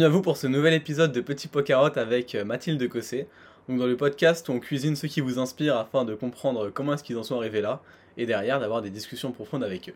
Bienvenue 0.00 0.14
à 0.14 0.16
vous 0.16 0.22
pour 0.22 0.36
ce 0.36 0.46
nouvel 0.46 0.74
épisode 0.74 1.10
de 1.10 1.20
Petit 1.20 1.48
Pocarot 1.48 1.98
avec 1.98 2.36
euh, 2.36 2.44
Mathilde 2.44 2.88
Cossé. 2.88 3.26
Donc 3.68 3.80
dans 3.80 3.86
le 3.88 3.96
podcast, 3.96 4.48
on 4.48 4.60
cuisine 4.60 4.94
ceux 4.94 5.08
qui 5.08 5.20
vous 5.20 5.40
inspirent 5.40 5.76
afin 5.76 6.04
de 6.04 6.14
comprendre 6.14 6.70
comment 6.70 6.94
est-ce 6.94 7.02
qu'ils 7.02 7.16
en 7.16 7.24
sont 7.24 7.36
arrivés 7.36 7.60
là, 7.60 7.82
et 8.16 8.24
derrière 8.24 8.60
d'avoir 8.60 8.80
des 8.80 8.90
discussions 8.90 9.32
profondes 9.32 9.64
avec 9.64 9.88
eux. 9.88 9.94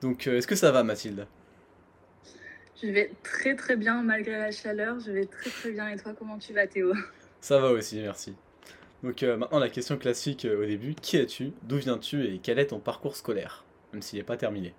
Donc 0.00 0.28
euh, 0.28 0.38
est-ce 0.38 0.46
que 0.46 0.54
ça 0.54 0.70
va 0.70 0.84
Mathilde? 0.84 1.26
Je 2.80 2.86
vais 2.86 3.10
très 3.24 3.56
très 3.56 3.74
bien 3.74 4.00
malgré 4.00 4.38
la 4.38 4.52
chaleur, 4.52 5.00
je 5.00 5.10
vais 5.10 5.26
très 5.26 5.50
très 5.50 5.72
bien. 5.72 5.88
Et 5.88 5.96
toi, 5.96 6.12
comment 6.16 6.38
tu 6.38 6.52
vas 6.52 6.68
Théo? 6.68 6.94
Ça 7.40 7.58
va 7.58 7.72
aussi, 7.72 7.98
merci. 7.98 8.32
Donc 9.02 9.24
euh, 9.24 9.36
maintenant 9.36 9.58
la 9.58 9.70
question 9.70 9.96
classique 9.96 10.46
au 10.46 10.64
début, 10.64 10.94
qui 10.94 11.16
es-tu, 11.16 11.50
d'où 11.64 11.78
viens-tu? 11.78 12.22
Et 12.26 12.38
quel 12.40 12.60
est 12.60 12.68
ton 12.68 12.78
parcours 12.78 13.16
scolaire? 13.16 13.64
Même 13.92 14.02
s'il 14.02 14.20
n'est 14.20 14.24
pas 14.24 14.36
terminé. 14.36 14.72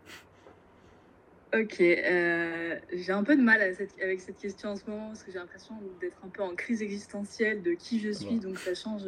Ok, 1.54 1.80
euh, 1.80 2.76
j'ai 2.92 3.14
un 3.14 3.24
peu 3.24 3.38
de 3.38 3.42
mal 3.42 3.62
avec 3.62 4.20
cette 4.20 4.38
question 4.38 4.72
en 4.72 4.76
ce 4.76 4.84
moment 4.86 5.08
parce 5.08 5.24
que 5.24 5.32
j'ai 5.32 5.40
l'impression 5.40 5.76
d'être 6.02 6.18
un 6.26 6.28
peu 6.28 6.44
en 6.44 6.54
crise 6.56 6.82
existentielle 6.82 7.62
de 7.62 7.72
qui 7.72 8.02
je 8.02 8.12
suis, 8.12 8.40
donc 8.40 8.58
ça 8.60 8.76
change. 8.76 9.04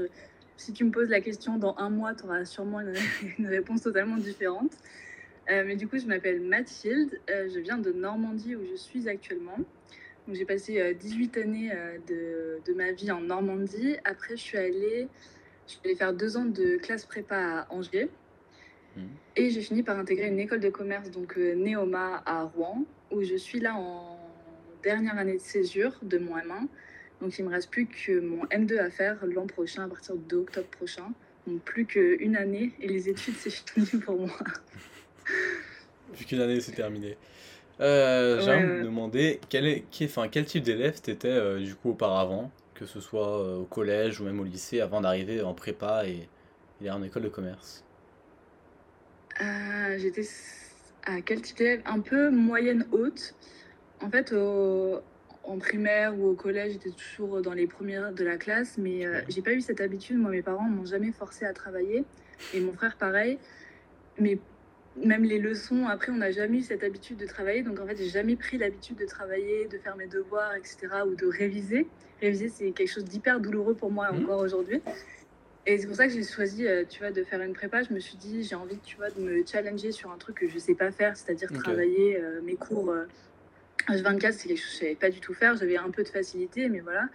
Si 0.55 0.71
tu 0.71 0.85
me 0.85 0.91
poses 0.91 1.09
la 1.09 1.19
question 1.19 1.57
dans 1.57 1.75
un 1.77 1.89
mois, 1.89 2.15
tu 2.15 2.23
auras 2.23 2.45
sûrement 2.45 2.79
une, 3.39 3.47
réponse 3.47 3.81
totalement 3.81 4.15
différente. 4.15 4.71
Euh, 5.49 5.63
mais 5.65 5.75
du 5.75 5.89
coup, 5.89 5.97
je 5.97 6.05
m'appelle 6.05 6.39
Mathilde, 6.39 7.19
euh, 7.29 7.49
je 7.53 7.59
viens 7.59 7.77
de 7.77 7.91
Normandie 7.91 8.55
où 8.55 8.63
je 8.71 8.75
suis 8.75 9.09
actuellement. 9.09 9.57
Donc 10.25 10.37
j'ai 10.37 10.45
passé 10.45 10.93
18 10.93 11.37
années 11.39 11.73
de, 12.07 12.59
de, 12.65 12.73
ma 12.73 12.93
vie 12.93 13.11
en 13.11 13.19
Normandie. 13.19 13.97
Après, 14.05 14.37
je 14.37 14.41
suis 14.41 14.57
allée, 14.57 15.09
je 15.67 15.73
suis 15.73 15.81
allée 15.83 15.95
faire 15.95 16.13
deux 16.13 16.37
ans 16.37 16.45
de 16.45 16.77
classe 16.77 17.05
prépa 17.05 17.35
à 17.35 17.73
Angers. 17.73 18.09
Et 19.35 19.49
j'ai 19.49 19.61
fini 19.61 19.83
par 19.83 19.97
intégrer 19.97 20.27
une 20.27 20.39
école 20.39 20.59
de 20.59 20.69
commerce, 20.69 21.09
donc 21.11 21.37
euh, 21.37 21.55
Neoma 21.55 22.21
à 22.25 22.43
Rouen, 22.43 22.83
où 23.11 23.23
je 23.23 23.35
suis 23.35 23.59
là 23.59 23.75
en 23.75 24.19
dernière 24.83 25.17
année 25.17 25.33
de 25.33 25.41
césure 25.41 25.97
de 26.01 26.17
mon 26.17 26.35
M1. 26.35 26.67
Donc 27.21 27.37
il 27.37 27.45
me 27.45 27.49
reste 27.49 27.69
plus 27.69 27.85
que 27.85 28.19
mon 28.19 28.45
M2 28.45 28.79
à 28.79 28.89
faire 28.89 29.25
l'an 29.25 29.47
prochain, 29.47 29.85
à 29.85 29.87
partir 29.87 30.15
d'octobre 30.15 30.67
prochain. 30.67 31.11
Donc 31.47 31.61
plus 31.61 31.85
qu'une 31.85 32.35
année 32.35 32.73
et 32.81 32.87
les 32.87 33.09
études, 33.09 33.35
c'est 33.37 33.49
fini 33.49 34.01
pour 34.01 34.19
moi. 34.19 34.37
plus 36.13 36.25
qu'une 36.25 36.41
année, 36.41 36.59
c'est 36.59 36.73
terminé. 36.73 37.17
Euh, 37.81 38.41
J'ai 38.41 38.59
me 38.59 38.83
demander 38.83 39.39
quel, 39.47 39.65
est, 39.65 39.85
enfin, 40.03 40.27
quel 40.27 40.45
type 40.45 40.63
d'élève 40.63 40.99
tu 41.01 41.11
étais 41.11 41.29
euh, 41.29 41.59
du 41.59 41.75
coup 41.75 41.91
auparavant, 41.91 42.51
que 42.73 42.85
ce 42.85 42.99
soit 42.99 43.41
euh, 43.41 43.57
au 43.59 43.63
collège 43.63 44.19
ou 44.19 44.25
même 44.25 44.39
au 44.39 44.43
lycée, 44.43 44.81
avant 44.81 44.99
d'arriver 44.99 45.41
en 45.41 45.53
prépa 45.53 46.05
et, 46.05 46.27
et 46.83 46.91
en 46.91 47.01
école 47.03 47.23
de 47.23 47.29
commerce? 47.29 47.85
Euh, 49.41 49.97
j'étais 49.97 50.27
à 51.05 51.21
quel 51.21 51.41
type 51.41 51.57
d'élève 51.57 51.81
Un 51.85 51.99
peu 51.99 52.29
moyenne 52.29 52.85
haute. 52.91 53.35
En 54.01 54.09
fait, 54.09 54.33
en 55.49 55.57
primaire 55.57 56.17
ou 56.17 56.27
au 56.27 56.35
collège, 56.35 56.73
j'étais 56.73 56.91
toujours 56.91 57.41
dans 57.41 57.53
les 57.53 57.67
premières 57.67 58.13
de 58.13 58.23
la 58.23 58.37
classe, 58.37 58.77
mais 58.77 59.05
euh, 59.05 59.21
j'ai 59.29 59.41
pas 59.41 59.53
eu 59.53 59.61
cette 59.61 59.81
habitude. 59.81 60.17
Moi, 60.17 60.31
mes 60.31 60.41
parents 60.41 60.69
m'ont 60.69 60.85
jamais 60.85 61.11
forcé 61.11 61.45
à 61.45 61.53
travailler, 61.53 62.05
et 62.53 62.59
mon 62.59 62.71
frère 62.73 62.95
pareil. 62.97 63.39
Mais 64.19 64.37
même 64.95 65.23
les 65.23 65.39
leçons, 65.39 65.87
après, 65.87 66.11
on 66.11 66.17
n'a 66.17 66.31
jamais 66.31 66.59
eu 66.59 66.61
cette 66.61 66.83
habitude 66.83 67.17
de 67.17 67.25
travailler. 67.25 67.63
Donc, 67.63 67.79
en 67.79 67.87
fait, 67.87 67.97
j'ai 67.97 68.09
jamais 68.09 68.35
pris 68.35 68.57
l'habitude 68.57 68.97
de 68.97 69.05
travailler, 69.05 69.67
de 69.67 69.77
faire 69.77 69.95
mes 69.95 70.07
devoirs, 70.07 70.53
etc., 70.55 70.87
ou 71.07 71.15
de 71.15 71.25
réviser. 71.25 71.87
Réviser, 72.21 72.49
c'est 72.49 72.71
quelque 72.71 72.91
chose 72.91 73.05
d'hyper 73.05 73.39
douloureux 73.39 73.73
pour 73.73 73.91
moi 73.91 74.11
mmh. 74.11 74.23
encore 74.23 74.41
aujourd'hui. 74.41 74.81
Et 75.65 75.77
c'est 75.77 75.87
pour 75.87 75.95
ça 75.95 76.07
que 76.07 76.13
j'ai 76.13 76.23
choisi, 76.23 76.65
euh, 76.65 76.83
tu 76.87 76.99
vois, 76.99 77.11
de 77.11 77.23
faire 77.23 77.41
une 77.41 77.53
prépa. 77.53 77.83
Je 77.83 77.93
me 77.93 77.99
suis 77.99 78.17
dit, 78.17 78.43
j'ai 78.43 78.55
envie, 78.55 78.79
tu 78.79 78.95
vois, 78.95 79.09
de 79.09 79.19
me 79.19 79.45
challenger 79.45 79.91
sur 79.91 80.11
un 80.11 80.17
truc 80.17 80.37
que 80.37 80.47
je 80.47 80.57
sais 80.57 80.75
pas 80.75 80.91
faire, 80.91 81.15
c'est-à-dire 81.17 81.51
travailler 81.51 82.17
euh, 82.17 82.41
mes 82.41 82.55
cours 82.55 82.95
H24, 83.87 84.25
euh, 84.25 84.31
c'est 84.31 84.47
quelque 84.47 84.57
chose 84.57 84.65
que 84.65 84.73
je 84.73 84.79
savais 84.79 84.95
pas 84.95 85.09
du 85.09 85.19
tout 85.19 85.33
faire. 85.33 85.55
J'avais 85.55 85.77
un 85.77 85.89
peu 85.91 86.03
de 86.03 86.09
facilité, 86.09 86.69
mais 86.69 86.79
voilà. 86.79 87.07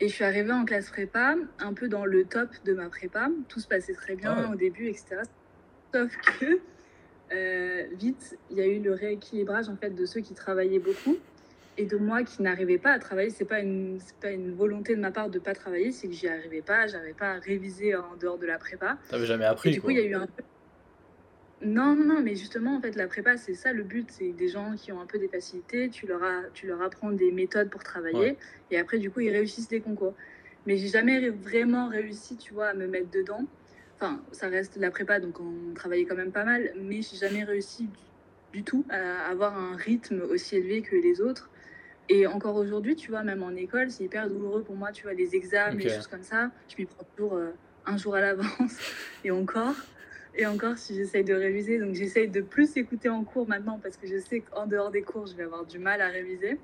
Et 0.00 0.08
je 0.08 0.14
suis 0.14 0.24
arrivée 0.24 0.52
en 0.52 0.64
classe 0.64 0.90
prépa, 0.90 1.36
un 1.58 1.72
peu 1.72 1.88
dans 1.88 2.04
le 2.04 2.24
top 2.24 2.50
de 2.64 2.74
ma 2.74 2.88
prépa. 2.88 3.28
Tout 3.48 3.60
se 3.60 3.68
passait 3.68 3.94
très 3.94 4.16
bien 4.16 4.34
ah 4.36 4.50
au 4.52 4.54
début, 4.56 4.88
etc. 4.88 5.22
Sauf 5.92 6.16
que 6.16 6.60
vite, 7.96 8.38
il 8.50 8.58
y 8.58 8.60
a 8.60 8.66
eu 8.66 8.80
le 8.80 8.92
rééquilibrage 8.92 9.68
en 9.68 9.76
fait 9.76 9.90
de 9.90 10.04
ceux 10.06 10.20
qui 10.20 10.34
travaillaient 10.34 10.78
beaucoup 10.78 11.16
et 11.76 11.86
de 11.86 11.96
moi 11.96 12.22
qui 12.22 12.42
n'arrivais 12.42 12.78
pas 12.78 12.92
à 12.92 12.98
travailler. 12.98 13.30
C'est 13.30 13.44
pas 13.44 13.60
une 13.60 13.98
pas 14.20 14.30
une 14.30 14.54
volonté 14.54 14.94
de 14.94 15.00
ma 15.00 15.10
part 15.10 15.30
de 15.30 15.38
pas 15.38 15.54
travailler, 15.54 15.92
c'est 15.92 16.08
que 16.08 16.14
j'y 16.14 16.28
arrivais 16.28 16.62
pas, 16.62 16.86
j'arrivais 16.86 17.14
pas 17.14 17.32
à 17.32 17.38
réviser 17.38 17.94
en 17.94 18.16
dehors 18.20 18.38
de 18.38 18.46
la 18.46 18.58
prépa. 18.58 18.98
T'avais 19.08 19.26
jamais 19.26 19.44
appris. 19.44 19.70
du 19.72 19.80
coup, 19.80 19.90
il 19.90 19.98
y 19.98 20.00
a 20.00 20.04
eu 20.04 20.14
un 20.14 20.28
non, 21.64 21.94
non, 21.96 22.04
non, 22.04 22.20
mais 22.20 22.34
justement, 22.34 22.76
en 22.76 22.80
fait, 22.80 22.94
la 22.94 23.06
prépa, 23.06 23.38
c'est 23.38 23.54
ça 23.54 23.72
le 23.72 23.84
but. 23.84 24.10
C'est 24.10 24.32
des 24.32 24.48
gens 24.48 24.74
qui 24.76 24.92
ont 24.92 25.00
un 25.00 25.06
peu 25.06 25.18
des 25.18 25.28
facilités, 25.28 25.88
tu 25.88 26.06
leur, 26.06 26.20
tu 26.52 26.66
leur 26.66 26.82
apprends 26.82 27.10
des 27.10 27.32
méthodes 27.32 27.70
pour 27.70 27.82
travailler, 27.82 28.36
et 28.70 28.78
après, 28.78 28.98
du 28.98 29.10
coup, 29.10 29.20
ils 29.20 29.30
réussissent 29.30 29.70
les 29.70 29.80
concours. 29.80 30.14
Mais 30.66 30.76
j'ai 30.76 30.88
jamais 30.88 31.30
vraiment 31.30 31.88
réussi, 31.88 32.36
tu 32.36 32.52
vois, 32.52 32.68
à 32.68 32.74
me 32.74 32.86
mettre 32.86 33.10
dedans. 33.10 33.46
Enfin, 33.96 34.20
ça 34.32 34.48
reste 34.48 34.76
la 34.76 34.90
prépa, 34.90 35.20
donc 35.20 35.40
on 35.40 35.72
travaillait 35.74 36.04
quand 36.04 36.16
même 36.16 36.32
pas 36.32 36.44
mal, 36.44 36.72
mais 36.76 37.00
j'ai 37.00 37.16
jamais 37.16 37.44
réussi 37.44 37.84
du, 37.84 38.58
du, 38.58 38.64
tout 38.64 38.84
à 38.90 39.26
avoir 39.28 39.56
un 39.56 39.76
rythme 39.76 40.22
aussi 40.28 40.56
élevé 40.56 40.82
que 40.82 40.96
les 40.96 41.20
autres. 41.20 41.48
Et 42.08 42.26
encore 42.26 42.56
aujourd'hui, 42.56 42.96
tu 42.96 43.10
vois, 43.10 43.22
même 43.22 43.42
en 43.42 43.50
école, 43.50 43.90
c'est 43.90 44.04
hyper 44.04 44.28
douloureux 44.28 44.62
pour 44.62 44.76
moi, 44.76 44.92
tu 44.92 45.04
vois, 45.04 45.14
les 45.14 45.34
examens, 45.34 45.76
les 45.76 45.88
choses 45.88 46.06
comme 46.06 46.22
ça. 46.22 46.50
Je 46.68 46.76
m'y 46.78 46.86
prends 46.86 47.04
toujours 47.16 47.34
euh, 47.36 47.50
un 47.86 47.96
jour 47.96 48.14
à 48.14 48.20
l'avance. 48.20 48.78
Et 49.24 49.30
encore, 49.30 49.74
et 50.36 50.46
encore 50.46 50.76
si 50.78 50.94
j'essaye 50.94 51.24
de 51.24 51.32
réviser. 51.32 51.78
Donc 51.78 51.94
j'essaye 51.94 52.28
de 52.28 52.40
plus 52.40 52.76
écouter 52.76 53.08
en 53.08 53.24
cours 53.24 53.48
maintenant 53.48 53.78
parce 53.82 53.96
que 53.96 54.06
je 54.06 54.18
sais 54.18 54.40
qu'en 54.40 54.66
dehors 54.66 54.90
des 54.90 55.02
cours, 55.02 55.26
je 55.26 55.34
vais 55.34 55.44
avoir 55.44 55.64
du 55.64 55.78
mal 55.78 56.00
à 56.00 56.08
réviser. 56.08 56.58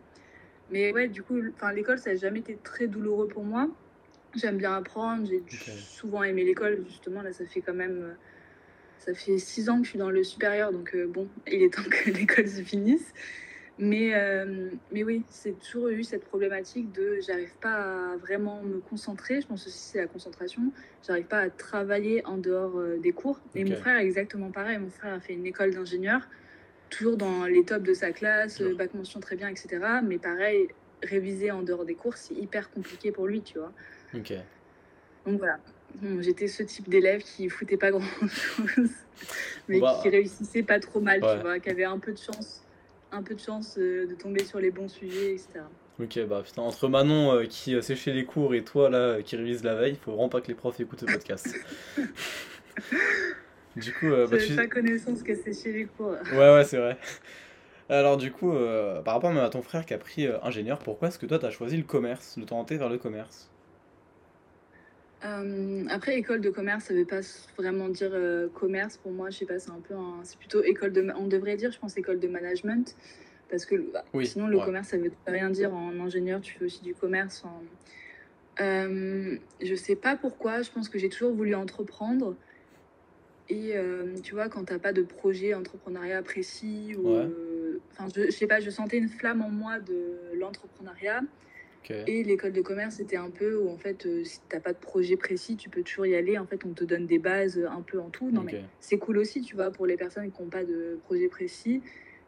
Mais 0.71 0.93
ouais, 0.93 1.09
du 1.09 1.23
coup, 1.23 1.41
l'école, 1.75 1.99
ça 1.99 2.11
n'a 2.11 2.17
jamais 2.17 2.41
été 2.41 2.57
très 2.63 2.87
douloureux 2.87 3.29
pour 3.29 3.45
moi. 3.45 3.69
J'aime 4.35 4.59
bien 4.59 4.75
apprendre, 4.75 5.27
j'ai 5.27 5.43
souvent 5.77 6.23
aimé 6.23 6.45
l'école, 6.45 6.85
justement. 6.87 7.23
Là, 7.23 7.33
ça 7.33 7.45
fait 7.45 7.61
quand 7.61 7.75
même. 7.75 8.03
Euh, 8.03 8.13
ça 8.99 9.15
fait 9.15 9.39
six 9.39 9.69
ans 9.69 9.79
que 9.79 9.85
je 9.85 9.91
suis 9.91 9.99
dans 9.99 10.11
le 10.11 10.23
supérieur, 10.23 10.73
donc 10.73 10.95
euh, 10.95 11.07
bon, 11.07 11.27
il 11.51 11.63
est 11.63 11.73
temps 11.73 11.83
que 11.83 12.11
l'école 12.19 12.47
se 12.47 12.63
finisse. 12.63 13.15
Mais, 13.83 14.11
euh, 14.13 14.69
mais 14.93 15.03
oui, 15.03 15.23
c'est 15.31 15.59
toujours 15.59 15.89
eu 15.89 16.05
cette 16.05 16.25
problématique 16.25 16.93
de 16.93 17.19
j'arrive 17.27 17.55
pas 17.63 18.13
à 18.13 18.17
vraiment 18.19 18.63
me 18.63 18.79
concentrer. 18.79 19.41
Je 19.41 19.47
pense 19.47 19.67
aussi 19.67 19.79
c'est 19.79 20.03
la 20.03 20.07
concentration. 20.07 20.71
J'arrive 21.07 21.25
pas 21.25 21.39
à 21.39 21.49
travailler 21.49 22.23
en 22.27 22.37
dehors 22.37 22.79
euh, 22.79 22.99
des 22.99 23.13
cours. 23.13 23.41
Et 23.55 23.65
mon 23.65 23.75
frère 23.77 23.97
exactement 23.97 24.51
pareil. 24.51 24.77
Mon 24.77 24.91
frère 24.91 25.15
a 25.15 25.21
fait 25.21 25.33
une 25.33 25.47
école 25.47 25.73
d'ingénieur, 25.73 26.21
toujours 26.91 27.17
dans 27.17 27.47
les 27.47 27.65
tops 27.65 27.83
de 27.83 27.95
sa 27.95 28.13
classe, 28.13 28.61
bac 28.61 28.93
mention 28.93 29.19
très 29.19 29.37
bien, 29.37 29.49
etc. 29.49 29.79
Mais 30.05 30.19
pareil, 30.19 30.69
réviser 31.03 31.51
en 31.51 31.63
dehors 31.63 31.87
des 31.87 31.95
cours, 31.95 32.19
c'est 32.19 32.35
hyper 32.35 32.71
compliqué 32.71 33.13
pour 33.13 33.27
lui, 33.27 33.41
tu 33.41 33.59
vois. 33.59 33.73
Ok. 34.15 34.35
Donc 35.25 35.39
voilà. 35.39 35.59
J'étais 36.19 36.49
ce 36.49 36.63
type 36.65 36.91
d'élève 36.91 37.23
qui 37.23 37.49
foutait 37.49 37.79
pas 37.79 37.91
grand 37.91 38.29
chose, 38.29 38.91
mais 39.69 39.81
bah, 39.81 39.99
qui 40.03 40.11
réussissait 40.11 40.63
pas 40.63 40.79
trop 40.81 41.01
mal, 41.01 41.21
tu 41.21 41.41
vois, 41.41 41.59
qui 41.59 41.71
avait 41.71 41.85
un 41.85 41.99
peu 41.99 42.13
de 42.13 42.19
chance 42.19 42.63
un 43.13 43.23
peu 43.23 43.35
de 43.35 43.41
chance 43.41 43.77
euh, 43.79 44.07
de 44.07 44.15
tomber 44.15 44.45
sur 44.45 44.61
les 44.61 44.71
bons 44.71 44.89
sujets, 44.89 45.35
etc. 45.35 45.61
Ok, 46.01 46.19
bah 46.27 46.43
putain, 46.45 46.63
entre 46.63 46.89
Manon 46.89 47.35
euh, 47.35 47.45
qui 47.45 47.75
euh, 47.75 47.83
séchait 47.83 48.13
les 48.13 48.25
cours 48.25 48.55
et 48.55 48.65
toi 48.65 48.89
là 48.89 49.21
qui 49.23 49.37
révise 49.37 49.63
la 49.65 49.75
veille, 49.75 49.93
il 49.93 49.99
faut 49.99 50.13
vraiment 50.13 50.29
pas 50.29 50.41
que 50.41 50.49
les 50.49 50.55
profs 50.55 50.81
écoutent 50.81 51.03
le 51.03 51.13
podcast. 51.13 51.55
du 53.77 53.93
coup, 53.93 54.09
bah, 54.11 54.39
tu... 54.39 54.57
pas 54.57 54.67
connaissance 54.67 55.23
que 55.23 55.35
sécher 55.35 55.73
les 55.73 55.85
cours. 55.85 56.15
ouais, 56.33 56.55
ouais, 56.55 56.65
c'est 56.65 56.79
vrai. 56.79 56.97
Alors 57.89 58.17
du 58.17 58.31
coup, 58.31 58.53
par 59.05 59.15
rapport 59.15 59.33
même 59.33 59.45
à 59.45 59.51
ton 59.51 59.63
frère 59.63 59.85
qui 59.85 59.95
a 59.95 59.99
pris 59.99 60.29
ingénieur, 60.43 60.79
pourquoi 60.79 61.09
est-ce 61.09 61.19
que 61.19 61.27
toi 61.27 61.39
tu 61.39 61.47
as 61.47 61.51
choisi 61.51 61.77
le 61.77 61.83
commerce, 61.83 62.39
de 62.39 62.45
t'orienter 62.45 62.77
vers 62.77 62.89
le 62.89 62.99
commerce? 62.99 63.51
Euh, 65.25 65.85
après, 65.91 66.17
école 66.17 66.41
de 66.41 66.51
commerce, 66.51 66.85
ça 66.85 66.95
veut 66.95 67.05
pas 67.05 67.21
vraiment 67.59 67.89
dire 67.89 68.11
euh, 68.13 68.49
commerce. 68.49 68.97
Pour 68.97 69.13
moi, 69.13 69.31
je 69.31 69.39
sais 69.39 69.47
pas, 69.47 69.59
c'est 69.59 69.71
un 69.71 69.81
peu 69.81 69.95
C'est 70.23 70.39
plutôt 70.39 70.63
école 70.63 70.93
de... 70.93 71.07
On 71.17 71.27
devrait 71.27 71.57
dire, 71.57 71.71
je 71.73 71.79
pense, 71.79 71.97
école 71.97 72.21
de 72.21 72.29
management. 72.29 72.97
Parce 73.51 73.67
que 73.67 73.77
bah, 73.93 74.05
sinon, 74.25 74.47
le 74.47 74.59
commerce, 74.59 74.89
ça 74.89 74.97
veut 74.97 75.13
rien 75.27 75.51
dire. 75.51 75.75
En 75.75 75.99
ingénieur, 76.01 76.41
tu 76.41 76.55
fais 76.55 76.65
aussi 76.65 76.83
du 76.83 76.95
commerce. 76.95 77.45
En... 77.45 77.63
Euh, 78.63 79.37
je 79.61 79.75
sais 79.75 79.97
pas 79.97 80.17
pourquoi. 80.17 80.63
Je 80.63 80.71
pense 80.71 80.89
que 80.89 80.99
j'ai 80.99 81.09
toujours 81.09 81.33
voulu 81.33 81.55
entreprendre. 81.55 82.35
Et 83.49 83.75
tu 84.23 84.35
vois, 84.35 84.49
quand 84.49 84.63
t'as 84.63 84.79
pas 84.79 84.93
de 84.93 85.03
projet 85.03 85.55
entrepreneuriat 85.55 86.23
précis, 86.23 86.95
ou, 86.97 87.17
enfin, 87.91 88.07
je, 88.15 88.27
je 88.27 88.31
sais 88.31 88.47
pas, 88.47 88.61
je 88.61 88.71
sentais 88.71 88.97
une 88.97 89.09
flamme 89.09 89.43
en 89.43 89.49
moi 89.49 89.81
de 89.81 90.39
l'entrepreneuriat. 90.39 91.23
Et 91.89 92.23
l'école 92.23 92.53
de 92.53 92.61
commerce, 92.61 92.97
c'était 92.97 93.17
un 93.17 93.31
peu 93.31 93.57
où, 93.57 93.69
en 93.69 93.77
fait, 93.77 94.07
euh, 94.07 94.23
si 94.23 94.39
tu 94.49 94.55
n'as 94.55 94.61
pas 94.61 94.73
de 94.73 94.79
projet 94.79 95.17
précis, 95.17 95.57
tu 95.57 95.69
peux 95.69 95.83
toujours 95.83 96.07
y 96.07 96.15
aller. 96.15 96.39
En 96.39 96.47
fait, 96.47 96.65
on 96.65 96.73
te 96.73 96.85
donne 96.85 97.07
des 97.07 97.19
bases 97.19 97.59
un 97.59 97.83
peu 97.83 98.01
en 98.01 98.11
tout. 98.11 98.31
Non, 98.31 98.43
mais 98.43 98.63
c'est 98.79 98.99
cool 98.99 99.19
aussi, 99.19 99.41
tu 99.41 99.57
vois, 99.57 99.71
pour 99.71 99.87
les 99.87 99.97
personnes 99.97 100.31
qui 100.31 100.43
n'ont 100.43 100.49
pas 100.49 100.65
de 100.65 100.99
projet 101.05 101.29
précis. 101.29 101.83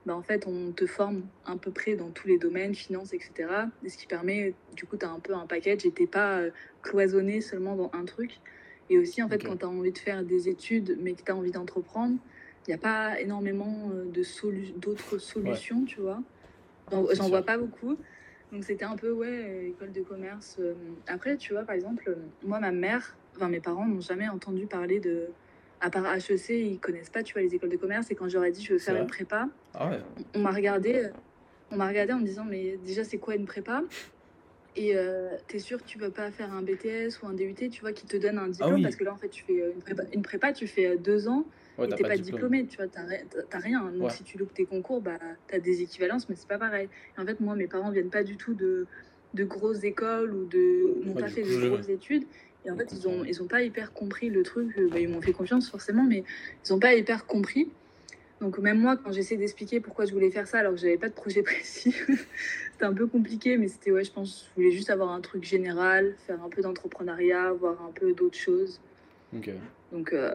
Bah, 0.04 0.16
en 0.16 0.22
fait, 0.22 0.46
on 0.48 0.72
te 0.72 0.86
forme 0.86 1.22
à 1.44 1.56
peu 1.56 1.70
près 1.70 1.94
dans 1.94 2.10
tous 2.10 2.26
les 2.26 2.38
domaines, 2.38 2.74
finance, 2.74 3.12
etc. 3.12 3.48
Et 3.84 3.88
ce 3.88 3.96
qui 3.96 4.06
permet, 4.06 4.54
du 4.74 4.84
coup, 4.84 4.96
tu 4.96 5.06
as 5.06 5.10
un 5.10 5.20
peu 5.20 5.34
un 5.34 5.46
package 5.46 5.86
et 5.86 5.92
tu 5.92 6.06
pas 6.06 6.38
euh, 6.38 6.50
cloisonné 6.82 7.40
seulement 7.40 7.76
dans 7.76 7.90
un 7.92 8.04
truc. 8.04 8.40
Et 8.90 8.98
aussi, 8.98 9.22
en 9.22 9.28
fait, 9.28 9.44
quand 9.44 9.58
tu 9.58 9.64
as 9.64 9.68
envie 9.68 9.92
de 9.92 9.98
faire 9.98 10.24
des 10.24 10.48
études, 10.48 10.98
mais 11.00 11.12
que 11.12 11.22
tu 11.22 11.30
as 11.30 11.36
envie 11.36 11.52
d'entreprendre, 11.52 12.16
il 12.66 12.70
n'y 12.70 12.74
a 12.74 12.78
pas 12.78 13.20
énormément 13.20 13.90
euh, 13.92 14.04
d'autres 14.76 15.18
solutions, 15.18 15.84
tu 15.84 16.00
vois. 16.00 16.20
J'en 16.90 17.28
vois 17.28 17.42
pas 17.42 17.56
beaucoup. 17.56 17.96
Donc 18.52 18.64
c'était 18.64 18.84
un 18.84 18.96
peu, 18.96 19.10
ouais, 19.12 19.68
école 19.70 19.92
de 19.92 20.02
commerce. 20.02 20.58
Après, 21.06 21.36
tu 21.36 21.54
vois, 21.54 21.62
par 21.62 21.74
exemple, 21.74 22.16
moi, 22.44 22.60
ma 22.60 22.70
mère, 22.70 23.16
enfin 23.34 23.48
mes 23.48 23.60
parents 23.60 23.86
n'ont 23.86 24.00
jamais 24.00 24.28
entendu 24.28 24.66
parler 24.66 25.00
de... 25.00 25.28
À 25.80 25.90
part 25.90 26.06
HEC, 26.14 26.50
ils 26.50 26.78
connaissent 26.78 27.10
pas, 27.10 27.24
tu 27.24 27.32
vois, 27.32 27.42
les 27.42 27.52
écoles 27.56 27.70
de 27.70 27.76
commerce. 27.76 28.08
Et 28.12 28.14
quand 28.14 28.28
j'aurais 28.28 28.52
dit, 28.52 28.62
je 28.62 28.74
veux 28.74 28.78
faire 28.78 28.94
une 28.94 29.08
prépa, 29.08 29.48
ah 29.74 29.90
on 30.32 30.38
m'a 30.38 30.52
regardé, 30.52 31.08
on 31.72 31.76
m'a 31.76 31.88
regardé 31.88 32.12
en 32.12 32.20
me 32.20 32.24
disant, 32.24 32.44
mais 32.48 32.78
déjà, 32.84 33.02
c'est 33.02 33.18
quoi 33.18 33.34
une 33.34 33.46
prépa? 33.46 33.82
Et 34.76 34.96
euh, 34.96 35.30
tu 35.48 35.56
es 35.56 35.58
sûr 35.58 35.82
que 35.82 35.88
tu 35.88 35.98
vas 35.98 36.10
pas 36.10 36.30
faire 36.30 36.52
un 36.52 36.62
BTS 36.62 37.20
ou 37.22 37.26
un 37.26 37.32
DUT, 37.32 37.68
tu 37.68 37.80
vois, 37.80 37.92
qui 37.92 38.06
te 38.06 38.16
donne 38.16 38.38
un 38.38 38.44
ah 38.44 38.48
diplôme 38.48 38.82
Parce 38.82 38.94
que 38.94 39.02
là, 39.02 39.12
en 39.12 39.16
fait, 39.16 39.28
tu 39.28 39.42
fais 39.42 39.54
une 39.54 39.82
prépa, 39.82 40.04
une 40.12 40.22
prépa 40.22 40.52
tu 40.52 40.68
fais 40.68 40.96
deux 40.96 41.26
ans 41.26 41.46
et 41.78 41.88
tu 41.94 42.02
pas, 42.02 42.16
diplômé, 42.16 42.66
tu 42.66 42.76
vois, 42.76 42.86
tu 42.86 42.98
n'as 42.98 43.58
rien. 43.58 43.90
Donc, 43.92 44.10
si 44.10 44.24
tu 44.24 44.38
loupes 44.38 44.52
tes 44.52 44.64
concours, 44.64 45.00
bah, 45.00 45.18
tu 45.48 45.54
as 45.54 45.58
des 45.58 45.82
équivalences, 45.82 46.28
mais 46.28 46.36
c'est 46.36 46.48
pas 46.48 46.58
pareil. 46.58 46.88
Et 47.16 47.20
en 47.20 47.26
fait, 47.26 47.40
moi, 47.40 47.54
mes 47.54 47.66
parents 47.66 47.90
viennent 47.90 48.10
pas 48.10 48.24
du 48.24 48.36
tout 48.36 48.54
de, 48.54 48.86
de 49.34 49.44
grosses 49.44 49.84
écoles 49.84 50.32
ou 50.34 50.44
de 50.46 51.04
n'ont 51.04 51.14
pas 51.14 51.28
fait 51.28 51.42
de 51.42 51.68
grosses 51.68 51.88
études. 51.88 52.24
Et 52.64 52.70
en 52.70 52.76
fait, 52.76 52.92
ils 52.92 53.08
ont, 53.08 53.24
ils 53.24 53.42
ont 53.42 53.46
pas 53.46 53.62
hyper 53.62 53.92
compris 53.92 54.30
le 54.30 54.42
truc. 54.42 54.78
Bah, 54.90 55.00
ils 55.00 55.08
m'ont 55.08 55.22
fait 55.22 55.32
confiance, 55.32 55.70
forcément, 55.70 56.04
mais 56.04 56.24
ils 56.64 56.72
ont 56.72 56.78
pas 56.78 56.94
hyper 56.94 57.26
compris. 57.26 57.68
Donc 58.42 58.58
même 58.58 58.80
moi, 58.80 58.96
quand 58.96 59.12
j'essaie 59.12 59.36
d'expliquer 59.36 59.78
pourquoi 59.78 60.04
je 60.04 60.12
voulais 60.12 60.30
faire 60.30 60.48
ça, 60.48 60.58
alors 60.58 60.72
que 60.72 60.80
j'avais 60.80 60.98
pas 60.98 61.08
de 61.08 61.14
projet 61.14 61.42
précis, 61.44 61.94
c'était 62.72 62.84
un 62.84 62.92
peu 62.92 63.06
compliqué, 63.06 63.56
mais 63.56 63.68
c'était 63.68 63.92
ouais, 63.92 64.02
je 64.02 64.10
pense, 64.10 64.48
je 64.50 64.54
voulais 64.60 64.72
juste 64.72 64.90
avoir 64.90 65.10
un 65.10 65.20
truc 65.20 65.44
général, 65.44 66.16
faire 66.26 66.42
un 66.42 66.48
peu 66.48 66.60
d'entrepreneuriat, 66.60 67.52
voir 67.52 67.80
un 67.82 67.92
peu 67.92 68.12
d'autres 68.12 68.36
choses. 68.36 68.80
Donc 69.92 70.12
euh, 70.12 70.34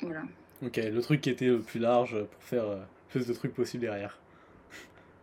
voilà. 0.00 0.22
Ok, 0.64 0.76
le 0.76 1.00
truc 1.00 1.20
qui 1.20 1.30
était 1.30 1.46
le 1.46 1.60
plus 1.60 1.80
large 1.80 2.16
pour 2.24 2.42
faire 2.42 2.66
euh, 2.66 2.78
plus 3.10 3.26
de 3.26 3.34
trucs 3.34 3.54
possibles 3.54 3.82
derrière. 3.82 4.18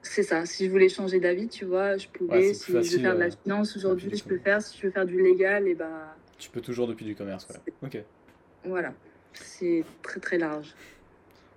C'est 0.04 0.24
ça. 0.24 0.46
Si 0.46 0.66
je 0.66 0.72
voulais 0.72 0.90
changer 0.90 1.20
d'avis, 1.20 1.48
tu 1.48 1.66
vois, 1.66 1.98
je 1.98 2.08
pouvais. 2.08 2.54
si 2.54 2.72
je 2.72 2.78
veux 2.78 2.84
faire 2.84 3.16
de 3.16 3.20
la 3.20 3.26
euh, 3.28 3.32
finance 3.44 3.76
aujourd'hui, 3.78 4.16
je 4.16 4.24
peux 4.24 4.38
faire. 4.38 4.62
Si 4.62 4.78
je 4.78 4.86
veux 4.86 4.92
faire 4.92 5.06
du 5.06 5.22
légal, 5.22 5.68
et 5.68 5.72
eh 5.72 5.76
bah. 5.76 6.16
Tu 6.38 6.50
peux 6.50 6.62
toujours 6.62 6.88
depuis 6.88 7.06
du 7.06 7.16
commerce, 7.16 7.48
ouais. 7.50 7.74
Ok. 7.82 8.04
Voilà. 8.66 8.94
C'est 9.34 9.84
très 10.02 10.20
très 10.20 10.38
large. 10.38 10.76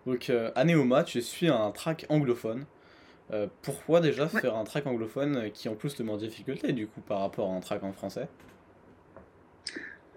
Donc, 0.07 0.31
euh, 0.31 0.53
à 0.55 0.65
Neoma, 0.65 1.03
tu 1.03 1.21
suis 1.21 1.49
un 1.49 1.71
track 1.73 2.07
anglophone. 2.09 2.65
Euh, 3.33 3.49
pourquoi 3.63 4.01
déjà 4.01 4.29
faire 4.29 4.55
un 4.55 4.63
track 4.63 4.87
anglophone 4.87 5.51
qui 5.53 5.69
en 5.69 5.75
plus 5.75 5.97
te 5.97 6.03
met 6.05 6.13
en 6.13 6.17
difficulté 6.17 6.73
du 6.73 6.87
coup 6.87 7.01
par 7.01 7.19
rapport 7.19 7.51
à 7.51 7.55
un 7.55 7.61
track 7.61 7.83
en 7.83 7.93
français? 7.93 8.29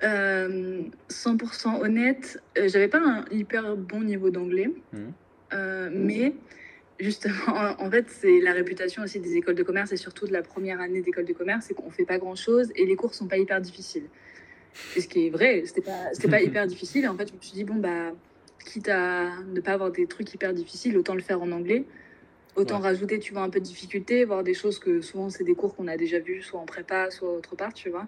100% 0.02 0.04
euh, 0.06 1.82
honnête, 1.82 2.42
j'avais 2.56 2.88
pas 2.88 3.00
un 3.00 3.26
hyper 3.32 3.76
bon 3.76 4.02
niveau 4.02 4.30
d'anglais, 4.30 4.72
mmh. 4.94 5.90
mais 5.92 6.34
justement, 7.00 7.36
en 7.80 7.90
fait, 7.90 8.06
c'est 8.10 8.40
la 8.40 8.54
réputation 8.54 9.04
aussi 9.04 9.20
des 9.20 9.36
écoles 9.36 9.56
de 9.56 9.64
commerce 9.64 9.92
et 9.92 9.98
surtout 9.98 10.28
de 10.28 10.34
la 10.34 10.42
première 10.42 10.82
année 10.82 11.02
d'école 11.02 11.26
de 11.26 11.34
commerce, 11.34 11.66
c'est 11.68 11.74
qu'on 11.74 11.90
fait 11.90 12.06
pas 12.06 12.18
grand 12.18 12.36
chose 12.36 12.72
et 12.76 12.86
les 12.86 12.96
cours 12.96 13.14
sont 13.14 13.28
pas 13.28 13.38
hyper 13.38 13.62
difficiles. 13.62 14.08
Et 14.96 15.02
ce 15.02 15.08
qui 15.08 15.28
est 15.28 15.30
vrai, 15.30 15.64
c'était 15.66 15.82
pas, 15.82 16.14
c'était 16.14 16.30
pas 16.30 16.42
hyper 16.44 16.68
difficile. 16.68 17.06
Et 17.06 17.08
en 17.08 17.18
fait, 17.18 17.30
je 17.30 17.34
me 17.34 17.42
suis 17.42 17.54
dit, 17.54 17.64
bon, 17.64 17.76
bah, 17.76 18.12
quitte 18.66 18.90
à 18.90 19.32
ne 19.52 19.60
pas 19.62 19.74
avoir 19.74 19.92
des 19.92 20.08
trucs 20.08 20.34
hyper 20.34 20.54
difficiles, 20.54 20.98
autant 20.98 21.16
le 21.16 21.22
faire 21.22 21.42
en 21.42 21.52
anglais. 21.52 21.86
Autant 22.56 22.80
rajouter, 22.80 23.20
tu 23.20 23.34
vois, 23.34 23.44
un 23.44 23.50
peu 23.50 23.60
de 23.60 23.66
difficulté, 23.66 24.26
voir 24.26 24.44
des 24.44 24.54
choses 24.54 24.80
que 24.80 25.02
souvent 25.02 25.30
c'est 25.30 25.44
des 25.44 25.56
cours 25.56 25.76
qu'on 25.76 25.88
a 25.88 25.98
déjà 25.98 26.20
vus, 26.20 26.42
soit 26.42 26.60
en 26.60 26.66
prépa, 26.66 27.10
soit 27.10 27.30
autre 27.30 27.56
part, 27.56 27.74
tu 27.74 27.90
vois. 27.90 28.08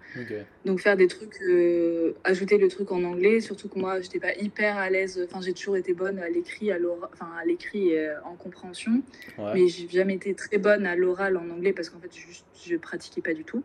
Donc 0.65 0.79
faire 0.81 0.97
des 0.97 1.07
trucs, 1.07 1.39
euh, 1.41 2.13
ajouter 2.23 2.57
le 2.57 2.67
truc 2.67 2.91
en 2.91 3.03
anglais, 3.03 3.39
surtout 3.39 3.69
que 3.69 3.79
moi, 3.79 4.01
j'étais 4.01 4.19
pas 4.19 4.33
hyper 4.35 4.77
à 4.77 4.89
l'aise. 4.89 5.25
Enfin, 5.29 5.41
j'ai 5.41 5.53
toujours 5.53 5.77
été 5.77 5.93
bonne 5.93 6.19
à 6.19 6.27
l'écrit, 6.27 6.71
à 6.71 6.77
enfin 7.13 7.29
à 7.39 7.45
l'écrit 7.45 7.95
euh, 7.95 8.15
en 8.25 8.35
compréhension, 8.35 9.01
mais 9.37 9.67
j'ai 9.67 9.87
jamais 9.87 10.15
été 10.15 10.33
très 10.33 10.57
bonne 10.57 10.85
à 10.85 10.95
l'oral 10.95 11.37
en 11.37 11.49
anglais 11.49 11.71
parce 11.71 11.89
qu'en 11.89 11.99
fait, 11.99 12.13
juste, 12.13 12.45
je 12.65 12.75
pratiquais 12.75 13.21
pas 13.21 13.33
du 13.33 13.43
tout. 13.43 13.63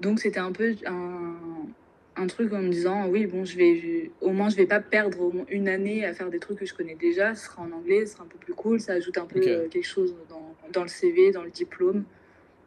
Donc 0.00 0.20
c'était 0.20 0.40
un 0.40 0.52
peu 0.52 0.74
un, 0.86 1.36
un 2.16 2.26
truc 2.26 2.52
en 2.52 2.60
me 2.60 2.68
disant 2.68 3.06
oui 3.08 3.26
bon 3.26 3.44
je 3.44 3.56
vais 3.56 4.10
au 4.20 4.30
moins 4.30 4.48
je 4.48 4.56
vais 4.56 4.66
pas 4.66 4.80
perdre 4.80 5.32
une 5.48 5.68
année 5.68 6.04
à 6.04 6.14
faire 6.14 6.30
des 6.30 6.38
trucs 6.38 6.58
que 6.58 6.66
je 6.66 6.74
connais 6.74 6.94
déjà. 6.94 7.34
Ce 7.34 7.46
sera 7.46 7.62
en 7.62 7.72
anglais 7.72 8.06
ce 8.06 8.14
sera 8.14 8.24
un 8.24 8.28
peu 8.28 8.38
plus 8.38 8.54
cool. 8.54 8.80
Ça 8.80 8.92
ajoute 8.92 9.18
un 9.18 9.26
peu 9.26 9.40
euh, 9.40 9.68
quelque 9.68 9.86
chose 9.86 10.14
dans, 10.28 10.54
dans, 10.72 10.82
le 10.82 10.88
CV 10.88 11.32
dans 11.32 11.42
le 11.42 11.50
diplôme. 11.50 12.04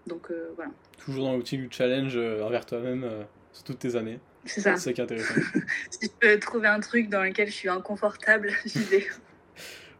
Donc 0.05 0.31
euh, 0.31 0.51
voilà. 0.55 0.71
Toujours 0.97 1.25
dans 1.25 1.35
l'outil 1.35 1.57
du 1.57 1.67
challenge 1.71 2.13
euh, 2.15 2.43
envers 2.43 2.65
toi-même 2.65 3.09
sur 3.53 3.63
toutes 3.63 3.79
tes 3.79 3.95
années. 3.95 4.19
C'est 4.45 4.61
ça. 4.61 4.75
C'est 4.75 4.93
qui 4.93 5.01
est 5.01 5.03
intéressant. 5.03 5.35
Si 5.91 6.07
je 6.07 6.11
peux 6.19 6.39
trouver 6.39 6.67
un 6.67 6.79
truc 6.79 7.09
dans 7.09 7.23
lequel 7.23 7.47
je 7.47 7.53
suis 7.53 7.69
inconfortable 7.69 8.51
j'y 8.65 8.79
vais. 8.79 9.07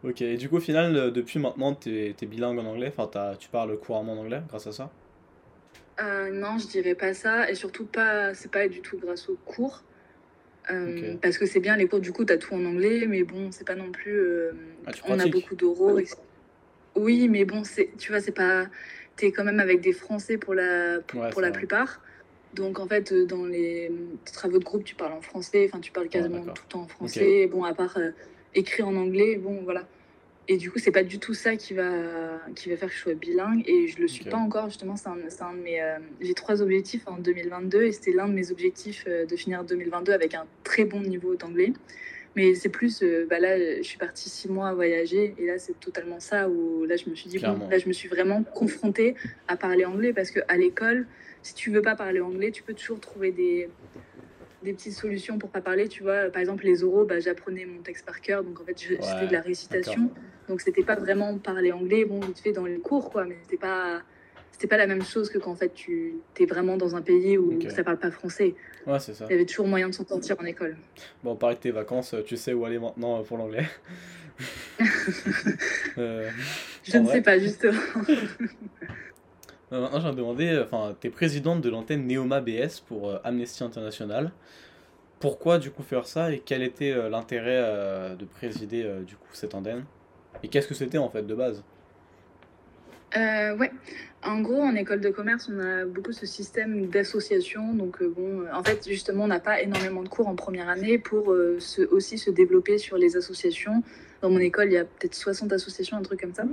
Ok. 0.04 0.22
Et 0.22 0.36
du 0.36 0.48
coup 0.48 0.56
au 0.56 0.60
final 0.60 1.12
depuis 1.12 1.38
maintenant 1.38 1.74
tu 1.74 1.90
es, 1.90 2.26
bilingue 2.26 2.58
en 2.58 2.66
anglais. 2.66 2.92
Enfin 2.96 3.10
tu 3.38 3.48
parles 3.48 3.78
couramment 3.78 4.12
en 4.12 4.18
anglais 4.18 4.42
grâce 4.48 4.66
à 4.66 4.72
ça? 4.72 4.90
Euh, 6.00 6.30
non, 6.30 6.58
je 6.58 6.66
dirais 6.66 6.94
pas 6.94 7.14
ça. 7.14 7.50
Et 7.50 7.54
surtout, 7.54 7.84
pas, 7.84 8.34
c'est 8.34 8.50
pas 8.50 8.68
du 8.68 8.80
tout 8.80 8.98
grâce 8.98 9.28
aux 9.28 9.38
cours. 9.44 9.82
Euh, 10.70 11.14
parce 11.22 11.38
que 11.38 11.46
c'est 11.46 11.60
bien, 11.60 11.76
les 11.76 11.88
cours, 11.88 12.00
du 12.00 12.12
coup, 12.12 12.24
tu 12.24 12.32
as 12.32 12.38
tout 12.38 12.54
en 12.54 12.64
anglais, 12.64 13.06
mais 13.08 13.22
bon, 13.22 13.50
c'est 13.50 13.66
pas 13.66 13.74
non 13.74 13.90
plus. 13.90 14.18
Euh, 14.18 14.52
ah, 14.86 14.90
on 15.06 15.18
a 15.18 15.26
beaucoup 15.26 15.54
d'euros. 15.54 15.98
Oui, 16.94 17.28
mais 17.28 17.44
bon, 17.44 17.64
c'est, 17.64 17.90
tu 17.98 18.12
vois, 18.12 18.20
c'est 18.20 18.32
pas. 18.32 18.66
Tu 19.16 19.26
es 19.26 19.32
quand 19.32 19.44
même 19.44 19.60
avec 19.60 19.80
des 19.80 19.92
Français 19.92 20.36
pour 20.36 20.54
la, 20.54 21.00
pour, 21.00 21.40
la 21.40 21.50
plupart. 21.50 22.02
Donc, 22.54 22.78
en 22.78 22.86
fait, 22.86 23.12
dans 23.12 23.46
les 23.46 23.90
travaux 24.32 24.58
de 24.58 24.64
groupe, 24.64 24.84
tu 24.84 24.94
parles 24.94 25.12
en 25.12 25.20
français. 25.20 25.68
Enfin, 25.68 25.80
tu 25.80 25.90
parles 25.90 26.08
quasiment 26.08 26.42
tout 26.42 26.62
le 26.64 26.68
temps 26.68 26.82
en 26.82 26.88
français. 26.88 27.46
Bon, 27.46 27.64
à 27.64 27.74
part 27.74 27.98
écrire 28.54 28.88
en 28.88 28.96
anglais, 28.96 29.36
bon, 29.36 29.62
voilà. 29.64 29.86
Et 30.50 30.56
du 30.56 30.70
coup, 30.70 30.78
c'est 30.78 30.90
pas 30.92 31.02
du 31.02 31.18
tout 31.18 31.34
ça 31.34 31.56
qui 31.56 31.74
va, 31.74 32.40
qui 32.56 32.70
va 32.70 32.76
faire 32.76 32.88
que 32.88 32.94
je 32.94 33.00
sois 33.00 33.14
bilingue. 33.14 33.62
Et 33.66 33.86
je 33.86 34.00
le 34.00 34.08
suis 34.08 34.24
pas 34.24 34.38
encore, 34.38 34.68
justement. 34.68 34.96
C'est 34.96 35.08
un, 35.08 35.18
un, 35.46 35.52
de 35.54 35.60
mes. 35.60 35.82
Euh, 35.82 35.98
j'ai 36.22 36.32
trois 36.32 36.62
objectifs 36.62 37.06
en 37.06 37.18
2022 37.18 37.82
et 37.82 37.92
c'était 37.92 38.12
l'un 38.12 38.28
de 38.28 38.32
mes 38.32 38.50
objectifs 38.50 39.04
euh, 39.06 39.26
de 39.26 39.36
finir 39.36 39.62
2022 39.62 40.12
avec 40.12 40.34
un 40.34 40.46
très 40.64 40.86
bon 40.86 41.02
niveau 41.02 41.36
d'anglais. 41.36 41.74
Mais 42.34 42.54
c'est 42.54 42.70
plus, 42.70 43.02
euh, 43.02 43.26
bah 43.28 43.40
là, 43.40 43.58
je 43.58 43.82
suis 43.82 43.98
partie 43.98 44.30
six 44.30 44.48
mois 44.48 44.68
à 44.68 44.74
voyager 44.74 45.34
et 45.38 45.46
là, 45.46 45.58
c'est 45.58 45.78
totalement 45.80 46.20
ça 46.20 46.48
où 46.48 46.84
là, 46.84 46.96
je 46.96 47.10
me 47.10 47.14
suis 47.14 47.28
dit, 47.28 47.38
bon, 47.38 47.68
là, 47.68 47.78
je 47.78 47.88
me 47.88 47.92
suis 47.92 48.08
vraiment 48.08 48.42
confrontée 48.42 49.16
à 49.48 49.56
parler 49.56 49.84
anglais 49.84 50.14
parce 50.14 50.30
qu'à 50.30 50.56
l'école, 50.56 51.06
si 51.42 51.54
tu 51.54 51.70
veux 51.70 51.82
pas 51.82 51.94
parler 51.94 52.20
anglais, 52.20 52.52
tu 52.52 52.62
peux 52.62 52.74
toujours 52.74 53.00
trouver 53.00 53.32
des, 53.32 53.68
des 54.62 54.72
petites 54.72 54.94
solutions 54.94 55.38
pour 55.38 55.50
pas 55.50 55.60
parler, 55.60 55.88
tu 55.88 56.02
vois. 56.02 56.30
Par 56.30 56.40
exemple, 56.40 56.64
les 56.64 56.82
oraux, 56.84 57.04
bah, 57.04 57.20
j'apprenais 57.20 57.64
mon 57.64 57.80
texte 57.82 58.04
par 58.04 58.20
cœur, 58.20 58.42
donc 58.42 58.60
en 58.60 58.64
fait, 58.64 58.78
c'était 58.78 59.26
de 59.26 59.32
la 59.32 59.40
récitation. 59.40 60.10
Donc 60.48 60.60
c'était 60.60 60.82
pas 60.82 60.96
vraiment 60.96 61.36
parler 61.38 61.72
anglais, 61.72 62.04
bon, 62.04 62.20
vite 62.20 62.38
fait 62.38 62.52
dans 62.52 62.64
les 62.64 62.78
cours, 62.78 63.10
quoi, 63.10 63.24
mais 63.24 63.36
c'était 63.42 63.58
pas 63.58 64.02
c'était 64.50 64.66
pas 64.66 64.76
la 64.76 64.88
même 64.88 65.04
chose 65.04 65.30
que 65.30 65.38
quand 65.38 65.52
en 65.52 65.54
fait 65.54 65.72
tu 65.72 66.14
es 66.40 66.46
vraiment 66.46 66.76
dans 66.76 66.96
un 66.96 67.02
pays 67.02 67.38
où 67.38 67.56
ça 67.68 67.84
parle 67.84 67.98
pas 67.98 68.10
français. 68.10 68.56
Ouais, 68.88 68.98
c'est 68.98 69.14
ça. 69.14 69.26
Il 69.28 69.32
y 69.32 69.34
avait 69.34 69.44
toujours 69.44 69.68
moyen 69.68 69.88
de 69.88 69.94
s'en 69.94 70.04
sortir 70.04 70.34
en 70.40 70.44
école. 70.44 70.76
Bon, 71.22 71.36
pareil 71.36 71.56
de 71.56 71.60
tes 71.60 71.70
vacances, 71.70 72.16
tu 72.26 72.36
sais 72.36 72.54
où 72.54 72.64
aller 72.64 72.80
maintenant 72.80 73.22
pour 73.22 73.38
l'anglais 73.38 73.68
euh, 75.98 76.28
Je 76.82 76.98
ne 76.98 77.06
sais 77.06 77.22
pas, 77.22 77.38
justement. 77.38 77.78
Euh, 79.72 79.80
maintenant, 79.80 80.00
j'ai 80.00 80.14
demandé, 80.14 80.60
enfin, 80.64 80.96
tu 81.00 81.06
es 81.06 81.10
présidente 81.10 81.60
de 81.60 81.68
l'antenne 81.70 82.06
Neoma 82.06 82.40
BS 82.40 82.80
pour 82.86 83.08
euh, 83.08 83.18
Amnesty 83.24 83.62
International. 83.64 84.32
Pourquoi, 85.20 85.58
du 85.58 85.70
coup, 85.70 85.82
faire 85.82 86.06
ça 86.06 86.32
et 86.32 86.38
quel 86.38 86.62
était 86.62 86.94
l'intérêt 87.10 88.14
de 88.16 88.24
présider, 88.24 88.88
du 89.04 89.16
coup, 89.16 89.26
cette 89.32 89.52
antenne? 89.52 89.84
Et 90.44 90.48
qu'est-ce 90.48 90.68
que 90.68 90.74
c'était, 90.74 90.98
en 90.98 91.10
fait, 91.10 91.26
de 91.26 91.34
base? 91.34 91.64
Euh, 93.16 93.56
ouais, 93.56 93.70
en 94.22 94.40
gros, 94.40 94.60
en 94.60 94.74
école 94.74 95.00
de 95.00 95.08
commerce, 95.08 95.50
on 95.50 95.58
a 95.60 95.86
beaucoup 95.86 96.12
ce 96.12 96.26
système 96.26 96.88
d'association. 96.88 97.72
Donc, 97.72 98.02
euh, 98.02 98.12
bon, 98.14 98.44
en 98.52 98.62
fait, 98.62 98.86
justement, 98.86 99.24
on 99.24 99.28
n'a 99.28 99.40
pas 99.40 99.62
énormément 99.62 100.02
de 100.02 100.08
cours 100.08 100.28
en 100.28 100.34
première 100.34 100.68
année 100.68 100.98
pour 100.98 101.32
euh, 101.32 101.58
aussi 101.90 102.18
se 102.18 102.30
développer 102.30 102.76
sur 102.76 102.98
les 102.98 103.16
associations. 103.16 103.82
Dans 104.20 104.30
mon 104.30 104.40
école, 104.40 104.66
il 104.66 104.72
y 104.72 104.78
a 104.78 104.84
peut-être 104.84 105.14
60 105.14 105.52
associations, 105.52 105.96
un 105.96 106.02
truc 106.02 106.20
comme 106.20 106.34
ça. 106.34 106.44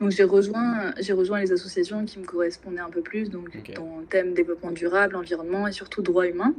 Donc, 0.00 0.10
j'ai 0.10 0.24
rejoint, 0.24 0.94
j'ai 1.00 1.12
rejoint 1.12 1.40
les 1.40 1.52
associations 1.52 2.04
qui 2.04 2.18
me 2.18 2.24
correspondaient 2.24 2.80
un 2.80 2.90
peu 2.90 3.02
plus, 3.02 3.28
donc 3.28 3.50
dans 3.74 3.98
le 4.00 4.06
thème 4.06 4.32
développement 4.32 4.70
durable, 4.70 5.16
environnement 5.16 5.68
et 5.68 5.72
surtout 5.72 6.00
droit 6.00 6.26
humain. 6.26 6.54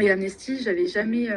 Et 0.00 0.10
Amnesty, 0.10 0.62
j'avais 0.62 0.86
jamais 0.86 1.28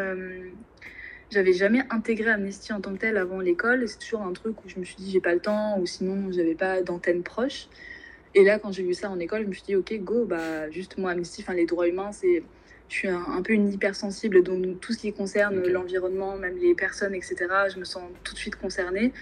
j'avais 1.32 1.54
jamais 1.54 1.82
intégré 1.90 2.30
Amnesty 2.30 2.74
en 2.74 2.82
tant 2.82 2.94
que 2.94 3.00
tel 3.00 3.18
avant 3.18 3.40
l'école. 3.40 3.88
C'est 3.88 4.00
toujours 4.00 4.22
un 4.22 4.34
truc 4.34 4.64
où 4.66 4.70
je 4.70 4.78
me 4.80 4.84
suis 4.84 4.98
dit 4.98 5.12
j'ai 5.12 5.22
pas 5.22 5.34
le 5.34 5.40
temps 5.40 5.80
ou 5.80 5.86
sinon 5.86 6.32
j'avais 6.32 6.56
pas 6.56 6.82
d'antenne 6.82 7.24
proche. 7.24 7.68
Et 8.36 8.44
là, 8.44 8.60
quand 8.60 8.72
j'ai 8.72 8.84
vu 8.84 8.94
ça 8.94 9.10
en 9.10 9.20
école, 9.20 9.44
je 9.44 9.48
me 9.48 9.54
suis 9.54 9.64
dit 9.64 9.76
ok, 9.76 9.94
go, 10.02 10.26
bah 10.26 10.70
juste 10.72 10.98
moi 10.98 11.12
Amnesty, 11.12 11.42
enfin 11.42 11.54
les 11.54 11.66
droits 11.66 11.88
humains, 11.88 12.12
c'est 12.12 12.44
je 12.92 12.98
suis 12.98 13.08
un, 13.08 13.42
peu 13.42 13.54
une 13.54 13.72
hypersensible, 13.72 14.44
donc 14.44 14.82
tout 14.82 14.92
ce 14.92 14.98
qui 14.98 15.14
concerne 15.14 15.66
l'environnement, 15.66 16.36
même 16.36 16.58
les 16.58 16.76
personnes, 16.76 17.16
etc., 17.16 17.36
je 17.74 17.80
me 17.80 17.86
sens 17.86 18.04
tout 18.26 18.34
de 18.34 18.38
suite 18.38 18.58
concernée. 18.58 19.14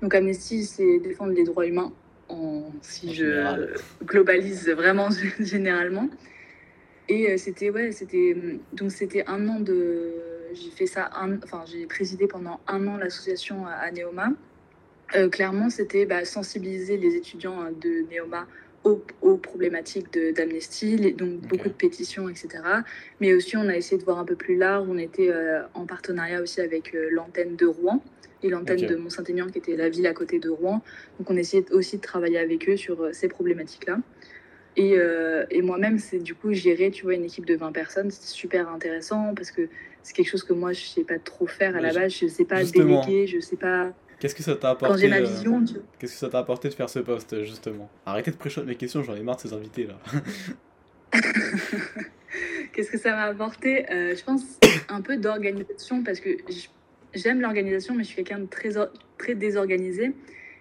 Donc 0.00 0.14
Amnesty, 0.14 0.64
c'est 0.64 1.00
défendre 1.00 1.32
les 1.32 1.42
droits 1.42 1.66
humains, 1.66 1.92
en, 2.28 2.70
si 2.80 3.12
je 3.12 3.74
globalise 4.04 4.68
vraiment 4.68 5.08
généralement. 5.40 6.08
Et 7.08 7.32
euh, 7.32 7.36
c'était 7.38 7.70
ouais, 7.70 7.90
c'était 7.90 8.36
donc 8.72 8.92
c'était 8.92 9.24
un 9.26 9.48
an 9.48 9.58
de 9.58 10.14
j'ai 10.52 10.70
fait 10.70 10.86
ça, 10.86 11.10
enfin 11.42 11.64
j'ai 11.66 11.86
présidé 11.86 12.28
pendant 12.28 12.60
un 12.68 12.86
an 12.86 12.98
l'association 12.98 13.66
à, 13.66 13.90
Neoma. 13.90 14.28
Euh, 15.16 15.28
clairement, 15.28 15.70
c'était 15.70 16.06
bah, 16.06 16.24
sensibiliser 16.24 16.98
les 16.98 17.16
étudiants 17.16 17.64
de 17.72 18.04
Neoma 18.14 18.46
aux, 19.22 19.36
problématiques 19.36 20.18
d'Amnesty, 20.34 21.12
donc 21.12 21.40
beaucoup 21.40 21.68
de 21.68 21.74
pétitions, 21.74 22.28
etc. 22.28 22.48
Mais 23.20 23.34
aussi, 23.34 23.56
on 23.56 23.68
a 23.68 23.76
essayé 23.76 23.98
de 23.98 24.04
voir 24.04 24.18
un 24.18 24.24
peu 24.24 24.36
plus 24.36 24.56
large. 24.56 24.86
On 24.88 24.98
était 24.98 25.30
euh, 25.30 25.62
en 25.74 25.86
partenariat 25.86 26.40
aussi 26.40 26.60
avec 26.60 26.94
euh, 26.94 27.08
l'antenne 27.10 27.56
de 27.56 27.66
Rouen 27.66 28.02
et 28.42 28.50
l'antenne 28.50 28.86
de 28.86 28.96
Mont-Saint-Aignan, 28.96 29.48
qui 29.48 29.58
était 29.58 29.76
la 29.76 29.88
ville 29.88 30.06
à 30.06 30.14
côté 30.14 30.38
de 30.38 30.48
Rouen. 30.48 30.82
Donc, 31.18 31.30
on 31.30 31.36
essayait 31.36 31.70
aussi 31.72 31.96
de 31.96 32.02
travailler 32.02 32.38
avec 32.38 32.68
eux 32.68 32.76
sur 32.76 33.02
euh, 33.02 33.12
ces 33.12 33.28
problématiques-là. 33.28 33.98
Et, 34.76 34.96
et 35.50 35.60
moi-même, 35.60 35.98
c'est 35.98 36.20
du 36.20 36.36
coup 36.36 36.52
gérer, 36.52 36.92
tu 36.92 37.02
vois, 37.02 37.14
une 37.14 37.24
équipe 37.24 37.44
de 37.46 37.56
20 37.56 37.72
personnes. 37.72 38.12
C'était 38.12 38.28
super 38.28 38.68
intéressant 38.68 39.34
parce 39.34 39.50
que 39.50 39.62
c'est 40.04 40.14
quelque 40.14 40.28
chose 40.28 40.44
que 40.44 40.52
moi, 40.52 40.72
je 40.72 40.82
ne 40.82 40.86
sais 40.86 41.02
pas 41.02 41.18
trop 41.18 41.48
faire 41.48 41.74
à 41.74 41.80
la 41.80 41.92
base. 41.92 42.12
Je 42.12 42.26
ne 42.26 42.30
sais 42.30 42.44
pas 42.44 42.62
déléguer, 42.62 43.26
je 43.26 43.36
ne 43.36 43.40
sais 43.40 43.56
pas 43.56 43.92
Qu'est-ce 44.18 44.34
que 44.34 44.42
ça 44.42 44.56
t'a 44.56 44.70
apporté 44.70 44.94
Quand 44.94 44.98
j'ai 44.98 45.08
ma 45.08 45.20
vision, 45.20 45.64
tu... 45.64 45.74
Qu'est-ce 45.98 46.12
que 46.14 46.18
ça 46.18 46.28
t'a 46.28 46.38
apporté 46.38 46.68
de 46.68 46.74
faire 46.74 46.90
ce 46.90 46.98
poste, 46.98 47.44
justement? 47.44 47.88
Arrêtez 48.04 48.32
de 48.32 48.36
pré 48.36 48.50
mes 48.64 48.74
questions, 48.74 49.02
j'en 49.02 49.14
ai 49.14 49.22
marre 49.22 49.36
de 49.36 49.42
ces 49.42 49.52
invités, 49.52 49.86
là. 49.86 49.98
Qu'est-ce 52.72 52.90
que 52.90 52.98
ça 52.98 53.10
m'a 53.12 53.24
apporté? 53.24 53.90
Euh, 53.90 54.14
Je 54.16 54.24
pense 54.24 54.42
un 54.88 55.00
peu 55.00 55.16
d'organisation, 55.16 56.02
parce 56.02 56.20
que 56.20 56.30
j'aime 57.14 57.40
l'organisation, 57.40 57.94
mais 57.94 58.02
je 58.02 58.08
suis 58.08 58.16
quelqu'un 58.16 58.40
de 58.40 58.46
très, 58.46 58.70
très 59.18 59.34
désorganisé. 59.34 60.12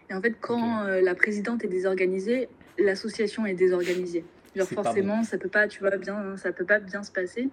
Et 0.09 0.13
en 0.13 0.21
fait, 0.21 0.35
quand 0.39 0.83
euh, 0.83 1.01
la 1.01 1.15
présidente 1.15 1.63
est 1.63 1.67
désorganisée, 1.69 2.49
l'association 2.77 3.45
est 3.45 3.53
désorganisée. 3.53 4.23
Genre 4.55 4.67
forcément, 4.67 5.23
ça 5.23 5.37
peut 5.37 5.49
pas, 5.49 5.67
tu 5.67 5.79
vois, 5.79 5.97
bien, 5.97 6.37
ça 6.37 6.51
peut 6.51 6.65
pas 6.65 6.79
bien 6.79 7.03
se 7.03 7.11
passer. 7.11 7.49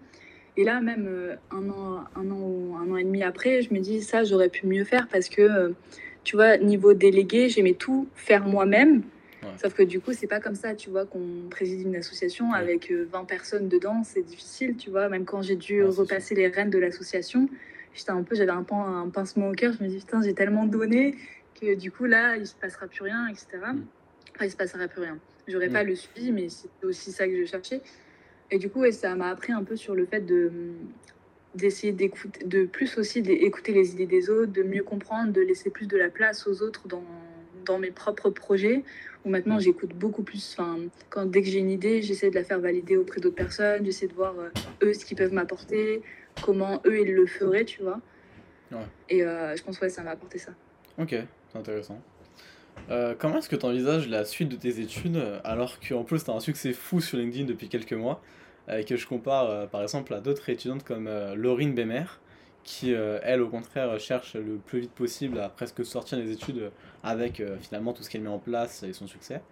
Et 0.57 0.65
là, 0.65 0.81
même 0.81 1.07
euh, 1.09 1.37
un, 1.51 1.69
an, 1.69 2.05
un, 2.15 2.31
an 2.31 2.41
ou 2.41 2.77
un 2.77 2.91
an 2.91 2.97
et 2.97 3.05
demi 3.05 3.23
après, 3.23 3.63
je 3.63 3.75
me 3.75 3.81
dis, 3.81 4.03
ça, 4.03 4.23
j'aurais 4.23 4.49
pu 4.49 4.67
mieux 4.67 4.85
faire 4.85 5.09
parce 5.09 5.29
que, 5.29 5.43
euh, 5.43 5.71
tu 6.23 6.37
vois, 6.37 6.57
niveau 6.59 6.95
délégué, 6.95 7.49
j'aimais 7.49 7.75
tout 7.75 8.09
faire 8.15 8.47
moi-même. 8.47 9.03
Sauf 9.59 9.75
que 9.75 9.83
du 9.83 10.01
coup, 10.01 10.13
c'est 10.15 10.27
pas 10.27 10.41
comme 10.41 10.55
ça, 10.55 10.75
tu 10.75 10.89
vois, 10.89 11.05
qu'on 11.05 11.49
préside 11.51 11.83
une 11.83 11.97
association 11.97 12.53
avec 12.53 12.91
20 12.91 13.21
euh, 13.21 13.25
personnes 13.25 13.69
dedans, 13.69 14.03
c'est 14.03 14.23
difficile, 14.23 14.77
tu 14.77 14.89
vois. 14.89 15.09
Même 15.11 15.27
quand 15.27 15.43
j'ai 15.43 15.57
dû 15.57 15.85
repasser 15.85 16.35
les 16.35 16.49
rênes 16.49 16.71
de 16.71 16.79
l'association, 16.79 17.49
j'étais 17.95 18.11
un 18.11 18.23
peu, 18.23 18.35
j'avais 18.35 18.53
un, 18.53 18.65
un, 18.71 19.09
pincement 19.11 19.51
au 19.51 19.53
cœur. 19.53 19.75
Je 19.79 19.85
me 19.85 19.89
dis, 19.89 19.99
putain, 19.99 20.23
j'ai 20.23 20.33
tellement 20.35 20.65
donné 20.67 21.15
que 21.61 21.75
du 21.75 21.91
coup, 21.91 22.07
là, 22.07 22.37
il 22.37 22.47
se 22.47 22.55
passera 22.55 22.87
plus 22.87 23.03
rien, 23.03 23.29
etc. 23.29 23.47
Mm. 23.53 23.83
Enfin, 24.35 24.45
il 24.47 24.51
se 24.51 24.57
passera 24.57 24.89
plus 24.89 25.03
rien. 25.03 25.19
J'aurais 25.47 25.69
mm. 25.69 25.73
pas 25.73 25.83
le 25.85 25.95
suivi, 25.95 26.33
mais 26.33 26.49
c'est 26.49 26.69
aussi 26.83 27.13
ça 27.13 27.29
que 27.29 27.37
je 27.37 27.45
cherchais. 27.45 27.83
Et 28.51 28.59
du 28.59 28.71
coup, 28.71 28.89
ça 28.93 29.15
m'a 29.15 29.29
appris 29.29 29.53
un 29.53 29.65
peu 29.65 29.77
sur 29.77 29.95
le 29.95 30.07
fait 30.07 30.21
de 30.21 30.51
d'essayer 31.55 31.93
d'écouter, 31.93 32.45
de 32.45 32.65
plus 32.65 32.99
aussi 32.99 33.23
d'écouter 33.23 33.73
les 33.73 33.93
idées 33.93 34.07
des 34.07 34.29
autres, 34.29 34.53
de 34.53 34.63
mieux 34.63 34.83
comprendre, 34.83 35.33
de 35.33 35.41
laisser 35.41 35.71
plus 35.71 35.87
de 35.87 35.97
la 35.97 36.09
place 36.09 36.49
aux 36.49 36.63
autres 36.63 36.89
dans, 36.89 37.05
dans 37.65 37.79
mes 37.79 37.93
propres 37.93 38.31
projets, 38.31 38.83
où 39.25 39.31
maintenant 39.31 39.61
j'écoute 39.61 39.95
beaucoup 39.95 40.25
plus. 40.25 40.57
Enfin, 40.59 40.79
quand, 41.11 41.27
dès 41.27 41.43
que 41.43 41.49
j'ai 41.49 41.61
une 41.61 41.71
idée, 41.71 42.03
j'essaie 42.03 42.31
de 42.31 42.35
la 42.35 42.43
faire 42.43 42.59
valider 42.59 42.97
auprès 42.97 43.21
d'autres 43.21 43.37
personnes, 43.37 43.85
j'essaie 43.85 44.09
de 44.09 44.15
voir 44.15 44.35
euh, 44.39 44.49
eux 44.83 44.95
ce 44.95 45.05
qu'ils 45.05 45.17
peuvent 45.17 45.33
m'apporter, 45.33 46.03
comment 46.43 46.83
eux 46.87 47.01
ils 47.01 47.15
le 47.15 47.27
feraient, 47.27 47.65
tu 47.65 47.83
vois. 47.83 48.01
Et 49.09 49.23
euh, 49.23 49.55
je 49.55 49.63
pense 49.63 49.79
que 49.79 49.89
ça 49.89 50.03
m'a 50.03 50.11
apporté 50.11 50.39
ça. 50.39 50.51
Ok, 50.99 51.15
c'est 51.53 51.59
intéressant. 51.59 52.03
Euh, 52.91 53.15
comment 53.19 53.39
est-ce 53.39 53.49
que 53.49 53.57
tu 53.57 53.65
envisages 53.65 54.09
la 54.09 54.27
suite 54.27 54.51
de 54.51 54.57
tes 54.57 54.81
études 54.81 55.19
alors 55.43 55.79
qu'en 55.81 56.05
plus 56.05 56.23
tu 56.23 56.31
as 56.31 56.35
un 56.35 56.41
succès 56.41 56.75
fou 56.75 57.01
sur 57.01 57.17
LinkedIn 57.17 57.47
depuis 57.47 57.71
quelques 57.71 57.95
mois 57.95 58.21
et 58.71 58.85
que 58.85 58.97
je 58.97 59.07
compare 59.07 59.49
euh, 59.49 59.67
par 59.67 59.83
exemple 59.83 60.13
à 60.13 60.21
d'autres 60.21 60.51
étudiantes 60.51 60.85
comme 60.85 61.07
euh, 61.07 61.35
Laurine 61.35 61.75
Bemer 61.75 62.05
qui 62.63 62.93
elle 62.93 63.43
au 63.43 63.49
contraire 63.49 64.01
cherche 64.01 64.37
le 64.37 64.57
plus 64.57 64.81
vite 64.81 64.93
possible 64.93 65.39
à 65.39 65.51
presque 65.51 65.85
sortir 65.85 66.17
des 66.17 66.33
études 66.33 66.71
avec 67.03 67.43
finalement 67.61 67.93
tout 67.93 68.03
ce 68.03 68.09
qu'elle 68.09 68.23
met 68.23 68.31
en 68.31 68.39
place 68.39 68.83
et 68.85 68.95
son 68.95 69.07
succès. 69.07 69.43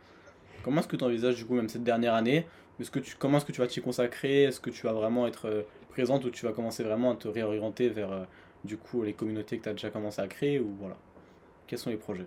Comment 0.62 0.81
est-ce 0.81 0.88
que 0.88 0.97
tu 0.97 1.05
envisages 1.05 1.37
du 1.37 1.45
coup 1.45 1.52
même 1.52 1.69
cette 1.69 1.85
dernière 1.85 2.14
année? 2.14 2.47
Est-ce 2.81 2.91
que 2.91 3.00
tu, 3.00 3.14
Comment 3.19 3.37
est-ce 3.37 3.45
que 3.45 3.52
tu 3.52 3.61
vas 3.61 3.67
t'y 3.67 3.83
consacrer? 3.83 4.45
Est-ce 4.45 4.61
que 4.61 4.71
tu 4.71 4.87
vas 4.87 4.95
vraiment 4.95 5.26
être 5.26 5.67
présente 5.91 6.25
ou 6.25 6.31
tu 6.31 6.47
vas 6.47 6.52
commencer 6.52 6.85
vraiment 6.85 7.12
à 7.12 7.17
te 7.17 7.29
réorienter 7.29 7.91
vers 7.91 8.26
du 8.64 8.79
coup 8.79 9.02
les 9.02 9.12
communautés 9.12 9.59
que 9.59 9.64
tu 9.64 9.69
as 9.69 9.73
déjà 9.73 9.91
commencé 9.91 10.23
à 10.23 10.26
créer 10.26 10.59
ou 10.59 10.75
voilà? 10.81 10.97
Quels 11.67 11.79
sont 11.79 11.91
les 11.91 11.99
projets? 11.99 12.25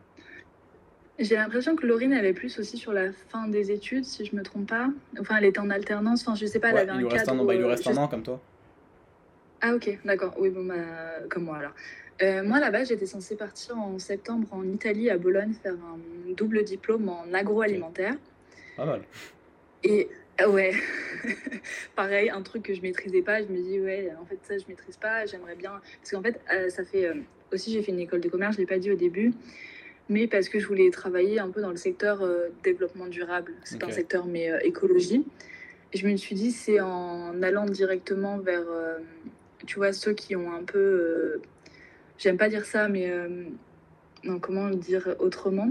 J'ai 1.17 1.35
l'impression 1.35 1.75
que 1.75 1.85
Laurine, 1.85 2.11
elle 2.11 2.25
est 2.25 2.33
plus 2.33 2.59
aussi 2.59 2.77
sur 2.77 2.91
la 2.91 3.11
fin 3.29 3.47
des 3.47 3.71
études, 3.71 4.03
si 4.03 4.25
je 4.25 4.35
me 4.35 4.43
trompe 4.43 4.67
pas. 4.67 4.89
Enfin, 5.19 5.37
elle 5.37 5.45
était 5.45 5.59
en 5.59 5.69
alternance, 5.69 6.21
enfin, 6.21 6.35
je 6.35 6.45
sais 6.45 6.59
pas, 6.59 6.69
elle 6.69 6.77
avait 6.89 7.01
il 7.01 7.05
un 7.05 7.09
cadre... 7.09 7.31
Un 7.31 7.45
bah, 7.45 7.53
il 7.53 7.61
lui 7.61 7.67
reste 7.67 7.87
un 7.87 7.97
an, 7.97 8.07
comme 8.07 8.23
toi. 8.23 8.41
Ah, 9.61 9.73
ok, 9.75 9.97
d'accord. 10.03 10.33
Oui, 10.37 10.49
bon, 10.49 10.65
bah, 10.65 10.75
comme 11.29 11.45
moi, 11.45 11.57
alors. 11.57 11.71
Euh, 12.21 12.43
moi, 12.43 12.59
là-bas, 12.59 12.83
j'étais 12.83 13.05
censée 13.05 13.35
partir 13.35 13.77
en 13.77 13.97
septembre 13.99 14.47
en 14.51 14.63
Italie, 14.63 15.09
à 15.09 15.17
Bologne, 15.17 15.53
faire 15.61 15.73
un 15.73 16.33
double 16.33 16.63
diplôme 16.63 17.07
en 17.09 17.33
agroalimentaire. 17.33 18.15
Pas 18.75 18.85
mal. 18.85 19.01
Et 19.83 20.09
ah 20.37 20.49
ouais, 20.49 20.73
pareil, 21.95 22.29
un 22.29 22.41
truc 22.41 22.63
que 22.63 22.73
je 22.73 22.81
maîtrisais 22.81 23.21
pas, 23.21 23.41
je 23.41 23.47
me 23.47 23.61
dis, 23.61 23.79
ouais, 23.79 24.11
en 24.21 24.25
fait, 24.25 24.39
ça, 24.43 24.57
je 24.57 24.65
maîtrise 24.67 24.97
pas, 24.97 25.25
j'aimerais 25.25 25.55
bien. 25.55 25.81
Parce 26.01 26.11
qu'en 26.11 26.21
fait, 26.21 26.41
euh, 26.53 26.69
ça 26.69 26.83
fait. 26.83 27.05
Euh, 27.05 27.15
aussi, 27.53 27.71
j'ai 27.71 27.83
fait 27.83 27.91
une 27.91 27.99
école 27.99 28.21
de 28.21 28.27
commerce, 28.27 28.55
je 28.55 28.61
l'ai 28.61 28.65
pas 28.65 28.79
dit 28.79 28.91
au 28.91 28.95
début 28.95 29.33
mais 30.09 30.27
parce 30.27 30.49
que 30.49 30.59
je 30.59 30.67
voulais 30.67 30.89
travailler 30.91 31.39
un 31.39 31.49
peu 31.49 31.61
dans 31.61 31.71
le 31.71 31.77
secteur 31.77 32.21
euh, 32.21 32.49
développement 32.63 33.07
durable. 33.07 33.53
C'est 33.63 33.79
pas 33.79 33.87
un 33.87 33.91
secteur, 33.91 34.25
mais 34.25 34.51
euh, 34.51 34.59
écologie. 34.63 35.25
Et 35.93 35.97
je 35.97 36.07
me 36.07 36.15
suis 36.15 36.35
dit, 36.35 36.51
c'est 36.51 36.79
en 36.79 37.41
allant 37.41 37.65
directement 37.65 38.37
vers, 38.37 38.65
euh, 38.69 38.97
tu 39.65 39.77
vois, 39.77 39.93
ceux 39.93 40.13
qui 40.13 40.35
ont 40.35 40.53
un 40.53 40.63
peu. 40.63 41.41
J'aime 42.17 42.37
pas 42.37 42.49
dire 42.49 42.65
ça, 42.65 42.87
mais. 42.87 43.11
non, 44.23 44.39
comment 44.39 44.67
le 44.67 44.75
dire 44.75 45.15
autrement? 45.19 45.69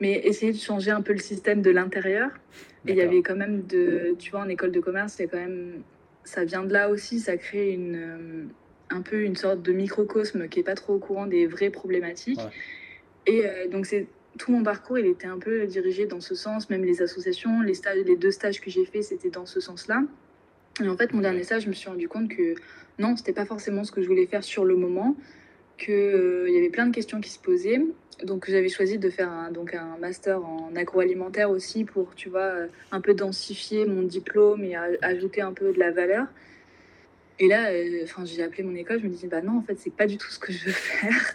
Mais 0.00 0.12
essayer 0.24 0.52
de 0.52 0.58
changer 0.58 0.90
un 0.90 1.02
peu 1.02 1.12
le 1.12 1.18
système 1.18 1.62
de 1.62 1.70
l'intérieur. 1.70 2.30
Et 2.86 2.92
il 2.92 2.96
y 2.96 3.02
avait 3.02 3.22
quand 3.22 3.36
même 3.36 3.66
de. 3.66 4.14
Tu 4.18 4.30
vois, 4.30 4.40
en 4.40 4.48
école 4.48 4.72
de 4.72 4.80
commerce, 4.80 5.14
c'est 5.14 5.26
quand 5.26 5.38
même. 5.38 5.82
Ça 6.24 6.44
vient 6.44 6.64
de 6.64 6.72
là 6.72 6.90
aussi, 6.90 7.18
ça 7.18 7.36
crée 7.38 7.72
une 7.72 8.50
un 8.90 9.02
peu 9.02 9.22
une 9.22 9.36
sorte 9.36 9.62
de 9.62 9.72
microcosme 9.72 10.48
qui 10.48 10.60
est 10.60 10.64
pas 10.64 10.74
trop 10.74 10.94
au 10.94 10.98
courant 10.98 11.26
des 11.26 11.46
vraies 11.46 11.70
problématiques. 11.70 12.40
Et 13.26 13.46
euh, 13.46 13.68
donc, 13.68 13.86
c'est 13.86 14.06
tout 14.38 14.52
mon 14.52 14.62
parcours, 14.62 14.98
il 14.98 15.06
était 15.06 15.26
un 15.26 15.38
peu 15.38 15.66
dirigé 15.66 16.06
dans 16.06 16.20
ce 16.20 16.34
sens, 16.34 16.70
même 16.70 16.84
les 16.84 17.02
associations, 17.02 17.60
les, 17.60 17.74
stages, 17.74 17.98
les 18.04 18.16
deux 18.16 18.30
stages 18.30 18.60
que 18.60 18.70
j'ai 18.70 18.84
faits, 18.84 19.04
c'était 19.04 19.30
dans 19.30 19.46
ce 19.46 19.60
sens-là. 19.60 20.02
Et 20.82 20.88
en 20.88 20.96
fait, 20.96 21.12
mon 21.12 21.20
dernier 21.20 21.42
stage, 21.42 21.64
je 21.64 21.68
me 21.68 21.74
suis 21.74 21.88
rendu 21.88 22.08
compte 22.08 22.28
que 22.28 22.54
non, 22.98 23.16
c'était 23.16 23.32
pas 23.32 23.44
forcément 23.44 23.84
ce 23.84 23.92
que 23.92 24.02
je 24.02 24.06
voulais 24.06 24.26
faire 24.26 24.44
sur 24.44 24.64
le 24.64 24.76
moment, 24.76 25.16
qu'il 25.78 25.94
euh, 25.94 26.50
y 26.50 26.58
avait 26.58 26.70
plein 26.70 26.86
de 26.86 26.94
questions 26.94 27.20
qui 27.20 27.30
se 27.30 27.38
posaient. 27.38 27.82
Donc, 28.22 28.48
j'avais 28.48 28.68
choisi 28.68 28.98
de 28.98 29.10
faire 29.10 29.30
un, 29.30 29.50
donc 29.50 29.74
un 29.74 29.96
master 29.98 30.44
en 30.44 30.74
agroalimentaire 30.76 31.50
aussi 31.50 31.84
pour, 31.84 32.14
tu 32.14 32.28
vois, 32.28 32.40
euh, 32.40 32.66
un 32.92 33.00
peu 33.00 33.14
densifier 33.14 33.84
mon 33.86 34.02
diplôme 34.02 34.62
et 34.64 34.76
ajouter 35.02 35.40
un 35.40 35.52
peu 35.52 35.72
de 35.72 35.78
la 35.78 35.90
valeur. 35.90 36.26
Et 37.38 37.48
là, 37.48 37.70
enfin, 38.04 38.24
j'ai 38.26 38.42
appelé 38.42 38.62
mon 38.62 38.74
école, 38.74 39.00
je 39.00 39.06
me 39.06 39.10
disais, 39.10 39.26
bah 39.26 39.40
non, 39.40 39.58
en 39.58 39.62
fait, 39.62 39.78
c'est 39.78 39.92
pas 39.92 40.06
du 40.06 40.18
tout 40.18 40.28
ce 40.28 40.38
que 40.38 40.52
je 40.52 40.66
veux 40.66 40.72
faire. 40.72 41.34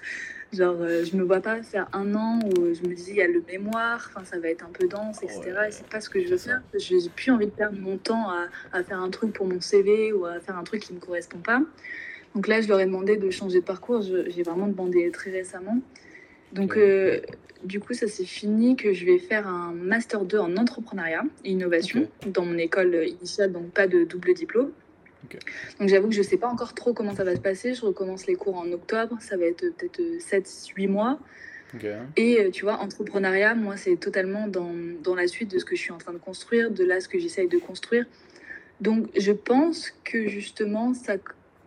Genre, 0.55 0.75
euh, 0.79 1.03
je 1.03 1.15
me 1.17 1.23
vois 1.23 1.41
pas 1.41 1.61
faire 1.63 1.87
un 1.93 2.15
an 2.15 2.39
où 2.43 2.73
je 2.73 2.87
me 2.87 2.93
dis, 2.93 3.09
il 3.09 3.15
y 3.15 3.21
a 3.21 3.27
le 3.27 3.43
mémoire, 3.47 4.09
ça 4.23 4.39
va 4.39 4.49
être 4.49 4.63
un 4.63 4.69
peu 4.69 4.87
dense, 4.87 5.21
etc. 5.23 5.41
et 5.67 5.71
c'est 5.71 5.87
pas 5.87 5.99
ce 5.99 6.09
que 6.09 6.21
je 6.21 6.29
veux 6.29 6.37
faire. 6.37 6.61
J'ai 6.77 6.97
plus 7.15 7.31
envie 7.31 7.47
de 7.47 7.51
perdre 7.51 7.77
mon 7.79 7.97
temps 7.97 8.29
à, 8.29 8.47
à, 8.71 8.83
faire 8.83 8.99
un 8.99 9.09
truc 9.09 9.33
pour 9.33 9.47
mon 9.47 9.59
CV 9.59 10.13
ou 10.13 10.25
à 10.25 10.39
faire 10.39 10.57
un 10.57 10.63
truc 10.63 10.81
qui 10.81 10.93
me 10.93 10.99
correspond 10.99 11.39
pas. 11.39 11.61
Donc 12.35 12.47
là, 12.47 12.61
je 12.61 12.67
leur 12.67 12.79
ai 12.79 12.85
demandé 12.85 13.17
de 13.17 13.29
changer 13.29 13.59
de 13.59 13.65
parcours. 13.65 14.01
J'ai 14.01 14.43
vraiment 14.43 14.67
demandé 14.67 15.09
très 15.11 15.31
récemment. 15.31 15.79
Donc, 16.51 16.77
euh, 16.77 17.21
du 17.63 17.79
coup, 17.79 17.93
ça 17.93 18.07
c'est 18.07 18.25
fini 18.25 18.75
que 18.75 18.93
je 18.93 19.05
vais 19.05 19.17
faire 19.17 19.47
un 19.47 19.73
Master 19.73 20.23
2 20.23 20.37
en 20.37 20.55
entrepreneuriat 20.57 21.23
et 21.43 21.51
innovation 21.51 22.07
dans 22.27 22.45
mon 22.45 22.57
école 22.57 23.07
initiale, 23.07 23.51
donc 23.51 23.71
pas 23.71 23.87
de 23.87 24.03
double 24.03 24.33
diplôme. 24.33 24.71
Donc 25.79 25.89
j'avoue 25.89 26.07
que 26.09 26.13
je 26.13 26.19
ne 26.19 26.25
sais 26.25 26.37
pas 26.37 26.47
encore 26.47 26.73
trop 26.73 26.93
comment 26.93 27.15
ça 27.15 27.23
va 27.23 27.35
se 27.35 27.41
passer. 27.41 27.73
Je 27.73 27.85
recommence 27.85 28.27
les 28.27 28.35
cours 28.35 28.57
en 28.57 28.71
octobre. 28.71 29.17
Ça 29.19 29.37
va 29.37 29.45
être 29.45 29.65
peut-être 29.77 30.01
7-8 30.19 30.87
mois. 30.87 31.19
Et 32.15 32.39
euh, 32.39 32.51
tu 32.51 32.63
vois, 32.63 32.75
entrepreneuriat, 32.75 33.55
moi, 33.55 33.75
c'est 33.77 33.97
totalement 33.97 34.47
dans, 34.47 34.71
dans, 35.03 35.15
la 35.15 35.27
suite 35.27 35.51
de 35.51 35.59
ce 35.59 35.65
que 35.65 35.75
je 35.75 35.81
suis 35.81 35.91
en 35.91 35.97
train 35.97 36.13
de 36.13 36.17
construire, 36.17 36.71
de 36.71 36.83
là 36.83 36.99
ce 36.99 37.09
que 37.09 37.19
j'essaye 37.19 37.47
de 37.47 37.57
construire. 37.57 38.05
Donc 38.81 39.07
je 39.17 39.31
pense 39.31 39.91
que 40.03 40.27
justement, 40.27 40.93
ça, 40.93 41.15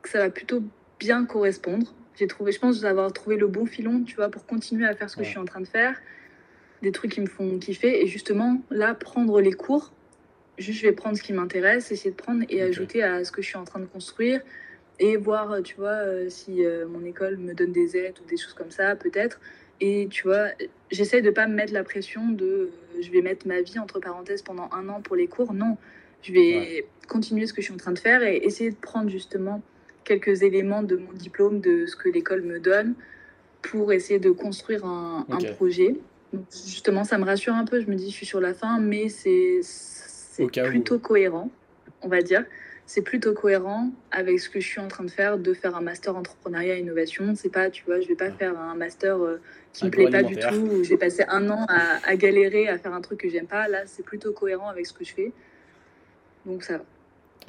ça 0.04 0.18
va 0.18 0.30
plutôt 0.30 0.62
bien 0.98 1.24
correspondre. 1.24 1.94
J'ai 2.16 2.26
trouvé, 2.26 2.52
je 2.52 2.58
pense 2.58 2.82
avoir 2.84 3.12
trouvé 3.12 3.36
le 3.36 3.46
bon 3.46 3.66
filon, 3.66 4.02
tu 4.02 4.16
vois, 4.16 4.28
pour 4.28 4.46
continuer 4.46 4.86
à 4.86 4.94
faire 4.94 5.08
ce 5.08 5.16
que 5.16 5.24
je 5.24 5.28
suis 5.28 5.38
en 5.38 5.44
train 5.44 5.60
de 5.60 5.68
faire. 5.68 6.00
Des 6.82 6.92
trucs 6.92 7.12
qui 7.12 7.20
me 7.20 7.26
font 7.26 7.58
kiffer. 7.58 8.02
Et 8.02 8.06
justement, 8.06 8.60
là, 8.70 8.94
prendre 8.94 9.40
les 9.40 9.52
cours, 9.52 9.92
Juste, 10.58 10.80
je 10.80 10.86
vais 10.86 10.92
prendre 10.92 11.16
ce 11.16 11.22
qui 11.22 11.32
m'intéresse, 11.32 11.92
essayer 11.92 12.10
de 12.10 12.16
prendre 12.16 12.44
et 12.48 12.62
ajouter 12.62 13.02
à 13.02 13.24
ce 13.24 13.32
que 13.32 13.42
je 13.42 13.46
suis 13.48 13.56
en 13.56 13.64
train 13.64 13.80
de 13.80 13.86
construire 13.86 14.40
et 15.00 15.16
voir, 15.16 15.62
tu 15.62 15.76
vois, 15.76 15.90
euh, 15.90 16.28
si 16.28 16.64
euh, 16.64 16.86
mon 16.88 17.04
école 17.04 17.36
me 17.36 17.54
donne 17.54 17.72
des 17.72 17.96
aides 17.96 18.16
ou 18.24 18.28
des 18.28 18.36
choses 18.36 18.54
comme 18.54 18.70
ça, 18.70 18.96
peut-être. 18.96 19.40
Et 19.80 20.08
tu 20.10 20.24
vois, 20.24 20.48
j'essaie 20.90 21.22
de 21.22 21.30
pas 21.30 21.46
me 21.46 21.54
mettre 21.54 21.72
la 21.72 21.84
pression 21.84 22.28
de 22.28 22.44
euh, 22.44 22.70
je 23.00 23.10
vais 23.10 23.22
mettre 23.22 23.46
ma 23.46 23.60
vie 23.60 23.78
entre 23.78 24.00
parenthèses 24.00 24.42
pendant 24.42 24.68
un 24.72 24.88
an 24.88 25.00
pour 25.00 25.14
les 25.14 25.28
cours. 25.28 25.54
Non, 25.54 25.76
je 26.22 26.32
vais 26.32 26.86
continuer 27.06 27.46
ce 27.46 27.52
que 27.52 27.60
je 27.60 27.66
suis 27.66 27.74
en 27.74 27.78
train 27.78 27.92
de 27.92 27.98
faire 27.98 28.22
et 28.24 28.38
essayer 28.38 28.70
de 28.70 28.76
prendre 28.76 29.08
justement 29.08 29.62
quelques 30.02 30.42
éléments 30.42 30.82
de 30.82 30.96
mon 30.96 31.12
diplôme, 31.12 31.60
de 31.60 31.86
ce 31.86 31.94
que 31.94 32.08
l'école 32.08 32.42
me 32.42 32.58
donne, 32.58 32.94
pour 33.62 33.92
essayer 33.92 34.18
de 34.18 34.30
construire 34.30 34.84
un, 34.84 35.24
un 35.28 35.38
projet 35.54 35.94
Donc, 36.32 36.44
justement, 36.50 37.04
ça 37.04 37.18
me 37.18 37.24
rassure 37.24 37.54
un 37.54 37.64
peu. 37.64 37.80
Je 37.80 37.86
me 37.86 37.94
dis, 37.94 38.10
je 38.10 38.14
suis 38.14 38.26
sur 38.26 38.40
la 38.40 38.54
fin, 38.54 38.80
mais 38.80 39.08
c'est 39.08 39.60
plutôt 40.46 40.98
cohérent, 40.98 41.50
on 42.02 42.08
va 42.08 42.22
dire. 42.22 42.44
C'est 42.86 43.02
plutôt 43.02 43.34
cohérent 43.34 43.90
avec 44.10 44.40
ce 44.40 44.48
que 44.48 44.60
je 44.60 44.66
suis 44.66 44.80
en 44.80 44.88
train 44.88 45.04
de 45.04 45.10
faire, 45.10 45.36
de 45.38 45.52
faire 45.52 45.76
un 45.76 45.82
master 45.82 46.16
entrepreneuriat 46.16 46.76
et 46.76 46.80
innovation. 46.80 47.34
C'est 47.34 47.50
pas, 47.50 47.68
tu 47.68 47.84
vois, 47.84 48.00
je 48.00 48.08
vais 48.08 48.14
pas 48.14 48.30
faire 48.30 48.58
un 48.58 48.74
master 48.74 49.22
euh, 49.22 49.40
qui 49.74 49.84
me 49.84 49.90
plaît 49.90 50.08
pas 50.08 50.22
du 50.22 50.36
tout, 50.36 50.54
où 50.54 50.84
j'ai 50.84 50.96
passé 50.96 51.22
un 51.28 51.50
an 51.50 51.66
à, 51.68 51.98
à, 52.08 52.16
galérer 52.16 52.66
à 52.68 52.78
faire 52.78 52.94
un 52.94 53.02
truc 53.02 53.20
que 53.20 53.28
j'aime 53.28 53.46
pas. 53.46 53.68
Là, 53.68 53.82
c'est 53.84 54.02
plutôt 54.02 54.32
cohérent 54.32 54.70
avec 54.70 54.86
ce 54.86 54.94
que 54.94 55.04
je 55.04 55.12
fais. 55.12 55.32
Donc 56.46 56.62
ça 56.62 56.78
va. 56.78 56.84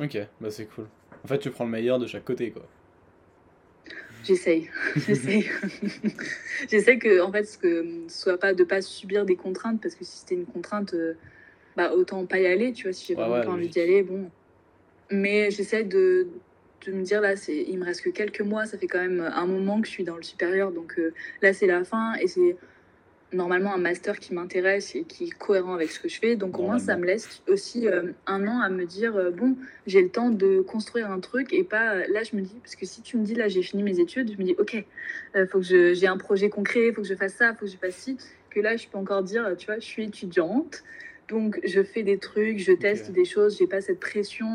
Ok, 0.03 0.17
bah 0.41 0.51
c'est 0.51 0.65
cool. 0.65 0.87
En 1.23 1.27
fait, 1.27 1.39
tu 1.39 1.49
prends 1.51 1.65
le 1.65 1.71
meilleur 1.71 1.99
de 1.99 2.07
chaque 2.07 2.25
côté, 2.25 2.51
quoi. 2.51 2.65
J'essaye, 4.23 4.69
j'essaye. 4.95 5.49
j'essaie 6.69 6.97
que, 6.97 7.21
en 7.21 7.31
fait, 7.31 7.45
ce 7.45 7.57
que 7.57 7.85
soit 8.07 8.37
pas 8.37 8.53
de 8.53 8.63
pas 8.63 8.81
subir 8.81 9.25
des 9.25 9.35
contraintes, 9.35 9.81
parce 9.81 9.95
que 9.95 10.03
si 10.03 10.17
c'était 10.17 10.35
une 10.35 10.45
contrainte, 10.45 10.93
euh, 10.93 11.13
bah 11.79 11.93
autant 11.93 12.25
pas 12.25 12.39
y 12.39 12.45
aller, 12.45 12.73
tu 12.73 12.83
vois. 12.83 12.93
Si 12.93 13.05
j'ai 13.07 13.15
vraiment 13.15 13.41
pas 13.41 13.51
envie 13.51 13.69
d'y 13.69 13.79
aller, 13.79 14.03
bon. 14.03 14.29
Mais 15.11 15.49
j'essaie 15.51 15.83
de, 15.83 16.27
de 16.85 16.91
me 16.91 17.03
dire 17.03 17.21
là, 17.21 17.35
c'est, 17.35 17.65
il 17.67 17.79
me 17.79 17.85
reste 17.85 18.01
que 18.01 18.09
quelques 18.09 18.41
mois, 18.41 18.65
ça 18.65 18.77
fait 18.77 18.87
quand 18.87 18.99
même 18.99 19.21
un 19.21 19.45
moment 19.45 19.81
que 19.81 19.87
je 19.87 19.91
suis 19.91 20.03
dans 20.03 20.17
le 20.17 20.23
supérieur, 20.23 20.71
donc 20.71 20.99
euh, 20.99 21.13
là 21.41 21.53
c'est 21.53 21.67
la 21.67 21.83
fin 21.83 22.13
et 22.15 22.27
c'est 22.27 22.55
normalement 23.31 23.73
un 23.73 23.77
master 23.77 24.19
qui 24.19 24.33
m'intéresse 24.33 24.95
et 24.95 25.03
qui 25.03 25.25
est 25.25 25.37
cohérent 25.37 25.73
avec 25.73 25.91
ce 25.91 25.99
que 25.99 26.09
je 26.09 26.19
fais. 26.19 26.35
Donc 26.35 26.57
au 26.59 26.63
moins, 26.63 26.79
ça 26.79 26.97
me 26.97 27.05
laisse 27.05 27.41
aussi 27.47 27.87
euh, 27.87 28.11
un 28.25 28.47
an 28.47 28.59
à 28.59 28.69
me 28.69 28.85
dire, 28.85 29.15
euh, 29.15 29.31
bon, 29.31 29.55
j'ai 29.85 30.01
le 30.01 30.09
temps 30.09 30.29
de 30.29 30.61
construire 30.61 31.11
un 31.11 31.19
truc 31.19 31.53
et 31.53 31.63
pas, 31.63 31.95
euh, 31.95 32.05
là 32.09 32.23
je 32.23 32.35
me 32.35 32.41
dis, 32.41 32.55
parce 32.61 32.75
que 32.75 32.85
si 32.85 33.01
tu 33.01 33.17
me 33.17 33.23
dis, 33.23 33.35
là 33.35 33.47
j'ai 33.47 33.61
fini 33.61 33.83
mes 33.83 33.99
études, 33.99 34.31
je 34.31 34.37
me 34.37 34.43
dis, 34.43 34.55
ok, 34.57 34.83
faut 35.51 35.59
que 35.59 35.93
j'ai 35.93 36.07
un 36.07 36.17
projet 36.17 36.49
concret, 36.49 36.91
faut 36.91 37.01
que 37.01 37.07
je 37.07 37.15
fasse 37.15 37.35
ça, 37.35 37.53
faut 37.53 37.65
que 37.65 37.71
je 37.71 37.77
fasse 37.77 37.95
ci, 37.95 38.17
que 38.49 38.59
là 38.59 38.75
je 38.77 38.87
peux 38.87 38.97
encore 38.97 39.23
dire, 39.23 39.55
tu 39.57 39.67
vois, 39.67 39.75
je 39.75 39.85
suis 39.85 40.05
étudiante, 40.05 40.83
donc 41.29 41.59
je 41.63 41.83
fais 41.83 42.03
des 42.03 42.17
trucs, 42.17 42.59
je 42.59 42.73
teste 42.73 43.11
des 43.11 43.25
choses, 43.25 43.57
j'ai 43.57 43.67
pas 43.67 43.81
cette 43.81 43.99
pression 43.99 44.47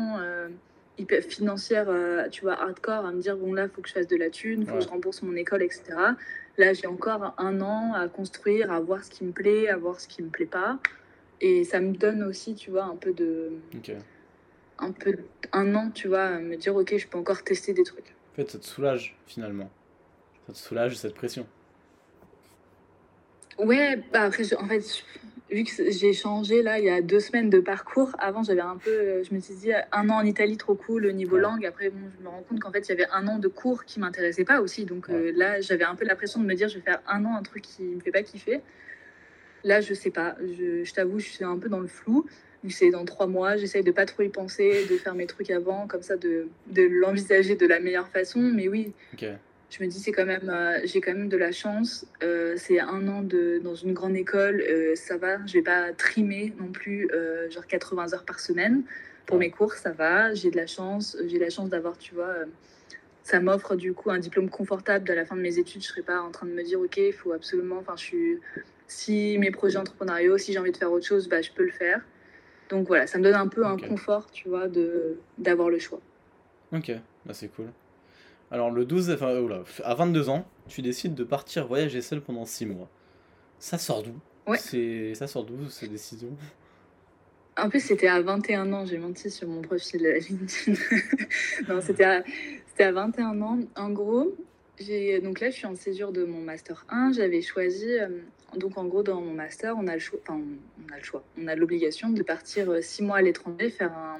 financière, 1.29 1.87
tu 2.31 2.41
vois, 2.41 2.53
hardcore, 2.53 3.05
à 3.05 3.11
me 3.11 3.21
dire, 3.21 3.37
bon 3.37 3.53
là, 3.53 3.63
il 3.63 3.69
faut 3.69 3.81
que 3.81 3.89
je 3.89 3.93
fasse 3.93 4.07
de 4.07 4.17
la 4.17 4.29
thune, 4.29 4.61
il 4.61 4.67
faut 4.67 4.75
que 4.75 4.83
je 4.83 4.87
rembourse 4.87 5.21
mon 5.21 5.35
école, 5.35 5.63
etc. 5.63 5.83
Là, 6.57 6.73
j'ai 6.73 6.87
encore 6.87 7.33
un 7.37 7.59
an 7.61 7.93
à 7.93 8.07
construire, 8.07 8.71
à 8.71 8.79
voir 8.79 9.03
ce 9.03 9.09
qui 9.09 9.25
me 9.25 9.31
plaît, 9.31 9.67
à 9.67 9.77
voir 9.77 9.99
ce 9.99 10.07
qui 10.07 10.21
me 10.21 10.29
plaît 10.29 10.45
pas. 10.45 10.79
Et 11.41 11.65
ça 11.65 11.81
me 11.81 11.93
donne 11.93 12.23
aussi, 12.23 12.55
tu 12.55 12.71
vois, 12.71 12.85
un 12.85 12.95
peu 12.95 13.11
de. 13.11 13.51
Un 14.79 14.91
peu. 14.91 15.17
Un 15.51 15.75
an, 15.75 15.91
tu 15.91 16.07
vois, 16.07 16.23
à 16.23 16.39
me 16.39 16.55
dire, 16.55 16.75
ok, 16.75 16.95
je 16.97 17.07
peux 17.07 17.17
encore 17.17 17.43
tester 17.43 17.73
des 17.73 17.83
trucs. 17.83 18.15
En 18.31 18.35
fait, 18.35 18.49
ça 18.49 18.59
te 18.59 18.65
soulage, 18.65 19.17
finalement. 19.27 19.69
Ça 20.47 20.53
te 20.53 20.57
soulage 20.57 20.95
cette 20.95 21.13
pression. 21.13 21.45
Ouais, 23.57 24.01
bah 24.13 24.23
après, 24.23 24.53
en 24.55 24.67
fait, 24.67 25.03
vu 25.55 25.63
que 25.63 25.89
j'ai 25.89 26.11
changé 26.11 26.61
là 26.61 26.79
il 26.79 26.85
y 26.85 26.89
a 26.89 27.01
deux 27.01 27.21
semaines 27.21 27.49
de 27.49 27.59
parcours, 27.59 28.11
avant 28.19 28.43
j'avais 28.43 28.61
un 28.61 28.75
peu, 28.75 28.89
euh, 28.89 29.23
je 29.23 29.33
me 29.33 29.39
suis 29.39 29.55
dit 29.55 29.71
un 29.91 30.09
an 30.09 30.17
en 30.17 30.25
Italie 30.25 30.57
trop 30.57 30.75
cool 30.75 31.03
le 31.03 31.11
niveau 31.11 31.37
langue. 31.37 31.65
Après 31.65 31.89
bon, 31.89 32.09
je 32.17 32.23
me 32.23 32.29
rends 32.29 32.43
compte 32.47 32.59
qu'en 32.59 32.71
fait 32.71 32.87
il 32.87 32.89
y 32.89 32.91
avait 32.91 33.07
un 33.13 33.27
an 33.27 33.39
de 33.39 33.47
cours 33.47 33.85
qui 33.85 33.99
m'intéressait 34.01 34.43
pas 34.43 34.59
aussi. 34.59 34.83
Donc 34.83 35.09
euh, 35.09 35.31
là 35.33 35.61
j'avais 35.61 35.85
un 35.85 35.95
peu 35.95 36.05
la 36.05 36.15
pression 36.15 36.41
de 36.41 36.45
me 36.45 36.55
dire 36.55 36.67
je 36.67 36.75
vais 36.75 36.81
faire 36.81 37.01
un 37.07 37.23
an 37.23 37.35
un 37.37 37.43
truc 37.43 37.63
qui 37.63 37.83
me 37.83 38.01
fait 38.01 38.11
pas 38.11 38.21
kiffer. 38.21 38.59
Là 39.63 39.79
je 39.79 39.93
sais 39.93 40.11
pas, 40.11 40.35
je, 40.41 40.83
je 40.83 40.93
t'avoue 40.93 41.19
je 41.19 41.29
suis 41.29 41.45
un 41.45 41.57
peu 41.57 41.69
dans 41.69 41.79
le 41.79 41.87
flou. 41.87 42.25
C'est 42.67 42.89
dans 42.89 43.05
trois 43.05 43.27
mois, 43.27 43.57
j'essaye 43.57 43.83
de 43.83 43.91
pas 43.91 44.07
trop 44.07 44.23
y 44.23 44.29
penser, 44.29 44.87
de 44.89 44.97
faire 44.97 45.13
mes 45.13 45.27
trucs 45.27 45.51
avant, 45.51 45.85
comme 45.85 46.01
ça 46.01 46.17
de, 46.17 46.47
de 46.65 46.81
l'envisager 46.81 47.55
de 47.55 47.67
la 47.67 47.79
meilleure 47.79 48.07
façon. 48.07 48.39
Mais 48.39 48.67
oui, 48.67 48.91
je 49.77 49.83
me 49.83 49.89
dis 49.89 49.99
c'est 49.99 50.11
quand 50.11 50.25
même 50.25 50.49
euh, 50.49 50.79
j'ai 50.85 51.01
quand 51.01 51.13
même 51.13 51.27
de 51.27 51.37
la 51.37 51.51
chance. 51.51 52.05
Euh, 52.23 52.53
c'est 52.57 52.79
un 52.79 53.07
an 53.09 53.21
de 53.21 53.59
dans 53.61 53.75
une 53.75 53.93
grande 53.93 54.15
école 54.15 54.61
euh, 54.61 54.95
ça 54.95 55.17
va. 55.17 55.45
Je 55.45 55.53
vais 55.53 55.63
pas 55.63 55.91
trimer 55.93 56.53
non 56.59 56.71
plus 56.71 57.09
genre 57.49 57.67
80 57.67 58.13
heures 58.13 58.23
par 58.23 58.39
semaine. 58.39 58.83
Pour 59.25 59.37
mes 59.37 59.49
cours 59.49 59.73
ça 59.73 59.91
va. 59.91 60.33
J'ai 60.33 60.49
de 60.49 60.55
la 60.55 60.67
chance 60.67 61.17
j'ai 61.27 61.39
la 61.39 61.49
chance 61.49 61.69
d'avoir 61.69 61.97
tu 61.97 62.15
vois 62.15 62.35
ça 63.23 63.39
m'offre 63.41 63.75
du 63.75 63.93
coup 63.93 64.11
un 64.11 64.19
diplôme 64.19 64.49
confortable. 64.49 65.11
À 65.11 65.15
la 65.15 65.25
fin 65.25 65.35
de 65.35 65.41
mes 65.41 65.57
études 65.57 65.81
je 65.81 65.87
serai 65.87 66.03
pas 66.03 66.21
en 66.21 66.31
train 66.31 66.45
de 66.45 66.53
me 66.53 66.63
dire 66.63 66.79
ok 66.79 66.97
il 66.97 67.13
faut 67.13 67.33
absolument 67.33 67.79
enfin 67.79 67.95
je 67.97 68.03
suis 68.03 68.39
si 68.87 69.37
mes 69.39 69.51
projets 69.51 69.77
entrepreneuriaux 69.77 70.37
si 70.37 70.53
j'ai 70.53 70.59
envie 70.59 70.71
de 70.71 70.77
faire 70.77 70.91
autre 70.91 71.05
chose 71.05 71.27
bah 71.27 71.41
je 71.41 71.51
peux 71.51 71.65
le 71.65 71.71
faire. 71.71 72.01
Donc 72.69 72.87
voilà 72.87 73.07
ça 73.07 73.17
me 73.17 73.23
donne 73.23 73.35
un 73.35 73.47
peu 73.47 73.65
un 73.65 73.77
confort 73.77 74.31
tu 74.31 74.47
vois 74.47 74.69
de 74.69 75.17
d'avoir 75.37 75.69
le 75.69 75.79
choix. 75.79 75.99
Ok. 76.71 76.93
Bah 77.25 77.33
c'est 77.33 77.49
cool 77.49 77.67
alors 78.55 78.71
le 78.71 78.85
12, 78.85 79.11
enfin, 79.11 79.35
à 79.83 79.95
22 79.95 80.29
ans, 80.29 80.45
tu 80.69 80.81
décides 80.81 81.13
de 81.13 81.25
partir 81.25 81.67
voyager 81.67 82.01
seul 82.01 82.21
pendant 82.21 82.45
6 82.45 82.65
mois. 82.67 82.89
Ça 83.59 83.77
sort 83.77 84.01
d'où? 84.01 84.13
Ouais. 84.47 84.57
C'est 84.57 85.13
Ça 85.13 85.27
sort 85.27 85.43
d'où 85.43 85.69
ces 85.69 85.89
décisions 85.89 86.37
En 87.57 87.69
plus, 87.69 87.81
c'était 87.81 88.07
à 88.07 88.21
21 88.21 88.71
ans, 88.71 88.85
j'ai 88.85 88.97
menti 88.97 89.29
sur 89.29 89.49
mon 89.49 89.61
profil 89.61 90.03
LinkedIn. 90.29 90.73
non, 91.67 91.81
c'était 91.81 92.05
à, 92.05 92.23
à 92.79 92.91
21 92.93 93.41
ans. 93.41 93.59
En 93.75 93.89
gros, 93.89 94.33
donc 95.21 95.41
là, 95.41 95.49
je 95.49 95.55
suis 95.55 95.65
en 95.65 95.75
césure 95.75 96.13
de 96.13 96.23
mon 96.23 96.39
master 96.39 96.85
1. 96.87 97.11
J'avais 97.11 97.41
choisi, 97.41 97.91
euh, 97.99 98.07
donc 98.55 98.77
en 98.77 98.85
gros, 98.85 99.03
dans 99.03 99.19
mon 99.19 99.33
master, 99.33 99.75
on 99.77 99.85
a 99.87 99.95
le 99.95 99.99
choix, 99.99 100.19
enfin, 100.21 100.39
on 100.39 100.93
a 100.93 100.97
le 100.97 101.03
choix, 101.03 101.25
on 101.37 101.47
a 101.47 101.55
l'obligation 101.55 102.07
de 102.09 102.23
partir 102.23 102.71
6 102.81 103.01
euh, 103.01 103.05
mois 103.05 103.17
à 103.17 103.21
l'étranger, 103.21 103.69
faire 103.69 103.91
un, 103.91 104.17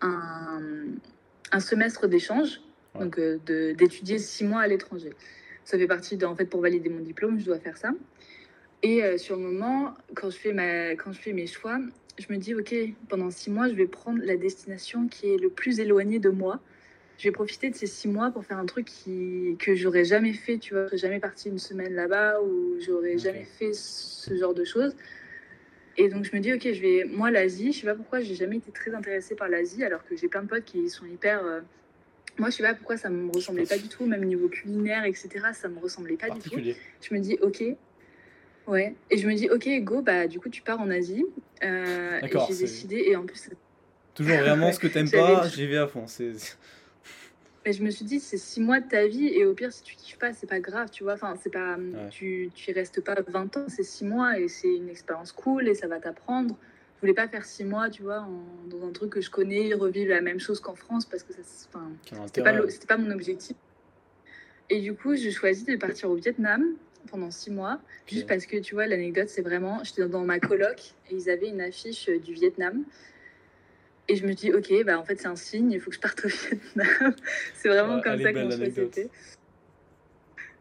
un, 0.00 0.62
un 1.50 1.60
semestre 1.60 2.06
d'échange 2.06 2.60
donc 2.98 3.18
euh, 3.18 3.38
d'étudier 3.74 4.18
six 4.18 4.44
mois 4.44 4.60
à 4.60 4.66
l'étranger. 4.66 5.10
Ça 5.64 5.78
fait 5.78 5.86
partie 5.86 6.16
de, 6.16 6.26
en 6.26 6.36
fait, 6.36 6.46
pour 6.46 6.60
valider 6.60 6.88
mon 6.88 7.00
diplôme, 7.00 7.40
je 7.40 7.44
dois 7.44 7.58
faire 7.58 7.76
ça. 7.76 7.90
Et 8.82 9.02
euh, 9.02 9.18
sur 9.18 9.36
le 9.36 9.42
moment, 9.42 9.94
quand 10.14 10.30
je, 10.30 10.36
fais 10.36 10.52
ma, 10.52 10.92
quand 10.92 11.12
je 11.12 11.20
fais 11.20 11.32
mes 11.32 11.46
choix, 11.46 11.78
je 12.18 12.32
me 12.32 12.38
dis, 12.38 12.54
OK, 12.54 12.74
pendant 13.08 13.30
six 13.30 13.50
mois, 13.50 13.68
je 13.68 13.74
vais 13.74 13.86
prendre 13.86 14.20
la 14.22 14.36
destination 14.36 15.08
qui 15.08 15.28
est 15.28 15.38
le 15.38 15.50
plus 15.50 15.80
éloignée 15.80 16.18
de 16.18 16.30
moi. 16.30 16.60
Je 17.18 17.24
vais 17.24 17.32
profiter 17.32 17.70
de 17.70 17.74
ces 17.74 17.86
six 17.86 18.08
mois 18.08 18.30
pour 18.30 18.44
faire 18.44 18.58
un 18.58 18.66
truc 18.66 18.86
qui, 18.86 19.56
que 19.58 19.74
j'aurais 19.74 20.04
jamais 20.04 20.34
fait, 20.34 20.58
tu 20.58 20.74
vois. 20.74 20.86
Je 20.92 20.96
jamais 20.96 21.18
parti 21.18 21.48
une 21.48 21.58
semaine 21.58 21.94
là-bas 21.94 22.40
ou 22.42 22.76
j'aurais 22.78 23.16
jamais 23.16 23.44
fait 23.44 23.72
ce 23.72 24.36
genre 24.36 24.54
de 24.54 24.64
choses. 24.64 24.94
Et 25.96 26.08
donc, 26.08 26.24
je 26.24 26.36
me 26.36 26.40
dis, 26.40 26.52
OK, 26.52 26.62
je 26.62 26.80
vais. 26.80 27.04
Moi, 27.04 27.30
l'Asie, 27.30 27.72
je 27.72 27.80
sais 27.80 27.86
pas 27.86 27.94
pourquoi, 27.94 28.20
j'ai 28.20 28.34
jamais 28.34 28.58
été 28.58 28.70
très 28.70 28.94
intéressée 28.94 29.34
par 29.34 29.48
l'Asie, 29.48 29.82
alors 29.82 30.04
que 30.04 30.14
j'ai 30.14 30.28
plein 30.28 30.42
de 30.42 30.48
potes 30.48 30.64
qui 30.64 30.88
sont 30.90 31.06
hyper. 31.06 31.44
Euh, 31.44 31.60
moi, 32.38 32.50
je 32.50 32.56
sais 32.56 32.62
pas 32.62 32.74
pourquoi 32.74 32.96
ça 32.96 33.08
me 33.08 33.30
ressemblait 33.32 33.66
pas 33.66 33.78
du 33.78 33.88
tout, 33.88 34.06
même 34.06 34.24
niveau 34.24 34.48
culinaire, 34.48 35.04
etc. 35.04 35.28
Ça 35.52 35.68
me 35.68 35.78
ressemblait 35.78 36.16
pas 36.16 36.30
du 36.30 36.40
tout. 36.40 36.58
Je 36.58 37.14
me 37.14 37.20
dis, 37.20 37.38
ok, 37.40 37.62
ouais. 38.66 38.94
Et 39.10 39.18
je 39.18 39.26
me 39.26 39.34
dis, 39.34 39.48
ok, 39.48 39.68
go, 39.82 40.02
bah 40.02 40.26
du 40.26 40.38
coup, 40.38 40.48
tu 40.48 40.62
pars 40.62 40.80
en 40.80 40.90
Asie. 40.90 41.24
Euh, 41.62 42.20
et 42.20 42.28
j'ai 42.48 42.58
décidé, 42.58 43.04
et 43.08 43.16
en 43.16 43.24
plus. 43.24 43.50
Toujours 44.14 44.38
vraiment 44.38 44.72
ce 44.72 44.78
que 44.78 44.86
t'aimes 44.86 45.10
pas, 45.10 45.48
j'y 45.48 45.66
vais 45.66 45.78
à 45.78 45.86
fond. 45.86 46.06
Mais 47.64 47.72
je 47.72 47.82
me 47.82 47.90
suis 47.90 48.04
dit, 48.04 48.20
c'est 48.20 48.36
six 48.36 48.60
mois 48.60 48.78
de 48.78 48.88
ta 48.88 49.06
vie, 49.08 49.26
et 49.26 49.44
au 49.44 49.52
pire, 49.52 49.72
si 49.72 49.82
tu 49.82 49.96
kiffes 49.96 50.18
pas, 50.18 50.32
c'est 50.32 50.46
pas 50.46 50.60
grave, 50.60 50.88
tu 50.90 51.02
vois. 51.02 51.14
Enfin, 51.14 51.34
c'est 51.42 51.52
pas, 51.52 51.76
tu, 52.10 52.50
tu 52.54 52.70
y 52.70 52.72
restes 52.72 53.00
pas 53.00 53.16
20 53.26 53.56
ans, 53.56 53.64
c'est 53.68 53.82
six 53.82 54.04
mois, 54.04 54.38
et 54.38 54.46
c'est 54.48 54.72
une 54.72 54.88
expérience 54.88 55.32
cool, 55.32 55.68
et 55.68 55.74
ça 55.74 55.88
va 55.88 55.98
t'apprendre 55.98 56.56
je 56.96 57.00
voulais 57.02 57.14
pas 57.14 57.28
faire 57.28 57.44
six 57.44 57.64
mois, 57.64 57.90
tu 57.90 58.02
vois, 58.02 58.26
dans 58.70 58.86
un 58.86 58.90
truc 58.90 59.10
que 59.10 59.20
je 59.20 59.30
connais, 59.30 59.74
revivre 59.74 60.10
la 60.10 60.22
même 60.22 60.40
chose 60.40 60.60
qu'en 60.60 60.74
France 60.74 61.04
parce 61.04 61.22
que 61.22 61.34
ça, 61.34 61.40
c'était 61.44 62.42
pas, 62.42 62.52
pas 62.88 62.96
mon 62.96 63.10
objectif. 63.10 63.56
Et 64.70 64.80
du 64.80 64.94
coup, 64.94 65.14
j'ai 65.14 65.30
choisi 65.30 65.64
de 65.64 65.76
partir 65.76 66.10
au 66.10 66.14
Vietnam 66.14 66.64
pendant 67.10 67.30
six 67.30 67.50
mois, 67.50 67.80
juste 68.06 68.26
parce 68.26 68.46
que 68.46 68.56
tu 68.56 68.74
vois, 68.74 68.86
l'anecdote, 68.86 69.28
c'est 69.28 69.42
vraiment, 69.42 69.84
j'étais 69.84 70.08
dans 70.08 70.24
ma 70.24 70.40
coloc 70.40 70.94
et 71.10 71.14
ils 71.14 71.30
avaient 71.30 71.48
une 71.48 71.60
affiche 71.60 72.08
du 72.08 72.32
Vietnam. 72.32 72.84
Et 74.08 74.16
je 74.16 74.26
me 74.26 74.32
dis, 74.32 74.52
ok, 74.52 74.72
bah 74.84 74.98
en 74.98 75.04
fait, 75.04 75.20
c'est 75.20 75.26
un 75.26 75.36
signe, 75.36 75.72
il 75.72 75.80
faut 75.80 75.90
que 75.90 75.96
je 75.96 76.00
parte 76.00 76.24
au 76.24 76.28
Vietnam. 76.28 77.14
c'est 77.54 77.68
vraiment 77.68 78.00
comme 78.00 78.20
ça 78.20 78.32
que 78.32 78.38
mon 78.38 78.50
choix 78.50 78.70
c'était. 78.70 79.10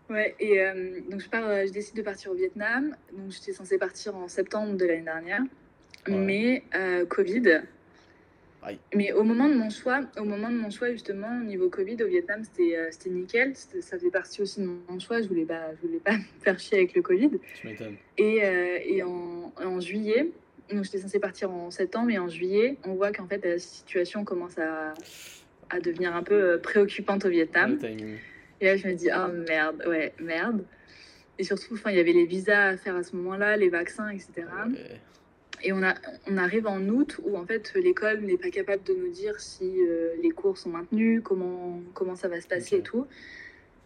Ouais, 0.10 0.36
et 0.40 0.62
euh, 0.62 1.00
donc 1.10 1.22
je, 1.22 1.30
pars, 1.30 1.48
euh, 1.48 1.64
je 1.66 1.72
décide 1.72 1.96
de 1.96 2.02
partir 2.04 2.32
au 2.32 2.36
Vietnam. 2.36 2.96
Donc 3.14 3.32
j'étais 3.32 3.54
censée 3.54 3.78
partir 3.78 4.16
en 4.16 4.28
septembre 4.28 4.76
de 4.76 4.86
l'année 4.86 5.02
dernière 5.02 5.42
mais 6.08 6.64
euh, 6.76 7.06
Covid. 7.06 7.62
Mais 8.96 9.12
au 9.14 9.24
moment 9.24 9.48
de 9.48 9.54
mon 9.54 9.70
choix, 9.70 10.02
au 10.18 10.24
moment 10.24 10.50
de 10.50 10.56
mon 10.56 10.72
choix 10.72 10.92
justement, 10.92 11.40
au 11.40 11.44
niveau 11.44 11.70
Covid 11.70 12.02
au 12.02 12.08
Vietnam, 12.08 12.42
c'était 12.44 12.76
euh, 12.76 12.88
c'était 12.90 13.12
nickel. 13.12 13.56
Ça 13.56 13.98
faisait 13.98 14.10
partie 14.10 14.42
aussi 14.42 14.60
de 14.60 14.66
mon 14.66 15.00
choix. 15.00 15.22
Je 15.22 15.28
voulais 15.28 15.46
pas, 15.46 15.72
je 15.76 15.88
voulais 15.88 16.00
pas 16.00 16.14
me 16.18 16.24
faire 16.42 16.60
chier 16.60 16.80
avec 16.80 16.96
le 16.96 17.04
Covid. 17.04 17.30
Et, 18.18 18.44
euh, 18.44 18.80
et 18.84 19.04
en, 19.04 19.54
en, 19.64 19.80
juillet, 19.80 20.32
donc 20.72 20.84
j'étais 20.84 20.98
censée 20.98 21.20
partir 21.20 21.52
en 21.52 21.70
septembre, 21.70 22.08
mais 22.08 22.18
en 22.18 22.28
juillet, 22.28 22.78
on 22.86 22.96
voit 22.96 23.12
qu'en 23.12 23.28
fait 23.28 23.46
la 23.46 23.60
situation 23.60 24.24
commence 24.24 24.58
à, 24.58 24.96
à 25.70 25.80
devenir 25.80 26.16
un 26.16 26.24
peu 26.24 26.60
préoccupante 26.60 27.24
au 27.26 27.30
Vietnam. 27.30 27.78
Et 28.62 28.66
là, 28.66 28.78
je 28.78 28.88
me 28.88 28.94
dis, 28.94 29.10
oh 29.14 29.32
merde, 29.48 29.84
ouais, 29.86 30.14
merde. 30.20 30.64
Et 31.38 31.44
surtout, 31.44 31.78
il 31.88 31.96
y 31.96 32.00
avait 32.00 32.14
les 32.14 32.26
visas 32.26 32.70
à 32.70 32.78
faire 32.78 32.96
à 32.96 33.04
ce 33.04 33.16
moment-là, 33.16 33.58
les 33.58 33.70
vaccins, 33.70 34.10
etc. 34.10 34.48
Et 35.66 35.74
on, 35.74 35.82
a, 35.82 35.96
on 36.28 36.38
arrive 36.38 36.68
en 36.68 36.80
août 36.90 37.20
où 37.24 37.36
en 37.36 37.44
fait 37.44 37.74
l'école 37.74 38.22
n'est 38.22 38.38
pas 38.38 38.52
capable 38.52 38.84
de 38.84 38.94
nous 38.94 39.10
dire 39.10 39.40
si 39.40 39.82
euh, 39.82 40.14
les 40.22 40.30
cours 40.30 40.60
sont 40.60 40.70
maintenus, 40.70 41.22
comment, 41.24 41.82
comment 41.96 42.16
ça 42.16 42.28
va 42.28 42.40
se 42.40 42.48
passer 42.48 42.78
et 42.78 42.82
tout. 42.84 43.08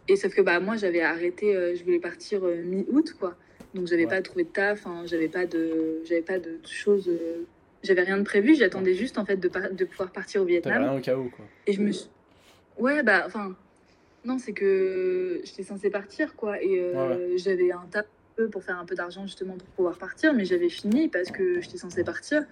Et 0.06 0.16
sauf 0.16 0.34
que 0.34 0.42
bah, 0.42 0.60
moi 0.60 0.76
j'avais 0.76 1.00
arrêté, 1.00 1.56
euh, 1.56 1.74
je 1.74 1.82
voulais 1.82 1.98
partir 1.98 2.44
euh, 2.44 2.62
mi-août 2.62 3.16
quoi. 3.18 3.34
Donc 3.72 3.86
j'avais 3.86 4.06
pas 4.06 4.20
trouvé 4.20 4.44
de 4.44 4.50
taf, 4.50 4.86
hein, 4.86 5.04
j'avais 5.06 5.28
pas 5.28 5.46
de, 5.46 6.02
j'avais 6.04 6.20
pas 6.20 6.38
de 6.38 6.58
choses, 6.66 7.10
j'avais 7.82 8.02
rien 8.02 8.18
de 8.18 8.24
prévu. 8.24 8.54
J'attendais 8.56 8.94
juste 8.94 9.16
en 9.16 9.24
fait 9.24 9.36
de, 9.36 9.48
de 9.48 9.84
pouvoir 9.86 10.12
partir 10.12 10.42
au 10.42 10.44
Vietnam. 10.44 10.82
rien 10.82 10.98
au 10.98 11.00
cas 11.00 11.16
où 11.16 11.30
quoi. 11.30 11.46
Et 11.66 11.72
je 11.72 11.80
me 11.80 11.92
suis, 11.92 12.10
ouais 12.78 13.02
bah 13.02 13.22
enfin, 13.24 13.56
non 14.26 14.36
c'est 14.38 14.52
que 14.52 15.40
j'étais 15.44 15.62
censée 15.62 15.88
partir 15.88 16.36
quoi 16.36 16.62
et 16.62 16.92
j'avais 17.36 17.72
un 17.72 17.86
taf 17.90 18.04
pour 18.48 18.62
faire 18.62 18.78
un 18.78 18.84
peu 18.84 18.94
d'argent 18.94 19.26
justement 19.26 19.56
pour 19.56 19.68
pouvoir 19.68 19.98
partir, 19.98 20.32
mais 20.34 20.44
j'avais 20.44 20.68
fini 20.68 21.08
parce 21.08 21.30
que 21.30 21.60
j'étais 21.60 21.78
censée 21.78 22.04
partir. 22.04 22.44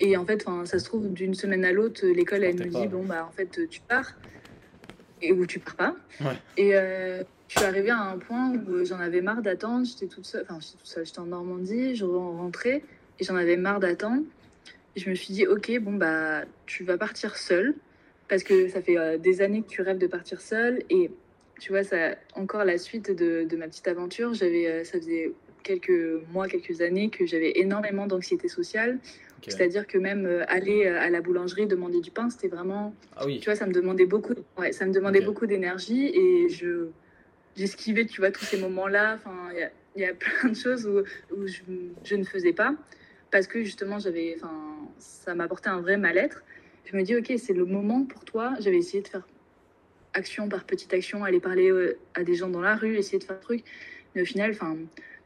Et 0.00 0.16
en 0.16 0.26
fait, 0.26 0.44
ça 0.64 0.78
se 0.78 0.84
trouve 0.84 1.12
d'une 1.12 1.34
semaine 1.34 1.64
à 1.64 1.72
l'autre, 1.72 2.06
l'école 2.06 2.44
elle 2.44 2.56
me 2.56 2.66
dit 2.66 2.86
bon 2.86 3.04
bah 3.04 3.26
en 3.26 3.32
fait 3.32 3.68
tu 3.68 3.80
pars 3.80 4.14
et 5.22 5.32
où 5.32 5.46
tu 5.46 5.58
pars 5.58 5.76
pas. 5.76 5.96
Et 6.56 6.76
euh, 6.76 7.22
je 7.48 7.58
suis 7.58 7.66
arrivée 7.66 7.90
à 7.90 8.00
un 8.00 8.18
point 8.18 8.52
où 8.52 8.84
j'en 8.84 8.98
avais 8.98 9.20
marre 9.20 9.42
d'attendre. 9.42 9.86
J'étais 9.86 10.06
toute 10.06 10.26
seule, 10.26 10.44
enfin, 10.48 10.58
j'étais 10.60 10.78
toute 10.78 10.86
seule, 10.86 11.06
j'étais 11.06 11.20
en 11.20 11.26
Normandie, 11.26 11.94
je 11.94 12.04
rentrais 12.04 12.82
et 13.18 13.24
j'en 13.24 13.36
avais 13.36 13.56
marre 13.56 13.80
d'attendre. 13.80 14.22
Et 14.94 15.00
je 15.00 15.10
me 15.10 15.14
suis 15.14 15.34
dit, 15.34 15.46
ok, 15.46 15.78
bon, 15.80 15.94
bah, 15.94 16.44
tu 16.64 16.84
vas 16.84 16.98
partir 16.98 17.36
seule 17.36 17.74
parce 18.28 18.42
que 18.42 18.68
ça 18.68 18.82
fait 18.82 18.98
euh, 18.98 19.18
des 19.18 19.42
années 19.42 19.62
que 19.62 19.68
tu 19.68 19.82
rêves 19.82 19.98
de 19.98 20.06
partir 20.06 20.40
seule. 20.40 20.82
Et 20.90 21.10
tu 21.58 21.72
vois, 21.72 21.84
ça, 21.84 22.16
encore 22.34 22.64
la 22.64 22.78
suite 22.78 23.10
de, 23.10 23.44
de 23.44 23.56
ma 23.56 23.66
petite 23.68 23.88
aventure, 23.88 24.34
j'avais, 24.34 24.66
euh, 24.66 24.84
ça 24.84 24.98
faisait 24.98 25.32
quelques 25.62 26.22
mois, 26.32 26.48
quelques 26.48 26.80
années 26.80 27.10
que 27.10 27.26
j'avais 27.26 27.58
énormément 27.58 28.06
d'anxiété 28.06 28.48
sociale. 28.48 28.98
C'est-à-dire 29.48 29.86
que 29.86 29.96
même 29.96 30.26
euh, 30.26 30.44
aller 30.48 30.86
à 30.86 31.08
la 31.08 31.20
boulangerie 31.20 31.66
demander 31.66 32.00
du 32.00 32.10
pain, 32.10 32.30
c'était 32.30 32.48
vraiment, 32.48 32.94
ah 33.16 33.26
oui. 33.26 33.38
tu 33.38 33.44
vois, 33.44 33.54
ça 33.54 33.66
me 33.66 33.72
demandait 33.72 34.06
beaucoup, 34.06 34.34
ouais, 34.58 34.72
ça 34.72 34.86
me 34.86 34.92
demandait 34.92 35.20
beaucoup 35.20 35.46
d'énergie 35.46 36.06
et 36.06 36.48
je, 36.48 36.88
j'esquivais, 37.54 38.06
tu 38.06 38.20
vois, 38.20 38.32
tous 38.32 38.44
ces 38.44 38.58
moments-là. 38.58 39.14
Enfin, 39.14 39.50
il 39.54 40.00
y, 40.00 40.00
y 40.00 40.04
a, 40.04 40.14
plein 40.14 40.48
de 40.48 40.56
choses 40.56 40.86
où, 40.86 41.02
où 41.34 41.46
je, 41.46 41.60
je, 42.02 42.16
ne 42.16 42.24
faisais 42.24 42.52
pas 42.52 42.74
parce 43.30 43.46
que 43.46 43.62
justement, 43.62 44.00
j'avais, 44.00 44.34
enfin, 44.36 44.52
ça 44.98 45.34
m'apportait 45.34 45.68
un 45.68 45.80
vrai 45.80 45.96
mal-être. 45.96 46.42
Je 46.84 46.96
me 46.96 47.02
dis, 47.02 47.16
ok, 47.16 47.32
c'est 47.38 47.52
le 47.52 47.66
moment 47.66 48.04
pour 48.04 48.24
toi. 48.24 48.54
J'avais 48.60 48.78
essayé 48.78 49.02
de 49.02 49.08
faire 49.08 49.26
action 50.16 50.48
par 50.48 50.64
petite 50.64 50.92
action, 50.94 51.24
aller 51.24 51.40
parler 51.40 51.70
euh, 51.70 51.98
à 52.14 52.24
des 52.24 52.34
gens 52.34 52.48
dans 52.48 52.60
la 52.60 52.74
rue, 52.74 52.96
essayer 52.96 53.18
de 53.18 53.24
faire 53.24 53.36
un 53.36 53.40
truc. 53.40 53.64
Mais 54.14 54.22
au 54.22 54.24
final, 54.24 54.50
enfin, 54.50 54.76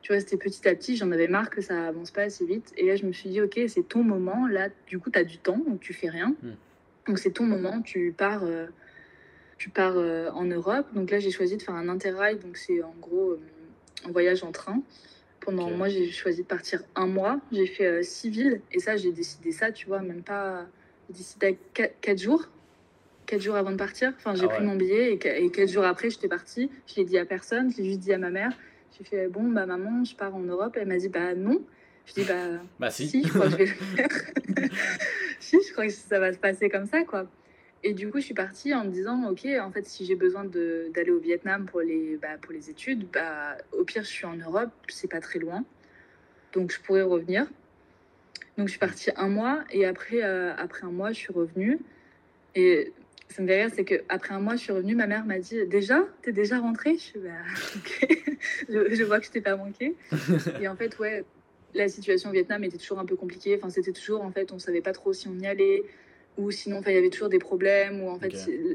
tu 0.02 0.12
vois, 0.12 0.20
c'était 0.20 0.36
petit 0.36 0.66
à 0.66 0.74
petit, 0.74 0.96
j'en 0.96 1.10
avais 1.12 1.28
marre 1.28 1.50
que 1.50 1.60
ça 1.60 1.88
avance 1.88 2.10
pas 2.10 2.22
assez 2.22 2.46
vite. 2.46 2.72
Et 2.76 2.86
là, 2.86 2.96
je 2.96 3.06
me 3.06 3.12
suis 3.12 3.28
dit, 3.28 3.40
ok, 3.40 3.60
c'est 3.68 3.86
ton 3.86 4.02
moment. 4.02 4.46
Là, 4.46 4.68
du 4.86 4.98
coup, 4.98 5.10
tu 5.10 5.18
as 5.18 5.24
du 5.24 5.38
temps, 5.38 5.58
donc 5.66 5.80
tu 5.80 5.92
fais 5.92 6.08
rien. 6.08 6.34
Hmm. 6.42 6.54
Donc 7.06 7.18
c'est 7.18 7.30
ton 7.30 7.44
moment, 7.44 7.82
tu 7.82 8.14
pars. 8.16 8.44
Euh, 8.44 8.66
tu 9.58 9.68
pars 9.68 9.96
euh, 9.96 10.30
en 10.30 10.44
Europe. 10.44 10.86
Donc 10.94 11.10
là, 11.10 11.18
j'ai 11.18 11.30
choisi 11.30 11.56
de 11.58 11.62
faire 11.62 11.74
un 11.74 11.88
interrail. 11.88 12.38
Donc 12.38 12.56
c'est 12.56 12.82
en 12.82 12.94
gros 13.00 13.32
euh, 13.32 13.40
un 14.06 14.10
voyage 14.10 14.42
en 14.42 14.52
train. 14.52 14.82
Pendant 15.40 15.70
moi, 15.70 15.88
j'ai 15.88 16.10
choisi 16.10 16.42
de 16.42 16.46
partir 16.46 16.82
un 16.94 17.06
mois. 17.06 17.40
J'ai 17.52 17.66
fait 17.66 18.02
six 18.02 18.30
villes. 18.30 18.60
Et 18.72 18.78
ça, 18.78 18.96
j'ai 18.96 19.12
décidé 19.12 19.52
ça, 19.52 19.70
tu 19.70 19.86
vois, 19.86 20.00
même 20.00 20.22
pas. 20.22 20.66
Décidé 21.10 21.58
quatre 21.74 22.18
jours. 22.18 22.46
Quatre 23.30 23.42
jours 23.42 23.54
avant 23.54 23.70
de 23.70 23.76
partir. 23.76 24.12
Enfin, 24.16 24.34
j'ai 24.34 24.46
ah 24.46 24.48
pris 24.48 24.64
mon 24.64 24.74
billet 24.74 25.12
et, 25.12 25.18
quatre 25.50 25.68
jours 25.68 25.84
après, 25.84 26.10
j'étais 26.10 26.26
partie. 26.26 26.68
Je 26.88 26.96
l'ai 26.96 27.04
dit 27.04 27.16
à 27.16 27.24
personne. 27.24 27.70
Je 27.70 27.76
l'ai 27.76 27.84
juste 27.84 28.00
dit 28.00 28.12
à 28.12 28.18
ma 28.18 28.30
mère. 28.30 28.50
J'ai 28.98 29.04
fait 29.04 29.28
bon, 29.28 29.44
bah 29.44 29.66
maman, 29.66 30.02
je 30.02 30.16
pars 30.16 30.34
en 30.34 30.40
Europe. 30.40 30.76
Elle 30.76 30.88
m'a 30.88 30.96
dit 30.96 31.08
bah 31.08 31.36
non. 31.36 31.62
Je 32.06 32.14
dis 32.14 32.24
bah, 32.24 32.58
bah 32.80 32.90
si. 32.90 33.22
je 33.22 33.28
crois 33.28 33.46
que 33.46 33.52
je 33.52 33.56
vais 33.56 33.66
le 33.66 33.70
faire. 33.70 34.08
si, 35.38 35.58
je 35.64 35.72
crois 35.72 35.86
que 35.86 35.92
ça 35.92 36.18
va 36.18 36.32
se 36.32 36.38
passer 36.38 36.68
comme 36.68 36.86
ça, 36.86 37.04
quoi. 37.04 37.28
Et 37.84 37.94
du 37.94 38.10
coup, 38.10 38.18
je 38.18 38.24
suis 38.24 38.34
partie 38.34 38.74
en 38.74 38.84
me 38.84 38.90
disant, 38.90 39.30
OK, 39.30 39.46
en 39.46 39.70
fait, 39.70 39.86
si 39.86 40.04
j'ai 40.06 40.16
besoin 40.16 40.44
d'aller 40.44 41.12
au 41.12 41.20
Vietnam 41.20 41.66
pour 41.66 41.82
les, 41.82 42.16
bah, 42.20 42.36
pour 42.42 42.52
les 42.52 42.68
études, 42.68 43.06
bah, 43.12 43.56
au 43.70 43.84
pire, 43.84 44.02
je 44.02 44.08
suis 44.08 44.26
en 44.26 44.34
Europe, 44.34 44.70
c'est 44.88 45.08
pas 45.08 45.20
très 45.20 45.38
loin. 45.38 45.64
Donc, 46.52 46.72
je 46.72 46.80
pourrais 46.80 47.02
revenir. 47.02 47.46
Donc, 48.58 48.66
je 48.66 48.72
suis 48.72 48.80
partie 48.80 49.10
un 49.14 49.28
mois 49.28 49.62
et 49.70 49.86
après, 49.86 50.24
euh, 50.24 50.52
après 50.56 50.84
un 50.84 50.90
mois, 50.90 51.12
je 51.12 51.18
suis 51.18 51.32
revenue. 51.32 51.78
Et 52.56 52.92
ça 53.30 53.42
me 53.42 53.46
fait 53.46 53.62
rire, 53.62 53.72
c'est 53.74 53.84
qu'après 53.84 54.34
un 54.34 54.40
mois, 54.40 54.56
je 54.56 54.62
suis 54.62 54.72
revenue, 54.72 54.94
ma 54.94 55.06
mère 55.06 55.24
m'a 55.24 55.38
dit 55.38 55.66
Déjà? 55.66 56.04
T'es 56.22 56.32
déjà 56.32 56.58
rentrée? 56.58 56.94
Je 56.94 57.02
suis 57.02 57.20
bah, 57.20 57.30
OK. 57.76 58.34
je, 58.68 58.94
je, 58.94 59.04
vois 59.04 59.20
que 59.20 59.26
je 59.26 59.30
t'ai 59.30 59.40
pas 59.40 59.56
manqué. 59.56 59.94
et 60.60 60.68
en 60.68 60.76
fait, 60.76 60.98
ouais, 60.98 61.24
la 61.74 61.88
situation 61.88 62.30
au 62.30 62.32
Vietnam 62.32 62.64
était 62.64 62.78
toujours 62.78 62.98
un 62.98 63.06
peu 63.06 63.16
compliquée. 63.16 63.56
Enfin, 63.56 63.70
c'était 63.70 63.92
toujours, 63.92 64.22
en 64.22 64.30
fait, 64.30 64.52
on 64.52 64.58
savait 64.58 64.80
pas 64.80 64.92
trop 64.92 65.12
si 65.12 65.28
on 65.28 65.38
y 65.38 65.46
allait 65.46 65.84
ou 66.38 66.50
sinon 66.50 66.80
il 66.86 66.92
y 66.92 66.96
avait 66.96 67.10
toujours 67.10 67.28
des 67.28 67.38
problèmes 67.38 68.02
ou 68.02 68.08
en 68.08 68.18
fait 68.18 68.34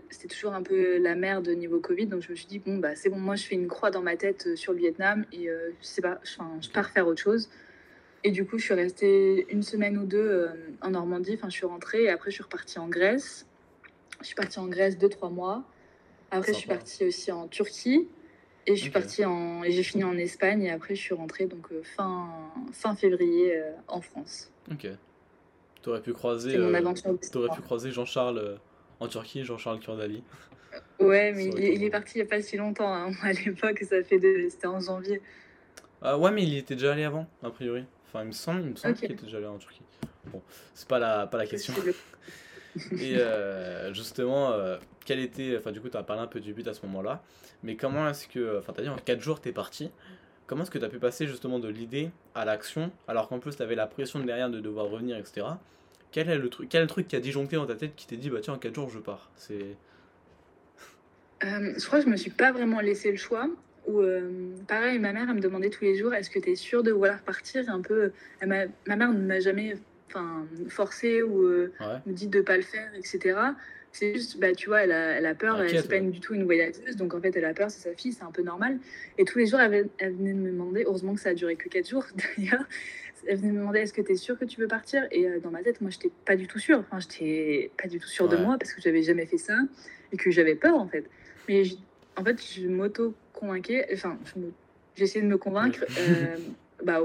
c'était 0.10 0.28
toujours 0.28 0.54
un 0.54 0.62
peu 0.62 0.98
la 0.98 1.16
merde 1.16 1.48
niveau 1.50 1.80
Covid. 1.80 2.08
Donc 2.08 2.22
je 2.22 2.32
me 2.32 2.36
suis 2.36 2.48
dit 2.48 2.60
bon 2.60 2.78
bah 2.78 2.96
c'est 2.96 3.10
bon 3.10 3.18
moi 3.18 3.36
je 3.36 3.44
fais 3.44 3.56
une 3.56 3.68
croix 3.68 3.92
dans 3.92 4.02
ma 4.02 4.16
tête 4.16 4.48
euh, 4.48 4.56
sur 4.56 4.74
le 4.74 4.80
Vietnam 4.80 5.26
et 5.32 5.50
euh, 5.50 5.70
je 5.82 5.88
sais 5.88 6.02
pas 6.02 6.20
enfin, 6.22 6.52
je 6.62 6.70
pars 6.70 6.90
faire 6.90 7.08
autre 7.08 7.22
chose. 7.22 7.50
Et 8.24 8.32
du 8.32 8.46
coup 8.46 8.58
je 8.58 8.66
suis 8.66 8.74
restée 8.74 9.48
une 9.50 9.64
semaine 9.64 9.98
ou 9.98 10.06
deux 10.06 10.18
euh, 10.18 10.48
en 10.82 10.92
Normandie. 10.92 11.36
Enfin 11.36 11.50
je 11.50 11.56
suis 11.56 11.66
rentrée 11.66 12.04
et 12.04 12.10
après 12.10 12.30
je 12.30 12.36
suis 12.36 12.44
repartie 12.44 12.78
en 12.80 12.88
Grèce 12.88 13.46
je 14.22 14.26
suis 14.26 14.36
partie 14.36 14.60
en 14.60 14.68
Grèce 14.68 14.98
deux 14.98 15.10
trois 15.10 15.30
mois 15.30 15.64
après 16.32 16.54
je 16.54 16.58
suis 16.58 16.68
partie 16.68 17.06
aussi 17.06 17.32
en 17.32 17.48
Turquie 17.48 18.08
et 18.68 18.76
je 18.76 18.82
suis 18.82 18.92
partie 18.92 19.26
en 19.26 19.64
j'ai 19.64 19.84
fini 19.84 20.04
en 20.04 20.18
Espagne 20.18 20.64
et 20.64 20.72
après 20.72 20.96
je 20.96 21.02
suis 21.02 21.14
rentrée 21.14 21.46
donc 21.46 21.68
fin 21.84 22.30
fin 22.72 22.96
février 22.96 23.62
en 23.88 24.02
France 24.02 24.52
ok 24.72 24.88
T'aurais 25.86 26.02
pu 26.02 26.14
croiser, 26.14 26.56
euh, 26.58 26.94
pu 27.54 27.62
croiser 27.62 27.92
Jean-Charles 27.92 28.40
euh, 28.40 28.56
en 29.00 29.08
Turquie, 29.08 29.44
Jean-Charles 29.44 29.80
Kurdali. 29.80 30.24
Ouais, 31.00 31.32
mais 31.32 31.46
il, 31.46 31.84
est 31.84 31.92
parti 31.92 32.14
il 32.16 32.24
n'y 32.24 32.24
a 32.24 32.26
pas 32.28 32.42
si 32.42 32.58
longtemps. 32.58 32.92
Hein. 32.92 33.12
À 33.22 33.34
l'époque, 33.34 33.84
ça 33.88 34.02
fait 34.04 34.20
c'était 34.50 34.66
en 34.66 34.80
janvier. 34.80 35.22
Ah 36.02 36.18
ouais, 36.18 36.32
mais 36.32 36.42
il 36.42 36.58
était 36.58 36.74
déjà 36.74 36.94
allé 36.94 37.04
avant, 37.04 37.28
a 37.44 37.52
priori. 37.52 37.86
Enfin, 38.08 38.24
il 38.24 38.30
me 38.30 38.32
semble, 38.32 38.62
il 38.62 38.72
me 38.72 38.76
semble 38.76 38.96
qu'il 38.96 39.12
était 39.12 39.26
déjà 39.26 39.38
allé 39.38 39.46
en 39.46 39.60
Turquie. 39.60 39.84
Bon, 40.26 40.42
c'est 40.74 40.88
pas 40.88 40.98
la, 40.98 41.28
pas 41.28 41.38
la 41.38 41.46
question. 41.46 41.76
Et 42.92 43.18
euh, 43.18 43.94
justement, 43.94 44.54
quel 45.06 45.20
était. 45.20 45.56
Enfin, 45.58 45.72
du 45.72 45.82
coup, 45.82 45.90
tu 45.90 45.98
as 45.98 46.04
parlé 46.04 46.22
un 46.22 46.28
peu 46.28 46.40
du 46.40 46.54
but 46.54 46.68
à 46.68 46.74
ce 46.74 46.86
moment-là. 46.86 47.24
Mais 47.64 47.76
comment 47.76 48.08
est-ce 48.10 48.28
que. 48.28 48.60
Enfin, 48.60 48.74
tu 48.74 48.82
as 48.82 48.84
dit 48.84 48.90
en 48.90 48.98
4 48.98 49.22
jours, 49.22 49.42
tu 49.42 49.50
es 49.50 49.52
parti. 49.52 49.92
Comment 50.48 50.62
est-ce 50.62 50.72
que 50.72 50.78
tu 50.78 50.86
as 50.86 50.90
pu 50.90 51.00
passer 51.00 51.26
justement 51.26 51.60
de 51.60 51.68
l'idée 51.68 52.12
à 52.36 52.46
l'action, 52.46 52.92
alors 53.08 53.28
qu'en 53.28 53.40
plus 53.40 53.56
tu 53.56 53.64
avais 53.64 53.74
la 53.74 53.88
pression 53.88 54.20
de 54.20 54.26
derrière 54.26 54.50
de 54.50 54.60
devoir 54.60 54.88
revenir, 54.88 55.18
etc. 55.18 55.48
Quel 56.12 56.30
est 56.30 56.38
le 56.38 56.50
truc, 56.50 56.70
quel 56.70 56.86
truc 56.88 57.08
qui 57.08 57.16
a 57.16 57.20
disjoncté 57.20 57.56
dans 57.56 57.66
ta 57.66 57.76
tête 57.76 57.96
qui 57.96 58.06
t'est 58.06 58.18
dit, 58.18 58.30
bah 58.30 58.40
tiens, 58.42 58.54
en 58.54 58.60
4 58.60 58.76
jours 58.76 58.90
je 58.90 59.00
pars? 59.00 59.32
C'est. 59.36 59.76
Euh, 61.44 61.74
je 61.78 61.86
crois 61.86 62.00
que 62.00 62.06
je 62.06 62.10
me 62.10 62.16
suis 62.16 62.32
pas 62.32 62.52
vraiment 62.52 62.80
laissé 62.80 63.12
le 63.12 63.18
choix. 63.18 63.50
Ou 63.88 64.02
euh, 64.02 64.52
pareil, 64.68 64.98
ma 65.00 65.14
mère, 65.14 65.26
elle 65.30 65.36
me 65.36 65.42
demandait 65.42 65.70
tous 65.70 65.84
les 65.84 65.96
jours, 65.96 66.14
est-ce 66.14 66.30
que 66.30 66.40
tu 66.40 66.52
es 66.52 66.56
sûre 66.56 66.84
de 66.84 66.92
vouloir 66.92 67.22
partir? 67.22 67.68
Un 67.70 67.82
peu, 67.82 68.12
ma 68.46 68.68
mère 68.96 69.14
ne 69.14 69.26
m'a 69.26 69.40
jamais 69.40 69.76
forcé 70.70 71.22
ou 71.22 71.44
euh, 71.44 71.72
me 72.06 72.14
dit 72.14 72.28
de 72.28 72.42
pas 72.42 72.58
le 72.58 72.64
faire, 72.64 72.90
etc. 72.96 73.38
C'est 73.92 74.14
juste, 74.14 74.40
bah, 74.40 74.54
tu 74.54 74.68
vois, 74.68 74.82
elle 74.82 74.92
a, 74.92 75.12
elle 75.12 75.26
a 75.26 75.36
peur, 75.36 75.62
elle 75.62 75.74
n'est 75.74 75.82
pas 75.82 76.00
du 76.00 76.20
tout 76.20 76.34
une 76.34 76.44
voyageuse, 76.44 76.98
donc 76.98 77.14
en 77.14 77.22
fait, 77.22 77.36
elle 77.38 77.46
a 77.46 77.54
peur, 77.54 77.72
c'est 77.72 77.90
sa 77.90 77.96
fille, 77.96 78.12
c'est 78.12 78.24
un 78.24 78.32
peu 78.32 78.42
normal. 78.42 78.78
Et 79.18 79.24
tous 79.24 79.40
les 79.40 79.46
jours, 79.46 79.60
elle, 79.62 79.90
venait 80.00 80.34
de 80.34 80.38
me 80.38 80.52
demander, 80.52 80.84
heureusement 80.86 81.14
que 81.14 81.22
ça 81.22 81.30
a 81.30 81.34
duré 81.34 81.56
que 81.56 81.70
4 81.70 81.90
jours 81.90 82.06
d'ailleurs, 82.38 82.66
elle 83.26 83.38
venait 83.38 83.50
de 83.50 83.54
me 83.54 83.60
demander 83.60 83.80
est-ce 83.80 83.94
que 83.94 84.02
tu 84.02 84.12
es 84.12 84.16
sûre 84.16 84.38
que 84.38 84.46
tu 84.46 84.60
veux 84.60 84.68
partir? 84.68 85.08
Et 85.12 85.26
euh, 85.26 85.40
dans 85.40 85.50
ma 85.50 85.64
tête, 85.64 85.80
moi, 85.80 85.90
j'étais 85.90 86.12
pas 86.26 86.36
du 86.36 86.48
tout 86.48 86.60
sûre. 86.60 86.80
Enfin, 86.80 87.00
j'étais 87.00 87.72
pas 87.82 87.88
du 87.88 88.00
tout 88.00 88.08
sûre 88.08 88.28
de 88.28 88.36
moi 88.36 88.58
parce 88.60 88.74
que 88.74 88.82
j'avais 88.82 89.02
jamais 89.02 89.26
fait 89.26 89.38
ça 89.38 89.58
et 90.12 90.18
que 90.18 90.30
j'avais 90.30 90.56
peur 90.56 90.76
en 90.76 90.88
fait. 90.88 91.06
Mais 91.48 91.64
en 92.18 92.24
fait, 92.24 92.42
je 92.44 92.68
m'auto-convainquais, 92.68 93.88
enfin, 93.94 94.20
j'essayais 94.96 95.24
de 95.24 95.30
me 95.30 95.38
convaincre. 95.38 95.86
Euh, 95.98 96.36
bah, 96.84 97.02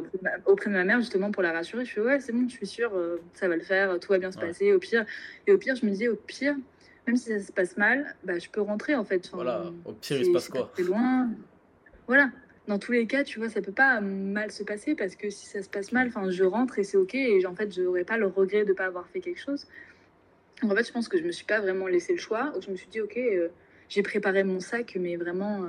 auprès, 0.47 0.69
de 0.69 0.75
ma, 0.75 0.85
mère 0.85 0.99
justement 0.99 1.31
pour 1.31 1.43
la 1.43 1.53
rassurer 1.53 1.85
je 1.85 1.93
fais 1.93 2.01
ouais 2.01 2.21
c'est 2.21 2.33
bon 2.33 2.49
je 2.49 2.55
suis 2.55 2.67
sûre 2.67 2.91
euh, 2.95 3.19
ça 3.35 3.49
va 3.49 3.57
le 3.57 3.63
faire 3.63 4.01
tout 4.01 4.09
va 4.11 4.19
bien 4.19 4.33
se 4.33 4.39
passer 4.39 4.73
au 4.73 4.79
pire 4.79 5.05
et 5.47 5.53
au 5.53 5.59
pire 5.59 5.77
je 5.77 5.87
me 5.87 5.91
disais 5.91 6.09
au 6.09 6.17
pire 6.17 6.57
même 7.07 7.17
si 7.17 7.31
ça 7.31 7.41
se 7.41 7.53
passe 7.53 7.77
mal, 7.77 8.15
bah, 8.25 8.39
je 8.39 8.49
peux 8.49 8.61
rentrer 8.61 8.95
en 8.95 9.05
fait. 9.05 9.31
voilà, 9.33 9.73
au 9.85 9.93
pire, 9.93 10.19
il 10.19 10.27
se 10.27 10.31
passe 10.31 10.49
quoi 10.49 10.73
C'est 10.77 10.83
loin. 10.83 11.29
Voilà. 12.07 12.31
Dans 12.69 12.79
tous 12.79 12.93
les 12.93 13.07
cas, 13.07 13.25
tu 13.25 13.39
vois, 13.41 13.49
ça 13.49 13.61
peut 13.63 13.73
pas 13.73 14.01
mal 14.01 14.53
se 14.53 14.63
passer 14.63 14.95
parce 14.95 15.17
que 15.17 15.29
si 15.31 15.47
ça 15.47 15.63
se 15.63 15.69
passe 15.69 15.93
mal, 15.93 16.09
enfin, 16.09 16.31
je 16.31 16.45
rentre 16.45 16.79
et 16.79 16.85
c'est 16.85 16.99
ok 16.99 17.15
et 17.15 17.45
en 17.47 17.55
fait, 17.55 17.75
je 17.75 17.83
n'aurai 17.83 18.05
pas 18.05 18.17
le 18.17 18.27
regret 18.27 18.65
de 18.65 18.73
pas 18.73 18.85
avoir 18.85 19.09
fait 19.09 19.21
quelque 19.21 19.41
chose. 19.41 19.67
en 20.63 20.75
fait, 20.75 20.87
je 20.87 20.93
pense 20.93 21.09
que 21.09 21.19
je 21.19 21.25
me 21.25 21.33
suis 21.33 21.47
pas 21.47 21.61
vraiment 21.61 21.89
laissé 21.89 22.13
le 22.13 22.19
choix. 22.19 22.53
Je 22.65 22.71
me 22.71 22.77
suis 22.77 22.89
dit, 22.89 23.01
ok, 23.01 23.17
euh, 23.17 23.49
j'ai 23.89 24.03
préparé 24.03 24.45
mon 24.45 24.61
sac, 24.61 24.97
mais 25.01 25.17
vraiment. 25.17 25.65
Euh, 25.65 25.69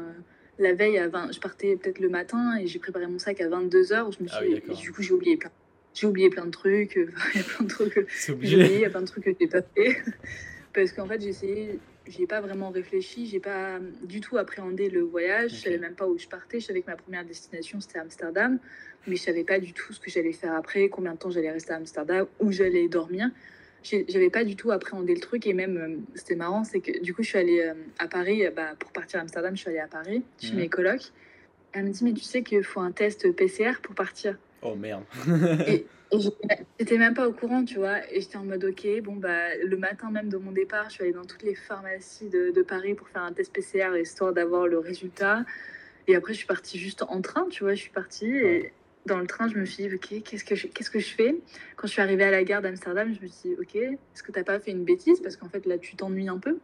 la 0.60 0.74
veille, 0.74 0.98
à 0.98 1.08
20, 1.08 1.32
je 1.32 1.40
partais 1.40 1.76
peut-être 1.76 2.00
le 2.00 2.10
matin 2.10 2.58
et 2.58 2.68
j'ai 2.68 2.80
préparé 2.80 3.08
mon 3.08 3.20
sac 3.20 3.42
à 3.42 3.48
22h. 3.48 4.16
Je 4.18 4.24
me 4.24 4.30
ah 4.32 4.40
suis, 4.40 4.82
du 4.82 4.92
coup, 4.92 5.02
j'ai 5.02 5.14
oublié 5.14 5.38
plein 5.38 5.52
j'ai 5.94 6.08
oublié 6.08 6.30
plein 6.30 6.46
de 6.46 6.52
trucs, 6.52 6.96
il 7.34 7.40
y 7.40 7.42
a 7.42 7.44
plein 7.44 7.66
de 7.66 7.70
trucs, 7.70 8.08
j'ai 8.10 8.34
oublié, 8.34 8.76
il 8.76 8.82
y 8.82 8.86
a 8.86 8.90
plein 8.90 9.02
de 9.02 9.08
trucs 9.08 9.24
que 9.24 9.32
j'ai 9.40 9.48
pas 9.48 9.62
fait. 9.62 10.02
Parce 10.74 10.94
qu'en 10.94 11.06
fait, 11.06 11.22
j'ai 11.22 11.30
essayé, 11.30 11.80
j'ai 12.08 12.26
pas 12.28 12.40
vraiment 12.40 12.70
réfléchi, 12.70 13.28
j'ai 13.28 13.42
pas 13.42 13.80
du 14.04 14.22
tout 14.22 14.38
appréhendé 14.38 14.90
le 14.90 15.02
voyage, 15.02 15.52
je 15.52 15.56
savais 15.58 15.78
même 15.78 15.96
pas 15.96 16.08
où 16.08 16.18
je 16.18 16.28
partais. 16.28 16.62
Je 16.62 16.68
savais 16.68 16.82
que 16.82 16.90
ma 16.90 16.96
première 16.96 17.26
destination 17.26 17.82
c'était 17.82 18.00
Amsterdam, 18.00 18.58
mais 19.06 19.18
je 19.18 19.22
savais 19.22 19.44
pas 19.44 19.60
du 19.60 19.74
tout 19.74 19.92
ce 19.92 20.00
que 20.00 20.10
j'allais 20.10 20.32
faire 20.32 20.54
après, 20.54 20.88
combien 20.88 21.14
de 21.14 21.18
temps 21.18 21.30
j'allais 21.30 21.52
rester 21.52 21.74
à 21.74 21.76
Amsterdam, 21.76 22.26
où 22.40 22.52
j'allais 22.52 22.88
dormir. 22.88 23.30
J'avais 23.84 24.30
pas 24.30 24.44
du 24.44 24.56
tout 24.56 24.72
appréhendé 24.72 25.15
le 25.15 25.20
truc 25.20 25.48
et 25.48 25.54
même 25.54 25.78
euh, 25.78 25.98
c'était 26.15 26.36
marrant, 26.36 26.63
c'est 26.63 26.80
que 26.80 27.02
du 27.02 27.13
coup 27.13 27.24
je 27.24 27.30
suis 27.30 27.38
allée 27.38 27.62
euh, 27.62 27.74
à 27.98 28.08
Paris, 28.08 28.44
bah, 28.56 28.76
pour 28.78 28.91
partir 28.91 29.20
à 29.20 29.24
Amsterdam, 29.24 29.56
je 29.56 29.62
suis 29.62 29.70
allée 29.70 29.80
à 29.80 29.88
Paris 29.88 30.24
chez 30.39 30.54
mes 30.54 30.70
colocs. 30.70 31.12
Elle 31.74 31.86
me 31.86 31.89
dit, 31.89 32.04
mais 32.04 32.13
tu 32.13 32.24
sais 32.24 32.44
qu'il 32.44 32.63
faut 32.63 32.82
un 32.82 32.91
test 32.91 33.32
PCR 33.36 33.80
pour 33.82 33.96
partir. 33.96 34.38
Oh 34.62 34.76
merde. 34.76 35.04
et, 35.67 35.86
j'étais 36.80 36.98
même 36.98 37.13
pas 37.13 37.28
au 37.28 37.32
courant, 37.32 37.63
tu 37.63 37.78
vois. 37.78 38.00
Et 38.13 38.22
j'étais 38.22 38.38
en 38.38 38.44
mode, 38.44 38.63
ok, 38.63 38.86
bon, 39.02 39.15
bah, 39.15 39.56
le 39.56 39.78
matin 39.78 40.12
même 40.12 40.30
de 40.30 40.38
mon 40.38 40.52
départ, 40.52 40.89
je 40.89 40.96
suis 40.96 41.04
allée 41.04 41.13
dans 41.13 41.26
toutes 41.26 41.44
les 41.44 41.56
pharmacies 41.56 42.28
de, 42.28 42.52
de 42.52 42.62
Paris 42.62 42.94
pour 42.94 43.08
faire 43.08 43.24
un 43.24 43.32
test 43.32 43.54
PCR, 43.54 43.98
histoire 44.00 44.34
d'avoir 44.34 44.67
le 44.67 44.78
résultat. 44.80 45.46
Et 46.08 46.15
après, 46.15 46.34
je 46.34 46.39
suis 46.39 46.48
partie 46.48 46.78
juste 46.78 47.04
en 47.04 47.22
train, 47.22 47.48
tu 47.50 47.63
vois. 47.63 47.74
Je 47.74 47.82
suis 47.82 47.91
partie 47.91 48.36
et 48.36 48.74
dans 49.06 49.20
le 49.20 49.28
train, 49.28 49.48
je 49.48 49.58
me 49.58 49.66
suis 49.66 49.88
dit, 49.88 49.96
ok, 49.96 50.24
qu'est-ce 50.24 50.44
que 50.44 50.56
je, 50.56 50.68
qu'est-ce 50.68 50.92
que 50.92 51.00
je 51.00 51.14
fais? 51.14 51.36
Quand 51.76 51.88
je 51.88 51.94
suis 51.94 52.02
arrivée 52.02 52.24
à 52.24 52.32
la 52.32 52.44
gare 52.44 52.62
d'Amsterdam, 52.62 53.14
je 53.14 53.22
me 53.22 53.28
suis 53.28 53.50
dit, 53.50 53.56
ok, 53.60 53.76
est-ce 53.76 54.24
que 54.24 54.32
t'as 54.32 54.44
pas 54.44 54.60
fait 54.60 54.72
une 54.72 54.84
bêtise? 54.84 55.20
Parce 55.22 55.36
qu'en 55.36 55.50
fait, 55.50 55.66
là, 55.66 55.78
tu 55.78 55.96
t'ennuies 55.96 56.30
un 56.30 56.38
peu. 56.38 56.60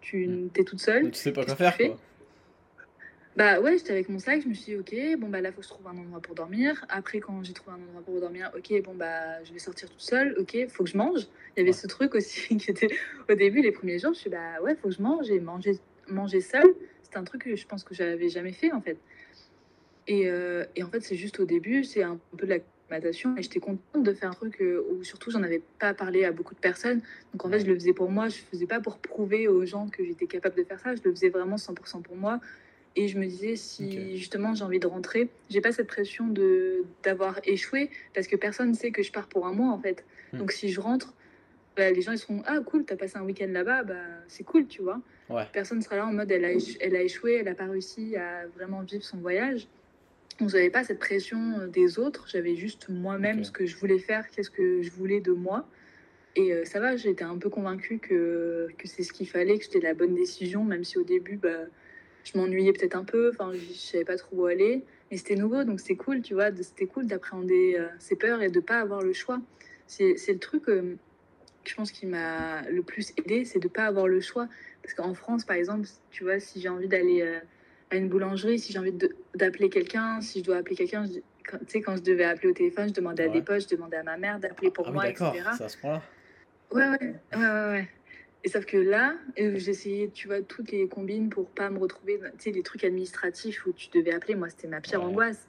tu 0.00 0.26
mm. 0.26 0.50
es 0.56 0.64
toute 0.64 0.80
seule. 0.80 1.10
tu 1.10 1.18
sais 1.18 1.32
pas 1.32 1.44
quoi 1.44 1.56
faire, 1.56 1.76
quoi. 1.76 1.98
Bah 3.34 3.60
ouais, 3.60 3.78
j'étais 3.78 3.92
avec 3.92 4.10
mon 4.10 4.18
sac, 4.18 4.42
je 4.42 4.48
me 4.48 4.52
suis 4.52 4.74
dit, 4.74 4.76
ok, 4.76 5.18
bon 5.18 5.28
bah 5.30 5.40
là, 5.40 5.52
faut 5.52 5.62
que 5.62 5.64
je 5.64 5.70
trouve 5.70 5.86
un 5.86 5.96
endroit 5.96 6.20
pour 6.20 6.34
dormir. 6.34 6.84
Après, 6.90 7.18
quand 7.18 7.42
j'ai 7.42 7.54
trouvé 7.54 7.76
un 7.78 7.82
endroit 7.82 8.02
pour 8.02 8.20
dormir, 8.20 8.50
ok, 8.54 8.82
bon 8.82 8.94
bah 8.94 9.42
je 9.44 9.54
vais 9.54 9.58
sortir 9.58 9.88
toute 9.88 10.02
seule, 10.02 10.36
ok, 10.38 10.68
faut 10.68 10.84
que 10.84 10.90
je 10.90 10.98
mange. 10.98 11.20
Il 11.56 11.60
y 11.60 11.62
avait 11.62 11.72
ce 11.72 11.86
truc 11.86 12.14
aussi 12.14 12.54
qui 12.58 12.70
était 12.70 12.88
au 13.30 13.34
début, 13.34 13.62
les 13.62 13.72
premiers 13.72 13.98
jours, 13.98 14.12
je 14.12 14.18
suis 14.18 14.30
bah 14.30 14.60
ouais, 14.62 14.74
faut 14.74 14.88
que 14.88 14.94
je 14.94 15.00
mange 15.00 15.30
et 15.30 15.40
manger, 15.40 15.78
manger 16.08 16.42
seule. 16.42 16.74
C'est 17.04 17.16
un 17.16 17.24
truc 17.24 17.44
que 17.44 17.56
je 17.56 17.66
pense 17.66 17.84
que 17.84 17.94
j'avais 17.94 18.28
jamais 18.28 18.52
fait 18.52 18.70
en 18.70 18.82
fait. 18.82 18.98
Et, 20.06 20.28
euh, 20.28 20.64
et 20.76 20.82
en 20.82 20.88
fait, 20.88 21.00
c'est 21.00 21.16
juste 21.16 21.40
au 21.40 21.44
début, 21.44 21.84
c'est 21.84 22.02
un 22.02 22.18
peu 22.36 22.46
de 22.46 22.54
la 22.54 22.58
natation 22.92 23.36
et 23.36 23.42
j'étais 23.42 23.60
contente 23.60 24.02
de 24.02 24.12
faire 24.12 24.30
un 24.30 24.34
truc 24.34 24.60
euh, 24.60 24.84
où 24.90 25.02
surtout 25.02 25.30
j'en 25.30 25.42
avais 25.42 25.62
pas 25.78 25.94
parlé 25.94 26.24
à 26.24 26.32
beaucoup 26.32 26.54
de 26.54 26.60
personnes. 26.60 27.00
Donc 27.32 27.44
en 27.44 27.50
fait, 27.50 27.60
je 27.60 27.66
le 27.66 27.74
faisais 27.74 27.92
pour 27.92 28.10
moi, 28.10 28.28
je 28.28 28.36
faisais 28.50 28.66
pas 28.66 28.80
pour 28.80 28.98
prouver 28.98 29.48
aux 29.48 29.64
gens 29.64 29.88
que 29.88 30.04
j'étais 30.04 30.26
capable 30.26 30.56
de 30.56 30.64
faire 30.64 30.78
ça, 30.78 30.94
je 30.94 31.02
le 31.04 31.10
faisais 31.10 31.30
vraiment 31.30 31.56
100% 31.56 32.02
pour 32.02 32.16
moi. 32.16 32.40
Et 32.94 33.08
je 33.08 33.18
me 33.18 33.24
disais, 33.24 33.56
si 33.56 34.18
justement 34.18 34.54
j'ai 34.54 34.64
envie 34.64 34.78
de 34.78 34.86
rentrer, 34.86 35.30
j'ai 35.48 35.62
pas 35.62 35.72
cette 35.72 35.86
pression 35.86 36.26
de 36.26 36.84
d'avoir 37.02 37.40
échoué 37.44 37.90
parce 38.14 38.26
que 38.26 38.36
personne 38.36 38.68
ne 38.70 38.74
sait 38.74 38.90
que 38.90 39.02
je 39.02 39.10
pars 39.10 39.28
pour 39.28 39.46
un 39.46 39.52
mois 39.52 39.72
en 39.72 39.78
fait. 39.78 40.04
Hmm. 40.32 40.38
Donc 40.38 40.52
si 40.52 40.68
je 40.68 40.78
rentre, 40.78 41.14
bah, 41.74 41.90
les 41.90 42.02
gens 42.02 42.12
ils 42.12 42.18
seront 42.18 42.42
ah 42.44 42.60
cool, 42.60 42.84
t'as 42.84 42.96
passé 42.96 43.16
un 43.16 43.22
week-end 43.22 43.48
là-bas, 43.50 43.84
bah 43.84 43.94
c'est 44.28 44.44
cool, 44.44 44.66
tu 44.66 44.82
vois. 44.82 45.00
Ouais. 45.30 45.44
Personne 45.54 45.80
sera 45.80 45.96
là 45.96 46.06
en 46.06 46.12
mode 46.12 46.30
elle 46.30 46.44
a, 46.44 46.50
elle 46.80 46.96
a 46.96 47.02
échoué, 47.02 47.38
elle 47.40 47.48
a 47.48 47.54
pas 47.54 47.64
réussi 47.64 48.14
à 48.16 48.46
vraiment 48.48 48.82
vivre 48.82 49.04
son 49.04 49.16
voyage. 49.16 49.68
On 50.40 50.46
n'avait 50.46 50.70
pas 50.70 50.84
cette 50.84 50.98
pression 50.98 51.60
euh, 51.60 51.66
des 51.66 51.98
autres, 51.98 52.26
j'avais 52.28 52.56
juste 52.56 52.88
moi-même 52.88 53.44
ce 53.44 53.52
que 53.52 53.66
je 53.66 53.76
voulais 53.76 53.98
faire, 53.98 54.28
qu'est-ce 54.30 54.50
que 54.50 54.82
je 54.82 54.90
voulais 54.90 55.20
de 55.20 55.32
moi. 55.32 55.68
Et 56.34 56.52
euh, 56.52 56.64
ça 56.64 56.80
va, 56.80 56.96
j'étais 56.96 57.24
un 57.24 57.36
peu 57.36 57.50
convaincue 57.50 57.98
que, 57.98 58.68
que 58.78 58.88
c'est 58.88 59.02
ce 59.02 59.12
qu'il 59.12 59.28
fallait, 59.28 59.58
que 59.58 59.64
c'était 59.64 59.80
la 59.80 59.94
bonne 59.94 60.14
décision, 60.14 60.64
même 60.64 60.84
si 60.84 60.98
au 60.98 61.04
début, 61.04 61.36
bah, 61.36 61.66
je 62.24 62.38
m'ennuyais 62.38 62.72
peut-être 62.72 62.96
un 62.96 63.04
peu, 63.04 63.30
enfin, 63.30 63.52
je 63.52 63.72
savais 63.74 64.04
pas 64.04 64.16
trop 64.16 64.36
où 64.36 64.46
aller. 64.46 64.84
Mais 65.10 65.16
c'était 65.18 65.36
nouveau, 65.36 65.64
donc 65.64 65.80
c'était 65.80 65.96
cool, 65.96 66.22
tu 66.22 66.34
vois, 66.34 66.50
c'était 66.56 66.86
cool 66.86 67.06
d'appréhender 67.06 67.76
euh, 67.78 67.86
ses 67.98 68.16
peurs 68.16 68.42
et 68.42 68.48
de 68.48 68.60
pas 68.60 68.80
avoir 68.80 69.02
le 69.02 69.12
choix. 69.12 69.40
C'est 69.86 70.16
le 70.28 70.38
truc 70.38 70.62
que 70.64 70.96
je 71.64 71.74
pense 71.74 71.92
qui 71.92 72.06
m'a 72.06 72.62
le 72.62 72.82
plus 72.82 73.12
aidé, 73.18 73.44
c'est 73.44 73.58
de 73.58 73.68
pas 73.68 73.84
avoir 73.84 74.08
le 74.08 74.20
choix. 74.20 74.48
Parce 74.82 74.94
qu'en 74.94 75.14
France, 75.14 75.44
par 75.44 75.56
exemple, 75.56 75.86
tu 76.10 76.24
vois, 76.24 76.40
si 76.40 76.60
j'ai 76.60 76.70
envie 76.70 76.88
d'aller 76.88 77.20
euh, 77.20 77.38
à 77.92 77.96
une 77.96 78.08
boulangerie, 78.08 78.58
si 78.58 78.72
j'ai 78.72 78.78
envie 78.78 78.94
d'appeler 79.34 79.68
quelqu'un, 79.68 80.20
si 80.22 80.40
je 80.40 80.44
dois 80.44 80.56
appeler 80.56 80.76
quelqu'un, 80.76 81.04
tu 81.06 81.20
sais, 81.66 81.82
quand 81.82 81.96
je 81.96 82.02
devais 82.02 82.24
appeler 82.24 82.48
au 82.48 82.54
téléphone, 82.54 82.88
je 82.88 82.94
demandais 82.94 83.24
à 83.24 83.28
des 83.28 83.42
potes, 83.42 83.62
je 83.70 83.76
demandais 83.76 83.98
à 83.98 84.02
ma 84.02 84.16
mère 84.16 84.40
d'appeler 84.40 84.70
pour 84.70 84.88
ah 84.88 84.92
moi, 84.92 85.08
etc. 85.08 85.30
Ça 85.56 85.68
ce 85.68 85.76
point-là. 85.76 86.02
Ouais, 86.72 86.88
ouais, 86.88 87.14
ouais, 87.34 87.38
ouais, 87.38 87.70
ouais. 87.70 87.88
Et 88.44 88.48
sauf 88.48 88.64
que 88.64 88.78
là, 88.78 89.14
euh, 89.38 89.52
j'essayais, 89.56 90.08
tu 90.08 90.26
vois, 90.26 90.40
toutes 90.40 90.72
les 90.72 90.88
combines 90.88 91.28
pour 91.28 91.48
pas 91.50 91.68
me 91.68 91.78
retrouver, 91.78 92.18
tu 92.38 92.44
sais, 92.44 92.50
les 92.50 92.62
trucs 92.62 92.82
administratifs 92.82 93.66
où 93.66 93.72
tu 93.72 93.88
devais 93.90 94.12
appeler, 94.12 94.36
moi, 94.36 94.48
c'était 94.48 94.68
ma 94.68 94.80
pire 94.80 95.02
angoisse. 95.02 95.46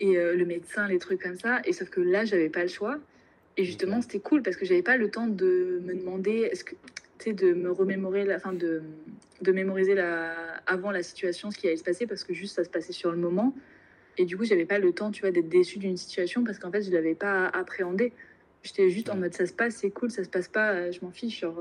Et 0.00 0.18
euh, 0.18 0.34
le 0.34 0.44
médecin, 0.44 0.88
les 0.88 0.98
trucs 0.98 1.22
comme 1.22 1.36
ça. 1.36 1.60
Et 1.64 1.72
sauf 1.72 1.90
que 1.90 2.00
là, 2.00 2.24
j'avais 2.24 2.50
pas 2.50 2.62
le 2.62 2.68
choix. 2.68 2.98
Et 3.56 3.64
justement, 3.64 4.02
c'était 4.02 4.18
cool 4.18 4.42
parce 4.42 4.56
que 4.56 4.64
j'avais 4.64 4.82
pas 4.82 4.96
le 4.96 5.10
temps 5.10 5.28
de 5.28 5.80
me 5.84 5.94
demander, 5.94 6.48
est-ce 6.50 6.64
que, 6.64 6.74
de 7.30 7.52
me 7.52 7.70
remémorer, 7.70 8.24
la, 8.24 8.38
fin, 8.38 8.52
de, 8.52 8.82
de 9.40 9.52
mémoriser 9.52 9.94
la, 9.94 10.56
avant 10.66 10.90
la 10.90 11.02
situation, 11.02 11.50
ce 11.50 11.58
qui 11.58 11.68
allait 11.68 11.76
se 11.76 11.84
passer 11.84 12.06
parce 12.06 12.24
que 12.24 12.34
juste 12.34 12.56
ça 12.56 12.64
se 12.64 12.70
passait 12.70 12.92
sur 12.92 13.12
le 13.12 13.18
moment. 13.18 13.54
Et 14.18 14.24
du 14.24 14.36
coup, 14.36 14.44
j'avais 14.44 14.66
pas 14.66 14.78
le 14.78 14.92
temps, 14.92 15.10
tu 15.10 15.22
vois, 15.22 15.30
d'être 15.30 15.48
déçue 15.48 15.78
d'une 15.78 15.96
situation 15.96 16.44
parce 16.44 16.58
qu'en 16.58 16.70
fait, 16.70 16.82
je 16.82 16.90
l'avais 16.90 17.14
pas 17.14 17.46
appréhendé. 17.46 18.12
J'étais 18.62 18.90
juste 18.90 19.08
en 19.10 19.16
mode, 19.16 19.34
ça 19.34 19.46
se 19.46 19.52
passe, 19.52 19.76
c'est 19.76 19.90
cool, 19.90 20.10
ça 20.10 20.24
se 20.24 20.28
passe 20.28 20.48
pas, 20.48 20.72
euh, 20.72 20.92
je 20.92 21.04
m'en 21.04 21.10
fiche. 21.10 21.40
Genre, 21.40 21.58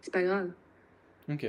c'est 0.00 0.12
pas 0.12 0.22
grave. 0.22 0.50
Ok, 1.28 1.46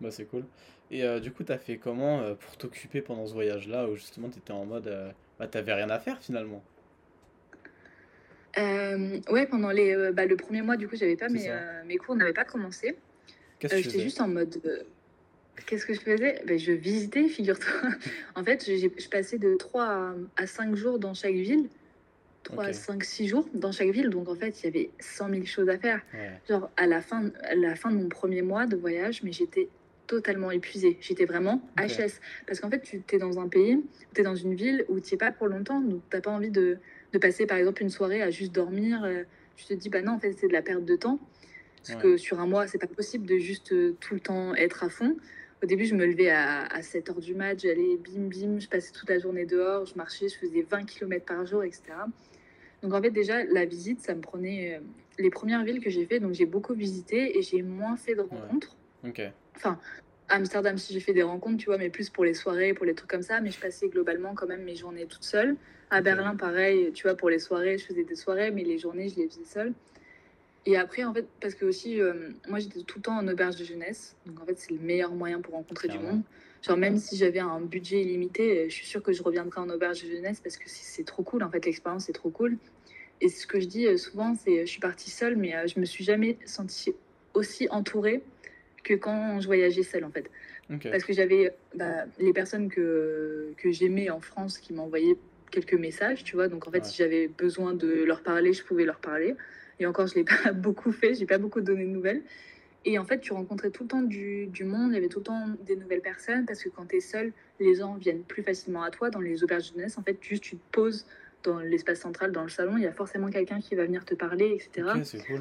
bah 0.00 0.10
c'est 0.10 0.24
cool. 0.24 0.44
Et 0.90 1.04
euh, 1.04 1.20
du 1.20 1.32
coup, 1.32 1.42
t'as 1.42 1.58
fait 1.58 1.78
comment 1.78 2.20
euh, 2.20 2.34
pour 2.34 2.56
t'occuper 2.56 3.00
pendant 3.00 3.26
ce 3.26 3.32
voyage-là 3.32 3.88
où 3.88 3.96
justement 3.96 4.28
t'étais 4.28 4.52
en 4.52 4.66
mode 4.66 4.86
euh, 4.86 5.10
bah 5.38 5.46
t'avais 5.48 5.72
rien 5.72 5.88
à 5.88 5.98
faire 5.98 6.20
finalement? 6.20 6.62
Ouais, 8.56 9.46
pendant 9.46 9.70
les, 9.70 10.12
bah, 10.12 10.26
le 10.26 10.36
premier 10.36 10.62
mois, 10.62 10.76
du 10.76 10.88
coup, 10.88 10.96
j'avais 10.96 11.16
pas 11.16 11.28
mes, 11.28 11.50
mes 11.86 11.96
cours 11.96 12.16
n'avaient 12.16 12.32
pas 12.32 12.44
commencé. 12.44 12.96
Que 13.58 13.68
J'étais 13.68 14.00
juste 14.00 14.20
en 14.20 14.28
mode. 14.28 14.60
Qu'est-ce 15.66 15.86
que 15.86 15.94
je 15.94 16.00
faisais? 16.00 16.42
Ben, 16.46 16.58
Je 16.58 16.72
visitais, 16.72 17.24
figure-toi. 17.28 17.90
en 18.34 18.44
fait, 18.44 18.64
je 18.66 19.08
passais 19.08 19.38
de 19.38 19.54
3 19.56 20.14
à 20.36 20.46
5 20.46 20.74
jours 20.74 20.98
dans 20.98 21.14
chaque 21.14 21.34
ville. 21.34 21.68
3, 22.44 22.72
5, 22.72 23.04
6 23.04 23.28
jours 23.28 23.48
dans 23.54 23.70
chaque 23.70 23.90
ville. 23.90 24.10
Donc 24.10 24.28
en 24.28 24.34
fait, 24.34 24.60
il 24.60 24.64
y 24.64 24.68
avait 24.68 24.90
100 24.98 25.30
000 25.30 25.44
choses 25.44 25.68
à 25.68 25.78
faire. 25.78 26.00
Genre 26.48 26.70
à 26.76 26.86
la, 26.86 27.00
fin, 27.00 27.30
à 27.44 27.54
la 27.54 27.76
fin 27.76 27.90
de 27.90 27.96
mon 27.96 28.08
premier 28.08 28.42
mois 28.42 28.66
de 28.66 28.76
voyage, 28.76 29.22
mais 29.22 29.32
j'étais 29.32 29.68
totalement 30.08 30.50
épuisée. 30.50 30.98
J'étais 31.00 31.24
vraiment 31.24 31.62
HS. 31.78 32.20
Parce 32.46 32.60
qu'en 32.60 32.68
fait, 32.68 32.80
tu 32.82 33.02
es 33.12 33.18
dans 33.18 33.38
un 33.38 33.48
pays, 33.48 33.80
tu 34.14 34.20
es 34.20 34.24
dans 34.24 34.34
une 34.34 34.54
ville 34.54 34.84
où 34.88 34.98
tu 34.98 35.14
es 35.14 35.16
pas 35.16 35.30
pour 35.30 35.46
longtemps. 35.46 35.80
Donc 35.80 36.02
tu 36.10 36.16
n'as 36.16 36.20
pas 36.20 36.32
envie 36.32 36.50
de, 36.50 36.78
de, 37.12 37.18
passer 37.18 37.46
par 37.46 37.58
exemple 37.58 37.82
une 37.82 37.90
soirée 37.90 38.22
à 38.22 38.30
juste 38.30 38.52
dormir. 38.52 39.04
Euh, 39.04 39.22
tu 39.56 39.66
te 39.66 39.74
dis, 39.74 39.88
bah 39.88 40.02
non, 40.02 40.12
en 40.12 40.18
fait, 40.18 40.32
c'est 40.32 40.48
de 40.48 40.52
la 40.52 40.62
perte 40.62 40.84
de 40.84 40.96
temps. 40.96 41.18
Parce 41.86 42.00
que 42.00 42.16
sur 42.16 42.38
un 42.38 42.46
mois, 42.46 42.68
c'est 42.68 42.78
pas 42.78 42.86
possible 42.86 43.26
de 43.26 43.38
juste 43.38 43.72
euh, 43.72 43.96
tout 44.00 44.14
le 44.14 44.20
temps 44.20 44.54
être 44.54 44.84
à 44.84 44.88
fond. 44.88 45.16
Au 45.64 45.66
début, 45.66 45.84
je 45.84 45.96
me 45.96 46.06
levais 46.06 46.30
à, 46.30 46.62
à 46.66 46.82
7 46.82 47.10
h 47.10 47.20
du 47.20 47.34
mat, 47.34 47.60
j'allais 47.60 47.96
bim 47.96 48.28
bim, 48.28 48.60
je 48.60 48.68
passais 48.68 48.92
toute 48.92 49.08
la 49.10 49.18
journée 49.18 49.46
dehors, 49.46 49.84
je 49.84 49.96
marchais, 49.96 50.28
je 50.28 50.36
faisais 50.38 50.62
20 50.62 50.84
km 50.84 51.24
par 51.24 51.44
jour, 51.44 51.64
etc. 51.64 51.82
Donc 52.82 52.94
en 52.94 53.00
fait 53.00 53.10
déjà 53.10 53.44
la 53.44 53.64
visite 53.64 54.00
ça 54.00 54.14
me 54.14 54.20
prenait 54.20 54.74
euh, 54.74 54.80
les 55.18 55.30
premières 55.30 55.64
villes 55.64 55.80
que 55.80 55.90
j'ai 55.90 56.04
fait 56.04 56.18
donc 56.18 56.34
j'ai 56.34 56.46
beaucoup 56.46 56.74
visité 56.74 57.38
et 57.38 57.42
j'ai 57.42 57.62
moins 57.62 57.96
fait 57.96 58.14
de 58.14 58.22
rencontres. 58.22 58.76
Ok. 59.06 59.22
Enfin 59.56 59.78
Amsterdam 60.32 60.78
si 60.78 60.92
j'ai 60.92 61.00
fait 61.00 61.12
des 61.12 61.22
rencontres 61.22 61.58
tu 61.58 61.66
vois 61.66 61.78
mais 61.78 61.90
plus 61.90 62.08
pour 62.08 62.24
les 62.24 62.34
soirées 62.34 62.72
pour 62.72 62.86
les 62.86 62.94
trucs 62.94 63.10
comme 63.10 63.22
ça 63.22 63.40
mais 63.40 63.50
je 63.50 63.60
passais 63.60 63.88
globalement 63.88 64.34
quand 64.34 64.46
même 64.46 64.64
mes 64.64 64.74
journées 64.74 65.06
toute 65.06 65.24
seule. 65.24 65.56
À 65.90 66.00
Berlin 66.00 66.36
pareil 66.36 66.90
tu 66.92 67.02
vois 67.04 67.16
pour 67.16 67.28
les 67.30 67.38
soirées 67.38 67.78
je 67.78 67.84
faisais 67.84 68.04
des 68.04 68.16
soirées 68.16 68.50
mais 68.50 68.64
les 68.64 68.78
journées 68.78 69.08
je 69.08 69.16
les 69.16 69.28
faisais 69.28 69.44
seule. 69.44 69.74
Et 70.64 70.76
après, 70.76 71.02
en 71.02 71.12
fait, 71.12 71.26
parce 71.40 71.54
que 71.54 71.64
aussi, 71.64 72.00
euh, 72.00 72.30
moi 72.48 72.60
j'étais 72.60 72.82
tout 72.82 72.98
le 72.98 73.02
temps 73.02 73.18
en 73.18 73.26
auberge 73.26 73.56
de 73.56 73.64
jeunesse, 73.64 74.14
donc 74.26 74.40
en 74.40 74.46
fait, 74.46 74.56
c'est 74.58 74.70
le 74.70 74.78
meilleur 74.78 75.12
moyen 75.12 75.40
pour 75.40 75.54
rencontrer 75.54 75.88
du 75.88 75.98
monde. 75.98 76.22
Genre, 76.62 76.76
même 76.76 76.98
si 76.98 77.16
j'avais 77.16 77.40
un 77.40 77.60
budget 77.60 78.02
illimité, 78.02 78.58
euh, 78.60 78.64
je 78.68 78.74
suis 78.74 78.86
sûre 78.86 79.02
que 79.02 79.12
je 79.12 79.20
reviendrai 79.24 79.60
en 79.60 79.68
auberge 79.68 80.04
de 80.04 80.08
jeunesse 80.08 80.38
parce 80.40 80.56
que 80.56 80.66
c'est 80.68 81.04
trop 81.04 81.24
cool. 81.24 81.42
En 81.42 81.50
fait, 81.50 81.66
l'expérience 81.66 82.08
est 82.08 82.12
trop 82.12 82.30
cool. 82.30 82.58
Et 83.20 83.28
ce 83.28 83.48
que 83.48 83.58
je 83.58 83.66
dis 83.66 83.86
euh, 83.88 83.96
souvent, 83.96 84.36
c'est 84.36 84.64
je 84.64 84.70
suis 84.70 84.80
partie 84.80 85.10
seule, 85.10 85.36
mais 85.36 85.66
je 85.66 85.80
me 85.80 85.84
suis 85.84 86.04
jamais 86.04 86.38
sentie 86.46 86.94
aussi 87.34 87.66
entourée 87.70 88.22
que 88.82 88.94
quand 88.94 89.40
je 89.40 89.46
voyageais 89.46 89.82
seule, 89.82 90.04
en 90.04 90.10
fait. 90.10 90.30
Parce 90.90 91.04
que 91.04 91.12
j'avais 91.12 91.54
bah, 91.74 92.06
les 92.18 92.32
personnes 92.32 92.70
que, 92.70 93.52
que 93.58 93.70
j'aimais 93.70 94.08
en 94.08 94.20
France 94.20 94.58
qui 94.58 94.72
m'envoyaient 94.72 95.18
quelques 95.50 95.74
messages, 95.74 96.24
tu 96.24 96.34
vois. 96.34 96.48
Donc, 96.48 96.66
en 96.66 96.70
fait, 96.70 96.84
si 96.86 96.96
j'avais 96.96 97.28
besoin 97.28 97.74
de 97.74 98.04
leur 98.04 98.22
parler, 98.22 98.54
je 98.54 98.64
pouvais 98.64 98.84
leur 98.84 98.98
parler. 98.98 99.34
Et 99.80 99.86
encore, 99.86 100.06
je 100.06 100.14
ne 100.14 100.20
l'ai 100.20 100.24
pas 100.44 100.52
beaucoup 100.52 100.92
fait, 100.92 101.14
j'ai 101.14 101.26
pas 101.26 101.38
beaucoup 101.38 101.60
donné 101.60 101.84
de 101.84 101.90
nouvelles. 101.90 102.22
Et 102.84 102.98
en 102.98 103.04
fait, 103.04 103.20
tu 103.20 103.32
rencontrais 103.32 103.70
tout 103.70 103.84
le 103.84 103.88
temps 103.88 104.02
du, 104.02 104.46
du, 104.46 104.64
monde, 104.64 104.90
il 104.90 104.94
y 104.94 104.96
avait 104.96 105.08
tout 105.08 105.20
le 105.20 105.24
temps 105.24 105.46
des 105.64 105.76
nouvelles 105.76 106.00
personnes, 106.00 106.46
parce 106.46 106.62
que 106.62 106.68
quand 106.68 106.86
tu 106.86 106.96
es 106.96 107.00
seul, 107.00 107.32
les 107.60 107.76
gens 107.76 107.94
viennent 107.94 108.24
plus 108.24 108.42
facilement 108.42 108.82
à 108.82 108.90
toi. 108.90 109.10
Dans 109.10 109.20
les 109.20 109.44
auberges 109.44 109.70
de 109.72 109.76
jeunesse, 109.76 109.98
en 109.98 110.02
fait, 110.02 110.16
juste 110.20 110.42
tu 110.42 110.56
te 110.56 110.62
poses 110.72 111.06
dans 111.42 111.58
l'espace 111.60 112.00
central, 112.00 112.32
dans 112.32 112.42
le 112.42 112.48
salon, 112.48 112.76
il 112.76 112.82
y 112.82 112.86
a 112.86 112.92
forcément 112.92 113.30
quelqu'un 113.30 113.60
qui 113.60 113.74
va 113.74 113.84
venir 113.84 114.04
te 114.04 114.14
parler, 114.14 114.54
etc. 114.54 114.88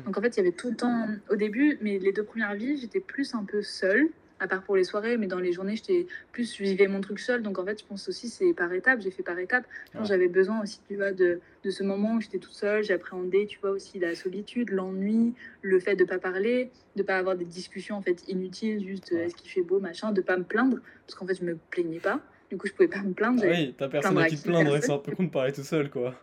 Donc 0.06 0.18
en 0.18 0.22
fait, 0.22 0.36
il 0.36 0.38
y 0.38 0.40
avait 0.42 0.52
tout 0.52 0.70
le 0.70 0.76
temps, 0.76 1.08
au 1.30 1.36
début, 1.36 1.78
mais 1.82 2.00
les 2.00 2.12
deux 2.12 2.24
premières 2.24 2.56
vies, 2.56 2.78
j'étais 2.78 3.00
plus 3.00 3.34
un 3.36 3.44
peu 3.44 3.62
seule 3.62 4.10
à 4.42 4.48
part 4.48 4.64
pour 4.64 4.76
les 4.76 4.84
soirées, 4.84 5.18
mais 5.18 5.28
dans 5.28 5.40
les 5.40 5.54
journées, 5.54 5.76
j'étais 5.76 6.08
plus, 6.32 6.56
je 6.56 6.64
vivais 6.64 6.88
mon 6.88 7.00
truc 7.00 7.20
seul. 7.20 7.44
Donc 7.44 7.60
en 7.60 7.66
fait, 7.66 7.80
je 7.80 7.86
pense 7.86 8.10
aussi 8.10 8.28
c'est 8.28 8.54
par 8.54 8.74
étapes. 8.74 9.00
J'ai 9.00 9.12
fait 9.12 9.22
par 9.22 9.38
étapes. 9.38 9.66
Quand 9.94 10.04
j'avais 10.04 10.28
besoin 10.28 10.64
aussi, 10.64 10.80
tu 10.88 10.96
vois, 10.96 11.12
de, 11.12 11.40
de 11.64 11.70
ce 11.70 11.84
moment 11.84 12.16
où 12.16 12.22
j'étais 12.22 12.40
toute 12.40 12.54
seule, 12.54 12.84
j'appréhendais, 12.84 13.46
tu 13.46 13.60
vois, 13.60 13.70
aussi 13.70 14.00
la 14.00 14.16
solitude, 14.16 14.72
l'ennui, 14.72 15.36
le 15.62 15.80
fait 15.80 15.96
de 15.96 16.04
pas 16.06 16.18
parler, 16.18 16.72
de 16.96 17.04
pas 17.04 17.18
avoir 17.18 17.36
des 17.36 17.46
discussions 17.46 17.98
en 17.98 18.02
fait 18.02 18.28
inutiles, 18.28 18.84
juste 18.86 19.12
est-ce 19.12 19.36
qu'il 19.36 19.52
fait 19.52 19.62
beau, 19.62 19.80
machin, 19.80 20.12
de 20.12 20.22
pas 20.22 20.38
me 20.38 20.44
plaindre, 20.44 20.80
parce 21.06 21.14
qu'en 21.14 21.28
fait, 21.28 21.36
je 21.36 21.46
me 21.46 21.58
plaignais 21.70 22.00
pas. 22.00 22.20
Du 22.52 22.58
coup, 22.58 22.68
je 22.68 22.74
pouvais 22.74 22.90
pas 22.90 23.02
me 23.02 23.14
plaindre. 23.14 23.42
Ah 23.46 23.50
oui, 23.50 23.74
t'as 23.78 23.88
personne 23.88 24.18
à 24.18 24.28
qui 24.28 24.36
te 24.36 24.44
plaindre 24.44 24.78
c'est 24.82 24.92
un 24.92 24.98
peu 24.98 25.16
con 25.16 25.24
de 25.24 25.30
parler 25.30 25.54
tout 25.54 25.64
seul, 25.64 25.90
quoi. 25.90 26.14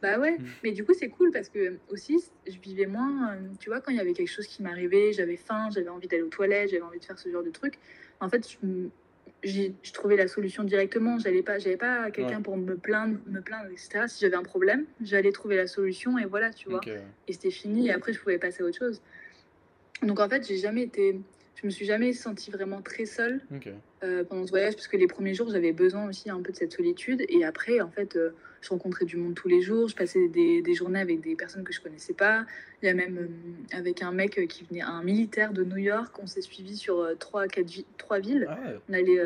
Bah 0.00 0.16
ouais, 0.20 0.38
mm. 0.38 0.44
mais 0.62 0.70
du 0.70 0.84
coup 0.84 0.94
c'est 0.94 1.08
cool 1.08 1.32
parce 1.32 1.48
que 1.48 1.78
aussi 1.88 2.22
je 2.46 2.56
vivais 2.60 2.86
moins, 2.86 3.32
euh, 3.32 3.40
tu 3.58 3.68
vois, 3.68 3.80
quand 3.80 3.90
il 3.90 3.96
y 3.96 4.00
avait 4.00 4.12
quelque 4.12 4.30
chose 4.30 4.46
qui 4.46 4.62
m'arrivait, 4.62 5.12
j'avais 5.12 5.36
faim, 5.36 5.70
j'avais 5.74 5.88
envie 5.88 6.06
d'aller 6.06 6.22
aux 6.22 6.28
toilettes, 6.28 6.70
j'avais 6.70 6.82
envie 6.82 7.00
de 7.00 7.04
faire 7.04 7.18
ce 7.18 7.28
genre 7.28 7.42
de 7.42 7.50
trucs. 7.50 7.74
En 8.20 8.28
fait, 8.28 8.56
j'ai 9.42 9.74
trouvé 9.92 10.16
la 10.16 10.28
solution 10.28 10.62
directement. 10.62 11.18
J'allais 11.18 11.42
pas, 11.42 11.58
j'avais 11.58 11.76
pas 11.76 12.12
quelqu'un 12.12 12.40
pour 12.40 12.56
me 12.56 12.76
plaindre, 12.76 13.18
me 13.26 13.40
plaindre, 13.40 13.70
etc. 13.72 14.04
Si 14.06 14.20
j'avais 14.20 14.36
un 14.36 14.44
problème, 14.44 14.84
j'allais 15.00 15.32
trouver 15.32 15.56
la 15.56 15.66
solution 15.66 16.16
et 16.18 16.26
voilà, 16.26 16.52
tu 16.52 16.68
vois. 16.68 16.80
Et 17.26 17.32
c'était 17.32 17.50
fini. 17.50 17.88
Et 17.88 17.92
après, 17.92 18.12
je 18.12 18.20
pouvais 18.20 18.38
passer 18.38 18.62
à 18.62 18.66
autre 18.66 18.78
chose. 18.78 19.02
Donc 20.02 20.20
en 20.20 20.28
fait, 20.28 20.46
j'ai 20.46 20.58
jamais 20.58 20.82
été, 20.82 21.20
je 21.60 21.66
me 21.66 21.70
suis 21.70 21.86
jamais 21.86 22.12
sentie 22.12 22.50
vraiment 22.52 22.82
très 22.82 23.04
seule 23.04 23.40
euh, 24.04 24.22
pendant 24.22 24.46
ce 24.46 24.50
voyage 24.50 24.74
parce 24.74 24.86
que 24.86 24.96
les 24.96 25.08
premiers 25.08 25.34
jours, 25.34 25.50
j'avais 25.50 25.72
besoin 25.72 26.08
aussi 26.08 26.30
un 26.30 26.40
peu 26.40 26.52
de 26.52 26.56
cette 26.56 26.72
solitude. 26.72 27.24
Et 27.28 27.44
après, 27.44 27.80
en 27.80 27.90
fait, 27.90 28.14
euh, 28.14 28.30
je 28.60 28.68
rencontrais 28.68 29.04
du 29.04 29.16
monde 29.16 29.34
tous 29.34 29.48
les 29.48 29.60
jours. 29.60 29.88
Je 29.88 29.96
passais 29.96 30.28
des, 30.28 30.62
des, 30.62 30.74
journées 30.74 31.00
avec 31.00 31.20
des 31.20 31.34
personnes 31.34 31.64
que 31.64 31.72
je 31.72 31.80
connaissais 31.80 32.12
pas. 32.12 32.46
Il 32.80 32.86
y 32.86 32.88
a 32.88 32.94
même 32.94 33.18
euh, 33.18 33.76
avec 33.76 34.02
un 34.02 34.12
mec 34.12 34.46
qui 34.48 34.64
venait, 34.66 34.82
un 34.82 35.02
militaire 35.02 35.52
de 35.52 35.64
New 35.64 35.78
York. 35.78 36.16
On 36.22 36.28
s'est 36.28 36.42
suivi 36.42 36.76
sur 36.76 37.04
trois, 37.18 37.48
quatre, 37.48 37.72
trois 37.96 38.20
villes. 38.20 38.46
Ah 38.48 38.58
on 38.88 38.92
allait 38.92 39.20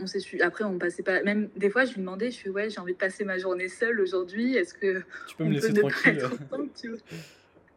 on 0.00 0.06
s'est 0.06 0.18
suivi. 0.18 0.42
Après, 0.42 0.64
on 0.64 0.78
passait 0.78 1.04
pas. 1.04 1.22
Même 1.22 1.48
des 1.54 1.70
fois, 1.70 1.84
je 1.84 1.92
lui 1.92 2.00
demandais, 2.00 2.32
je 2.32 2.36
suis 2.36 2.50
ouais, 2.50 2.70
j'ai 2.70 2.80
envie 2.80 2.94
de 2.94 2.98
passer 2.98 3.24
ma 3.24 3.38
journée 3.38 3.68
seule 3.68 4.00
aujourd'hui. 4.00 4.56
Est-ce 4.56 4.74
que 4.74 5.02
tu 5.28 5.36
peux 5.36 5.44
me 5.44 5.52
laisser 5.52 5.72
tranquille 5.72 6.96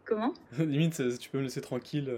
Comment? 0.05 0.33
Limite, 0.57 1.19
tu 1.19 1.29
peux 1.29 1.37
me 1.37 1.43
laisser 1.43 1.61
tranquille. 1.61 2.09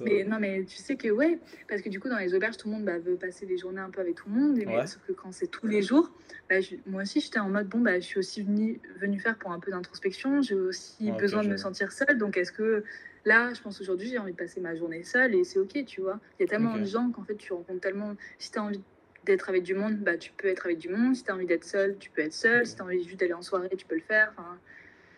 Mais 0.00 0.24
non, 0.24 0.38
mais 0.40 0.64
tu 0.64 0.76
sais 0.76 0.96
que 0.96 1.08
ouais, 1.08 1.38
parce 1.68 1.80
que 1.80 1.88
du 1.88 2.00
coup, 2.00 2.08
dans 2.08 2.18
les 2.18 2.34
auberges, 2.34 2.56
tout 2.56 2.68
le 2.68 2.74
monde 2.74 2.84
bah, 2.84 2.98
veut 2.98 3.16
passer 3.16 3.46
des 3.46 3.56
journées 3.56 3.80
un 3.80 3.90
peu 3.90 4.00
avec 4.00 4.16
tout 4.16 4.28
le 4.28 4.34
monde. 4.34 4.58
Et 4.58 4.66
Sauf 4.86 5.02
que 5.06 5.12
quand 5.12 5.32
c'est 5.32 5.46
tous 5.46 5.66
les 5.66 5.82
jours, 5.82 6.10
bah, 6.50 6.56
moi 6.86 7.02
aussi, 7.02 7.20
j'étais 7.20 7.38
en 7.38 7.48
mode 7.48 7.68
bon, 7.68 7.80
bah, 7.80 8.00
je 8.00 8.04
suis 8.04 8.18
aussi 8.18 8.42
venue 8.42 8.80
venu 9.00 9.20
faire 9.20 9.38
pour 9.38 9.52
un 9.52 9.60
peu 9.60 9.70
d'introspection. 9.70 10.42
J'ai 10.42 10.54
aussi 10.54 11.10
besoin 11.12 11.42
de 11.42 11.48
me 11.48 11.56
sentir 11.56 11.92
seule. 11.92 12.18
Donc, 12.18 12.36
est-ce 12.36 12.52
que 12.52 12.84
là, 13.24 13.52
je 13.54 13.60
pense 13.60 13.80
aujourd'hui, 13.80 14.08
j'ai 14.08 14.18
envie 14.18 14.32
de 14.32 14.36
passer 14.36 14.60
ma 14.60 14.74
journée 14.74 15.02
seule 15.02 15.34
et 15.34 15.44
c'est 15.44 15.58
ok, 15.58 15.84
tu 15.84 16.00
vois. 16.00 16.20
Il 16.38 16.42
y 16.42 16.46
a 16.46 16.48
tellement 16.48 16.76
de 16.76 16.84
gens 16.84 17.10
qu'en 17.10 17.24
fait, 17.24 17.36
tu 17.36 17.52
rencontres 17.52 17.80
tellement. 17.80 18.16
Si 18.38 18.50
tu 18.50 18.58
as 18.58 18.62
envie 18.62 18.82
d'être 19.24 19.48
avec 19.48 19.62
du 19.62 19.74
monde, 19.74 19.96
bah, 19.98 20.16
tu 20.16 20.32
peux 20.36 20.48
être 20.48 20.66
avec 20.66 20.78
du 20.78 20.88
monde. 20.88 21.14
Si 21.14 21.22
tu 21.22 21.30
as 21.30 21.34
envie 21.34 21.46
d'être 21.46 21.64
seule, 21.64 21.96
tu 21.98 22.10
peux 22.10 22.22
être 22.22 22.32
seule. 22.32 22.66
Si 22.66 22.74
tu 22.74 22.82
as 22.82 22.84
envie 22.84 23.02
juste 23.04 23.20
d'aller 23.20 23.34
en 23.34 23.42
soirée, 23.42 23.70
tu 23.76 23.86
peux 23.86 23.96
le 23.96 24.00
faire. 24.00 24.32
Enfin, 24.36 24.58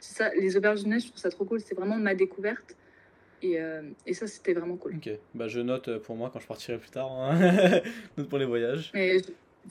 ça, 0.01 0.31
les 0.35 0.57
auberges 0.57 0.83
jeunesse, 0.83 1.05
je 1.05 1.09
trouve 1.09 1.21
ça 1.21 1.31
trop 1.31 1.45
cool. 1.45 1.61
C'est 1.61 1.75
vraiment 1.75 1.97
ma 1.97 2.15
découverte. 2.15 2.77
Et, 3.43 3.61
euh, 3.61 3.83
et 4.07 4.15
ça, 4.15 4.27
c'était 4.27 4.53
vraiment 4.53 4.77
cool. 4.77 4.97
Ok, 4.97 5.11
bah, 5.35 5.49
je 5.49 5.61
note 5.61 5.89
euh, 5.89 5.99
pour 5.99 6.17
moi 6.17 6.31
quand 6.33 6.41
je 6.41 6.47
partirai 6.47 6.79
plus 6.79 6.91
tard. 6.91 7.11
Hein. 7.13 7.81
note 8.17 8.29
pour 8.29 8.39
les 8.39 8.45
voyages. 8.45 8.91
Mais 8.95 9.19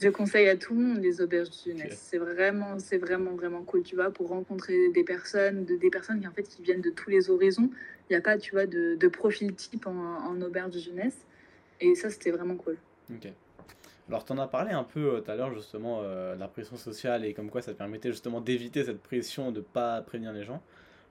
je, 0.00 0.08
conseille 0.08 0.48
à 0.48 0.56
tout 0.56 0.74
le 0.74 0.80
monde 0.80 0.98
les 0.98 1.20
auberges 1.20 1.50
de 1.50 1.72
jeunesse. 1.72 1.98
C'est 2.00 2.18
vraiment, 2.18 2.78
c'est 2.78 2.98
vraiment, 2.98 3.32
vraiment 3.32 3.62
cool, 3.62 3.82
tu 3.82 3.94
vois, 3.94 4.10
pour 4.10 4.28
rencontrer 4.28 4.90
des 4.90 5.04
personnes, 5.04 5.64
de, 5.64 5.76
des 5.76 5.90
personnes 5.90 6.20
qui, 6.20 6.26
en 6.26 6.32
fait, 6.32 6.44
qui 6.44 6.62
viennent 6.62 6.80
de 6.80 6.90
tous 6.90 7.10
les 7.10 7.30
horizons. 7.30 7.70
Il 8.08 8.12
n'y 8.12 8.16
a 8.16 8.22
pas, 8.22 8.38
tu 8.38 8.52
vois, 8.52 8.66
de, 8.66 8.94
de 8.94 9.08
profil 9.08 9.54
type 9.54 9.86
en, 9.86 9.92
en, 9.92 10.40
auberge 10.40 10.70
de 10.70 10.78
jeunesse. 10.78 11.26
Et 11.80 11.94
ça, 11.94 12.08
c'était 12.10 12.30
vraiment 12.30 12.56
cool. 12.56 12.76
Ok. 13.10 13.28
Alors, 14.08 14.24
tu 14.24 14.32
en 14.32 14.38
as 14.38 14.48
parlé 14.48 14.72
un 14.72 14.84
peu 14.84 15.16
euh, 15.16 15.20
tout 15.20 15.30
à 15.30 15.36
l'heure, 15.36 15.52
justement, 15.52 16.02
de 16.02 16.38
la 16.38 16.48
pression 16.48 16.76
sociale 16.76 17.26
et 17.26 17.34
comme 17.34 17.50
quoi 17.50 17.60
ça 17.60 17.72
te 17.72 17.78
permettait 17.78 18.10
justement 18.10 18.40
d'éviter 18.40 18.84
cette 18.84 19.02
pression 19.02 19.52
de 19.52 19.58
ne 19.58 19.64
pas 19.64 20.00
prévenir 20.00 20.32
les 20.32 20.44
gens. 20.44 20.62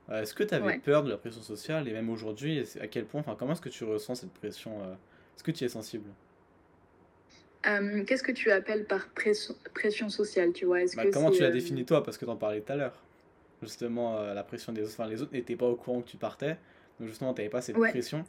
Euh, 0.09 0.21
est-ce 0.21 0.33
que 0.33 0.43
tu 0.43 0.53
avais 0.53 0.77
peur 0.77 1.03
de 1.03 1.09
la 1.09 1.17
pression 1.17 1.41
sociale 1.41 1.87
et 1.87 1.91
même 1.91 2.09
aujourd'hui, 2.09 2.63
à 2.79 2.87
quel 2.87 3.05
point, 3.05 3.21
enfin, 3.21 3.35
comment 3.37 3.53
est-ce 3.53 3.61
que 3.61 3.69
tu 3.69 3.83
ressens 3.83 4.15
cette 4.15 4.33
pression 4.33 4.81
euh, 4.81 4.93
Est-ce 5.35 5.43
que 5.43 5.51
tu 5.51 5.63
es 5.63 5.69
sensible? 5.69 6.09
Euh, 7.65 8.03
Qu'est-ce 8.05 8.23
que 8.23 8.31
tu 8.31 8.51
appelles 8.51 8.85
par 8.85 9.09
pression, 9.09 9.55
pression 9.73 10.09
sociale 10.09 10.53
tu 10.53 10.65
vois? 10.65 10.79
Bah, 10.95 11.03
Comment 11.11 11.31
tu 11.31 11.41
la 11.41 11.51
définis 11.51 11.85
toi? 11.85 12.03
Parce 12.03 12.17
que 12.17 12.23
tu 12.23 12.31
en 12.31 12.37
parlais 12.37 12.61
tout 12.61 12.71
à 12.71 12.75
l'heure. 12.75 13.03
Justement, 13.61 14.21
la 14.33 14.43
pression 14.43 14.71
des 14.71 14.83
autres. 14.83 14.93
Enfin, 14.93 15.09
les 15.09 15.21
autres 15.21 15.33
n'étaient 15.33 15.55
pas 15.55 15.65
au 15.65 15.75
courant 15.75 16.01
que 16.01 16.07
tu 16.07 16.17
partais. 16.17 16.57
Donc 16.99 17.09
justement, 17.09 17.33
tu 17.33 17.41
n'avais 17.41 17.49
pas 17.49 17.61
cette 17.61 17.75
pression. 17.75 18.23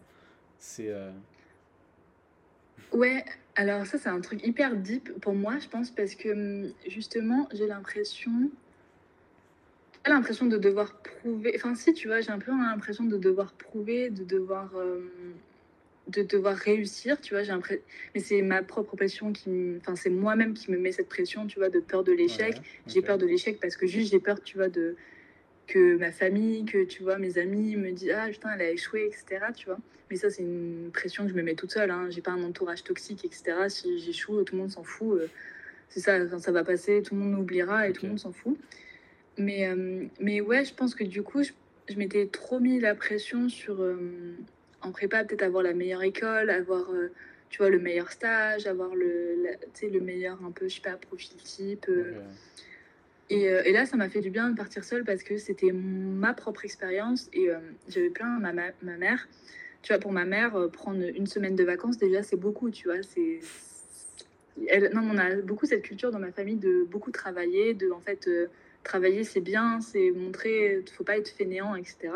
C'est. 0.58 0.90
Ouais, 2.92 3.22
alors 3.54 3.84
ça, 3.86 3.98
c'est 3.98 4.08
un 4.08 4.20
truc 4.20 4.44
hyper 4.46 4.74
deep 4.74 5.20
pour 5.20 5.34
moi, 5.34 5.58
je 5.58 5.68
pense, 5.68 5.90
parce 5.90 6.14
que 6.14 6.30
hum, 6.30 6.72
justement, 6.86 7.46
j'ai 7.52 7.66
l'impression 7.66 8.50
l'impression 10.06 10.46
de 10.46 10.56
devoir 10.56 10.94
prouver. 11.00 11.52
Enfin, 11.56 11.74
si, 11.74 11.92
tu 11.92 12.08
vois, 12.08 12.20
j'ai 12.20 12.30
un 12.30 12.38
peu 12.38 12.50
l'impression 12.50 13.04
de 13.04 13.16
devoir 13.16 13.52
prouver, 13.52 14.11
de 14.11 14.24
devoir, 14.24 14.70
euh, 14.76 15.00
de 16.08 16.22
devoir 16.22 16.56
réussir, 16.56 17.20
tu 17.20 17.34
vois. 17.34 17.42
J'ai. 17.42 17.52
Mais 18.14 18.20
c'est 18.20 18.42
ma 18.42 18.62
propre 18.62 18.96
pression 18.96 19.32
qui. 19.32 19.76
Enfin, 19.80 19.96
c'est 19.96 20.11
moi-même 20.11 20.54
qui 20.54 20.70
me 20.70 20.78
met 20.78 20.92
cette 20.92 21.08
pression, 21.08 21.46
tu 21.46 21.58
vois, 21.58 21.68
de 21.68 21.80
peur 21.80 22.04
de 22.04 22.12
l'échec. 22.12 22.61
J'ai 22.87 23.02
peur 23.02 23.18
de 23.18 23.26
l'échec 23.26 23.58
parce 23.61 23.76
que 23.76 23.87
juste, 23.87 24.11
j'ai 24.12 24.20
peur, 24.20 24.42
tu 24.42 24.56
vois, 24.56 24.68
de 24.68 24.96
que 25.66 25.96
ma 25.96 26.12
famille, 26.12 26.64
que 26.64 26.84
tu 26.84 27.02
vois, 27.02 27.18
mes 27.18 27.38
amis 27.38 27.76
me 27.76 27.92
disent 27.92 28.14
Ah 28.16 28.28
putain, 28.28 28.50
elle 28.54 28.62
a 28.62 28.70
échoué, 28.70 29.06
etc. 29.06 29.46
Tu 29.54 29.66
vois. 29.66 29.78
Mais 30.11 30.16
ça, 30.16 30.30
c'est 30.30 30.42
une 30.42 30.90
pression 30.92 31.24
que 31.24 31.30
je 31.30 31.34
me 31.34 31.42
mets 31.42 31.54
toute 31.54 31.72
seule. 31.72 31.90
Hein. 31.90 32.08
J'ai 32.11 32.22
pas 32.22 32.30
un 32.32 32.42
entourage 32.42 32.82
toxique, 32.82 33.24
etc. 33.24 33.68
Si 33.68 33.98
j'échoue, 33.98 34.42
tout 34.44 34.54
le 34.54 34.62
monde 34.62 34.70
s'en 34.70 34.82
fout. 34.82 35.20
Euh, 35.20 35.28
c'est 35.90 36.00
ça, 36.00 36.38
ça 36.38 36.52
va 36.52 36.64
passer, 36.64 37.02
tout 37.02 37.14
le 37.14 37.20
monde 37.20 37.38
oubliera 37.38 37.88
et 37.88 37.92
tout 37.92 38.04
le 38.04 38.11
monde 38.11 38.18
s'en 38.18 38.32
fout. 38.32 38.58
Mais, 39.38 39.68
euh, 39.68 40.05
mais 40.20 40.40
ouais, 40.40 40.64
je 40.64 40.74
pense 40.74 40.94
que 40.94 41.05
du 41.05 41.22
coup, 41.22 41.42
je, 41.42 41.53
je 41.88 41.94
m'étais 41.96 42.27
trop 42.27 42.59
mis 42.59 42.81
la 42.81 42.94
pression 42.94 43.48
sur, 43.48 43.81
euh, 43.81 44.35
en 44.83 44.90
prépa, 44.90 45.24
peut-être 45.24 45.42
avoir 45.42 45.62
la 45.62 45.74
meilleure 45.74 46.03
école, 46.03 46.51
avoir, 46.51 46.90
euh, 46.90 47.12
tu 47.48 47.59
vois, 47.59 47.70
le 47.70 47.79
meilleur 47.79 48.11
stage, 48.11 48.66
avoir 48.66 48.94
le, 48.94 49.37
le 49.83 50.01
meilleur, 50.01 50.38
un 50.44 50.51
peu, 50.51 50.68
je 50.68 50.74
sais 50.74 50.81
pas, 50.81 50.96
profil 50.96 51.37
type. 51.37 51.88
Et, 53.31 53.42
et, 53.42 53.72
là, 53.72 53.87
ça 53.87 53.96
m'a 53.96 54.09
fait 54.09 54.20
du 54.20 54.31
bien 54.31 54.51
de 54.51 54.57
partir 54.57 54.85
seule 54.85 55.05
parce 55.05 55.22
que 55.22 55.37
c'était 55.37 55.72
ma 55.72 56.33
propre 56.33 56.64
expérience 56.64 57.29
et 57.35 57.48
j'avais 57.88 58.09
plein 58.09 58.38
ma, 58.38 58.53
ma 58.53 58.96
mère. 58.96 59.29
Tu 59.83 59.92
vois, 59.92 60.01
pour 60.01 60.12
ma 60.12 60.24
mère, 60.24 60.68
prendre 60.72 61.03
une 61.03 61.27
semaine 61.27 61.55
de 61.55 61.62
vacances, 61.62 61.98
déjà, 61.98 62.22
c'est 62.22 62.37
beaucoup, 62.37 62.70
tu 62.70 62.88
vois. 62.88 63.03
C'est, 63.03 63.40
elle, 64.66 64.90
non, 64.94 65.03
on 65.05 65.18
a 65.18 65.37
beaucoup 65.37 65.66
cette 65.66 65.83
culture 65.83 66.11
dans 66.11 66.18
ma 66.18 66.33
famille 66.33 66.57
de 66.57 66.85
beaucoup 66.85 67.11
travailler, 67.11 67.74
de, 67.74 67.90
en 67.90 68.01
fait, 68.01 68.29
travailler 68.88 69.22
c'est 69.22 69.40
bien, 69.40 69.81
c'est 69.81 70.11
montrer, 70.11 70.83
faut 70.96 71.05
pas 71.05 71.18
être 71.18 71.29
fainéant, 71.29 71.74
etc. 71.77 72.11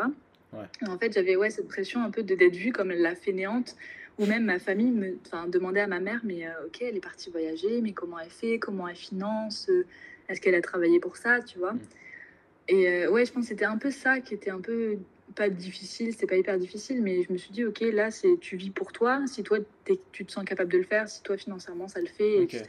en 0.53 0.97
fait, 0.97 1.13
j'avais 1.13 1.35
ouais, 1.35 1.49
cette 1.49 1.67
pression 1.67 2.03
un 2.03 2.11
peu 2.11 2.23
d'être 2.23 2.55
vue 2.55 2.71
comme 2.71 2.91
la 2.91 3.15
fainéante, 3.15 3.75
ou 4.19 4.25
même 4.25 4.45
ma 4.45 4.59
famille 4.59 4.91
me 4.91 5.17
demandait 5.47 5.81
à 5.81 5.87
ma 5.87 5.99
mère, 5.99 6.21
mais 6.23 6.45
euh, 6.45 6.67
ok, 6.67 6.81
elle 6.81 6.97
est 6.97 7.03
partie 7.03 7.29
voyager, 7.31 7.81
mais 7.81 7.93
comment 7.93 8.19
elle 8.19 8.29
fait, 8.29 8.59
comment 8.59 8.87
elle 8.87 8.95
finance, 8.95 9.67
euh, 9.69 9.85
est-ce 10.29 10.41
qu'elle 10.41 10.55
a 10.55 10.61
travaillé 10.61 10.99
pour 10.99 11.17
ça, 11.17 11.41
tu 11.41 11.57
vois. 11.57 11.73
Mm. 11.73 11.79
Et 12.69 12.89
euh, 12.89 13.11
ouais, 13.11 13.25
je 13.25 13.31
pense 13.33 13.43
que 13.43 13.49
c'était 13.49 13.65
un 13.65 13.77
peu 13.77 13.91
ça 13.91 14.19
qui 14.19 14.33
était 14.33 14.51
un 14.51 14.61
peu 14.61 14.97
pas 15.35 15.49
difficile, 15.49 16.11
c'était 16.11 16.27
pas 16.27 16.35
hyper 16.35 16.59
difficile, 16.59 17.01
mais 17.01 17.23
je 17.23 17.33
me 17.33 17.37
suis 17.37 17.51
dit, 17.51 17.65
ok, 17.65 17.79
là, 17.81 18.11
c'est 18.11 18.37
tu 18.39 18.55
vis 18.55 18.69
pour 18.69 18.91
toi, 18.91 19.23
si 19.25 19.41
toi, 19.41 19.57
tu 20.11 20.25
te 20.25 20.31
sens 20.31 20.45
capable 20.45 20.71
de 20.71 20.77
le 20.77 20.83
faire, 20.83 21.09
si 21.09 21.23
toi, 21.23 21.37
financièrement, 21.37 21.87
ça 21.87 22.01
le 22.01 22.07
fait, 22.07 22.43
etc. 22.43 22.65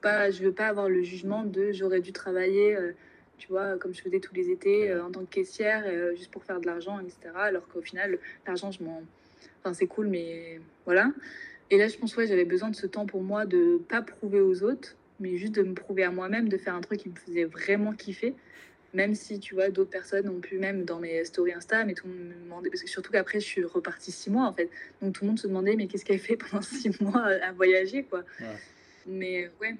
Pas, 0.00 0.30
je 0.30 0.42
veux 0.42 0.52
pas 0.52 0.66
avoir 0.66 0.88
le 0.88 1.02
jugement 1.02 1.44
de 1.44 1.70
j'aurais 1.72 2.00
dû 2.00 2.12
travailler 2.12 2.76
tu 3.38 3.48
vois, 3.48 3.76
comme 3.78 3.94
je 3.94 4.02
faisais 4.02 4.20
tous 4.20 4.34
les 4.34 4.50
étés 4.50 4.90
euh, 4.90 5.04
en 5.04 5.10
tant 5.10 5.20
que 5.20 5.30
caissière, 5.30 5.84
euh, 5.86 6.14
juste 6.14 6.30
pour 6.30 6.44
faire 6.44 6.60
de 6.60 6.66
l'argent, 6.66 6.98
etc. 7.00 7.18
Alors 7.34 7.66
qu'au 7.68 7.82
final, 7.82 8.18
l'argent, 8.46 8.70
je 8.70 8.82
m'en. 8.82 9.02
Enfin, 9.60 9.74
c'est 9.74 9.86
cool, 9.86 10.06
mais 10.06 10.60
voilà. 10.84 11.12
Et 11.70 11.78
là, 11.78 11.88
je 11.88 11.96
pense, 11.96 12.16
ouais, 12.16 12.26
j'avais 12.26 12.44
besoin 12.44 12.70
de 12.70 12.76
ce 12.76 12.86
temps 12.86 13.06
pour 13.06 13.22
moi 13.22 13.46
de 13.46 13.80
pas 13.88 14.02
prouver 14.02 14.40
aux 14.40 14.62
autres, 14.62 14.96
mais 15.18 15.36
juste 15.36 15.54
de 15.54 15.62
me 15.62 15.74
prouver 15.74 16.04
à 16.04 16.10
moi-même, 16.10 16.48
de 16.48 16.56
faire 16.56 16.74
un 16.74 16.80
truc 16.80 17.00
qui 17.00 17.08
me 17.08 17.16
faisait 17.16 17.44
vraiment 17.44 17.92
kiffer. 17.92 18.34
Même 18.94 19.14
si, 19.14 19.40
tu 19.40 19.54
vois, 19.54 19.68
d'autres 19.68 19.90
personnes 19.90 20.28
ont 20.28 20.40
pu, 20.40 20.58
même 20.58 20.84
dans 20.84 21.00
mes 21.00 21.24
stories 21.24 21.52
Insta, 21.52 21.84
mais 21.84 21.94
tout 21.94 22.06
le 22.06 22.14
monde 22.14 22.28
me 22.28 22.44
demandait, 22.44 22.70
parce 22.70 22.82
que 22.82 22.88
surtout 22.88 23.10
qu'après, 23.10 23.40
je 23.40 23.44
suis 23.44 23.64
repartie 23.64 24.12
six 24.12 24.30
mois, 24.30 24.46
en 24.46 24.52
fait. 24.52 24.70
Donc 25.02 25.14
tout 25.14 25.24
le 25.24 25.28
monde 25.28 25.38
se 25.38 25.48
demandait, 25.48 25.76
mais 25.76 25.86
qu'est-ce 25.88 26.04
qu'elle 26.04 26.20
fait 26.20 26.36
pendant 26.36 26.62
six 26.62 27.00
mois 27.00 27.24
à 27.24 27.52
voyager, 27.52 28.04
quoi. 28.04 28.24
Mais 29.06 29.50
ouais. 29.60 29.74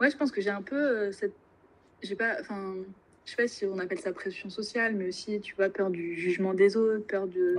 Ouais, 0.00 0.10
je 0.10 0.16
pense 0.16 0.30
que 0.30 0.40
j'ai 0.40 0.50
un 0.50 0.62
peu 0.62 0.76
euh, 0.76 1.12
cette 1.12 1.34
j'ai 2.02 2.14
pas, 2.14 2.36
enfin, 2.40 2.74
je 3.24 3.30
sais 3.30 3.36
pas 3.36 3.48
si 3.48 3.66
on 3.66 3.78
appelle 3.78 3.98
ça 3.98 4.12
pression 4.12 4.48
sociale, 4.48 4.94
mais 4.94 5.08
aussi, 5.08 5.38
tu 5.40 5.54
vois, 5.54 5.68
peur 5.68 5.90
du 5.90 6.16
jugement 6.16 6.54
des 6.54 6.76
autres, 6.76 7.06
peur 7.06 7.26
de, 7.26 7.56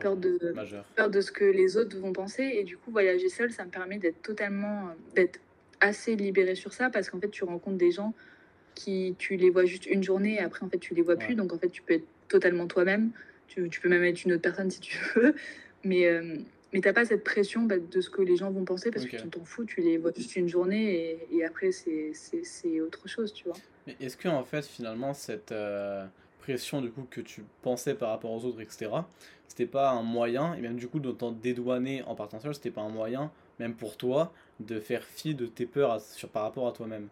peur, 0.00 0.16
de, 0.16 0.54
peur 0.94 1.10
de 1.10 1.20
ce 1.20 1.30
que 1.30 1.44
les 1.44 1.76
autres 1.76 1.98
vont 1.98 2.12
penser. 2.12 2.44
Et 2.54 2.64
du 2.64 2.78
coup, 2.78 2.90
voyager 2.90 3.28
seul, 3.28 3.50
ça 3.50 3.64
me 3.64 3.70
permet 3.70 3.98
d'être 3.98 4.22
totalement, 4.22 4.88
d'être 5.14 5.40
assez 5.80 6.16
libéré 6.16 6.54
sur 6.54 6.72
ça, 6.72 6.88
parce 6.88 7.10
qu'en 7.10 7.20
fait, 7.20 7.30
tu 7.30 7.44
rencontres 7.44 7.76
des 7.76 7.90
gens 7.90 8.14
qui, 8.74 9.14
tu 9.18 9.36
les 9.36 9.50
vois 9.50 9.64
juste 9.64 9.86
une 9.86 10.02
journée, 10.02 10.34
et 10.34 10.40
après, 10.40 10.64
en 10.64 10.70
fait, 10.70 10.78
tu 10.78 10.94
les 10.94 11.02
vois 11.02 11.16
plus. 11.16 11.34
Donc, 11.34 11.52
en 11.52 11.58
fait, 11.58 11.68
tu 11.68 11.82
peux 11.82 11.94
être 11.94 12.06
totalement 12.28 12.66
toi-même. 12.66 13.10
Tu, 13.48 13.68
tu, 13.68 13.80
peux 13.80 13.88
même 13.88 14.02
être 14.02 14.24
une 14.24 14.32
autre 14.32 14.42
personne 14.42 14.70
si 14.70 14.80
tu 14.80 14.98
veux. 15.14 15.34
Mais, 15.84 16.06
euh, 16.06 16.36
mais 16.72 16.80
t'as 16.80 16.92
pas 16.92 17.04
cette 17.04 17.24
pression 17.24 17.62
bah, 17.62 17.78
de 17.78 18.00
ce 18.00 18.10
que 18.10 18.22
les 18.22 18.36
gens 18.36 18.50
vont 18.50 18.64
penser 18.64 18.90
parce 18.90 19.06
que 19.06 19.16
tu 19.16 19.28
t'en 19.28 19.44
fous, 19.44 19.64
tu 19.64 19.80
les 19.80 19.98
vois 19.98 20.12
juste 20.14 20.36
une 20.36 20.48
journée 20.48 20.94
et, 20.94 21.36
et 21.36 21.44
après 21.44 21.70
c'est 21.72 22.80
autre 22.80 23.08
chose, 23.08 23.32
tu 23.32 23.44
vois. 23.44 23.56
Mais 23.86 23.96
est-ce 24.00 24.16
que 24.16 24.28
en 24.28 24.44
fait 24.44 24.66
finalement 24.66 25.14
cette 25.14 25.52
euh, 25.52 26.06
pression 26.40 26.80
du 26.80 26.90
coup 26.90 27.06
que 27.08 27.20
tu 27.20 27.44
pensais 27.62 27.94
par 27.94 28.10
rapport 28.10 28.32
aux 28.32 28.44
autres, 28.44 28.60
etc., 28.60 28.90
c'était 29.48 29.66
pas 29.66 29.90
un 29.90 30.02
moyen, 30.02 30.54
et 30.54 30.60
même 30.60 30.76
du 30.76 30.88
coup 30.88 30.98
de 30.98 31.10
t'en 31.12 31.32
dédouaner 31.32 32.02
en 32.02 32.14
partant 32.14 32.40
seul, 32.40 32.54
c'était 32.54 32.70
pas 32.70 32.82
un 32.82 32.88
moyen, 32.88 33.30
même 33.58 33.74
pour 33.74 33.96
toi, 33.96 34.32
de 34.60 34.80
faire 34.80 35.04
fi 35.04 35.34
de 35.34 35.46
tes 35.46 35.66
peurs 35.66 36.00
sur, 36.00 36.28
par 36.28 36.42
rapport 36.42 36.66
à 36.66 36.72
toi-même? 36.72 37.08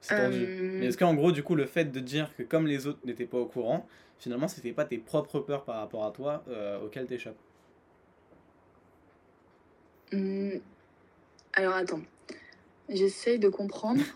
C'est 0.00 0.16
tendu. 0.16 0.46
Mais 0.78 0.86
est-ce 0.86 0.98
qu'en 0.98 1.14
gros, 1.14 1.32
du 1.32 1.42
coup, 1.42 1.54
le 1.54 1.66
fait 1.66 1.86
de 1.86 2.00
dire 2.00 2.34
que 2.36 2.42
comme 2.42 2.66
les 2.66 2.86
autres 2.86 3.00
n'étaient 3.04 3.26
pas 3.26 3.38
au 3.38 3.46
courant, 3.46 3.86
finalement, 4.20 4.46
c'était 4.46 4.72
pas 4.72 4.84
tes 4.84 4.98
propres 4.98 5.40
peurs 5.40 5.64
par 5.64 5.76
rapport 5.76 6.04
à 6.04 6.12
toi 6.12 6.44
euh, 6.48 6.80
auxquelles 6.80 7.06
t'échappes 7.06 7.38
mmh, 10.12 10.58
Alors 11.54 11.74
attends, 11.74 12.02
j'essaye 12.88 13.38
de 13.38 13.48
comprendre. 13.48 14.02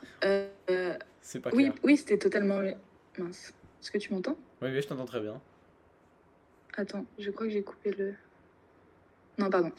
Euh, 0.70 0.96
c'est 1.20 1.40
pas 1.40 1.50
clair. 1.50 1.70
Oui, 1.74 1.80
oui 1.82 1.96
c'était 1.98 2.16
totalement... 2.16 2.58
Mince. 3.18 3.52
Est-ce 3.82 3.90
que 3.90 3.98
tu 3.98 4.14
m'entends? 4.14 4.38
Oui, 4.62 4.70
oui, 4.72 4.80
je 4.80 4.88
t'entends 4.88 5.04
très 5.04 5.20
bien. 5.20 5.38
Attends, 6.78 7.04
je 7.18 7.30
crois 7.30 7.46
que 7.46 7.52
j'ai 7.52 7.62
coupé 7.62 7.90
le... 7.90 8.14
Non, 9.38 9.50
pardon. 9.50 9.72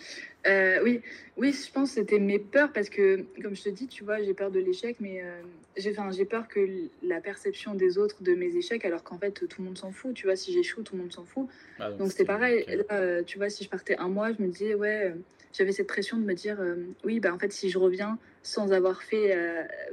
Euh, 0.47 0.79
oui, 0.83 1.01
oui, 1.37 1.53
je 1.53 1.71
pense 1.71 1.89
que 1.89 2.01
c'était 2.01 2.19
mes 2.19 2.39
peurs 2.39 2.71
parce 2.71 2.89
que, 2.89 3.25
comme 3.41 3.55
je 3.55 3.63
te 3.63 3.69
dis, 3.69 3.87
tu 3.87 4.03
vois, 4.03 4.21
j'ai 4.21 4.33
peur 4.33 4.51
de 4.51 4.59
l'échec, 4.59 4.97
mais 4.99 5.21
euh, 5.21 5.41
j'ai, 5.77 5.95
j'ai 6.11 6.25
peur 6.25 6.47
que 6.47 6.59
la 7.01 7.21
perception 7.21 7.73
des 7.73 7.97
autres 7.97 8.21
de 8.21 8.35
mes 8.35 8.55
échecs, 8.55 8.85
alors 8.85 9.03
qu'en 9.03 9.17
fait, 9.17 9.31
tout 9.31 9.47
le 9.59 9.65
monde 9.65 9.77
s'en 9.77 9.91
fout. 9.91 10.13
Tu 10.13 10.25
vois, 10.25 10.35
si 10.35 10.51
j'échoue, 10.51 10.83
tout 10.83 10.95
le 10.95 11.03
monde 11.03 11.13
s'en 11.13 11.23
fout. 11.23 11.47
Ah, 11.79 11.91
donc, 11.91 12.11
c'était 12.11 12.25
pareil. 12.25 12.65
Euh, 12.91 13.23
tu 13.23 13.37
vois, 13.37 13.49
si 13.49 13.63
je 13.63 13.69
partais 13.69 13.95
un 13.97 14.09
mois, 14.09 14.33
je 14.33 14.41
me 14.41 14.49
disais, 14.49 14.75
ouais, 14.75 15.13
j'avais 15.53 15.71
cette 15.71 15.87
pression 15.87 16.17
de 16.17 16.23
me 16.23 16.33
dire, 16.33 16.59
oui, 17.03 17.19
bah, 17.19 17.33
en 17.33 17.39
fait, 17.39 17.51
si 17.51 17.69
je 17.69 17.77
reviens 17.77 18.19
sans 18.43 18.73
avoir 18.73 19.01
fait 19.01 19.35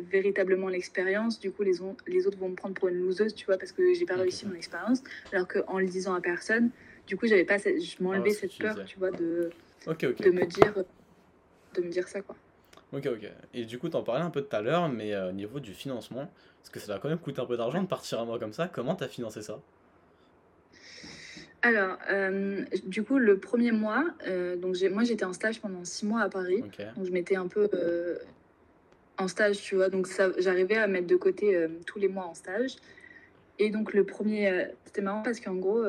véritablement 0.00 0.68
l'expérience, 0.68 1.38
du 1.40 1.50
coup, 1.52 1.62
les, 1.62 1.78
les 2.08 2.26
autres 2.26 2.38
vont 2.38 2.50
me 2.50 2.56
prendre 2.56 2.74
pour 2.74 2.88
une 2.88 2.98
loseuse, 2.98 3.34
tu 3.34 3.46
vois, 3.46 3.56
parce 3.56 3.72
que 3.72 3.94
j'ai 3.94 4.04
pas 4.04 4.16
réussi 4.16 4.44
mon 4.46 4.54
expérience. 4.54 5.02
Alors 5.32 5.46
qu'en 5.48 5.78
le 5.78 5.86
disant 5.86 6.14
à 6.14 6.20
personne, 6.20 6.70
du 7.06 7.16
coup, 7.16 7.26
j'avais 7.26 7.44
pas, 7.44 7.58
je 7.58 8.02
m'enlevais 8.02 8.30
ah, 8.32 8.38
cette 8.40 8.58
peur, 8.58 8.84
tu 8.84 8.98
vois, 8.98 9.10
de, 9.10 9.50
de 9.86 10.30
me 10.30 10.46
dire, 10.46 10.74
de 11.74 11.82
me 11.82 11.88
dire 11.88 12.08
ça, 12.08 12.20
quoi. 12.22 12.36
Ok, 12.92 13.06
ok. 13.06 13.30
Et 13.54 13.64
du 13.64 13.78
coup, 13.78 13.88
t'en 13.88 14.02
parlais 14.02 14.22
un 14.22 14.30
peu 14.30 14.42
tout 14.42 14.54
à 14.54 14.60
l'heure, 14.60 14.88
mais 14.88 15.14
euh, 15.14 15.30
au 15.30 15.32
niveau 15.32 15.60
du 15.60 15.72
financement, 15.72 16.30
parce 16.58 16.70
que 16.70 16.78
ça 16.78 16.92
va 16.92 16.98
quand 16.98 17.08
même 17.08 17.18
coûter 17.18 17.40
un 17.40 17.46
peu 17.46 17.56
d'argent 17.56 17.82
de 17.82 17.88
partir 17.88 18.20
à 18.20 18.24
moi 18.24 18.38
comme 18.38 18.52
ça, 18.52 18.68
comment 18.68 18.94
t'as 18.94 19.08
financé 19.08 19.40
ça? 19.40 19.58
Alors, 21.62 21.96
euh, 22.10 22.64
du 22.84 23.02
coup, 23.02 23.18
le 23.18 23.38
premier 23.38 23.72
mois, 23.72 24.04
euh, 24.26 24.56
donc 24.56 24.76
moi 24.90 25.04
j'étais 25.04 25.24
en 25.24 25.32
stage 25.32 25.60
pendant 25.60 25.84
six 25.84 26.04
mois 26.04 26.20
à 26.20 26.28
Paris. 26.28 26.60
Donc 26.96 27.06
je 27.06 27.12
m'étais 27.12 27.36
un 27.36 27.46
peu 27.46 27.70
en 29.16 29.28
stage, 29.28 29.62
tu 29.62 29.76
vois. 29.76 29.88
Donc 29.88 30.08
j'arrivais 30.38 30.76
à 30.76 30.88
mettre 30.88 31.06
de 31.06 31.16
côté 31.16 31.68
tous 31.86 32.00
les 32.00 32.08
mois 32.08 32.24
en 32.24 32.34
stage. 32.34 32.76
Et 33.60 33.70
donc 33.70 33.94
le 33.94 34.04
premier, 34.04 34.66
c'était 34.84 35.02
marrant 35.02 35.22
parce 35.22 35.38
qu'en 35.38 35.54
gros, 35.54 35.84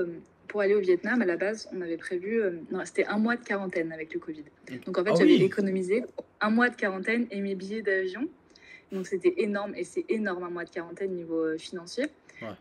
pour 0.53 0.61
aller 0.61 0.75
au 0.75 0.79
Vietnam, 0.81 1.19
à 1.19 1.25
la 1.25 1.35
base, 1.35 1.67
on 1.73 1.81
avait 1.81 1.97
prévu. 1.97 2.39
Euh, 2.39 2.51
non, 2.69 2.85
c'était 2.85 3.05
un 3.05 3.17
mois 3.17 3.35
de 3.37 3.43
quarantaine 3.43 3.91
avec 3.91 4.13
le 4.13 4.19
Covid. 4.19 4.43
Donc 4.85 4.99
en 4.99 5.03
fait, 5.03 5.09
ah 5.09 5.15
j'avais 5.17 5.37
économisé 5.37 6.03
un 6.41 6.51
mois 6.51 6.69
de 6.69 6.75
quarantaine 6.75 7.25
et 7.31 7.41
mes 7.41 7.55
billets 7.55 7.81
d'avion. 7.81 8.29
Donc 8.91 9.07
c'était 9.07 9.33
énorme 9.37 9.73
et 9.75 9.83
c'est 9.83 10.05
énorme 10.09 10.43
un 10.43 10.51
mois 10.51 10.63
de 10.63 10.69
quarantaine 10.69 11.09
niveau 11.15 11.43
euh, 11.43 11.57
financier. 11.57 12.05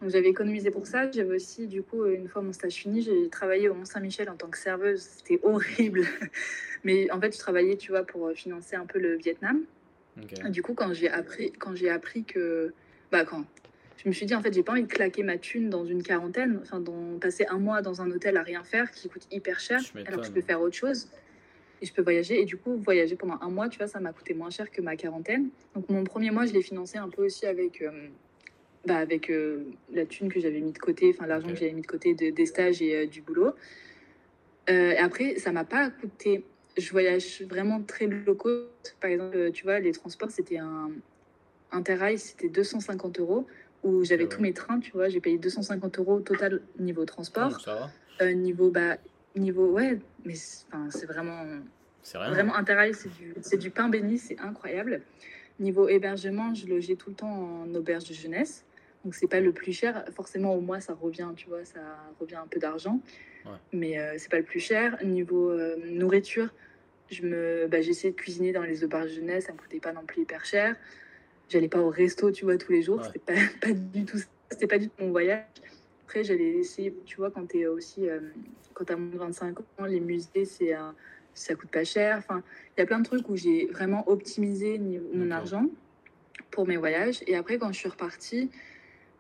Donc 0.01 0.09
j'avais 0.09 0.31
économisé 0.31 0.71
pour 0.71 0.87
ça. 0.87 1.11
J'avais 1.11 1.35
aussi, 1.35 1.67
du 1.67 1.83
coup, 1.83 2.07
une 2.07 2.29
fois 2.29 2.41
mon 2.41 2.55
stage 2.55 2.73
fini, 2.73 3.03
j'ai 3.03 3.29
travaillé 3.29 3.69
au 3.69 3.75
Mont-Saint-Michel 3.75 4.31
en 4.31 4.37
tant 4.37 4.49
que 4.49 4.57
serveuse. 4.57 5.03
C'était 5.03 5.39
horrible. 5.47 6.07
Mais 6.85 7.11
en 7.11 7.21
fait, 7.21 7.35
je 7.35 7.39
travaillais, 7.39 7.77
tu 7.77 7.91
vois, 7.91 8.05
pour 8.05 8.29
euh, 8.29 8.33
financer 8.33 8.75
un 8.75 8.87
peu 8.87 9.01
le 9.01 9.19
Vietnam. 9.19 9.65
Du 10.49 10.63
coup, 10.63 10.73
quand 10.73 10.95
j'ai 10.95 11.11
appris, 11.11 11.53
quand 11.53 11.75
j'ai 11.75 11.91
appris 11.91 12.25
que, 12.25 12.73
bah, 13.11 13.27
quand 13.27 13.45
je 14.03 14.09
me 14.09 14.13
suis 14.13 14.27
dit, 14.27 14.35
en 14.35 14.43
fait, 14.43 14.53
j'ai 14.53 14.65
pas 14.65 14.73
envie 14.73 14.83
de 14.83 14.89
claquer 14.89 15.23
ma 15.23 15.39
thune 15.39 15.71
dans 15.71 15.85
une 15.85 16.03
quarantaine, 16.03 16.59
enfin, 16.63 16.81
dans, 16.81 17.19
passer 17.21 17.47
un 17.49 17.59
mois 17.59 17.83
dans 17.83 18.03
un 18.03 18.11
hôtel 18.11 18.37
à 18.37 18.43
rien 18.43 18.65
faire 18.65 18.91
qui 18.91 19.09
coûte 19.09 19.29
hyper 19.31 19.61
cher, 19.61 19.81
alors 20.07 20.21
que 20.21 20.27
je 20.27 20.33
peux 20.33 20.41
faire 20.41 20.61
autre 20.61 20.75
chose 20.75 21.09
et 21.81 21.87
je 21.87 21.93
peux 21.93 22.03
voyager. 22.03 22.41
Et 22.41 22.45
du 22.45 22.57
coup, 22.57 22.77
voyager 22.77 23.15
pendant 23.15 23.39
un 23.41 23.49
mois, 23.49 23.69
tu 23.69 23.79
vois, 23.79 23.87
ça 23.87 24.01
m'a 24.01 24.13
coûté 24.13 24.35
moins 24.35 24.51
cher 24.51 24.71
que 24.73 24.81
ma 24.81 24.97
quarantaine. 24.97 25.51
Donc, 25.77 25.89
mon 25.89 26.03
premier 26.03 26.33
mois, 26.33 26.47
je 26.47 26.53
l'ai 26.53 26.63
financé 26.63 26.99
un 26.99 27.09
peu 27.09 27.27
aussi 27.27 27.47
avec, 27.47 27.81
euh, 27.81 28.09
bah, 28.85 28.97
avec 28.97 29.31
euh, 29.31 29.67
la 29.93 30.05
thune 30.05 30.33
que 30.33 30.41
j'avais 30.41 30.61
mis 30.61 30.73
de 30.73 30.79
côté, 30.79 31.15
enfin, 31.15 31.29
l'argent 31.29 31.49
que 31.49 31.57
j'avais 31.57 31.73
mis 31.73 31.83
de 31.83 31.87
côté 31.87 32.15
de, 32.15 32.31
des 32.31 32.47
stages 32.47 32.83
et 32.83 32.97
euh, 32.97 33.07
du 33.07 33.21
boulot. 33.21 33.53
et 34.67 34.97
après, 34.97 35.39
ça 35.39 35.53
m'a 35.53 35.65
pas 35.65 35.91
coûté. 35.91 36.45
Je 36.77 36.91
voyage 36.91 37.43
vraiment 37.43 37.81
très 37.83 38.07
low 38.07 38.35
Par 39.01 39.11
exemple, 39.11 39.53
tu 39.53 39.63
vois, 39.63 39.79
les 39.79 39.93
transports, 39.93 40.31
c'était 40.31 40.59
un. 40.59 40.91
Interrail, 41.75 42.19
c'était 42.19 42.51
250 42.51 43.19
euros 43.19 43.47
où 43.83 44.05
j'avais 44.05 44.29
tous 44.29 44.41
mes 44.41 44.53
trains, 44.53 44.81
tu 44.81 44.93
vois, 44.93 45.09
j'ai 45.09 45.21
payé 45.21 45.39
250 45.39 45.99
euros 45.99 46.21
total 46.21 46.61
niveau 46.79 47.05
transport. 47.05 47.59
Euh, 48.21 48.33
niveau, 48.33 48.71
bah, 48.71 48.97
niveau, 49.35 49.71
ouais, 49.71 49.99
mais 50.25 50.35
c'est 50.35 51.07
vraiment. 51.07 51.45
C'est 52.03 52.19
Vraiment, 52.19 52.57
Interrail, 52.57 52.95
c'est 52.95 53.11
du, 53.11 53.59
du 53.59 53.71
pain 53.71 53.89
béni, 53.89 54.19
c'est 54.19 54.39
incroyable. 54.41 55.03
Niveau 55.61 55.89
hébergement, 55.89 56.53
je 56.53 56.67
logeais 56.67 56.97
tout 56.97 57.11
le 57.11 57.17
temps 57.17 57.63
en 57.63 57.75
auberge 57.75 58.09
de 58.09 58.15
jeunesse. 58.15 58.65
Donc, 59.05 59.15
c'est 59.15 59.29
pas 59.29 59.41
le 59.41 59.53
plus 59.53 59.73
cher. 59.73 60.05
Forcément, 60.13 60.55
au 60.55 60.61
mois, 60.61 60.81
ça 60.81 60.95
revient, 60.95 61.29
tu 61.37 61.49
vois, 61.49 61.65
ça 61.65 61.81
revient 62.21 62.37
un 62.37 62.47
peu 62.47 62.59
d'argent. 62.59 63.01
Mais 63.73 63.99
euh, 63.99 64.15
c'est 64.19 64.31
pas 64.31 64.39
le 64.39 64.45
plus 64.45 64.61
cher. 64.61 64.99
Niveau 65.05 65.51
euh, 65.51 65.77
nourriture, 65.85 66.49
je 67.11 67.23
me, 67.23 67.67
bah, 67.69 67.81
j'essayais 67.81 68.13
de 68.13 68.17
cuisiner 68.19 68.53
dans 68.53 68.63
les 68.63 68.85
auberges 68.85 69.11
de 69.11 69.17
jeunesse, 69.17 69.47
ça 69.47 69.53
me 69.53 69.59
coûtait 69.59 69.81
pas 69.81 69.93
non 69.93 70.05
plus 70.05 70.23
hyper 70.23 70.45
cher 70.45 70.77
j'allais 71.53 71.69
pas 71.69 71.81
au 71.81 71.91
resto, 71.91 72.31
tu 72.31 72.45
vois, 72.45 72.57
tous 72.57 72.73
les 72.73 72.83
jours. 72.83 73.05
C'était 73.05 73.19
pas, 73.21 73.33
pas, 73.61 73.73
du 73.73 74.05
tout, 74.05 74.19
c'était 74.51 74.67
pas 74.67 74.79
du 74.79 74.89
tout 74.89 75.05
mon 75.05 75.11
voyage. 75.11 75.45
Après, 76.05 76.25
j'allais 76.25 76.51
essayer, 76.51 76.95
tu 77.05 77.17
vois, 77.17 77.31
quand 77.31 77.47
tu 77.47 77.61
es 77.61 77.67
aussi, 77.67 78.09
euh, 78.09 78.21
quand 78.75 78.85
tu 78.85 78.93
as 78.93 78.97
moins 78.97 79.13
de 79.13 79.19
25 79.19 79.61
ans, 79.61 79.85
les 79.87 80.01
musées, 80.01 80.45
c'est, 80.45 80.75
ça 81.35 81.55
coûte 81.55 81.71
pas 81.71 81.85
cher. 81.85 82.19
Enfin, 82.19 82.43
il 82.77 82.81
y 82.81 82.83
a 82.83 82.87
plein 82.87 82.99
de 82.99 83.05
trucs 83.05 83.29
où 83.29 83.37
j'ai 83.37 83.67
vraiment 83.67 84.09
optimisé 84.09 84.79
mon 85.15 85.31
argent 85.31 85.67
pour 86.51 86.67
mes 86.67 86.77
voyages. 86.77 87.23
Et 87.27 87.37
après, 87.37 87.59
quand 87.59 87.73
je 87.73 87.79
suis 87.79 87.89
repartie, 87.89 88.51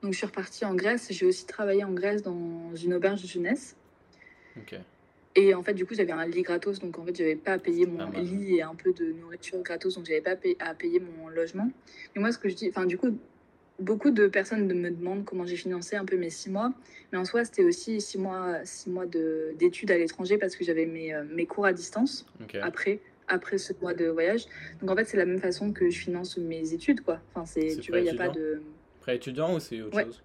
donc 0.02 0.12
je 0.12 0.18
suis 0.18 0.26
repartie 0.26 0.64
en 0.64 0.74
Grèce, 0.74 1.08
j'ai 1.10 1.26
aussi 1.26 1.46
travaillé 1.46 1.84
en 1.84 1.92
Grèce 1.92 2.22
dans 2.22 2.74
une 2.74 2.94
auberge 2.94 3.22
de 3.22 3.28
jeunesse. 3.28 3.76
Et 5.34 5.54
en 5.54 5.62
fait, 5.62 5.74
du 5.74 5.86
coup, 5.86 5.94
j'avais 5.94 6.12
un 6.12 6.26
lit 6.26 6.42
gratos, 6.42 6.80
donc 6.80 6.98
en 6.98 7.04
fait, 7.04 7.16
j'avais 7.16 7.36
pas 7.36 7.52
à 7.52 7.58
payer 7.58 7.86
mon 7.86 8.10
lit 8.10 8.56
et 8.56 8.62
un 8.62 8.74
peu 8.74 8.92
de 8.92 9.12
nourriture 9.12 9.62
gratos, 9.62 9.94
donc 9.94 10.04
j'avais 10.04 10.20
pas 10.20 10.36
à 10.58 10.74
payer 10.74 11.00
mon 11.00 11.28
logement. 11.28 11.70
Mais 12.14 12.20
moi, 12.20 12.32
ce 12.32 12.38
que 12.38 12.48
je 12.48 12.54
dis, 12.54 12.68
enfin, 12.68 12.84
du 12.84 12.98
coup, 12.98 13.16
beaucoup 13.78 14.10
de 14.10 14.26
personnes 14.26 14.66
me 14.66 14.90
demandent 14.90 15.24
comment 15.24 15.46
j'ai 15.46 15.56
financé 15.56 15.96
un 15.96 16.04
peu 16.04 16.16
mes 16.16 16.30
six 16.30 16.50
mois, 16.50 16.72
mais 17.10 17.18
en 17.18 17.24
soi, 17.24 17.44
c'était 17.44 17.64
aussi 17.64 18.00
six 18.00 18.18
mois, 18.18 18.58
six 18.64 18.90
mois 18.90 19.06
d'études 19.06 19.90
à 19.90 19.98
l'étranger 19.98 20.38
parce 20.38 20.54
que 20.56 20.64
j'avais 20.64 20.86
mes, 20.86 21.14
euh, 21.14 21.24
mes 21.24 21.46
cours 21.46 21.64
à 21.64 21.72
distance 21.72 22.26
après, 22.62 23.00
après 23.28 23.58
ce 23.58 23.72
mois 23.80 23.94
de 23.94 24.06
voyage. 24.06 24.46
Donc 24.80 24.90
en 24.90 24.96
fait, 24.96 25.04
c'est 25.04 25.16
la 25.16 25.26
même 25.26 25.40
façon 25.40 25.72
que 25.72 25.88
je 25.88 25.98
finance 25.98 26.36
mes 26.36 26.74
études, 26.74 27.00
quoi. 27.00 27.20
Enfin, 27.34 27.46
c'est, 27.46 27.78
tu 27.80 27.90
vois, 27.90 28.00
il 28.00 28.04
n'y 28.04 28.10
a 28.10 28.14
pas 28.14 28.28
de. 28.28 28.62
Prêt 29.00 29.16
étudiant 29.16 29.56
ou 29.56 29.60
c'est 29.60 29.80
autre 29.80 29.98
chose? 29.98 30.22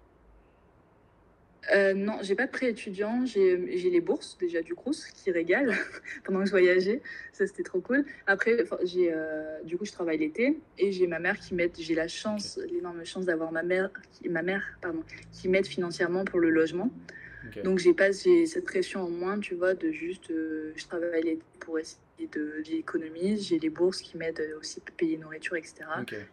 Euh, 1.74 1.92
non, 1.94 2.18
j'ai 2.22 2.34
pas 2.34 2.46
de 2.46 2.50
prêt 2.50 2.70
étudiant. 2.70 3.24
J'ai 3.26 3.56
les 3.56 4.00
bourses 4.00 4.38
déjà 4.38 4.62
du 4.62 4.74
Crous 4.74 5.06
qui 5.06 5.30
régalent 5.30 5.74
pendant 6.24 6.40
que 6.40 6.46
je 6.46 6.50
voyageais. 6.50 7.02
Ça, 7.32 7.46
c'était 7.46 7.62
trop 7.62 7.80
cool. 7.80 8.04
Après, 8.26 8.64
j'ai 8.84 9.12
euh, 9.12 9.62
du 9.64 9.76
coup, 9.76 9.84
je 9.84 9.92
travaille 9.92 10.18
l'été 10.18 10.58
et 10.78 10.92
j'ai 10.92 11.06
ma 11.06 11.18
mère 11.18 11.38
qui 11.38 11.54
m'aide. 11.54 11.72
J'ai 11.78 11.94
la 11.94 12.08
chance, 12.08 12.58
l'énorme 12.70 13.04
chance 13.04 13.26
d'avoir 13.26 13.52
ma 13.52 13.62
mère, 13.62 13.90
qui, 14.12 14.28
ma 14.28 14.42
mère, 14.42 14.62
pardon, 14.80 15.02
qui 15.32 15.48
m'aide 15.48 15.66
financièrement 15.66 16.24
pour 16.24 16.40
le 16.40 16.50
logement. 16.50 16.90
Donc, 17.64 17.78
j'ai 17.78 17.94
pas 17.94 18.12
cette 18.12 18.64
pression 18.64 19.00
en 19.00 19.08
moins, 19.08 19.38
tu 19.38 19.54
vois, 19.54 19.72
de 19.72 19.90
juste, 19.90 20.30
euh, 20.30 20.72
je 20.76 20.84
travaille 20.84 21.22
l'été 21.22 21.42
pour 21.60 21.78
essayer 21.78 22.28
de 22.30 22.62
d'économiser. 22.62 23.36
J'ai 23.36 23.58
les 23.58 23.70
bourses 23.70 24.02
qui 24.02 24.18
m'aident 24.18 24.54
aussi 24.60 24.82
à 24.86 24.90
payer 24.90 25.16
nourriture, 25.16 25.56
etc. 25.56 25.76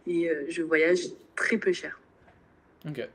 Et 0.06 0.30
je 0.48 0.62
voyage 0.62 1.00
très 1.34 1.56
peu 1.56 1.72
cher. 1.72 1.98
Ok. 2.86 3.08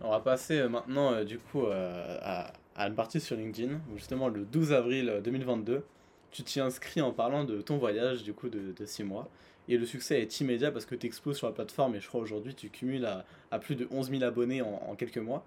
On 0.00 0.10
va 0.10 0.20
passer 0.20 0.58
euh, 0.58 0.68
maintenant 0.68 1.12
euh, 1.12 1.24
du 1.24 1.38
coup 1.38 1.64
euh, 1.64 2.18
à, 2.22 2.52
une 2.86 2.94
partie 2.94 3.20
sur 3.20 3.36
LinkedIn 3.36 3.80
justement 3.94 4.28
le 4.28 4.44
12 4.44 4.72
avril 4.72 5.20
2022 5.22 5.84
tu 6.30 6.42
t'y 6.42 6.60
inscris 6.60 7.02
en 7.02 7.12
parlant 7.12 7.44
de 7.44 7.60
ton 7.60 7.76
voyage 7.76 8.22
du 8.22 8.32
coup 8.32 8.48
de, 8.48 8.72
de 8.72 8.86
6 8.86 9.04
mois. 9.04 9.28
Et 9.68 9.76
le 9.76 9.84
succès 9.84 10.20
est 10.20 10.40
immédiat 10.40 10.72
parce 10.72 10.86
que 10.86 10.94
tu 10.94 11.06
exploses 11.06 11.36
sur 11.36 11.46
la 11.46 11.52
plateforme 11.52 11.94
et 11.94 12.00
je 12.00 12.08
crois 12.08 12.20
aujourd'hui 12.20 12.54
tu 12.54 12.70
cumules 12.70 13.04
à, 13.04 13.24
à, 13.50 13.58
plus 13.58 13.76
de 13.76 13.86
11 13.90 14.10
000 14.10 14.22
abonnés 14.22 14.62
en, 14.62 14.94
quelques 14.96 15.18
mois. 15.18 15.44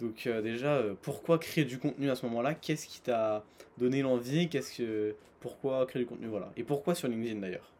Donc 0.00 0.26
déjà, 0.26 0.82
pourquoi 1.02 1.38
créer 1.38 1.64
du 1.64 1.78
contenu 1.78 2.10
à 2.10 2.16
ce 2.16 2.24
moment-là? 2.26 2.54
Qu'est-ce 2.54 2.86
qui 2.86 3.00
t'a 3.02 3.44
donné 3.78 4.00
l'envie? 4.00 4.48
Qu'est-ce 4.48 4.78
que 4.78 5.14
pourquoi 5.40 5.86
créer 5.86 6.02
du 6.02 6.08
contenu? 6.08 6.26
Voilà. 6.26 6.50
Et 6.56 6.64
pourquoi 6.64 6.94
sur 6.94 7.08
LinkedIn 7.08 7.40
d'ailleurs? 7.40 7.70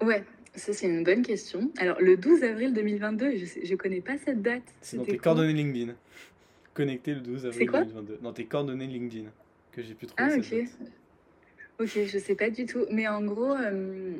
Ouais, 0.00 0.24
ça, 0.54 0.72
c'est 0.72 0.86
une 0.86 1.02
bonne 1.02 1.22
question. 1.22 1.70
Alors, 1.78 2.00
le 2.00 2.16
12 2.16 2.44
avril 2.44 2.74
2022, 2.74 3.36
je 3.36 3.72
ne 3.72 3.76
connais 3.76 4.02
pas 4.02 4.18
cette 4.18 4.42
date. 4.42 4.62
C'est 4.82 4.98
dans 4.98 5.04
tes 5.04 5.16
coordonnées 5.16 5.54
LinkedIn. 5.54 5.94
Connecté 6.74 7.14
le 7.14 7.20
12 7.20 7.46
avril 7.46 7.70
quoi 7.70 7.80
2022. 7.80 8.18
Dans 8.22 8.32
tes 8.32 8.44
coordonnées 8.44 8.86
LinkedIn 8.86 9.28
que 9.72 9.82
j'ai 9.82 9.94
pu 9.94 10.06
trouver. 10.06 10.32
Ah, 10.32 10.36
ok. 10.36 10.68
Ok, 11.80 12.04
je 12.06 12.18
sais 12.18 12.34
pas 12.34 12.50
du 12.50 12.66
tout. 12.66 12.84
Mais 12.90 13.08
en 13.08 13.22
gros, 13.22 13.54
euh, 13.54 14.12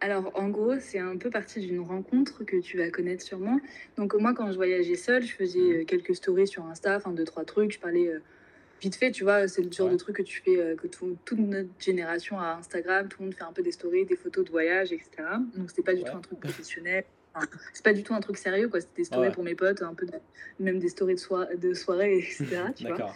alors 0.00 0.30
en 0.34 0.48
gros, 0.48 0.78
c'est 0.78 1.00
un 1.00 1.16
peu 1.16 1.30
parti 1.30 1.60
d'une 1.60 1.80
rencontre 1.80 2.44
que 2.44 2.58
tu 2.58 2.78
vas 2.78 2.90
connaître 2.90 3.24
sûrement. 3.24 3.58
Donc, 3.96 4.14
moi, 4.14 4.34
quand 4.34 4.50
je 4.52 4.56
voyageais 4.56 4.94
seule, 4.94 5.24
je 5.24 5.32
faisais 5.32 5.58
mmh. 5.58 5.80
euh, 5.80 5.84
quelques 5.84 6.14
stories 6.14 6.46
sur 6.46 6.64
Insta, 6.66 6.96
enfin, 6.96 7.10
deux, 7.10 7.24
trois 7.24 7.44
trucs. 7.44 7.72
Je 7.72 7.80
parlais. 7.80 8.06
Euh, 8.06 8.20
vite 8.80 8.96
fait, 8.96 9.10
tu 9.10 9.24
vois, 9.24 9.48
c'est 9.48 9.62
le 9.62 9.70
genre 9.70 9.90
de 9.90 9.96
truc 9.96 10.16
que 10.16 10.22
tu 10.22 10.42
fais, 10.42 10.58
euh, 10.58 10.76
que 10.76 10.86
toute 10.86 11.38
notre 11.38 11.68
génération 11.78 12.38
a 12.38 12.56
Instagram, 12.56 13.08
tout 13.08 13.18
le 13.20 13.26
monde 13.26 13.34
fait 13.34 13.44
un 13.44 13.52
peu 13.52 13.62
des 13.62 13.72
stories, 13.72 14.04
des 14.04 14.16
photos 14.16 14.44
de 14.44 14.50
voyage, 14.50 14.92
etc. 14.92 15.10
Donc 15.56 15.70
c'était 15.70 15.82
pas 15.82 15.94
du 15.94 16.04
tout 16.04 16.16
un 16.16 16.20
truc 16.20 16.40
professionnel. 16.40 17.04
c'est 17.72 17.84
pas 17.84 17.92
du 17.92 18.02
tout 18.02 18.14
un 18.14 18.20
truc 18.20 18.38
sérieux, 18.38 18.68
quoi. 18.68 18.80
C'était 18.80 19.02
des 19.02 19.04
stories 19.04 19.30
pour 19.30 19.44
mes 19.44 19.54
potes, 19.54 19.82
un 19.82 19.94
peu 19.94 20.06
même 20.58 20.78
des 20.78 20.88
stories 20.88 21.16
de, 21.16 21.56
de 21.56 21.74
soirée, 21.74 22.18
etc. 22.18 22.62
tu 22.74 22.86
vois. 22.86 23.14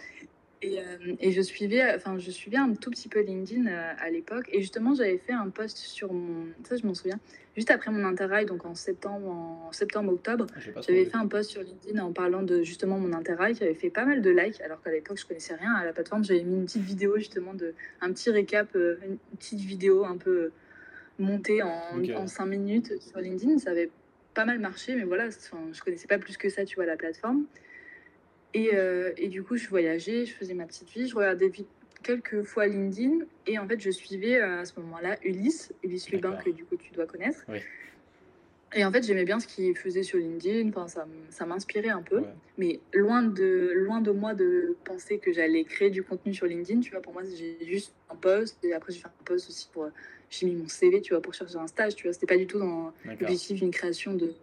Et, 0.63 0.79
euh, 0.79 1.15
et, 1.19 1.31
je 1.31 1.41
suivais, 1.41 1.83
enfin, 1.95 2.19
je 2.19 2.29
suivais 2.29 2.57
un 2.57 2.73
tout 2.75 2.91
petit 2.91 3.09
peu 3.09 3.21
LinkedIn 3.21 3.65
euh, 3.65 3.93
à 3.97 4.09
l'époque. 4.11 4.47
Et 4.51 4.61
justement, 4.61 4.93
j'avais 4.93 5.17
fait 5.17 5.33
un 5.33 5.49
post 5.49 5.77
sur 5.77 6.13
mon, 6.13 6.47
ça 6.63 6.77
je 6.77 6.85
m'en 6.85 6.93
souviens, 6.93 7.19
juste 7.55 7.71
après 7.71 7.89
mon 7.89 8.05
interrail, 8.05 8.45
donc 8.45 8.63
en 8.65 8.75
septembre, 8.75 9.27
en 9.27 9.71
septembre, 9.71 10.13
octobre, 10.13 10.45
j'avais 10.87 11.05
fait 11.05 11.17
un 11.17 11.27
post 11.27 11.49
sur 11.49 11.63
LinkedIn 11.63 11.99
en 12.03 12.13
parlant 12.13 12.43
de 12.43 12.61
justement 12.61 12.99
mon 12.99 13.11
interrail 13.13 13.55
qui 13.55 13.63
avait 13.63 13.73
fait 13.73 13.89
pas 13.89 14.05
mal 14.05 14.21
de 14.21 14.29
likes, 14.29 14.61
alors 14.61 14.83
qu'à 14.83 14.91
l'époque 14.91 15.17
je 15.17 15.25
connaissais 15.25 15.55
rien 15.55 15.73
à 15.73 15.83
la 15.83 15.93
plateforme. 15.93 16.23
J'avais 16.23 16.43
mis 16.43 16.55
une 16.55 16.65
petite 16.65 16.83
vidéo 16.83 17.17
justement 17.17 17.55
de, 17.55 17.73
un 17.99 18.13
petit 18.13 18.29
récap, 18.29 18.69
euh, 18.75 18.97
une 19.03 19.17
petite 19.37 19.61
vidéo 19.61 20.05
un 20.05 20.17
peu 20.17 20.51
montée 21.17 21.63
en, 21.63 22.03
en 22.15 22.27
5 22.27 22.45
minutes 22.45 23.01
sur 23.01 23.19
LinkedIn. 23.19 23.57
Ça 23.57 23.71
avait 23.71 23.89
pas 24.35 24.45
mal 24.45 24.59
marché, 24.59 24.95
mais 24.95 25.03
voilà, 25.03 25.29
je 25.29 25.81
connaissais 25.81 26.07
pas 26.07 26.19
plus 26.19 26.37
que 26.37 26.49
ça, 26.49 26.65
tu 26.65 26.75
vois, 26.75 26.85
la 26.85 26.97
plateforme. 26.97 27.45
Et, 28.53 28.71
euh, 28.73 29.11
et, 29.17 29.27
du 29.27 29.43
coup, 29.43 29.55
je 29.55 29.67
voyageais, 29.69 30.25
je 30.25 30.33
faisais 30.33 30.53
ma 30.53 30.65
petite 30.65 30.89
vie, 30.89 31.07
je 31.07 31.15
regardais 31.15 31.51
quelques 32.03 32.43
fois 32.43 32.67
LinkedIn 32.67 33.25
et 33.47 33.59
en 33.59 33.67
fait, 33.67 33.79
je 33.79 33.91
suivais 33.91 34.41
euh, 34.41 34.61
à 34.61 34.65
ce 34.65 34.79
moment-là 34.79 35.17
Ulysse, 35.23 35.73
Ulysse 35.83 36.09
Lubin, 36.09 36.35
que 36.35 36.49
du 36.49 36.65
coup 36.65 36.75
tu 36.75 36.91
dois 36.91 37.05
connaître. 37.05 37.45
Oui. 37.47 37.59
Et 38.73 38.85
en 38.85 38.91
fait, 38.91 39.03
j'aimais 39.03 39.25
bien 39.25 39.39
ce 39.39 39.47
qu'il 39.47 39.75
faisait 39.75 40.03
sur 40.03 40.17
LinkedIn, 40.17 40.69
enfin, 40.69 40.87
ça, 40.87 41.05
ça 41.29 41.45
m'inspirait 41.45 41.89
un 41.89 42.01
peu. 42.01 42.23
Mais 42.57 42.79
loin 42.93 43.21
de, 43.21 43.73
loin 43.75 43.99
de 43.99 44.11
moi 44.11 44.33
de 44.33 44.77
penser 44.85 45.17
que 45.17 45.33
j'allais 45.33 45.65
créer 45.65 45.89
du 45.89 46.03
contenu 46.03 46.33
sur 46.33 46.45
LinkedIn, 46.45 46.79
tu 46.79 46.91
vois, 46.91 47.01
pour 47.01 47.11
moi, 47.11 47.23
j'ai 47.23 47.57
juste 47.65 47.93
un 48.09 48.15
post 48.15 48.63
et 48.63 48.73
après, 48.73 48.93
j'ai 48.93 48.99
fait 48.99 49.07
un 49.07 49.23
post 49.25 49.49
aussi 49.49 49.67
pour. 49.71 49.89
J'ai 50.29 50.45
mis 50.45 50.55
mon 50.55 50.69
CV, 50.69 51.01
tu 51.01 51.13
vois, 51.13 51.21
pour 51.21 51.33
chercher 51.33 51.57
un 51.57 51.67
stage, 51.67 51.95
tu 51.95 52.03
vois, 52.03 52.13
c'était 52.13 52.25
pas 52.25 52.37
du 52.37 52.47
tout 52.47 52.57
dans 52.57 52.93
l'objectif 53.03 53.59
d'une 53.59 53.71
création, 53.71 54.13
de, 54.13 54.33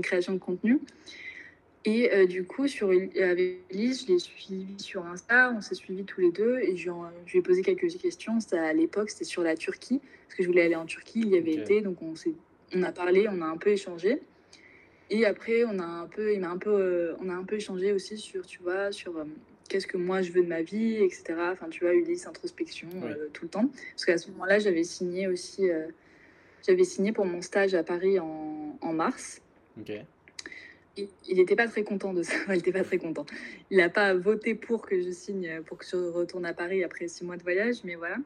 création 0.00 0.34
de 0.34 0.38
contenu. 0.38 0.78
Et 1.84 2.12
euh, 2.12 2.26
du 2.26 2.44
coup, 2.44 2.68
sur, 2.68 2.90
avec 2.90 3.58
Elise, 3.70 4.06
je 4.06 4.12
l'ai 4.12 4.18
suivi 4.18 4.78
sur 4.78 5.04
Insta, 5.04 5.52
on 5.56 5.60
s'est 5.60 5.74
suivis 5.74 6.04
tous 6.04 6.20
les 6.20 6.30
deux 6.30 6.60
et 6.60 6.76
je, 6.76 6.90
lui 6.90 7.38
ai 7.38 7.42
posé 7.42 7.62
quelques 7.62 7.88
questions. 7.98 8.38
à 8.52 8.72
l'époque, 8.72 9.10
c'était 9.10 9.24
sur 9.24 9.42
la 9.42 9.56
Turquie, 9.56 10.00
parce 10.26 10.36
que 10.36 10.42
je 10.44 10.48
voulais 10.48 10.62
aller 10.62 10.76
en 10.76 10.86
Turquie, 10.86 11.20
il 11.20 11.30
y 11.30 11.36
avait 11.36 11.54
été, 11.54 11.80
donc 11.80 12.00
on, 12.00 12.14
on 12.74 12.82
a 12.84 12.92
parlé, 12.92 13.26
on 13.28 13.40
a 13.42 13.46
un 13.46 13.56
peu 13.56 13.70
échangé. 13.70 14.20
Et 15.10 15.26
après, 15.26 15.64
on 15.64 15.78
a 15.80 15.84
un 15.84 16.06
peu, 16.06 16.32
il 16.32 16.40
m'a 16.40 16.50
un 16.50 16.56
peu, 16.56 16.70
euh, 16.70 17.14
on 17.20 17.28
a 17.28 17.34
un 17.34 17.42
peu 17.42 17.56
échangé 17.56 17.92
aussi 17.92 18.16
sur, 18.16 18.46
tu 18.46 18.62
vois, 18.62 18.92
sur 18.92 19.16
euh, 19.18 19.24
qu'est-ce 19.68 19.88
que 19.88 19.96
moi 19.96 20.22
je 20.22 20.30
veux 20.30 20.42
de 20.42 20.48
ma 20.48 20.62
vie, 20.62 20.94
etc. 20.94 21.34
Enfin, 21.50 21.68
tu 21.68 21.84
vois, 21.84 21.94
Ulysse, 21.94 22.28
introspection, 22.28 22.88
tout 23.32 23.44
le 23.44 23.50
temps. 23.50 23.68
Parce 23.90 24.04
qu'à 24.04 24.18
ce 24.18 24.30
moment-là, 24.30 24.60
j'avais 24.60 24.84
signé 24.84 25.26
aussi, 25.26 25.68
j'avais 26.66 26.84
signé 26.84 27.12
pour 27.12 27.26
mon 27.26 27.42
stage 27.42 27.74
à 27.74 27.82
Paris 27.82 28.20
en, 28.20 28.78
en 28.80 28.92
mars. 28.92 29.42
Ok 29.78 29.92
il 30.96 31.36
n'était 31.36 31.56
pas 31.56 31.68
très 31.68 31.84
content 31.84 32.12
de 32.12 32.22
ça. 32.22 32.34
il 32.48 32.54
n'était 32.54 32.72
pas 32.72 32.84
très 32.84 32.98
content. 32.98 33.26
Il 33.70 33.78
n'a 33.78 33.88
pas 33.88 34.14
voté 34.14 34.54
pour 34.54 34.86
que 34.86 35.00
je 35.00 35.10
signe, 35.10 35.62
pour 35.66 35.78
que 35.78 35.84
je 35.84 35.96
retourne 35.96 36.44
à 36.44 36.54
Paris 36.54 36.84
après 36.84 37.08
six 37.08 37.24
mois 37.24 37.36
de 37.36 37.42
voyage, 37.42 37.76
mais 37.84 37.94
voilà. 37.94 38.16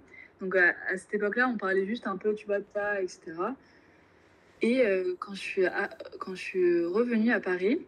Donc 0.41 0.57
à, 0.57 0.75
cette 0.97 1.15
époque-là, 1.15 1.49
on 1.49 1.57
parlait 1.57 1.87
juste 1.87 2.07
un 2.07 2.17
peu, 2.17 2.35
tu 2.35 2.47
vois, 2.47 2.59
de 2.59 2.67
ça, 2.75 3.01
etc. 3.01 3.21
Et 4.63 4.85
euh, 4.85 5.15
quand, 5.19 5.35
je 5.35 5.41
suis 5.41 5.65
quand 6.19 6.35
je 6.35 6.41
suis 6.41 6.85
revenue 6.85 7.31
à 7.31 7.41
Paris, 7.41 7.81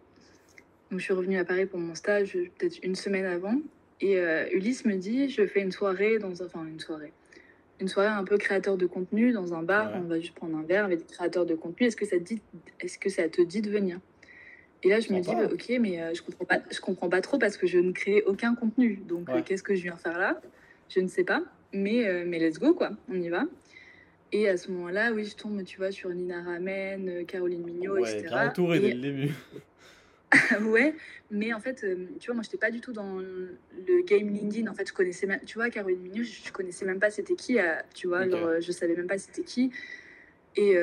donc 0.91 1.01
je 1.01 1.05
suis 1.05 1.14
revenue 1.14 1.39
à 1.39 1.45
Paris 1.45 1.66
pour 1.66 1.79
mon 1.79 1.95
stage 1.95 2.33
peut-être 2.59 2.79
une 2.83 2.95
semaine 2.95 3.24
avant, 3.24 3.61
et 4.01 4.18
euh, 4.18 4.47
Ulysse 4.53 4.85
me 4.85 4.95
dit, 4.95 5.29
je 5.29 5.47
fais 5.47 5.61
une 5.61 5.72
soirée 5.72 6.18
dans 6.18 6.43
un, 6.43 6.47
enfin 6.47 6.64
une 6.64 6.79
soirée, 6.79 7.12
une 7.81 7.89
soirée 7.89 8.09
un 8.09 8.24
peu 8.24 8.39
créateur 8.39 8.76
de 8.76 8.87
contenu 8.87 9.33
dans 9.33 9.55
un 9.55 9.62
bar, 9.62 9.93
on 9.95 10.03
va 10.03 10.20
juste 10.20 10.35
prendre 10.35 10.57
un 10.57 10.62
verre 10.62 10.85
avec 10.85 11.01
des 11.01 11.14
créateurs 11.14 11.47
de 11.47 11.55
contenu. 11.55 11.87
Est-ce 11.87 11.97
que 11.97 12.07
ça 12.07 12.18
te 12.18 12.22
dit, 12.22 12.41
est-ce 12.81 12.99
que 12.99 13.09
ça 13.09 13.29
te 13.29 13.43
dit 13.43 13.61
de 13.61 13.70
venir? 13.70 13.99
Et 14.85 14.89
là, 14.89 15.01
je 15.01 15.12
me 15.12 15.20
dis, 15.20 15.35
bah, 15.35 15.49
ok, 15.53 15.72
mais 15.81 16.01
euh, 16.01 16.14
je 16.14 16.22
comprends 16.22 16.45
pas, 16.45 16.61
je 16.70 16.81
comprends 16.81 17.09
pas 17.09 17.20
trop 17.20 17.39
parce 17.39 17.57
que 17.57 17.66
je 17.66 17.79
ne 17.79 17.93
crée 17.93 18.22
aucun 18.26 18.55
contenu. 18.55 19.01
Donc, 19.09 19.29
euh, 19.29 19.43
qu'est-ce 19.45 19.62
que 19.62 19.74
je 19.74 19.83
viens 19.83 19.97
faire 19.97 20.18
là? 20.18 20.41
Je 20.89 21.01
ne 21.01 21.09
sais 21.09 21.24
pas. 21.24 21.43
Mais, 21.72 22.07
euh, 22.07 22.24
mais 22.26 22.39
let's 22.39 22.59
go, 22.59 22.74
quoi. 22.74 22.91
On 23.11 23.20
y 23.20 23.29
va. 23.29 23.45
Et 24.31 24.49
à 24.49 24.57
ce 24.57 24.70
moment-là, 24.70 25.11
oui, 25.12 25.24
je 25.24 25.35
tombe, 25.35 25.64
tu 25.64 25.79
vois, 25.79 25.91
sur 25.91 26.11
Nina 26.11 26.43
Ramen, 26.43 27.24
Caroline 27.26 27.64
Mignot, 27.64 27.95
ouais, 27.95 28.12
etc. 28.12 28.29
Bien 28.29 28.49
entouré 28.49 28.79
dès 28.79 28.95
le 28.95 29.01
début. 29.01 29.31
ouais, 30.61 30.95
mais 31.31 31.55
en 31.55 31.61
fait, 31.61 31.87
tu 32.20 32.26
vois, 32.26 32.35
moi, 32.35 32.43
je 32.43 32.49
n'étais 32.49 32.59
pas 32.59 32.70
du 32.70 32.83
tout 32.83 32.93
dans 32.93 33.18
le 33.18 33.59
game 34.07 34.29
LinkedIn. 34.29 34.70
En 34.70 34.74
fait, 34.74 34.87
je 34.87 34.93
connaissais 34.93 35.26
même, 35.26 35.41
tu 35.47 35.55
vois, 35.55 35.70
Caroline 35.70 36.01
Mignot, 36.01 36.22
je, 36.22 36.53
connaissais 36.53 36.85
même 36.85 37.01
pas 37.01 37.11
c'était 37.11 37.35
qui, 37.35 37.57
tu 37.95 38.09
vois, 38.09 38.20
okay. 38.20 38.31
genre, 38.31 38.61
je 38.61 38.70
savais 38.70 38.95
même 38.95 39.07
pas 39.07 39.16
c'était 39.16 39.43
qui. 39.43 39.72
Et, 40.55 40.76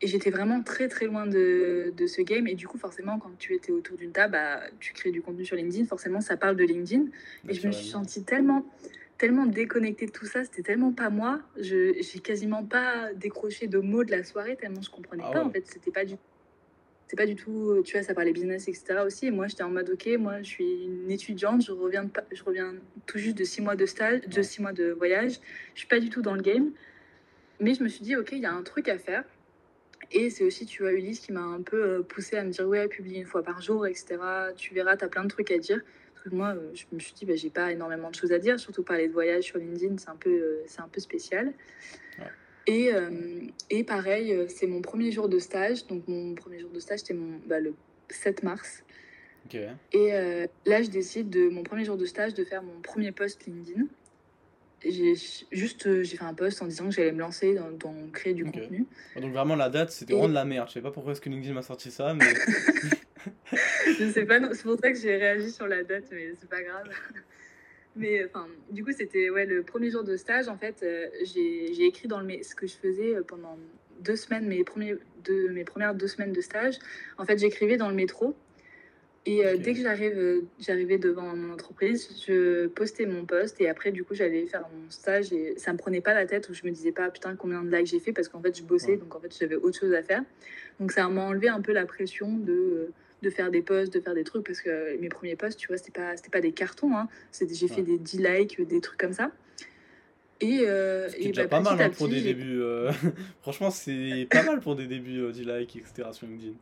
et 0.00 0.06
j'étais 0.06 0.30
vraiment 0.30 0.62
très 0.62 0.88
très 0.88 1.06
loin 1.06 1.26
de, 1.26 1.92
de, 1.96 2.06
ce 2.06 2.22
game. 2.22 2.46
Et 2.46 2.54
du 2.54 2.68
coup, 2.68 2.78
forcément, 2.78 3.18
quand 3.18 3.36
tu 3.38 3.54
étais 3.54 3.72
autour 3.72 3.96
d'une 3.96 4.12
table, 4.12 4.32
bah, 4.32 4.60
tu 4.78 4.92
crées 4.92 5.10
du 5.10 5.22
contenu 5.22 5.44
sur 5.44 5.56
LinkedIn. 5.56 5.86
Forcément, 5.86 6.20
ça 6.20 6.36
parle 6.36 6.56
de 6.56 6.64
LinkedIn. 6.64 7.06
Et 7.48 7.54
je 7.54 7.66
me 7.66 7.72
suis 7.72 7.88
sentie 7.88 8.22
tellement, 8.22 8.64
tellement 9.18 9.46
déconnectée 9.46 10.06
de 10.06 10.12
tout 10.12 10.26
ça. 10.26 10.44
C'était 10.44 10.62
tellement 10.62 10.92
pas 10.92 11.10
moi. 11.10 11.40
Je 11.56 11.94
j'ai 12.00 12.20
quasiment 12.20 12.64
pas 12.64 13.12
décroché 13.14 13.66
de 13.66 13.78
mots 13.78 14.04
de 14.04 14.10
la 14.10 14.22
soirée 14.22 14.56
tellement 14.56 14.82
je 14.82 14.90
comprenais 14.90 15.24
ah 15.26 15.32
pas. 15.32 15.44
En 15.44 15.50
fait, 15.50 15.66
c'était 15.66 15.90
pas 15.90 16.04
du 16.04 16.14
c'est 17.08 17.16
pas 17.16 17.24
du 17.24 17.36
tout, 17.36 17.80
tu 17.86 17.94
vois, 17.96 18.02
ça 18.02 18.12
parlait 18.12 18.34
business, 18.34 18.68
etc. 18.68 19.00
aussi. 19.06 19.28
Et 19.28 19.30
moi, 19.30 19.46
j'étais 19.46 19.62
en 19.62 19.70
mode, 19.70 19.88
ok, 19.88 20.06
moi, 20.18 20.42
je 20.42 20.48
suis 20.48 20.84
une 20.84 21.10
étudiante, 21.10 21.64
je 21.64 21.72
reviens, 21.72 22.06
je 22.30 22.44
reviens 22.44 22.74
tout 23.06 23.16
juste 23.16 23.38
de 23.38 23.44
six 23.44 23.62
mois 23.62 23.76
de 23.76 23.86
stage, 23.86 24.20
de 24.20 24.42
six 24.42 24.60
mois 24.60 24.74
de 24.74 24.90
voyage. 24.90 25.40
Je 25.72 25.78
suis 25.78 25.88
pas 25.88 26.00
du 26.00 26.10
tout 26.10 26.20
dans 26.20 26.34
le 26.34 26.42
game. 26.42 26.70
Mais 27.60 27.72
je 27.72 27.82
me 27.82 27.88
suis 27.88 28.02
dit, 28.02 28.14
ok, 28.14 28.32
il 28.32 28.40
y 28.40 28.46
a 28.46 28.52
un 28.52 28.62
truc 28.62 28.90
à 28.90 28.98
faire. 28.98 29.24
Et 30.10 30.30
c'est 30.30 30.44
aussi, 30.44 30.64
tu 30.64 30.82
vois, 30.82 30.92
Ulysse 30.92 31.20
qui 31.20 31.32
m'a 31.32 31.42
un 31.42 31.60
peu 31.60 31.82
euh, 31.82 32.02
poussé 32.02 32.36
à 32.36 32.44
me 32.44 32.50
dire, 32.50 32.66
ouais, 32.66 32.88
publie 32.88 33.16
une 33.16 33.26
fois 33.26 33.42
par 33.42 33.60
jour, 33.60 33.86
etc. 33.86 34.16
Tu 34.56 34.72
verras, 34.72 34.96
tu 34.96 35.04
as 35.04 35.08
plein 35.08 35.24
de 35.24 35.28
trucs 35.28 35.50
à 35.50 35.58
dire. 35.58 35.82
Parce 36.14 36.24
que 36.24 36.34
moi, 36.34 36.54
euh, 36.54 36.70
je 36.74 36.84
me 36.92 36.98
suis 36.98 37.12
dit, 37.12 37.26
bah, 37.26 37.36
j'ai 37.36 37.50
pas 37.50 37.72
énormément 37.72 38.10
de 38.10 38.14
choses 38.14 38.32
à 38.32 38.38
dire, 38.38 38.58
surtout 38.58 38.82
parler 38.82 39.08
de 39.08 39.12
voyage 39.12 39.44
sur 39.44 39.58
LinkedIn, 39.58 39.98
c'est 39.98 40.08
un 40.08 40.16
peu, 40.16 40.30
euh, 40.30 40.62
c'est 40.66 40.80
un 40.80 40.88
peu 40.88 41.00
spécial. 41.00 41.52
Et, 42.66 42.90
et 43.70 43.82
pareil, 43.82 44.44
c'est 44.50 44.66
mon 44.66 44.82
premier 44.82 45.10
jour 45.10 45.30
de 45.30 45.38
stage. 45.38 45.86
Donc, 45.86 46.06
mon 46.06 46.34
premier 46.34 46.60
jour 46.60 46.68
de 46.68 46.78
stage, 46.80 46.98
c'était 46.98 47.14
mon, 47.14 47.40
bah, 47.46 47.60
le 47.60 47.72
7 48.10 48.42
mars. 48.42 48.84
Et 49.54 50.10
là, 50.66 50.82
je 50.82 50.90
décide 50.90 51.30
de 51.30 51.48
mon 51.48 51.62
premier 51.62 51.86
jour 51.86 51.96
de 51.96 52.04
stage 52.04 52.34
de 52.34 52.44
faire 52.44 52.62
mon 52.62 52.78
premier 52.82 53.10
post 53.10 53.46
LinkedIn 53.46 53.86
j'ai 54.84 55.14
juste 55.50 55.86
euh, 55.86 56.02
j'ai 56.02 56.16
fait 56.16 56.24
un 56.24 56.34
post 56.34 56.62
en 56.62 56.66
disant 56.66 56.86
que 56.86 56.92
j'allais 56.92 57.12
me 57.12 57.18
lancer 57.18 57.54
dans, 57.54 57.70
dans 57.70 57.94
créer 58.12 58.34
du 58.34 58.44
contenu. 58.44 58.86
Donc 59.20 59.32
vraiment 59.32 59.56
la 59.56 59.68
date 59.68 59.90
c'était 59.90 60.12
vraiment 60.12 60.28
de 60.28 60.34
la 60.34 60.44
merde. 60.44 60.68
Je 60.68 60.74
sais 60.74 60.80
pas 60.80 60.90
pourquoi 60.90 61.12
est-ce 61.12 61.20
que 61.20 61.28
LinkedIn 61.28 61.54
m'a 61.54 61.62
sorti 61.62 61.90
ça, 61.90 62.14
mais. 62.14 62.24
je 63.98 64.10
sais 64.10 64.24
pas, 64.24 64.40
c'est 64.52 64.62
pour 64.62 64.78
ça 64.78 64.92
que 64.92 64.98
j'ai 64.98 65.16
réagi 65.16 65.50
sur 65.50 65.66
la 65.66 65.82
date, 65.82 66.04
mais 66.12 66.32
c'est 66.40 66.48
pas 66.48 66.62
grave. 66.62 66.88
Mais 67.96 68.24
enfin, 68.26 68.46
du 68.70 68.84
coup, 68.84 68.92
c'était 68.92 69.28
ouais, 69.28 69.44
le 69.44 69.64
premier 69.64 69.90
jour 69.90 70.04
de 70.04 70.16
stage. 70.16 70.46
En 70.46 70.56
fait, 70.56 70.82
euh, 70.82 71.08
j'ai 71.24 71.84
écrit 71.84 72.06
dans 72.06 72.20
le 72.20 72.42
ce 72.42 72.54
que 72.54 72.66
je 72.66 72.76
faisais 72.76 73.16
euh, 73.16 73.22
pendant 73.26 73.58
deux 74.00 74.14
semaines, 74.14 74.46
mes, 74.46 74.62
premiers, 74.62 74.94
de, 75.24 75.48
mes 75.48 75.64
premières 75.64 75.96
deux 75.96 76.06
semaines 76.06 76.32
de 76.32 76.40
stage. 76.40 76.78
En 77.16 77.24
fait, 77.24 77.38
j'écrivais 77.38 77.76
dans 77.76 77.88
le 77.88 77.96
métro 77.96 78.36
et 79.28 79.44
euh, 79.44 79.58
dès 79.58 79.74
que 79.74 79.82
j'arrive, 79.82 80.16
euh, 80.16 80.40
j'arrivais 80.58 80.96
devant 80.96 81.36
mon 81.36 81.52
entreprise, 81.52 82.08
je 82.26 82.66
postais 82.68 83.04
mon 83.04 83.26
poste 83.26 83.60
et 83.60 83.68
après, 83.68 83.92
du 83.92 84.02
coup, 84.02 84.14
j'allais 84.14 84.46
faire 84.46 84.62
mon 84.62 84.90
stage 84.90 85.34
et 85.34 85.52
ça 85.58 85.74
me 85.74 85.76
prenait 85.76 86.00
pas 86.00 86.14
la 86.14 86.24
tête 86.24 86.48
où 86.48 86.54
je 86.54 86.64
me 86.64 86.70
disais 86.70 86.92
pas 86.92 87.10
putain 87.10 87.36
combien 87.36 87.62
de 87.62 87.70
likes 87.70 87.88
j'ai 87.88 88.00
fait 88.00 88.14
parce 88.14 88.30
qu'en 88.30 88.40
fait, 88.40 88.56
je 88.56 88.62
bossais 88.62 88.96
donc 88.96 89.14
en 89.14 89.20
fait, 89.20 89.36
j'avais 89.38 89.56
autre 89.56 89.78
chose 89.78 89.92
à 89.92 90.02
faire. 90.02 90.22
Donc 90.80 90.92
ça 90.92 91.06
m'a 91.08 91.26
enlevé 91.26 91.48
un 91.48 91.60
peu 91.60 91.72
la 91.72 91.84
pression 91.84 92.38
de, 92.38 92.90
de 93.20 93.28
faire 93.28 93.50
des 93.50 93.60
posts, 93.60 93.92
de 93.92 94.00
faire 94.00 94.14
des 94.14 94.24
trucs 94.24 94.46
parce 94.46 94.62
que 94.62 94.96
mes 94.98 95.10
premiers 95.10 95.36
posts, 95.36 95.58
tu 95.58 95.68
vois, 95.68 95.76
c'était 95.76 95.92
pas, 95.92 96.16
c'était 96.16 96.30
pas 96.30 96.40
des 96.40 96.52
cartons, 96.52 96.96
hein. 96.96 97.06
j'ai 97.38 97.68
fait 97.68 97.82
des 97.82 97.98
10 97.98 98.22
likes, 98.22 98.66
des 98.66 98.80
trucs 98.80 98.98
comme 98.98 99.12
ça. 99.12 99.30
Et, 100.40 100.60
euh, 100.62 101.10
et 101.18 101.26
déjà 101.26 101.42
bah, 101.42 101.48
pas 101.48 101.60
mal 101.60 101.82
hein, 101.82 101.90
pour 101.90 102.08
des 102.08 102.22
débuts. 102.22 102.62
Franchement, 103.42 103.70
c'est 103.70 104.26
pas 104.30 104.42
mal 104.42 104.60
pour 104.60 104.74
des 104.74 104.86
débuts 104.86 105.30
10 105.30 105.44
likes, 105.44 105.76
etc. 105.76 106.08
sur 106.12 106.26
LinkedIn. 106.26 106.54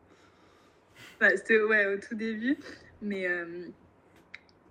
C'était 1.37 1.61
ouais, 1.62 1.87
au 1.87 1.99
tout 1.99 2.14
début. 2.14 2.57
Mais, 3.03 3.27
euh, 3.27 3.67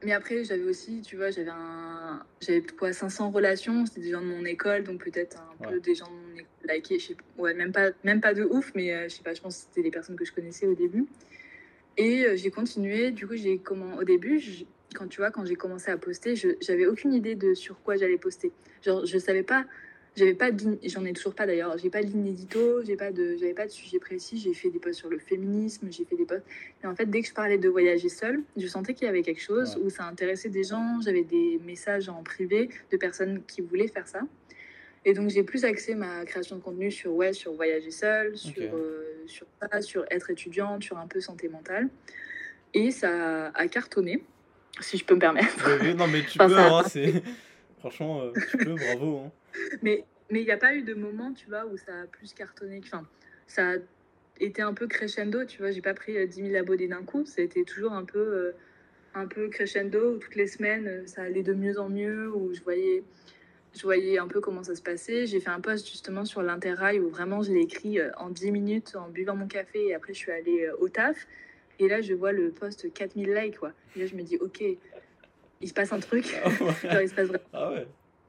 mais 0.03 0.13
après, 0.13 0.43
j'avais 0.43 0.63
aussi, 0.63 1.01
tu 1.01 1.15
vois, 1.15 1.31
j'avais 1.31 1.51
un... 1.51 2.23
j'avais 2.41 2.61
quoi, 2.61 2.93
500 2.93 3.31
relations. 3.31 3.85
C'était 3.85 4.01
des 4.01 4.11
gens 4.11 4.21
de 4.21 4.27
mon 4.27 4.45
école, 4.45 4.83
donc 4.83 5.03
peut-être 5.03 5.37
un 5.39 5.69
peu 5.69 5.79
des 5.79 5.95
gens 5.95 6.07
de 6.07 6.11
mon 6.11 6.35
école 6.35 6.45
likés. 6.67 6.99
Je 6.99 7.07
sais, 7.07 7.17
ouais, 7.37 7.53
même 7.53 7.71
pas, 7.71 7.89
même 8.03 8.21
pas 8.21 8.33
de 8.33 8.43
ouf, 8.43 8.71
mais 8.75 8.93
euh, 8.93 9.03
je 9.09 9.15
sais 9.15 9.23
pas, 9.23 9.33
je 9.33 9.41
pense 9.41 9.57
que 9.57 9.63
c'était 9.67 9.81
les 9.81 9.91
personnes 9.91 10.15
que 10.15 10.25
je 10.25 10.33
connaissais 10.33 10.67
au 10.67 10.75
début. 10.75 11.05
Et 11.97 12.25
euh, 12.25 12.35
j'ai 12.35 12.51
continué. 12.51 13.11
Du 13.11 13.27
coup, 13.27 13.35
j'ai 13.35 13.57
comment 13.59 13.95
au 13.95 14.03
début, 14.03 14.41
quand 14.93 15.07
tu 15.07 15.17
vois, 15.17 15.31
quand 15.31 15.45
j'ai 15.45 15.55
commencé 15.55 15.91
à 15.91 15.97
poster, 15.97 16.35
je 16.35 16.49
j'avais 16.61 16.85
aucune 16.87 17.13
idée 17.13 17.35
de 17.35 17.53
sur 17.53 17.81
quoi 17.81 17.95
j'allais 17.95 18.17
poster. 18.17 18.51
Genre, 18.81 19.05
je 19.05 19.17
savais 19.17 19.43
pas 19.43 19.65
j'avais 20.15 20.33
pas 20.33 20.49
j'en 20.85 21.05
ai 21.05 21.13
toujours 21.13 21.35
pas 21.35 21.45
d'ailleurs. 21.45 21.77
J'ai 21.77 21.89
pas 21.89 22.01
de 22.01 22.07
ligne 22.07 22.27
édito 22.27 22.83
j'ai 22.83 22.95
pas 22.95 23.11
de 23.11 23.35
j'avais 23.37 23.53
pas 23.53 23.65
de 23.65 23.71
sujet 23.71 23.99
précis. 23.99 24.37
J'ai 24.37 24.53
fait 24.53 24.69
des 24.69 24.79
posts 24.79 24.99
sur 24.99 25.09
le 25.09 25.19
féminisme 25.19 25.87
j'ai 25.91 26.05
fait 26.05 26.15
des 26.15 26.25
posts. 26.25 26.45
Et 26.83 26.87
en 26.87 26.95
fait 26.95 27.05
dès 27.05 27.21
que 27.21 27.27
je 27.27 27.33
parlais 27.33 27.57
de 27.57 27.69
voyager 27.69 28.09
seule 28.09 28.41
je 28.57 28.67
sentais 28.67 28.93
qu'il 28.93 29.05
y 29.05 29.09
avait 29.09 29.23
quelque 29.23 29.41
chose 29.41 29.77
où 29.83 29.89
ça 29.89 30.05
intéressait 30.05 30.49
des 30.49 30.63
gens. 30.63 30.99
J'avais 31.03 31.23
des 31.23 31.59
messages 31.65 32.09
en 32.09 32.23
privé 32.23 32.69
de 32.91 32.97
personnes 32.97 33.41
qui 33.47 33.61
voulaient 33.61 33.87
faire 33.87 34.07
ça. 34.07 34.21
Et 35.03 35.13
donc 35.13 35.29
j'ai 35.29 35.43
plus 35.43 35.65
axé 35.65 35.95
ma 35.95 36.25
création 36.25 36.55
de 36.55 36.61
contenu 36.61 36.91
sur 36.91 37.13
ouais 37.13 37.33
sur 37.33 37.53
voyager 37.53 37.91
seule 37.91 38.37
sur 38.37 38.73
euh, 38.73 39.23
sur 39.27 39.45
ça 39.61 39.81
sur 39.81 40.05
être 40.09 40.29
étudiante 40.29 40.83
sur 40.83 40.97
un 40.97 41.07
peu 41.07 41.19
santé 41.19 41.49
mentale. 41.49 41.89
Et 42.75 42.91
ça 42.91 43.47
a 43.55 43.67
cartonné 43.67 44.21
Si 44.81 44.97
je 44.97 45.05
peux 45.05 45.15
me 45.15 45.19
permettre. 45.19 45.95
non, 45.95 46.07
mais 46.07 46.23
tu 46.23 46.37
peux, 46.37 46.43
hein, 46.43 46.83
c'est... 46.89 47.23
Franchement, 47.79 48.21
euh, 48.21 48.33
tu 48.51 48.57
peux, 48.57 48.75
bravo. 48.75 49.19
Hein. 49.19 49.31
Mais 49.81 50.05
il 50.31 50.43
n'y 50.43 50.51
a 50.51 50.57
pas 50.57 50.75
eu 50.75 50.81
de 50.81 50.93
moment, 50.93 51.33
tu 51.33 51.47
vois, 51.47 51.65
où 51.65 51.77
ça 51.77 52.01
a 52.01 52.05
plus 52.05 52.33
cartonné. 52.33 52.81
Enfin, 52.83 53.05
ça 53.47 53.71
a 53.71 53.75
été 54.39 54.61
un 54.61 54.73
peu 54.73 54.87
crescendo, 54.87 55.45
tu 55.45 55.59
vois. 55.59 55.71
J'ai 55.71 55.81
pas 55.81 55.93
pris 55.93 56.13
10 56.27 56.41
euh, 56.41 56.47
000 56.47 56.55
abonnés 56.55 56.87
d'un 56.87 57.03
coup. 57.03 57.25
Ça 57.25 57.41
a 57.41 57.43
été 57.43 57.63
toujours 57.63 57.93
un 57.93 58.05
peu, 58.05 58.19
euh, 58.19 58.51
un 59.13 59.27
peu 59.27 59.49
crescendo, 59.49 60.15
où 60.15 60.17
toutes 60.17 60.35
les 60.35 60.47
semaines, 60.47 61.07
ça 61.07 61.23
allait 61.23 61.43
de 61.43 61.53
mieux 61.53 61.79
en 61.79 61.89
mieux, 61.89 62.29
où 62.33 62.53
je 62.53 62.61
voyais, 62.61 63.03
je 63.73 63.83
voyais 63.83 64.17
un 64.17 64.27
peu 64.27 64.41
comment 64.41 64.63
ça 64.63 64.75
se 64.75 64.81
passait. 64.81 65.25
J'ai 65.27 65.39
fait 65.39 65.51
un 65.51 65.61
post 65.61 65.87
justement 65.87 66.25
sur 66.25 66.41
l'Interrail 66.41 66.99
où 66.99 67.09
vraiment 67.09 67.41
je 67.41 67.51
l'ai 67.51 67.61
écrit 67.61 67.99
en 68.17 68.29
10 68.29 68.51
minutes 68.51 68.95
en 68.95 69.09
buvant 69.09 69.35
mon 69.35 69.47
café 69.47 69.87
et 69.87 69.93
après 69.93 70.13
je 70.13 70.19
suis 70.19 70.31
allée 70.31 70.69
au 70.79 70.89
taf. 70.89 71.27
Et 71.79 71.87
là, 71.87 72.01
je 72.01 72.13
vois 72.13 72.31
le 72.31 72.51
post 72.51 72.91
4000 72.93 73.33
likes, 73.33 73.57
quoi. 73.59 73.73
Et 73.95 73.99
là, 73.99 74.05
je 74.05 74.15
me 74.15 74.21
dis, 74.21 74.37
ok, 74.37 74.63
il 75.61 75.67
se 75.67 75.73
passe 75.73 75.91
un 75.91 75.99
truc. 75.99 76.25
Ah 76.89 77.01
il 77.01 77.09
se 77.09 77.15
passe 77.15 77.27
vraiment. 77.27 77.43
Ah 77.53 77.71
ouais. 77.71 77.87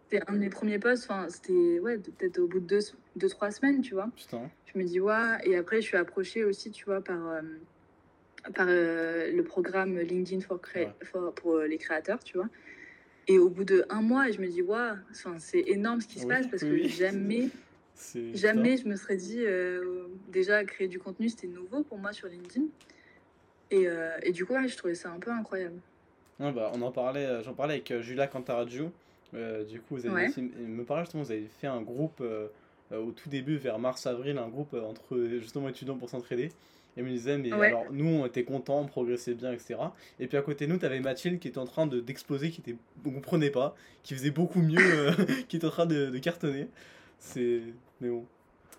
C'était 0.08 0.22
un 0.28 0.34
de 0.34 0.38
mes 0.38 0.50
premiers 0.50 0.78
posts, 0.78 1.10
enfin, 1.10 1.26
c'était 1.28 1.80
ouais, 1.80 1.98
peut-être 1.98 2.38
au 2.38 2.46
bout 2.46 2.60
de 2.60 2.78
2-3 2.78 2.92
deux, 3.16 3.28
trois 3.28 3.50
semaines, 3.50 3.80
tu 3.80 3.94
vois. 3.94 4.08
Putain. 4.14 4.48
Je 4.72 4.78
me 4.78 4.84
dis, 4.84 5.00
ouais. 5.00 5.38
Et 5.44 5.56
après, 5.56 5.80
je 5.80 5.86
suis 5.86 5.96
approchée 5.96 6.44
aussi, 6.44 6.70
tu 6.70 6.84
vois, 6.84 7.02
par, 7.02 7.28
euh, 7.28 7.40
par 8.54 8.66
euh, 8.68 9.32
le 9.32 9.42
programme 9.42 9.98
LinkedIn 9.98 10.42
for, 10.42 10.60
pour 11.34 11.56
euh, 11.56 11.66
les 11.66 11.78
créateurs, 11.78 12.22
tu 12.22 12.36
vois. 12.36 12.48
Et 13.26 13.38
au 13.38 13.48
bout 13.48 13.64
de 13.64 13.84
un 13.90 14.00
mois, 14.00 14.30
je 14.30 14.40
me 14.40 14.46
dis, 14.46 14.62
ouais, 14.62 14.90
c'est 15.38 15.64
énorme 15.66 16.00
ce 16.00 16.06
qui 16.06 16.20
se 16.20 16.26
passe 16.28 16.46
parce 16.46 16.62
que 16.62 16.86
jamais, 16.86 17.48
jamais 18.34 18.76
je 18.76 18.86
me 18.86 18.94
serais 18.94 19.16
dit, 19.16 19.44
déjà, 20.28 20.62
créer 20.64 20.86
du 20.86 21.00
contenu, 21.00 21.28
c'était 21.28 21.48
nouveau 21.48 21.82
pour 21.82 21.98
moi 21.98 22.12
sur 22.12 22.28
LinkedIn. 22.28 22.66
Et, 23.72 23.88
et 24.22 24.30
du 24.30 24.46
coup, 24.46 24.54
je 24.64 24.76
trouvais 24.76 24.94
ça 24.94 25.10
un 25.10 25.18
peu 25.18 25.32
incroyable. 25.32 25.80
bah, 26.38 26.70
on 26.72 26.82
en 26.82 26.92
parlait, 26.92 27.42
j'en 27.42 27.54
parlais 27.54 27.74
avec 27.74 28.00
Julia 28.00 28.28
Cantaraju. 28.28 28.92
Euh, 29.34 29.64
du 29.64 29.80
coup, 29.80 29.96
vous 29.96 30.06
avez 30.06 30.28
me 30.38 30.84
parlait 30.84 31.04
justement, 31.04 31.22
vous 31.22 31.32
avez 31.32 31.48
fait 31.60 31.66
un 31.66 31.82
groupe 31.82 32.20
euh, 32.20 32.48
euh, 32.92 32.98
au 32.98 33.10
tout 33.10 33.28
début, 33.28 33.56
vers 33.56 33.78
mars-avril, 33.78 34.38
un 34.38 34.48
groupe 34.48 34.74
entre 34.74 35.18
justement 35.40 35.68
étudiants 35.68 35.96
pour 35.96 36.08
s'entraider. 36.08 36.52
Et 36.98 37.02
me 37.02 37.10
disait, 37.10 37.36
mais 37.36 37.52
alors 37.52 37.84
nous, 37.92 38.06
on 38.06 38.24
était 38.24 38.44
contents, 38.44 38.80
on 38.80 38.86
progressait 38.86 39.34
bien, 39.34 39.52
etc. 39.52 39.74
Et 40.18 40.28
puis 40.28 40.38
à 40.38 40.42
côté 40.42 40.66
de 40.66 40.72
nous, 40.72 40.78
tu 40.78 40.86
avais 40.86 41.00
Mathilde 41.00 41.38
qui 41.38 41.48
était 41.48 41.58
en 41.58 41.66
train 41.66 41.86
d'exploser, 41.86 42.50
qui 42.50 42.62
était, 42.62 42.76
on 43.04 43.10
comprenait 43.10 43.50
pas, 43.50 43.76
qui 44.02 44.14
faisait 44.14 44.30
beaucoup 44.30 44.62
mieux, 44.62 45.10
qui 45.48 45.58
était 45.58 45.66
en 45.66 45.70
train 45.70 45.84
de, 45.84 46.06
de 46.06 46.18
cartonner. 46.18 46.68
C'est. 47.18 47.60
Mais 48.00 48.08
bon, 48.08 48.24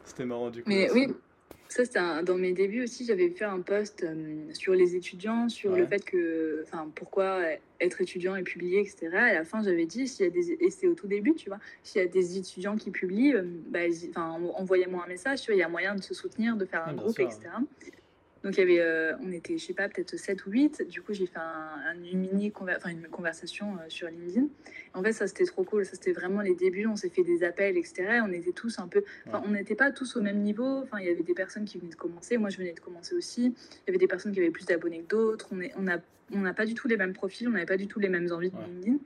c'était 0.03 0.25
marrant 0.25 0.49
du 0.49 0.63
coup. 0.63 0.69
Mais 0.69 0.89
oui, 0.91 1.13
ça, 1.69 1.85
c'était 1.85 1.99
dans 2.23 2.37
mes 2.37 2.53
débuts 2.53 2.83
aussi. 2.83 3.05
J'avais 3.05 3.29
fait 3.29 3.45
un 3.45 3.61
post 3.61 4.03
euh, 4.03 4.35
sur 4.53 4.73
les 4.73 4.95
étudiants, 4.95 5.49
sur 5.49 5.75
le 5.75 5.85
fait 5.85 6.03
que, 6.03 6.63
enfin, 6.63 6.89
pourquoi 6.95 7.41
être 7.79 8.01
étudiant 8.01 8.35
et 8.35 8.43
publier, 8.43 8.79
etc. 8.79 9.07
Et 9.11 9.17
à 9.17 9.33
la 9.33 9.43
fin, 9.43 9.61
j'avais 9.61 9.85
dit, 9.85 10.07
s'il 10.07 10.25
y 10.25 10.27
a 10.27 10.31
des, 10.31 10.51
et 10.51 10.69
c'était 10.69 10.87
au 10.87 10.95
tout 10.95 11.07
début, 11.07 11.35
tu 11.35 11.49
vois, 11.49 11.59
s'il 11.83 12.01
y 12.01 12.05
a 12.05 12.07
des 12.07 12.37
étudiants 12.37 12.75
qui 12.75 12.91
publient, 12.91 13.35
euh, 13.35 13.43
bah, 13.69 13.79
envoyez-moi 14.55 15.03
un 15.05 15.07
message, 15.07 15.41
tu 15.41 15.47
vois, 15.47 15.55
il 15.55 15.59
y 15.59 15.63
a 15.63 15.69
moyen 15.69 15.95
de 15.95 16.01
se 16.01 16.13
soutenir, 16.13 16.55
de 16.55 16.65
faire 16.65 16.87
un 16.87 16.93
groupe, 16.93 17.19
etc. 17.19 17.49
Donc, 18.47 18.55
il 18.55 18.61
y 18.61 18.63
avait, 18.63 18.79
euh, 18.79 19.11
on 19.21 19.33
était, 19.33 19.57
je 19.57 19.65
sais 19.65 19.73
pas, 19.73 19.89
peut-être 19.89 20.15
7 20.15 20.45
ou 20.45 20.51
8. 20.51 20.87
Du 20.87 21.01
coup, 21.01 21.11
j'ai 21.11 21.25
fait 21.25 21.37
un, 21.37 22.01
une 22.09 22.21
mini 22.21 22.53
une 22.85 23.07
conversation 23.09 23.73
euh, 23.73 23.89
sur 23.89 24.07
LinkedIn. 24.07 24.47
En 24.93 25.03
fait, 25.03 25.11
ça, 25.11 25.27
c'était 25.27 25.43
trop 25.43 25.65
cool. 25.65 25.83
Ça, 25.83 25.95
c'était 25.95 26.13
vraiment 26.13 26.39
les 26.39 26.55
débuts. 26.55 26.87
On 26.87 26.95
s'est 26.95 27.09
fait 27.09 27.25
des 27.25 27.43
appels, 27.43 27.75
etc. 27.75 28.21
On 28.23 28.31
était 28.31 28.53
tous 28.53 28.79
un 28.79 28.87
peu. 28.87 29.03
Enfin, 29.27 29.43
on 29.45 29.49
n'était 29.49 29.75
pas 29.75 29.91
tous 29.91 30.15
au 30.15 30.21
même 30.21 30.37
niveau. 30.37 30.77
Enfin, 30.77 30.99
il 31.01 31.07
y 31.07 31.09
avait 31.09 31.23
des 31.23 31.33
personnes 31.33 31.65
qui 31.65 31.77
venaient 31.77 31.89
de 31.89 31.95
commencer. 31.95 32.37
Moi, 32.37 32.49
je 32.49 32.57
venais 32.57 32.71
de 32.71 32.79
commencer 32.79 33.15
aussi. 33.15 33.47
Il 33.47 33.87
y 33.87 33.89
avait 33.89 33.97
des 33.97 34.07
personnes 34.07 34.31
qui 34.31 34.39
avaient 34.39 34.49
plus 34.49 34.65
d'abonnés 34.65 35.01
que 35.01 35.09
d'autres. 35.09 35.49
On, 35.51 35.59
est, 35.59 35.73
on 35.75 35.85
a 35.85 35.97
on 36.33 36.39
n'a 36.39 36.53
pas 36.53 36.65
du 36.65 36.73
tout 36.73 36.87
les 36.87 36.97
mêmes 36.97 37.13
profils, 37.13 37.47
on 37.47 37.51
n'avait 37.51 37.65
pas 37.65 37.77
du 37.77 37.87
tout 37.87 37.99
les 37.99 38.09
mêmes 38.09 38.31
envies 38.31 38.49
de 38.49 38.57
LinkedIn. 38.57 38.97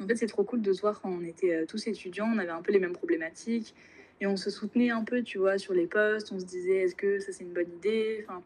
En 0.00 0.06
fait, 0.08 0.16
c'est 0.16 0.26
trop 0.26 0.42
cool 0.42 0.60
de 0.60 0.72
se 0.72 0.80
voir 0.80 1.00
quand 1.00 1.10
on 1.10 1.24
était 1.24 1.54
euh, 1.54 1.66
tous 1.66 1.86
étudiants, 1.88 2.30
on 2.32 2.38
avait 2.38 2.50
un 2.50 2.62
peu 2.62 2.72
les 2.72 2.78
mêmes 2.78 2.92
problématiques 2.92 3.74
et 4.20 4.26
on 4.26 4.36
se 4.36 4.50
soutenait 4.50 4.90
un 4.90 5.04
peu, 5.04 5.22
tu 5.22 5.38
vois, 5.38 5.58
sur 5.58 5.74
les 5.74 5.86
posts. 5.86 6.32
On 6.32 6.38
se 6.38 6.44
disait, 6.44 6.78
est-ce 6.78 6.94
que 6.94 7.20
ça 7.20 7.32
c'est 7.32 7.44
une 7.44 7.52
bonne 7.52 7.72
idée 7.76 8.24
enfin, 8.28 8.42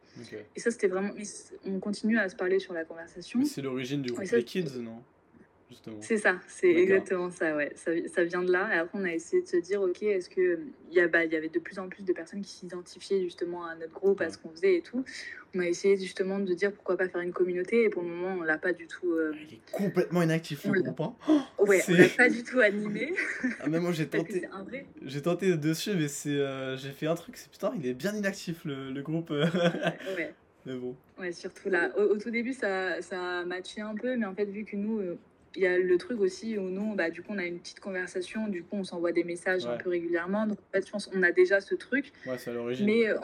Et 0.55 0.61
ça, 0.61 0.71
c'était 0.71 0.89
vraiment. 0.89 1.13
On 1.65 1.79
continue 1.81 2.19
à 2.19 2.29
se 2.29 2.37
parler 2.37 2.59
sur 2.59 2.75
la 2.75 2.85
conversation. 2.85 3.45
C'est 3.45 3.63
l'origine 3.63 4.03
du 4.03 4.13
groupe 4.13 4.31
Les 4.31 4.45
Kids, 4.45 4.79
non? 4.79 5.03
C'est 6.01 6.17
ça, 6.17 6.41
c'est 6.49 6.71
exactement 6.71 7.31
ça, 7.31 7.57
ouais. 7.57 7.73
Ça, 7.75 7.93
ça, 8.13 8.25
vient 8.25 8.43
de 8.43 8.53
là. 8.53 8.69
Et 8.75 8.79
après, 8.79 8.99
on 8.99 9.05
a 9.05 9.13
essayé 9.13 9.43
de 9.43 9.49
se 9.49 9.57
dire, 9.57 9.83
ok, 9.83 10.03
est-ce 10.03 10.29
que 10.29 10.61
il 10.91 11.03
y, 11.03 11.07
bah, 11.09 11.25
y 11.25 11.37
avait 11.37 11.49
de 11.49 11.59
plus 11.59 11.79
en 11.79 11.89
plus 11.89 12.05
de 12.05 12.13
personnes 12.13 12.43
qui 12.43 12.51
s'identifiaient 12.51 13.23
justement 13.23 13.65
à 13.65 13.75
notre 13.75 13.93
groupe, 13.93 14.21
à 14.21 14.31
ce 14.31 14.39
qu'on 14.39 14.51
faisait 14.51 14.77
et 14.77 14.83
tout. 14.83 15.05
On 15.55 15.61
a 15.61 15.67
essayé 15.67 15.99
justement 15.99 16.39
de 16.39 16.55
dire 16.55 16.73
pourquoi 16.73 16.97
pas 16.97 17.09
faire 17.09 17.21
une 17.21 17.33
communauté. 17.33 17.85
Et 17.85 17.89
pour 17.91 18.03
le 18.03 18.09
moment, 18.09 18.37
on 18.41 18.43
l'a 18.43 18.59
pas 18.59 18.73
du 18.73 18.87
tout. 18.87 19.13
Euh, 19.13 19.35
il 19.49 19.55
est 19.55 19.71
complètement 19.71 20.23
inactif 20.23 20.65
le 20.65 20.83
groupe. 20.83 21.01
Hein 21.01 21.15
ouais, 21.59 21.83
on 21.89 21.93
l'a 21.93 22.09
pas 22.09 22.29
du 22.29 22.43
tout 22.43 22.61
animé. 22.61 23.13
ah, 23.61 23.69
mais 23.69 23.81
moi 23.81 23.93
j'ai 23.93 24.07
tenté. 24.07 24.49
J'ai 25.03 25.23
tenté 25.23 25.57
de 25.57 25.73
suivre, 25.75 25.99
mais 25.99 26.09
c'est, 26.09 26.31
euh, 26.31 26.77
j'ai 26.77 26.91
fait 26.91 27.07
un 27.07 27.15
truc. 27.15 27.37
C'est 27.37 27.51
putain, 27.51 27.73
il 27.79 27.87
est 27.87 27.95
bien 27.95 28.15
inactif 28.15 28.65
le, 28.65 28.91
le 28.91 29.03
groupe. 29.03 29.31
ouais. 29.31 30.35
Mais 30.67 30.75
bon. 30.75 30.95
Ouais, 31.19 31.33
surtout 31.33 31.69
là. 31.69 31.91
Au, 31.99 32.17
tout 32.17 32.31
début, 32.31 32.53
ça, 32.53 33.01
ça 33.03 33.41
a 33.41 33.45
matché 33.45 33.81
un 33.81 33.95
peu, 33.95 34.17
mais 34.17 34.27
en 34.27 34.35
fait, 34.35 34.45
vu 34.45 34.65
que 34.65 34.77
nous, 34.77 35.01
euh, 35.01 35.19
il 35.55 35.63
y 35.63 35.67
a 35.67 35.79
le 35.79 35.99
truc 35.99 36.21
aussi 36.21 36.57
où 36.59 36.63
nous, 36.63 36.95
bah, 36.95 37.11
du 37.11 37.23
coup, 37.23 37.33
on 37.33 37.39
a 37.39 37.45
une 37.45 37.59
petite 37.59 37.81
conversation, 37.81 38.49
du 38.49 38.63
coup, 38.63 38.77
on 38.77 38.85
s'envoie 38.85 39.13
des 39.13 39.25
messages 39.25 39.67
un 39.67 39.77
peu 39.77 39.91
régulièrement. 39.91 40.47
Donc, 40.47 40.59
en 40.59 40.73
fait, 40.73 40.87
je 40.87 40.91
pense 40.91 41.07
qu'on 41.07 41.23
a 41.23 41.33
déjà 41.33 41.61
ce 41.61 41.75
truc. 41.75 42.13
Ouais, 42.27 42.39
c'est 42.39 42.51
à 42.51 42.55
l'origine. 42.55 42.87
Mais, 42.87 43.09
euh, 43.09 43.19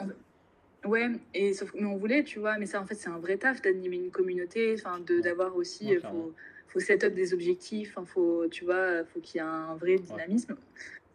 ouais, 0.85 1.09
et 1.33 1.53
sauf, 1.53 1.71
mais 1.73 1.85
on 1.85 1.97
voulait, 1.97 2.23
tu 2.23 2.39
vois, 2.39 2.57
mais 2.57 2.65
ça, 2.65 2.81
en 2.81 2.85
fait, 2.85 2.95
c'est 2.95 3.09
un 3.09 3.19
vrai 3.19 3.37
taf 3.37 3.61
d'animer 3.61 3.97
une 3.97 4.11
communauté, 4.11 4.75
enfin, 4.77 4.99
d'avoir 5.23 5.55
aussi, 5.55 5.87
il 5.89 6.01
faut, 6.01 6.33
faut 6.67 6.79
set 6.79 7.03
up 7.03 7.13
des 7.13 7.33
objectifs, 7.33 7.95
faut, 8.05 8.47
tu 8.49 8.65
vois, 8.65 9.03
faut 9.05 9.19
qu'il 9.19 9.41
y 9.41 9.43
ait 9.43 9.47
un 9.47 9.75
vrai 9.75 9.95
dynamisme. 9.95 10.55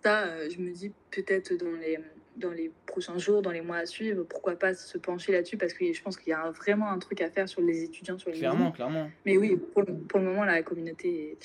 Ça, 0.02 0.26
euh, 0.26 0.48
je 0.50 0.60
me 0.60 0.70
dis 0.70 0.92
peut-être 1.10 1.54
dans 1.54 1.72
les 1.80 1.98
dans 2.36 2.50
les 2.50 2.70
prochains 2.86 3.18
jours, 3.18 3.42
dans 3.42 3.50
les 3.50 3.60
mois 3.60 3.76
à 3.78 3.86
suivre, 3.86 4.24
pourquoi 4.24 4.56
pas 4.56 4.74
se 4.74 4.98
pencher 4.98 5.32
là-dessus 5.32 5.56
parce 5.56 5.72
que 5.72 5.92
je 5.92 6.02
pense 6.02 6.16
qu'il 6.16 6.30
y 6.30 6.32
a 6.32 6.50
vraiment 6.50 6.90
un 6.90 6.98
truc 6.98 7.20
à 7.20 7.30
faire 7.30 7.48
sur 7.48 7.60
les 7.60 7.84
étudiants, 7.84 8.18
sur 8.18 8.30
les 8.30 8.38
Clairement, 8.38 8.72
clairement. 8.72 9.10
Mais 9.24 9.36
oui, 9.36 9.56
pour 9.56 9.82
le, 9.82 9.94
pour 9.94 10.18
le, 10.18 10.26
moment, 10.26 10.44
la 10.44 10.62
communauté 10.62 11.38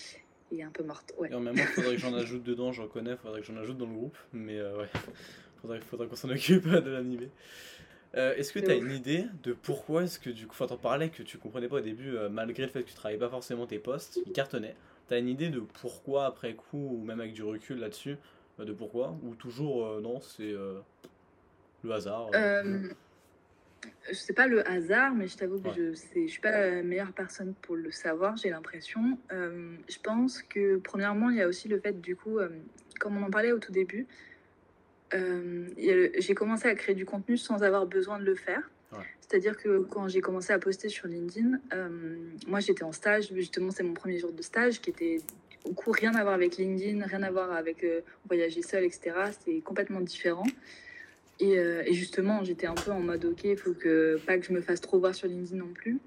est, 0.51 0.63
un 0.63 0.71
peu 0.71 0.83
morte. 0.83 1.13
Ouais. 1.17 1.29
Et 1.31 1.35
en 1.35 1.39
même 1.39 1.55
temps, 1.55 1.61
il 1.61 1.73
faudrait 1.73 1.95
que 1.95 2.01
j'en 2.01 2.13
ajoute 2.13 2.43
dedans, 2.43 2.71
je 2.71 2.81
reconnais, 2.81 3.11
il 3.11 3.17
faudrait 3.17 3.41
que 3.41 3.47
j'en 3.47 3.57
ajoute 3.57 3.77
dans 3.77 3.85
le 3.85 3.93
groupe, 3.93 4.17
mais 4.33 4.57
euh, 4.57 4.77
ouais, 4.77 4.89
faudrait, 5.61 5.79
faudrait 5.81 6.07
qu'on 6.07 6.15
s'en 6.15 6.29
occupe 6.29 6.67
de 6.67 6.89
l'animer. 6.89 7.29
Euh, 8.15 8.35
est-ce 8.35 8.51
que 8.51 8.59
tu 8.59 8.71
as 8.71 8.75
une 8.75 8.91
idée 8.91 9.25
de 9.43 9.53
pourquoi 9.53 10.03
est-ce 10.03 10.19
que 10.19 10.31
du 10.31 10.47
coup, 10.47 10.65
t'en 10.65 10.77
parlais 10.77 11.09
que 11.09 11.21
tu 11.21 11.37
comprenais 11.37 11.67
pas 11.67 11.77
au 11.77 11.81
début, 11.81 12.15
euh, 12.15 12.29
malgré 12.29 12.63
le 12.63 12.69
fait 12.69 12.81
que 12.81 12.89
tu 12.89 12.95
travaillais 12.95 13.19
pas 13.19 13.29
forcément 13.29 13.67
tes 13.67 13.77
postes, 13.77 14.19
ils 14.25 14.31
cartonnaient. 14.31 14.75
Tu 15.07 15.13
as 15.13 15.19
une 15.19 15.27
idée 15.27 15.49
de 15.49 15.59
pourquoi 15.59 16.25
après 16.25 16.53
coup, 16.55 16.97
ou 16.97 17.03
même 17.03 17.19
avec 17.19 17.33
du 17.33 17.43
recul 17.43 17.79
là-dessus, 17.79 18.17
de 18.65 18.73
pourquoi 18.73 19.17
Ou 19.23 19.35
toujours 19.35 20.01
non, 20.01 20.19
c'est 20.19 20.53
le 21.83 21.91
hasard 21.91 22.29
euh, 22.33 22.63
euh, 22.63 22.89
Je 24.09 24.13
sais 24.13 24.33
pas 24.33 24.47
le 24.47 24.67
hasard, 24.67 25.13
mais 25.13 25.27
je 25.27 25.37
t'avoue 25.37 25.59
que 25.59 25.73
je 25.73 26.19
ne 26.19 26.27
suis 26.27 26.41
pas 26.41 26.51
la 26.51 26.83
meilleure 26.83 27.13
personne 27.13 27.53
pour 27.61 27.75
le 27.75 27.91
savoir, 27.91 28.35
j'ai 28.37 28.49
l'impression. 28.49 29.17
Euh, 29.31 29.75
je 29.87 29.97
pense 29.99 30.41
que, 30.41 30.77
premièrement, 30.77 31.29
il 31.29 31.37
y 31.37 31.41
a 31.41 31.47
aussi 31.47 31.67
le 31.67 31.79
fait, 31.79 32.01
du 32.01 32.15
coup, 32.15 32.39
comme 32.99 33.17
on 33.17 33.23
en 33.23 33.31
parlait 33.31 33.51
au 33.51 33.59
tout 33.59 33.71
début, 33.71 34.07
j'ai 35.11 36.35
commencé 36.35 36.67
à 36.67 36.75
créer 36.75 36.95
du 36.95 37.05
contenu 37.05 37.37
sans 37.37 37.63
avoir 37.63 37.85
besoin 37.85 38.19
de 38.19 38.25
le 38.25 38.35
faire. 38.35 38.69
C'est-à-dire 39.21 39.57
que 39.57 39.81
quand 39.83 40.07
j'ai 40.07 40.21
commencé 40.21 40.51
à 40.51 40.57
poster 40.57 40.89
sur 40.89 41.07
LinkedIn, 41.07 41.59
moi 42.47 42.59
j'étais 42.59 42.83
en 42.83 42.91
stage, 42.91 43.31
justement 43.33 43.71
c'est 43.71 43.83
mon 43.83 43.93
premier 43.93 44.17
jour 44.17 44.33
de 44.33 44.41
stage 44.41 44.81
qui 44.81 44.89
était 44.89 45.17
coup 45.75 45.91
rien 45.91 46.13
à 46.15 46.23
voir 46.23 46.33
avec 46.33 46.57
LinkedIn, 46.57 47.05
rien 47.05 47.23
à 47.23 47.31
voir 47.31 47.51
avec 47.51 47.85
voyager 48.27 48.61
seul, 48.61 48.83
etc. 48.83 49.11
C'était 49.31 49.59
complètement 49.61 50.01
différent. 50.01 50.45
Euh, 51.41 51.83
et, 51.85 51.93
justement, 51.93 52.43
j'étais 52.43 52.67
un 52.67 52.75
peu 52.75 52.91
en 52.91 52.99
mode 52.99 53.25
ok, 53.25 53.43
il 53.45 53.57
faut 53.57 53.73
que 53.73 54.19
pas 54.25 54.37
que 54.37 54.45
je 54.45 54.51
me 54.51 54.61
fasse 54.61 54.81
trop 54.81 54.99
voir 54.99 55.15
sur 55.15 55.27
LinkedIn 55.27 55.57
non 55.57 55.73
plus. 55.73 55.99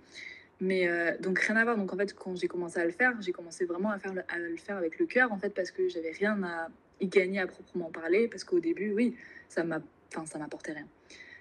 Mais 0.60 0.86
euh, 0.86 1.16
donc 1.18 1.38
rien 1.40 1.56
à 1.56 1.64
voir. 1.64 1.76
Donc 1.76 1.92
en 1.92 1.96
fait, 1.96 2.14
quand 2.14 2.36
j'ai 2.36 2.48
commencé 2.48 2.78
à 2.78 2.84
le 2.84 2.92
faire, 2.92 3.14
j'ai 3.20 3.32
commencé 3.32 3.64
vraiment 3.64 3.90
à, 3.90 3.98
faire 3.98 4.14
le, 4.14 4.22
à 4.28 4.38
le 4.38 4.56
faire 4.56 4.76
avec 4.76 4.98
le 4.98 5.06
cœur 5.06 5.32
en 5.32 5.38
fait 5.38 5.50
parce 5.50 5.70
que 5.70 5.88
j'avais 5.88 6.12
rien 6.12 6.40
à 6.44 6.68
y 7.00 7.08
gagner 7.08 7.40
à 7.40 7.46
proprement 7.46 7.90
parler. 7.90 8.28
Parce 8.28 8.44
qu'au 8.44 8.60
début, 8.60 8.92
oui, 8.92 9.16
ça 9.48 9.64
m'a, 9.64 9.80
enfin 10.14 10.26
ça 10.26 10.38
m'apportait 10.38 10.72
rien. 10.72 10.86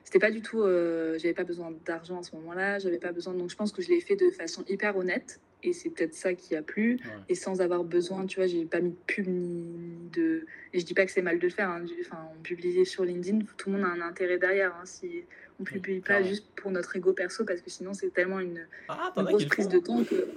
C'était 0.04 0.20
pas 0.20 0.32
du 0.32 0.42
tout, 0.42 0.62
euh, 0.62 1.18
j'avais 1.20 1.34
pas 1.34 1.44
besoin 1.44 1.72
d'argent 1.86 2.20
à 2.20 2.24
ce 2.24 2.36
moment-là. 2.38 2.80
J'avais 2.80 2.98
pas 2.98 3.12
besoin. 3.12 3.34
Donc 3.34 3.50
je 3.50 3.56
pense 3.56 3.72
que 3.72 3.82
je 3.82 3.90
l'ai 3.90 4.02
fait 4.02 4.16
de 4.16 4.30
façon 4.32 4.64
hyper 4.68 4.98
honnête 4.98 5.40
et 5.64 5.74
c'est 5.74 5.90
peut-être 5.90 6.14
ça 6.14 6.34
qui 6.34 6.56
a 6.56 6.62
plu. 6.62 7.00
Et 7.30 7.36
sans 7.36 7.62
avoir 7.62 7.84
besoin 7.84 8.26
tu 8.26 8.40
vois 8.40 8.48
j'ai 8.48 8.66
pas 8.66 8.80
mis 8.80 8.92
de 8.92 8.96
pub 9.08 9.28
ni 9.28 10.10
de 10.12 10.46
et 10.74 10.80
je 10.80 10.86
dis 10.86 10.94
pas 10.94 11.06
que 11.06 11.12
c'est 11.12 11.22
mal 11.22 11.40
de 11.40 11.44
le 11.44 11.50
faire 11.50 11.70
hein. 11.70 11.84
enfin 12.02 12.18
on 12.38 12.42
publie 12.42 12.86
sur 12.86 13.04
LinkedIn 13.04 13.40
tout 13.58 13.70
le 13.70 13.78
monde 13.78 13.86
a 13.86 13.90
un 13.90 14.02
intérêt 14.02 14.38
derrière 14.38 14.74
hein. 14.76 14.86
si 14.86 15.24
on 15.60 15.64
publie 15.64 16.00
pas 16.00 16.24
juste 16.24 16.46
pour 16.56 16.72
notre 16.72 16.96
ego 16.96 17.14
perso 17.14 17.46
parce 17.46 17.62
que 17.62 17.70
sinon 17.70 17.94
c'est 17.94 18.14
tellement 18.14 18.40
une, 18.40 18.66
ah, 18.90 19.12
grosse 19.16 19.46
prise 19.46 19.68
de 19.68 19.80
temps 19.80 20.04
que 20.04 20.28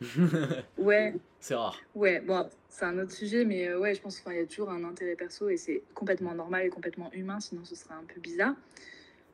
ouais. 0.78 1.14
C'est 1.38 1.54
rare. 1.54 1.80
Ouais 1.94 2.20
bon 2.20 2.48
c'est 2.68 2.84
un 2.84 2.98
autre 2.98 3.12
sujet 3.12 3.44
mais 3.44 3.68
euh, 3.68 3.78
ouais 3.78 3.94
je 3.94 4.00
pense 4.00 4.20
qu'il 4.20 4.32
y 4.32 4.38
a 4.38 4.46
toujours 4.46 4.70
un 4.70 4.84
intérêt 4.84 5.16
perso 5.16 5.48
et 5.48 5.56
c'est 5.56 5.82
complètement 5.94 6.34
normal 6.34 6.66
et 6.66 6.68
complètement 6.68 7.10
humain 7.12 7.40
sinon 7.40 7.64
ce 7.64 7.74
serait 7.74 7.94
un 7.94 8.04
peu 8.12 8.20
bizarre. 8.20 8.54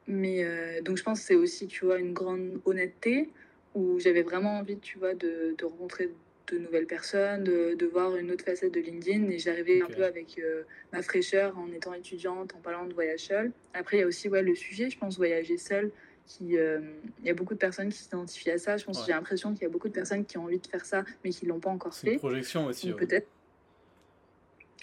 Mais 0.07 0.43
euh, 0.43 0.81
donc 0.83 0.97
je 0.97 1.03
pense 1.03 1.21
que 1.21 1.27
c'est 1.27 1.35
aussi 1.35 1.67
tu 1.67 1.85
vois 1.85 1.99
une 1.99 2.15
grande 2.15 2.61
honnêteté 2.65 3.31
où 3.75 3.99
j'avais 3.99 4.23
vraiment 4.23 4.59
envie, 4.59 4.79
tu 4.79 4.99
vois, 4.99 5.15
de, 5.15 5.55
de 5.57 5.65
rencontrer 5.65 6.11
de 6.53 6.59
nouvelles 6.59 6.87
personnes, 6.87 7.45
de, 7.45 7.75
de, 7.75 7.87
voir 7.87 8.17
une 8.17 8.31
autre 8.31 8.45
facette 8.45 8.73
de 8.73 8.81
LinkedIn. 8.81 9.29
Et 9.29 9.39
j'arrivais 9.39 9.83
un 9.83 9.87
peu 9.87 10.05
avec 10.05 10.39
euh, 10.39 10.63
ma 10.93 11.03
fraîcheur 11.03 11.59
en 11.59 11.71
étant 11.73 11.93
étudiante, 11.93 12.55
en 12.55 12.59
parlant 12.61 12.87
de 12.87 12.95
voyage 12.95 13.21
seul. 13.21 13.53
Après, 13.75 13.99
il 13.99 14.01
y 14.01 14.03
a 14.03 14.07
aussi 14.07 14.29
ouais, 14.29 14.43
le 14.43 14.55
sujet, 14.55 14.91
je 14.91 14.99
pense, 14.99 15.17
voyager 15.17 15.59
seul. 15.59 15.91
Qui, 16.27 16.59
euh, 16.59 16.81
il 17.21 17.27
y 17.27 17.31
a 17.31 17.35
beaucoup 17.35 17.55
de 17.55 17.59
personnes 17.59 17.89
qui 17.89 17.99
s'identifient 17.99 18.51
à 18.51 18.59
ça. 18.59 18.77
Je 18.77 18.85
pense 18.85 19.01
que 19.01 19.07
j'ai 19.07 19.13
l'impression 19.13 19.55
qu'il 19.55 19.63
y 19.63 19.67
a 19.67 19.71
beaucoup 19.71 19.89
de 19.89 19.95
personnes 19.95 20.27
qui 20.27 20.37
ont 20.37 20.45
envie 20.45 20.59
de 20.59 20.67
faire 20.67 20.85
ça, 20.85 21.05
mais 21.25 21.31
qui 21.31 21.47
ne 21.47 21.51
l'ont 21.51 21.61
pas 21.61 21.71
encore 21.71 21.95
fait. 21.95 22.15
Une 22.15 22.19
projection 22.19 22.67
aussi. 22.67 22.93
Peut-être. 22.93 23.29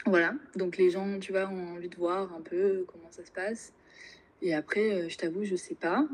Voilà. 0.08 0.34
Donc 0.56 0.78
les 0.78 0.90
gens, 0.90 1.20
tu 1.20 1.32
vois, 1.32 1.48
ont 1.48 1.76
envie 1.76 1.90
de 1.90 1.96
voir 1.96 2.34
un 2.34 2.42
peu 2.42 2.84
comment 2.88 3.12
ça 3.12 3.24
se 3.24 3.32
passe. 3.32 3.74
Et 4.46 4.54
après, 4.54 4.92
euh, 4.92 5.10
je 5.10 5.18
t'avoue, 5.18 5.44
je 5.44 5.56
sais 5.56 5.74
pas. 5.74 6.08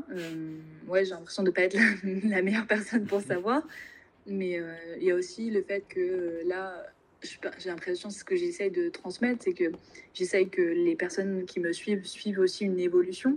ouais, 0.88 1.04
j'ai 1.04 1.10
l'impression 1.10 1.42
de 1.42 1.50
pas 1.50 1.62
être 1.62 1.74
la, 2.02 2.36
la, 2.36 2.42
meilleure 2.42 2.66
personne 2.66 3.04
pour 3.04 3.20
savoir. 3.20 3.62
Mais 4.26 4.58
euh, 4.58 4.72
il 4.96 5.04
y 5.04 5.10
a 5.10 5.14
aussi 5.14 5.50
le 5.50 5.62
fait 5.62 5.84
que 5.86 6.00
euh, 6.00 6.42
là, 6.46 6.82
j'ai 7.22 7.68
l'impression, 7.68 8.08
c'est 8.08 8.20
ce 8.20 8.24
que 8.24 8.34
j'essaye 8.34 8.70
de 8.70 8.88
transmettre, 8.88 9.42
c'est 9.44 9.52
que 9.52 9.70
j'essaye 10.14 10.48
que 10.48 10.62
les 10.62 10.96
personnes 10.96 11.44
qui 11.44 11.60
me 11.60 11.72
suivent 11.74 12.06
suivent 12.06 12.40
aussi 12.40 12.64
une 12.64 12.80
évolution. 12.80 13.36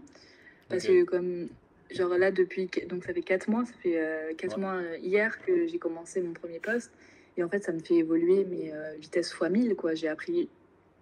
Parce 0.70 0.88
que 0.88 1.04
comme, 1.04 1.50
genre 1.91 2.18
là, 2.18 2.32
depuis, 2.32 2.70
donc 2.88 3.04
ça 3.04 3.14
fait 3.14 3.22
4 3.22 3.50
mois, 3.50 3.66
ça 3.66 3.74
fait 3.84 4.36
4 4.38 4.58
euh, 4.58 4.62
mois 4.62 4.82
hier 4.98 5.39
que 5.46 5.68
j'ai 5.68 5.78
commencé 5.78 6.22
mon 6.22 6.34
premier 6.34 6.60
poste. 6.60 6.91
Et 7.38 7.43
en 7.43 7.50
fait, 7.50 7.64
ça 7.66 7.74
me 7.74 7.80
fait 7.80 7.96
évoluer 7.96 8.46
mes 8.46 8.72
vitesses 8.98 9.34
fois 9.34 9.50
1000, 9.50 9.76
quoi. 9.76 9.93
J'ai 9.93 10.08
appris 10.08 10.48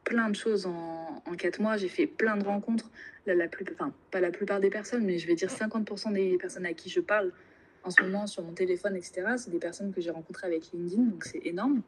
plein 0.03 0.29
de 0.29 0.35
choses 0.35 0.65
en, 0.65 1.21
en 1.25 1.35
4 1.35 1.59
mois. 1.59 1.77
J'ai 1.77 1.89
fait 1.89 2.07
plein 2.07 2.37
de 2.37 2.43
rencontres. 2.43 2.89
La, 3.25 3.35
la 3.35 3.47
plus, 3.47 3.65
enfin, 3.71 3.93
pas 4.11 4.19
la 4.19 4.31
plupart 4.31 4.59
des 4.59 4.69
personnes, 4.69 5.05
mais 5.05 5.17
je 5.17 5.27
vais 5.27 5.35
dire 5.35 5.49
50% 5.49 6.11
des 6.11 6.37
personnes 6.37 6.65
à 6.65 6.73
qui 6.73 6.89
je 6.89 6.99
parle 6.99 7.31
en 7.83 7.89
ce 7.89 8.01
moment 8.01 8.27
sur 8.27 8.43
mon 8.43 8.53
téléphone, 8.53 8.95
etc., 8.95 9.23
c'est 9.37 9.49
des 9.49 9.59
personnes 9.59 9.93
que 9.93 10.01
j'ai 10.01 10.11
rencontrées 10.11 10.47
avec 10.47 10.71
LinkedIn, 10.71 11.03
donc 11.03 11.25
c'est 11.25 11.45
énorme. 11.45 11.81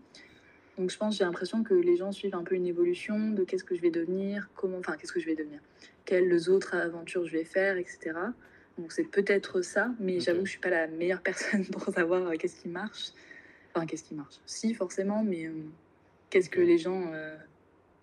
Donc 0.77 0.89
je 0.89 0.97
pense, 0.97 1.17
j'ai 1.17 1.23
l'impression 1.23 1.63
que 1.63 1.73
les 1.73 1.95
gens 1.95 2.11
suivent 2.11 2.35
un 2.35 2.43
peu 2.43 2.55
une 2.55 2.67
évolution 2.67 3.31
de 3.31 3.43
qu'est-ce 3.43 3.63
que 3.63 3.75
je 3.75 3.81
vais 3.81 3.91
devenir, 3.91 4.49
comment, 4.55 4.77
enfin 4.77 4.97
qu'est-ce 4.97 5.13
que 5.13 5.21
je 5.21 5.25
vais 5.25 5.35
devenir, 5.35 5.61
quelles 6.03 6.49
autres 6.49 6.75
aventures 6.75 7.25
je 7.25 7.31
vais 7.31 7.45
faire, 7.45 7.77
etc. 7.77 8.11
Donc 8.77 8.91
c'est 8.91 9.05
peut-être 9.05 9.61
ça, 9.61 9.91
mais 9.99 10.19
j'avoue 10.19 10.39
que 10.39 10.47
je 10.47 10.51
suis 10.51 10.59
pas 10.59 10.69
la 10.69 10.87
meilleure 10.87 11.21
personne 11.23 11.65
pour 11.65 11.85
savoir 11.93 12.27
euh, 12.27 12.35
qu'est-ce 12.37 12.61
qui 12.61 12.67
marche. 12.67 13.11
Enfin 13.73 13.85
qu'est-ce 13.85 14.03
qui 14.03 14.15
marche. 14.15 14.35
Si 14.45 14.73
forcément, 14.73 15.23
mais 15.23 15.45
euh, 15.45 15.53
qu'est-ce 16.29 16.49
que 16.49 16.61
les 16.61 16.77
gens, 16.77 17.09
euh, 17.13 17.37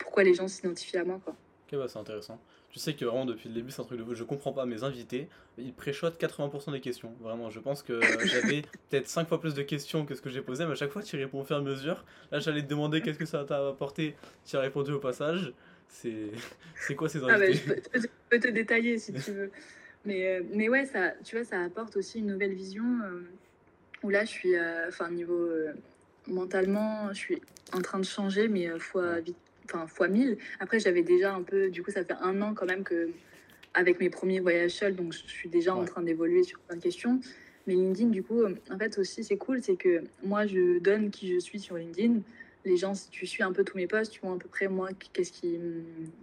pourquoi 0.02 0.24
les 0.24 0.34
gens 0.34 0.48
s'identifient 0.48 0.98
à 0.98 1.04
moi 1.04 1.20
quoi. 1.24 1.34
Ok 1.66 1.78
bah 1.78 1.88
c'est 1.88 1.98
intéressant. 1.98 2.38
Tu 2.72 2.78
sais 2.78 2.94
que 2.94 3.04
vraiment 3.04 3.26
depuis 3.26 3.50
le 3.50 3.54
début, 3.54 3.70
c'est 3.70 3.82
un 3.82 3.84
truc 3.84 4.00
de 4.00 4.14
Je 4.14 4.24
comprends 4.24 4.52
pas 4.52 4.64
mes 4.64 4.82
invités. 4.82 5.28
Ils 5.58 5.74
préchotent 5.74 6.18
80% 6.18 6.72
des 6.72 6.80
questions. 6.80 7.12
Vraiment, 7.20 7.50
je 7.50 7.60
pense 7.60 7.82
que 7.82 8.00
j'avais 8.24 8.62
peut-être 8.88 9.08
5 9.08 9.28
fois 9.28 9.38
plus 9.38 9.52
de 9.52 9.62
questions 9.62 10.06
que 10.06 10.14
ce 10.14 10.22
que 10.22 10.30
j'ai 10.30 10.40
posé, 10.40 10.64
mais 10.64 10.72
à 10.72 10.74
chaque 10.74 10.90
fois, 10.90 11.02
tu 11.02 11.16
réponds 11.16 11.42
au 11.42 11.44
fur 11.44 11.56
et 11.56 11.58
à 11.58 11.62
mesure. 11.62 12.02
Là, 12.30 12.38
j'allais 12.38 12.62
te 12.62 12.68
demander 12.68 13.02
qu'est-ce 13.02 13.18
que 13.18 13.26
ça 13.26 13.44
t'a 13.44 13.68
apporté. 13.68 14.16
Tu 14.46 14.56
as 14.56 14.60
répondu 14.60 14.90
au 14.90 15.00
passage. 15.00 15.52
C'est 15.86 16.30
quoi 16.96 17.10
ces 17.10 17.22
invités 17.22 17.60
ah 17.68 17.98
je, 17.98 18.06
peux, 18.30 18.40
te 18.40 18.48
détailler 18.48 18.96
si 18.96 19.12
tu 19.12 19.32
veux. 19.32 19.50
Mais, 20.06 20.26
euh, 20.26 20.42
mais 20.54 20.70
ouais, 20.70 20.86
ça, 20.86 21.12
tu 21.22 21.36
vois, 21.36 21.44
ça 21.44 21.60
apporte 21.60 21.98
aussi 21.98 22.20
une 22.20 22.28
nouvelle 22.28 22.54
vision. 22.54 22.84
Euh, 23.04 23.20
où 24.02 24.08
là, 24.08 24.24
je 24.24 24.30
suis, 24.30 24.56
euh, 24.56 24.88
enfin, 24.88 25.10
niveau 25.10 25.50
mentalement, 26.26 27.12
je 27.12 27.18
suis 27.18 27.42
en 27.74 27.82
train 27.82 27.98
de 27.98 28.06
changer, 28.06 28.48
mais 28.48 28.78
fois 28.78 29.20
vite 29.20 29.36
enfin 29.72 29.86
fois 29.86 30.08
1000. 30.08 30.38
Après, 30.60 30.78
j'avais 30.78 31.02
déjà 31.02 31.34
un 31.34 31.42
peu, 31.42 31.70
du 31.70 31.82
coup, 31.82 31.90
ça 31.90 32.04
fait 32.04 32.14
un 32.20 32.40
an 32.42 32.54
quand 32.54 32.66
même 32.66 32.84
que, 32.84 33.10
avec 33.74 34.00
mes 34.00 34.10
premiers 34.10 34.40
voyages 34.40 34.72
seuls, 34.72 34.94
donc 34.94 35.12
je 35.12 35.26
suis 35.26 35.48
déjà 35.48 35.74
en 35.74 35.84
train 35.84 36.02
d'évoluer 36.02 36.42
sur 36.42 36.58
plein 36.60 36.76
de 36.76 36.82
questions. 36.82 37.20
Mais 37.66 37.74
LinkedIn, 37.74 38.10
du 38.10 38.22
coup, 38.22 38.42
en 38.44 38.78
fait, 38.78 38.98
aussi, 38.98 39.24
c'est 39.24 39.36
cool, 39.36 39.62
c'est 39.62 39.76
que 39.76 40.02
moi, 40.24 40.46
je 40.46 40.78
donne 40.78 41.10
qui 41.10 41.32
je 41.32 41.38
suis 41.38 41.60
sur 41.60 41.76
LinkedIn 41.76 42.20
les 42.64 42.76
gens, 42.76 42.94
si 42.94 43.10
tu 43.10 43.26
suis 43.26 43.42
un 43.42 43.52
peu 43.52 43.64
tous 43.64 43.76
mes 43.76 43.86
posts, 43.86 44.12
tu 44.12 44.20
vois 44.20 44.34
à 44.34 44.38
peu 44.38 44.48
près 44.48 44.68
moi, 44.68 44.90
qu'est-ce 45.12 45.32
qui, 45.32 45.58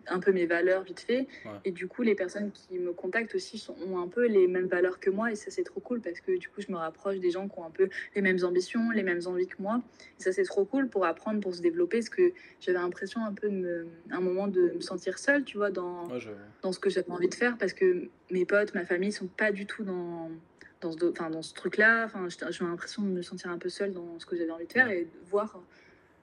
un 0.08 0.20
peu 0.20 0.32
mes 0.32 0.46
valeurs 0.46 0.84
vite 0.84 1.00
fait. 1.02 1.28
Et 1.66 1.72
du 1.72 1.88
coup, 1.88 2.02
les 2.02 2.16
personnes 2.16 2.52
qui 2.52 2.80
me 2.80 2.94
contactent 2.94 3.36
aussi 3.36 3.58
sont, 3.58 3.76
ont 3.88 4.00
un 4.00 4.08
peu 4.08 4.28
les 4.28 4.48
mêmes 4.48 4.68
valeurs 4.68 5.00
que 5.00 5.10
moi. 5.10 5.32
Et 5.32 5.36
ça, 5.36 5.52
c'est 5.52 5.64
trop 5.64 5.80
cool 5.80 6.02
parce 6.02 6.20
que 6.22 6.38
du 6.38 6.50
coup, 6.50 6.62
je 6.62 6.72
me 6.72 6.78
rapproche 6.78 7.20
des 7.20 7.32
gens 7.32 7.48
qui 7.48 7.60
ont 7.60 7.66
un 7.66 7.72
peu 7.72 7.90
les 8.16 8.22
mêmes 8.22 8.44
ambitions, 8.44 8.90
les 8.92 9.04
mêmes 9.04 9.22
envies 9.26 9.48
que 9.48 9.62
moi. 9.62 9.82
Et 10.20 10.24
ça, 10.24 10.32
c'est 10.32 10.44
trop 10.44 10.66
cool 10.66 10.90
pour 10.90 11.06
apprendre, 11.06 11.40
pour 11.42 11.54
se 11.54 11.62
développer. 11.62 11.98
Parce 11.98 12.10
que 12.10 12.32
j'avais 12.60 12.80
l'impression 12.80 13.24
un 13.24 13.34
peu, 13.34 13.50
de 13.50 13.88
un 14.12 14.22
moment, 14.22 14.48
de 14.48 14.74
me 14.76 14.82
sentir 14.82 15.20
seule, 15.20 15.44
tu 15.44 15.58
vois, 15.58 15.72
dans, 15.72 16.08
dans 16.62 16.72
ce 16.72 16.80
que 16.80 16.90
j'avais 16.90 17.12
envie 17.12 17.30
de 17.30 17.36
faire 17.36 17.58
parce 17.58 17.74
que 17.74 18.10
mes 18.32 18.46
potes, 18.46 18.74
ma 18.74 18.86
famille 18.86 19.12
sont 19.12 19.28
pas 19.28 19.52
du 19.52 19.66
tout 19.66 19.84
dans 19.84 20.32
dans 20.82 20.92
ce, 20.92 21.06
enfin, 21.12 21.30
dans 21.30 21.42
ce 21.42 21.54
truc-là. 21.54 22.06
Enfin, 22.06 22.28
j'ai 22.30 22.64
l'impression 22.64 23.04
de 23.04 23.10
me 23.10 23.22
sentir 23.22 23.50
un 23.50 23.58
peu 23.58 23.70
seule 23.70 23.92
dans 23.92 24.20
ce 24.20 24.26
que 24.26 24.36
j'avais 24.36 24.52
envie 24.52 24.68
de 24.68 24.72
faire 24.72 24.90
et 24.90 25.06
de 25.06 25.30
voir 25.30 25.62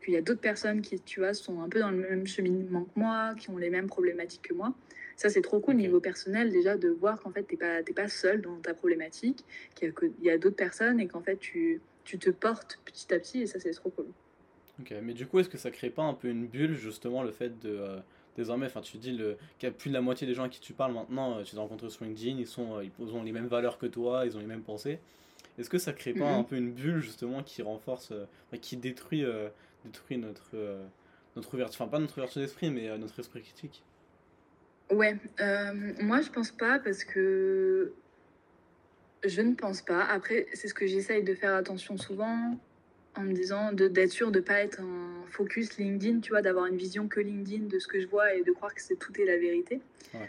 qu'il 0.07 0.15
y 0.15 0.19
a 0.19 0.23
d'autres 0.23 0.41
personnes 0.41 0.81
qui, 0.81 1.01
tu 1.01 1.21
vois, 1.21 1.35
sont 1.35 1.61
un 1.61 1.69
peu 1.69 1.81
dans 1.81 1.91
le 1.91 1.99
même 1.99 2.27
cheminement 2.27 2.85
que 2.85 2.99
moi, 2.99 3.35
qui 3.39 3.51
ont 3.51 3.59
les 3.59 3.71
mêmes 3.71 3.89
problématiques 3.89 4.43
que 4.43 4.55
moi. 4.55 4.73
Ça, 5.17 5.31
c'est 5.31 5.43
trop 5.43 5.61
cool 5.61 5.75
au 5.75 5.79
niveau 5.79 6.01
personnel, 6.01 6.51
déjà, 6.53 6.77
de 6.77 6.89
voir 6.89 7.21
qu'en 7.21 7.31
fait, 7.31 7.45
tu 7.45 7.55
n'es 7.55 7.83
pas, 7.83 7.83
pas 7.95 8.09
seul 8.09 8.41
dans 8.41 8.57
ta 8.57 8.75
problématique, 8.75 9.45
qu'il 9.75 9.93
y 10.23 10.31
a, 10.31 10.35
a 10.35 10.39
d'autres 10.39 10.57
personnes 10.57 11.01
et 11.01 11.09
qu'en 11.09 11.23
fait, 11.23 11.39
tu, 11.39 11.81
tu 12.05 12.19
te 12.19 12.31
portes 12.31 12.79
petit 12.85 13.13
à 13.13 13.19
petit, 13.19 13.43
et 13.43 13.47
ça, 13.47 13.59
c'est 13.59 13.73
trop 13.73 13.91
cool. 13.91 14.07
Ok, 14.81 14.95
mais 15.03 15.15
du 15.15 15.27
coup, 15.27 15.39
est-ce 15.39 15.49
que 15.49 15.59
ça 15.59 15.71
crée 15.71 15.91
pas 15.91 16.03
un 16.03 16.15
peu 16.15 16.29
une 16.29 16.47
bulle, 16.47 16.75
justement, 16.75 17.23
le 17.23 17.33
fait 17.33 17.59
de. 17.61 17.71
Euh, 17.71 17.99
désormais, 18.37 18.67
enfin, 18.67 18.83
tu 18.83 18.99
dis 18.99 19.13
le, 19.13 19.37
qu'il 19.59 19.67
y 19.67 19.71
a 19.71 19.75
plus 19.75 19.89
de 19.89 19.95
la 19.95 20.03
moitié 20.03 20.27
des 20.27 20.35
gens 20.35 20.45
à 20.45 20.49
qui 20.51 20.61
tu 20.61 20.75
parles 20.75 20.93
maintenant, 20.93 21.39
euh, 21.39 21.43
tu 21.43 21.55
les 21.55 21.61
rencontres 21.61 21.89
sur 21.89 22.05
LinkedIn, 22.05 22.39
ils, 22.39 22.47
sont, 22.47 22.77
euh, 22.77 22.85
ils 22.85 23.15
ont 23.15 23.23
les 23.23 23.33
mêmes 23.33 23.47
valeurs 23.47 23.79
que 23.79 23.87
toi, 23.87 24.25
ils 24.27 24.37
ont 24.37 24.41
les 24.41 24.47
mêmes 24.47 24.63
pensées. 24.63 24.99
Est-ce 25.59 25.71
que 25.71 25.79
ça 25.79 25.95
crée 25.95 26.13
pas 26.13 26.31
mm-hmm. 26.31 26.39
un 26.41 26.43
peu 26.43 26.57
une 26.57 26.73
bulle, 26.73 27.01
justement, 27.01 27.43
qui 27.43 27.63
renforce, 27.63 28.13
qui 28.61 28.77
détruit 28.77 29.25
détruit 29.87 30.18
notre, 30.18 30.51
euh, 30.55 30.87
notre 31.34 31.55
ouverture, 31.55 31.80
enfin 31.80 31.91
pas 31.91 31.99
notre 31.99 32.18
ouverture 32.18 32.41
d'esprit, 32.41 32.70
mais 32.70 32.89
euh, 32.89 32.99
notre 32.99 33.18
esprit 33.18 33.43
critique. 33.43 33.82
Ouais, 34.91 35.16
euh, 35.41 35.93
moi 36.01 36.20
je 36.20 36.30
pense 36.30 36.53
pas 36.53 36.78
parce 36.78 37.05
que 37.05 37.93
je 39.24 39.43
ne 39.43 39.55
pense 39.55 39.82
pas. 39.82 40.05
Après, 40.05 40.47
c'est 40.53 40.68
ce 40.68 40.74
que 40.74 40.87
j'essaye 40.87 41.24
de 41.24 41.34
faire 41.34 41.55
attention 41.55 41.97
souvent 41.97 42.57
en 43.16 43.22
me 43.22 43.32
disant 43.32 43.72
d'être 43.72 44.11
sûr 44.11 44.30
de 44.30 44.39
ne 44.39 44.45
pas 44.45 44.61
être 44.61 44.80
un 44.80 45.24
focus 45.30 45.78
LinkedIn, 45.78 46.20
tu 46.20 46.30
vois, 46.30 46.43
d'avoir 46.43 46.66
une 46.66 46.76
vision 46.76 47.09
que 47.09 47.18
LinkedIn 47.18 47.64
de 47.66 47.78
ce 47.78 47.89
que 47.89 48.01
je 48.01 48.07
vois 48.07 48.34
et 48.34 48.43
de 48.43 48.53
croire 48.53 48.74
que 48.74 48.82
c'est 48.82 48.97
tout 48.97 49.18
est 49.20 49.24
la 49.24 49.39
vérité. 49.39 49.80
Ouais. 50.14 50.28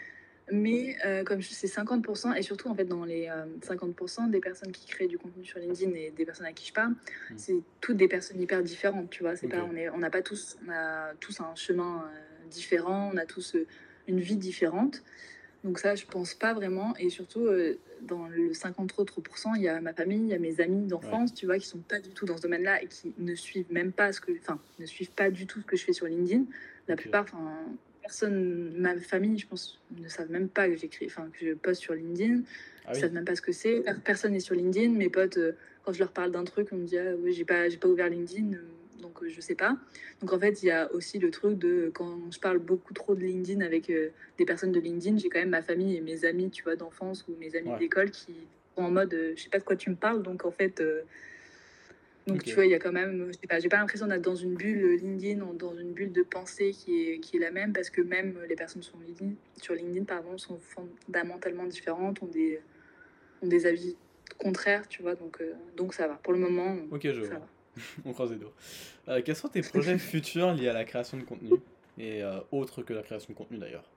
Mais 0.50 0.96
euh, 1.04 1.24
comme 1.24 1.42
c'est 1.42 1.66
50%, 1.66 2.36
et 2.36 2.42
surtout 2.42 2.68
en 2.68 2.74
fait 2.74 2.84
dans 2.84 3.04
les 3.04 3.30
50% 3.66 4.26
euh, 4.26 4.30
des 4.30 4.40
personnes 4.40 4.72
qui 4.72 4.86
créent 4.86 5.08
du 5.08 5.18
contenu 5.18 5.44
sur 5.44 5.58
LinkedIn 5.58 5.92
et 5.94 6.10
des 6.10 6.24
personnes 6.24 6.46
à 6.46 6.52
qui 6.52 6.66
je 6.66 6.72
parle, 6.72 6.92
hmm. 6.92 7.34
c'est 7.36 7.56
toutes 7.80 7.96
des 7.96 8.08
personnes 8.08 8.40
hyper 8.40 8.62
différentes, 8.62 9.10
tu 9.10 9.22
vois. 9.22 9.36
C'est 9.36 9.48
pas, 9.48 9.62
on 9.62 9.76
est, 9.76 9.88
on 9.90 9.98
n'a 9.98 10.10
pas 10.10 10.22
tous, 10.22 10.56
on 10.66 10.70
a 10.70 11.14
tous 11.20 11.40
un 11.40 11.54
chemin 11.54 12.04
euh, 12.04 12.48
différent, 12.48 13.10
on 13.12 13.16
a 13.16 13.26
tous 13.26 13.56
une 14.06 14.20
vie 14.20 14.36
différente. 14.36 15.02
Donc 15.64 15.78
ça, 15.78 15.94
je 15.94 16.06
pense 16.06 16.34
pas 16.34 16.54
vraiment. 16.54 16.94
Et 16.98 17.10
surtout, 17.10 17.48
dans 18.02 18.28
le 18.28 18.54
50 18.54 18.94
autres 18.98 19.20
il 19.56 19.62
y 19.62 19.68
a 19.68 19.80
ma 19.80 19.92
famille, 19.92 20.20
il 20.20 20.28
y 20.28 20.34
a 20.34 20.38
mes 20.38 20.60
amis 20.60 20.86
d'enfance, 20.86 21.34
tu 21.34 21.46
vois, 21.46 21.58
qui 21.58 21.66
sont 21.66 21.78
pas 21.78 21.98
du 21.98 22.10
tout 22.10 22.26
dans 22.26 22.36
ce 22.36 22.42
domaine-là 22.42 22.82
et 22.82 22.86
qui 22.86 23.12
ne 23.18 23.34
suivent 23.34 23.72
même 23.72 23.92
pas 23.92 24.12
ce 24.12 24.20
que, 24.20 24.30
enfin, 24.38 24.60
ne 24.78 24.86
suivent 24.86 25.10
pas 25.10 25.30
du 25.30 25.46
tout 25.46 25.60
ce 25.60 25.66
que 25.66 25.76
je 25.76 25.84
fais 25.84 25.92
sur 25.92 26.06
LinkedIn. 26.06 26.44
La 26.86 26.96
plupart, 26.96 27.24
enfin, 27.24 27.58
personne, 28.08 28.72
ma 28.74 28.98
famille, 28.98 29.38
je 29.38 29.46
pense, 29.46 29.78
ne 29.96 30.08
savent 30.08 30.30
même 30.30 30.48
pas 30.48 30.66
que 30.66 30.76
j'écris, 30.76 31.06
enfin 31.06 31.28
que 31.30 31.46
je 31.46 31.52
poste 31.52 31.82
sur 31.82 31.92
LinkedIn. 31.92 32.40
Ah 32.86 32.92
Ils 32.94 33.00
savent 33.00 33.12
même 33.12 33.26
pas 33.26 33.36
ce 33.36 33.42
que 33.42 33.52
c'est. 33.52 33.84
Personne 34.02 34.32
n'est 34.32 34.40
sur 34.40 34.54
LinkedIn. 34.54 34.92
Mes 34.92 35.10
potes, 35.10 35.36
euh, 35.36 35.52
quand 35.84 35.92
je 35.92 35.98
leur 35.98 36.10
parle 36.10 36.30
d'un 36.32 36.44
truc, 36.44 36.68
on 36.72 36.76
me 36.76 36.86
dit 36.86 36.96
ah, 36.96 37.14
oui, 37.22 37.34
j'ai 37.34 37.44
pas, 37.44 37.68
j'ai 37.68 37.76
pas 37.76 37.86
ouvert 37.86 38.08
LinkedIn, 38.08 38.54
euh, 38.54 39.02
donc 39.02 39.22
euh, 39.22 39.28
je 39.28 39.40
sais 39.42 39.54
pas. 39.54 39.76
Donc 40.20 40.32
en 40.32 40.38
fait, 40.38 40.62
il 40.62 40.66
y 40.66 40.70
a 40.70 40.90
aussi 40.94 41.18
le 41.18 41.30
truc 41.30 41.58
de 41.58 41.90
quand 41.92 42.18
je 42.32 42.40
parle 42.40 42.58
beaucoup 42.58 42.94
trop 42.94 43.14
de 43.14 43.20
LinkedIn 43.20 43.60
avec 43.60 43.92
des 44.38 44.44
personnes 44.46 44.72
de 44.72 44.80
LinkedIn, 44.80 45.18
j'ai 45.18 45.28
quand 45.28 45.40
même 45.40 45.50
ma 45.50 45.62
famille 45.62 45.94
et 45.94 46.00
mes 46.00 46.24
amis, 46.24 46.50
tu 46.50 46.62
vois, 46.62 46.76
d'enfance 46.76 47.26
ou 47.28 47.36
mes 47.38 47.54
amis 47.56 47.78
d'école 47.78 48.10
qui 48.10 48.34
sont 48.74 48.84
en 48.84 48.90
mode 48.90 49.14
je 49.36 49.42
sais 49.42 49.50
pas 49.50 49.58
de 49.58 49.64
quoi 49.64 49.76
tu 49.76 49.90
me 49.90 49.96
parles, 49.96 50.22
donc 50.22 50.46
en 50.46 50.50
fait 50.50 50.82
donc, 52.28 52.44
tu 52.44 52.54
vois, 52.54 52.66
il 52.66 52.70
y 52.70 52.74
a 52.74 52.78
quand 52.78 52.92
même, 52.92 53.28
je 53.28 53.32
sais 53.32 53.46
pas, 53.46 53.58
j'ai 53.58 53.70
pas 53.70 53.78
l'impression 53.78 54.06
d'être 54.06 54.22
dans 54.22 54.36
une 54.36 54.54
bulle 54.54 54.96
LinkedIn 54.96 55.44
dans 55.54 55.74
une 55.74 55.92
bulle 55.92 56.12
de 56.12 56.22
pensée 56.22 56.72
qui 56.72 57.02
est, 57.02 57.20
qui 57.20 57.38
est 57.38 57.40
la 57.40 57.50
même 57.50 57.72
parce 57.72 57.88
que 57.88 58.02
même 58.02 58.38
les 58.48 58.54
personnes 58.54 58.82
sur 58.82 58.98
LinkedIn, 58.98 59.32
sur 59.60 59.74
LinkedIn 59.74 60.04
pardon, 60.04 60.36
sont 60.36 60.58
fondamentalement 60.58 61.64
différentes, 61.64 62.22
ont 62.22 62.26
des, 62.26 62.60
ont 63.42 63.46
des 63.46 63.64
avis 63.64 63.96
contraires, 64.36 64.86
tu 64.88 65.02
vois, 65.02 65.14
donc, 65.14 65.40
euh, 65.40 65.54
donc 65.76 65.94
ça 65.94 66.06
va. 66.06 66.14
Pour 66.14 66.34
le 66.34 66.38
moment, 66.38 66.76
ok, 66.90 67.10
je 67.10 67.22
ça 67.22 67.38
va. 67.38 67.48
On 68.04 68.12
croise 68.12 68.30
les 68.30 68.36
doigts. 68.36 68.52
Euh, 69.08 69.22
quels 69.24 69.36
sont 69.36 69.48
tes 69.48 69.62
projets 69.62 69.98
futurs 69.98 70.52
liés 70.52 70.68
à 70.68 70.74
la 70.74 70.84
création 70.84 71.16
de 71.16 71.22
contenu 71.22 71.52
et 71.98 72.22
euh, 72.22 72.40
autres 72.52 72.82
que 72.82 72.92
la 72.92 73.02
création 73.02 73.32
de 73.32 73.38
contenu 73.38 73.58
d'ailleurs? 73.58 73.88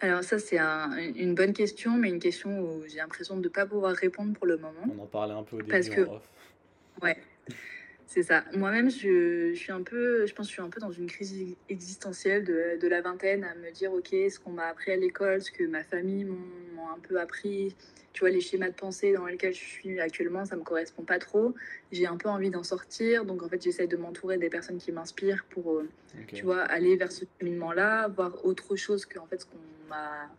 Alors 0.00 0.24
ça, 0.24 0.38
c'est 0.38 0.58
une 0.58 1.34
bonne 1.34 1.52
question, 1.52 1.96
mais 1.96 2.08
une 2.08 2.18
question 2.18 2.60
où 2.60 2.82
j'ai 2.86 2.98
l'impression 2.98 3.36
de 3.36 3.42
ne 3.42 3.48
pas 3.48 3.64
pouvoir 3.64 3.94
répondre 3.94 4.34
pour 4.34 4.46
le 4.46 4.56
moment. 4.56 4.84
On 4.98 5.02
en 5.02 5.06
parlait 5.06 5.32
un 5.32 5.44
peu 5.44 5.56
au 5.56 5.58
début 5.60 5.70
Parce 5.70 5.88
que, 5.88 6.06
Ouais. 7.02 7.16
C'est 8.06 8.22
ça. 8.22 8.44
Moi-même, 8.54 8.90
je, 8.90 9.50
je, 9.54 9.58
suis 9.58 9.72
un 9.72 9.82
peu, 9.82 10.24
je 10.24 10.34
pense 10.34 10.46
que 10.46 10.50
je 10.50 10.54
suis 10.54 10.62
un 10.62 10.68
peu 10.68 10.80
dans 10.80 10.92
une 10.92 11.06
crise 11.06 11.56
existentielle 11.68 12.44
de, 12.44 12.78
de 12.80 12.86
la 12.86 13.00
vingtaine, 13.00 13.42
à 13.42 13.54
me 13.56 13.72
dire, 13.72 13.92
ok, 13.92 14.08
ce 14.10 14.38
qu'on 14.38 14.52
m'a 14.52 14.66
appris 14.66 14.92
à 14.92 14.96
l'école, 14.96 15.42
ce 15.42 15.50
que 15.50 15.64
ma 15.64 15.82
famille 15.82 16.24
m'ont 16.24 16.88
un 16.94 16.98
peu 17.00 17.18
appris, 17.18 17.74
tu 18.12 18.20
vois, 18.20 18.30
les 18.30 18.40
schémas 18.40 18.68
de 18.68 18.74
pensée 18.74 19.12
dans 19.12 19.26
lesquels 19.26 19.52
je 19.52 19.64
suis 19.64 19.98
actuellement, 19.98 20.44
ça 20.44 20.54
me 20.54 20.62
correspond 20.62 21.02
pas 21.02 21.18
trop. 21.18 21.56
J'ai 21.90 22.06
un 22.06 22.16
peu 22.16 22.28
envie 22.28 22.50
d'en 22.50 22.62
sortir, 22.62 23.24
donc 23.24 23.42
en 23.42 23.48
fait, 23.48 23.60
j'essaie 23.60 23.88
de 23.88 23.96
m'entourer 23.96 24.38
des 24.38 24.48
personnes 24.48 24.78
qui 24.78 24.92
m'inspirent 24.92 25.44
pour, 25.50 25.72
euh, 25.72 25.88
tu 26.32 26.44
vois, 26.44 26.60
aller 26.62 26.96
vers 26.96 27.10
ce 27.10 27.24
cheminement-là, 27.40 28.06
voir 28.08 28.44
autre 28.44 28.76
chose 28.76 29.06
que 29.06 29.18
en 29.18 29.26
fait 29.26 29.40
ce 29.40 29.46
qu'on 29.46 29.58
m'a, 29.88 30.30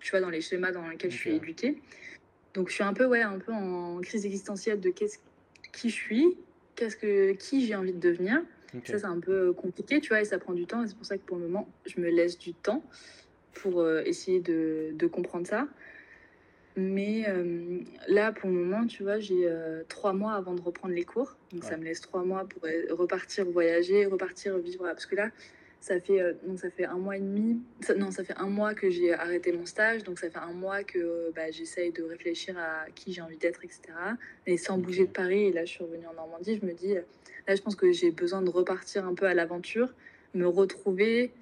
tu 0.00 0.10
vois, 0.10 0.20
dans 0.20 0.30
les 0.30 0.40
schémas 0.40 0.72
dans 0.72 0.88
lesquels 0.88 1.12
je 1.12 1.16
suis 1.16 1.36
éduquée. 1.36 1.80
Donc 2.54 2.68
je 2.68 2.74
suis 2.74 2.84
un 2.84 2.94
peu, 2.94 3.04
ouais, 3.06 3.22
un 3.22 3.38
peu 3.38 3.52
en 3.52 4.00
crise 4.00 4.24
existentielle 4.24 4.80
de 4.80 4.90
qu'est-ce 4.90 5.18
qui 5.72 5.90
je 5.90 5.94
suis, 5.94 6.36
qu'est-ce 6.76 6.96
que 6.96 7.32
qui 7.32 7.66
j'ai 7.66 7.74
envie 7.74 7.92
de 7.92 8.00
devenir. 8.00 8.40
Ça 8.84 8.98
c'est 8.98 9.04
un 9.04 9.20
peu 9.20 9.52
compliqué, 9.52 10.00
tu 10.00 10.08
vois, 10.08 10.20
et 10.20 10.24
ça 10.24 10.38
prend 10.38 10.52
du 10.52 10.66
temps. 10.66 10.82
Et 10.82 10.88
c'est 10.88 10.96
pour 10.96 11.06
ça 11.06 11.16
que 11.16 11.22
pour 11.22 11.36
le 11.36 11.44
moment, 11.44 11.68
je 11.86 12.00
me 12.00 12.08
laisse 12.10 12.38
du 12.38 12.54
temps 12.54 12.82
pour 13.52 13.80
euh, 13.80 14.02
essayer 14.04 14.40
de, 14.40 14.90
de, 14.94 15.06
comprendre 15.06 15.46
ça. 15.46 15.68
Mais 16.76 17.24
euh, 17.28 17.78
là, 18.08 18.32
pour 18.32 18.50
le 18.50 18.56
moment, 18.56 18.84
tu 18.86 19.04
vois, 19.04 19.20
j'ai 19.20 19.46
euh, 19.46 19.84
trois 19.88 20.12
mois 20.12 20.32
avant 20.32 20.54
de 20.54 20.60
reprendre 20.60 20.92
les 20.92 21.04
cours. 21.04 21.36
Donc, 21.52 21.62
ça 21.62 21.76
me 21.76 21.84
laisse 21.84 22.00
trois 22.00 22.24
mois 22.24 22.48
pour 22.48 22.62
repartir 22.90 23.44
voyager, 23.44 24.06
repartir 24.06 24.58
vivre. 24.58 24.84
Parce 24.84 25.06
que 25.06 25.14
là, 25.14 25.30
ça 25.84 26.00
fait, 26.00 26.18
euh, 26.18 26.32
donc 26.46 26.58
ça 26.60 26.70
fait 26.70 26.86
un 26.86 26.96
mois 26.96 27.18
et 27.18 27.20
demi, 27.20 27.60
non, 27.98 28.10
ça 28.10 28.24
fait 28.24 28.38
un 28.38 28.48
mois 28.48 28.72
que 28.72 28.88
j'ai 28.88 29.12
arrêté 29.12 29.52
mon 29.52 29.66
stage, 29.66 30.02
donc 30.02 30.18
ça 30.18 30.30
fait 30.30 30.38
un 30.38 30.54
mois 30.54 30.82
que 30.82 30.98
euh, 30.98 31.30
bah, 31.36 31.50
j'essaye 31.50 31.92
de 31.92 32.02
réfléchir 32.02 32.56
à 32.56 32.86
qui 32.94 33.12
j'ai 33.12 33.20
envie 33.20 33.36
d'être, 33.36 33.62
etc. 33.62 33.92
Mais 34.46 34.56
sans 34.56 34.78
bouger 34.78 35.04
de 35.04 35.12
Paris, 35.12 35.48
et 35.48 35.52
là 35.52 35.66
je 35.66 35.72
suis 35.72 35.84
revenue 35.84 36.06
en 36.06 36.14
Normandie, 36.14 36.58
je 36.58 36.64
me 36.64 36.72
dis, 36.72 36.96
euh, 36.96 37.02
là 37.46 37.54
je 37.54 37.60
pense 37.60 37.76
que 37.76 37.92
j'ai 37.92 38.10
besoin 38.10 38.40
de 38.40 38.48
repartir 38.48 39.04
un 39.04 39.12
peu 39.12 39.26
à 39.26 39.34
l'aventure, 39.34 39.92
me 40.32 40.48
retrouver, 40.48 41.34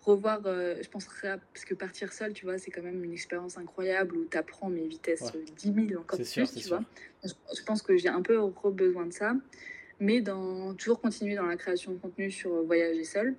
revoir, 0.00 0.40
je 0.42 0.88
pense, 0.88 1.06
parce 1.22 1.66
que 1.66 1.74
partir 1.74 2.14
seul, 2.14 2.32
tu 2.32 2.46
vois, 2.46 2.56
c'est 2.56 2.70
quand 2.70 2.82
même 2.82 3.04
une 3.04 3.12
expérience 3.12 3.58
incroyable 3.58 4.16
où 4.16 4.24
tu 4.24 4.38
apprends 4.38 4.70
mes 4.70 4.86
vitesses 4.86 5.32
10 5.58 5.88
000 5.88 6.00
encore 6.00 6.18
plus, 6.18 6.54
tu 6.54 6.68
vois. 6.68 6.82
Je 7.22 7.62
pense 7.66 7.82
que 7.82 7.94
j'ai 7.98 8.08
un 8.08 8.22
peu 8.22 8.40
besoin 8.70 9.04
de 9.04 9.12
ça 9.12 9.34
mais 10.00 10.22
dans, 10.22 10.74
toujours 10.74 11.00
continuer 11.00 11.36
dans 11.36 11.44
la 11.44 11.56
création 11.56 11.92
de 11.92 11.98
contenu 11.98 12.30
sur 12.30 12.62
voyager 12.64 13.04
seul. 13.04 13.36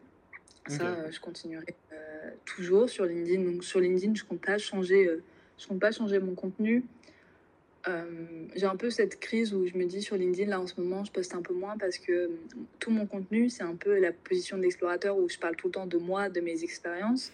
Ça, 0.68 0.86
euh, 0.86 1.12
je 1.12 1.20
continuerai 1.20 1.76
euh, 1.92 2.30
toujours 2.46 2.90
sur 2.90 3.06
LinkedIn. 3.06 3.44
Donc 3.44 3.64
sur 3.64 3.80
LinkedIn, 3.80 4.14
je 4.16 4.24
compte 4.24 4.42
pas 4.42 4.58
changer, 4.58 5.08
euh, 5.08 5.24
je 5.58 5.68
compte 5.68 5.80
pas 5.80 5.92
changer 5.92 6.20
mon 6.20 6.36
contenu. 6.36 6.84
j'ai 8.56 8.66
un 8.66 8.76
peu 8.76 8.92
cette 8.92 9.20
crise 9.20 9.54
où 9.56 9.66
je 9.66 9.76
me 9.76 9.86
dis 9.86 10.02
sur 10.02 10.16
LinkedIn, 10.16 10.50
là 10.50 10.62
en 10.62 10.68
ce 10.68 10.80
moment, 10.80 11.04
je 11.04 11.12
poste 11.12 11.34
un 11.34 11.42
peu 11.42 11.54
moins 11.54 11.78
parce 11.78 11.98
que 11.98 12.30
tout 12.80 12.92
mon 12.92 13.08
contenu, 13.08 13.50
c'est 13.50 13.64
un 13.64 13.76
peu 13.76 14.00
la 14.00 14.12
position 14.12 14.58
d'explorateur 14.58 15.18
où 15.18 15.28
je 15.28 15.40
parle 15.40 15.56
tout 15.56 15.68
le 15.68 15.74
temps 15.74 15.88
de 15.88 15.98
moi, 15.98 16.30
de 16.30 16.42
mes 16.42 16.64
expériences. 16.64 17.34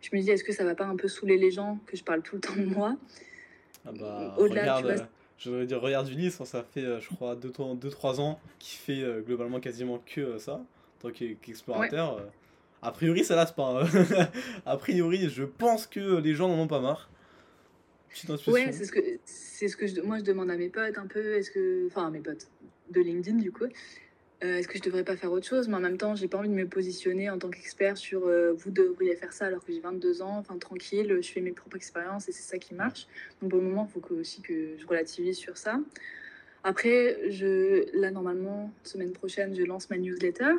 Je 0.00 0.14
me 0.14 0.22
dis, 0.22 0.30
est-ce 0.30 0.44
que 0.44 0.52
ça 0.52 0.64
va 0.64 0.74
pas 0.74 0.86
un 0.86 0.96
peu 0.96 1.08
saouler 1.08 1.36
les 1.36 1.50
gens 1.50 1.78
que 1.86 1.96
je 1.96 2.04
parle 2.04 2.22
tout 2.22 2.36
le 2.36 2.40
temps 2.40 2.56
de 2.56 2.64
moi? 2.64 2.96
Ah 3.84 3.92
bah, 3.92 4.34
Au-delà, 4.38 4.78
tu 4.78 4.84
vois, 4.84 4.94
je 5.38 5.50
voudrais 5.50 5.66
dire, 5.66 5.80
regarde 5.80 6.08
Ulysse, 6.08 6.42
ça 6.42 6.62
fait, 6.62 7.00
je 7.00 7.08
crois, 7.14 7.36
2-3 7.36 8.20
ans 8.20 8.40
qu'il 8.58 8.78
fait 8.78 9.04
globalement 9.26 9.60
quasiment 9.60 10.02
que 10.06 10.38
ça, 10.38 10.54
en 10.54 10.66
tant 11.02 11.10
qu'explorateur. 11.10 12.22
A 12.86 12.92
priori, 12.92 13.24
ça 13.24 13.34
lasse 13.34 13.50
pas. 13.50 13.82
Hein. 13.82 14.28
a 14.66 14.76
priori, 14.76 15.28
je 15.28 15.42
pense 15.42 15.88
que 15.88 16.20
les 16.20 16.34
gens 16.34 16.48
n'en 16.48 16.62
ont 16.62 16.68
pas 16.68 16.78
marre. 16.78 17.10
Ouais, 18.46 18.70
c'est 18.70 18.84
ce 18.84 18.92
que, 18.92 19.00
c'est 19.24 19.66
ce 19.66 19.76
que 19.76 19.88
je, 19.88 20.00
moi 20.00 20.18
je 20.18 20.22
demande 20.22 20.50
à 20.52 20.56
mes 20.56 20.68
potes 20.68 20.96
un 20.96 21.08
peu. 21.08 21.34
Est-ce 21.34 21.50
que, 21.50 21.88
enfin, 21.88 22.06
à 22.06 22.10
mes 22.10 22.20
potes 22.20 22.46
de 22.90 23.00
LinkedIn 23.00 23.38
du 23.38 23.50
coup. 23.50 23.64
Euh, 24.44 24.58
est-ce 24.58 24.68
que 24.68 24.78
je 24.78 24.84
devrais 24.84 25.02
pas 25.02 25.16
faire 25.16 25.32
autre 25.32 25.46
chose? 25.46 25.66
Mais 25.66 25.74
en 25.74 25.80
même 25.80 25.98
temps, 25.98 26.14
j'ai 26.14 26.28
pas 26.28 26.38
envie 26.38 26.48
de 26.48 26.54
me 26.54 26.68
positionner 26.68 27.28
en 27.28 27.38
tant 27.38 27.50
qu'expert 27.50 27.96
sur 27.96 28.28
euh, 28.28 28.52
vous 28.52 28.70
devriez 28.70 29.16
faire 29.16 29.32
ça 29.32 29.46
alors 29.46 29.64
que 29.64 29.72
j'ai 29.72 29.80
22 29.80 30.22
ans, 30.22 30.38
enfin 30.38 30.56
tranquille, 30.56 31.18
je 31.20 31.28
fais 31.28 31.40
mes 31.40 31.52
propres 31.52 31.76
expériences 31.76 32.28
et 32.28 32.32
c'est 32.32 32.48
ça 32.48 32.58
qui 32.58 32.74
marche. 32.74 33.08
Donc 33.42 33.50
pour 33.50 33.58
le 33.58 33.66
moment, 33.66 33.88
il 33.90 33.92
faut 33.92 34.00
que, 34.00 34.14
aussi 34.14 34.42
que 34.42 34.76
je 34.78 34.86
relativise 34.86 35.36
sur 35.36 35.56
ça. 35.56 35.80
Après, 36.62 37.30
je, 37.30 37.86
là 37.98 38.12
normalement, 38.12 38.70
semaine 38.84 39.12
prochaine, 39.12 39.56
je 39.56 39.62
lance 39.64 39.90
ma 39.90 39.96
newsletter. 39.96 40.52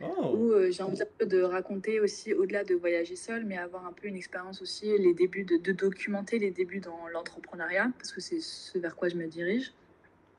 Oh. 0.00 0.34
Où 0.34 0.52
euh, 0.52 0.70
j'ai 0.70 0.82
envie 0.82 0.98
de 1.20 1.42
raconter 1.42 2.00
aussi, 2.00 2.32
au-delà 2.32 2.64
de 2.64 2.74
voyager 2.74 3.16
seul, 3.16 3.44
mais 3.44 3.56
avoir 3.56 3.86
un 3.86 3.92
peu 3.92 4.08
une 4.08 4.16
expérience 4.16 4.62
aussi, 4.62 4.86
les 4.98 5.14
débuts, 5.14 5.44
de, 5.44 5.56
de 5.56 5.72
documenter 5.72 6.38
les 6.38 6.50
débuts 6.50 6.80
dans 6.80 7.06
l'entrepreneuriat, 7.12 7.90
parce 7.98 8.12
que 8.12 8.20
c'est 8.20 8.40
ce 8.40 8.78
vers 8.78 8.96
quoi 8.96 9.08
je 9.08 9.16
me 9.16 9.26
dirige. 9.26 9.72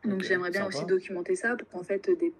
Donc 0.03 0.21
j'aimerais 0.21 0.51
bien 0.51 0.67
aussi 0.67 0.85
documenter 0.85 1.35
ça 1.35 1.55
pour 1.55 1.69
qu'en 1.69 1.83
fait 1.83 2.09
des, 2.09 2.33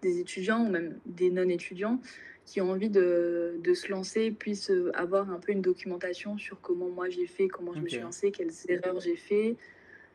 des, 0.00 0.20
étudiants 0.20 0.64
ou 0.64 0.70
même 0.70 0.98
des 1.04 1.30
non-étudiants 1.30 2.00
qui 2.46 2.62
ont 2.62 2.70
envie 2.70 2.88
de, 2.88 3.56
de, 3.62 3.74
se 3.74 3.88
lancer 3.88 4.30
puissent 4.30 4.72
avoir 4.94 5.30
un 5.30 5.38
peu 5.38 5.52
une 5.52 5.60
documentation 5.60 6.38
sur 6.38 6.62
comment 6.62 6.88
moi 6.88 7.10
j'ai 7.10 7.26
fait, 7.26 7.48
comment 7.48 7.74
je 7.74 7.80
me 7.80 7.88
suis 7.88 8.00
lancée, 8.00 8.30
quelles 8.30 8.52
erreurs 8.68 9.00
j'ai 9.00 9.16
fait 9.16 9.58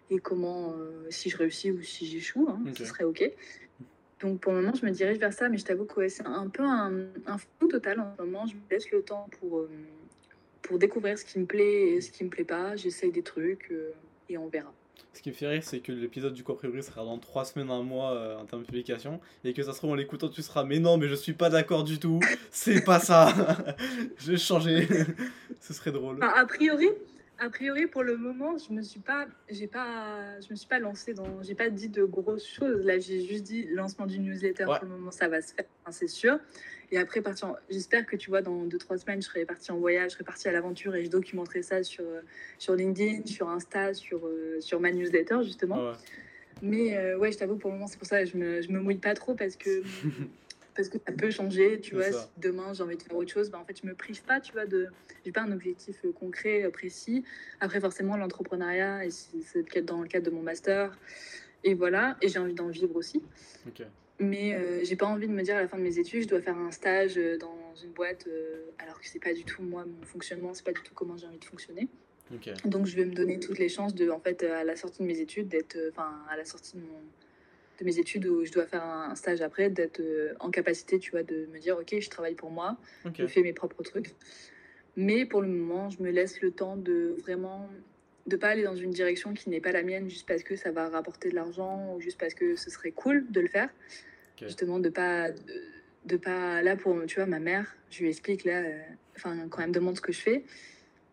et 0.09 0.19
comment, 0.19 0.73
euh, 0.73 1.07
si 1.09 1.29
je 1.29 1.37
réussis 1.37 1.71
ou 1.71 1.81
si 1.81 2.05
j'échoue, 2.05 2.47
hein, 2.49 2.61
ce 2.75 2.85
serait 2.85 3.03
OK. 3.03 3.23
Donc 4.21 4.39
pour 4.39 4.53
le 4.53 4.61
moment, 4.61 4.73
je 4.79 4.85
me 4.85 4.91
dirige 4.91 5.17
vers 5.17 5.33
ça, 5.33 5.49
mais 5.49 5.57
je 5.57 5.65
t'avoue 5.65 5.85
que 5.85 6.07
c'est 6.07 6.25
un 6.25 6.47
peu 6.47 6.63
un, 6.63 6.91
un 7.25 7.37
flou 7.37 7.67
total 7.67 7.99
en 7.99 8.15
ce 8.15 8.21
moment. 8.21 8.45
Je 8.45 8.55
me 8.55 8.61
laisse 8.69 8.89
le 8.91 9.01
temps 9.01 9.27
pour, 9.39 9.59
euh, 9.59 9.69
pour 10.61 10.79
découvrir 10.79 11.17
ce 11.17 11.25
qui 11.25 11.39
me 11.39 11.45
plaît 11.45 11.89
et 11.89 12.01
ce 12.01 12.11
qui 12.11 12.23
me 12.23 12.29
plaît 12.29 12.45
pas. 12.45 12.75
J'essaye 12.75 13.11
des 13.11 13.23
trucs 13.23 13.71
euh, 13.71 13.91
et 14.29 14.37
on 14.37 14.47
verra. 14.47 14.73
Ce 15.13 15.21
qui 15.21 15.29
me 15.29 15.33
fait 15.33 15.47
rire, 15.47 15.63
c'est 15.63 15.79
que 15.79 15.93
l'épisode 15.93 16.33
du 16.33 16.43
a 16.47 16.53
priori 16.53 16.83
sera 16.83 17.05
dans 17.05 17.17
3 17.17 17.45
semaines, 17.45 17.69
un 17.71 17.83
mois 17.83 18.11
euh, 18.11 18.37
en 18.37 18.45
termes 18.45 18.63
de 18.63 18.67
publication, 18.67 19.21
et 19.45 19.53
que 19.53 19.63
ça 19.63 19.71
se 19.71 19.77
trouve 19.77 19.91
en 19.91 19.95
l'écoutant, 19.95 20.27
tu 20.27 20.41
seras 20.41 20.65
mais 20.65 20.79
non, 20.79 20.97
mais 20.97 21.07
je 21.07 21.15
suis 21.15 21.31
pas 21.31 21.49
d'accord 21.49 21.85
du 21.85 21.99
tout, 21.99 22.19
c'est 22.51 22.83
pas 22.83 22.99
ça, 22.99 23.33
je 24.17 24.33
vais 24.33 24.37
changer, 24.37 24.87
ce 25.61 25.73
serait 25.73 25.93
drôle. 25.93 26.21
a 26.21 26.45
priori, 26.45 26.89
a 27.39 27.49
priori, 27.49 27.87
pour 27.87 28.03
le 28.03 28.17
moment, 28.17 28.57
je 28.57 28.73
me 28.73 28.81
suis 28.81 28.99
pas, 28.99 29.27
j'ai 29.49 29.67
pas, 29.67 30.39
je 30.41 30.47
me 30.49 30.55
suis 30.55 30.67
pas 30.67 30.79
lancée 30.79 31.13
dans, 31.13 31.41
j'ai 31.43 31.55
pas 31.55 31.69
dit 31.69 31.89
de 31.89 32.03
grosses 32.03 32.47
choses. 32.47 32.85
Là, 32.85 32.99
j'ai 32.99 33.21
juste 33.25 33.43
dit 33.43 33.67
lancement 33.67 34.05
du 34.05 34.19
newsletter. 34.19 34.65
Pour 34.65 34.79
le 34.83 34.89
moment, 34.89 35.11
ça 35.11 35.27
va 35.27 35.41
se 35.41 35.53
faire, 35.53 35.65
c'est 35.89 36.07
sûr. 36.07 36.39
Et 36.91 36.97
après, 36.97 37.21
partir, 37.21 37.55
j'espère 37.69 38.05
que 38.05 38.15
tu 38.15 38.29
vois, 38.29 38.41
dans 38.41 38.63
deux 38.65 38.77
trois 38.77 38.97
semaines, 38.97 39.21
je 39.21 39.27
serai 39.27 39.45
partie 39.45 39.71
en 39.71 39.77
voyage, 39.77 40.11
je 40.11 40.13
serai 40.15 40.23
partie 40.23 40.47
à 40.47 40.51
l'aventure 40.51 40.95
et 40.95 41.03
je 41.03 41.09
documenterai 41.09 41.61
ça 41.63 41.83
sur 41.83 42.05
sur 42.59 42.75
LinkedIn, 42.75 43.25
sur 43.25 43.49
Insta, 43.49 43.93
sur 43.93 44.25
euh, 44.25 44.59
sur 44.61 44.79
ma 44.79 44.91
newsletter 44.91 45.39
justement. 45.43 45.93
Mais 46.61 46.95
euh, 46.97 47.17
ouais, 47.17 47.31
je 47.31 47.37
t'avoue, 47.37 47.57
pour 47.57 47.69
le 47.69 47.75
moment, 47.75 47.87
c'est 47.87 47.97
pour 47.97 48.07
ça 48.07 48.23
que 48.23 48.29
je 48.29 48.37
me, 48.37 48.61
je 48.61 48.71
me 48.71 48.79
mouille 48.79 48.97
pas 48.97 49.13
trop 49.13 49.35
parce 49.35 49.55
que 49.55 49.83
parce 50.75 50.89
que 50.89 50.97
ça 50.97 51.11
peut 51.13 51.31
changer, 51.31 51.79
tu 51.79 51.95
vois. 51.95 52.11
Si 52.11 52.27
demain 52.37 52.73
j'ai 52.73 52.83
envie 52.83 52.97
de 52.97 53.01
faire 53.01 53.15
autre 53.15 53.31
chose, 53.31 53.49
bah, 53.49 53.59
en 53.59 53.65
fait, 53.65 53.79
je 53.81 53.87
me 53.87 53.95
prive 53.95 54.21
pas, 54.23 54.39
tu 54.39 54.51
vois, 54.51 54.65
de. 54.65 54.87
J'ai 55.23 55.31
pas 55.31 55.41
un 55.41 55.51
objectif 55.51 55.97
euh, 56.05 56.11
concret, 56.11 56.63
euh, 56.63 56.69
précis. 56.69 57.23
Après, 57.61 57.79
forcément, 57.79 58.17
l'entrepreneuriat, 58.17 59.01
c'est 59.09 59.81
dans 59.81 60.01
le 60.01 60.07
cadre 60.07 60.25
de 60.25 60.31
mon 60.31 60.41
master. 60.41 60.97
Et 61.63 61.73
voilà, 61.73 62.17
et 62.21 62.27
j'ai 62.27 62.37
envie 62.37 62.53
d'en 62.53 62.67
vivre 62.67 62.95
aussi. 62.95 63.23
Mais 64.19 64.53
euh, 64.53 64.83
j'ai 64.83 64.95
pas 64.95 65.07
envie 65.07 65.27
de 65.27 65.33
me 65.33 65.41
dire 65.41 65.55
à 65.55 65.61
la 65.61 65.67
fin 65.67 65.77
de 65.77 65.83
mes 65.83 65.97
études, 65.97 66.23
je 66.23 66.27
dois 66.27 66.39
faire 66.39 66.57
un 66.57 66.71
stage 66.71 67.15
dans 67.39 67.73
une 67.83 67.91
boîte, 67.91 68.27
alors 68.77 68.99
que 68.99 69.07
c'est 69.07 69.19
pas 69.19 69.33
du 69.33 69.43
tout 69.43 69.63
moi, 69.63 69.83
mon 69.85 70.05
fonctionnement, 70.05 70.53
c'est 70.53 70.63
pas 70.63 70.71
du 70.71 70.81
tout 70.81 70.93
comment 70.93 71.17
j'ai 71.17 71.25
envie 71.25 71.39
de 71.39 71.45
fonctionner. 71.45 71.87
Donc, 72.65 72.85
je 72.85 72.95
vais 72.95 73.05
me 73.05 73.13
donner 73.13 73.39
toutes 73.39 73.59
les 73.59 73.69
chances 73.69 73.95
de, 73.95 74.09
en 74.09 74.19
fait, 74.19 74.43
à 74.43 74.63
la 74.63 74.75
sortie 74.75 75.01
de 75.01 75.07
mes 75.07 75.19
études, 75.19 75.47
d'être, 75.47 75.77
enfin, 75.91 76.21
à 76.29 76.37
la 76.37 76.45
sortie 76.45 76.77
de 76.77 76.81
mon 76.81 77.01
de 77.79 77.85
mes 77.85 77.99
études 77.99 78.25
où 78.25 78.45
je 78.45 78.51
dois 78.51 78.65
faire 78.65 78.83
un 78.83 79.15
stage 79.15 79.41
après, 79.41 79.69
d'être 79.69 79.99
euh, 79.99 80.33
en 80.39 80.49
capacité, 80.49 80.99
tu 80.99 81.11
vois, 81.11 81.23
de 81.23 81.47
me 81.51 81.59
dire, 81.59 81.77
ok, 81.77 81.99
je 81.99 82.09
travaille 82.09 82.35
pour 82.35 82.51
moi, 82.51 82.77
je 83.17 83.27
fais 83.27 83.41
mes 83.41 83.53
propres 83.53 83.83
trucs. 83.83 84.13
Mais 84.95 85.25
pour 85.25 85.41
le 85.41 85.47
moment, 85.47 85.89
je 85.89 86.01
me 86.01 86.09
laisse 86.09 86.41
le 86.41 86.51
temps 86.51 86.77
de 86.77 87.15
vraiment 87.21 87.69
de 88.27 88.37
pas 88.37 88.49
aller 88.49 88.63
dans 88.63 88.75
une 88.75 88.91
direction 88.91 89.33
qui 89.33 89.49
n'est 89.49 89.59
pas 89.59 89.71
la 89.71 89.83
mienne 89.83 90.09
juste 90.09 90.27
parce 90.27 90.41
que 90.41 90.55
ça 90.55 90.71
va 90.71 90.89
rapporter 90.89 91.29
de 91.29 91.35
l'argent 91.35 91.93
ou 91.93 92.01
juste 92.01 92.19
parce 92.19 92.33
que 92.33 92.55
ce 92.55 92.69
serait 92.69 92.91
cool 92.91 93.25
de 93.29 93.39
le 93.39 93.47
faire. 93.47 93.69
Justement, 94.41 94.79
de 94.79 94.89
pas 94.89 95.29
de, 96.05 96.17
pas 96.17 96.61
là 96.61 96.75
pour 96.75 96.97
tu 97.05 97.15
vois 97.15 97.25
ma 97.25 97.39
mère, 97.39 97.75
je 97.89 98.01
lui 98.01 98.09
explique 98.09 98.43
là, 98.43 98.63
euh, 98.63 98.81
quand 99.49 99.61
elle 99.61 99.69
me 99.69 99.73
demande 99.73 99.95
ce 99.95 100.01
que 100.01 100.11
je 100.11 100.19
fais, 100.19 100.43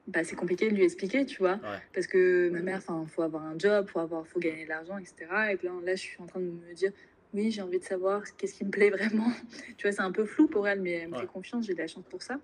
bah, 0.07 0.25
c'est 0.25 0.37
compliqué 0.37 0.69
de 0.71 0.75
lui 0.75 0.85
expliquer, 0.85 1.25
tu 1.25 1.39
vois. 1.39 1.61
Parce 1.93 2.07
que 2.07 2.51
ma 2.51 2.61
mère, 2.61 2.81
il 2.89 3.09
faut 3.09 3.23
avoir 3.23 3.45
un 3.45 3.59
job, 3.59 3.89
faut, 3.89 4.01
avoir, 4.01 4.27
faut 4.27 4.41
gagner 4.41 4.65
de 4.65 4.69
l'argent, 4.69 4.99
etc. 4.99 5.27
Et 5.53 5.57
puis 5.57 5.69
là, 5.69 5.75
là, 5.85 5.95
je 5.95 6.01
suis 6.01 6.21
en 6.21 6.27
train 6.27 6.41
de 6.41 6.47
me 6.47 6.75
dire, 6.75 6.93
oui, 7.35 7.51
j'ai 7.51 7.63
envie 7.63 7.79
de 7.79 7.85
savoir 7.85 8.23
qu'est-ce 8.37 8.55
qui 8.55 8.65
me 8.65 8.71
plaît 8.71 8.91
vraiment. 8.91 9.31
tu 9.77 9.87
vois, 9.87 9.93
c'est 9.93 10.03
un 10.03 10.13
peu 10.13 10.25
flou 10.25 10.49
pour 10.49 10.67
elle, 10.67 10.81
mais 10.81 10.93
elle 10.93 11.09
me 11.09 11.19
fait 11.19 11.27
confiance, 11.27 11.67
j'ai 11.67 11.75
de 11.75 11.79
la 11.79 11.87
chance 11.87 12.05
pour 12.11 12.23
ça. 12.23 12.39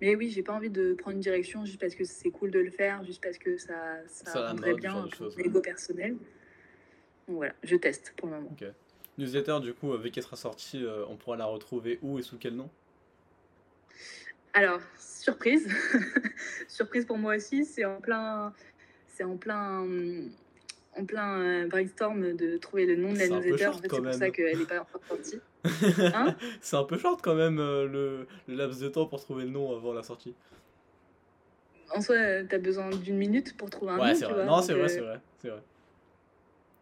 Mais 0.00 0.16
oui, 0.16 0.30
j'ai 0.30 0.42
pas 0.42 0.54
envie 0.54 0.70
de 0.70 0.94
prendre 0.94 1.14
une 1.14 1.22
direction 1.22 1.64
juste 1.64 1.78
parce 1.78 1.94
que 1.94 2.04
c'est 2.04 2.30
cool 2.30 2.50
de 2.50 2.58
le 2.58 2.70
faire, 2.70 3.04
juste 3.04 3.22
parce 3.22 3.36
que 3.36 3.58
ça, 3.58 3.98
ça, 4.06 4.48
rendrait 4.48 4.74
bien 4.74 5.06
pour 5.16 5.28
l'ego 5.36 5.60
personnel. 5.60 6.16
Donc 7.28 7.36
voilà, 7.36 7.54
je 7.62 7.76
teste 7.76 8.14
pour 8.16 8.28
le 8.28 8.36
moment. 8.36 8.50
Okay. 8.52 8.70
Newsletter, 9.18 9.58
du 9.60 9.74
coup, 9.74 9.92
avec 9.92 10.12
qu'elle 10.12 10.24
sera 10.24 10.36
sortie, 10.36 10.82
euh, 10.82 11.04
on 11.08 11.16
pourra 11.16 11.36
la 11.36 11.44
retrouver 11.44 11.98
où 12.00 12.18
et 12.18 12.22
sous 12.22 12.38
quel 12.38 12.54
nom? 12.54 12.70
Alors, 14.52 14.80
surprise, 14.98 15.68
surprise 16.68 17.04
pour 17.04 17.18
moi 17.18 17.36
aussi, 17.36 17.64
c'est 17.64 17.84
en 17.84 18.00
plein, 18.00 18.52
c'est 19.08 19.24
en 19.24 19.36
plein, 19.36 19.86
en 20.96 21.04
plein 21.04 21.40
euh, 21.40 21.66
brainstorm 21.68 22.34
de 22.34 22.56
trouver 22.56 22.86
le 22.86 22.96
nom 22.96 23.12
de 23.12 23.18
la 23.18 23.28
newsletter. 23.28 23.66
En 23.68 23.72
fait, 23.74 23.88
c'est 23.90 24.02
pour 24.02 24.14
ça 24.14 24.30
qu'elle 24.30 24.58
n'est 24.58 24.64
pas 24.64 24.80
encore 24.80 25.02
sortie. 25.06 25.40
Hein? 26.14 26.36
C'est 26.62 26.76
un 26.76 26.84
peu 26.84 26.96
short 26.96 27.20
quand 27.22 27.34
même 27.34 27.58
euh, 27.58 27.86
le, 27.86 28.26
le, 28.48 28.54
laps 28.54 28.80
de 28.80 28.88
temps 28.88 29.04
pour 29.04 29.20
trouver 29.20 29.44
le 29.44 29.50
nom 29.50 29.76
avant 29.76 29.92
la 29.92 30.02
sortie. 30.02 30.34
En 31.94 32.00
soi, 32.00 32.16
tu 32.48 32.54
as 32.54 32.58
besoin 32.58 32.88
d'une 32.88 33.18
minute 33.18 33.56
pour 33.56 33.68
trouver 33.68 33.92
un 33.92 33.98
ouais, 33.98 34.14
nom. 34.14 34.18
Tu 34.20 34.32
vois, 34.32 34.44
non, 34.46 34.62
c'est 34.62 34.74
vrai, 34.74 34.88
c'est 34.88 35.00
vrai, 35.00 35.20
c'est 35.42 35.48
vrai. 35.48 35.62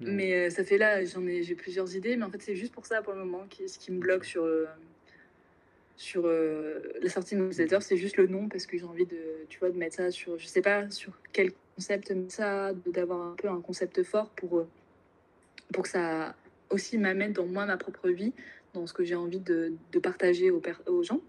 Mais 0.01 0.49
ça 0.51 0.63
fait 0.63 0.79
là, 0.79 1.05
j'en 1.05 1.27
ai, 1.27 1.43
j'ai 1.43 1.57
plusieurs 1.57 1.97
idées, 1.97 2.17
mais 2.17 2.25
en 2.25 2.31
fait, 2.31 2.41
c'est 2.41 2.55
juste 2.55 2.73
pour 2.73 2.87
ça 2.87 3.03
pour 3.03 3.15
le 3.15 3.19
moment 3.25 3.47
qui, 3.51 3.69
ce 3.69 3.81
qui 3.81 3.91
me 3.91 3.99
bloque 3.99 4.25
sur, 4.25 4.47
sur 5.99 6.29
la 6.29 7.11
sortie 7.11 7.35
de 7.35 7.41
newsletter, 7.41 7.79
c'est 7.81 7.97
juste 7.97 8.17
le 8.19 8.29
nom 8.29 8.49
parce 8.49 8.67
que 8.67 8.79
j'ai 8.79 8.85
envie 8.85 9.05
de, 9.05 9.19
tu 9.49 9.59
vois, 9.59 9.69
de 9.69 9.77
mettre 9.77 9.97
ça 9.97 10.11
sur, 10.13 10.39
je 10.39 10.47
sais 10.47 10.63
pas 10.63 10.89
sur 10.91 11.13
quel 11.33 11.51
concept 11.75 12.15
ça, 12.29 12.73
d'avoir 12.87 13.21
un 13.21 13.35
peu 13.35 13.49
un 13.49 13.61
concept 13.61 14.05
fort 14.05 14.31
pour, 14.31 14.59
euh, 14.59 14.69
pour 15.73 15.83
que 15.83 15.89
ça 15.89 16.37
aussi 16.71 16.99
m'amène 16.99 17.33
dans 17.33 17.47
moi 17.47 17.67
ma 17.67 17.77
propre 17.77 18.11
vie, 18.11 18.33
dans 18.75 18.87
ce 18.87 18.93
que 18.93 19.03
j'ai 19.03 19.17
envie 19.17 19.41
de, 19.41 19.73
de 19.91 19.99
partager 19.99 20.53
aux, 20.53 20.63
aux 20.87 21.03
gens. 21.03 21.21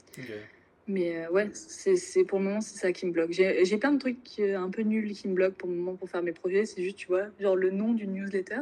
Mais 0.87 1.17
euh, 1.17 1.31
ouais, 1.31 1.49
c'est 1.53 2.23
pour 2.25 2.37
le 2.37 2.45
moment, 2.45 2.61
c'est 2.61 2.77
ça 2.77 2.91
qui 2.91 3.07
me 3.07 3.11
bloque. 3.11 3.31
J'ai 3.31 3.77
plein 3.77 3.91
de 3.91 3.99
trucs 3.99 4.19
euh, 4.39 4.55
un 4.55 4.69
peu 4.69 4.83
nuls 4.83 5.13
qui 5.13 5.27
me 5.27 5.33
bloquent 5.33 5.55
pour 5.57 5.69
le 5.69 5.75
moment 5.75 5.95
pour 5.95 6.09
faire 6.11 6.21
mes 6.21 6.31
projets. 6.31 6.65
C'est 6.65 6.83
juste, 6.83 6.97
tu 6.97 7.07
vois, 7.07 7.25
genre 7.39 7.55
le 7.55 7.71
nom 7.71 7.93
d'une 7.93 8.13
newsletter. 8.13 8.61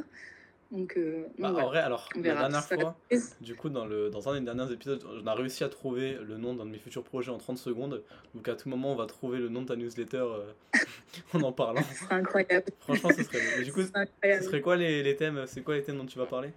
Donc, 0.71 0.97
euh, 0.97 1.25
bah, 1.39 1.49
en 1.49 1.67
vrai, 1.67 1.79
alors, 1.79 2.09
la 2.15 2.21
dernière 2.21 2.63
fois, 2.63 2.97
du 3.39 3.55
coup, 3.55 3.69
dans, 3.69 3.85
le, 3.85 4.09
dans 4.09 4.27
un 4.27 4.37
des 4.39 4.45
derniers 4.45 4.71
épisodes, 4.71 5.01
on 5.23 5.25
a 5.25 5.33
réussi 5.33 5.63
à 5.63 5.69
trouver 5.69 6.17
le 6.21 6.37
nom 6.37 6.55
d'un 6.55 6.65
de 6.65 6.71
mes 6.71 6.77
futurs 6.77 7.03
projets 7.03 7.31
en 7.31 7.37
30 7.37 7.57
secondes. 7.57 8.03
Donc, 8.35 8.47
à 8.49 8.55
tout 8.55 8.67
moment, 8.67 8.91
on 8.91 8.95
va 8.95 9.05
trouver 9.05 9.39
le 9.39 9.47
nom 9.47 9.61
de 9.61 9.67
ta 9.67 9.75
newsletter 9.77 10.17
euh, 10.17 10.51
en 11.33 11.41
en 11.41 11.51
parlant. 11.53 11.81
C'est 11.93 12.11
incroyable. 12.11 12.65
Franchement, 12.81 13.11
ce 13.15 13.23
serait. 13.23 13.63
du 13.63 13.71
coup, 13.71 13.81
ce 13.81 14.43
serait 14.43 14.61
quoi 14.61 14.75
les, 14.75 15.03
les 15.03 15.15
thèmes? 15.15 15.45
C'est 15.47 15.61
quoi 15.61 15.75
les 15.75 15.83
thèmes 15.83 15.97
dont 15.97 16.05
tu 16.05 16.19
vas 16.19 16.25
parler? 16.25 16.49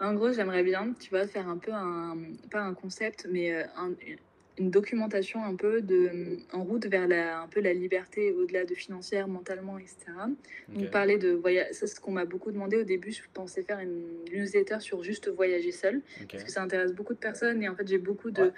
En 0.00 0.14
gros, 0.14 0.32
j'aimerais 0.32 0.62
bien, 0.62 0.92
tu 0.98 1.10
vas 1.10 1.26
faire 1.26 1.48
un 1.48 1.58
peu 1.58 1.72
un. 1.72 2.16
Pas 2.50 2.60
un 2.60 2.74
concept, 2.74 3.26
mais 3.30 3.52
euh, 3.52 3.64
un, 3.76 3.92
une 4.58 4.70
documentation 4.70 5.42
un 5.42 5.54
peu 5.56 5.82
de, 5.82 6.38
en 6.52 6.62
route 6.62 6.86
vers 6.86 7.08
la, 7.08 7.40
un 7.40 7.48
peu 7.48 7.60
la 7.60 7.72
liberté 7.72 8.32
au-delà 8.32 8.64
de 8.64 8.74
financière, 8.74 9.26
mentalement, 9.26 9.78
etc. 9.78 9.96
Donc 10.68 10.90
parler 10.90 11.18
de 11.18 11.30
voyage, 11.30 11.68
c'est 11.72 11.86
ce 11.86 12.00
qu'on 12.00 12.12
m'a 12.12 12.24
beaucoup 12.24 12.52
demandé 12.52 12.76
au 12.76 12.84
début. 12.84 13.10
Je 13.10 13.22
pensais 13.32 13.62
faire 13.62 13.80
une 13.80 14.04
newsletter 14.32 14.80
sur 14.80 15.02
juste 15.02 15.28
voyager 15.28 15.72
seul, 15.72 16.02
parce 16.30 16.44
que 16.44 16.50
ça 16.50 16.62
intéresse 16.62 16.92
beaucoup 16.92 17.14
de 17.14 17.18
personnes. 17.18 17.62
Et 17.62 17.68
en 17.68 17.74
fait, 17.74 17.86
j'ai 17.88 17.98
beaucoup 17.98 18.30
de, 18.30 18.52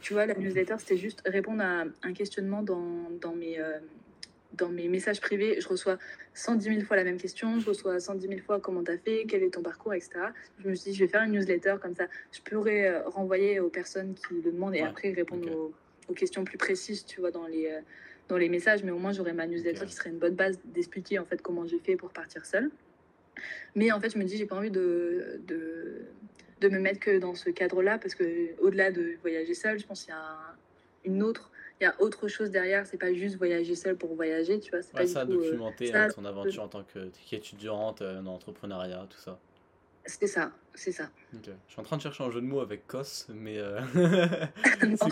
tu 0.00 0.12
vois, 0.12 0.26
la 0.26 0.34
newsletter, 0.34 0.76
c'était 0.78 0.96
juste 0.96 1.22
répondre 1.26 1.62
à 1.62 1.84
un 2.02 2.12
questionnement 2.12 2.62
dans, 2.62 3.10
dans 3.20 3.34
mes 3.34 3.58
euh, 3.58 3.78
dans 4.54 4.68
mes 4.68 4.88
messages 4.88 5.20
privés, 5.20 5.60
je 5.60 5.68
reçois 5.68 5.98
110 6.34 6.64
000 6.64 6.80
fois 6.80 6.96
la 6.96 7.04
même 7.04 7.18
question, 7.18 7.60
je 7.60 7.66
reçois 7.66 8.00
110 8.00 8.28
000 8.28 8.40
fois 8.40 8.60
comment 8.60 8.82
tu 8.82 8.90
as 8.90 8.98
fait, 8.98 9.24
quel 9.28 9.42
est 9.42 9.50
ton 9.50 9.62
parcours, 9.62 9.94
etc. 9.94 10.10
Je 10.58 10.68
me 10.68 10.74
suis 10.74 10.90
dit, 10.90 10.96
je 10.96 11.04
vais 11.04 11.10
faire 11.10 11.22
une 11.22 11.32
newsletter 11.32 11.76
comme 11.80 11.94
ça. 11.94 12.06
Je 12.32 12.40
pourrais 12.40 12.88
euh, 12.88 13.08
renvoyer 13.08 13.60
aux 13.60 13.68
personnes 13.68 14.14
qui 14.14 14.34
le 14.34 14.52
demandent 14.52 14.74
et 14.74 14.80
après 14.80 15.12
répondre 15.12 15.48
aux, 16.08 16.14
questions 16.14 16.42
plus 16.42 16.58
précises, 16.58 17.04
tu 17.04 17.20
vois, 17.20 17.30
dans 17.30 17.46
les, 17.46 17.66
euh, 17.66 17.80
dans 18.26 18.36
les 18.36 18.48
messages. 18.48 18.82
Mais 18.82 18.90
au 18.90 18.98
moins, 18.98 19.12
j'aurais 19.12 19.32
ma 19.32 19.46
newsletter 19.46 19.86
qui 19.86 19.92
serait 19.92 20.10
une 20.10 20.18
bonne 20.18 20.34
base 20.34 20.58
d'expliquer 20.64 21.20
en 21.20 21.24
fait 21.24 21.40
comment 21.40 21.66
j'ai 21.66 21.78
fait 21.78 21.94
pour 21.94 22.10
partir 22.10 22.44
seule. 22.44 22.70
Mais 23.76 23.92
en 23.92 24.00
fait, 24.00 24.10
je 24.10 24.18
me 24.18 24.24
dis, 24.24 24.36
j'ai 24.36 24.46
pas 24.46 24.56
envie 24.56 24.72
de, 24.72 25.40
de, 25.46 26.02
de, 26.60 26.68
me 26.68 26.80
mettre 26.80 26.98
que 26.98 27.18
dans 27.18 27.36
ce 27.36 27.48
cadre-là 27.48 27.98
parce 27.98 28.16
que 28.16 28.60
au-delà 28.60 28.90
de 28.90 29.14
voyager 29.22 29.54
seule, 29.54 29.78
je 29.78 29.86
pense 29.86 30.02
qu'il 30.02 30.10
y 30.10 30.16
a 30.16 30.36
une 31.04 31.22
autre 31.22 31.49
il 31.80 31.84
y 31.84 31.86
a 31.86 31.94
autre 31.98 32.28
chose 32.28 32.50
derrière. 32.50 32.86
C'est 32.86 32.98
pas 32.98 33.12
juste 33.12 33.36
voyager 33.36 33.74
seul 33.74 33.96
pour 33.96 34.14
voyager, 34.14 34.60
tu 34.60 34.70
vois. 34.70 34.82
C'est 34.82 34.92
pas 34.92 35.06
ça, 35.06 35.24
tout, 35.24 35.32
euh, 35.32 35.44
documenter 35.44 35.94
euh, 35.94 36.10
ton 36.10 36.24
aventure 36.24 36.62
en 36.62 36.68
tant 36.68 36.84
qu'étudiante 37.26 38.02
euh, 38.02 38.20
dans 38.20 38.32
l'entrepreneuriat, 38.32 39.06
tout 39.08 39.18
ça. 39.18 39.38
C'est 40.04 40.26
ça, 40.26 40.52
c'est 40.74 40.92
ça. 40.92 41.10
Je 41.32 41.50
suis 41.68 41.80
en 41.80 41.82
train 41.82 41.96
de 41.96 42.02
chercher 42.02 42.24
un 42.24 42.30
jeu 42.30 42.40
de 42.40 42.46
mots 42.46 42.60
avec 42.60 42.86
COS, 42.86 43.28
mais. 43.34 43.58
Euh... 43.58 43.80
en 45.00 45.08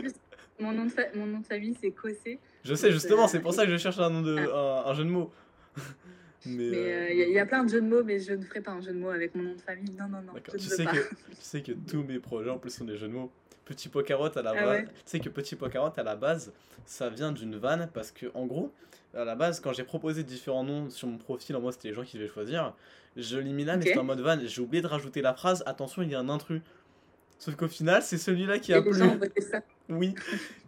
plus, 0.00 0.12
mon 0.60 0.72
nom 0.72 0.86
de, 0.86 1.18
mon 1.18 1.26
nom 1.26 1.38
de 1.40 1.46
famille, 1.46 1.76
c'est 1.80 1.90
Cossé. 1.90 2.38
Je 2.62 2.74
sais, 2.74 2.92
justement, 2.92 3.26
c'est 3.26 3.40
pour 3.40 3.52
ça 3.52 3.64
que 3.64 3.72
je 3.72 3.76
cherche 3.76 3.98
un, 3.98 4.10
nom 4.10 4.22
de... 4.22 4.36
Ah. 4.52 4.84
un, 4.86 4.94
jeu 4.94 5.04
de 5.04 5.10
mots. 5.10 5.32
mais 6.46 7.16
il 7.16 7.32
y, 7.32 7.38
a 7.38 7.46
plein 7.46 7.64
de 7.64 7.70
jeux 7.70 7.80
de 7.80 7.88
mots, 7.88 8.04
mais 8.04 8.20
je 8.20 8.34
ne 8.34 8.42
ferai 8.42 8.60
pas 8.60 8.72
un 8.72 8.80
jeu 8.80 8.92
de 8.92 8.98
mots 8.98 9.10
avec 9.10 9.34
mon 9.34 9.42
nom 9.42 9.54
de 9.54 9.60
famille. 9.60 9.90
Non, 9.98 10.08
non, 10.08 10.22
non. 10.22 10.32
Je 10.52 10.58
tu, 10.58 10.64
sais 10.64 10.84
Que, 10.84 10.90
tu 11.30 11.36
sais 11.40 11.62
que 11.62 11.72
tous 11.72 12.02
mes 12.02 12.18
projets 12.18 12.50
en 12.50 12.58
plus 12.58 12.70
sont 12.70 12.84
des 12.84 12.96
jeux 12.96 13.08
de 13.08 13.12
mots. 13.12 13.32
Petit 13.64 13.88
Pocarotte 13.88 14.36
à 14.36 14.42
la 14.42 14.50
ah 14.50 14.64
base. 14.64 14.84
Tu 14.84 14.92
sais 15.06 15.20
que 15.20 15.28
Petit 15.28 15.56
Pocarotte 15.56 15.98
à 15.98 16.02
la 16.02 16.16
base, 16.16 16.52
ça 16.86 17.08
vient 17.08 17.32
d'une 17.32 17.56
vanne 17.56 17.88
parce 17.92 18.10
que 18.10 18.26
en 18.34 18.46
gros, 18.46 18.72
à 19.14 19.24
la 19.24 19.34
base, 19.34 19.60
quand 19.60 19.72
j'ai 19.72 19.84
proposé 19.84 20.22
différents 20.22 20.64
noms 20.64 20.90
sur 20.90 21.08
mon 21.08 21.18
profil, 21.18 21.56
en 21.56 21.60
moi 21.60 21.72
c'était 21.72 21.88
les 21.88 21.94
gens 21.94 22.04
qui 22.04 22.18
devaient 22.18 22.28
choisir, 22.28 22.74
je 23.16 23.38
l'éliminais, 23.38 23.76
mais 23.76 23.86
c'était 23.86 23.98
en 23.98 24.04
mode 24.04 24.20
vanne. 24.20 24.46
J'ai 24.46 24.60
oublié 24.60 24.82
de 24.82 24.86
rajouter 24.86 25.22
la 25.22 25.34
phrase 25.34 25.62
attention, 25.66 26.02
il 26.02 26.10
y 26.10 26.14
a 26.14 26.20
un 26.20 26.28
intrus. 26.28 26.60
Sauf 27.38 27.56
qu'au 27.56 27.68
final, 27.68 28.02
c'est 28.02 28.16
celui-là 28.16 28.58
qui 28.58 28.72
a 28.72 28.80
plu. 28.80 29.02
Oui. 29.90 30.14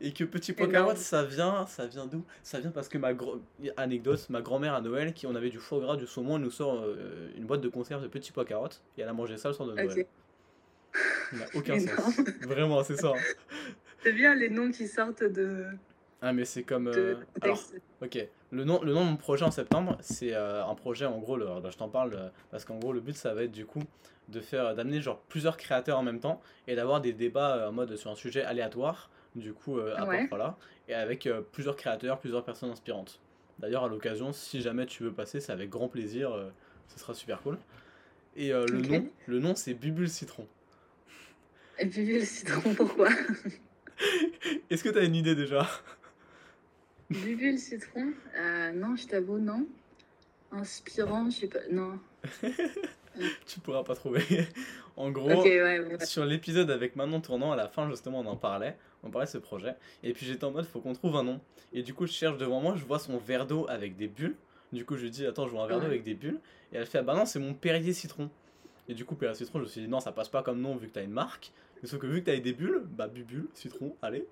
Et 0.01 0.13
que 0.13 0.25
Petit 0.25 0.53
Pocarotte, 0.53 0.99
ça 0.99 1.25
vient, 1.25 1.67
ça 1.67 1.87
vient 1.87 2.07
d'où? 2.07 2.23
Ça 2.43 2.61
vient 2.61 2.71
parce 2.71 2.89
que 2.89 2.99
ma 2.99 3.13
anecdote, 3.77 4.27
ma 4.29 4.43
grand-mère 4.43 4.75
à 4.75 4.81
Noël, 4.81 5.15
qui 5.15 5.27
on 5.27 5.35
avait 5.35 5.49
du 5.49 5.59
foie 5.59 5.81
gras, 5.81 5.97
du 5.97 6.07
saumon, 6.07 6.37
elle 6.37 6.43
nous 6.43 6.51
sort 6.51 6.83
euh, 6.83 7.31
une 7.37 7.47
boîte 7.47 7.63
de 7.63 7.69
conserve 7.69 8.03
de 8.03 8.09
Petit 8.09 8.33
Pocarotte 8.33 8.83
et 8.99 9.03
elle 9.03 9.09
a 9.09 9.13
mangé 9.13 9.39
ça 9.39 9.49
le 9.49 9.55
soir 9.55 9.69
de 9.69 9.75
Noël. 9.75 10.07
Il 11.33 11.39
n'a 11.39 11.47
aucun 11.55 11.79
sens. 11.79 12.21
Vraiment, 12.43 12.83
c'est 12.85 12.97
ça. 12.97 13.13
C'est 14.03 14.13
bien 14.13 14.35
les 14.35 14.49
noms 14.49 14.71
qui 14.71 14.87
sortent 14.87 15.25
de. 15.25 15.67
Ah, 16.23 16.33
mais 16.33 16.45
c'est 16.45 16.63
comme. 16.63 16.89
Euh, 16.89 17.17
alors, 17.41 17.61
ok. 18.03 18.27
Le 18.51 18.65
nom, 18.65 18.81
le 18.83 18.93
nom 18.93 19.05
de 19.05 19.11
mon 19.11 19.17
projet 19.17 19.45
en 19.45 19.51
septembre, 19.51 19.99
c'est 20.01 20.35
euh, 20.35 20.65
un 20.65 20.75
projet, 20.75 21.05
en 21.05 21.19
gros, 21.19 21.37
le, 21.37 21.47
je 21.69 21.77
t'en 21.77 21.89
parle, 21.89 22.15
euh, 22.15 22.29
parce 22.51 22.65
qu'en 22.65 22.79
gros, 22.79 22.93
le 22.93 23.01
but, 23.01 23.17
ça 23.17 23.35
va 23.35 23.43
être 23.43 23.53
du 23.53 23.67
coup 23.67 23.83
de 24.29 24.41
faire 24.41 24.75
d'amener 24.75 25.01
genre 25.01 25.21
plusieurs 25.29 25.57
créateurs 25.57 25.99
en 25.99 26.03
même 26.03 26.21
temps 26.21 26.41
et 26.67 26.75
d'avoir 26.75 27.01
des 27.01 27.13
débats 27.13 27.69
en 27.69 27.73
mode 27.73 27.97
sur 27.97 28.11
un 28.11 28.15
sujet 28.15 28.43
aléatoire, 28.43 29.11
du 29.35 29.53
coup, 29.53 29.79
à 29.79 30.05
part, 30.05 30.21
voilà, 30.31 30.57
et 30.89 30.95
avec 30.95 31.29
plusieurs 31.53 31.77
créateurs, 31.77 32.19
plusieurs 32.19 32.45
personnes 32.45 32.71
inspirantes. 32.71 33.21
D'ailleurs, 33.61 33.85
à 33.85 33.89
l'occasion, 33.89 34.33
si 34.33 34.61
jamais 34.61 34.87
tu 34.87 35.05
veux 35.05 35.13
passer, 35.13 35.39
c'est 35.39 35.53
avec 35.53 35.71
grand 35.71 35.87
plaisir, 35.87 36.33
ce 36.89 36.99
sera 36.99 37.15
super 37.15 37.41
cool. 37.43 37.57
Et 38.35 38.51
le 38.51 38.81
nom, 38.81 39.09
le 39.27 39.39
nom 39.39 39.55
c'est 39.55 39.75
Bubule 39.75 40.09
Citron. 40.09 40.49
Bubule 41.83 42.25
citron, 42.25 42.75
pourquoi? 42.75 43.09
Est-ce 44.71 44.83
que 44.85 44.89
tu 44.89 44.99
as 44.99 45.05
une 45.05 45.15
idée 45.15 45.35
déjà? 45.35 45.69
Bubule 47.11 47.59
citron? 47.59 48.13
Euh, 48.39 48.73
Non, 48.73 48.97
je 48.97 49.07
t'avoue, 49.07 49.39
non. 49.39 49.67
Inspirant, 50.53 51.29
je 51.31 51.37
sais 51.41 51.49
pas. 51.49 51.59
Non. 51.71 51.99
tu 53.47 53.61
pourras 53.61 53.85
pas 53.85 53.95
trouver. 53.95 54.23
en 54.97 55.11
gros, 55.11 55.45
sur 56.05 56.25
l'épisode 56.25 56.71
avec 56.71 56.97
Manon 56.97 57.21
Tournant, 57.21 57.53
à 57.53 57.57
la 57.57 57.69
fin, 57.69 57.89
justement, 57.91 58.21
on 58.21 58.27
en 58.27 58.37
parlait. 58.37 58.77
On 59.03 59.11
parlait 59.11 59.27
de 59.27 59.31
ce 59.31 59.39
projet. 59.39 59.75
Et 60.03 60.13
puis 60.13 60.27
j'étais 60.27 60.45
en 60.45 60.51
mode, 60.51 60.67
faut 60.67 60.81
qu'on 60.81 60.95
trouve 60.95 61.17
un 61.17 61.23
nom. 61.23 61.41
Et 61.73 61.83
du 61.83 61.95
coup, 61.95 62.07
je 62.07 62.13
cherche 62.13 62.39
devant 62.39 62.61
moi, 62.61 62.75
je 62.77 62.85
vois 62.85 62.99
son 62.99 63.19
verre 63.19 63.47
d'eau 63.47 63.67
avec 63.69 63.97
des 63.97 64.09
bulles. 64.09 64.37
Du 64.73 64.85
coup, 64.85 64.97
je 64.97 65.03
lui 65.03 65.11
dis, 65.11 65.27
attends, 65.27 65.47
je 65.47 65.53
vois 65.53 65.65
un 65.65 65.67
verre 65.67 65.81
d'eau 65.81 65.87
avec 65.87 66.03
des 66.03 66.15
bulles. 66.15 66.41
Et 66.73 66.77
elle 66.77 66.87
fait, 66.87 66.99
ah 66.99 67.03
bah 67.03 67.15
non, 67.15 67.27
c'est 67.27 67.39
mon 67.39 67.55
Perrier 67.55 67.93
citron. 67.93 68.31
Et 68.89 68.95
du 68.95 69.05
coup, 69.05 69.15
Perrier 69.15 69.37
citron, 69.37 69.59
je 69.59 69.65
me 69.65 69.69
suis 69.69 69.81
dit, 69.83 69.89
non, 69.89 70.01
ça 70.01 70.13
passe 70.13 70.29
pas 70.29 70.43
comme 70.43 70.61
nom 70.61 70.77
vu 70.77 70.89
que 70.89 70.95
t'as 70.95 71.05
une 71.05 71.11
marque. 71.11 71.53
Sauf 71.87 72.01
que 72.01 72.07
vu 72.07 72.21
que 72.21 72.27
t'avais 72.27 72.41
des 72.41 72.53
bulles, 72.53 72.83
bah 72.85 73.09
bubule, 73.09 73.47
citron, 73.55 73.97
allez. 74.03 74.27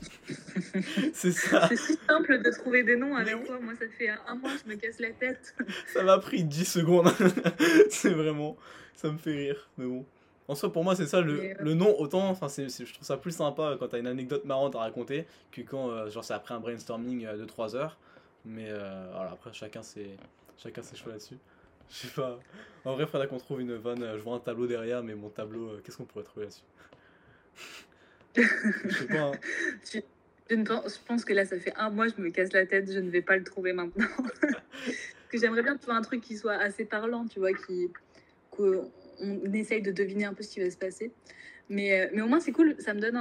c'est 1.12 1.32
ça. 1.32 1.68
C'est 1.68 1.76
si 1.76 1.98
simple 2.06 2.42
de 2.42 2.50
trouver 2.50 2.82
des 2.82 2.96
noms 2.96 3.14
avec 3.14 3.44
toi. 3.44 3.58
Moi, 3.60 3.74
ça 3.78 3.86
fait 3.88 4.08
un 4.08 4.34
mois, 4.36 4.50
je 4.64 4.70
me 4.70 4.76
casse 4.76 4.98
la 4.98 5.10
tête. 5.10 5.54
ça 5.92 6.02
m'a 6.02 6.18
pris 6.18 6.44
10 6.44 6.64
secondes. 6.64 7.08
c'est 7.90 8.10
vraiment. 8.10 8.56
Ça 8.94 9.10
me 9.10 9.18
fait 9.18 9.34
rire. 9.34 9.68
Mais 9.78 9.86
bon. 9.86 10.04
En 10.48 10.54
soi, 10.54 10.72
pour 10.72 10.84
moi, 10.84 10.94
c'est 10.94 11.06
ça 11.06 11.20
le, 11.20 11.40
euh, 11.40 11.54
le, 11.58 11.74
nom. 11.74 11.98
Autant, 11.98 12.28
enfin, 12.28 12.46
je 12.48 12.92
trouve 12.92 13.06
ça 13.06 13.16
plus 13.16 13.32
sympa 13.32 13.76
quand 13.78 13.88
t'as 13.88 13.98
une 13.98 14.06
anecdote 14.06 14.44
marrante 14.44 14.76
à 14.76 14.78
raconter 14.78 15.26
que 15.50 15.60
quand, 15.60 15.90
euh, 15.90 16.08
genre, 16.08 16.24
c'est 16.24 16.34
après 16.34 16.54
un 16.54 16.60
brainstorming 16.60 17.26
euh, 17.26 17.36
de 17.36 17.44
3 17.44 17.74
heures. 17.74 17.98
Mais 18.44 18.70
voilà, 18.70 19.32
après, 19.32 19.52
chacun 19.52 19.82
ses, 19.82 20.16
chacun 20.56 20.80
ses 20.82 20.94
choix 20.94 21.10
là-dessus. 21.10 21.36
Je 21.90 21.94
sais 21.96 22.14
pas. 22.14 22.38
En 22.84 22.94
vrai, 22.94 23.04
il 23.04 23.08
faudrait 23.08 23.28
qu'on 23.28 23.38
trouve 23.38 23.60
une 23.60 23.74
vanne. 23.74 24.04
Je 24.16 24.22
vois 24.22 24.36
un 24.36 24.40
tableau 24.40 24.66
derrière, 24.66 25.02
mais 25.02 25.14
mon 25.14 25.28
tableau, 25.28 25.78
qu'est-ce 25.84 25.96
qu'on 25.96 26.04
pourrait 26.04 26.24
trouver 26.24 26.46
là-dessus? 26.46 26.62
Je 28.36 28.94
sais 28.94 29.06
pas. 29.06 29.32
Hein. 29.32 29.32
Je, 30.48 30.98
pense, 31.06 31.24
que 31.24 31.32
là, 31.32 31.44
ça 31.44 31.58
fait 31.58 31.72
un 31.76 31.90
mois, 31.90 32.06
je 32.06 32.20
me 32.20 32.30
casse 32.30 32.52
la 32.52 32.66
tête, 32.66 32.92
je 32.92 33.00
ne 33.00 33.10
vais 33.10 33.22
pas 33.22 33.36
le 33.36 33.42
trouver 33.42 33.72
maintenant. 33.72 34.06
que 35.28 35.38
j'aimerais 35.38 35.62
bien 35.62 35.76
trouver 35.76 35.96
un 35.96 36.02
truc 36.02 36.20
qui 36.20 36.36
soit 36.36 36.54
assez 36.54 36.84
parlant, 36.84 37.26
tu 37.26 37.40
vois, 37.40 37.52
qui 37.52 37.90
qu'on 38.50 38.88
essaye 39.52 39.82
de 39.82 39.90
deviner 39.90 40.24
un 40.24 40.34
peu 40.34 40.44
ce 40.44 40.50
qui 40.50 40.60
va 40.60 40.70
se 40.70 40.76
passer. 40.76 41.10
Mais, 41.68 42.00
euh, 42.00 42.10
mais 42.14 42.22
au 42.22 42.28
moins, 42.28 42.38
c'est 42.38 42.52
cool, 42.52 42.76
ça 42.78 42.94
me 42.94 43.00
donne 43.00 43.20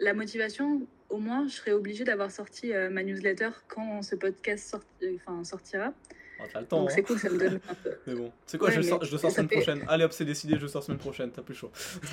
la 0.00 0.14
motivation. 0.14 0.86
Au 1.08 1.18
moins, 1.18 1.48
je 1.48 1.54
serai 1.54 1.72
obligée 1.72 2.04
d'avoir 2.04 2.30
sorti 2.30 2.72
euh, 2.72 2.88
ma 2.88 3.02
newsletter 3.02 3.50
quand 3.66 4.02
ce 4.02 4.14
podcast 4.14 4.76
euh, 5.02 5.44
sortira. 5.44 5.92
Oh, 6.40 6.44
t'as 6.52 6.60
le 6.60 6.66
temps. 6.66 6.80
Donc 6.80 6.90
c'est 6.90 7.00
hein. 7.00 7.04
cool, 7.06 7.18
ça 7.18 7.30
me 7.30 7.38
donne 7.38 7.60
un 7.68 7.74
peu. 7.74 7.90
Mais 8.06 8.14
bon, 8.14 8.32
c'est 8.46 8.58
quoi, 8.58 8.70
je, 8.70 8.80
sors, 8.80 9.04
je 9.04 9.16
sors 9.16 9.30
semaine 9.30 9.48
prochaine. 9.48 9.84
Allez 9.88 10.04
hop, 10.04 10.12
c'est 10.12 10.24
décidé, 10.24 10.56
je 10.58 10.66
sors 10.66 10.82
semaine 10.82 10.98
prochaine, 10.98 11.30
t'as 11.30 11.42
plus 11.42 11.54
chaud. 11.54 11.70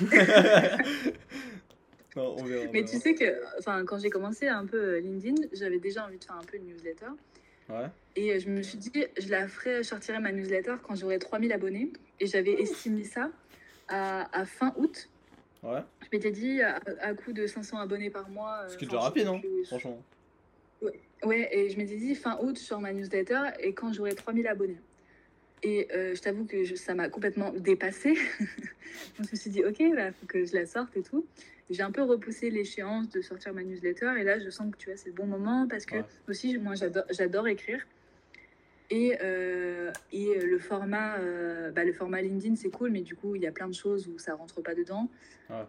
non, 2.16 2.36
on 2.38 2.44
verra, 2.44 2.64
mais 2.72 2.84
tu 2.84 2.98
sais 2.98 3.14
que, 3.14 3.40
enfin, 3.58 3.84
quand 3.84 3.98
j'ai 3.98 4.10
commencé 4.10 4.48
un 4.48 4.66
peu 4.66 4.96
euh, 4.96 5.00
LinkedIn, 5.00 5.48
j'avais 5.52 5.78
déjà 5.78 6.04
envie 6.04 6.18
de 6.18 6.24
faire 6.24 6.36
un 6.36 6.44
peu 6.44 6.56
une 6.56 6.66
newsletter. 6.66 7.06
Ouais. 7.68 7.86
Et 8.14 8.38
je 8.40 8.48
me 8.48 8.62
suis 8.62 8.78
dit, 8.78 8.92
je 9.18 9.28
la 9.28 9.48
ferai, 9.48 9.78
je 9.78 9.88
sortirai 9.88 10.18
ma 10.18 10.32
newsletter 10.32 10.74
quand 10.82 10.94
j'aurai 10.94 11.18
3000 11.18 11.52
abonnés. 11.52 11.92
Et 12.20 12.26
j'avais 12.26 12.52
estimé 12.52 13.04
ça 13.04 13.30
à, 13.88 14.28
à 14.38 14.44
fin 14.44 14.72
août. 14.76 15.08
Ouais. 15.62 15.80
Je 16.00 16.06
m'étais 16.12 16.30
dit, 16.30 16.62
à, 16.62 16.80
à 17.00 17.14
coût 17.14 17.32
de 17.32 17.46
500 17.46 17.78
abonnés 17.78 18.10
par 18.10 18.28
mois. 18.28 18.68
Ce 18.68 18.76
qui 18.76 18.84
est 18.84 18.88
déjà 18.88 19.00
rapide, 19.00 19.26
hein, 19.26 19.40
franchement. 19.66 20.00
Ouais. 21.22 21.28
ouais, 21.28 21.48
et 21.52 21.70
je 21.70 21.78
m'étais 21.78 21.96
dit, 21.96 22.14
fin 22.14 22.38
août, 22.42 22.58
sur 22.58 22.80
ma 22.80 22.92
newsletter, 22.92 23.40
et 23.60 23.72
quand 23.72 23.92
j'aurai 23.92 24.14
3000 24.14 24.46
abonnés. 24.46 24.78
Et 25.62 25.88
euh, 25.92 26.14
je 26.14 26.20
t'avoue 26.20 26.44
que 26.44 26.64
ça 26.76 26.94
m'a 26.94 27.08
complètement 27.08 27.52
dépassée. 27.52 28.14
Je 29.18 29.22
me 29.22 29.36
suis 29.36 29.50
dit, 29.50 29.64
ok, 29.64 29.80
il 29.80 29.94
bah, 29.94 30.12
faut 30.12 30.26
que 30.26 30.44
je 30.44 30.54
la 30.54 30.64
sorte 30.64 30.96
et 30.96 31.02
tout. 31.02 31.26
J'ai 31.68 31.82
un 31.82 31.90
peu 31.90 32.02
repoussé 32.02 32.50
l'échéance 32.50 33.08
de 33.10 33.20
sortir 33.20 33.52
ma 33.52 33.62
newsletter. 33.62 34.12
Et 34.18 34.22
là, 34.22 34.38
je 34.38 34.48
sens 34.48 34.70
que 34.72 34.76
tu 34.78 34.88
vois, 34.88 34.96
c'est 34.96 35.08
le 35.08 35.14
bon 35.14 35.26
moment 35.26 35.66
parce 35.68 35.84
que 35.84 35.96
aussi, 36.28 36.56
moi, 36.58 36.74
j'adore 37.10 37.48
écrire. 37.48 37.86
Et, 38.90 39.18
euh, 39.22 39.90
et 40.12 40.38
le, 40.38 40.58
format, 40.58 41.18
euh, 41.18 41.70
bah, 41.72 41.84
le 41.84 41.92
format 41.92 42.22
LinkedIn, 42.22 42.54
c'est 42.56 42.70
cool, 42.70 42.90
mais 42.90 43.00
du 43.00 43.16
coup, 43.16 43.34
il 43.34 43.42
y 43.42 43.46
a 43.46 43.52
plein 43.52 43.68
de 43.68 43.74
choses 43.74 44.08
où 44.08 44.18
ça 44.18 44.34
rentre 44.34 44.62
pas 44.62 44.74
dedans. 44.74 45.08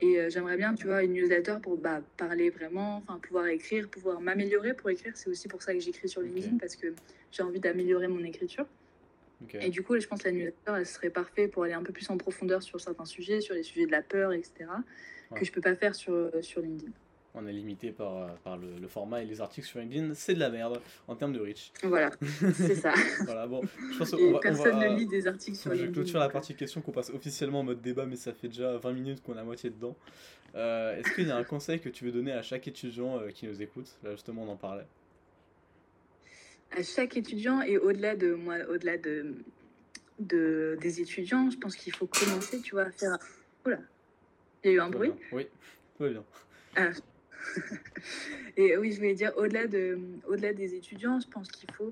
Et 0.01 0.20
j'aimerais 0.30 0.57
bien, 0.57 0.74
tu 0.74 0.88
vois, 0.88 1.03
une 1.03 1.13
newsletter 1.13 1.57
pour 1.61 1.78
bah, 1.78 2.01
parler 2.18 2.49
vraiment, 2.49 2.97
enfin, 2.97 3.20
pouvoir 3.20 3.45
écrire, 3.45 3.88
pouvoir 3.88 4.20
m'améliorer 4.20 4.74
pour 4.74 4.89
écrire. 4.89 5.11
C'est 5.15 5.30
aussi 5.30 5.47
pour 5.47 5.61
ça 5.61 5.74
que 5.74 5.80
j'écris 5.80 6.09
sur 6.09 6.22
LinkedIn 6.22 6.57
parce 6.57 6.76
que 6.76 6.95
j'ai 7.32 7.43
envie 7.43 7.59
d'améliorer 7.59 8.07
mon 8.07 8.24
écriture. 8.24 8.65
Et 9.53 9.70
du 9.70 9.84
coup, 9.84 9.99
je 9.99 10.07
pense 10.07 10.24
que 10.24 10.30
la 10.30 10.34
newsletter, 10.34 10.74
elle 10.78 10.86
serait 10.86 11.11
parfait 11.11 11.47
pour 11.47 11.63
aller 11.63 11.74
un 11.74 11.84
peu 11.84 11.93
plus 11.93 12.09
en 12.09 12.18
profondeur 12.18 12.63
sur 12.63 12.82
certains 12.82 13.05
sujets, 13.05 13.39
sur 13.39 13.53
les 13.53 13.63
sujets 13.63 13.86
de 13.86 13.91
la 13.91 14.01
peur, 14.01 14.34
etc., 14.34 14.65
que 15.36 15.45
je 15.45 15.51
peux 15.51 15.61
pas 15.61 15.76
faire 15.76 15.93
sur, 15.93 16.13
euh, 16.13 16.41
sur 16.41 16.61
LinkedIn. 16.61 16.91
On 17.39 17.45
est 17.45 17.53
limité 17.53 17.91
par, 17.91 18.17
euh, 18.17 18.27
par 18.43 18.57
le, 18.57 18.67
le, 18.81 18.88
format 18.88 19.21
et 19.21 19.25
les 19.25 19.41
articles 19.41 19.67
sur 19.67 19.79
LinkedIn, 19.79 20.13
c'est 20.15 20.33
de 20.33 20.39
la 20.39 20.49
merde 20.49 20.81
en 21.07 21.15
termes 21.15 21.33
de 21.33 21.39
reach. 21.39 21.71
Voilà, 21.83 22.09
c'est 22.53 22.75
ça. 22.75 22.93
voilà, 23.25 23.45
bon, 23.45 23.61
je 23.93 23.97
pense 23.97 24.13
et 24.13 24.33
personne 24.41 24.79
ne 24.79 24.97
lit 24.97 25.05
des 25.05 25.27
articles 25.27 25.55
sur 25.55 25.71
LinkedIn. 25.71 25.89
Je 25.89 25.93
clôture 25.93 26.19
la 26.19 26.29
partie 26.29 26.55
question 26.55 26.81
qu'on 26.81 26.91
passe 26.91 27.11
officiellement 27.11 27.59
en 27.59 27.63
mode 27.63 27.81
débat, 27.81 28.05
mais 28.05 28.15
ça 28.15 28.33
fait 28.33 28.47
déjà 28.47 28.77
20 28.77 28.91
minutes 28.91 29.23
qu'on 29.23 29.38
à 29.38 29.43
moitié 29.43 29.69
dedans. 29.69 29.95
Euh, 30.55 30.97
Est-ce 30.97 31.13
qu'il 31.13 31.27
y 31.27 31.31
a 31.31 31.35
un 31.35 31.43
conseil 31.43 31.79
que 31.79 31.89
tu 31.89 32.05
veux 32.05 32.11
donner 32.11 32.31
à 32.31 32.41
chaque 32.41 32.67
étudiant 32.67 33.19
euh, 33.19 33.29
qui 33.29 33.47
nous 33.47 33.61
écoute? 33.61 33.88
Là, 34.03 34.11
justement, 34.11 34.43
on 34.43 34.49
en 34.49 34.55
parlait. 34.55 34.88
À 36.71 36.81
chaque 36.81 37.15
étudiant 37.17 37.61
et 37.61 37.77
au-delà 37.77 38.15
de 38.15 38.33
moi, 38.33 38.55
au-delà 38.69 38.97
de, 38.97 39.35
de, 40.19 40.77
des 40.81 41.01
étudiants, 41.01 41.49
je 41.51 41.57
pense 41.57 41.75
qu'il 41.75 41.93
faut 41.93 42.07
commencer, 42.07 42.61
tu 42.61 42.71
vois, 42.71 42.83
à 42.83 42.91
faire. 42.91 43.17
Oula, 43.65 43.79
il 44.63 44.71
y 44.71 44.73
a 44.73 44.77
eu 44.77 44.79
un 44.79 44.89
bruit? 44.89 45.11
Oui, 45.31 45.47
tout 45.97 46.03
va 46.03 46.09
bien. 46.09 46.23
Ah. 46.75 46.89
Et 48.57 48.77
oui, 48.77 48.91
je 48.91 48.97
voulais 48.97 49.13
dire, 49.13 49.33
au-delà 49.37 49.67
de, 49.67 49.99
au-delà 50.27 50.53
des 50.53 50.75
étudiants, 50.75 51.19
je 51.19 51.27
pense 51.27 51.49
qu'il 51.49 51.71
faut. 51.71 51.91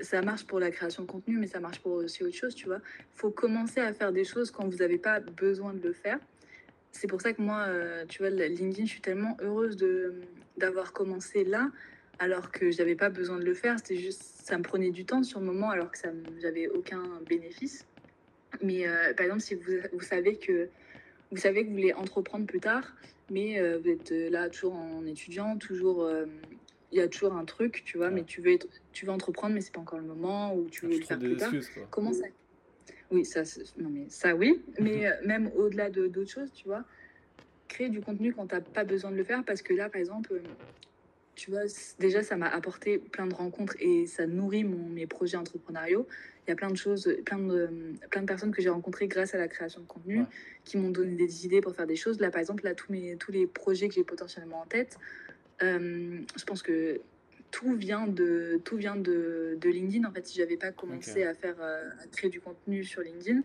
Ça 0.00 0.22
marche 0.22 0.44
pour 0.46 0.60
la 0.60 0.70
création 0.70 1.02
de 1.02 1.08
contenu, 1.08 1.36
mais 1.38 1.48
ça 1.48 1.58
marche 1.58 1.80
pour 1.80 1.92
aussi 1.92 2.22
autre 2.22 2.36
chose, 2.36 2.54
tu 2.54 2.66
vois. 2.66 2.80
Il 3.00 3.18
faut 3.18 3.30
commencer 3.30 3.80
à 3.80 3.92
faire 3.92 4.12
des 4.12 4.24
choses 4.24 4.50
quand 4.52 4.68
vous 4.68 4.76
n'avez 4.76 4.98
pas 4.98 5.18
besoin 5.18 5.74
de 5.74 5.82
le 5.82 5.92
faire. 5.92 6.18
C'est 6.92 7.08
pour 7.08 7.20
ça 7.20 7.32
que 7.32 7.42
moi, 7.42 7.64
euh, 7.66 8.04
tu 8.06 8.18
vois, 8.18 8.30
LinkedIn, 8.30 8.84
je 8.84 8.90
suis 8.90 9.00
tellement 9.00 9.36
heureuse 9.40 9.76
d'avoir 10.56 10.92
commencé 10.92 11.44
là 11.44 11.70
alors 12.18 12.50
que 12.50 12.70
j'avais 12.70 12.94
pas 12.94 13.10
besoin 13.10 13.38
de 13.38 13.44
le 13.44 13.54
faire. 13.54 13.78
C'était 13.78 13.96
juste, 13.96 14.22
ça 14.22 14.58
me 14.58 14.62
prenait 14.62 14.90
du 14.90 15.04
temps 15.04 15.22
sur 15.22 15.40
le 15.40 15.46
moment, 15.46 15.70
alors 15.70 15.90
que 15.90 15.98
ça, 15.98 16.08
j'avais 16.40 16.68
aucun 16.68 17.02
bénéfice. 17.28 17.86
Mais 18.62 18.86
euh, 18.86 19.14
par 19.14 19.26
exemple, 19.26 19.42
si 19.42 19.54
vous, 19.54 19.72
vous, 19.92 20.00
savez 20.00 20.36
que 20.36 20.68
vous 21.30 21.36
savez 21.36 21.62
que 21.62 21.68
vous 21.68 21.74
voulez 21.74 21.92
entreprendre 21.92 22.46
plus 22.46 22.60
tard, 22.60 22.92
mais 23.30 23.58
euh, 23.58 23.78
vous 23.78 23.88
êtes 23.88 24.10
là 24.10 24.48
toujours 24.48 24.74
en 24.74 25.06
étudiant, 25.06 25.56
toujours, 25.56 26.02
euh, 26.02 26.26
il 26.92 26.98
y 26.98 27.00
a 27.00 27.08
toujours 27.08 27.34
un 27.34 27.44
truc, 27.44 27.82
tu 27.84 27.98
vois, 27.98 28.10
mais 28.10 28.24
tu 28.24 28.40
veux, 28.40 28.58
tu 28.92 29.06
veux 29.06 29.12
entreprendre, 29.12 29.54
mais 29.54 29.60
c'est 29.60 29.72
pas 29.72 29.80
encore 29.80 29.98
le 29.98 30.06
moment, 30.06 30.54
ou 30.54 30.68
tu 30.70 30.86
veux 30.86 30.98
le 30.98 31.04
faire 31.04 31.18
plus 31.18 31.36
tard. 31.36 31.52
Comment 31.90 32.12
ça? 32.12 32.26
Oui, 33.10 33.24
ça, 33.24 33.42
non 33.78 33.88
mais 33.90 34.06
ça 34.08 34.34
oui, 34.34 34.60
mais 34.80 35.10
même 35.24 35.50
au-delà 35.56 35.88
de 35.88 36.08
d'autres 36.08 36.30
choses, 36.30 36.52
tu 36.52 36.66
vois, 36.66 36.84
créer 37.66 37.88
du 37.88 38.00
contenu 38.00 38.34
quand 38.34 38.46
t'as 38.46 38.60
pas 38.60 38.84
besoin 38.84 39.10
de 39.10 39.16
le 39.16 39.24
faire, 39.24 39.44
parce 39.44 39.62
que 39.62 39.72
là, 39.72 39.88
par 39.88 40.00
exemple, 40.00 40.40
tu 41.38 41.52
vois, 41.52 41.62
déjà, 42.00 42.24
ça 42.24 42.36
m'a 42.36 42.48
apporté 42.48 42.98
plein 42.98 43.28
de 43.28 43.34
rencontres 43.34 43.76
et 43.78 44.06
ça 44.06 44.26
nourrit 44.26 44.64
mon, 44.64 44.88
mes 44.88 45.06
projets 45.06 45.36
entrepreneuriaux. 45.36 46.08
Il 46.44 46.50
y 46.50 46.52
a 46.52 46.56
plein 46.56 46.70
de 46.70 46.76
choses, 46.76 47.08
plein 47.24 47.38
de, 47.38 47.70
plein 48.10 48.22
de 48.22 48.26
personnes 48.26 48.50
que 48.50 48.60
j'ai 48.60 48.70
rencontrées 48.70 49.06
grâce 49.06 49.36
à 49.36 49.38
la 49.38 49.46
création 49.46 49.80
de 49.80 49.86
contenu 49.86 50.24
qui 50.64 50.78
m'ont 50.78 50.90
donné 50.90 51.14
des 51.14 51.46
idées 51.46 51.60
pour 51.60 51.76
faire 51.76 51.86
des 51.86 51.94
choses. 51.94 52.18
Là, 52.18 52.32
par 52.32 52.40
exemple, 52.40 52.64
là, 52.64 52.74
tous, 52.74 52.90
mes, 52.90 53.16
tous 53.16 53.30
les 53.30 53.46
projets 53.46 53.86
que 53.86 53.94
j'ai 53.94 54.02
potentiellement 54.02 54.62
en 54.62 54.66
tête, 54.66 54.98
euh, 55.62 56.18
je 56.36 56.44
pense 56.44 56.62
que 56.62 57.00
tout 57.52 57.76
vient 57.76 58.08
de, 58.08 58.60
tout 58.64 58.76
vient 58.76 58.96
de, 58.96 59.56
de 59.60 59.68
LinkedIn. 59.70 60.08
En 60.08 60.12
fait, 60.12 60.26
si 60.26 60.36
j'avais 60.38 60.56
pas 60.56 60.72
commencé 60.72 61.22
à 61.22 61.34
faire, 61.34 61.56
euh, 61.60 61.88
à 62.02 62.06
créer 62.08 62.30
du 62.30 62.40
contenu 62.40 62.82
sur 62.82 63.02
LinkedIn, 63.02 63.42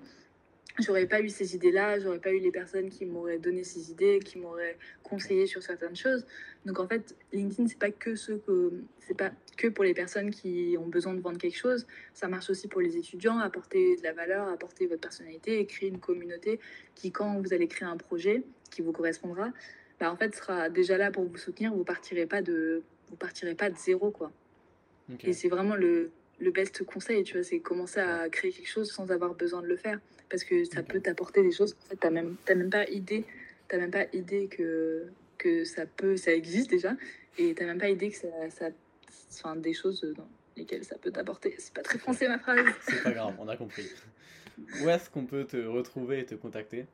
j'aurais 0.79 1.05
pas 1.05 1.21
eu 1.21 1.29
ces 1.29 1.55
idées-là, 1.55 1.99
j'aurais 1.99 2.19
pas 2.19 2.31
eu 2.31 2.39
les 2.39 2.51
personnes 2.51 2.89
qui 2.89 3.05
m'auraient 3.05 3.37
donné 3.37 3.63
ces 3.63 3.91
idées, 3.91 4.19
qui 4.19 4.39
m'auraient 4.39 4.77
conseillé 5.03 5.45
sur 5.45 5.61
certaines 5.61 5.95
choses. 5.95 6.25
Donc 6.65 6.79
en 6.79 6.87
fait, 6.87 7.15
LinkedIn 7.31 7.67
c'est 7.67 7.77
pas 7.77 7.91
que 7.91 8.15
ce 8.15 8.33
que 8.33 8.73
c'est 8.99 9.15
pas 9.15 9.31
que 9.57 9.67
pour 9.67 9.83
les 9.83 9.93
personnes 9.93 10.31
qui 10.31 10.75
ont 10.79 10.87
besoin 10.87 11.13
de 11.13 11.21
vendre 11.21 11.37
quelque 11.37 11.57
chose, 11.57 11.85
ça 12.13 12.27
marche 12.27 12.49
aussi 12.49 12.67
pour 12.67 12.81
les 12.81 12.97
étudiants, 12.97 13.37
apporter 13.37 13.97
de 13.97 14.03
la 14.03 14.13
valeur, 14.13 14.47
apporter 14.47 14.87
votre 14.87 15.01
personnalité 15.01 15.59
et 15.59 15.65
créer 15.65 15.89
une 15.89 15.99
communauté 15.99 16.59
qui 16.95 17.11
quand 17.11 17.39
vous 17.41 17.53
allez 17.53 17.67
créer 17.67 17.87
un 17.87 17.97
projet 17.97 18.43
qui 18.71 18.81
vous 18.81 18.91
correspondra, 18.91 19.51
bah 19.99 20.11
en 20.11 20.15
fait 20.15 20.35
sera 20.35 20.69
déjà 20.69 20.97
là 20.97 21.11
pour 21.11 21.25
vous 21.25 21.37
soutenir, 21.37 21.73
vous 21.73 21.83
partirez 21.83 22.25
pas 22.25 22.41
de 22.41 22.81
vous 23.09 23.15
partirez 23.15 23.53
pas 23.53 23.69
de 23.69 23.77
zéro 23.77 24.09
quoi. 24.09 24.31
Et 25.21 25.33
c'est 25.33 25.49
vraiment 25.49 25.75
le 25.75 26.11
le 26.39 26.51
best 26.51 26.83
conseil, 26.83 27.23
tu 27.23 27.33
vois, 27.33 27.43
c'est 27.43 27.59
commencer 27.59 27.99
à 27.99 28.29
créer 28.29 28.51
quelque 28.51 28.67
chose 28.67 28.91
sans 28.91 29.11
avoir 29.11 29.33
besoin 29.35 29.61
de 29.61 29.67
le 29.67 29.77
faire. 29.77 29.99
Parce 30.33 30.45
que 30.45 30.63
ça 30.65 30.81
peut 30.81 30.99
t'apporter 30.99 31.43
des 31.43 31.51
choses. 31.51 31.75
En 31.85 31.89
fait, 31.89 31.95
t'as 31.95 32.09
même, 32.09 32.37
même 32.49 32.71
pas 32.71 32.89
idée, 32.89 33.23
t'as 33.67 33.77
même 33.77 33.91
pas 33.91 34.05
idée 34.13 34.47
que, 34.47 35.05
que 35.37 35.63
ça 35.63 35.85
peut, 35.85 36.17
ça 36.17 36.33
existe 36.33 36.71
déjà. 36.71 36.95
Et 37.37 37.53
t'as 37.53 37.65
même 37.65 37.77
pas 37.77 37.89
idée 37.89 38.09
que 38.09 38.17
ça, 38.17 38.49
ça 38.49 38.69
enfin, 39.29 39.55
des 39.55 39.75
choses 39.75 40.01
dans 40.17 40.27
lesquelles 40.57 40.85
ça 40.85 40.97
peut 40.97 41.11
t'apporter. 41.11 41.53
C'est 41.59 41.71
pas 41.71 41.83
très 41.83 41.99
français 41.99 42.27
ma 42.27 42.39
phrase. 42.39 42.65
C'est 42.81 43.03
pas 43.03 43.11
grave, 43.11 43.35
on 43.37 43.47
a 43.47 43.55
compris. 43.55 43.87
Où 44.81 44.89
est-ce 44.89 45.07
qu'on 45.07 45.27
peut 45.27 45.45
te 45.45 45.57
retrouver 45.57 46.21
et 46.21 46.25
te 46.25 46.33
contacter? 46.33 46.87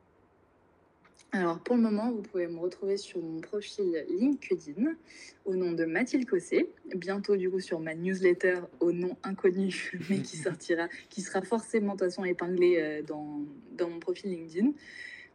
Alors 1.32 1.60
pour 1.60 1.76
le 1.76 1.82
moment, 1.82 2.12
vous 2.12 2.24
pouvez 2.24 2.48
me 2.48 2.58
retrouver 2.58 2.98
sur 2.98 3.22
mon 3.22 3.40
profil 3.40 4.04
LinkedIn 4.10 4.96
au 5.46 5.56
nom 5.56 5.74
de 5.74 5.86
Mathilde 5.86 6.28
Cossé. 6.28 6.72
Bientôt 6.96 7.36
du 7.36 7.52
coup 7.52 7.60
sur 7.60 7.80
ma 7.80 7.94
newsletter 7.94 8.62
au 8.80 8.92
nom 8.92 9.16
inconnu, 9.24 9.92
mais 10.10 10.20
qui 10.22 10.38
sortira, 10.38 10.88
qui 11.10 11.22
sera 11.22 11.42
forcément 11.42 11.94
de 11.94 12.00
toute 12.00 12.10
façon 12.10 12.26
épinglée 12.26 12.78
euh, 12.80 13.02
dans, 13.04 13.42
dans 13.78 13.90
mon 13.90 14.00
profil 14.00 14.32
LinkedIn. 14.32 14.72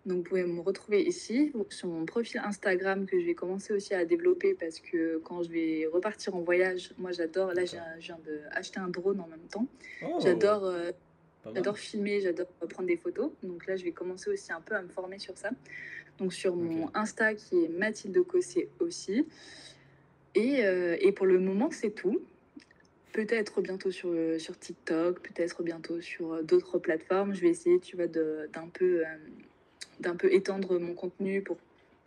Donc 0.04 0.18
vous 0.18 0.22
pouvez 0.24 0.44
me 0.44 0.60
retrouver 0.60 1.02
ici 1.02 1.52
sur 1.70 1.88
mon 1.88 2.04
profil 2.04 2.40
Instagram 2.44 3.06
que 3.06 3.18
je 3.18 3.24
vais 3.24 3.34
commencer 3.34 3.72
aussi 3.72 3.94
à 3.94 4.04
développer 4.04 4.54
parce 4.54 4.80
que 4.80 5.18
quand 5.24 5.42
je 5.42 5.50
vais 5.50 5.88
repartir 5.90 6.34
en 6.34 6.42
voyage, 6.42 6.92
moi 6.98 7.12
j'adore, 7.12 7.54
là 7.54 7.64
je 7.64 7.76
viens 8.00 8.18
d'acheter 8.26 8.80
un 8.80 8.88
drone 8.88 9.20
en 9.20 9.28
même 9.28 9.46
temps. 9.50 9.66
Oh. 10.02 10.18
J'adore 10.22 10.64
euh, 10.64 10.90
J'adore 11.52 11.78
filmer, 11.78 12.20
j'adore 12.20 12.46
prendre 12.70 12.88
des 12.88 12.96
photos. 12.96 13.30
Donc 13.42 13.66
là, 13.66 13.76
je 13.76 13.84
vais 13.84 13.92
commencer 13.92 14.30
aussi 14.30 14.52
un 14.52 14.60
peu 14.60 14.74
à 14.74 14.82
me 14.82 14.88
former 14.88 15.18
sur 15.18 15.36
ça. 15.36 15.50
Donc 16.18 16.32
sur 16.32 16.56
mon 16.56 16.90
Insta 16.94 17.34
qui 17.34 17.64
est 17.64 17.68
Mathilde 17.68 18.22
Cossé 18.26 18.68
aussi. 18.78 19.26
Et, 20.34 20.64
euh, 20.64 20.96
et 21.00 21.12
pour 21.12 21.26
le 21.26 21.38
moment, 21.38 21.70
c'est 21.70 21.90
tout. 21.90 22.20
Peut-être 23.12 23.60
bientôt 23.60 23.90
sur, 23.90 24.08
euh, 24.10 24.38
sur 24.38 24.58
TikTok, 24.58 25.20
peut-être 25.20 25.62
bientôt 25.62 26.00
sur 26.00 26.32
euh, 26.32 26.42
d'autres 26.42 26.78
plateformes. 26.78 27.34
Je 27.34 27.40
vais 27.40 27.50
essayer, 27.50 27.78
tu 27.78 27.96
vois, 27.96 28.06
d'un 28.06 28.68
peu, 28.72 29.02
d'un 30.00 30.16
peu 30.16 30.32
étendre 30.32 30.78
mon 30.78 30.94
contenu 30.94 31.42
pour 31.42 31.58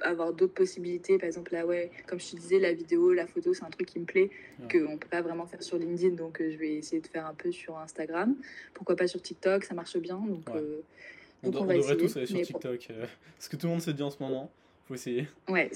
avoir 0.01 0.33
d'autres 0.33 0.53
possibilités. 0.53 1.17
Par 1.17 1.27
exemple, 1.27 1.53
là, 1.53 1.65
ouais, 1.65 1.91
comme 2.05 2.19
je 2.19 2.31
te 2.31 2.35
disais, 2.35 2.59
la 2.59 2.73
vidéo, 2.73 3.13
la 3.13 3.27
photo, 3.27 3.53
c'est 3.53 3.63
un 3.63 3.69
truc 3.69 3.87
qui 3.87 3.99
me 3.99 4.05
plaît, 4.05 4.29
que 4.69 4.77
qu'on 4.77 4.93
ne 4.93 4.97
peut 4.97 5.07
pas 5.09 5.21
vraiment 5.21 5.45
faire 5.45 5.61
sur 5.63 5.77
LinkedIn. 5.77 6.15
Donc, 6.15 6.41
euh, 6.41 6.51
je 6.51 6.57
vais 6.57 6.75
essayer 6.75 7.01
de 7.01 7.07
faire 7.07 7.25
un 7.25 7.33
peu 7.33 7.51
sur 7.51 7.77
Instagram. 7.77 8.35
Pourquoi 8.73 8.95
pas 8.95 9.07
sur 9.07 9.21
TikTok 9.21 9.63
Ça 9.63 9.73
marche 9.73 9.97
bien. 9.97 10.17
Donc, 10.17 10.49
euh, 10.49 10.81
on, 11.43 11.49
on, 11.49 11.51
devrait 11.51 11.97
tous 11.97 12.17
aller 12.17 12.25
sur 12.25 12.41
TikTok. 12.41 12.87
Euh, 12.91 13.05
ce 13.39 13.49
que 13.49 13.55
tout 13.55 13.67
le 13.67 13.71
monde 13.73 13.81
se 13.81 13.91
dit 13.91 14.03
en 14.03 14.11
ce 14.11 14.21
moment. 14.21 14.51
faut 14.87 14.95
essayer. 14.95 15.27
Ouais, 15.47 15.69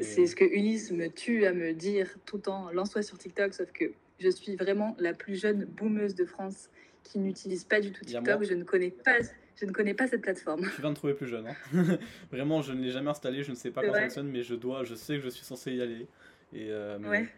c'est 0.00 0.26
ce 0.26 0.34
que 0.34 0.44
Ulysse 0.44 0.90
me 0.90 1.08
tue 1.08 1.46
à 1.46 1.52
me 1.52 1.72
dire 1.72 2.16
tout 2.26 2.36
le 2.36 2.42
temps 2.42 2.70
lance-toi 2.72 3.02
sur 3.02 3.18
TikTok. 3.18 3.54
Sauf 3.54 3.70
que 3.72 3.92
je 4.18 4.28
suis 4.28 4.56
vraiment 4.56 4.96
la 4.98 5.12
plus 5.12 5.40
jeune 5.40 5.64
boomeuse 5.64 6.14
de 6.14 6.24
France 6.24 6.68
qui 7.02 7.18
n'utilise 7.18 7.64
pas 7.64 7.80
du 7.80 7.92
tout 7.92 8.04
TikTok. 8.04 8.44
Je 8.44 8.54
ne 8.54 8.64
connais 8.64 8.90
pas 8.90 9.18
je 9.56 9.66
ne 9.66 9.72
connais 9.72 9.94
pas 9.94 10.06
cette 10.08 10.22
plateforme. 10.22 10.68
Tu 10.74 10.80
viens 10.80 10.90
de 10.90 10.96
trouver 10.96 11.14
plus 11.14 11.28
jeune. 11.28 11.46
Hein 11.46 11.98
Vraiment, 12.32 12.62
je 12.62 12.72
ne 12.72 12.82
l'ai 12.82 12.90
jamais 12.90 13.10
installé, 13.10 13.42
je 13.42 13.50
ne 13.50 13.56
sais 13.56 13.70
pas 13.70 13.82
comment 13.82 13.94
ça 13.94 14.00
fonctionne, 14.02 14.28
mais 14.28 14.42
je 14.42 14.54
dois, 14.54 14.84
je 14.84 14.94
sais 14.94 15.16
que 15.16 15.22
je 15.22 15.28
suis 15.28 15.44
censé 15.44 15.72
y 15.72 15.82
aller. 15.82 16.06
Et 16.52 16.68
euh, 16.70 16.98
ouais. 16.98 17.28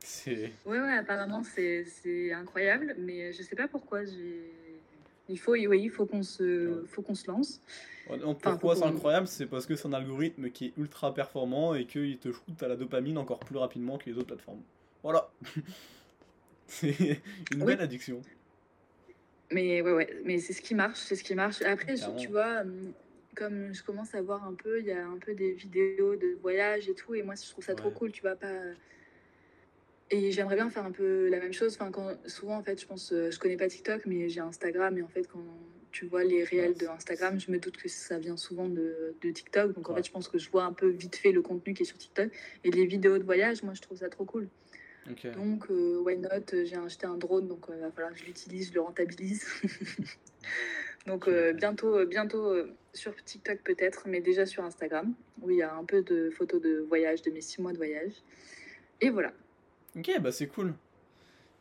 C'est. 0.00 0.52
Ouais, 0.66 0.80
ouais, 0.80 0.96
apparemment 0.96 1.42
c'est 1.44 2.32
incroyable, 2.32 2.96
mais 2.98 3.32
je 3.32 3.38
ne 3.38 3.44
sais 3.44 3.56
pas 3.56 3.68
pourquoi. 3.68 4.00
Il 5.28 5.38
faut, 5.38 5.52
oui, 5.52 5.80
il 5.82 5.90
faut 5.90 6.06
qu'on 6.06 6.22
se, 6.22 6.84
faut 6.86 7.02
qu'on 7.02 7.14
se 7.14 7.30
lance. 7.30 7.60
pourquoi 8.42 8.74
c'est 8.74 8.84
incroyable 8.84 9.28
C'est 9.28 9.46
parce 9.46 9.66
que 9.66 9.76
c'est 9.76 9.86
un 9.86 9.92
algorithme 9.92 10.50
qui 10.50 10.66
est 10.66 10.72
ultra 10.76 11.14
performant 11.14 11.74
et 11.74 11.86
qu'il 11.86 12.18
te 12.18 12.32
shoot 12.32 12.60
à 12.62 12.68
la 12.68 12.76
dopamine 12.76 13.16
encore 13.18 13.38
plus 13.38 13.56
rapidement 13.56 13.98
que 13.98 14.10
les 14.10 14.16
autres 14.16 14.26
plateformes. 14.26 14.62
Voilà. 15.02 15.30
C'est 16.66 17.20
une 17.52 17.64
belle 17.64 17.80
addiction. 17.80 18.22
Mais 19.52 19.82
ouais, 19.82 19.92
ouais, 19.92 20.20
mais 20.24 20.38
c'est 20.38 20.52
ce 20.52 20.62
qui 20.62 20.74
marche, 20.74 20.98
c'est 20.98 21.16
ce 21.16 21.24
qui 21.24 21.34
marche. 21.34 21.62
Après, 21.62 21.94
tu 22.18 22.28
vois, 22.28 22.60
hum, 22.62 22.92
comme 23.34 23.72
je 23.72 23.82
commence 23.82 24.14
à 24.14 24.22
voir 24.22 24.44
un 24.46 24.54
peu, 24.54 24.80
il 24.80 24.86
y 24.86 24.92
a 24.92 25.06
un 25.06 25.18
peu 25.18 25.34
des 25.34 25.52
vidéos 25.52 26.16
de 26.16 26.36
voyage 26.40 26.88
et 26.88 26.94
tout, 26.94 27.14
et 27.14 27.22
moi 27.22 27.34
je 27.34 27.48
trouve 27.50 27.64
ça 27.64 27.74
trop 27.74 27.90
cool, 27.90 28.12
tu 28.12 28.22
vois, 28.22 28.36
pas. 28.36 28.52
Et 30.10 30.30
j'aimerais 30.30 30.56
bien 30.56 30.68
faire 30.68 30.84
un 30.84 30.90
peu 30.90 31.28
la 31.28 31.40
même 31.40 31.54
chose. 31.54 31.74
Enfin, 31.74 31.90
quand, 31.90 32.14
souvent, 32.26 32.58
en 32.58 32.62
fait, 32.62 32.78
je 32.78 32.86
pense, 32.86 33.12
euh, 33.12 33.30
je 33.30 33.38
connais 33.38 33.56
pas 33.56 33.66
TikTok, 33.68 34.04
mais 34.04 34.28
j'ai 34.28 34.40
Instagram, 34.40 34.98
et 34.98 35.02
en 35.02 35.08
fait, 35.08 35.26
quand 35.26 35.42
tu 35.90 36.04
vois 36.04 36.22
les 36.22 36.44
réels 36.44 36.76
de 36.76 36.86
Instagram, 36.86 37.40
je 37.40 37.50
me 37.50 37.58
doute 37.58 37.78
que 37.78 37.88
ça 37.88 38.18
vient 38.18 38.36
souvent 38.36 38.68
de, 38.68 39.14
de 39.22 39.30
TikTok. 39.30 39.72
Donc, 39.72 39.88
en 39.88 39.94
fait, 39.94 40.04
je 40.04 40.10
pense 40.10 40.28
que 40.28 40.36
je 40.36 40.50
vois 40.50 40.64
un 40.64 40.74
peu 40.74 40.88
vite 40.88 41.16
fait 41.16 41.32
le 41.32 41.40
contenu 41.40 41.72
qui 41.72 41.82
est 41.82 41.86
sur 41.86 41.96
TikTok. 41.96 42.30
Et 42.64 42.70
les 42.70 42.84
vidéos 42.84 43.16
de 43.16 43.24
voyage, 43.24 43.62
moi, 43.62 43.72
je 43.72 43.80
trouve 43.80 43.96
ça 43.98 44.10
trop 44.10 44.26
cool. 44.26 44.48
Donc, 45.06 45.70
euh, 45.70 45.98
why 45.98 46.16
not 46.16 46.28
J'ai 46.52 46.76
acheté 46.76 47.06
un 47.06 47.16
drone, 47.16 47.48
donc 47.48 47.66
il 47.68 47.80
va 47.80 47.90
falloir 47.90 48.12
que 48.12 48.18
je 48.18 48.24
l'utilise, 48.24 48.68
je 48.68 48.74
le 48.74 48.80
rentabilise. 48.82 49.44
donc, 51.06 51.26
euh, 51.28 51.52
bientôt, 51.52 52.06
bientôt 52.06 52.54
sur 52.94 53.14
TikTok 53.24 53.60
peut-être, 53.64 54.04
mais 54.06 54.20
déjà 54.20 54.46
sur 54.46 54.64
Instagram, 54.64 55.14
où 55.40 55.50
il 55.50 55.56
y 55.58 55.62
a 55.62 55.74
un 55.74 55.84
peu 55.84 56.02
de 56.02 56.30
photos 56.30 56.60
de 56.60 56.84
voyage, 56.88 57.22
de 57.22 57.30
mes 57.30 57.40
six 57.40 57.60
mois 57.60 57.72
de 57.72 57.78
voyage. 57.78 58.12
Et 59.00 59.10
voilà. 59.10 59.32
Ok, 59.96 60.10
bah 60.20 60.32
c'est 60.32 60.46
cool. 60.46 60.74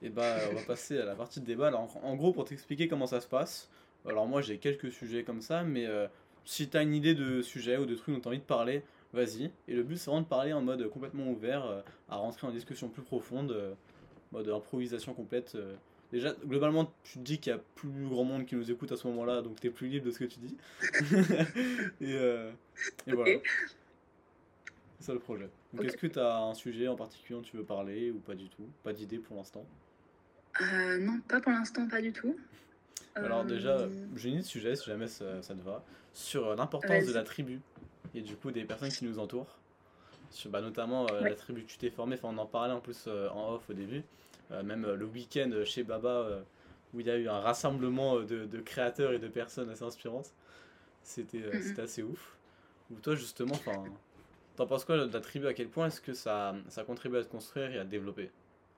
Et 0.03 0.09
bah 0.09 0.37
on 0.51 0.55
va 0.55 0.61
passer 0.61 0.97
à 0.97 1.05
la 1.05 1.15
partie 1.15 1.41
de 1.41 1.45
débat. 1.45 1.67
Alors 1.67 1.97
en 2.03 2.15
gros, 2.15 2.33
pour 2.33 2.45
t'expliquer 2.45 2.87
comment 2.87 3.07
ça 3.07 3.21
se 3.21 3.27
passe, 3.27 3.69
alors 4.07 4.27
moi 4.27 4.41
j'ai 4.41 4.57
quelques 4.57 4.91
sujets 4.91 5.23
comme 5.23 5.41
ça, 5.41 5.63
mais 5.63 5.85
euh, 5.85 6.07
si 6.45 6.69
t'as 6.69 6.81
une 6.81 6.93
idée 6.93 7.13
de 7.13 7.41
sujet 7.41 7.77
ou 7.77 7.85
de 7.85 7.95
truc 7.95 8.15
dont 8.15 8.21
t'as 8.21 8.29
envie 8.29 8.39
de 8.39 8.43
parler, 8.43 8.83
vas-y. 9.13 9.51
Et 9.67 9.73
le 9.73 9.83
but 9.83 9.97
c'est 9.97 10.09
vraiment 10.09 10.21
de 10.21 10.27
parler 10.27 10.53
en 10.53 10.61
mode 10.61 10.87
complètement 10.89 11.29
ouvert, 11.29 11.65
euh, 11.65 11.81
à 12.09 12.17
rentrer 12.17 12.47
en 12.47 12.51
discussion 12.51 12.89
plus 12.89 13.01
profonde, 13.01 13.51
euh, 13.51 13.73
mode 14.31 14.49
improvisation 14.49 15.13
complète. 15.13 15.57
Déjà, 16.11 16.33
globalement, 16.45 16.91
tu 17.03 17.19
te 17.19 17.23
dis 17.23 17.39
qu'il 17.39 17.53
y 17.53 17.55
a 17.55 17.59
plus 17.75 18.07
grand 18.09 18.25
monde 18.25 18.45
qui 18.45 18.55
nous 18.55 18.69
écoute 18.69 18.91
à 18.91 18.97
ce 18.97 19.07
moment-là, 19.07 19.41
donc 19.41 19.61
t'es 19.61 19.69
plus 19.69 19.87
libre 19.87 20.07
de 20.07 20.11
ce 20.11 20.19
que 20.19 20.25
tu 20.25 20.39
dis. 20.39 20.57
et, 22.01 22.15
et 23.07 23.13
voilà. 23.13 23.39
C'est 24.99 25.05
ça 25.07 25.13
le 25.13 25.19
projet. 25.19 25.49
Donc 25.73 25.85
est-ce 25.85 25.97
que 25.97 26.07
tu 26.07 26.19
as 26.19 26.37
un 26.43 26.53
sujet 26.53 26.87
en 26.87 26.95
particulier 26.95 27.39
dont 27.39 27.43
tu 27.43 27.57
veux 27.57 27.63
parler 27.63 28.11
ou 28.11 28.19
pas 28.19 28.35
du 28.35 28.49
tout? 28.49 28.67
Pas 28.83 28.93
d'idée 28.93 29.17
pour 29.17 29.37
l'instant? 29.37 29.65
Euh, 30.61 30.99
Non, 30.99 31.19
pas 31.27 31.39
pour 31.39 31.51
l'instant, 31.51 31.87
pas 31.87 32.01
du 32.01 32.11
tout. 32.11 32.35
Alors 33.15 33.43
déjà, 33.43 33.77
euh, 33.79 33.89
j'ai 34.15 34.29
une 34.29 34.35
idée 34.35 34.43
de 34.43 34.47
sujet, 34.47 34.75
si 34.75 34.85
jamais 34.85 35.07
ça, 35.07 35.41
te 35.41 35.61
va, 35.61 35.83
sur 36.13 36.47
euh, 36.47 36.55
l'importance 36.55 37.05
de 37.05 37.13
la 37.13 37.23
tribu 37.23 37.59
et 38.15 38.21
du 38.21 38.35
coup 38.35 38.51
des 38.51 38.63
personnes 38.63 38.89
qui 38.89 39.05
nous 39.05 39.19
entourent. 39.19 39.57
Bah, 40.45 40.61
notamment 40.61 41.07
la 41.07 41.35
tribu 41.35 41.63
que 41.63 41.69
tu 41.69 41.77
t'es 41.77 41.89
formée, 41.89 42.15
enfin, 42.15 42.29
on 42.33 42.37
en 42.37 42.45
parlait 42.45 42.73
en 42.73 42.79
plus 42.79 43.07
en 43.07 43.55
off 43.55 43.69
au 43.69 43.73
début, 43.73 44.01
même 44.63 44.89
le 44.89 45.05
week-end 45.05 45.51
chez 45.65 45.83
Baba 45.83 46.43
où 46.93 47.01
il 47.01 47.07
y 47.07 47.09
a 47.09 47.17
eu 47.17 47.27
un 47.27 47.39
rassemblement 47.39 48.21
de, 48.21 48.45
de 48.45 48.59
créateurs 48.59 49.11
et 49.11 49.19
de 49.19 49.27
personnes 49.27 49.69
assez 49.69 49.83
inspirantes. 49.83 50.33
C'était 51.03 51.39
mm-hmm. 51.39 51.81
assez 51.81 52.03
ouf. 52.03 52.37
Ou 52.91 52.95
toi 52.95 53.15
justement, 53.15 53.55
T'en 54.55 54.67
penses 54.67 54.85
quoi 54.85 54.97
de 54.97 55.05
ta 55.05 55.21
tribu? 55.21 55.47
À 55.47 55.53
quel 55.53 55.69
point 55.69 55.87
est-ce 55.87 56.01
que 56.01 56.13
ça, 56.13 56.55
ça 56.67 56.83
contribue 56.83 57.17
à 57.17 57.23
te 57.23 57.29
construire 57.29 57.71
et 57.71 57.79
à 57.79 57.85
te 57.85 57.89
développer? 57.89 58.29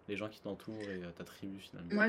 Les 0.08 0.18
gens 0.18 0.30
qui 0.30 0.40
t'entourent 0.40 0.82
et 0.82 1.02
ta 1.18 1.24
tribu 1.24 1.60
finalement 1.60 1.94
Moi, 1.94 2.08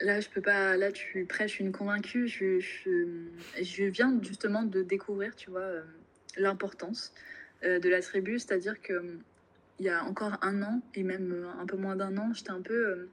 là, 0.00 0.20
je 0.20 0.28
peux 0.28 0.40
pas. 0.40 0.76
Là, 0.76 0.92
tu 0.92 1.24
prêches 1.24 1.58
une 1.60 1.72
convaincue. 1.72 2.28
Je, 2.28 2.60
je, 2.60 3.84
viens 3.84 4.18
justement 4.22 4.62
de 4.62 4.82
découvrir, 4.82 5.34
tu 5.34 5.50
vois, 5.50 5.60
euh, 5.60 5.82
l'importance 6.36 7.12
euh, 7.64 7.78
de 7.78 7.88
la 7.88 8.00
tribu. 8.00 8.38
C'est-à-dire 8.38 8.80
que 8.80 9.02
il 9.78 9.86
y 9.86 9.88
a 9.88 10.04
encore 10.04 10.36
un 10.42 10.62
an, 10.62 10.82
et 10.94 11.02
même 11.02 11.46
un 11.58 11.64
peu 11.64 11.76
moins 11.76 11.96
d'un 11.96 12.18
an, 12.18 12.32
j'étais 12.34 12.50
un 12.50 12.60
peu 12.60 12.74
euh, 12.74 13.10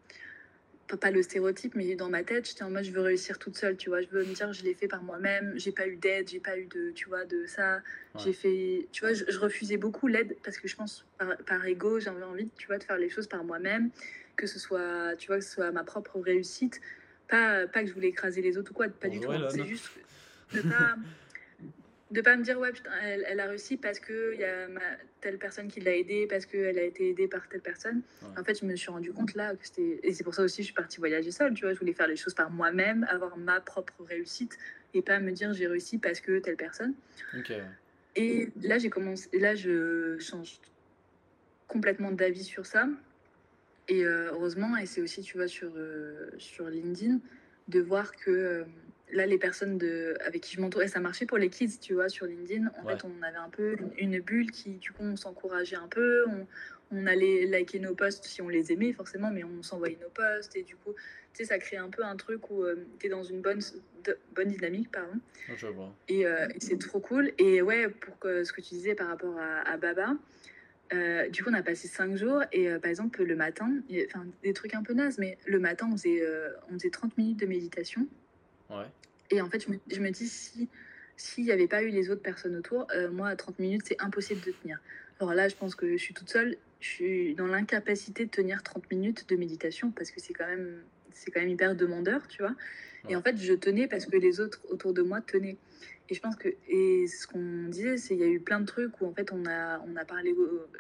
pas 0.98 1.11
le 1.11 1.22
stéréotype, 1.22 1.76
mais 1.76 1.95
dans 1.95 2.10
ma 2.10 2.23
tête, 2.23 2.48
j'étais 2.48 2.64
en 2.64 2.69
mode 2.69 2.84
je 2.84 2.91
veux 2.91 3.02
réussir 3.02 3.39
toute 3.39 3.57
seule, 3.57 3.77
tu 3.77 3.89
vois. 3.89 4.02
Je 4.02 4.07
veux 4.07 4.23
me 4.26 4.34
dire 4.34 4.52
je 4.53 4.64
l'ai 4.64 4.73
fait 4.73 4.88
par 4.88 5.02
moi-même, 5.02 5.53
j'ai 5.56 5.72
pas 5.72 5.88
eu 5.88 5.95
d'aide, 5.95 6.30
j'ai 6.30 6.39
pas 6.41 6.57
eu 6.57 6.65
de, 6.65 6.91
tu 6.91 7.07
vois, 7.07 7.26
de 7.26 7.45
ça. 7.45 7.81
J'ai 8.18 8.34
fait, 8.34 8.88
tu 8.91 9.02
vois, 9.02 9.14
je, 9.14 9.39
refusais 9.39 9.77
beaucoup 9.77 10.07
l'aide 10.07 10.35
parce 10.44 10.57
que 10.57 10.68
je 10.68 10.76
pense 10.76 11.06
par, 11.18 11.38
par 11.45 11.65
ego, 11.65 11.99
j'avais 11.99 12.23
envie, 12.23 12.49
tu 12.57 12.68
vois, 12.68 12.77
de 12.77 12.84
faire 12.84 12.98
les 12.98 13.10
choses 13.10 13.27
par 13.27 13.44
moi-même, 13.44 13.89
que 14.35 14.48
ce 14.48 14.60
soit, 14.60 15.15
tu 15.18 15.27
vois, 15.27 15.38
que 15.38 15.44
ce 15.44 15.52
soit 15.52 15.72
ma 15.72 15.84
propre 15.84 16.19
réussite. 16.19 16.81
Pas, 17.27 17.68
pas 17.68 17.81
que 17.81 17.88
je 17.88 17.94
voulais 17.94 18.07
écraser 18.07 18.41
les 18.41 18.57
autres 18.57 18.72
ou 18.72 18.73
quoi, 18.73 18.88
pas 18.88 19.10
du 19.10 19.19
tout. 19.19 19.31
C'est 19.49 19.65
juste 19.65 19.89
de 20.53 20.61
pas 20.61 20.95
de 22.11 22.21
pas 22.21 22.38
me 22.38 22.43
dire 22.43 22.57
ouais 22.59 22.71
putain 22.71 22.91
elle, 23.03 23.25
elle 23.27 23.39
a 23.39 23.47
réussi 23.47 23.75
parce 23.75 23.99
que 23.99 24.34
il 24.34 24.39
y 24.39 24.45
a 24.45 24.67
telle 25.19 25.38
personne 25.38 25.67
qui 25.67 25.81
l'a 25.81 25.95
aidée 25.95 26.25
parce 26.27 26.45
qu'elle 26.45 26.79
a 26.79 26.84
été 26.84 27.09
aidée 27.09 27.27
par 27.27 27.47
telle 27.49 27.61
personne. 27.61 28.01
En 28.38 28.43
fait 28.43 28.59
je 28.59 28.65
me 28.65 28.75
suis 28.75 28.89
rendu 28.89 29.11
compte 29.11 29.35
là 29.35 29.55
que 29.55 29.65
c'était 29.65 29.99
et 30.03 30.13
c'est 30.13 30.23
pour 30.23 30.34
ça 30.34 30.43
aussi 30.43 30.61
je 30.61 30.67
suis 30.67 30.73
partie 30.73 30.99
voyager 30.99 31.31
seule 31.31 31.53
tu 31.53 31.65
vois. 31.65 31.73
Je 31.73 31.79
voulais 31.79 31.93
faire 31.93 32.07
les 32.07 32.15
choses 32.15 32.34
par 32.34 32.49
moi-même 32.49 33.05
avoir 33.09 33.38
ma 33.38 33.59
propre 33.59 33.93
réussite 34.05 34.57
et 34.93 35.01
pas 35.01 35.19
me 35.19 35.31
dire 35.31 35.53
j'ai 35.53 35.67
réussi 35.67 35.97
parce 35.97 36.21
que 36.21 36.39
telle 36.39 36.55
personne. 36.55 36.93
Et 38.15 38.49
là 38.61 38.77
j'ai 38.77 38.89
commencé 38.89 39.29
là 39.38 39.55
je 39.55 40.17
change 40.19 40.59
complètement 41.67 42.11
d'avis 42.11 42.45
sur 42.45 42.65
ça. 42.65 42.88
Et 43.89 44.05
euh, 44.05 44.31
heureusement 44.31 44.77
et 44.77 44.85
c'est 44.85 45.01
aussi 45.01 45.21
tu 45.21 45.38
vois 45.38 45.47
sur 45.47 45.71
euh, 45.75 46.29
sur 46.38 46.69
LinkedIn 46.69 47.19
de 47.67 47.81
voir 47.81 48.15
que 48.15 48.31
euh, 48.31 48.63
là, 49.13 49.25
les 49.25 49.38
personnes 49.38 49.77
de, 49.77 50.15
avec 50.25 50.41
qui 50.41 50.55
je 50.55 50.61
m'entourais, 50.61 50.88
ça 50.88 50.99
marchait 50.99 51.25
pour 51.25 51.38
les 51.38 51.49
kids, 51.49 51.79
tu 51.79 51.93
vois, 51.93 52.09
sur 52.09 52.25
LinkedIn. 52.25 52.67
En 52.81 52.88
fait, 52.88 53.03
on 53.05 53.21
avait 53.23 53.38
un 53.38 53.49
peu 53.49 53.77
une, 53.97 54.19
bulle 54.19 54.51
qui, 54.51 54.71
du 54.71 54.91
coup, 54.91 55.03
on 55.03 55.15
s'encourageait 55.15 55.77
un 55.77 55.88
peu. 55.88 56.25
On, 56.27 56.47
on, 56.91 57.07
allait 57.07 57.45
liker 57.45 57.79
nos 57.79 57.95
posts 57.95 58.25
si 58.25 58.41
on 58.41 58.49
les 58.49 58.71
aimait, 58.71 58.93
forcément, 58.93 59.31
mais 59.31 59.43
on 59.43 59.63
s'envoyait 59.63 59.99
nos 60.01 60.09
posts. 60.09 60.55
Et 60.55 60.63
du 60.63 60.75
coup, 60.75 60.93
tu 61.34 61.43
sais, 61.43 61.45
ça 61.45 61.59
crée 61.59 61.77
un 61.77 61.89
peu 61.89 62.03
un 62.03 62.15
truc 62.15 62.49
où 62.49 62.63
euh, 62.63 62.88
tu 62.99 63.07
es 63.07 63.09
dans 63.09 63.23
une 63.23 63.41
bonne, 63.41 63.61
bonne 64.35 64.47
dynamique, 64.49 64.91
pardon. 64.91 65.19
Je 65.55 65.67
vois. 65.67 65.95
Et, 66.07 66.25
euh, 66.25 66.47
et 66.47 66.59
c'est 66.59 66.77
trop 66.77 66.99
cool. 66.99 67.31
Et 67.38 67.61
ouais, 67.61 67.89
pour 67.89 68.19
que, 68.19 68.43
ce 68.43 68.51
que 68.51 68.61
tu 68.61 68.75
disais 68.75 68.95
par 68.95 69.07
rapport 69.07 69.38
à, 69.38 69.69
à 69.69 69.77
Baba, 69.77 70.15
euh, 70.93 71.27
du 71.29 71.43
coup, 71.43 71.49
on 71.49 71.53
a 71.53 71.63
passé 71.63 71.88
cinq 71.88 72.15
jours 72.15 72.41
et 72.53 72.69
par 72.79 72.89
exemple, 72.89 73.21
le 73.23 73.35
matin, 73.35 73.69
enfin, 74.05 74.25
des 74.41 74.53
trucs 74.53 74.73
un 74.73 74.84
peu 74.84 74.93
nazes, 74.93 75.17
mais 75.17 75.38
le 75.45 75.59
matin, 75.59 75.89
on 75.91 75.97
faisait, 75.97 76.23
on 76.69 76.73
faisait 76.73 76.89
30 76.89 77.17
minutes 77.17 77.39
de 77.39 77.45
méditation. 77.45 78.07
Et 79.30 79.41
en 79.41 79.49
fait, 79.49 79.64
je 79.65 79.72
me, 79.72 79.80
je 79.91 79.99
me 79.99 80.10
dis, 80.10 80.27
si 80.27 80.69
s'il 81.18 81.45
n'y 81.45 81.52
avait 81.52 81.68
pas 81.68 81.81
eu 81.81 81.89
les 81.89 82.10
autres 82.10 82.22
personnes 82.22 82.56
autour, 82.56 82.88
euh, 82.95 83.10
moi, 83.10 83.30
à 83.30 83.35
30 83.35 83.60
minutes, 83.60 83.81
c'est 83.85 84.02
impossible 84.02 84.39
de 84.41 84.52
tenir. 84.52 84.80
Alors 85.19 85.34
là, 85.34 85.49
je 85.49 85.56
pense 85.56 85.73
que 85.76 85.98
je 85.98 85.98
suis 85.98 86.14
toute 86.14 86.30
seule, 86.30 86.57
je 86.80 86.88
suis 86.88 87.35
dans 87.35 87.48
l'incapacité 87.48 88.26
de 88.26 88.30
tenir 88.30 88.61
30 88.61 88.89
minutes 88.91 89.27
de 89.27 89.35
méditation 89.35 89.89
parce 89.89 90.11
que 90.11 90.22
c'est 90.22 90.34
quand 90.34 90.45
même, 90.45 90.84
c'est 91.11 91.31
quand 91.31 91.39
même 91.39 91.49
hyper 91.49 91.76
demandeur, 91.76 92.27
tu 92.27 92.44
vois. 92.44 92.56
Et 93.10 93.15
en 93.15 93.22
fait, 93.22 93.38
je 93.38 93.53
tenais 93.53 93.88
parce 93.88 94.06
que 94.06 94.18
les 94.18 94.39
autres 94.39 94.61
autour 94.69 94.94
de 94.94 95.02
moi 95.02 95.22
tenaient. 95.22 95.57
Et 96.10 96.14
je 96.14 96.22
pense 96.22 96.35
que, 96.35 96.49
et 96.69 97.07
ce 97.07 97.26
qu'on 97.26 97.68
disait, 97.69 97.98
c'est 97.98 98.15
qu'il 98.15 98.26
y 98.26 98.30
a 98.30 98.31
eu 98.31 98.39
plein 98.39 98.60
de 98.60 98.65
trucs 98.65 99.02
où 99.02 99.07
en 99.07 99.14
fait 99.14 99.31
on 99.31 99.45
a, 99.45 99.80
on 99.88 99.95
a, 99.95 100.06
parlé, 100.06 100.34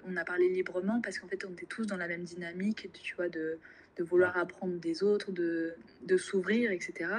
on 0.05 0.15
a 0.15 0.23
parlé 0.23 0.49
librement 0.49 1.01
parce 1.01 1.19
qu'en 1.19 1.27
fait 1.27 1.43
on 1.45 1.51
était 1.51 1.65
tous 1.65 1.85
dans 1.85 1.97
la 1.97 2.07
même 2.07 2.23
dynamique, 2.23 2.89
tu 2.93 3.15
vois, 3.15 3.27
de, 3.27 3.57
de 3.97 4.03
vouloir 4.03 4.37
apprendre 4.37 4.75
des 4.75 5.03
autres, 5.03 5.31
de, 5.31 5.73
de 6.03 6.17
s'ouvrir, 6.17 6.71
etc. 6.71 7.09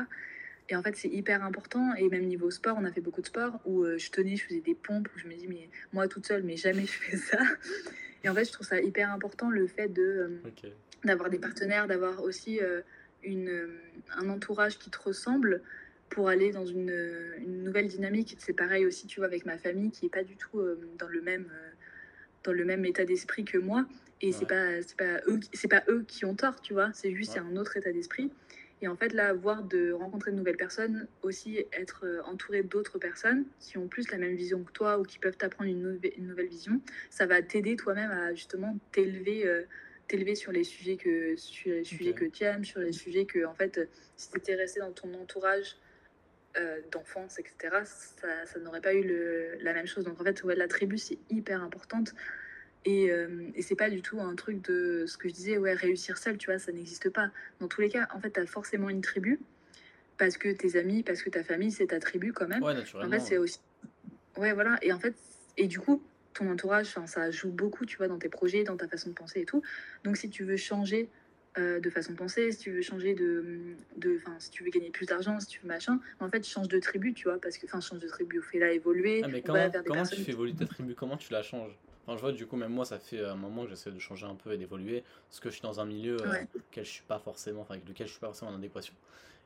Et 0.69 0.77
en 0.77 0.82
fait, 0.82 0.97
c'est 0.97 1.09
hyper 1.09 1.43
important. 1.43 1.95
Et 1.95 2.09
même 2.09 2.27
niveau 2.27 2.51
sport, 2.51 2.77
on 2.78 2.85
a 2.85 2.93
fait 2.93 3.01
beaucoup 3.01 3.23
de 3.23 3.27
sport 3.27 3.59
où 3.65 3.85
euh, 3.85 3.99
je 3.99 4.11
tenais, 4.11 4.36
je 4.36 4.45
faisais 4.45 4.61
des 4.61 4.74
pompes, 4.74 5.09
où 5.15 5.19
je 5.19 5.27
me 5.27 5.35
dis, 5.35 5.49
mais 5.49 5.69
moi 5.93 6.09
toute 6.09 6.27
seule, 6.27 6.43
mais 6.43 6.57
jamais 6.57 6.86
je 6.86 6.93
fais 6.93 7.16
ça. 7.16 7.39
Et 8.24 8.28
en 8.28 8.35
fait, 8.35 8.45
je 8.45 8.53
trouve 8.53 8.66
ça 8.66 8.81
hyper 8.81 9.11
important 9.12 9.49
le 9.49 9.66
fait 9.66 9.89
de 9.89 10.03
euh, 10.03 10.28
d'avoir 11.05 11.31
des 11.31 11.39
partenaires, 11.39 11.86
d'avoir 11.86 12.23
aussi 12.23 12.61
euh, 12.61 12.82
une, 13.23 13.69
un 14.16 14.28
entourage 14.28 14.78
qui 14.78 14.90
te 14.90 14.99
ressemble 14.99 15.62
pour 16.11 16.28
aller 16.28 16.51
dans 16.51 16.66
une, 16.66 16.93
une 17.39 17.62
nouvelle 17.62 17.86
dynamique. 17.86 18.36
C'est 18.39 18.53
pareil 18.53 18.85
aussi, 18.85 19.07
tu 19.07 19.20
vois, 19.20 19.27
avec 19.27 19.47
ma 19.47 19.57
famille 19.57 19.90
qui 19.90 20.07
est 20.07 20.11
pas 20.11 20.24
du 20.24 20.36
tout 20.36 20.61
dans 20.99 21.09
le 21.09 21.20
même 21.20 21.47
dans 22.45 22.53
le 22.53 22.65
même 22.65 22.85
état 22.85 23.05
d'esprit 23.05 23.45
que 23.45 23.59
moi. 23.59 23.86
Et 24.20 24.32
c'est 24.32 24.47
pas 24.47 24.82
c'est 24.82 24.97
pas 24.97 25.20
eux 25.28 25.39
c'est 25.53 25.69
pas 25.69 25.85
eux 25.89 26.05
qui 26.09 26.24
ont 26.24 26.35
tort, 26.35 26.61
tu 26.61 26.73
vois. 26.73 26.90
C'est 26.95 27.15
juste 27.15 27.35
c'est 27.35 27.39
un 27.39 27.57
autre 27.57 27.77
état 27.77 27.93
d'esprit. 27.93 28.32
Et 28.80 28.88
en 28.88 28.96
fait, 28.96 29.12
là, 29.12 29.32
voir 29.32 29.62
de 29.62 29.92
rencontrer 29.92 30.30
de 30.30 30.36
nouvelles 30.36 30.56
personnes, 30.56 31.09
aussi 31.22 31.64
être 31.72 32.06
euh, 32.06 32.22
entouré 32.24 32.62
d'autres 32.62 32.98
personnes 32.98 33.44
qui 33.60 33.76
ont 33.76 33.88
plus 33.88 34.10
la 34.10 34.18
même 34.18 34.36
vision 34.36 34.62
que 34.62 34.72
toi 34.72 34.98
ou 34.98 35.02
qui 35.02 35.18
peuvent 35.18 35.36
t'apprendre 35.36 35.70
une, 35.70 35.98
une, 36.16 36.26
nouvelle 36.26 36.48
vision, 36.48 36.80
ça 37.10 37.26
va 37.26 37.42
t'aider 37.42 37.76
toi-même 37.76 38.10
à 38.10 38.34
justement 38.34 38.78
t'élever 38.92 39.46
euh, 39.46 39.62
t'élever 40.06 40.34
sur 40.34 40.52
les 40.52 40.64
sujets 40.64 40.96
que 40.96 41.36
sur 41.36 41.70
les 41.70 41.84
sujets 41.84 42.14
que 42.14 42.24
tu 42.24 42.44
aimes, 42.44 42.64
sur 42.64 42.80
les 42.80 42.92
sujets 42.92 43.26
que 43.26 43.44
en 43.44 43.55
fait 43.55 43.88
si 44.16 44.30
tu 44.30 44.38
étais 44.38 44.55
resté 44.55 44.80
dans 44.80 44.92
ton 44.92 45.12
entourage 45.14 45.76
euh, 46.56 46.80
d'enfance, 46.90 47.38
etc., 47.38 47.84
ça, 47.84 48.46
ça 48.46 48.59
n'aurait 48.59 48.80
pas 48.80 48.94
eu 48.94 49.02
le, 49.02 49.59
la 49.60 49.74
même 49.74 49.86
chose. 49.86 50.05
Donc 50.05 50.20
en 50.20 50.24
fait, 50.24 50.42
ouais, 50.42 50.56
la 50.56 50.66
tribu, 50.66 50.96
c'est 50.98 51.18
hyper 51.30 51.62
importante. 51.62 52.14
Et, 52.84 53.10
euh, 53.10 53.50
et 53.55 53.62
c'est 53.62 53.74
pas 53.74 53.90
du 53.90 54.02
tout 54.02 54.20
un 54.20 54.34
truc 54.34 54.62
de 54.66 55.05
ce 55.06 55.18
que 55.18 55.28
je 55.28 55.34
disais, 55.34 55.59
ouais, 55.59 55.74
réussir 55.74 56.16
seul, 56.16 56.38
tu 56.38 56.50
vois, 56.50 56.59
ça 56.59 56.72
n'existe 56.72 57.10
pas. 57.10 57.30
Dans 57.60 57.68
tous 57.68 57.80
les 57.80 57.88
cas, 57.88 58.09
en 58.14 58.20
fait, 58.20 58.30
tu 58.30 58.40
as 58.40 58.46
forcément 58.46 58.88
une 58.88 59.00
tribu, 59.00 59.40
parce 60.16 60.36
que 60.36 60.48
tes 60.50 60.76
amis, 60.78 61.02
parce 61.02 61.22
que 61.22 61.30
ta 61.30 61.44
famille, 61.44 61.70
c'est 61.70 61.88
ta 61.88 62.00
tribu 62.00 62.32
quand 62.32 62.48
même. 62.48 62.62
Ouais, 62.62 62.74
naturellement. 62.74 63.09
En 63.09 63.18
fait, 63.18 63.24
c'est 63.24 63.36
aussi. 63.36 63.60
Ouais, 64.36 64.52
voilà. 64.52 64.78
Et 64.82 64.92
en 64.92 64.98
fait, 64.98 65.14
et 65.56 65.66
du 65.66 65.80
coup, 65.80 66.02
ton 66.34 66.50
entourage, 66.50 66.94
ça 67.06 67.30
joue 67.30 67.50
beaucoup, 67.50 67.84
tu 67.84 67.96
vois, 67.96 68.09
dans 68.09 68.18
tes 68.18 68.28
projets, 68.28 68.64
dans 68.64 68.76
ta 68.76 68.88
façon 68.88 69.10
de 69.10 69.14
penser 69.14 69.40
et 69.40 69.44
tout. 69.44 69.62
Donc, 70.05 70.16
si 70.16 70.30
tu 70.30 70.44
veux 70.44 70.56
changer 70.56 71.09
euh, 71.59 71.80
de 71.80 71.90
façon 71.90 72.12
de 72.12 72.16
penser, 72.16 72.52
si 72.52 72.59
tu 72.59 72.70
veux 72.70 72.82
changer 72.82 73.14
de, 73.14 73.60
de 73.96 74.20
si 74.38 74.50
tu 74.50 74.62
veux 74.62 74.70
gagner 74.70 74.90
plus 74.90 75.06
d'argent, 75.06 75.40
si 75.40 75.48
tu 75.48 75.60
veux 75.60 75.68
machin, 75.68 76.00
en 76.20 76.28
fait, 76.28 76.46
change 76.46 76.68
de 76.68 76.78
tribu, 76.78 77.12
tu 77.12 77.24
vois, 77.24 77.40
parce 77.40 77.59
que, 77.59 77.66
enfin, 77.66 77.80
change 77.80 78.00
de 78.00 78.09
tribu, 78.09 78.40
fais-la 78.40 78.70
évoluer. 78.72 79.22
Ah, 79.24 79.28
mais 79.28 79.42
comment, 79.42 79.70
comment 79.84 80.05
tu 80.05 80.22
fais 80.22 80.32
évoluer 80.32 80.55
ta 80.55 80.66
tribu? 80.66 80.94
Comment 80.94 81.16
tu 81.16 81.32
la 81.32 81.42
changes? 81.42 81.76
Enfin, 82.09 82.16
je 82.16 82.22
vois, 82.22 82.32
du 82.32 82.47
coup, 82.47 82.56
même 82.56 82.72
moi, 82.72 82.86
ça 82.86 82.98
fait 82.98 83.22
un 83.22 83.35
moment 83.35 83.64
que 83.64 83.68
j'essaie 83.68 83.90
de 83.90 83.98
changer 83.98 84.24
un 84.24 84.35
peu 84.35 84.51
et 84.55 84.56
d'évoluer, 84.56 85.05
parce 85.28 85.40
que 85.40 85.51
je 85.51 85.56
suis 85.56 85.62
dans 85.62 85.78
un 85.78 85.85
milieu 85.85 86.16
euh, 86.22 86.44
je 86.74 86.82
suis 86.82 87.02
pas 87.02 87.18
forcément, 87.18 87.60
enfin, 87.60 87.74
avec 87.74 87.86
lequel 87.86 88.06
je 88.06 88.12
suis 88.12 88.20
pas 88.20 88.28
forcément 88.28 88.51
en 88.52 88.55
adéquation. 88.55 88.94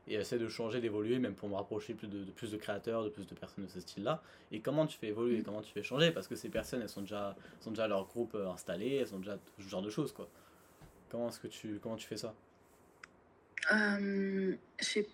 Et 0.07 0.15
j'essaie 0.15 0.39
de 0.39 0.47
changer, 0.47 0.79
d'évoluer, 0.79 1.19
même 1.19 1.35
pour 1.35 1.49
me 1.49 1.55
rapprocher 1.55 1.93
plus 1.93 2.07
de, 2.07 2.23
plus 2.31 2.51
de 2.51 2.57
créateurs, 2.57 3.03
de 3.03 3.09
plus 3.09 3.27
de 3.27 3.35
personnes 3.35 3.65
de 3.65 3.69
ce 3.69 3.81
style-là. 3.81 4.23
Et 4.53 4.61
comment 4.61 4.87
tu 4.87 4.97
fais 4.97 5.07
évoluer, 5.07 5.39
mm. 5.39 5.43
comment 5.43 5.61
tu 5.61 5.73
fais 5.73 5.83
changer? 5.83 6.11
Parce 6.11 6.29
que 6.29 6.35
ces 6.37 6.47
personnes, 6.47 6.81
elles 6.81 6.87
sont 6.87 7.01
déjà, 7.01 7.35
sont 7.59 7.71
déjà 7.71 7.85
leur 7.85 8.07
groupe 8.07 8.33
euh, 8.35 8.49
installé, 8.49 8.95
elles 8.95 9.07
sont 9.07 9.19
déjà 9.19 9.37
ce 9.59 9.67
genre 9.67 9.81
de 9.81 9.89
choses, 9.89 10.13
quoi. 10.13 10.29
Comment 11.09 11.27
est-ce 11.27 11.41
que 11.41 11.47
tu, 11.47 11.79
comment 11.83 11.97
tu 11.97 12.07
fais 12.07 12.17
ça? 12.17 12.33
Euh, 13.73 14.55
je 14.79 14.85
sais 14.85 15.07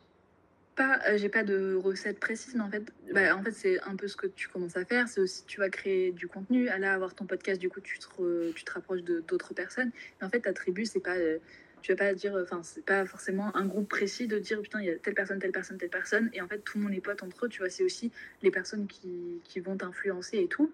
pas, 0.80 1.02
euh, 1.08 1.18
j'ai 1.18 1.28
pas 1.28 1.44
de 1.44 1.76
recette 1.76 2.22
précise, 2.22 2.56
mais 2.56 2.62
en 2.62 2.70
fait, 2.70 2.84
bah, 3.14 3.36
en 3.36 3.44
fait 3.44 3.52
c'est 3.52 3.82
un 3.82 3.98
peu 3.98 4.08
ce 4.08 4.16
que 4.16 4.28
tu 4.28 4.48
commences 4.48 4.78
à 4.78 4.86
faire. 4.86 5.10
C'est 5.10 5.20
aussi, 5.20 5.44
tu 5.46 5.60
vas 5.60 5.70
créer 5.70 6.14
du 6.14 6.28
contenu. 6.28 6.70
À 6.70 6.78
là, 6.78 6.94
avoir 6.94 7.14
ton 7.14 7.26
podcast, 7.26 7.60
du 7.60 7.70
coup, 7.70 7.82
tu 7.82 8.00
te, 8.00 8.52
tu 8.52 8.64
te 8.64 8.72
rapproches 8.72 9.04
de 9.04 9.20
d'autres 9.20 9.54
personnes. 9.54 9.92
Et 10.22 10.24
en 10.24 10.30
fait, 10.30 10.40
ta 10.40 10.54
tribu, 10.54 10.86
c'est 10.86 11.02
pas, 11.02 11.18
euh, 11.18 11.38
tu 11.82 11.92
vas 11.92 11.98
pas 11.98 12.14
dire, 12.14 12.34
enfin, 12.42 12.62
c'est 12.64 12.86
pas 12.86 13.06
forcément 13.06 13.54
un 13.58 13.66
groupe 13.66 13.90
précis 13.90 14.28
de 14.28 14.40
dire, 14.40 14.62
putain, 14.62 14.80
il 14.80 14.86
y 14.88 14.90
a 14.90 14.96
telle 14.96 15.16
personne, 15.16 15.40
telle 15.40 15.52
personne, 15.52 15.78
telle 15.78 15.90
personne. 15.90 16.30
Et 16.32 16.42
en 16.42 16.48
fait, 16.48 16.60
tout 16.60 16.78
le 16.78 16.86
monde 16.86 16.94
est 16.94 17.02
pote 17.02 17.24
entre 17.24 17.46
eux. 17.46 17.50
Tu 17.50 17.60
vois, 17.60 17.70
c'est 17.70 17.84
aussi 17.84 18.10
les 18.42 18.50
personnes 18.50 18.88
qui, 18.88 19.42
qui 19.44 19.60
vont 19.60 19.76
t'influencer 19.76 20.38
et 20.38 20.48
tout. 20.48 20.72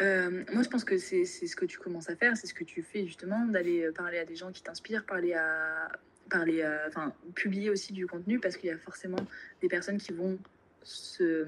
moi, 0.00 0.62
je 0.64 0.68
pense 0.68 0.82
que 0.82 0.98
c'est 0.98 1.24
ce 1.24 1.54
que 1.54 1.64
tu 1.64 1.78
commences 1.78 2.10
à 2.10 2.16
faire, 2.16 2.36
c'est 2.36 2.48
ce 2.48 2.54
que 2.54 2.64
tu 2.64 2.82
fais 2.82 3.06
justement, 3.06 3.46
d'aller 3.46 3.88
parler 3.94 4.18
à 4.18 4.24
des 4.24 4.34
gens 4.34 4.50
qui 4.50 4.64
t'inspirent, 4.64 5.04
parler 5.04 5.34
à 5.34 5.92
parler, 6.32 6.62
euh, 6.62 6.88
enfin, 6.88 7.12
publier 7.34 7.70
aussi 7.70 7.92
du 7.92 8.06
contenu 8.06 8.40
parce 8.40 8.56
qu'il 8.56 8.70
y 8.70 8.72
a 8.72 8.78
forcément 8.78 9.24
des 9.60 9.68
personnes 9.68 9.98
qui 9.98 10.12
vont 10.12 10.38
se, 10.82 11.46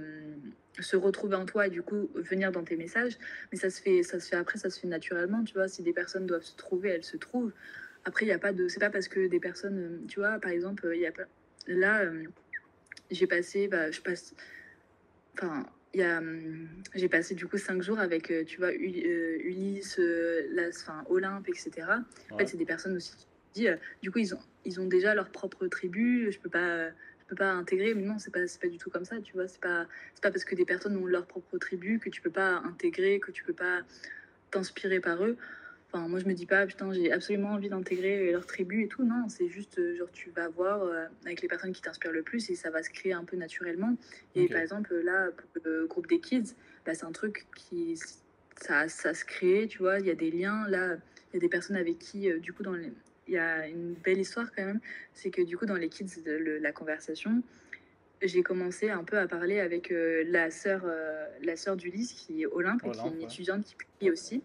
se, 0.79 0.97
retrouver 0.97 1.35
en 1.37 1.47
toi 1.47 1.67
et 1.67 1.71
du 1.71 1.83
coup 1.83 2.11
venir 2.15 2.53
dans 2.53 2.63
tes 2.63 2.77
messages. 2.77 3.19
Mais 3.51 3.59
ça 3.59 3.71
se 3.71 3.81
fait, 3.81 4.03
ça 4.03 4.21
se 4.21 4.29
fait 4.29 4.37
après, 4.37 4.59
ça 4.59 4.71
se 4.71 4.79
fait 4.79 4.87
naturellement, 4.87 5.43
tu 5.43 5.55
vois. 5.55 5.69
Si 5.69 5.83
des 5.83 5.95
personnes 5.95 6.27
doivent 6.27 6.45
se 6.45 6.55
trouver, 6.55 6.91
elles 6.91 7.05
se 7.05 7.17
trouvent. 7.17 7.53
Après, 8.05 8.27
il 8.27 8.29
n'y 8.29 8.35
a 8.35 8.39
pas 8.39 8.53
de, 8.53 8.69
c'est 8.69 8.79
pas 8.79 8.91
parce 8.91 9.09
que 9.09 9.27
des 9.27 9.41
personnes, 9.41 9.79
euh, 9.79 10.07
tu 10.07 10.21
vois, 10.21 10.39
par 10.39 10.51
exemple, 10.51 10.91
il 10.95 11.01
y 11.01 11.07
a 11.07 11.13
pas, 11.13 11.25
là, 11.67 12.03
euh, 12.03 12.25
j'ai 13.11 13.27
passé, 13.27 13.67
bah, 13.67 13.91
je 13.91 14.03
passe, 14.03 14.35
enfin, 15.33 15.67
il 15.95 16.01
y 16.01 16.03
a, 16.03 16.21
j'ai 16.95 17.09
passé 17.09 17.35
du 17.35 17.47
coup 17.47 17.57
cinq 17.57 17.81
jours 17.83 17.99
avec, 17.99 18.33
tu 18.47 18.59
vois, 18.59 18.73
Ulysse, 18.75 19.99
enfin, 20.81 21.05
Olympe, 21.09 21.49
etc. 21.49 21.71
En 22.31 22.37
fait, 22.37 22.47
c'est 22.49 22.57
des 22.57 22.67
personnes 22.67 22.97
aussi 22.97 23.27
euh, 23.59 23.77
du 24.03 24.11
coup, 24.11 24.19
ils 24.19 24.35
ont, 24.35 24.41
ils 24.65 24.81
ont 24.81 24.87
déjà 24.87 25.15
leur 25.15 25.31
propre 25.31 25.67
tribu, 25.67 26.31
je 26.33 26.39
peux 26.39 26.51
pas, 26.51 26.89
je 26.89 27.25
peux 27.29 27.37
pas 27.37 27.53
intégrer, 27.53 27.95
mais 27.95 28.03
non, 28.03 28.19
c'est 28.19 28.33
pas, 28.33 28.41
pas 28.61 28.69
du 28.69 28.79
tout 28.79 28.91
comme 28.91 29.05
ça, 29.05 29.21
tu 29.21 29.33
vois, 29.35 29.49
c'est 29.49 29.61
pas, 29.61 29.87
pas 30.23 30.31
parce 30.31 30.45
que 30.45 30.55
des 30.55 30.65
personnes 30.65 30.97
ont 30.97 31.07
leur 31.07 31.27
propre 31.27 31.59
tribu 31.59 31.99
que 31.99 32.11
tu 32.11 32.21
peux 32.21 32.31
pas 32.31 32.57
intégrer, 32.65 33.21
que 33.21 33.31
tu 33.31 33.45
peux 33.45 33.53
pas 33.53 33.83
t'inspirer 34.51 35.01
par 35.01 35.25
eux. 35.25 35.37
Enfin, 35.89 36.09
moi, 36.09 36.19
je 36.19 36.27
me 36.27 36.35
dis 36.35 36.47
pas, 36.47 36.67
putain, 36.67 36.93
j'ai 36.93 37.13
absolument 37.13 37.51
envie 37.51 37.69
d'intégrer 37.69 38.33
leur 38.33 38.47
tribu 38.47 38.83
et 38.83 38.89
tout. 38.89 39.05
Non, 39.05 39.29
c'est 39.29 39.49
juste, 39.49 39.79
euh, 39.79 39.97
genre, 39.97 40.11
tu 40.11 40.31
vas 40.31 40.49
voir 40.49 40.83
euh, 40.83 41.07
avec 41.25 41.41
les 41.41 41.47
personnes 41.47 41.73
qui 41.73 41.83
t'inspirent 41.83 42.11
le 42.11 42.25
plus 42.25 42.51
et 42.51 42.57
ça 42.57 42.71
va 42.71 42.83
se 42.83 42.91
créer 42.91 43.13
un 43.13 43.25
peu 43.25 43.37
naturellement. 43.37 43.97
Et 44.35 44.49
par 44.49 44.61
exemple, 44.61 44.93
là, 44.97 45.31
pour 45.31 45.63
le 45.65 45.87
groupe 45.87 46.09
des 46.09 46.19
kids, 46.19 46.55
bah, 46.85 46.95
c'est 46.95 47.05
un 47.05 47.13
truc 47.13 47.47
qui, 47.55 47.97
ça, 48.61 48.89
ça 48.89 49.15
se 49.15 49.25
crée, 49.25 49.69
tu 49.69 49.79
vois, 49.79 50.01
il 50.01 50.07
y 50.07 50.11
a 50.11 50.17
des 50.17 50.33
liens. 50.33 50.67
Là, 50.69 50.97
il 51.33 51.35
y 51.35 51.37
a 51.37 51.41
des 51.41 51.49
personnes 51.49 51.77
avec 51.77 51.99
qui, 51.99 52.29
du 52.41 52.53
coup, 52.53 52.65
dans 52.65 52.73
les, 52.73 52.91
il 53.29 53.35
y 53.35 53.39
a 53.39 53.67
une 53.67 53.95
belle 53.95 54.19
histoire 54.19 54.53
quand 54.55 54.65
même. 54.65 54.81
C'est 55.13 55.31
que 55.31 55.43
du 55.43 55.57
coup, 55.57 55.67
dans 55.67 55.77
les 55.77 55.89
kids 55.89 56.23
de 56.25 56.59
la 56.61 56.73
conversation, 56.73 57.43
j'ai 58.23 58.43
commencé 58.43 58.91
un 58.91 59.05
peu 59.05 59.19
à 59.19 59.27
parler 59.27 59.61
avec 59.61 59.91
euh, 59.91 60.25
la 60.27 60.51
sœur 60.51 60.83
euh, 60.85 61.27
la 61.43 61.57
sœur 61.57 61.77
d'Ulysse 61.77 62.13
qui 62.13 62.43
est 62.43 62.47
Olympe, 62.47 62.83
et 62.87 62.91
qui 62.91 62.99
est 62.99 63.11
une 63.11 63.23
étudiante 63.23 63.65
qui 63.65 63.77
publie 63.77 64.11
aussi. 64.11 64.43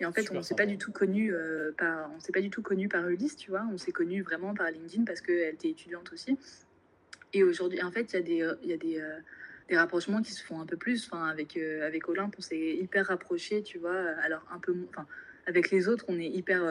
Et 0.00 0.06
en 0.06 0.12
fait, 0.12 0.30
on 0.32 0.42
s'est 0.42 0.54
pas 0.54 0.66
du 0.66 0.78
tout 0.78 0.92
connu 0.92 1.32
euh, 1.32 1.72
par 1.76 2.10
on 2.14 2.20
s'est 2.20 2.32
pas 2.32 2.40
du 2.40 2.50
tout 2.50 2.62
connu 2.62 2.88
par 2.88 3.08
Ulysse, 3.08 3.36
tu 3.36 3.50
vois. 3.50 3.66
On 3.72 3.78
s'est 3.78 3.92
connu 3.92 4.22
vraiment 4.22 4.54
par 4.54 4.70
LinkedIn 4.70 5.04
parce 5.04 5.20
qu'elle 5.20 5.54
était 5.54 5.70
étudiante 5.70 6.12
aussi. 6.12 6.36
Et 7.32 7.42
aujourd'hui, 7.42 7.82
en 7.82 7.90
fait, 7.90 8.12
il 8.12 8.16
y 8.16 8.18
a 8.18 8.22
des 8.22 8.54
il 8.62 8.68
y 8.68 8.72
a 8.72 8.76
des 8.76 9.02
des 9.68 9.76
rapprochements 9.78 10.20
qui 10.20 10.32
se 10.32 10.44
font 10.44 10.60
un 10.60 10.66
peu 10.66 10.76
plus. 10.76 11.08
Enfin, 11.10 11.26
avec 11.26 11.56
avec 11.56 12.08
Olympe, 12.08 12.34
on 12.38 12.42
s'est 12.42 12.76
hyper 12.76 13.06
rapprochés, 13.06 13.62
tu 13.62 13.78
vois. 13.78 14.10
Alors 14.22 14.44
un 14.52 14.58
peu, 14.58 14.74
enfin, 14.90 15.06
avec 15.46 15.70
les 15.70 15.88
autres, 15.88 16.04
on 16.08 16.18
est 16.18 16.28
hyper 16.28 16.62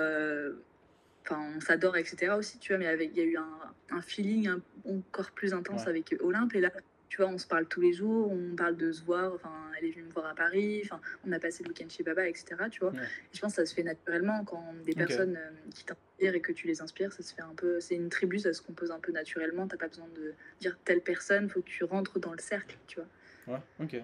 enfin, 1.24 1.41
on 1.56 1.60
s'adore, 1.60 1.98
etc. 1.98 2.34
aussi, 2.38 2.60
tu 2.60 2.74
vois, 2.74 2.80
mais 2.80 2.88
avec, 2.88 3.12
il 3.14 3.18
y 3.18 3.22
a 3.22 3.26
eu 3.26 3.38
un, 3.38 3.74
un 3.91 4.02
feeling 4.02 4.50
encore 4.86 5.32
plus 5.32 5.54
intense 5.54 5.88
avec 5.88 6.16
Olympe. 6.22 6.56
Et 6.56 6.62
là, 6.62 6.72
tu 7.10 7.22
vois, 7.22 7.30
on 7.30 7.38
se 7.38 7.45
parle 7.45 7.68
tous 7.68 7.80
les 7.80 7.94
jours, 7.94 8.32
on 8.32 8.56
parle 8.56 8.76
de 8.76 8.91
se 8.91 9.04
voir. 9.04 9.34
Enfin, 9.36 9.52
elle 9.78 9.86
est 9.86 9.91
venue 9.91 10.06
me 10.06 10.12
voir 10.12 10.26
à 10.26 10.34
Paris. 10.34 10.82
Enfin, 10.84 11.00
on 11.28 11.32
a 11.32 11.40
passé 11.40 11.64
le 11.64 11.70
week-end 11.70 11.88
chez 11.88 12.02
Baba, 12.04 12.28
etc. 12.28 12.56
Tu 12.72 12.80
vois. 12.80 12.91
Et 12.91 13.36
je 13.36 13.40
pense 13.40 13.52
que 13.52 13.58
ça 13.58 13.66
se 13.68 13.76
fait 13.76 13.84
naturellement 13.84 14.44
quand 14.45 14.74
des 14.84 14.94
personnes 14.94 15.38
euh, 15.38 15.70
qui 15.76 15.86
t'inspirent 15.86 16.34
et 16.34 16.41
que 16.41 16.52
tu 16.52 16.66
les 16.66 16.82
inspires, 16.82 17.14
ça 17.14 17.22
se 17.22 17.34
fait 17.34 17.44
un 17.44 17.54
peu. 17.56 17.80
C'est 17.80 17.94
une 17.94 18.10
tribu, 18.10 18.40
ça 18.40 18.52
se 18.52 18.64
compose 18.64 18.90
un 18.90 19.00
peu 19.00 19.12
naturellement. 19.12 19.68
T'as 19.68 19.78
pas 19.78 19.90
besoin 19.90 20.08
de 20.16 20.34
dire 20.60 20.76
telle 20.86 21.02
personne, 21.02 21.50
faut 21.50 21.62
que 21.62 21.70
tu 21.70 21.84
rentres 21.84 22.20
dans 22.20 22.32
le 22.32 22.40
cercle, 22.40 22.78
tu 22.88 23.00
vois. 23.00 23.56
Ouais, 23.56 23.62
ok. 23.80 24.02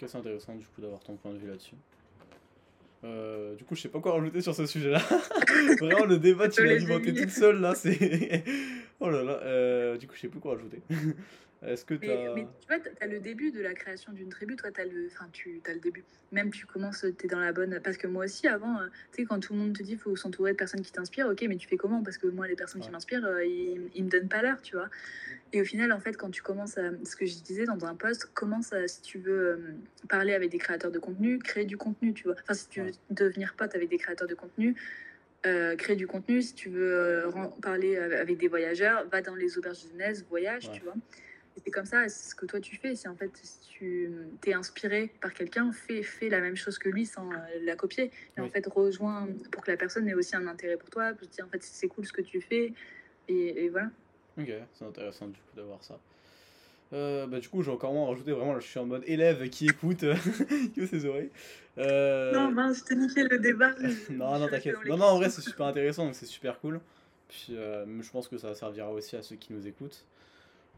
Ok, 0.00 0.08
c'est 0.08 0.18
intéressant 0.18 0.56
du 0.56 0.66
coup 0.66 0.80
d'avoir 0.80 1.00
ton 1.04 1.16
point 1.16 1.32
de 1.32 1.38
vue 1.38 1.48
là-dessus. 1.48 1.76
Euh, 3.04 3.54
du 3.54 3.64
coup, 3.64 3.76
je 3.76 3.82
sais 3.82 3.88
pas 3.88 4.00
quoi 4.00 4.12
rajouter 4.12 4.40
sur 4.40 4.54
ce 4.54 4.66
sujet-là. 4.66 4.98
Vraiment, 5.80 6.04
le 6.04 6.18
débat, 6.18 6.48
tu 6.48 6.64
l'as 6.64 6.72
alimenté 6.72 7.14
toute 7.14 7.30
seule 7.30 7.60
là. 7.60 7.74
C'est. 7.74 8.44
oh 9.00 9.08
là 9.08 9.22
là. 9.22 9.40
Euh, 9.44 9.96
du 9.96 10.06
coup, 10.06 10.14
je 10.16 10.22
sais 10.22 10.28
plus 10.28 10.40
quoi 10.40 10.54
rajouter. 10.54 10.82
Est-ce 11.66 11.84
que 11.84 11.94
tu 11.94 12.08
as... 12.10 12.34
Mais, 12.34 12.46
tu 12.60 12.66
vois, 12.68 12.78
tu 12.78 12.88
as 13.00 13.06
le 13.06 13.18
début 13.18 13.50
de 13.50 13.60
la 13.60 13.74
création 13.74 14.12
d'une 14.12 14.28
tribu, 14.28 14.54
toi, 14.54 14.70
tu 14.70 14.80
as, 14.80 14.84
le... 14.84 15.08
enfin, 15.08 15.28
tu 15.32 15.60
as 15.66 15.74
le 15.74 15.80
début. 15.80 16.04
Même 16.30 16.50
tu 16.50 16.66
commences, 16.66 17.04
tu 17.18 17.26
es 17.26 17.28
dans 17.28 17.40
la 17.40 17.52
bonne. 17.52 17.80
Parce 17.82 17.96
que 17.96 18.06
moi 18.06 18.26
aussi, 18.26 18.46
avant, 18.46 18.80
euh, 18.80 18.86
tu 19.12 19.22
sais, 19.22 19.24
quand 19.24 19.40
tout 19.40 19.54
le 19.54 19.58
monde 19.58 19.76
te 19.76 19.82
dit 19.82 19.90
qu'il 19.90 19.98
faut 19.98 20.14
s'entourer 20.14 20.52
de 20.52 20.56
personnes 20.56 20.82
qui 20.82 20.92
t'inspirent, 20.92 21.26
ok, 21.28 21.44
mais 21.48 21.56
tu 21.56 21.66
fais 21.66 21.76
comment? 21.76 22.02
Parce 22.02 22.16
que 22.16 22.28
moi, 22.28 22.46
les 22.46 22.54
personnes 22.54 22.80
qui 22.80 22.90
m'inspirent, 22.90 23.26
euh, 23.26 23.44
ils, 23.44 23.90
ils 23.94 24.04
me 24.04 24.08
donnent 24.08 24.28
pas 24.28 24.40
l'heure, 24.42 24.62
tu 24.62 24.76
vois. 24.76 24.88
Et 25.52 25.60
au 25.60 25.64
final, 25.64 25.92
en 25.92 25.98
fait, 25.98 26.16
quand 26.16 26.30
tu 26.30 26.42
commences 26.42 26.78
à. 26.78 26.90
Ce 27.04 27.16
que 27.16 27.26
je 27.26 27.40
disais 27.42 27.64
dans 27.64 27.84
un 27.84 27.96
post, 27.96 28.26
commence 28.34 28.72
à, 28.72 28.86
si 28.86 29.02
tu 29.02 29.18
veux 29.18 29.48
euh, 29.48 29.56
parler 30.08 30.34
avec 30.34 30.50
des 30.50 30.58
créateurs 30.58 30.92
de 30.92 30.98
contenu, 31.00 31.38
créer 31.38 31.64
du 31.64 31.76
contenu, 31.76 32.14
tu 32.14 32.24
vois. 32.24 32.36
Enfin, 32.40 32.54
si 32.54 32.68
tu 32.68 32.82
veux 32.82 32.92
devenir 33.10 33.54
pote 33.54 33.74
avec 33.74 33.88
des 33.88 33.98
créateurs 33.98 34.28
de 34.28 34.34
contenu, 34.34 34.76
créer 35.42 35.96
du 35.96 36.06
contenu, 36.06 36.42
si 36.42 36.52
tu 36.54 36.68
veux 36.68 37.24
parler 37.62 37.96
avec 37.96 38.36
des 38.36 38.48
voyageurs, 38.48 39.08
va 39.08 39.22
dans 39.22 39.34
les 39.34 39.56
auberges 39.56 39.82
de 39.84 39.90
jeunesse, 39.90 40.24
voyage, 40.28 40.70
tu 40.72 40.82
vois 40.82 40.94
c'est 41.64 41.70
comme 41.70 41.86
ça, 41.86 42.08
ce 42.08 42.34
que 42.34 42.46
toi 42.46 42.60
tu 42.60 42.76
fais, 42.76 42.94
c'est 42.94 43.08
en 43.08 43.14
fait, 43.14 43.30
si 43.42 43.60
tu 43.68 44.10
t'es 44.40 44.54
inspiré 44.54 45.10
par 45.20 45.32
quelqu'un, 45.32 45.72
fais, 45.72 46.02
fais 46.02 46.28
la 46.28 46.40
même 46.40 46.56
chose 46.56 46.78
que 46.78 46.88
lui 46.88 47.06
sans 47.06 47.30
euh, 47.30 47.36
la 47.62 47.76
copier. 47.76 48.10
Et 48.36 48.40
en 48.40 48.48
fait, 48.48 48.66
rejoins 48.66 49.28
pour 49.50 49.62
que 49.62 49.70
la 49.70 49.76
personne 49.76 50.08
ait 50.08 50.14
aussi 50.14 50.36
un 50.36 50.46
intérêt 50.46 50.76
pour 50.76 50.90
toi, 50.90 51.12
pour 51.12 51.28
te 51.28 51.34
dire 51.34 51.46
en 51.46 51.48
fait, 51.48 51.62
c'est 51.62 51.88
cool 51.88 52.06
ce 52.06 52.12
que 52.12 52.22
tu 52.22 52.40
fais. 52.40 52.72
Et, 53.28 53.68
voilà. 53.68 53.90
Ok, 54.38 54.50
c'est 54.74 54.84
intéressant 54.84 55.28
du 55.28 55.38
coup 55.38 55.56
d'avoir 55.56 55.82
ça. 55.82 55.98
Euh, 56.94 57.26
bah, 57.26 57.38
du 57.38 57.48
coup, 57.48 57.62
j'ai 57.62 57.70
encore 57.70 57.92
moins 57.92 58.08
rajouté. 58.08 58.32
Vraiment, 58.32 58.54
là, 58.54 58.60
je 58.60 58.66
suis 58.66 58.78
en 58.78 58.86
mode 58.86 59.02
élève 59.06 59.48
qui 59.50 59.66
écoute, 59.66 60.04
qui 60.74 60.80
ouvre 60.80 60.88
ses 60.88 61.04
oreilles. 61.04 61.30
Euh... 61.76 62.32
Non, 62.32 62.50
ben, 62.50 62.72
je 62.72 62.82
t'ai 62.82 62.96
niqué 62.96 63.24
le 63.24 63.38
débat. 63.38 63.74
non, 64.10 64.38
non, 64.38 64.48
t'inquiète. 64.48 64.76
Non, 64.86 64.96
non, 64.96 65.04
en 65.04 65.16
vrai, 65.18 65.28
c'est 65.28 65.42
super 65.42 65.66
intéressant, 65.66 66.06
donc 66.06 66.14
c'est 66.14 66.26
super 66.26 66.58
cool. 66.60 66.80
Puis, 67.28 67.48
euh, 67.50 67.84
je 68.00 68.10
pense 68.10 68.26
que 68.26 68.38
ça 68.38 68.54
servira 68.54 68.90
aussi 68.90 69.16
à 69.16 69.22
ceux 69.22 69.36
qui 69.36 69.52
nous 69.52 69.66
écoutent. 69.66 70.04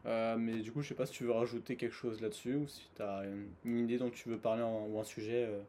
Euh, 0.07 0.37
mais 0.39 0.61
du 0.61 0.73
coup, 0.73 0.83
je 0.83 0.89
sais 0.89 0.95
pas 0.95 1.07
si 1.07 1.13
tu 1.13 1.25
veux 1.25 1.33
rajouter 1.33 1.77
quelque 1.77 1.95
chose 1.95 2.21
là-dessus 2.21 2.55
ou 2.55 2.67
si 2.67 2.89
tu 2.97 3.03
as 3.03 3.25
une, 3.65 3.79
idée 3.79 3.99
dont 3.99 4.11
tu 4.11 4.29
veux 4.29 4.39
parler 4.39 4.63
ou 4.63 4.99
un 4.99 5.05
sujet 5.05 5.47
euh, 5.47 5.61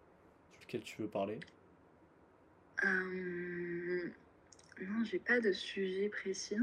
sur 0.54 0.62
lequel 0.62 0.82
tu 0.82 1.02
veux 1.02 1.08
parler. 1.08 1.40
Euh... 2.86 4.10
Non, 4.82 5.04
j'ai 5.04 5.20
pas 5.20 5.40
de 5.40 5.52
sujet 5.52 6.10
précis. 6.10 6.58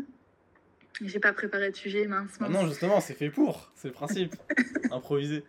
J'ai 1.03 1.21
pas 1.21 1.33
préparé 1.33 1.71
de 1.71 1.77
sujet 1.77 2.07
mince. 2.07 2.37
Ah 2.41 2.49
non, 2.49 2.67
justement, 2.67 3.01
c'est 3.01 3.15
fait 3.15 3.31
pour. 3.31 3.71
C'est 3.77 3.89
le 3.89 3.95
principe. 3.95 4.35
Improviser. 4.91 5.45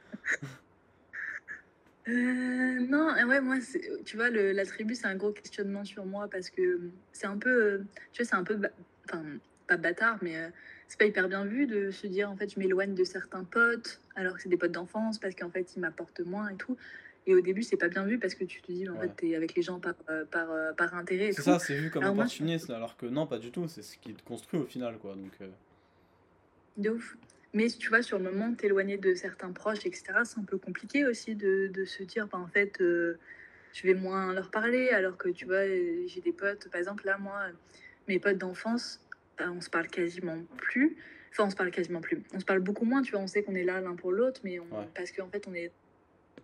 Euh, 2.08 2.80
non, 2.88 3.14
ouais, 3.14 3.42
moi, 3.42 3.58
tu 4.06 4.18
vois, 4.18 4.30
le, 4.30 4.52
la 4.52 4.66
tribu, 4.66 4.94
c'est 4.94 5.08
un 5.08 5.16
gros 5.16 5.32
questionnement 5.32 5.86
sur 5.86 6.06
moi 6.06 6.28
parce 6.28 6.50
que 6.50 6.92
c'est 7.12 7.28
un 7.28 7.38
peu, 7.38 7.82
tu 8.12 8.22
vois, 8.22 8.30
c'est 8.30 8.36
un 8.36 8.44
peu, 8.44 8.60
enfin, 9.06 9.24
pas 9.68 9.78
bâtard, 9.78 10.18
mais 10.22 10.52
c'est 10.90 10.98
pas 10.98 11.06
hyper 11.06 11.30
bien 11.30 11.46
vu 11.46 11.68
de 11.68 11.92
se 11.92 12.08
dire 12.08 12.30
en 12.30 12.36
fait 12.36 12.52
je 12.54 12.60
m'éloigne 12.60 12.96
de 12.96 13.04
certains 13.04 13.44
potes 13.44 14.02
alors 14.16 14.36
que 14.36 14.42
c'est 14.42 14.50
des 14.50 14.58
potes 14.58 14.72
d'enfance 14.72 15.20
parce 15.20 15.36
qu'en 15.36 15.50
fait 15.50 15.76
ils 15.76 15.80
m'apportent 15.80 16.20
moins 16.20 16.50
et 16.50 16.56
tout. 16.56 16.76
Et 17.28 17.36
au 17.36 17.42
début, 17.42 17.62
c'est 17.62 17.78
pas 17.78 17.90
bien 17.90 18.06
vu 18.06 18.18
parce 18.18 18.34
que 18.34 18.44
tu 18.44 18.60
te 18.60 18.72
dis, 18.72 18.90
en 18.90 19.00
fait, 19.00 19.10
t'es 19.16 19.36
avec 19.36 19.54
les 19.54 19.62
gens 19.62 19.80
par, 19.80 19.94
euh, 20.10 20.26
par, 20.26 20.50
euh, 20.52 20.74
par 20.74 20.96
intérêt. 20.96 21.32
C'est 21.32 21.44
ça, 21.44 21.60
c'est 21.60 21.76
vu 21.76 21.92
comme 21.92 22.02
alors 22.02 22.16
opportuniste, 22.16 22.72
alors 22.72 22.98
que 22.98 23.06
non, 23.06 23.28
pas 23.28 23.38
du 23.38 23.52
tout. 23.52 23.68
C'est 23.68 23.84
ce 23.84 23.98
qui 24.00 24.16
te 24.16 24.24
construit 24.24 24.60
au 24.60 24.66
final, 24.66 24.98
quoi. 24.98 25.14
Donc, 25.14 25.34
euh. 25.42 25.48
De 26.78 26.90
ouf. 26.90 27.18
Mais 27.54 27.68
tu 27.68 27.90
vois, 27.90 28.02
sur 28.02 28.18
le 28.18 28.24
moment, 28.24 28.56
t'éloigner 28.56 28.98
de 28.98 29.14
certains 29.14 29.52
proches, 29.52 29.86
etc., 29.86 30.06
c'est 30.24 30.40
un 30.40 30.44
peu 30.44 30.58
compliqué 30.58 31.06
aussi 31.06 31.36
de, 31.36 31.70
de 31.72 31.86
se 31.86 32.02
dire, 32.02 32.26
bah, 32.28 32.40
en 32.40 32.48
fait, 32.48 32.78
je 32.80 33.84
vais 33.84 33.94
moins 33.94 34.34
leur 34.34 34.50
parler, 34.50 34.90
alors 34.90 35.18
que 35.18 35.30
tu 35.30 35.46
vois, 35.46 35.68
j'ai 35.68 36.22
des 36.24 36.34
potes, 36.34 36.68
par 36.70 36.80
exemple, 36.80 37.06
là, 37.06 37.20
moi, 37.20 37.42
mes 38.08 38.18
potes 38.18 38.40
d'enfance, 38.40 39.02
on 39.42 39.62
se 39.62 39.70
parle 39.70 39.88
quasiment 39.88 40.38
plus. 40.58 40.98
Enfin, 41.32 41.46
on 41.46 41.50
se 41.50 41.56
parle 41.56 41.72
quasiment 41.72 42.02
plus. 42.02 42.22
On 42.34 42.40
se 42.40 42.46
parle 42.46 42.60
beaucoup 42.60 42.86
moins, 42.86 43.02
tu 43.02 43.12
vois. 43.12 43.22
On 43.22 43.28
sait 43.28 43.44
qu'on 43.44 43.56
est 43.56 43.64
là 43.64 43.80
l'un 43.82 43.96
pour 43.96 44.12
l'autre, 44.12 44.42
mais 44.44 44.60
on... 44.60 44.68
parce 44.96 45.12
qu'en 45.12 45.28
fait, 45.28 45.48
on 45.48 45.54
est 45.54 45.72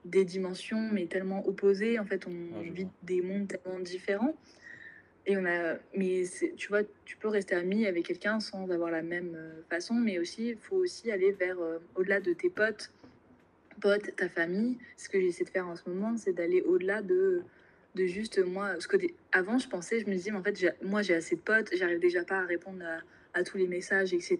des 0.05 0.23
dimensions, 0.23 0.89
mais 0.91 1.07
tellement 1.07 1.47
opposées. 1.47 1.99
En 1.99 2.05
fait, 2.05 2.27
on 2.27 2.61
vit 2.61 2.87
des 3.03 3.21
mondes 3.21 3.47
tellement 3.47 3.79
différents. 3.79 4.35
Et 5.27 5.37
on 5.37 5.45
a, 5.45 5.75
mais 5.95 6.23
tu 6.55 6.67
vois, 6.67 6.81
tu 7.03 7.17
peux 7.17 7.27
rester 7.27 7.55
ami 7.55 7.87
avec 7.87 8.05
quelqu'un 8.05 8.39
sans 8.39 8.69
avoir 8.69 8.91
la 8.91 9.01
même 9.01 9.33
euh, 9.35 9.61
façon, 9.69 9.95
mais 9.95 10.19
aussi, 10.19 10.49
il 10.49 10.57
faut 10.57 10.75
aussi 10.75 11.11
aller 11.11 11.31
vers 11.31 11.59
euh, 11.59 11.79
au-delà 11.95 12.19
de 12.19 12.33
tes 12.33 12.51
potes, 12.51 12.91
potes, 13.81 14.15
ta 14.15 14.29
famille. 14.29 14.77
Ce 14.97 15.09
que 15.09 15.19
j'essaie 15.19 15.43
de 15.43 15.49
faire 15.49 15.67
en 15.67 15.75
ce 15.75 15.89
moment, 15.89 16.15
c'est 16.15 16.33
d'aller 16.33 16.61
au-delà 16.61 17.01
de, 17.01 17.41
de 17.95 18.05
juste 18.05 18.39
moi. 18.39 18.79
Ce 18.79 18.87
que 18.87 18.97
avant, 19.31 19.57
je 19.57 19.67
pensais, 19.67 19.99
je 19.99 20.05
me 20.05 20.13
disais, 20.13 20.31
mais 20.31 20.37
en 20.37 20.43
fait, 20.43 20.77
moi, 20.83 21.01
j'ai 21.01 21.15
assez 21.15 21.35
de 21.35 21.41
potes, 21.41 21.69
j'arrive 21.73 21.99
déjà 21.99 22.23
pas 22.23 22.39
à 22.39 22.45
répondre 22.45 22.83
à, 22.83 23.39
à, 23.39 23.43
tous 23.43 23.57
les 23.57 23.67
messages, 23.67 24.13
etc. 24.13 24.37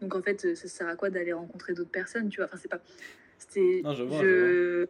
Donc, 0.00 0.14
en 0.14 0.22
fait, 0.22 0.54
ça 0.54 0.68
sert 0.68 0.88
à 0.88 0.96
quoi 0.96 1.10
d'aller 1.10 1.32
rencontrer 1.32 1.74
d'autres 1.74 1.90
personnes, 1.90 2.28
tu 2.28 2.38
vois? 2.38 2.46
Enfin, 2.46 2.56
c'est 2.56 2.70
pas. 2.70 2.80
C'était. 3.38 3.82
Je, 3.84 4.08
je... 4.08 4.86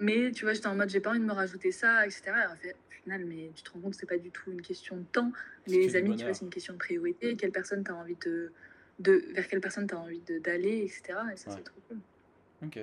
Mais 0.00 0.32
tu 0.32 0.44
vois, 0.44 0.54
j'étais 0.54 0.66
en 0.66 0.74
mode, 0.74 0.88
j'ai 0.88 1.00
pas 1.00 1.10
envie 1.10 1.20
de 1.20 1.24
me 1.24 1.32
rajouter 1.32 1.72
ça, 1.72 2.06
etc. 2.06 2.22
Et 2.26 2.52
en 2.52 2.56
fait, 2.56 2.74
final, 3.02 3.24
mais 3.24 3.50
tu 3.54 3.62
te 3.62 3.70
rends 3.70 3.80
compte 3.80 3.94
c'est 3.94 4.08
pas 4.08 4.18
du 4.18 4.30
tout 4.30 4.50
une 4.50 4.62
question 4.62 4.96
de 4.96 5.04
temps. 5.04 5.32
Les 5.66 5.96
amis, 5.96 6.16
tu 6.16 6.24
vois, 6.24 6.34
c'est 6.34 6.44
une 6.44 6.50
question 6.50 6.74
de 6.74 6.78
priorité. 6.78 7.36
Quelle 7.36 7.52
personne 7.52 7.84
t'as 7.84 7.92
envie 7.92 8.16
de, 8.24 8.52
de, 8.98 9.24
vers 9.32 9.46
quelle 9.48 9.60
personne 9.60 9.86
t'as 9.86 9.96
envie 9.96 10.20
d'aller, 10.42 10.78
etc. 10.78 11.18
Et 11.32 11.36
ça, 11.36 11.50
c'est 11.50 11.64
trop 11.64 11.80
cool. 11.88 11.98
Ok. 12.64 12.78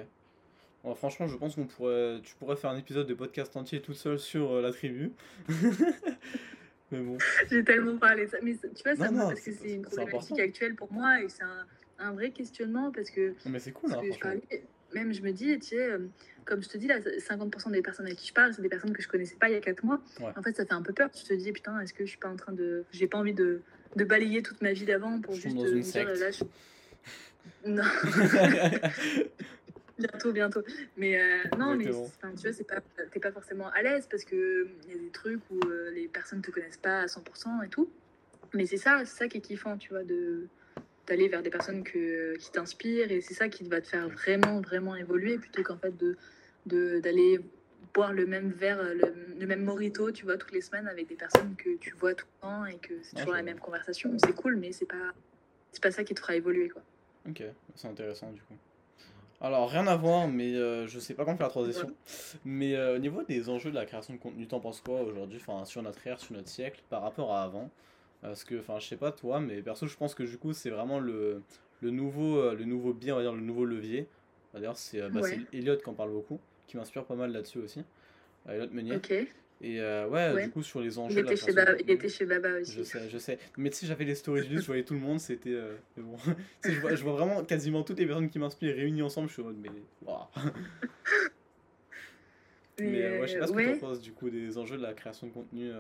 Franchement, 0.96 1.28
je 1.28 1.38
pense 1.38 1.56
qu'on 1.56 1.66
pourrait, 1.66 2.20
tu 2.24 2.36
pourrais 2.36 2.56
faire 2.56 2.70
un 2.70 2.78
épisode 2.78 3.08
de 3.08 3.14
podcast 3.14 3.56
entier 3.56 3.82
toute 3.82 3.96
seule 3.96 4.20
sur 4.20 4.54
euh, 4.54 4.62
la 4.62 4.72
tribu. 4.72 5.12
mais 6.92 7.00
bon. 7.00 7.18
J'ai 7.50 7.64
tellement 7.64 7.98
parlé 7.98 8.26
de 8.26 8.32
ça. 8.32 8.38
Mais 8.42 8.56
tu 8.56 8.84
vois, 8.84 8.96
ça, 8.96 9.12
parce 9.12 9.42
que 9.42 9.52
c'est 9.52 9.72
une 9.72 9.84
problématique 9.84 10.40
actuelle 10.40 10.76
pour 10.76 10.92
moi 10.92 11.22
et 11.22 11.30
c'est 11.30 11.44
un, 11.44 11.66
un, 12.00 12.12
vrai 12.14 12.32
questionnement 12.32 12.92
parce 12.92 13.10
que. 13.10 13.34
Mais 13.46 13.60
c'est 13.60 13.72
cool, 13.72 13.94
hein, 13.94 14.02
même 14.94 15.14
je 15.14 15.22
me 15.22 15.32
dis, 15.32 15.60
tu 15.60 15.68
sais, 15.68 15.92
euh, 15.92 16.00
comme 16.46 16.64
je 16.64 16.70
te 16.70 16.78
dis, 16.78 16.88
là, 16.88 17.00
50% 17.00 17.72
des 17.72 17.82
personnes 17.82 18.06
avec 18.06 18.18
qui 18.18 18.28
je 18.28 18.34
parle, 18.34 18.54
c'est 18.54 18.62
des 18.62 18.70
personnes 18.70 18.94
que 18.94 19.02
je 19.02 19.08
connaissais 19.08 19.36
pas 19.36 19.50
il 19.50 19.54
y 19.54 19.58
a 19.58 19.62
4 19.62 19.84
mois. 19.84 20.02
En 20.36 20.42
fait, 20.42 20.56
ça 20.56 20.66
fait 20.66 20.74
un 20.74 20.82
peu 20.82 20.94
peur. 20.94 21.12
Tu 21.12 21.24
te 21.24 21.34
dis, 21.34 21.52
putain, 21.52 21.80
est-ce 21.82 21.94
que 21.94 22.06
je 22.06 22.10
suis 22.10 22.20
pas 22.20 22.30
en 22.30 22.36
train 22.36 22.54
de. 22.54 22.86
J'ai 22.92 23.08
pas 23.08 23.18
envie 23.18 23.34
de, 23.34 23.62
de 23.96 24.04
balayer 24.04 24.42
toute 24.42 24.62
ma 24.62 24.72
vie 24.72 24.86
d'avant 24.86 25.20
pour 25.20 25.34
juste 25.34 25.58
euh, 25.58 25.76
me 25.76 25.82
dire, 25.82 26.06
là, 26.06 26.30
Non. 27.66 27.84
bientôt, 29.98 30.32
bientôt. 30.32 30.62
Mais 30.96 31.20
euh, 31.20 31.44
non, 31.58 31.76
mais 31.76 31.86
tu 31.86 31.92
vois, 31.92 32.54
c'est 32.54 32.68
pas, 32.68 32.82
t'es 33.12 33.20
pas 33.20 33.32
forcément 33.32 33.70
à 33.70 33.82
l'aise 33.82 34.08
parce 34.10 34.24
que 34.24 34.68
il 34.86 34.96
y 34.96 34.98
a 34.98 35.02
des 35.02 35.10
trucs 35.12 35.42
où 35.50 35.60
les 35.94 36.08
personnes 36.08 36.42
te 36.42 36.52
connaissent 36.52 36.78
pas 36.78 37.02
à 37.02 37.06
100% 37.06 37.66
et 37.66 37.70
tout. 37.70 37.90
Mais 38.54 38.66
c'est 38.66 38.78
ça, 38.78 39.04
c'est 39.06 39.18
ça 39.18 39.28
qui 39.28 39.38
est 39.38 39.42
kiffant, 39.42 39.78
tu 39.78 39.90
vois, 39.90 40.04
de 40.04 40.48
d'aller 41.08 41.30
vers 41.30 41.42
des 41.42 41.50
personnes 41.50 41.84
que, 41.84 42.36
qui 42.38 42.52
t'inspirent 42.52 43.12
et 43.12 43.22
c'est 43.22 43.34
ça 43.34 43.48
qui 43.48 43.64
va 43.64 43.80
te 43.80 43.88
faire 43.88 44.10
vraiment, 44.10 44.60
vraiment 44.60 44.96
évoluer 44.96 45.38
plutôt 45.38 45.64
qu'en 45.64 45.78
fait 45.78 45.94
de, 45.98 47.00
d'aller 47.00 47.40
boire 47.94 48.12
le 48.14 48.26
même 48.26 48.52
verre, 48.52 48.84
le, 48.84 49.48
même 49.48 49.64
morito, 49.64 50.12
tu 50.12 50.26
vois, 50.26 50.38
toutes 50.38 50.52
les 50.52 50.62
semaines 50.62 50.88
avec 50.88 51.08
des 51.08 51.16
personnes 51.16 51.56
que 51.56 51.78
tu 51.78 51.96
vois 51.96 52.14
tout 52.14 52.26
le 52.36 52.42
temps 52.42 52.66
et 52.66 52.78
que 52.78 52.94
c'est 53.04 53.16
toujours 53.16 53.34
la 53.34 53.42
même 53.42 53.60
conversation. 53.60 54.16
C'est 54.20 54.36
cool, 54.36 54.58
mais 54.58 54.74
c'est 54.74 54.86
pas, 54.86 55.14
c'est 55.72 55.82
pas 55.82 55.92
ça 55.92 56.04
qui 56.04 56.14
te 56.14 56.20
fera 56.20 56.36
évoluer, 56.36 56.68
quoi. 56.68 56.82
Ok, 57.28 57.42
c'est 57.76 57.88
intéressant 57.88 58.32
du 58.32 58.42
coup. 58.42 58.56
Alors, 59.40 59.70
rien 59.70 59.86
à 59.86 59.96
voir, 59.96 60.28
mais 60.28 60.56
euh, 60.56 60.88
je 60.88 61.00
sais 61.00 61.14
pas 61.14 61.24
comment 61.24 61.38
faire 61.38 61.48
la 61.48 61.52
transition. 61.52 61.92
Mais 62.44 62.76
euh, 62.76 62.96
au 62.96 63.00
niveau 63.00 63.24
des 63.24 63.50
enjeux 63.50 63.70
de 63.70 63.76
la 63.76 63.86
création 63.86 64.14
de 64.14 64.20
contenu, 64.20 64.48
t'en 64.48 64.60
penses 64.60 64.82
quoi 64.82 65.02
aujourd'hui, 65.02 65.40
enfin, 65.40 65.64
sur 65.66 65.84
notre 65.84 66.06
ère, 66.08 66.20
sur 66.20 66.34
notre 66.34 66.50
siècle, 66.50 66.82
par 66.90 67.04
rapport 67.04 67.34
à 67.34 67.44
avant? 67.44 67.70
Parce 68.22 68.44
que, 68.44 68.60
enfin, 68.60 68.80
je 68.80 68.88
sais 68.88 68.98
pas 68.98 69.12
toi, 69.12 69.40
mais 69.40 69.62
perso, 69.62 69.86
je 69.86 69.96
pense 69.96 70.16
que 70.16 70.24
du 70.24 70.38
coup, 70.40 70.54
c'est 70.54 70.72
vraiment 70.72 71.00
le, 71.00 71.44
le, 71.82 71.92
nouveau, 71.92 72.38
euh, 72.38 72.56
le 72.56 72.66
nouveau 72.66 72.94
biais, 72.94 73.12
on 73.12 73.18
va 73.18 73.22
dire, 73.22 73.34
le 73.34 73.42
nouveau 73.42 73.66
levier. 73.66 74.08
D'ailleurs, 74.54 74.78
c'est 74.78 75.08
bah, 75.10 75.22
Elliot 75.54 75.78
qui 75.78 75.90
en 75.90 75.94
parle 75.94 76.12
beaucoup 76.12 76.40
qui 76.68 76.78
m'inspire 76.78 77.06
pas 77.06 77.16
mal 77.16 77.32
là-dessus 77.32 77.60
aussi. 77.60 77.84
Elliot 78.48 78.68
Meunier. 78.72 78.98
Ok. 78.98 79.14
Et 79.62 79.82
euh, 79.82 80.08
ouais, 80.08 80.44
du 80.44 80.52
coup, 80.52 80.62
sur 80.62 80.82
les 80.82 81.00
enjeux. 81.00 81.20
Il 81.20 81.20
était, 81.20 81.36
chez, 81.36 81.52
Baba, 81.52 81.74
il 81.80 81.90
était 81.90 82.10
chez 82.10 82.26
Baba 82.26 82.60
aussi. 82.60 82.74
Je 82.74 82.84
sais, 82.84 83.10
je 83.10 83.18
sais. 83.18 83.40
Mais 83.58 83.70
tu 83.70 83.78
sais, 83.78 83.88
j'avais 83.88 84.06
les 84.06 84.16
stories 84.16 84.48
juste, 84.48 84.62
je 84.62 84.68
voyais 84.68 84.84
tout 84.84 84.94
le 84.94 85.00
monde, 85.00 85.20
c'était. 85.20 85.50
Euh, 85.50 85.76
bon. 85.98 86.18
je, 86.64 86.80
vois, 86.80 86.94
je 86.96 87.04
vois 87.04 87.14
vraiment 87.14 87.44
quasiment 87.44 87.84
toutes 87.84 88.00
les 88.00 88.06
personnes 88.06 88.30
qui 88.30 88.38
m'inspirent 88.38 88.76
réunies 88.76 89.02
ensemble, 89.02 89.30
je 89.30 89.34
suis 89.34 89.42
en 89.42 89.46
mode, 89.46 89.58
mais. 89.58 89.72
Waouh 90.06 90.26
Mais, 92.80 93.02
euh, 93.02 93.22
ouais, 93.22 93.28
je 93.28 93.34
sais 93.34 93.40
pas 93.40 93.48
ce 93.48 93.54
que 93.54 93.74
tu 93.74 93.80
penses 93.80 94.02
du 94.02 94.12
coup 94.12 94.30
des 94.30 94.56
enjeux 94.60 94.78
de 94.78 94.84
la 94.84 94.94
création 94.94 95.26
de 95.26 95.32
contenu 95.32 95.72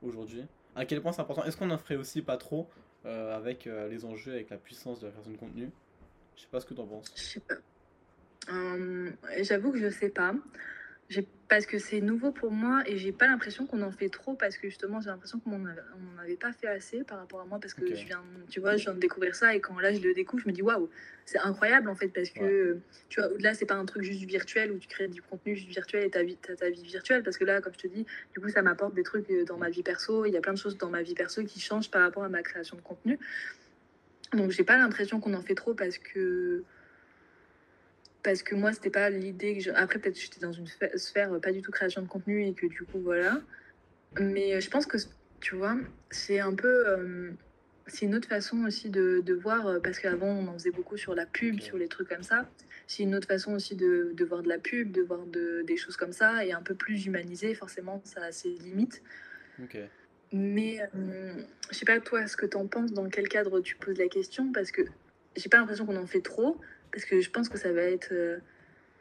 aujourd'hui. 0.00 0.44
À 0.74 0.86
quel 0.86 1.02
point 1.02 1.12
c'est 1.12 1.20
important 1.20 1.44
Est-ce 1.44 1.58
qu'on 1.58 1.70
en 1.70 1.76
ferait 1.76 1.96
aussi 1.96 2.22
pas 2.22 2.38
trop 2.38 2.66
avec 3.04 3.68
les 3.90 4.06
enjeux, 4.06 4.32
avec 4.32 4.48
la 4.48 4.56
puissance 4.56 5.00
de 5.00 5.06
la 5.06 5.12
création 5.12 5.32
de 5.32 5.36
contenu? 5.36 5.68
Je 6.36 6.42
sais 6.42 6.48
pas 6.50 6.60
ce 6.60 6.64
que 6.64 6.72
tu 6.72 6.80
en 6.80 6.86
penses. 6.86 7.12
Je 7.14 7.22
sais 7.22 7.40
pas. 7.40 7.56
Euh, 8.52 9.10
j'avoue 9.42 9.72
que 9.72 9.78
je 9.78 9.90
sais 9.90 10.08
pas. 10.08 10.34
Parce 11.48 11.66
que 11.66 11.78
c'est 11.78 12.00
nouveau 12.00 12.30
pour 12.30 12.52
moi 12.52 12.84
et 12.86 12.96
j'ai 12.96 13.10
pas 13.10 13.26
l'impression 13.26 13.66
qu'on 13.66 13.82
en 13.82 13.90
fait 13.90 14.08
trop 14.08 14.34
parce 14.34 14.56
que 14.56 14.68
justement 14.68 15.00
j'ai 15.00 15.08
l'impression 15.08 15.40
qu'on 15.40 15.58
n'en 15.58 15.68
avait 16.22 16.36
pas 16.36 16.52
fait 16.52 16.68
assez 16.68 17.02
par 17.02 17.18
rapport 17.18 17.40
à 17.40 17.44
moi 17.44 17.58
parce 17.58 17.74
que 17.74 17.84
je 17.92 18.06
viens, 18.06 18.22
tu 18.48 18.60
vois, 18.60 18.76
je 18.76 18.84
viens 18.84 18.94
de 18.94 19.00
découvrir 19.00 19.34
ça 19.34 19.52
et 19.52 19.60
quand 19.60 19.76
là 19.80 19.92
je 19.92 20.00
le 20.00 20.14
découvre, 20.14 20.44
je 20.44 20.48
me 20.48 20.52
dis 20.52 20.62
waouh, 20.62 20.88
c'est 21.24 21.40
incroyable 21.40 21.88
en 21.88 21.96
fait 21.96 22.06
parce 22.06 22.30
que 22.30 22.78
tu 23.08 23.20
vois, 23.20 23.30
là 23.40 23.54
c'est 23.54 23.66
pas 23.66 23.74
un 23.74 23.84
truc 23.84 24.04
juste 24.04 24.22
virtuel 24.22 24.70
où 24.70 24.78
tu 24.78 24.86
crées 24.86 25.08
du 25.08 25.22
contenu 25.22 25.56
juste 25.56 25.70
virtuel 25.70 26.04
et 26.04 26.10
ta 26.10 26.22
vie, 26.22 26.36
ta, 26.36 26.54
ta 26.54 26.70
vie 26.70 26.84
virtuelle 26.84 27.24
parce 27.24 27.36
que 27.36 27.44
là, 27.44 27.60
comme 27.60 27.72
je 27.72 27.80
te 27.80 27.88
dis, 27.88 28.06
du 28.32 28.40
coup 28.40 28.48
ça 28.48 28.62
m'apporte 28.62 28.94
des 28.94 29.02
trucs 29.02 29.28
euh, 29.30 29.44
dans 29.44 29.56
ma 29.56 29.70
vie 29.70 29.82
perso, 29.82 30.26
il 30.26 30.32
y 30.32 30.36
a 30.36 30.40
plein 30.40 30.52
de 30.52 30.58
choses 30.58 30.78
dans 30.78 30.90
ma 30.90 31.02
vie 31.02 31.14
perso 31.14 31.42
qui 31.42 31.58
changent 31.58 31.90
par 31.90 32.02
rapport 32.02 32.22
à 32.22 32.28
ma 32.28 32.42
création 32.42 32.76
de 32.76 32.82
contenu. 32.82 33.18
Donc 34.34 34.52
j'ai 34.52 34.62
pas 34.62 34.76
l'impression 34.76 35.18
qu'on 35.18 35.34
en 35.34 35.42
fait 35.42 35.56
trop 35.56 35.74
parce 35.74 35.98
que 35.98 36.62
parce 38.22 38.42
que 38.42 38.54
moi 38.54 38.72
c'était 38.72 38.90
pas 38.90 39.10
l'idée 39.10 39.56
que 39.56 39.62
je... 39.62 39.70
après 39.70 39.98
peut-être 39.98 40.18
j'étais 40.18 40.40
dans 40.40 40.52
une 40.52 40.66
sphère 40.96 41.40
pas 41.40 41.52
du 41.52 41.62
tout 41.62 41.70
création 41.70 42.02
de 42.02 42.08
contenu 42.08 42.46
et 42.46 42.52
que 42.52 42.66
du 42.66 42.82
coup 42.82 43.00
voilà. 43.00 43.40
Mais 44.18 44.54
euh, 44.54 44.60
je 44.60 44.68
pense 44.68 44.86
que 44.86 44.98
tu 45.40 45.54
vois 45.54 45.76
c'est 46.10 46.40
un 46.40 46.54
peu 46.54 46.88
euh, 46.88 47.30
c'est 47.86 48.06
une 48.06 48.14
autre 48.14 48.28
façon 48.28 48.64
aussi 48.64 48.90
de, 48.90 49.20
de 49.24 49.34
voir 49.34 49.66
euh, 49.66 49.80
parce 49.80 49.98
qu'avant 49.98 50.28
on 50.28 50.46
en 50.48 50.54
faisait 50.54 50.70
beaucoup 50.70 50.96
sur 50.96 51.14
la 51.14 51.26
pub 51.26 51.60
sur 51.60 51.76
les 51.76 51.88
trucs 51.88 52.08
comme 52.08 52.22
ça. 52.22 52.48
C'est 52.86 53.04
une 53.04 53.14
autre 53.14 53.28
façon 53.28 53.54
aussi 53.54 53.76
de, 53.76 54.10
de, 54.14 54.24
voir 54.24 54.42
de 54.42 54.48
la 54.48 54.58
pub 54.58 54.90
de 54.90 55.02
voir 55.02 55.24
de, 55.26 55.62
des 55.62 55.76
choses 55.76 55.96
comme 55.96 56.12
ça 56.12 56.44
et 56.44 56.52
un 56.52 56.62
peu 56.62 56.74
plus 56.74 57.06
humanisé 57.06 57.54
forcément 57.54 58.02
ça 58.04 58.22
a 58.24 58.32
ses 58.32 58.50
limites. 58.50 59.02
Mais 60.32 60.78
je 61.70 61.76
sais 61.76 61.84
pas 61.84 62.00
toi 62.00 62.26
ce 62.26 62.36
que 62.36 62.46
tu 62.46 62.56
en 62.56 62.66
penses 62.66 62.92
dans 62.92 63.08
quel 63.08 63.28
cadre 63.28 63.60
tu 63.60 63.76
poses 63.76 63.98
la 63.98 64.08
question 64.08 64.52
parce 64.52 64.70
que 64.72 64.82
j'ai 65.36 65.48
pas 65.48 65.58
l'impression 65.58 65.86
qu'on 65.86 65.96
en 65.96 66.06
fait 66.06 66.20
trop 66.20 66.60
parce 66.92 67.04
que 67.04 67.20
je 67.20 67.30
pense 67.30 67.48
que 67.48 67.58
ça 67.58 67.72
va 67.72 67.82
être. 67.82 68.12
Euh, 68.12 68.38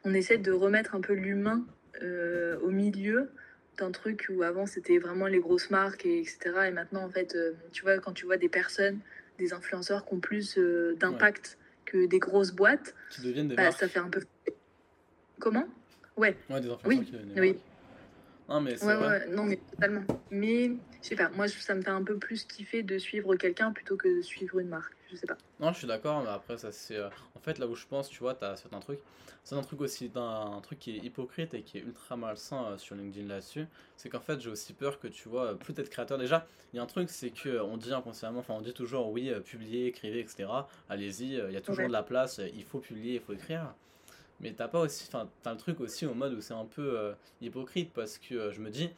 on 0.03 0.14
essaie 0.14 0.38
de 0.38 0.52
remettre 0.52 0.95
un 0.95 1.02
peu 1.02 1.14
l'humain 1.14 1.66
euh, 2.02 2.57
au 2.61 2.70
milieu 2.70 3.32
d'un 3.78 3.91
truc 3.91 4.28
où 4.30 4.44
avant 4.44 4.66
c'était 4.66 4.98
vraiment 4.98 5.28
les 5.28 5.40
grosses 5.40 5.70
marques, 5.70 6.06
et 6.06 6.20
etc. 6.20 6.40
Et 6.68 6.72
maintenant, 6.72 7.03
en 7.03 7.10
fait, 7.10 7.36
euh, 7.36 7.53
tu 7.72 7.84
vois, 7.84 7.98
quand 7.99 8.14
tu 8.14 8.26
vois 8.26 8.38
des 8.38 8.49
personnes, 8.49 8.99
des 9.38 9.53
influenceurs 9.53 10.06
qui 10.06 10.14
ont 10.14 10.20
plus 10.20 10.57
d'impact 10.98 11.57
que 11.86 12.06
des 12.06 12.20
grosses 12.20 12.52
boîtes, 12.52 12.95
qui 13.10 13.22
deviennent 13.22 13.48
des 13.48 13.56
bah, 13.56 13.72
ça 13.72 13.88
fait 13.88 13.99
un 13.99 14.10
peu. 14.10 14.22
Comment? 15.40 15.68
Ouais. 16.18 16.36
Ouais, 16.49 16.61
des 16.61 16.70
influenceurs 16.70 16.80
oui. 16.86 17.06
qui 17.06 17.11
deviennent 17.11 17.40
Oui. 17.40 17.60
Non, 18.49 18.61
mais 18.61 18.84
ouais, 18.84 19.28
non, 19.28 19.44
mais 19.44 19.60
totalement. 19.72 20.03
Mais 20.32 20.72
je 21.02 21.07
sais 21.07 21.16
pas, 21.16 21.30
moi 21.30 21.48
ça 21.48 21.76
me 21.76 21.82
fait 21.82 21.90
un 21.90 22.03
peu 22.03 22.18
plus 22.18 22.45
kiffer 22.45 22.82
de 22.82 22.98
suivre 22.98 23.36
quelqu'un 23.36 23.72
plutôt 23.72 23.95
que 23.95 24.18
de 24.18 24.22
suivre 24.22 24.60
une 24.60 24.70
marque 24.70 24.94
je 25.11 25.15
sais 25.15 25.27
pas. 25.27 25.38
Non, 25.60 25.72
je 25.73 25.80
suis 25.80 25.88
d'accord, 25.88 26.22
mais 26.23 26.30
après, 26.30 26.57
ça 26.57 26.72
c'est. 26.72 26.95
Euh, 26.95 27.10
en 27.36 27.40
fait, 27.40 27.57
là 27.57 27.68
où 27.68 27.76
je 27.76 27.86
pense, 27.86 28.10
tu 28.10 28.19
vois, 28.19 28.36
t'as 28.36 28.56
certains 28.56 28.80
trucs. 28.80 28.99
C'est 29.44 29.56
un 29.56 29.61
truc 29.61 29.81
aussi, 29.81 30.11
un, 30.15 30.60
truc 30.61 30.80
qui 30.80 30.98
est 30.98 30.99
hypocrite 30.99 31.53
et 31.53 31.64
qui 31.64 31.77
est 31.77 31.81
ultra 31.81 32.15
malsain 32.15 32.65
euh, 32.65 32.77
sur 32.77 32.95
LinkedIn 32.95 33.27
là-dessus. 33.27 33.65
C'est 33.98 34.10
qu'en 34.10 34.19
fait, 34.19 34.40
j'ai 34.40 34.49
aussi 34.49 34.73
peur 34.73 34.99
que 34.99 35.07
tu 35.07 35.30
vois, 35.30 35.57
plus 35.57 35.73
être 35.80 35.90
créateur. 35.90 36.18
Déjà, 36.18 36.45
il 36.73 36.77
y 36.77 36.80
a 36.80 36.84
un 36.84 36.88
truc, 36.88 37.10
c'est 37.10 37.31
que 37.31 37.60
on 37.61 37.77
dit 37.77 37.94
inconsciemment, 37.94 38.40
enfin, 38.40 38.53
on 38.53 38.61
dit 38.61 38.73
toujours 38.73 39.10
oui, 39.10 39.30
euh, 39.30 39.40
publier, 39.40 39.88
écrivez, 39.88 40.19
etc. 40.19 40.49
Allez-y, 40.90 41.36
il 41.36 41.52
y 41.52 41.57
a 41.57 41.61
toujours 41.61 41.88
de 41.88 41.94
la 41.94 42.03
place, 42.03 42.40
il 42.53 42.64
faut 42.64 42.80
publier, 42.80 43.15
il 43.15 43.22
faut 43.22 43.34
écrire. 43.34 43.73
Mais 44.41 44.53
t'as 44.53 44.68
pas 44.68 44.81
aussi. 44.81 45.06
Enfin, 45.07 45.27
t'as 45.44 45.52
le 45.52 45.57
truc 45.57 45.81
aussi 45.81 46.06
au 46.06 46.14
mode 46.14 46.34
où 46.34 46.41
c'est 46.41 46.53
un 46.53 46.65
peu 46.65 47.14
hypocrite 47.41 47.91
parce 47.94 48.18
que 48.18 48.52
je 48.52 48.61
me 48.61 48.69
dis, 48.69 48.90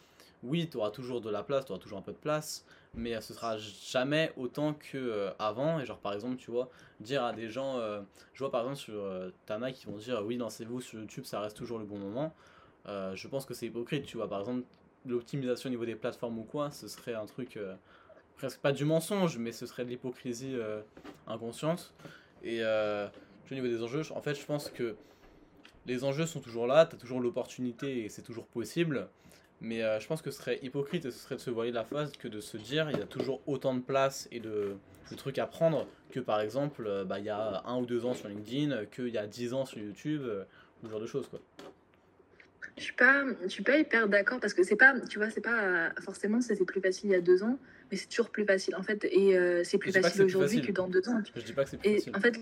oui, 0.43 0.67
tu 0.69 0.77
auras 0.77 0.91
toujours 0.91 1.21
de 1.21 1.29
la 1.29 1.43
place, 1.43 1.65
tu 1.65 1.71
auras 1.71 1.81
toujours 1.81 1.99
un 1.99 2.03
peu 2.03 2.11
de 2.11 2.17
place 2.17 2.65
mais 2.93 3.19
ce 3.21 3.33
sera 3.33 3.57
jamais 3.57 4.31
autant 4.35 4.73
que 4.73 4.97
euh, 4.97 5.31
avant. 5.39 5.79
Et 5.79 5.85
genre 5.85 5.99
par 5.99 6.13
exemple 6.13 6.37
tu 6.37 6.51
vois 6.51 6.69
dire 6.99 7.23
à 7.23 7.33
des 7.33 7.49
gens 7.49 7.77
euh, 7.77 8.01
je 8.33 8.39
vois 8.39 8.51
par 8.51 8.61
exemple 8.61 8.77
sur 8.77 8.95
euh, 8.95 9.31
Tana 9.45 9.71
qui 9.71 9.85
vont 9.85 9.97
dire 9.97 10.21
oui 10.25 10.37
lancez-vous 10.37 10.81
sur 10.81 10.99
YouTube 10.99 11.25
ça 11.25 11.39
reste 11.39 11.57
toujours 11.57 11.79
le 11.79 11.85
bon 11.85 11.97
moment. 11.97 12.33
Je 12.85 13.27
pense 13.27 13.45
que 13.45 13.53
c'est 13.53 13.67
hypocrite 13.67 14.05
tu 14.05 14.17
vois. 14.17 14.27
Par 14.27 14.39
exemple 14.39 14.63
l'optimisation 15.05 15.69
au 15.69 15.71
niveau 15.71 15.85
des 15.85 15.95
plateformes 15.95 16.37
ou 16.39 16.43
quoi 16.43 16.71
ce 16.71 16.87
serait 16.87 17.13
un 17.13 17.25
truc 17.25 17.57
presque 18.37 18.59
pas 18.59 18.71
du 18.71 18.85
mensonge 18.85 19.37
mais 19.37 19.51
ce 19.51 19.65
serait 19.65 19.85
de 19.85 19.89
l'hypocrisie 19.89 20.55
inconsciente. 21.27 21.93
Et 22.43 22.61
au 22.63 23.53
niveau 23.53 23.67
des 23.67 23.81
enjeux 23.81 24.03
en 24.13 24.21
fait 24.21 24.35
je 24.35 24.45
pense 24.45 24.69
que 24.69 24.95
les 25.85 26.03
enjeux 26.03 26.25
sont 26.25 26.41
toujours 26.41 26.67
là 26.67 26.85
tu 26.85 26.95
as 26.95 26.99
toujours 26.99 27.21
l'opportunité 27.21 28.03
et 28.03 28.09
c'est 28.09 28.21
toujours 28.21 28.47
possible 28.47 29.07
Mais 29.61 29.83
euh, 29.83 29.99
je 29.99 30.07
pense 30.07 30.23
que 30.23 30.31
ce 30.31 30.39
serait 30.39 30.59
hypocrite 30.63 31.05
et 31.05 31.11
ce 31.11 31.19
serait 31.19 31.35
de 31.35 31.39
se 31.39 31.51
voiler 31.51 31.71
la 31.71 31.83
face 31.83 32.11
que 32.17 32.27
de 32.27 32.41
se 32.41 32.57
dire 32.57 32.89
il 32.89 32.97
y 32.97 33.01
a 33.01 33.05
toujours 33.05 33.41
autant 33.45 33.75
de 33.75 33.79
place 33.79 34.27
et 34.31 34.39
de, 34.39 34.75
trucs 35.17 35.37
à 35.37 35.45
prendre 35.45 35.87
que 36.09 36.19
par 36.19 36.41
exemple 36.41 36.83
euh, 36.87 37.03
bah, 37.03 37.19
il 37.19 37.25
y 37.25 37.29
a 37.29 37.61
un 37.65 37.77
ou 37.77 37.85
deux 37.85 38.05
ans 38.05 38.15
sur 38.15 38.27
LinkedIn, 38.27 38.85
qu'il 38.85 39.09
y 39.09 39.17
a 39.19 39.27
dix 39.27 39.53
ans 39.53 39.65
sur 39.65 39.77
YouTube, 39.77 40.23
euh, 40.25 40.43
ou 40.81 40.87
ce 40.87 40.91
genre 40.91 40.99
de 40.99 41.05
choses 41.05 41.27
quoi. 41.27 41.39
Je 42.77 42.83
suis 42.83 42.93
pas, 42.93 43.23
je 43.43 43.49
suis 43.49 43.63
pas 43.63 43.77
hyper 43.77 44.07
d'accord 44.07 44.39
parce 44.39 44.53
que 44.53 44.63
c'est 44.63 44.77
pas, 44.77 44.99
tu 45.01 45.19
vois, 45.19 45.29
c'est 45.29 45.41
pas 45.41 45.91
forcément 46.01 46.41
c'était 46.41 46.65
plus 46.65 46.81
facile 46.81 47.09
il 47.09 47.13
y 47.13 47.15
a 47.15 47.21
deux 47.21 47.43
ans, 47.43 47.59
mais 47.91 47.97
c'est 47.97 48.07
toujours 48.07 48.29
plus 48.29 48.45
facile 48.45 48.75
en 48.75 48.81
fait 48.81 49.05
et 49.05 49.37
c'est 49.63 49.77
plus 49.77 49.91
facile 49.91 50.23
aujourd'hui 50.23 50.61
que 50.61 50.71
dans 50.71 50.87
deux 50.87 51.07
ans. 51.07 51.21
Je 51.35 51.41
dis 51.41 51.53
pas 51.53 51.65
que 51.65 51.69
c'est 51.69 51.77
plus 51.77 51.89
et 51.89 51.95
facile. 51.95 52.15
En 52.15 52.19
fait, 52.19 52.39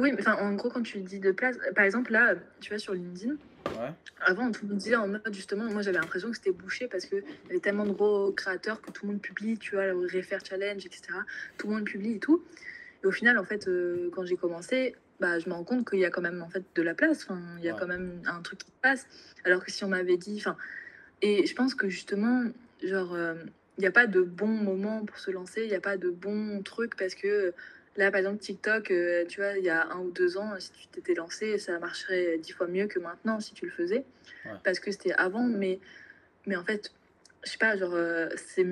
oui, 0.00 0.12
mais 0.12 0.26
en 0.26 0.54
gros, 0.54 0.70
quand 0.70 0.82
tu 0.82 1.00
dis 1.00 1.20
de 1.20 1.30
place, 1.30 1.58
par 1.74 1.84
exemple, 1.84 2.12
là, 2.12 2.34
tu 2.60 2.70
vois, 2.70 2.78
sur 2.78 2.94
LinkedIn, 2.94 3.36
avant, 4.20 4.50
tout 4.50 4.62
le 4.64 4.70
monde 4.70 4.78
disait 4.78 4.96
en 4.96 5.08
mode, 5.08 5.32
justement, 5.32 5.64
moi 5.64 5.82
j'avais 5.82 5.98
l'impression 5.98 6.30
que 6.30 6.36
c'était 6.36 6.52
bouché 6.52 6.88
parce 6.88 7.06
qu'il 7.06 7.22
y 7.48 7.50
avait 7.50 7.60
tellement 7.60 7.86
de 7.86 7.92
gros 7.92 8.32
créateurs 8.32 8.80
que 8.80 8.90
tout 8.90 9.06
le 9.06 9.12
monde 9.12 9.22
publie, 9.22 9.58
tu 9.58 9.74
vois, 9.74 9.86
le 9.86 9.96
Refer 9.96 10.38
Challenge, 10.44 10.84
etc. 10.84 11.02
Tout 11.58 11.68
le 11.68 11.74
monde 11.74 11.84
publie 11.84 12.14
et 12.14 12.18
tout. 12.18 12.44
Et 13.02 13.06
au 13.06 13.12
final, 13.12 13.38
en 13.38 13.44
fait, 13.44 13.66
euh, 13.68 14.10
quand 14.12 14.24
j'ai 14.24 14.36
commencé, 14.36 14.94
bah, 15.20 15.38
je 15.38 15.48
me 15.48 15.54
rends 15.54 15.64
compte 15.64 15.88
qu'il 15.88 15.98
y 15.98 16.04
a 16.04 16.10
quand 16.10 16.20
même 16.20 16.42
en 16.42 16.48
fait 16.48 16.64
de 16.74 16.82
la 16.82 16.94
place, 16.94 17.24
enfin, 17.24 17.40
il 17.58 17.64
y 17.64 17.68
a 17.68 17.74
quand 17.74 17.86
même 17.86 18.22
un 18.26 18.42
truc 18.42 18.58
qui 18.58 18.72
passe. 18.82 19.06
Alors 19.44 19.64
que 19.64 19.70
si 19.70 19.84
on 19.84 19.88
m'avait 19.88 20.16
dit, 20.16 20.36
enfin, 20.38 20.56
et 21.22 21.46
je 21.46 21.54
pense 21.54 21.74
que 21.74 21.88
justement, 21.88 22.44
genre, 22.82 23.14
euh, 23.14 23.34
il 23.78 23.82
n'y 23.82 23.86
a 23.86 23.92
pas 23.92 24.06
de 24.06 24.20
bon 24.20 24.46
moment 24.46 25.04
pour 25.04 25.18
se 25.18 25.30
lancer, 25.30 25.62
il 25.62 25.68
n'y 25.68 25.74
a 25.74 25.80
pas 25.80 25.96
de 25.96 26.10
bon 26.10 26.62
truc 26.62 26.96
parce 26.96 27.14
que 27.14 27.54
Là, 28.00 28.10
par 28.10 28.20
exemple, 28.20 28.38
TikTok, 28.38 28.90
euh, 28.90 29.26
tu 29.26 29.42
vois, 29.42 29.58
il 29.58 29.64
y 29.64 29.68
a 29.68 29.86
un 29.88 29.98
ou 29.98 30.10
deux 30.10 30.38
ans, 30.38 30.54
si 30.58 30.72
tu 30.72 30.86
t'étais 30.86 31.12
lancé, 31.12 31.58
ça 31.58 31.78
marcherait 31.78 32.38
dix 32.38 32.52
fois 32.52 32.66
mieux 32.66 32.86
que 32.86 32.98
maintenant 32.98 33.40
si 33.40 33.52
tu 33.52 33.66
le 33.66 33.70
faisais. 33.70 34.06
Parce 34.64 34.80
que 34.80 34.90
c'était 34.90 35.12
avant, 35.12 35.42
mais, 35.42 35.80
mais 36.46 36.56
en 36.56 36.64
fait, 36.64 36.94
je 37.44 37.50
sais 37.50 37.58
pas, 37.58 37.76
genre, 37.76 37.92
euh, 37.92 38.30
c'est 38.36 38.64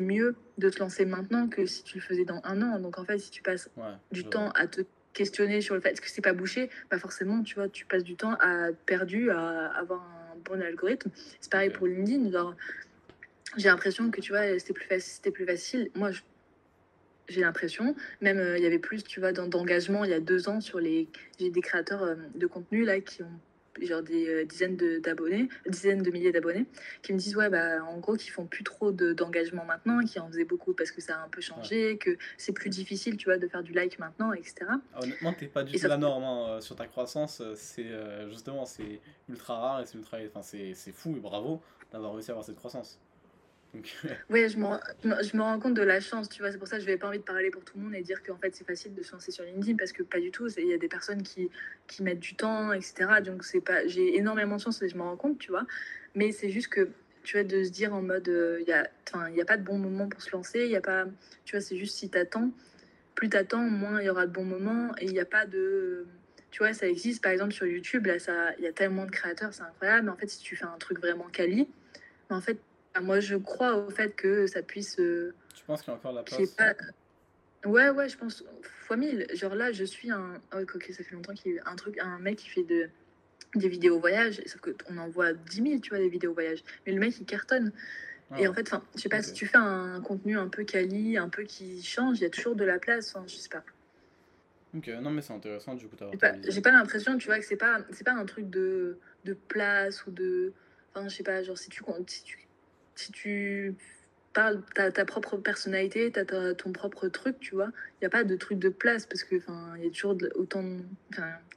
mieux 0.00 0.36
de 0.58 0.68
te 0.68 0.78
lancer 0.78 1.06
maintenant 1.06 1.48
que 1.48 1.64
si 1.64 1.84
tu 1.84 1.96
le 1.96 2.02
faisais 2.02 2.26
dans 2.26 2.42
un 2.44 2.60
an. 2.60 2.78
Donc, 2.78 2.98
en 2.98 3.04
fait, 3.06 3.18
si 3.18 3.30
tu 3.30 3.42
passes 3.42 3.70
du 4.12 4.24
temps 4.24 4.50
à 4.50 4.66
te 4.66 4.82
questionner 5.14 5.62
sur 5.62 5.74
le 5.74 5.80
fait 5.80 5.98
que 5.98 6.10
c'est 6.10 6.20
pas 6.20 6.34
bouché, 6.34 6.68
bah 6.90 6.98
forcément, 6.98 7.42
tu 7.42 7.54
vois, 7.54 7.70
tu 7.70 7.86
passes 7.86 8.04
du 8.04 8.16
temps 8.16 8.34
à 8.40 8.72
perdu 8.84 9.30
à 9.30 9.68
avoir 9.68 10.02
un 10.02 10.36
bon 10.44 10.60
algorithme. 10.60 11.10
C'est 11.40 11.50
pareil 11.50 11.70
pour 11.70 11.86
LinkedIn. 11.86 12.30
Genre, 12.30 12.54
j'ai 13.56 13.70
l'impression 13.70 14.10
que 14.10 14.20
tu 14.20 14.32
vois, 14.32 14.58
c'était 14.58 14.74
plus, 14.74 14.86
facile, 14.86 15.32
plus 15.32 15.46
facile. 15.46 15.90
Moi, 15.94 16.10
je 16.10 16.20
j'ai 17.28 17.40
l'impression. 17.40 17.94
Même 18.20 18.38
euh, 18.38 18.58
il 18.58 18.62
y 18.62 18.66
avait 18.66 18.78
plus, 18.78 19.04
tu 19.04 19.20
vois, 19.20 19.32
d'engagement 19.32 20.04
il 20.04 20.10
y 20.10 20.14
a 20.14 20.20
deux 20.20 20.48
ans 20.48 20.60
sur 20.60 20.80
les. 20.80 21.08
J'ai 21.38 21.50
des 21.50 21.60
créateurs 21.60 22.02
euh, 22.02 22.14
de 22.34 22.46
contenu 22.46 22.84
là 22.84 23.00
qui 23.00 23.22
ont 23.22 23.40
genre 23.82 24.02
des 24.02 24.26
euh, 24.28 24.44
dizaines 24.46 24.78
d'abonnés, 25.02 25.50
dizaines 25.68 26.02
de 26.02 26.10
milliers 26.10 26.32
d'abonnés, 26.32 26.64
qui 27.02 27.12
me 27.12 27.18
disent 27.18 27.36
ouais 27.36 27.50
bah 27.50 27.84
en 27.84 27.98
gros 27.98 28.16
qu'ils 28.16 28.30
font 28.30 28.46
plus 28.46 28.64
trop 28.64 28.90
d'engagement 28.90 29.66
maintenant, 29.66 30.02
qui 30.02 30.18
en 30.18 30.28
faisaient 30.28 30.46
beaucoup 30.46 30.72
parce 30.72 30.90
que 30.90 31.02
ça 31.02 31.16
a 31.16 31.24
un 31.24 31.28
peu 31.28 31.42
changé, 31.42 31.98
que 31.98 32.16
c'est 32.38 32.52
plus 32.52 32.70
difficile, 32.70 33.18
tu 33.18 33.26
vois, 33.26 33.36
de 33.36 33.46
faire 33.46 33.62
du 33.62 33.74
like 33.74 33.98
maintenant, 33.98 34.32
etc. 34.32 34.54
Ah, 34.94 35.00
honnêtement, 35.02 35.34
t'es 35.34 35.46
pas 35.46 35.62
du 35.62 35.78
tout 35.78 35.86
la 35.86 35.98
norme 35.98 36.24
hein, 36.24 36.60
sur 36.62 36.74
ta 36.74 36.86
croissance. 36.86 37.42
C'est 37.54 37.90
justement 38.30 38.64
c'est 38.64 39.00
ultra 39.28 39.58
rare 39.58 39.80
et 39.82 39.86
c'est 39.86 39.98
ultra, 39.98 40.18
enfin 40.26 40.40
c'est 40.42 40.92
fou 40.92 41.14
et 41.14 41.20
bravo 41.20 41.60
d'avoir 41.92 42.14
réussi 42.14 42.30
à 42.30 42.32
avoir 42.32 42.46
cette 42.46 42.56
croissance. 42.56 42.98
Oui, 44.30 44.48
je 44.48 44.58
me, 44.58 45.42
rends 45.42 45.60
compte 45.60 45.74
de 45.74 45.82
la 45.82 46.00
chance, 46.00 46.28
tu 46.28 46.42
vois. 46.42 46.50
C'est 46.50 46.58
pour 46.58 46.68
ça 46.68 46.76
que 46.76 46.82
je 46.82 46.86
n'avais 46.86 46.98
pas 46.98 47.08
envie 47.08 47.18
de 47.18 47.24
parler 47.24 47.50
pour 47.50 47.64
tout 47.64 47.76
le 47.76 47.84
monde 47.84 47.94
et 47.94 48.02
dire 48.02 48.22
qu'en 48.22 48.36
fait, 48.36 48.54
c'est 48.54 48.66
facile 48.66 48.94
de 48.94 49.02
se 49.02 49.12
lancer 49.12 49.30
sur 49.30 49.44
LinkedIn 49.44 49.76
parce 49.76 49.92
que 49.92 50.02
pas 50.02 50.20
du 50.20 50.30
tout. 50.30 50.48
Il 50.58 50.68
y 50.68 50.74
a 50.74 50.78
des 50.78 50.88
personnes 50.88 51.22
qui, 51.22 51.50
qui 51.86 52.02
mettent 52.02 52.20
du 52.20 52.34
temps, 52.34 52.72
etc. 52.72 53.20
Donc, 53.24 53.44
c'est 53.44 53.60
pas, 53.60 53.86
j'ai 53.86 54.16
énormément 54.16 54.56
de 54.56 54.60
chance 54.60 54.82
et 54.82 54.88
je 54.88 54.96
me 54.96 55.02
rends 55.02 55.16
compte, 55.16 55.38
tu 55.38 55.50
vois. 55.50 55.66
Mais 56.14 56.32
c'est 56.32 56.50
juste 56.50 56.68
que, 56.68 56.88
tu 57.22 57.36
vois, 57.36 57.44
de 57.44 57.64
se 57.64 57.70
dire 57.70 57.94
en 57.94 58.02
mode, 58.02 58.28
euh, 58.28 58.58
il 58.60 59.34
n'y 59.34 59.40
a, 59.40 59.44
pas 59.44 59.56
de 59.56 59.62
bon 59.62 59.78
moment 59.78 60.08
pour 60.08 60.22
se 60.22 60.30
lancer. 60.30 60.64
Il 60.64 60.70
y 60.70 60.76
a 60.76 60.80
pas, 60.80 61.04
tu 61.44 61.56
vois, 61.56 61.60
c'est 61.60 61.76
juste 61.76 61.96
si 61.96 62.08
tu 62.10 62.18
attends, 62.18 62.50
plus 63.14 63.28
tu 63.28 63.36
attends, 63.36 63.62
moins 63.62 64.00
il 64.00 64.06
y 64.06 64.10
aura 64.10 64.26
de 64.26 64.32
bons 64.32 64.44
moments 64.44 64.94
et 64.98 65.06
il 65.06 65.12
n'y 65.12 65.20
a 65.20 65.24
pas 65.24 65.46
de. 65.46 66.06
Tu 66.50 66.58
vois, 66.58 66.72
ça 66.72 66.86
existe, 66.86 67.22
par 67.22 67.32
exemple, 67.32 67.52
sur 67.52 67.66
YouTube, 67.66 68.06
là, 68.06 68.14
il 68.58 68.64
y 68.64 68.66
a 68.66 68.72
tellement 68.72 69.04
de 69.04 69.10
créateurs, 69.10 69.52
c'est 69.52 69.62
incroyable. 69.62 70.06
Mais 70.06 70.12
en 70.12 70.16
fait, 70.16 70.28
si 70.28 70.40
tu 70.40 70.56
fais 70.56 70.64
un 70.64 70.78
truc 70.78 71.00
vraiment 71.00 71.26
quali, 71.30 71.68
en 72.30 72.40
fait, 72.40 72.58
moi, 73.00 73.20
je 73.20 73.36
crois 73.36 73.76
au 73.76 73.90
fait 73.90 74.14
que 74.14 74.46
ça 74.46 74.62
puisse. 74.62 74.98
Euh, 74.98 75.34
tu 75.54 75.64
penses 75.64 75.82
qu'il 75.82 75.90
y 75.90 75.94
a 75.94 75.98
encore 75.98 76.12
la 76.12 76.22
place? 76.22 76.50
pas... 76.50 76.74
Ouais, 77.64 77.88
ouais, 77.90 78.08
je 78.08 78.16
pense 78.16 78.44
fois 78.62 78.96
mille. 78.96 79.26
Genre 79.34 79.54
là, 79.54 79.72
je 79.72 79.84
suis 79.84 80.10
un. 80.10 80.40
Oh, 80.54 80.60
ok, 80.60 80.90
ça 80.92 81.02
fait 81.02 81.14
longtemps 81.14 81.34
qu'il 81.34 81.54
y 81.54 81.58
a 81.58 81.68
un 81.68 81.76
truc, 81.76 81.98
un 81.98 82.18
mec 82.18 82.36
qui 82.36 82.48
fait 82.48 82.62
de... 82.62 82.88
des 83.54 83.68
vidéos 83.68 83.98
voyage, 83.98 84.40
sauf 84.46 84.60
qu'on 84.60 84.96
en 84.98 85.08
voit 85.08 85.32
10 85.32 85.62
000, 85.62 85.80
tu 85.80 85.90
vois, 85.90 85.98
des 85.98 86.08
vidéos 86.08 86.32
voyage. 86.32 86.62
Mais 86.86 86.92
le 86.92 87.00
mec, 87.00 87.18
il 87.18 87.26
cartonne. 87.26 87.72
et 88.38 88.46
ah 88.46 88.50
en 88.50 88.54
fait, 88.54 88.72
je 88.94 89.00
sais 89.00 89.08
pas, 89.08 89.22
si 89.22 89.32
tu 89.32 89.46
fais 89.46 89.58
un 89.58 90.00
contenu 90.00 90.38
un 90.38 90.48
peu 90.48 90.64
quali, 90.64 91.16
un 91.16 91.28
peu 91.28 91.42
qui 91.42 91.82
change, 91.82 92.18
il 92.18 92.22
y 92.22 92.26
a 92.26 92.30
toujours 92.30 92.54
de 92.54 92.64
la 92.64 92.78
place, 92.78 93.14
je 93.26 93.34
sais 93.34 93.48
pas. 93.48 93.64
Ok, 94.76 94.88
non 95.00 95.10
mais 95.10 95.22
c'est 95.22 95.32
intéressant 95.32 95.74
du 95.74 95.86
coup 95.86 95.96
J'ai 96.48 96.60
pas, 96.60 96.70
l'impression, 96.70 97.16
tu 97.16 97.26
vois, 97.26 97.38
que 97.38 97.44
c'est 97.44 97.56
pas, 97.56 97.78
c'est 97.90 98.04
pas 98.04 98.12
un 98.12 98.26
truc 98.26 98.50
de, 98.50 98.98
de 99.24 99.32
place 99.32 100.06
ou 100.06 100.10
de. 100.10 100.52
Enfin, 100.94 101.08
je 101.08 101.16
sais 101.16 101.22
pas, 101.22 101.42
genre 101.42 101.56
si 101.56 101.70
tu, 101.70 101.82
si 102.06 102.24
tu 102.24 102.45
si 102.96 103.12
tu 103.12 103.74
parles, 104.32 104.62
ta, 104.74 104.90
ta 104.90 105.04
propre 105.04 105.36
personnalité, 105.38 106.12
tu 106.12 106.18
as 106.18 106.54
ton 106.54 106.72
propre 106.72 107.08
truc, 107.08 107.38
tu 107.40 107.54
vois. 107.54 107.70
Il 107.94 108.02
n'y 108.02 108.06
a 108.06 108.10
pas 108.10 108.24
de 108.24 108.36
truc 108.36 108.58
de 108.58 108.68
place 108.68 109.06
parce 109.06 109.24
que, 109.24 109.36
enfin, 109.36 109.74
il 109.78 109.84
y 109.84 109.86
a 109.86 109.90
toujours 109.90 110.16
autant 110.34 110.62
de. 110.62 110.82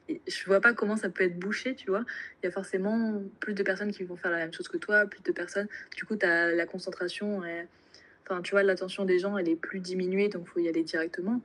Je 0.07 0.45
vois 0.45 0.61
pas 0.61 0.73
comment 0.73 0.95
ça 0.95 1.09
peut 1.09 1.23
être 1.23 1.37
bouché, 1.37 1.75
tu 1.75 1.89
vois. 1.89 2.05
Il 2.41 2.45
y 2.45 2.49
a 2.49 2.51
forcément 2.51 3.21
plus 3.39 3.53
de 3.53 3.63
personnes 3.63 3.91
qui 3.91 4.03
vont 4.03 4.15
faire 4.15 4.31
la 4.31 4.37
même 4.37 4.53
chose 4.53 4.67
que 4.67 4.77
toi, 4.77 5.05
plus 5.05 5.21
de 5.21 5.31
personnes. 5.31 5.67
Du 5.95 6.05
coup, 6.05 6.15
tu 6.15 6.25
as 6.25 6.51
la 6.51 6.65
concentration, 6.65 7.41
enfin, 8.23 8.41
tu 8.41 8.51
vois, 8.51 8.63
l'attention 8.63 9.05
des 9.05 9.19
gens, 9.19 9.37
elle 9.37 9.49
est 9.49 9.55
plus 9.55 9.79
diminuée, 9.79 10.29
donc 10.29 10.47
faut 10.47 10.59
y 10.59 10.69
aller 10.69 10.83
directement. 10.83 11.41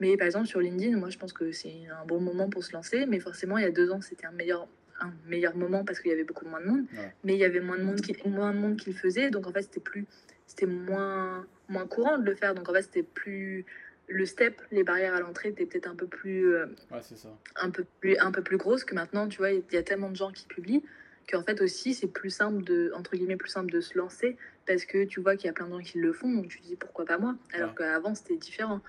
Mais 0.00 0.16
par 0.16 0.26
exemple, 0.26 0.46
sur 0.46 0.60
LinkedIn, 0.60 0.96
moi, 0.96 1.10
je 1.10 1.18
pense 1.18 1.32
que 1.32 1.50
c'est 1.50 1.88
un 2.00 2.04
bon 2.06 2.20
moment 2.20 2.48
pour 2.48 2.62
se 2.62 2.72
lancer, 2.72 3.04
mais 3.06 3.18
forcément, 3.18 3.58
il 3.58 3.64
y 3.64 3.66
a 3.66 3.70
deux 3.70 3.90
ans, 3.90 4.00
c'était 4.00 4.26
un 4.26 4.32
meilleur 4.32 4.68
un 5.00 5.12
meilleur 5.26 5.56
moment 5.56 5.84
parce 5.84 6.00
qu'il 6.00 6.10
y 6.10 6.14
avait 6.14 6.24
beaucoup 6.24 6.46
moins 6.46 6.60
de 6.60 6.66
monde, 6.66 6.86
mais 7.24 7.34
il 7.34 7.38
y 7.38 7.44
avait 7.44 7.60
moins 7.60 7.78
de 7.78 7.84
monde 7.84 8.00
qui, 8.00 8.16
moins 8.26 8.52
de 8.52 8.58
monde 8.58 8.76
qui 8.76 8.90
le 8.90 8.96
faisait, 8.96 9.30
donc 9.30 9.46
en 9.46 9.52
fait 9.52 9.62
c'était 9.62 9.80
plus, 9.80 10.06
c'était 10.46 10.66
moins, 10.66 11.46
moins 11.68 11.86
courant 11.86 12.18
de 12.18 12.24
le 12.24 12.34
faire, 12.34 12.54
donc 12.54 12.68
en 12.68 12.72
fait 12.72 12.82
c'était 12.82 13.02
plus 13.02 13.64
le 14.08 14.24
step, 14.24 14.62
les 14.72 14.84
barrières 14.84 15.14
à 15.14 15.20
l'entrée 15.20 15.50
étaient 15.50 15.66
peut-être 15.66 15.86
un 15.86 15.94
peu 15.94 16.06
plus, 16.06 16.54
euh, 16.54 16.66
ouais, 16.90 17.00
ça. 17.02 17.28
un 17.56 17.70
peu 17.70 17.84
plus, 18.00 18.16
un 18.18 18.32
peu 18.32 18.42
plus 18.42 18.56
grosses 18.56 18.84
que 18.84 18.94
maintenant, 18.94 19.28
tu 19.28 19.38
vois, 19.38 19.52
il 19.52 19.62
y 19.72 19.76
a 19.76 19.82
tellement 19.82 20.10
de 20.10 20.16
gens 20.16 20.32
qui 20.32 20.46
publient 20.46 20.82
qu'en 21.30 21.42
fait 21.42 21.60
aussi 21.60 21.92
c'est 21.94 22.06
plus 22.06 22.30
simple 22.30 22.64
de, 22.64 22.90
entre 22.94 23.14
guillemets, 23.16 23.36
plus 23.36 23.50
simple 23.50 23.70
de 23.70 23.80
se 23.80 23.98
lancer 23.98 24.36
parce 24.66 24.84
que 24.84 25.04
tu 25.04 25.20
vois 25.20 25.36
qu'il 25.36 25.46
y 25.46 25.50
a 25.50 25.52
plein 25.52 25.66
de 25.66 25.72
gens 25.72 25.80
qui 25.80 25.98
le 25.98 26.12
font, 26.12 26.32
donc 26.32 26.48
tu 26.48 26.60
te 26.60 26.66
dis 26.66 26.76
pourquoi 26.76 27.04
pas 27.04 27.18
moi, 27.18 27.36
alors 27.52 27.74
qu'avant 27.74 28.14
c'était 28.14 28.36
différent. 28.36 28.80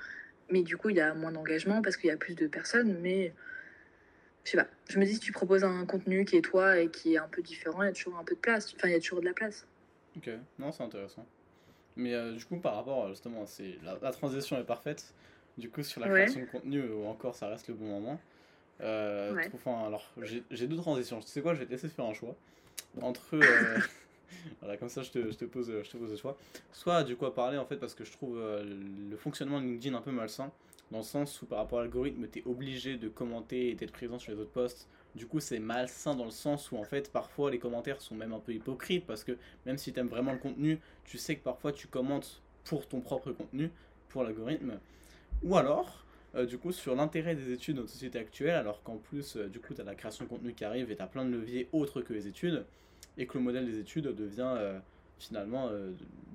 Mais 0.51 0.63
du 0.63 0.77
coup, 0.77 0.89
il 0.89 0.95
y 0.95 1.01
a 1.01 1.13
moins 1.13 1.31
d'engagement 1.31 1.81
parce 1.81 1.95
qu'il 1.95 2.09
y 2.09 2.11
a 2.11 2.17
plus 2.17 2.33
de 2.33 2.47
personnes, 2.47 2.97
mais 3.01 3.33
je 4.43 4.51
sais 4.51 4.57
pas, 4.57 4.67
je 4.87 4.99
me 4.99 5.05
dis, 5.05 5.13
si 5.13 5.19
tu 5.19 5.31
proposes 5.31 5.63
un 5.63 5.85
contenu 5.85 6.25
qui 6.25 6.37
est 6.37 6.41
toi 6.41 6.79
et 6.79 6.89
qui 6.89 7.13
est 7.13 7.17
un 7.17 7.27
peu 7.27 7.41
différent, 7.41 7.83
il 7.83 7.87
y 7.87 7.89
a 7.89 7.93
toujours 7.93 8.17
un 8.17 8.23
peu 8.23 8.35
de 8.35 8.39
place. 8.39 8.73
Enfin, 8.75 8.87
il 8.87 8.91
y 8.91 8.95
a 8.95 8.99
toujours 8.99 9.19
de 9.19 9.25
la 9.25 9.33
place. 9.33 9.65
Ok, 10.17 10.29
non, 10.57 10.71
c'est 10.71 10.83
intéressant. 10.83 11.25
Mais 11.95 12.13
euh, 12.13 12.33
du 12.33 12.45
coup, 12.45 12.57
par 12.57 12.75
rapport, 12.75 13.09
justement, 13.09 13.45
c'est 13.45 13.77
la, 13.83 14.11
transition 14.11 14.57
est 14.57 14.63
parfaite. 14.63 15.13
Du 15.57 15.69
coup, 15.69 15.83
sur 15.83 15.99
la 16.01 16.07
création 16.07 16.41
de 16.41 16.45
contenu, 16.45 16.81
ou 16.89 17.05
encore, 17.05 17.35
ça 17.35 17.47
reste 17.47 17.67
le 17.67 17.73
bon 17.73 17.87
moment. 17.87 18.19
Euh, 18.81 19.35
enfin, 19.53 19.85
alors, 19.85 20.09
j'ai 20.51 20.67
deux 20.67 20.77
transitions. 20.77 21.19
Tu 21.19 21.27
sais 21.27 21.41
quoi, 21.41 21.53
je 21.53 21.59
vais 21.59 21.65
te 21.65 21.71
laisser 21.71 21.89
faire 21.89 22.05
un 22.05 22.13
choix. 22.13 22.35
Entre. 23.01 23.35
Euh, 23.35 23.79
voilà, 24.61 24.77
comme 24.77 24.89
ça, 24.89 25.03
je 25.03 25.11
te, 25.11 25.29
je 25.29 25.35
te, 25.35 25.45
pose, 25.45 25.71
je 25.83 25.89
te 25.89 25.97
pose 25.97 26.11
le 26.11 26.17
choix. 26.17 26.37
Soit, 26.71 27.03
du 27.03 27.17
coup, 27.17 27.25
à 27.25 27.35
parler, 27.35 27.57
en 27.57 27.65
fait, 27.65 27.75
parce 27.75 27.93
que 27.93 28.05
je 28.05 28.11
trouve 28.13 28.39
le 28.39 29.17
fonctionnement 29.17 29.59
de 29.59 29.65
LinkedIn 29.65 29.95
un 29.95 30.01
peu 30.01 30.11
malsain 30.11 30.51
dans 30.91 30.99
le 30.99 31.03
sens 31.03 31.41
où 31.41 31.45
par 31.45 31.59
rapport 31.59 31.79
à 31.79 31.81
l'algorithme, 31.83 32.27
tu 32.31 32.39
es 32.39 32.43
obligé 32.45 32.97
de 32.97 33.09
commenter 33.09 33.69
et 33.69 33.75
d'être 33.75 33.91
présent 33.91 34.17
sur 34.17 34.31
les 34.31 34.39
autres 34.39 34.51
posts. 34.51 34.87
Du 35.15 35.25
coup, 35.25 35.39
c'est 35.39 35.59
malsain 35.59 36.15
dans 36.15 36.25
le 36.25 36.31
sens 36.31 36.71
où 36.71 36.77
en 36.77 36.83
fait, 36.83 37.11
parfois 37.11 37.51
les 37.51 37.59
commentaires 37.59 38.01
sont 38.01 38.15
même 38.15 38.33
un 38.33 38.39
peu 38.39 38.53
hypocrites 38.53 39.05
parce 39.05 39.23
que 39.23 39.37
même 39.65 39.77
si 39.77 39.93
tu 39.93 39.99
aimes 39.99 40.07
vraiment 40.07 40.31
le 40.31 40.39
contenu, 40.39 40.79
tu 41.05 41.17
sais 41.17 41.35
que 41.35 41.43
parfois 41.43 41.71
tu 41.71 41.87
commentes 41.87 42.41
pour 42.63 42.87
ton 42.87 43.01
propre 43.01 43.31
contenu, 43.31 43.71
pour 44.09 44.23
l'algorithme. 44.23 44.79
Ou 45.43 45.55
alors, 45.55 46.05
euh, 46.35 46.45
du 46.45 46.57
coup, 46.57 46.71
sur 46.71 46.95
l'intérêt 46.95 47.35
des 47.35 47.51
études 47.51 47.75
dans 47.75 47.81
notre 47.81 47.93
société 47.93 48.19
actuelle, 48.19 48.55
alors 48.55 48.83
qu'en 48.83 48.97
plus, 48.97 49.35
euh, 49.35 49.47
du 49.47 49.59
coup, 49.59 49.73
tu 49.73 49.81
as 49.81 49.83
la 49.83 49.95
création 49.95 50.25
de 50.25 50.29
contenu 50.29 50.53
qui 50.53 50.63
arrive 50.63 50.91
et 50.91 50.95
tu 50.95 51.01
as 51.01 51.07
plein 51.07 51.25
de 51.25 51.31
leviers 51.31 51.69
autres 51.71 52.01
que 52.01 52.13
les 52.13 52.27
études, 52.27 52.65
et 53.17 53.25
que 53.25 53.37
le 53.37 53.43
modèle 53.43 53.65
des 53.65 53.79
études 53.79 54.07
devient 54.07 54.53
euh, 54.57 54.79
finalement 55.17 55.69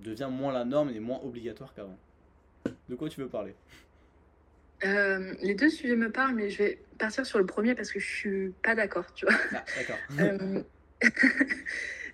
devient 0.03 0.29
moins 0.31 0.53
la 0.53 0.67
norme 0.67 0.91
et 0.91 1.01
moins 1.01 1.19
obligatoire 1.23 1.73
qu'avant. 1.73 1.97
De 2.89 2.95
quoi 2.95 3.09
tu 3.09 3.21
veux 3.21 3.29
parler? 3.29 3.55
Euh, 4.85 5.35
les 5.43 5.55
deux 5.55 5.69
sujets 5.69 5.97
me 5.97 6.11
parlent, 6.11 6.35
mais 6.35 6.51
je 6.51 6.59
vais 6.59 6.79
partir 6.99 7.27
sur 7.27 7.39
le 7.39 7.47
premier 7.47 7.75
parce 7.75 7.91
que 7.91 8.01
je 8.01 8.07
suis 8.07 8.53
pas 8.63 8.75
d'accord, 8.75 9.13
tu 9.15 9.27
vois. 9.27 9.37
Ah. 9.53 9.65
Euh, 10.21 10.63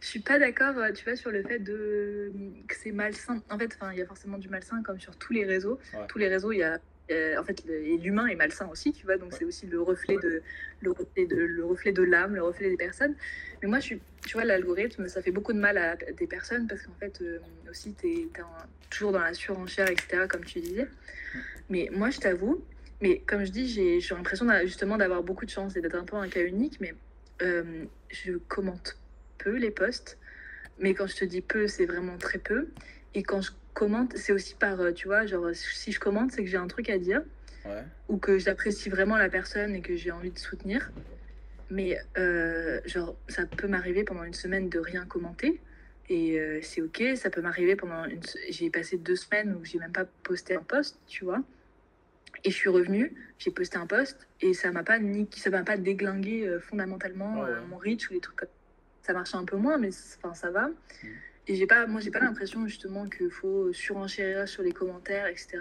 je 0.00 0.06
suis 0.06 0.20
pas 0.20 0.38
d'accord, 0.38 0.76
euh, 0.78 0.92
tu 0.92 1.04
vois, 1.04 1.16
sur 1.16 1.30
le 1.30 1.42
fait 1.42 1.58
de 1.58 2.32
que 2.66 2.74
c'est 2.74 2.92
malsain. 2.92 3.42
En 3.50 3.58
fait, 3.58 3.76
il 3.92 3.98
y 3.98 4.02
a 4.02 4.06
forcément 4.06 4.38
du 4.38 4.48
malsain 4.48 4.82
comme 4.82 4.98
sur 4.98 5.16
tous 5.16 5.32
les 5.32 5.44
réseaux. 5.44 5.78
Tous 6.08 6.18
les 6.18 6.28
réseaux, 6.28 6.52
il 6.52 6.58
y 6.58 6.62
a, 6.62 6.78
en 7.38 7.44
fait, 7.44 7.64
l'humain 7.66 8.26
est 8.26 8.34
malsain 8.34 8.68
aussi, 8.68 8.92
tu 8.92 9.04
vois, 9.06 9.16
donc 9.16 9.32
c'est 9.32 9.44
aussi 9.44 9.66
le 9.66 9.80
reflet 9.80 10.16
de, 10.22 10.42
le 10.80 10.90
reflet 10.90 11.26
de, 11.26 11.36
le 11.36 11.64
reflet 11.64 11.92
de 11.92 12.02
l'âme, 12.02 12.34
le 12.34 12.42
reflet 12.42 12.70
des 12.70 12.76
personnes. 12.76 13.14
Mais 13.62 13.68
moi, 13.68 13.78
je 13.80 13.84
suis, 13.84 14.00
tu 14.26 14.34
vois, 14.34 14.44
l'algorithme, 14.44 15.08
ça 15.08 15.22
fait 15.22 15.30
beaucoup 15.30 15.52
de 15.52 15.58
mal 15.58 15.78
à 15.78 15.96
des 15.96 16.26
personnes 16.26 16.66
parce 16.66 16.82
qu'en 16.82 16.94
fait, 16.94 17.20
euh, 17.20 17.38
aussi, 17.70 17.94
tu 17.94 18.06
es, 18.08 18.28
toujours 18.90 19.12
dans 19.12 19.20
la 19.20 19.34
surenchère, 19.34 19.90
etc., 19.90 20.26
comme 20.28 20.44
tu 20.44 20.60
disais. 20.60 20.88
Mais 21.68 21.88
moi, 21.92 22.10
je 22.10 22.18
t'avoue, 22.18 22.64
mais 23.00 23.20
comme 23.26 23.44
je 23.44 23.50
dis, 23.50 23.68
j'ai 23.68 24.00
l'impression 24.14 24.46
justement 24.64 24.98
d'avoir 24.98 25.22
beaucoup 25.22 25.44
de 25.44 25.50
chance 25.50 25.76
et 25.76 25.80
d'être 25.80 25.94
un 25.94 26.04
peu 26.04 26.16
un 26.16 26.28
cas 26.28 26.42
unique, 26.42 26.78
mais 26.80 26.94
euh, 27.42 27.84
je 28.08 28.32
commente 28.48 28.98
peu 29.38 29.56
les 29.56 29.70
posts. 29.70 30.18
Mais 30.78 30.94
quand 30.94 31.06
je 31.06 31.16
te 31.16 31.24
dis 31.24 31.40
peu, 31.40 31.66
c'est 31.66 31.86
vraiment 31.86 32.16
très 32.18 32.38
peu. 32.38 32.68
Et 33.14 33.22
quand 33.22 33.40
je 33.40 33.50
commente, 33.74 34.16
c'est 34.16 34.32
aussi 34.32 34.54
par, 34.54 34.80
euh, 34.80 34.92
tu 34.92 35.08
vois, 35.08 35.26
genre, 35.26 35.50
si 35.54 35.92
je 35.92 36.00
commente, 36.00 36.32
c'est 36.32 36.42
que 36.42 36.50
j'ai 36.50 36.56
un 36.56 36.66
truc 36.66 36.90
à 36.90 36.98
dire. 36.98 37.22
Ou 38.08 38.16
que 38.16 38.38
j'apprécie 38.38 38.88
vraiment 38.88 39.16
la 39.16 39.28
personne 39.28 39.76
et 39.76 39.80
que 39.80 39.94
j'ai 39.94 40.10
envie 40.10 40.30
de 40.30 40.38
soutenir. 40.38 40.90
Mais, 41.70 41.98
euh, 42.18 42.80
genre, 42.86 43.16
ça 43.28 43.46
peut 43.46 43.68
m'arriver 43.68 44.02
pendant 44.02 44.24
une 44.24 44.34
semaine 44.34 44.68
de 44.68 44.78
rien 44.78 45.04
commenter. 45.04 45.60
Et 46.08 46.40
euh, 46.40 46.58
c'est 46.62 46.80
ok. 46.80 47.02
Ça 47.16 47.30
peut 47.30 47.42
m'arriver 47.42 47.76
pendant 47.76 48.06
une. 48.06 48.22
J'ai 48.48 48.70
passé 48.70 48.96
deux 48.96 49.14
semaines 49.14 49.54
où 49.54 49.64
j'ai 49.64 49.78
même 49.78 49.92
pas 49.92 50.06
posté 50.22 50.56
un 50.56 50.62
post, 50.62 50.98
tu 51.06 51.24
vois. 51.24 51.42
Et 52.42 52.50
je 52.50 52.56
suis 52.56 52.70
revenue, 52.70 53.14
j'ai 53.38 53.50
posté 53.50 53.76
un 53.76 53.86
post 53.86 54.26
et 54.40 54.54
ça 54.54 54.72
m'a 54.72 54.82
pas 54.82 54.98
ni 54.98 55.28
ça 55.36 55.50
m'a 55.50 55.62
pas 55.62 55.76
déglingué 55.76 56.58
fondamentalement 56.60 57.44
mon 57.68 57.76
reach 57.76 58.08
ou 58.08 58.14
des 58.14 58.20
trucs 58.20 58.36
comme 58.36 58.48
ça 59.02 59.12
marchait 59.12 59.36
un 59.36 59.44
peu 59.44 59.56
moins, 59.56 59.76
mais 59.76 59.90
enfin 60.16 60.32
ça 60.34 60.50
va. 60.50 60.68
Mm. 60.68 61.08
Et 61.46 61.54
j'ai 61.56 61.66
pas, 61.66 61.86
moi, 61.86 62.00
j'ai 62.00 62.10
pas 62.10 62.20
l'impression 62.20 62.66
justement 62.66 63.08
qu'il 63.08 63.30
faut 63.30 63.72
surenchérir 63.72 64.48
sur 64.48 64.62
les 64.62 64.72
commentaires, 64.72 65.26
etc. 65.26 65.58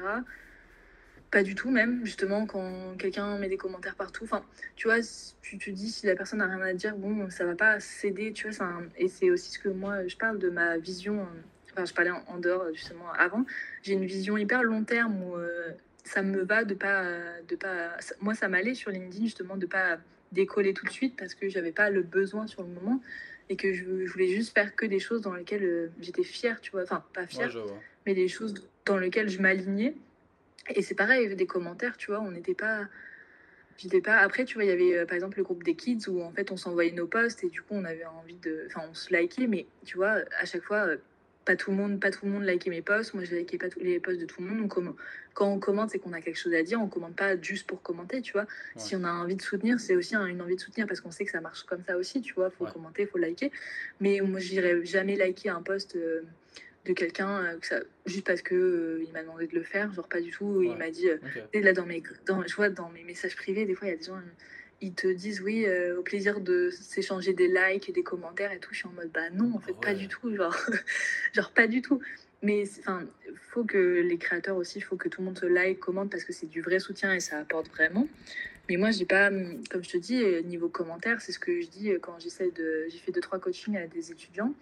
Pas 1.32 1.44
du 1.44 1.56
tout, 1.56 1.70
même, 1.70 2.06
justement, 2.06 2.46
quand 2.46 2.96
quelqu'un 2.98 3.38
met 3.38 3.50
des 3.50 3.58
commentaires 3.58 3.96
partout. 3.96 4.24
Enfin, 4.24 4.44
tu 4.76 4.88
vois, 4.88 4.98
tu 5.42 5.58
te 5.58 5.70
dis 5.70 5.90
si 5.90 6.08
la 6.08 6.16
personne 6.16 6.40
n'a 6.40 6.48
rien 6.48 6.62
à 6.62 6.74
dire, 6.74 6.96
bon, 6.96 7.30
ça 7.30 7.46
va 7.46 7.56
pas 7.56 7.80
céder, 7.80 8.34
tu 8.34 8.50
vois. 8.50 8.66
Un... 8.66 8.84
Et 8.98 9.08
c'est 9.08 9.30
aussi 9.30 9.52
ce 9.52 9.60
que 9.60 9.70
moi, 9.70 10.08
je 10.08 10.18
parle 10.18 10.40
de 10.40 10.50
ma 10.50 10.78
vision. 10.78 11.28
Enfin, 11.72 11.86
je 11.86 11.94
parlais 11.94 12.12
en, 12.12 12.38
dehors, 12.40 12.66
justement, 12.74 13.12
avant. 13.18 13.46
J'ai 13.84 13.94
une 13.94 14.06
vision 14.06 14.38
hyper 14.38 14.64
long 14.64 14.84
terme 14.84 15.24
où 15.24 15.36
euh, 15.36 15.72
ça 16.04 16.24
me 16.24 16.44
va 16.44 16.64
de 16.64 16.74
pas. 16.74 17.04
De 17.48 17.56
pas... 17.56 17.98
Moi, 18.22 18.34
ça 18.34 18.48
m'allait 18.48 18.76
sur 18.76 18.92
LinkedIn, 18.92 19.26
justement, 19.26 19.56
de 19.56 19.68
pas 19.68 20.00
décoller 20.32 20.74
tout 20.74 20.86
de 20.86 20.92
suite 20.92 21.16
parce 21.18 21.34
que 21.34 21.50
j'avais 21.50 21.72
pas 21.72 21.90
le 21.90 22.04
besoin 22.04 22.48
sur 22.48 22.64
le 22.64 22.70
moment 22.70 23.02
et 23.50 23.56
que 23.56 23.74
je, 23.74 23.84
voulais 23.84 24.28
juste 24.28 24.54
faire 24.54 24.76
que 24.76 24.86
des 24.86 25.00
choses 25.00 25.22
dans 25.22 25.34
lesquelles 25.34 25.64
euh, 25.64 25.92
j'étais 26.00 26.24
fière, 26.24 26.62
tu 26.62 26.72
vois. 26.72 26.84
Enfin, 26.84 27.04
pas 27.14 27.26
fière, 27.26 27.52
mais 28.06 28.14
des 28.14 28.28
choses 28.28 28.54
dans 28.86 28.98
lesquelles 28.98 29.30
je 29.30 29.42
m'alignais. 29.42 29.96
Et 30.76 30.84
c'est 30.84 30.96
pareil, 30.96 31.22
il 31.22 31.24
y 31.24 31.26
avait 31.26 31.36
des 31.36 31.48
commentaires, 31.48 31.98
tu 31.98 32.12
vois, 32.12 32.22
on 32.22 32.32
n'était 32.32 32.54
pas. 32.54 32.88
J'étais 33.78 34.02
pas. 34.02 34.18
Après, 34.18 34.46
tu 34.46 34.56
vois, 34.56 34.66
il 34.66 34.68
y 34.68 34.72
avait 34.72 34.98
euh, 34.98 35.06
par 35.06 35.16
exemple 35.16 35.38
le 35.38 35.44
groupe 35.44 35.64
des 35.64 35.76
kids 35.76 36.10
où 36.10 36.22
en 36.22 36.32
fait 36.32 36.52
on 36.52 36.58
s'envoyait 36.58 36.92
nos 36.92 37.08
posts 37.08 37.44
et 37.46 37.50
du 37.50 37.62
coup 37.62 37.74
on 37.76 37.86
avait 37.86 38.06
envie 38.06 38.36
de. 38.36 38.66
Enfin, 38.68 38.82
on 38.90 38.94
se 38.94 39.14
likait, 39.16 39.48
mais 39.48 39.66
tu 39.86 39.98
vois, 39.98 40.22
à 40.40 40.46
chaque 40.46 40.64
fois, 40.64 40.86
euh, 40.86 40.98
pas 41.45 41.56
tout 41.56 41.72
le 41.72 41.78
monde, 41.78 41.99
pas 41.99 42.11
tout 42.11 42.26
le 42.26 42.32
monde 42.32 42.44
likait 42.44 42.70
mes 42.70 42.82
posts. 42.82 43.14
Moi, 43.14 43.24
je 43.24 43.36
likais 43.36 43.57
pas 43.57 43.70
tous 43.70 43.80
les 43.80 43.99
posts 43.99 44.20
de 44.20 44.26
tout 44.26 44.41
le 44.41 44.48
monde. 44.48 44.60
Donc, 44.60 44.76
quand 45.34 45.48
on 45.48 45.60
commente, 45.60 45.90
c'est 45.90 45.99
qu'on 45.99 46.14
a 46.14 46.22
quelque 46.22 46.38
chose 46.38 46.53
à 46.53 46.64
dire. 46.64 46.80
On 46.82 46.88
commente 46.88 47.16
pas 47.16 47.40
juste 47.41 47.68
pour 47.68 47.82
commenter, 47.82 48.22
tu 48.22 48.34
vois. 48.34 48.45
Si 48.76 48.95
on 48.95 49.03
a 49.03 49.11
envie 49.11 49.36
de 49.36 49.41
soutenir, 49.41 49.80
c'est 49.80 49.95
aussi 49.95 50.16
une 50.16 50.41
envie 50.41 50.56
de 50.56 50.61
soutenir 50.61 50.88
parce 50.88 51.02
qu'on 51.02 51.11
sait 51.11 51.26
que 51.26 51.32
ça 51.32 51.41
marche 51.41 51.64
comme 51.64 51.84
ça 51.88 51.98
aussi, 51.98 52.22
tu 52.22 52.34
vois. 52.34 52.49
Faut 52.49 52.66
commenter, 52.66 53.06
faut 53.06 53.18
liker. 53.18 53.52
Mais 53.99 54.20
moi, 54.22 54.40
j'irais 54.40 54.84
jamais 54.86 55.16
liker 55.16 55.49
un 55.49 55.61
post 55.61 55.95
euh, 55.95 56.22
de 56.86 56.94
quelqu'un 56.94 57.44
euh, 57.44 57.80
juste 58.06 58.26
parce 58.26 58.41
que 58.41 58.56
euh, 58.56 59.03
il 59.06 59.11
m'a 59.14 59.22
demandé 59.22 59.48
de 59.48 59.56
le 59.56 59.64
faire. 59.64 59.91
Genre 59.94 60.07
pas 60.07 60.22
du 60.22 60.32
tout. 60.32 60.61
Il 60.61 60.76
m'a 60.76 60.91
dit. 60.91 61.07
Là, 61.53 61.74
dans 61.74 61.86
mes, 61.86 62.03
dans, 62.28 62.45
je 62.45 62.56
vois 62.56 62.70
dans 62.70 62.90
mes 62.90 63.03
messages 63.03 63.36
privés, 63.36 63.66
des 63.66 63.76
fois, 63.76 63.88
il 63.88 63.91
y 63.91 63.94
a 63.94 63.98
des 63.98 64.06
gens 64.06 64.22
ils 64.82 64.94
te 64.94 65.08
disent 65.08 65.42
oui, 65.42 65.66
euh, 65.66 66.00
au 66.00 66.04
plaisir 66.04 66.40
de 66.40 66.70
s'échanger 66.70 67.34
des 67.34 67.48
likes 67.48 67.90
et 67.90 67.92
des 67.92 68.04
commentaires 68.04 68.52
et 68.52 68.60
tout. 68.60 68.74
Je 68.74 68.80
suis 68.80 68.88
en 68.88 68.92
mode 68.92 69.12
bah 69.12 69.30
non, 69.32 69.54
en 69.56 69.60
fait, 69.60 69.74
pas 69.74 69.94
du 69.94 70.08
tout. 70.08 70.36
Genre, 70.36 70.56
genre 71.34 71.52
pas 71.52 71.68
du 71.68 71.82
tout. 71.82 72.02
Mais 72.42 72.64
enfin, 72.80 73.06
faut 73.52 73.66
que 73.66 74.02
les 74.02 74.18
créateurs 74.18 74.56
aussi, 74.56 74.80
il 74.80 74.82
faut 74.82 74.96
que 74.96 75.10
tout 75.10 75.22
le 75.22 75.26
monde 75.26 75.38
se 75.38 75.46
like, 75.46 75.80
commente 75.80 76.10
parce 76.10 76.24
que 76.24 76.32
c'est 76.32 76.48
du 76.48 76.62
vrai 76.62 76.80
soutien 76.80 77.14
et 77.14 77.20
ça 77.20 77.38
apporte 77.38 77.68
vraiment. 77.70 78.08
Mais 78.70 78.78
moi, 78.78 78.92
j'ai 78.92 79.06
pas, 79.06 79.30
comme 79.30 79.84
je 79.84 79.90
te 79.90 79.98
dis, 79.98 80.22
euh, 80.24 80.42
niveau 80.42 80.70
commentaires, 80.70 81.22
c'est 81.22 81.32
ce 81.32 81.40
que 81.40 81.60
je 81.60 81.68
dis 81.68 81.92
euh, 81.92 82.00
quand 82.00 82.20
j'essaie 82.20 82.52
de. 82.52 82.86
J'ai 82.90 83.00
fait 83.00 83.12
deux, 83.12 83.22
trois 83.22 83.40
coachings 83.40 83.76
à 83.78 83.88
des 83.88 84.12
étudiants. 84.12 84.54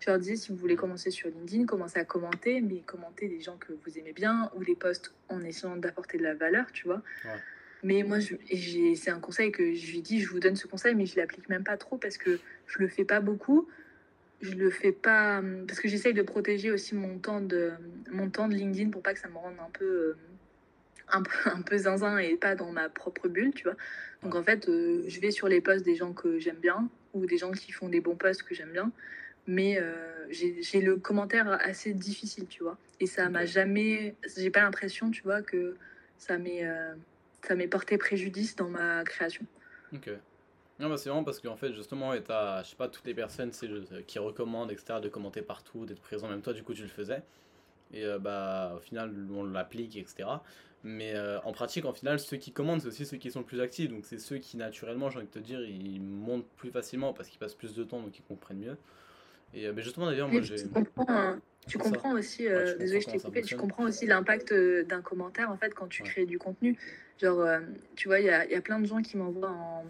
Je 0.00 0.10
leur 0.10 0.18
dis 0.18 0.36
si 0.36 0.52
vous 0.52 0.58
voulez 0.58 0.76
commencer 0.76 1.10
sur 1.10 1.28
LinkedIn, 1.28 1.66
commencez 1.66 1.98
à 1.98 2.04
commenter, 2.04 2.60
mais 2.60 2.82
commentez 2.86 3.28
des 3.28 3.40
gens 3.40 3.56
que 3.56 3.72
vous 3.84 3.98
aimez 3.98 4.12
bien 4.12 4.48
ou 4.54 4.60
les 4.60 4.76
posts 4.76 5.12
en 5.28 5.42
essayant 5.42 5.76
d'apporter 5.76 6.18
de 6.18 6.22
la 6.22 6.34
valeur, 6.34 6.70
tu 6.72 6.84
vois. 6.84 7.02
Mais 7.82 8.02
moi, 8.02 8.18
c'est 8.20 9.10
un 9.10 9.20
conseil 9.20 9.52
que 9.52 9.74
je 9.74 9.92
lui 9.92 10.02
dis, 10.02 10.20
je 10.20 10.28
vous 10.28 10.40
donne 10.40 10.56
ce 10.56 10.66
conseil, 10.66 10.94
mais 10.94 11.06
je 11.06 11.16
l'applique 11.16 11.48
même 11.48 11.64
pas 11.64 11.76
trop 11.76 11.96
parce 11.96 12.18
que 12.18 12.38
je 12.66 12.78
le 12.78 12.88
fais 12.88 13.04
pas 13.04 13.20
beaucoup. 13.20 13.68
Je 14.40 14.52
le 14.52 14.70
fais 14.70 14.92
pas 14.92 15.42
parce 15.66 15.80
que 15.80 15.88
j'essaye 15.88 16.14
de 16.14 16.22
protéger 16.22 16.70
aussi 16.70 16.94
mon 16.94 17.18
temps 17.18 17.40
de 17.40 17.72
mon 18.10 18.30
temps 18.30 18.46
de 18.48 18.54
LinkedIn 18.54 18.90
pour 18.90 19.02
pas 19.02 19.12
que 19.12 19.18
ça 19.18 19.28
me 19.28 19.36
rende 19.36 19.56
un 19.58 19.70
peu 19.72 20.14
un 21.10 21.22
peu, 21.22 21.30
un 21.46 21.62
peu 21.62 21.76
zinzin 21.76 22.18
et 22.18 22.36
pas 22.36 22.54
dans 22.54 22.70
ma 22.70 22.88
propre 22.88 23.28
bulle, 23.28 23.52
tu 23.54 23.64
vois. 23.64 23.76
Donc 24.22 24.34
en 24.34 24.42
fait, 24.42 24.68
euh, 24.68 25.02
je 25.06 25.20
vais 25.20 25.30
sur 25.30 25.48
les 25.48 25.60
posts 25.60 25.84
des 25.84 25.94
gens 25.94 26.12
que 26.12 26.38
j'aime 26.38 26.58
bien 26.58 26.88
ou 27.14 27.26
des 27.26 27.38
gens 27.38 27.52
qui 27.52 27.72
font 27.72 27.88
des 27.88 28.00
bons 28.00 28.16
posts 28.16 28.42
que 28.42 28.54
j'aime 28.54 28.72
bien, 28.72 28.92
mais 29.46 29.78
euh, 29.80 30.26
j'ai 30.30 30.80
le 30.80 30.96
commentaire 30.96 31.50
assez 31.62 31.92
difficile, 31.94 32.46
tu 32.48 32.62
vois. 32.62 32.76
Et 33.00 33.06
ça 33.06 33.28
m'a 33.28 33.46
jamais, 33.46 34.14
j'ai 34.36 34.50
pas 34.50 34.60
l'impression, 34.60 35.10
tu 35.10 35.22
vois, 35.22 35.42
que 35.42 35.76
ça 36.18 36.36
m'est 36.36 36.64
ça 37.46 37.54
m'est 37.54 37.68
porté 37.68 37.98
préjudice 37.98 38.56
dans 38.56 38.68
ma 38.68 39.04
création. 39.04 39.44
Ok. 39.92 40.10
Non, 40.80 40.88
bah 40.88 40.96
c'est 40.96 41.08
vraiment 41.08 41.24
parce 41.24 41.40
qu'en 41.40 41.56
fait, 41.56 41.72
justement, 41.72 42.14
et 42.14 42.22
t'as, 42.22 42.62
je 42.62 42.70
sais 42.70 42.76
pas, 42.76 42.88
toutes 42.88 43.06
les 43.06 43.14
personnes 43.14 43.50
qui 44.06 44.18
recommandent, 44.18 44.70
etc., 44.70 45.00
de 45.02 45.08
commenter 45.08 45.42
partout, 45.42 45.86
d'être 45.86 46.00
présent, 46.00 46.28
même 46.28 46.40
toi, 46.40 46.52
du 46.52 46.62
coup, 46.62 46.72
tu 46.72 46.82
le 46.82 46.88
faisais. 46.88 47.22
Et 47.92 48.04
euh, 48.04 48.18
bah, 48.18 48.74
au 48.76 48.80
final, 48.80 49.12
on 49.34 49.44
l'applique, 49.44 49.96
etc. 49.96 50.28
Mais 50.84 51.14
euh, 51.14 51.40
en 51.40 51.52
pratique, 51.52 51.84
en 51.84 51.92
final, 51.92 52.20
ceux 52.20 52.36
qui 52.36 52.52
commandent, 52.52 52.80
c'est 52.80 52.88
aussi 52.88 53.06
ceux 53.06 53.16
qui 53.16 53.32
sont 53.32 53.40
le 53.40 53.44
plus 53.44 53.60
actifs. 53.60 53.90
Donc, 53.90 54.04
c'est 54.04 54.18
ceux 54.18 54.38
qui, 54.38 54.56
naturellement, 54.56 55.10
j'ai 55.10 55.18
envie 55.18 55.26
de 55.26 55.32
te 55.32 55.38
dire, 55.40 55.60
ils 55.62 56.00
montent 56.00 56.48
plus 56.56 56.70
facilement 56.70 57.12
parce 57.12 57.28
qu'ils 57.28 57.40
passent 57.40 57.54
plus 57.54 57.74
de 57.74 57.82
temps, 57.82 58.00
donc 58.00 58.16
ils 58.16 58.22
comprennent 58.22 58.58
mieux. 58.58 58.76
Et 59.54 59.66
euh, 59.66 59.72
mais 59.74 59.82
justement, 59.82 60.06
d'ailleurs, 60.06 60.28
moi, 60.28 60.42
j'ai. 60.42 60.56
Tu 61.68 61.78
comprends 61.78 62.12
aussi, 62.12 62.44
désolé, 62.78 63.00
je 63.00 63.08
t'ai 63.08 63.18
coupé, 63.18 63.42
tu 63.42 63.56
comprends 63.56 63.84
aussi 63.84 64.06
l'impact 64.06 64.52
d'un 64.52 65.02
commentaire, 65.02 65.50
en 65.50 65.56
fait, 65.56 65.74
quand 65.74 65.88
tu 65.88 66.02
crées 66.02 66.26
du 66.26 66.38
contenu. 66.38 66.76
Genre, 67.20 67.40
euh, 67.40 67.60
tu 67.96 68.08
vois, 68.08 68.20
il 68.20 68.26
y 68.26 68.30
a, 68.30 68.46
y 68.46 68.54
a, 68.54 68.60
plein 68.60 68.78
de 68.78 68.86
gens 68.86 69.02
qui 69.02 69.16
m'envoient 69.16 69.82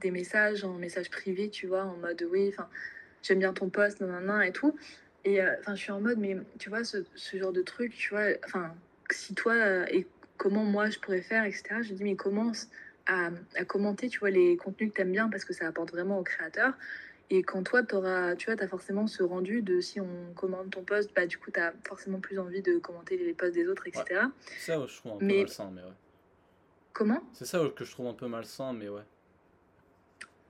des 0.00 0.10
messages, 0.10 0.64
en 0.64 0.74
message 0.74 1.10
privé, 1.10 1.48
tu 1.48 1.66
vois, 1.66 1.84
en 1.84 1.96
mode 1.96 2.26
oui, 2.30 2.48
enfin, 2.48 2.68
j'aime 3.22 3.38
bien 3.38 3.54
ton 3.54 3.70
post, 3.70 4.00
nan, 4.00 4.42
et 4.42 4.52
tout. 4.52 4.76
Et 5.24 5.40
euh, 5.40 5.54
enfin, 5.60 5.74
je 5.74 5.80
suis 5.80 5.92
en 5.92 6.00
mode, 6.00 6.18
mais 6.18 6.36
tu 6.58 6.68
vois, 6.68 6.84
ce, 6.84 6.98
ce 7.14 7.38
genre 7.38 7.52
de 7.52 7.62
truc, 7.62 7.94
tu 7.94 8.10
vois, 8.10 8.26
enfin, 8.44 8.74
si 9.10 9.34
toi, 9.34 9.54
euh, 9.54 9.86
et 9.90 10.06
comment 10.36 10.64
moi 10.64 10.90
je 10.90 10.98
pourrais 10.98 11.22
faire, 11.22 11.44
etc. 11.44 11.76
Je 11.82 11.94
dis, 11.94 12.04
mais 12.04 12.16
commence 12.16 12.68
à, 13.06 13.30
à 13.56 13.64
commenter, 13.64 14.08
tu 14.08 14.18
vois, 14.18 14.30
les 14.30 14.58
contenus 14.58 14.90
que 14.90 14.96
tu 14.96 15.00
aimes 15.00 15.12
bien 15.12 15.30
parce 15.30 15.46
que 15.46 15.54
ça 15.54 15.66
apporte 15.66 15.90
vraiment 15.90 16.18
au 16.18 16.22
créateur. 16.22 16.74
Et 17.30 17.42
quand 17.42 17.62
toi, 17.62 17.82
auras, 17.92 18.36
tu 18.36 18.50
vois, 18.50 18.62
as 18.62 18.68
forcément 18.68 19.06
ce 19.06 19.22
rendu 19.22 19.62
de 19.62 19.80
si 19.80 20.00
on 20.00 20.32
commande 20.34 20.70
ton 20.70 20.84
post, 20.84 21.10
bah, 21.14 21.26
du 21.26 21.38
coup, 21.38 21.50
tu 21.50 21.58
as 21.58 21.72
forcément 21.86 22.20
plus 22.20 22.38
envie 22.38 22.62
de 22.62 22.78
commenter 22.78 23.16
les 23.16 23.32
posts 23.32 23.54
des 23.54 23.66
autres, 23.66 23.86
etc. 23.86 24.22
Ça, 24.58 24.86
je 24.86 24.96
trouve 24.96 25.12
un 25.12 25.18
peu 25.18 25.24
mais, 25.24 25.38
malsain, 25.38 25.70
mais 25.74 25.82
ouais. 25.82 25.88
Comment? 26.92 27.22
C'est 27.32 27.46
ça 27.46 27.60
que 27.74 27.84
je 27.84 27.90
trouve 27.90 28.06
un 28.06 28.14
peu 28.14 28.28
malsain, 28.28 28.72
mais 28.72 28.88
ouais. 28.88 29.02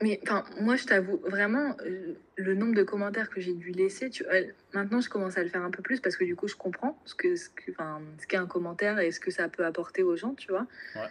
Mais 0.02 0.20
enfin, 0.24 0.44
moi, 0.60 0.76
je 0.76 0.84
t'avoue, 0.84 1.18
vraiment, 1.24 1.76
euh, 1.86 2.14
le 2.36 2.54
nombre 2.54 2.74
de 2.74 2.82
commentaires 2.82 3.30
que 3.30 3.40
j'ai 3.40 3.54
dû 3.54 3.70
laisser, 3.70 4.10
tu, 4.10 4.26
euh, 4.26 4.44
maintenant, 4.72 5.00
je 5.00 5.08
commence 5.08 5.38
à 5.38 5.42
le 5.42 5.48
faire 5.48 5.62
un 5.62 5.70
peu 5.70 5.82
plus 5.82 6.00
parce 6.00 6.16
que 6.16 6.24
du 6.24 6.34
coup, 6.34 6.48
je 6.48 6.56
comprends 6.56 7.00
ce 7.04 7.14
que 7.14 7.36
ce 7.36 7.48
que, 7.48 7.72
ce 7.72 8.26
qu'est 8.26 8.36
un 8.36 8.46
commentaire 8.46 8.98
et 8.98 9.12
ce 9.12 9.20
que 9.20 9.30
ça 9.30 9.48
peut 9.48 9.64
apporter 9.64 10.02
aux 10.02 10.16
gens, 10.16 10.34
tu 10.34 10.50
vois. 10.50 10.66
Ouais. 10.96 11.08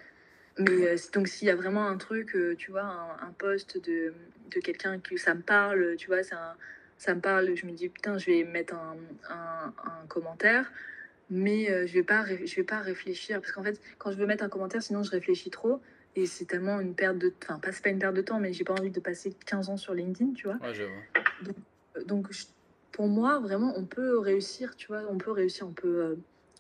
Mais 0.60 0.88
euh, 0.88 0.96
donc, 1.14 1.28
s'il 1.28 1.48
y 1.48 1.52
a 1.52 1.56
vraiment 1.56 1.88
un 1.88 1.98
truc, 1.98 2.38
tu 2.58 2.72
vois, 2.72 2.84
un, 2.84 3.28
un 3.28 3.32
post 3.38 3.84
de, 3.84 4.14
de 4.52 4.60
quelqu'un 4.60 5.00
qui 5.00 5.18
ça 5.18 5.34
me 5.34 5.42
parle, 5.42 5.96
tu 5.98 6.08
vois, 6.08 6.24
ça, 6.24 6.56
ça 6.98 7.16
me 7.16 7.22
parle, 7.22 7.56
je 7.56 7.66
me 7.66 7.72
dis, 7.72 7.90
putain, 7.90 8.18
je 8.18 8.28
vais 8.28 8.44
mettre 8.44 8.76
un, 8.76 8.98
un, 9.30 9.74
un 9.84 10.08
commentaire 10.08 10.72
mais 11.30 11.70
euh, 11.70 11.88
je 11.88 11.94
vais 11.94 12.04
pas 12.04 12.26
je 12.26 12.56
vais 12.56 12.64
pas 12.64 12.80
réfléchir. 12.80 13.42
Parce 13.42 13.52
qu'en 13.52 13.64
fait 13.64 13.80
quand 13.98 14.12
je 14.12 14.18
veux 14.18 14.26
mettre 14.26 14.44
un 14.44 14.50
commentaire 14.50 14.82
sinon 14.82 15.04
je 15.04 15.12
réfléchis 15.12 15.50
trop. 15.50 15.82
Et 16.16 16.28
c'est 16.28 16.46
tellement 16.46 16.80
une 16.80 16.94
perte 16.94 17.18
de 17.18 17.34
enfin 17.44 17.60
pas 17.60 17.72
c'est 17.72 17.84
pas 17.84 17.90
une 17.90 18.00
perte 18.00 18.14
de 18.14 18.22
temps 18.22 18.40
mais 18.40 18.54
j'ai 18.54 18.64
pas 18.64 18.74
envie 18.74 18.92
de 18.92 19.00
passer 19.00 19.36
15 19.46 19.70
ans 19.70 19.78
sur 19.78 19.94
LinkedIn 19.96 20.34
tu 20.34 20.46
vois. 20.48 20.58
Ouais, 20.58 20.74
je 20.74 20.84
vois. 20.84 22.04
donc, 22.06 22.28
euh, 22.28 22.34
pour 22.92 23.08
moi 23.08 23.40
vraiment 23.40 23.74
on 23.76 23.86
peut 23.86 24.20
réussir 24.20 24.76
tu 24.76 24.88
vois 24.88 25.02
on 25.10 25.18
peut 25.18 25.32
réussir 25.32 25.68
on 25.68 25.72
peut 25.72 25.88
euh, 25.88 26.16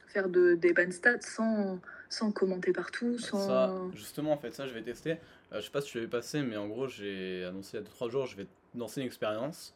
faire 0.07 0.27
de, 0.27 0.55
des 0.55 0.73
bonnes 0.73 0.91
stats 0.91 1.21
sans 1.21 1.79
sans 2.13 2.31
commenter 2.31 2.71
partout 2.71 3.17
sans 3.17 3.47
ça, 3.47 3.75
justement 3.93 4.31
en 4.33 4.37
fait 4.37 4.53
ça 4.53 4.67
je 4.67 4.73
vais 4.73 4.81
tester 4.81 5.17
je 5.51 5.61
sais 5.61 5.69
pas 5.69 5.81
si 5.81 5.91
tu 5.91 5.97
l'avais 5.97 6.09
passé 6.09 6.41
mais 6.41 6.57
en 6.57 6.67
gros 6.67 6.87
j'ai 6.87 7.43
annoncé 7.45 7.77
il 7.77 7.83
y 7.83 7.83
a 7.83 8.07
2-3 8.07 8.11
jours 8.11 8.25
je 8.27 8.37
vais 8.37 8.47
lancer 8.75 9.01
une 9.01 9.07
expérience 9.07 9.73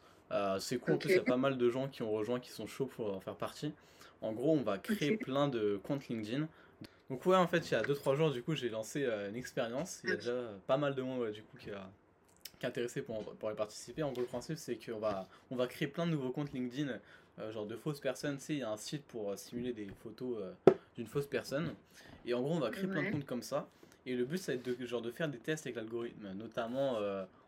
c'est 0.58 0.78
cool 0.78 0.98
il 1.04 1.10
y 1.10 1.18
a 1.18 1.22
pas 1.22 1.36
mal 1.36 1.58
de 1.58 1.70
gens 1.70 1.88
qui 1.88 2.02
ont 2.02 2.10
rejoint 2.10 2.40
qui 2.40 2.50
sont 2.50 2.66
chauds 2.66 2.86
pour 2.86 3.14
en 3.14 3.20
faire 3.20 3.36
partie 3.36 3.72
en 4.20 4.32
gros, 4.32 4.52
on 4.52 4.62
va 4.62 4.78
créer 4.78 5.16
plein 5.16 5.48
de 5.48 5.80
comptes 5.82 6.08
LinkedIn. 6.08 6.48
Donc 7.10 7.24
ouais, 7.24 7.36
en 7.36 7.46
fait, 7.46 7.70
il 7.70 7.72
y 7.72 7.74
a 7.76 7.82
2-3 7.82 8.16
jours, 8.16 8.30
du 8.30 8.42
coup, 8.42 8.54
j'ai 8.54 8.68
lancé 8.68 9.06
une 9.06 9.36
expérience. 9.36 10.00
Il 10.04 10.10
y 10.10 10.12
a 10.12 10.16
déjà 10.16 10.42
pas 10.66 10.76
mal 10.76 10.94
de 10.94 11.02
monde, 11.02 11.30
du 11.30 11.42
coup, 11.42 11.56
qui 11.56 11.70
a, 11.70 11.88
qui 12.58 12.66
est 12.66 12.68
intéressé 12.68 13.02
pour, 13.02 13.22
pour 13.36 13.50
y 13.50 13.54
participer. 13.54 14.02
En 14.02 14.12
gros, 14.12 14.20
le 14.20 14.26
principe, 14.26 14.58
c'est 14.58 14.76
qu'on 14.76 14.98
va, 14.98 15.28
on 15.50 15.56
va 15.56 15.66
créer 15.66 15.88
plein 15.88 16.06
de 16.06 16.12
nouveaux 16.12 16.30
comptes 16.30 16.52
LinkedIn, 16.52 16.98
genre 17.52 17.66
de 17.66 17.76
fausses 17.76 18.00
personnes. 18.00 18.38
Tu 18.38 18.44
sais, 18.44 18.54
il 18.54 18.58
y 18.58 18.62
a 18.62 18.70
un 18.70 18.76
site 18.76 19.04
pour 19.04 19.38
simuler 19.38 19.72
des 19.72 19.88
photos 20.02 20.42
d'une 20.98 21.06
fausse 21.06 21.26
personne. 21.26 21.74
Et 22.26 22.34
en 22.34 22.42
gros, 22.42 22.54
on 22.54 22.60
va 22.60 22.70
créer 22.70 22.86
plein 22.86 23.02
de 23.02 23.10
comptes 23.10 23.24
comme 23.24 23.42
ça. 23.42 23.68
Et 24.04 24.14
le 24.14 24.24
but, 24.24 24.38
ça 24.38 24.52
va 24.52 24.56
être 24.58 24.64
de, 24.64 24.86
genre, 24.86 25.00
de 25.00 25.10
faire 25.10 25.28
des 25.28 25.38
tests 25.38 25.66
avec 25.66 25.76
l'algorithme. 25.76 26.32
Notamment, 26.34 26.98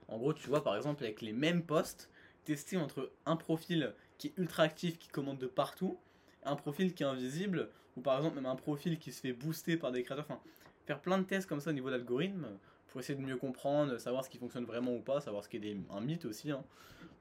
en 0.08 0.18
gros, 0.18 0.32
tu 0.32 0.48
vois, 0.48 0.64
par 0.64 0.76
exemple, 0.76 1.04
avec 1.04 1.20
les 1.20 1.32
mêmes 1.32 1.62
posts, 1.62 2.08
tester 2.44 2.76
entre 2.76 3.10
un 3.26 3.36
profil 3.36 3.92
qui 4.18 4.28
est 4.28 4.32
ultra 4.38 4.62
actif, 4.62 4.98
qui 4.98 5.08
commande 5.08 5.38
de 5.38 5.46
partout, 5.46 5.98
un 6.44 6.56
profil 6.56 6.94
qui 6.94 7.02
est 7.02 7.06
invisible, 7.06 7.68
ou 7.96 8.00
par 8.00 8.16
exemple 8.16 8.36
même 8.36 8.46
un 8.46 8.56
profil 8.56 8.98
qui 8.98 9.12
se 9.12 9.20
fait 9.20 9.32
booster 9.32 9.76
par 9.76 9.92
des 9.92 10.02
créateurs. 10.02 10.26
Enfin, 10.28 10.40
faire 10.86 11.00
plein 11.00 11.18
de 11.18 11.24
tests 11.24 11.48
comme 11.48 11.60
ça 11.60 11.70
au 11.70 11.72
niveau 11.72 11.88
de 11.88 11.96
l'algorithme 11.96 12.46
pour 12.88 13.00
essayer 13.00 13.18
de 13.18 13.24
mieux 13.24 13.36
comprendre, 13.36 13.98
savoir 13.98 14.24
ce 14.24 14.30
qui 14.30 14.38
fonctionne 14.38 14.64
vraiment 14.64 14.94
ou 14.94 15.00
pas, 15.00 15.20
savoir 15.20 15.44
ce 15.44 15.48
qui 15.48 15.56
est 15.56 15.76
un 15.90 16.00
mythe 16.00 16.24
aussi. 16.24 16.50
Hein. 16.50 16.64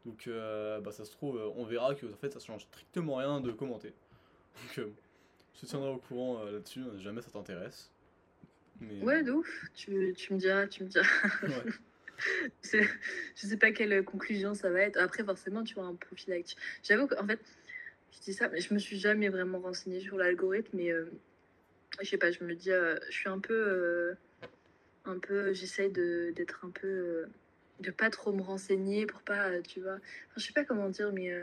Donc 0.06 0.28
euh, 0.28 0.80
bah, 0.80 0.92
ça 0.92 1.06
se 1.06 1.12
trouve, 1.12 1.40
on 1.56 1.66
verra 1.66 1.94
que 1.96 2.06
en 2.06 2.18
fait 2.18 2.32
ça 2.32 2.40
change 2.40 2.64
strictement 2.64 3.16
rien 3.16 3.42
de 3.42 3.52
commenter. 3.52 3.94
Donc 4.64 4.80
euh, 4.80 4.92
je 5.60 5.66
te 5.66 5.70
tiendrai 5.72 5.90
au 5.90 5.98
courant 5.98 6.42
euh, 6.42 6.52
là-dessus, 6.54 6.82
si 6.96 7.04
jamais 7.04 7.22
ça 7.22 7.32
t'intéresse. 7.32 7.92
Mais... 8.80 9.02
Ouais, 9.02 9.24
de 9.24 9.32
ouf, 9.32 9.66
tu, 9.76 10.14
tu, 10.16 10.34
me 10.34 10.40
diras, 10.40 10.68
tu 10.68 10.84
me 10.84 10.90
diras. 10.90 11.06
Ouais. 11.44 11.72
je 12.64 13.48
sais 13.48 13.58
pas 13.58 13.72
quelle 13.72 14.06
conclusion 14.06 14.54
ça 14.54 14.70
va 14.70 14.82
être. 14.82 14.98
Après, 14.98 15.24
forcément, 15.24 15.64
tu 15.64 15.76
vois 15.76 15.84
un 15.84 15.96
profil 15.96 16.34
actif. 16.34 16.58
J'avoue 16.82 17.08
qu'en 17.08 17.28
fait, 17.28 17.40
je 18.14 18.20
dis 18.22 18.34
ça, 18.34 18.48
mais 18.48 18.62
je 18.62 18.74
me 18.74 18.80
suis 18.80 18.98
jamais 18.98 19.28
vraiment 19.28 19.60
renseignée 19.60 20.00
sur 20.00 20.18
l'algorithme. 20.18 20.78
Mais 20.78 20.92
euh, 20.92 21.12
je 22.02 22.08
sais 22.08 22.18
pas, 22.18 22.32
je 22.32 22.44
me 22.44 22.56
dis, 22.56 22.72
euh, 22.72 22.98
je 23.10 23.16
suis 23.16 23.30
un 23.30 23.40
peu. 23.40 23.54
Euh, 23.54 24.14
un 25.06 25.20
peu 25.20 25.54
J'essaye 25.54 25.92
d'être 25.92 26.64
un 26.64 26.70
peu. 26.70 27.26
de 27.82 27.92
pas 27.92 28.10
trop 28.10 28.32
me 28.32 28.42
renseigner 28.42 29.06
pour 29.06 29.22
pas. 29.24 29.62
tu 29.62 29.82
vois. 29.82 29.96
Enfin, 29.96 30.38
je 30.38 30.46
sais 30.46 30.54
pas 30.54 30.64
comment 30.64 30.90
dire, 30.90 31.12
mais. 31.12 31.34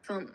Enfin. 0.00 0.26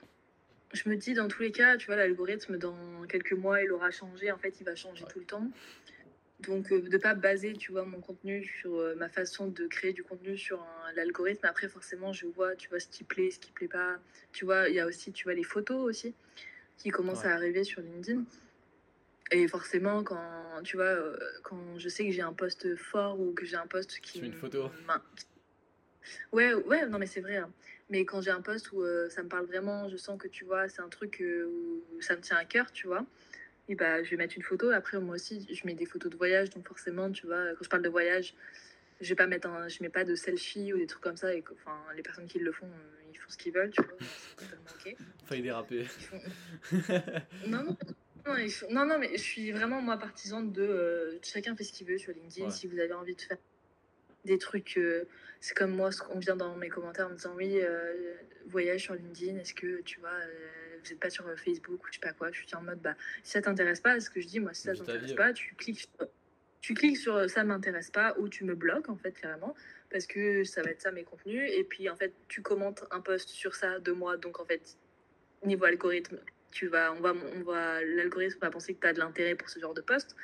Je 0.74 0.90
me 0.90 0.96
dis, 0.96 1.14
dans 1.14 1.28
tous 1.28 1.42
les 1.42 1.52
cas, 1.52 1.78
tu 1.78 1.88
vois, 1.88 1.96
l'algorithme, 1.96 2.58
dans 2.58 3.06
quelques 3.08 3.34
mois, 3.34 3.62
il 3.62 3.72
aura 3.72 3.92
changé. 3.92 4.32
En 4.32 4.38
fait, 4.38 4.60
il 4.60 4.66
va 4.66 4.76
changer 4.76 5.06
tout 5.10 5.20
le 5.20 5.26
temps. 5.26 5.50
Donc, 6.42 6.70
de 6.70 6.90
ne 6.90 6.98
pas 6.98 7.14
baser, 7.14 7.54
tu 7.54 7.72
vois, 7.72 7.86
mon 7.86 8.02
contenu 8.02 8.44
sur 8.44 8.96
ma 8.98 9.08
façon 9.08 9.48
de 9.48 9.68
créer 9.68 9.94
du 9.94 10.04
contenu 10.04 10.38
sur 10.38 10.66
l'algorithme. 10.96 11.46
Après, 11.46 11.70
forcément, 11.70 12.12
je 12.12 12.28
vois, 12.28 12.56
tu 12.56 12.68
vois, 12.70 12.80
ce 12.80 12.88
qui 12.88 13.04
plaît, 13.04 13.32
ce 13.32 13.40
qui 13.40 13.52
plaît 13.52 13.70
pas. 13.70 14.00
Tu 14.34 14.44
vois, 14.44 14.68
il 14.68 14.76
y 14.76 14.80
a 14.80 14.86
aussi, 14.86 15.14
tu 15.14 15.24
vois, 15.24 15.34
les 15.34 15.44
photos 15.44 15.78
aussi 15.78 16.14
qui 16.78 16.90
commencent 16.90 17.26
à 17.26 17.34
arriver 17.34 17.64
sur 17.64 17.82
LinkedIn. 17.82 18.26
Et 19.32 19.48
forcément, 19.48 20.04
quand, 20.04 20.62
tu 20.64 20.76
vois, 20.76 20.98
quand 21.44 21.80
je 21.80 21.90
sais 21.90 22.06
que 22.06 22.12
j'ai 22.12 22.22
un 22.22 22.34
poste 22.34 22.76
fort 22.76 23.20
ou 23.20 23.34
que 23.34 23.46
j'ai 23.46 23.56
un 23.56 23.68
poste 23.68 24.00
qui... 24.00 24.20
une 24.20 24.34
photo 24.34 24.70
Ouais, 26.32 26.54
ouais, 26.54 26.86
non, 26.86 27.00
mais 27.00 27.08
c'est 27.08 27.22
vrai. 27.22 27.38
Hein. 27.38 27.52
Mais 27.90 28.04
quand 28.04 28.22
j'ai 28.22 28.32
un 28.32 28.42
poste 28.42 28.72
où 28.72 28.84
ça 29.10 29.22
me 29.22 29.30
parle 29.30 29.46
vraiment, 29.46 29.88
je 29.90 29.98
sens 29.98 30.18
que, 30.20 30.28
tu 30.28 30.44
vois, 30.44 30.68
c'est 30.70 30.82
un 30.82 30.90
truc 30.90 31.24
où 31.24 32.02
ça 32.02 32.16
me 32.16 32.22
tient 32.22 32.38
à 32.38 32.46
cœur, 32.46 32.72
tu 32.72 32.88
vois 32.88 33.06
et 33.68 33.76
bah, 33.76 34.04
je 34.04 34.10
vais 34.10 34.18
mettre 34.18 34.36
une 34.36 34.44
photo. 34.44 34.70
Après, 34.72 35.00
moi 35.00 35.16
aussi, 35.16 35.46
je 35.50 35.66
mets 35.66 35.74
des 35.74 35.86
photos 35.86 36.12
de 36.12 36.18
voyage. 36.18 36.50
Donc, 36.52 36.68
forcément, 36.68 37.12
tu 37.12 37.26
vois, 37.26 37.54
quand 37.56 37.64
je 37.64 37.70
parle 37.70 37.84
de 37.84 37.90
voyage, 37.90 38.36
je 39.02 39.10
vais 39.10 39.16
pas 39.16 39.28
mettre 39.28 39.48
un, 39.48 39.68
je 39.68 39.82
mets 39.82 39.90
pas 39.90 40.04
de 40.04 40.16
selfie 40.16 40.74
ou 40.74 40.78
des 40.78 40.88
trucs 40.88 41.02
comme 41.02 41.18
ça. 41.18 41.34
Et 41.34 41.44
enfin, 41.52 41.78
les 41.96 42.04
personnes 42.04 42.28
qui 42.28 42.40
le 42.40 42.52
font, 42.52 42.68
euh, 42.68 43.12
ils 43.12 43.18
font 43.18 43.30
ce 43.30 43.38
qu'ils 43.38 43.54
veulent, 43.54 43.72
tu 43.72 43.82
vois. 43.82 43.98
C'est 44.00 44.46
totalement 44.46 44.66
ok. 44.76 44.96
Failli 45.26 45.42
déraper. 45.42 45.88
non, 47.48 47.64
non, 48.26 48.36
non, 48.70 48.86
non, 48.86 49.00
mais 49.00 49.12
je 49.14 49.22
suis 49.22 49.52
vraiment, 49.52 49.82
moi, 49.82 49.98
partisane 49.98 50.52
de 50.52 50.62
euh, 50.62 51.20
chacun 51.24 51.56
fait 51.56 51.64
ce 51.64 51.74
qu'il 51.74 51.88
veut 51.88 51.98
sur 51.98 52.14
LinkedIn. 52.14 52.52
Si 52.52 52.68
vous 52.68 52.80
avez 52.80 52.94
envie 52.94 53.16
de 53.16 53.22
faire 53.22 53.38
des 54.26 54.38
trucs. 54.38 54.78
Euh, 54.78 55.06
c'est 55.40 55.56
comme 55.56 55.72
moi, 55.72 55.92
ce 55.92 56.02
qu'on 56.02 56.20
vient 56.20 56.36
dans 56.36 56.56
mes 56.56 56.70
commentaires 56.70 57.08
en 57.08 57.12
me 57.12 57.16
disant 57.16 57.34
oui, 57.36 57.60
euh, 57.62 58.16
voyage 58.48 58.82
sur 58.82 58.96
LinkedIn, 58.96 59.38
est-ce 59.40 59.54
que 59.54 59.82
tu 59.82 60.00
vois, 60.00 60.10
euh, 60.10 60.78
vous 60.84 60.90
n'êtes 60.90 61.00
pas 61.00 61.10
sur 61.10 61.26
Facebook 61.38 61.84
ou 61.84 61.88
je 61.88 61.94
sais 61.94 62.00
pas 62.00 62.14
quoi. 62.14 62.32
Je 62.32 62.46
suis 62.46 62.56
en 62.56 62.62
mode 62.62 62.82
bah, 62.82 62.96
si 63.24 63.32
ça 63.32 63.42
t'intéresse 63.42 63.80
pas, 63.80 64.00
ce 64.00 64.10
que 64.10 64.20
je 64.20 64.28
dis, 64.28 64.40
moi, 64.40 64.54
si 64.54 64.64
ça 64.64 64.74
t'intéresse 64.74 65.14
pas, 65.14 65.34
tu 65.34 65.56
cliques 65.56 65.82
sur, 65.82 66.08
tu 66.62 66.74
cliques 66.74 66.98
sur 66.98 67.30
ça 67.30 67.44
m'intéresse 67.44 67.92
pas 67.92 68.16
ou 68.18 68.28
tu 68.28 68.44
me 68.44 68.56
bloques 68.56 68.90
en 68.90 68.98
fait, 68.98 69.12
carrément, 69.12 69.56
parce 69.92 70.08
que 70.08 70.44
ça 70.44 70.64
va 70.64 70.72
être 70.72 70.82
ça 70.82 70.92
mes 70.92 71.04
contenus. 71.04 71.50
Et 71.54 71.64
puis 71.64 71.90
en 71.90 71.96
fait, 71.96 72.14
tu 72.28 72.42
commentes 72.42 72.84
un 72.92 73.02
post 73.02 73.30
sur 73.30 73.56
ça 73.56 73.80
de 73.80 73.92
moi, 73.92 74.18
donc 74.18 74.40
en 74.40 74.46
fait, 74.46 74.78
niveau 75.44 75.66
algorithme, 75.66 76.18
tu 76.52 76.68
vas, 76.68 76.92
on 76.94 77.02
va, 77.02 77.14
on 77.36 77.44
va, 77.44 77.84
l'algorithme 77.84 78.40
va 78.40 78.50
penser 78.50 78.74
que 78.74 78.82
tu 78.82 78.88
as 78.88 78.94
de 78.94 79.00
l'intérêt 79.00 79.36
pour 79.36 79.50
ce 79.50 79.60
genre 79.60 79.74
de 79.74 79.82
post. 79.82 80.16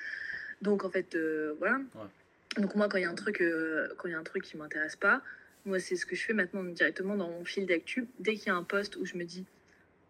Donc 0.61 0.83
en 0.83 0.89
fait, 0.89 1.15
voilà. 1.59 1.77
Ouais. 1.95 2.07
Donc 2.57 2.75
moi, 2.75 2.89
quand 2.89 2.97
il 2.97 3.03
y 3.03 3.05
a 3.05 3.09
un 3.09 3.15
truc, 3.15 3.41
euh, 3.41 3.87
quand 3.97 4.07
il 4.07 4.11
y 4.11 4.15
a 4.15 4.19
un 4.19 4.23
truc 4.23 4.43
qui 4.43 4.57
m'intéresse 4.57 4.95
pas, 4.95 5.21
moi 5.65 5.79
c'est 5.79 5.95
ce 5.95 6.05
que 6.05 6.15
je 6.15 6.23
fais 6.23 6.33
maintenant 6.33 6.63
directement 6.63 7.15
dans 7.15 7.29
mon 7.29 7.45
fil 7.45 7.65
d'actu. 7.65 8.07
Dès 8.19 8.35
qu'il 8.35 8.47
y 8.47 8.49
a 8.49 8.55
un 8.55 8.63
post 8.63 8.95
où 8.97 9.05
je 9.05 9.15
me 9.15 9.23
dis 9.23 9.45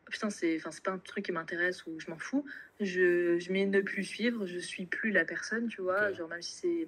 putain 0.09 0.29
c'est, 0.29 0.57
enfin 0.57 0.71
c'est 0.71 0.83
pas 0.83 0.91
un 0.91 0.97
truc 0.97 1.25
qui 1.25 1.31
m'intéresse 1.31 1.85
ou 1.85 1.99
je 1.99 2.09
m'en 2.09 2.17
fous, 2.17 2.45
je, 2.79 3.39
je 3.39 3.51
mets 3.51 3.65
ne 3.65 3.81
plus 3.81 4.03
suivre, 4.03 4.45
je 4.45 4.59
suis 4.59 4.85
plus 4.85 5.11
la 5.11 5.25
personne, 5.25 5.67
tu 5.67 5.81
vois. 5.81 6.11
Genre 6.13 6.27
même 6.27 6.41
si 6.41 6.53
c'est 6.53 6.87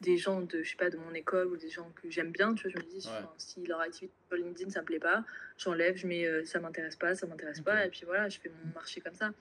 des 0.00 0.16
gens 0.16 0.40
de 0.40 0.62
je 0.62 0.70
sais 0.70 0.76
pas 0.76 0.90
de 0.90 0.96
mon 0.96 1.14
école 1.14 1.46
ou 1.46 1.56
des 1.56 1.70
gens 1.70 1.90
que 2.02 2.10
j'aime 2.10 2.30
bien, 2.32 2.54
tu 2.54 2.68
vois, 2.68 2.72
je 2.72 2.84
me 2.84 2.90
dis 2.90 3.08
si 3.38 3.64
leur 3.66 3.80
activité 3.80 4.12
sur 4.28 4.36
LinkedIn 4.36 4.70
ça 4.70 4.80
me 4.80 4.86
plaît 4.86 4.98
pas, 4.98 5.24
j'enlève, 5.58 5.96
je 5.96 6.06
mets 6.06 6.24
euh, 6.26 6.44
ça 6.44 6.60
m'intéresse 6.60 6.96
pas, 6.96 7.14
ça 7.14 7.26
m'intéresse 7.26 7.60
pas 7.60 7.86
et 7.86 7.88
puis 7.88 8.02
voilà, 8.04 8.28
je 8.28 8.38
fais 8.38 8.50
mon 8.64 8.72
marché 8.74 9.00
comme 9.00 9.14
ça. 9.14 9.32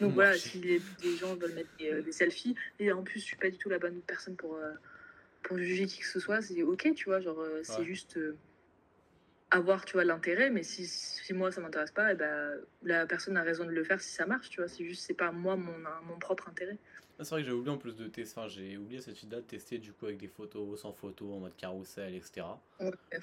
Donc 0.00 0.12
voilà, 0.14 0.34
si 0.34 0.60
les, 0.60 0.80
gens 1.16 1.34
veulent 1.34 1.54
mettre 1.54 1.70
des, 1.78 1.92
euh, 1.92 2.12
selfies 2.12 2.54
et 2.78 2.92
en 2.92 3.02
plus 3.02 3.20
je 3.20 3.24
suis 3.24 3.36
pas 3.36 3.50
du 3.50 3.58
tout 3.58 3.68
la 3.68 3.78
bonne 3.78 4.00
personne 4.06 4.36
pour 4.36 4.56
pour 5.44 5.58
juger 5.58 5.86
qui 5.86 6.00
que 6.00 6.06
ce 6.06 6.18
soit, 6.18 6.42
c'est 6.42 6.62
ok, 6.62 6.92
tu 6.96 7.04
vois, 7.04 7.20
genre, 7.20 7.38
euh, 7.38 7.60
c'est 7.62 7.84
juste 7.84 8.16
euh, 8.16 8.36
avoir, 9.50 9.84
tu 9.84 9.92
vois, 9.92 10.04
l'intérêt, 10.04 10.50
mais 10.50 10.64
si, 10.64 10.86
si, 10.86 11.32
moi 11.32 11.52
ça 11.52 11.60
m'intéresse 11.60 11.92
pas, 11.92 12.10
et 12.10 12.12
eh 12.14 12.16
ben, 12.16 12.54
la 12.82 13.06
personne 13.06 13.36
a 13.36 13.42
raison 13.42 13.64
de 13.64 13.70
le 13.70 13.84
faire 13.84 14.00
si 14.00 14.12
ça 14.12 14.26
marche, 14.26 14.48
tu 14.50 14.60
vois, 14.60 14.68
c'est 14.68 14.84
juste, 14.84 15.04
c'est 15.06 15.14
pas 15.14 15.30
moi 15.30 15.54
mon, 15.56 15.76
mon 16.08 16.18
propre 16.18 16.48
intérêt. 16.48 16.78
Ah, 17.18 17.22
c'est 17.22 17.30
vrai 17.30 17.42
que 17.42 17.46
j'ai 17.46 17.52
oublié 17.52 17.70
en 17.70 17.78
plus 17.78 17.94
de 17.94 18.08
tester, 18.08 18.40
enfin, 18.40 18.48
j'ai 18.48 18.76
oublié 18.76 19.00
cette 19.00 19.22
idée 19.22 19.36
de 19.36 19.42
tester 19.42 19.78
du 19.78 19.92
coup 19.92 20.06
avec 20.06 20.18
des 20.18 20.26
photos, 20.28 20.80
sans 20.80 20.92
photos, 20.92 21.32
en 21.32 21.38
mode 21.38 21.56
carrousel, 21.56 22.14
etc. 22.14 22.46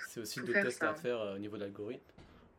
c'est 0.08 0.22
aussi 0.22 0.42
des 0.42 0.54
tests 0.54 0.84
à 0.84 0.94
faire 0.94 1.20
euh, 1.20 1.36
au 1.36 1.40
niveau 1.40 1.58
de 1.58 1.64
l'algorithme. 1.64 2.04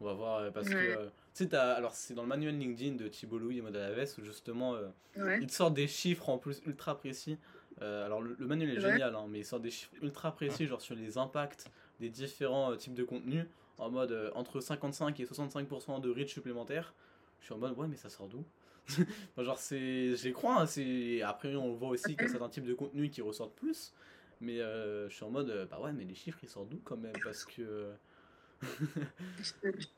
On 0.01 0.07
va 0.07 0.15
voir, 0.15 0.53
parce 0.53 0.69
que, 0.69 1.07
tu 1.33 1.45
sais, 1.45 1.55
alors 1.55 1.95
c'est 1.95 2.15
dans 2.15 2.23
le 2.23 2.29
manuel 2.29 2.59
LinkedIn 2.59 2.97
de 2.97 3.07
Thibault 3.07 3.39
Louis 3.39 3.59
et 3.59 3.63
Modèle 3.63 3.83
Aves 3.83 4.09
où 4.19 4.25
justement, 4.25 4.77
il 5.17 5.47
te 5.47 5.53
sort 5.53 5.71
des 5.71 5.87
chiffres 5.87 6.29
en 6.29 6.39
plus 6.39 6.61
ultra 6.67 6.99
précis 6.99 7.39
euh, 7.81 8.05
alors 8.05 8.20
le, 8.20 8.36
manuel 8.39 8.77
est 8.77 8.81
génial, 8.81 9.15
hein, 9.15 9.27
mais 9.28 9.40
il 9.40 9.44
sort 9.44 9.61
des 9.61 9.70
chiffres 9.70 9.93
ultra 10.03 10.35
précis, 10.35 10.66
genre 10.66 10.81
sur 10.81 10.94
les 10.94 11.19
impacts 11.19 11.70
des 12.01 12.11
différents 12.11 12.73
euh, 12.73 12.77
types 12.77 12.94
de 12.94 13.05
contenus, 13.05 13.44
en 13.78 13.90
mode 13.90 14.12
euh, 14.12 14.31
entre 14.35 14.61
55 14.61 15.19
et 15.20 15.24
65% 15.24 16.01
de 16.01 16.11
reach 16.11 16.32
supplémentaire. 16.32 16.94
Je 17.40 17.47
suis 17.47 17.55
en 17.55 17.59
mode, 17.59 17.77
ouais, 17.78 17.89
mais 17.89 17.97
ça 17.97 18.09
sort 18.09 18.28
d'où? 18.28 18.44
Genre, 19.39 19.59
c'est, 19.59 20.16
je 20.16 20.24
les 20.24 20.32
crois, 20.32 20.61
hein, 20.61 20.66
c'est... 20.66 21.23
après 21.23 21.55
on 21.55 21.73
voit 21.73 21.90
aussi 21.90 22.16
qu'il 22.16 22.23
y 22.23 22.24
a 22.24 22.28
certains 22.28 22.49
types 22.49 22.65
de 22.65 22.74
contenus 22.74 23.11
qui 23.11 23.23
ressortent 23.23 23.55
plus, 23.55 23.93
mais 24.40 24.59
je 24.59 25.09
suis 25.11 25.24
en 25.24 25.31
mode, 25.31 25.69
bah 25.70 25.81
ouais, 25.81 25.93
mais 25.93 26.05
les 26.05 26.15
chiffres 26.15 26.40
ils 26.43 26.49
sortent 26.49 26.69
d'où 26.69 26.81
quand 26.85 26.97
même? 26.97 27.12
Parce 27.23 27.44
que. 27.44 27.93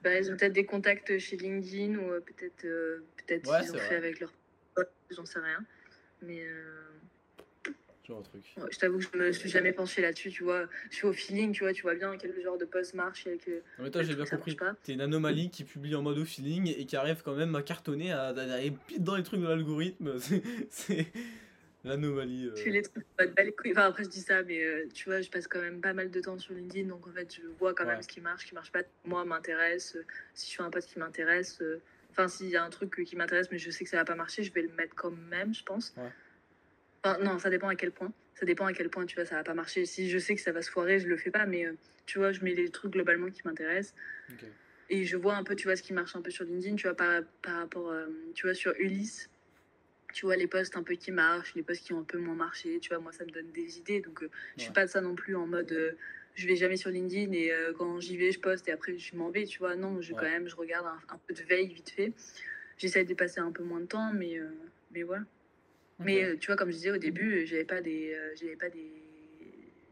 bah, 0.02 0.18
ils 0.18 0.30
ont 0.30 0.36
peut-être 0.36 0.52
des 0.52 0.66
contacts 0.66 1.18
chez 1.18 1.36
LinkedIn 1.36 1.98
ou 1.98 2.20
peut-être 2.20 2.62
peut-être 2.62 3.62
ils 3.62 3.72
ont 3.72 3.78
fait 3.78 3.96
avec 3.96 4.20
leur 4.20 4.32
j'en 5.10 5.24
sais 5.24 5.40
rien. 5.40 5.64
Mais 6.22 6.46
truc. 8.22 8.42
je 8.70 8.78
t'avoue 8.78 8.98
que 8.98 9.04
je 9.04 9.18
me 9.18 9.32
suis 9.32 9.48
jamais 9.48 9.72
penché 9.72 10.02
là-dessus, 10.02 10.30
tu 10.30 10.44
vois. 10.44 10.66
Je 10.90 10.96
suis 10.96 11.06
au 11.06 11.12
feeling, 11.12 11.52
tu 11.52 11.64
vois, 11.64 11.72
tu 11.72 11.82
vois 11.82 11.94
bien 11.94 12.16
quel 12.18 12.40
genre 12.42 12.58
de 12.58 12.64
post 12.64 12.94
marche 12.94 13.26
et 13.26 13.38
que. 13.38 13.50
Non, 13.50 13.84
mais 13.84 13.90
toi, 13.90 14.02
j'ai 14.02 14.14
bien 14.14 14.24
compris. 14.24 14.56
T'es 14.82 14.92
une 14.92 15.00
anomalie 15.00 15.50
qui 15.50 15.64
publie 15.64 15.94
en 15.94 16.02
mode 16.02 16.18
au 16.18 16.24
feeling 16.24 16.74
et 16.76 16.84
qui 16.86 16.96
arrive 16.96 17.22
quand 17.24 17.34
même 17.34 17.54
à 17.54 17.62
cartonner, 17.62 18.12
à, 18.12 18.28
aller 18.28 18.72
pile 18.86 19.02
dans 19.02 19.16
les 19.16 19.22
trucs 19.22 19.40
de 19.40 19.46
l'algorithme. 19.46 20.14
C'est. 20.70 21.06
L'anomalie. 21.84 22.46
Euh... 22.48 22.70
les 22.70 22.80
trucs, 22.80 23.04
enfin, 23.72 23.88
après 23.88 24.04
je 24.04 24.08
dis 24.08 24.22
ça, 24.22 24.42
mais 24.42 24.58
euh, 24.64 24.88
tu 24.94 25.10
vois, 25.10 25.20
je 25.20 25.28
passe 25.28 25.46
quand 25.46 25.60
même 25.60 25.82
pas 25.82 25.92
mal 25.92 26.10
de 26.10 26.18
temps 26.18 26.38
sur 26.38 26.54
LinkedIn, 26.54 26.88
donc 26.88 27.06
en 27.06 27.10
fait, 27.10 27.34
je 27.34 27.42
vois 27.58 27.74
quand 27.74 27.84
même 27.84 28.00
ce 28.00 28.08
qui 28.08 28.22
marche, 28.22 28.44
ce 28.44 28.48
qui 28.48 28.54
marche 28.54 28.72
pas. 28.72 28.80
Moi, 29.04 29.22
m'intéresse. 29.26 29.94
Euh, 29.96 30.04
si 30.32 30.50
je 30.50 30.56
fais 30.56 30.62
un 30.62 30.70
post 30.70 30.90
qui 30.90 30.98
m'intéresse, 30.98 31.60
euh, 31.60 31.82
enfin, 32.10 32.26
s'il 32.26 32.48
y 32.48 32.56
a 32.56 32.64
un 32.64 32.70
truc 32.70 33.04
qui 33.04 33.16
m'intéresse, 33.16 33.48
mais 33.50 33.58
je 33.58 33.70
sais 33.70 33.84
que 33.84 33.90
ça 33.90 33.98
va 33.98 34.06
pas 34.06 34.14
marcher, 34.14 34.42
je 34.42 34.52
vais 34.54 34.62
le 34.62 34.70
mettre 34.70 34.94
quand 34.94 35.12
même, 35.30 35.52
je 35.52 35.62
pense. 35.62 35.92
Ouais 35.98 36.10
non, 37.20 37.38
ça 37.38 37.50
dépend 37.50 37.68
à 37.68 37.74
quel 37.74 37.90
point. 37.90 38.12
Ça 38.34 38.46
dépend 38.46 38.66
à 38.66 38.72
quel 38.72 38.88
point, 38.88 39.06
tu 39.06 39.14
vois, 39.14 39.24
ça 39.24 39.36
va 39.36 39.44
pas 39.44 39.54
marcher. 39.54 39.84
Si 39.86 40.10
je 40.10 40.18
sais 40.18 40.34
que 40.34 40.40
ça 40.40 40.52
va 40.52 40.62
se 40.62 40.70
foirer, 40.70 40.98
je 40.98 41.06
le 41.06 41.16
fais 41.16 41.30
pas, 41.30 41.46
mais 41.46 41.66
euh, 41.66 41.72
tu 42.06 42.18
vois, 42.18 42.32
je 42.32 42.42
mets 42.42 42.54
les 42.54 42.68
trucs 42.68 42.92
globalement 42.92 43.30
qui 43.30 43.42
m'intéressent. 43.44 43.94
Et 44.90 45.04
je 45.04 45.16
vois 45.16 45.36
un 45.36 45.44
peu, 45.44 45.54
tu 45.56 45.66
vois, 45.66 45.76
ce 45.76 45.82
qui 45.82 45.92
marche 45.92 46.14
un 46.16 46.20
peu 46.20 46.30
sur 46.30 46.44
LinkedIn, 46.44 46.76
tu 46.76 46.86
vois, 46.86 46.96
par, 46.96 47.22
par 47.42 47.56
rapport, 47.56 47.90
euh, 47.90 48.06
tu 48.34 48.46
vois, 48.46 48.54
sur 48.54 48.74
Ulysse. 48.78 49.30
Tu 50.12 50.26
vois, 50.26 50.36
les 50.36 50.46
posts 50.46 50.76
un 50.76 50.82
peu 50.82 50.94
qui 50.94 51.10
marchent, 51.10 51.54
les 51.54 51.62
posts 51.62 51.84
qui 51.84 51.92
ont 51.92 52.00
un 52.00 52.04
peu 52.04 52.18
moins 52.18 52.34
marché, 52.34 52.78
tu 52.80 52.90
vois, 52.90 52.98
moi, 52.98 53.12
ça 53.12 53.24
me 53.24 53.30
donne 53.30 53.50
des 53.52 53.78
idées. 53.78 54.00
Donc, 54.00 54.22
euh, 54.22 54.30
je 54.56 54.64
suis 54.64 54.72
pas 54.72 54.84
de 54.84 54.90
ça 54.90 55.00
non 55.00 55.14
plus 55.14 55.34
en 55.36 55.46
mode, 55.46 55.96
je 56.34 56.46
vais 56.46 56.56
jamais 56.56 56.76
sur 56.76 56.90
LinkedIn 56.90 57.32
et 57.32 57.52
quand 57.78 58.00
j'y 58.00 58.16
vais, 58.16 58.30
je 58.32 58.40
poste 58.40 58.68
et 58.68 58.72
après, 58.72 58.98
je 58.98 59.16
m'en 59.16 59.30
vais, 59.30 59.44
tu 59.44 59.58
vois. 59.58 59.76
Non, 59.76 60.00
je, 60.00 60.12
quand 60.12 60.22
même, 60.22 60.48
je 60.48 60.56
regarde 60.56 60.86
un, 60.86 61.14
un, 61.14 61.18
peu 61.26 61.34
de 61.34 61.42
veille 61.42 61.72
vite 61.72 61.90
fait. 61.90 62.12
J'essaie 62.76 63.04
de 63.04 63.14
passer 63.14 63.40
un 63.40 63.52
peu 63.52 63.62
moins 63.62 63.80
de 63.80 63.86
temps, 63.86 64.12
mais, 64.12 64.40
mais 64.92 65.02
voilà. 65.02 65.24
Mais 65.98 66.36
tu 66.38 66.46
vois, 66.46 66.56
comme 66.56 66.70
je 66.70 66.76
disais 66.76 66.90
au 66.90 66.98
début, 66.98 67.46
j'avais 67.46 67.64
pas 67.64 67.80
des. 67.80 68.16
j'avais 68.40 68.56
pas 68.56 68.68
des. 68.68 68.92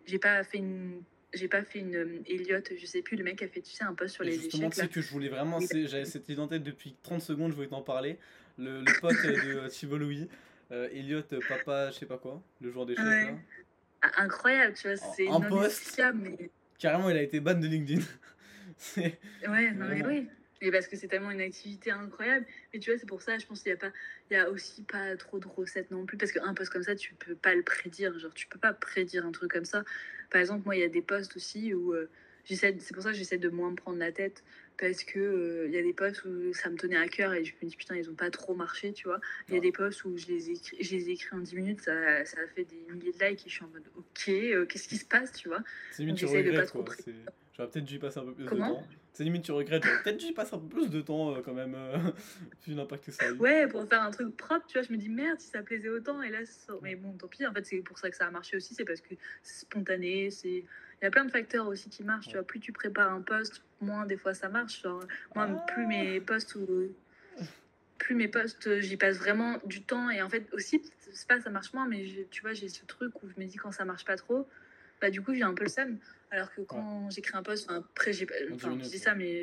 J'ai 0.04 0.18
pas 0.18 0.42
fait 0.42 0.58
une 0.58 1.02
j'ai 1.32 1.48
pas 1.48 1.62
fait 1.62 1.78
une 1.80 2.22
Elliot, 2.26 2.60
je 2.76 2.86
sais 2.86 3.02
plus, 3.02 3.16
le 3.16 3.24
mec 3.24 3.42
a 3.42 3.48
fait, 3.48 3.62
tu 3.62 3.72
sais, 3.72 3.84
un 3.84 3.94
post 3.94 4.14
sur 4.14 4.24
les 4.24 4.32
justement, 4.32 4.68
échecs. 4.68 4.74
Justement, 4.74 4.88
que 4.88 5.00
je 5.00 5.10
voulais 5.10 5.28
vraiment, 5.28 5.58
j'avais 5.60 6.04
cette 6.04 6.28
idée 6.28 6.40
en 6.40 6.48
tête 6.48 6.62
depuis 6.62 6.94
30 7.02 7.22
secondes, 7.22 7.50
je 7.50 7.56
voulais 7.56 7.68
t'en 7.68 7.82
parler. 7.82 8.18
Le, 8.58 8.80
le 8.80 9.00
pote 9.00 9.14
de 9.14 9.68
Thibault 9.68 9.98
Louis, 9.98 10.28
euh, 10.70 10.88
Elliot, 10.92 11.22
papa, 11.48 11.90
je 11.90 11.98
sais 11.98 12.06
pas 12.06 12.18
quoi, 12.18 12.42
le 12.60 12.70
joueur 12.70 12.86
d'échecs 12.86 13.04
ouais. 13.04 13.34
Ah, 14.02 14.10
incroyable, 14.22 14.74
tu 14.74 14.88
vois, 14.88 14.96
c'est 14.96 15.28
un 15.28 15.40
post. 15.40 16.02
Mais... 16.14 16.50
Carrément, 16.78 17.08
il 17.08 17.16
a 17.16 17.22
été 17.22 17.40
ban 17.40 17.54
de 17.54 17.66
LinkedIn. 17.66 18.02
ouais, 18.96 19.70
non, 19.72 19.86
mais 19.88 20.04
oui. 20.04 20.28
Et 20.62 20.70
parce 20.70 20.86
que 20.86 20.97
c'est 20.97 21.09
tellement 21.09 21.32
une 21.32 21.40
activité 21.40 21.90
incroyable. 21.90 22.47
Mais 22.72 22.78
tu 22.78 22.90
vois, 22.90 22.98
c'est 22.98 23.09
pour 23.09 23.20
ça, 23.20 23.36
je 23.36 23.47
pense 23.47 23.62
qu'il 23.62 23.72
n'y 23.72 23.76
a, 23.76 23.80
pas, 23.80 23.93
il 24.30 24.34
y 24.34 24.36
a 24.36 24.48
aussi 24.48 24.84
pas 24.84 25.16
trop 25.16 25.40
de 25.40 25.48
recettes 25.48 25.90
non 25.90 26.06
plus. 26.06 26.16
Parce 26.16 26.30
qu'un 26.30 26.55
poste 26.55 26.72
comme 26.72 26.84
ça, 26.84 26.94
tu 26.94 27.14
peux 27.14 27.34
pas 27.34 27.55
le 27.55 27.62
prédire. 27.62 28.16
Genre, 28.16 28.32
tu 28.32 28.47
peux 28.47 28.60
pas 28.60 28.72
prédire 28.72 29.26
un 29.26 29.32
truc 29.32 29.51
comme 29.51 29.64
ça. 29.64 29.82
Par 30.30 30.40
exemple, 30.40 30.62
moi, 30.64 30.76
il 30.76 30.80
y 30.80 30.84
a 30.84 30.89
des 30.89 31.02
postes 31.02 31.34
aussi 31.34 31.74
où 31.74 31.93
euh, 31.93 32.09
j'essaie, 32.44 32.76
c'est 32.78 32.94
pour 32.94 33.02
ça 33.02 33.10
que 33.10 33.16
j'essaie 33.16 33.39
de 33.39 33.48
moins 33.48 33.72
me 33.72 33.76
prendre 33.76 33.98
la 33.98 34.12
tête. 34.12 34.44
Parce 34.78 35.02
que 35.02 35.18
euh, 35.18 35.66
il 35.66 35.74
y 35.74 35.78
a 35.78 35.82
des 35.82 35.93
postes 35.93 36.24
où 36.24 36.55
ça 36.55 36.70
me 36.70 36.76
tenait 36.76 36.97
à 36.97 37.09
cœur 37.09 37.34
et 37.34 37.44
je 37.44 37.55
me 37.60 37.68
dis 37.68 37.76
putain, 37.76 37.97
ils 37.97 38.09
ont 38.09 38.14
pas 38.14 38.30
trop 38.30 38.55
marché, 38.55 38.93
tu 38.93 39.09
vois. 39.09 39.20
Il 39.48 39.55
y 39.55 39.56
a 39.56 39.60
des 39.60 39.72
postes 39.72 40.05
où 40.05 40.16
je 40.16 40.26
les, 40.28 40.51
écris, 40.51 40.76
je 40.80 40.97
les 40.97 41.09
ai 41.09 41.12
écrits 41.12 41.36
en 41.36 41.40
10 41.40 41.56
minutes, 41.56 41.80
ça, 41.82 42.24
ça 42.24 42.40
a 42.40 42.47
fait 42.47 42.64
des 42.64 42.86
milliers 42.93 43.12
de 43.12 43.24
likes 43.24 43.47
et 43.47 43.48
je 43.48 43.55
suis 43.55 43.64
en 43.64 43.68
mode 43.68 43.84
ok, 43.97 44.28
euh, 44.28 44.64
qu'est-ce 44.64 44.89
qui 44.89 44.97
se 44.97 45.05
passe, 45.05 45.32
tu 45.32 45.48
vois. 45.48 45.62
C'est 45.90 46.05
tu 46.14 46.24
regrettes, 46.24 46.70
quoi. 46.70 46.84
J'aurais 47.54 47.68
peut-être 47.68 47.84
dû 47.84 47.96
y 47.96 47.98
passer 47.98 48.18
un 48.18 48.24
peu 48.24 48.32
plus 48.32 48.44
de 48.44 48.50
temps. 48.50 48.82
C'est 49.12 49.24
limite, 49.24 49.44
tu 49.44 49.52
regrettes, 49.52 49.82
peut-être 49.82 50.16
dû 50.16 50.26
y 50.26 50.32
passer 50.32 50.54
un 50.54 50.58
peu 50.58 50.68
plus 50.68 50.88
de 50.88 51.02
temps 51.02 51.36
quand 51.44 51.52
même, 51.52 51.76
vu 52.66 52.74
l'impact 52.74 53.04
que 53.04 53.10
ça 53.10 53.26
a 53.26 53.28
eu. 53.28 53.32
Ouais, 53.32 53.66
pour 53.66 53.86
faire 53.86 54.00
un 54.00 54.10
truc 54.10 54.34
propre, 54.36 54.64
tu 54.66 54.78
vois, 54.78 54.86
je 54.86 54.92
me 54.92 54.96
dis 54.96 55.10
merde, 55.10 55.38
si 55.38 55.48
ça 55.48 55.62
plaisait 55.62 55.90
autant, 55.90 56.22
et 56.22 56.30
là, 56.30 56.38
mais 56.80 56.96
bon, 56.96 57.12
tant 57.12 57.28
pis, 57.28 57.46
en 57.46 57.52
fait, 57.52 57.66
c'est 57.66 57.82
pour 57.82 57.98
ça 57.98 58.08
que 58.08 58.16
ça 58.16 58.26
a 58.26 58.30
marché 58.30 58.56
aussi, 58.56 58.74
c'est 58.74 58.86
parce 58.86 59.02
que 59.02 59.14
c'est 59.42 59.66
spontané, 59.66 60.30
c'est 60.30 60.64
il 61.02 61.06
y 61.06 61.08
a 61.08 61.10
plein 61.10 61.24
de 61.24 61.32
facteurs 61.32 61.66
aussi 61.66 61.90
qui 61.90 62.04
marchent. 62.04 62.28
Tu 62.28 62.34
vois, 62.34 62.44
plus 62.44 62.60
tu 62.60 62.70
prépares 62.70 63.12
un 63.12 63.22
poste, 63.22 63.64
moins 63.80 64.06
des 64.06 64.16
fois 64.16 64.34
ça 64.34 64.48
marche. 64.48 64.82
Genre, 64.82 65.02
moi, 65.34 65.48
ah. 65.50 65.66
plus 65.66 65.84
mes 65.84 66.20
postes 66.20 66.54
ou 66.54 66.94
plus 67.98 68.14
mes 68.14 68.28
postes, 68.28 68.80
j'y 68.80 68.96
passe 68.96 69.18
vraiment 69.18 69.58
du 69.66 69.82
temps. 69.82 70.10
Et 70.10 70.22
en 70.22 70.28
fait, 70.28 70.46
aussi, 70.52 70.80
c'est 71.12 71.26
pas 71.26 71.40
ça 71.40 71.50
marche 71.50 71.72
moins, 71.74 71.88
mais 71.88 72.04
tu 72.30 72.42
vois, 72.42 72.52
j'ai 72.52 72.68
ce 72.68 72.84
truc 72.84 73.20
où 73.20 73.28
je 73.28 73.40
me 73.40 73.46
dis 73.46 73.56
quand 73.56 73.72
ça 73.72 73.84
marche 73.84 74.04
pas 74.04 74.16
trop, 74.16 74.46
bah 75.00 75.10
du 75.10 75.20
coup, 75.20 75.34
j'ai 75.34 75.42
un 75.42 75.54
peu 75.54 75.64
le 75.64 75.70
seum. 75.70 75.98
Alors 76.32 76.50
que 76.50 76.62
quand 76.62 77.10
j'écris 77.10 77.36
un 77.36 77.42
poste, 77.42 77.70
après, 77.70 78.14
j'ai, 78.14 78.26
enfin, 78.54 78.78
je 78.82 78.88
dis 78.88 78.98
ça, 78.98 79.14
mais 79.14 79.42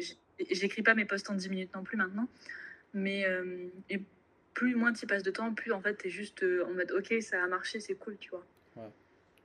j'écris 0.50 0.82
pas 0.82 0.96
mes 0.96 1.06
postes 1.06 1.30
en 1.30 1.36
10 1.36 1.48
minutes 1.50 1.76
non 1.76 1.84
plus 1.84 1.98
maintenant. 1.98 2.28
Mais 2.96 3.26
euh, 3.26 3.68
et 3.92 4.02
plus 4.56 4.76
moins 4.76 4.92
tu 4.92 5.06
passes 5.06 5.22
de 5.22 5.30
temps, 5.30 5.54
plus 5.54 5.72
en 5.72 5.82
fait, 5.82 5.98
tu 5.98 6.08
es 6.08 6.10
juste 6.10 6.42
euh, 6.42 6.66
en 6.66 6.74
mode 6.74 6.92
ok, 6.92 7.14
ça 7.22 7.44
a 7.44 7.48
marché, 7.48 7.80
c'est 7.80 7.94
cool, 7.94 8.18
tu 8.18 8.32
vois. 8.32 8.44
Ouais. 8.76 8.90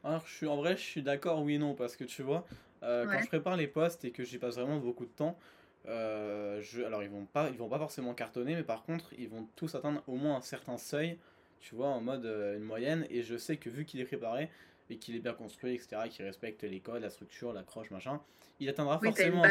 Alors, 0.02 0.26
je 0.26 0.32
suis, 0.32 0.46
en 0.46 0.56
vrai, 0.56 0.74
je 0.78 0.82
suis 0.82 1.02
d'accord, 1.02 1.42
oui 1.42 1.56
et 1.56 1.58
non, 1.58 1.74
parce 1.74 1.96
que 1.96 2.04
tu 2.04 2.22
vois, 2.22 2.46
euh, 2.82 3.06
quand 3.06 3.20
je 3.20 3.28
prépare 3.28 3.58
les 3.58 3.66
postes 3.66 4.06
et 4.06 4.10
que 4.10 4.24
j'y 4.24 4.38
passe 4.38 4.54
vraiment 4.54 4.78
beaucoup 4.78 5.04
de 5.04 5.12
temps, 5.12 5.38
je, 5.86 6.82
alors 6.82 7.02
ils 7.02 7.10
vont 7.10 7.26
pas, 7.26 7.50
ils 7.50 7.58
vont 7.58 7.68
pas 7.68 7.78
forcément 7.78 8.14
cartonner, 8.14 8.54
mais 8.54 8.62
par 8.62 8.84
contre, 8.84 9.12
ils 9.18 9.28
vont 9.28 9.46
tous 9.54 9.74
atteindre 9.74 10.02
au 10.06 10.16
moins 10.16 10.36
un 10.36 10.40
certain 10.40 10.78
seuil, 10.78 11.18
tu 11.60 11.74
vois, 11.74 11.88
en 11.88 12.00
mode 12.00 12.24
une 12.24 12.64
moyenne, 12.64 13.06
et 13.10 13.22
je 13.22 13.36
sais 13.36 13.58
que 13.58 13.68
vu 13.68 13.84
qu'il 13.84 14.00
est 14.00 14.06
préparé 14.06 14.48
et 14.90 14.96
qu'il 14.96 15.16
est 15.16 15.20
bien 15.20 15.32
construit, 15.32 15.74
etc., 15.74 15.96
qu'il 16.10 16.24
respecte 16.24 16.62
les 16.62 16.80
codes, 16.80 17.02
la 17.02 17.10
structure, 17.10 17.52
l'accroche, 17.52 17.90
machin, 17.90 18.20
il 18.60 18.68
atteindra 18.68 18.98
forcément, 18.98 19.42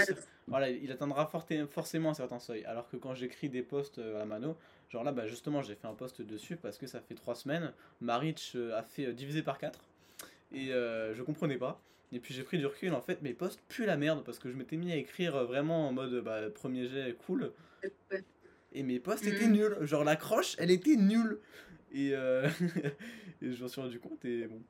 voilà, 0.48 0.70
il 0.70 0.92
atteindra 0.92 1.30
forcément 1.70 2.12
un 2.12 2.14
certain 2.14 2.40
seuil. 2.40 2.64
Alors 2.66 2.90
que 2.90 2.98
quand 2.98 3.14
j'écris 3.16 3.50
des 3.50 3.62
posts 3.62 3.98
à 3.98 4.20
la 4.20 4.26
mano, 4.26 4.56
genre 4.90 5.04
là, 5.04 5.12
bah 5.12 5.28
justement, 5.28 5.62
j'ai 5.62 5.76
fait 5.76 5.88
un 5.88 5.94
post 5.94 6.22
dessus 6.22 6.56
parce 6.56 6.78
que 6.78 6.88
ça 6.88 7.02
fait 7.02 7.16
trois 7.16 7.36
semaines, 7.36 7.74
ma 8.02 8.18
reach 8.18 8.56
a 8.56 8.84
fait 8.84 9.12
diviser 9.14 9.44
par 9.44 9.58
4 9.58 9.80
et 10.54 10.72
euh, 10.72 11.14
je 11.14 11.24
comprenais 11.24 11.58
pas. 11.58 11.82
Et 12.12 12.20
puis 12.20 12.34
j'ai 12.34 12.44
pris 12.44 12.60
du 12.60 12.66
recul, 12.68 12.94
en 12.94 13.02
fait, 13.02 13.22
mes 13.24 13.34
posts 13.34 13.60
puent 13.68 13.88
la 13.88 13.98
merde 13.98 14.24
parce 14.24 14.38
que 14.38 14.50
je 14.50 14.56
m'étais 14.56 14.78
mis 14.78 14.92
à 14.92 14.96
écrire 14.96 15.44
vraiment 15.46 15.88
en 15.88 15.92
mode 15.92 16.24
bah, 16.24 16.50
premier 16.52 16.88
jet 16.88 17.16
cool. 17.26 17.52
Et 18.72 18.84
mes 18.84 19.00
posts 19.00 19.26
étaient 19.26 19.48
mhm. 19.48 19.54
nuls. 19.54 19.78
Genre 19.82 20.04
la 20.04 20.16
croche, 20.16 20.56
elle 20.60 20.72
était 20.72 20.96
nulle. 20.96 21.40
Et, 21.92 22.12
euh... 22.14 22.48
et 23.42 23.52
je 23.52 23.62
m'en 23.62 23.68
suis 23.68 23.82
rendu 23.82 24.00
compte 24.00 24.24
et 24.26 24.48
bon. 24.48 24.62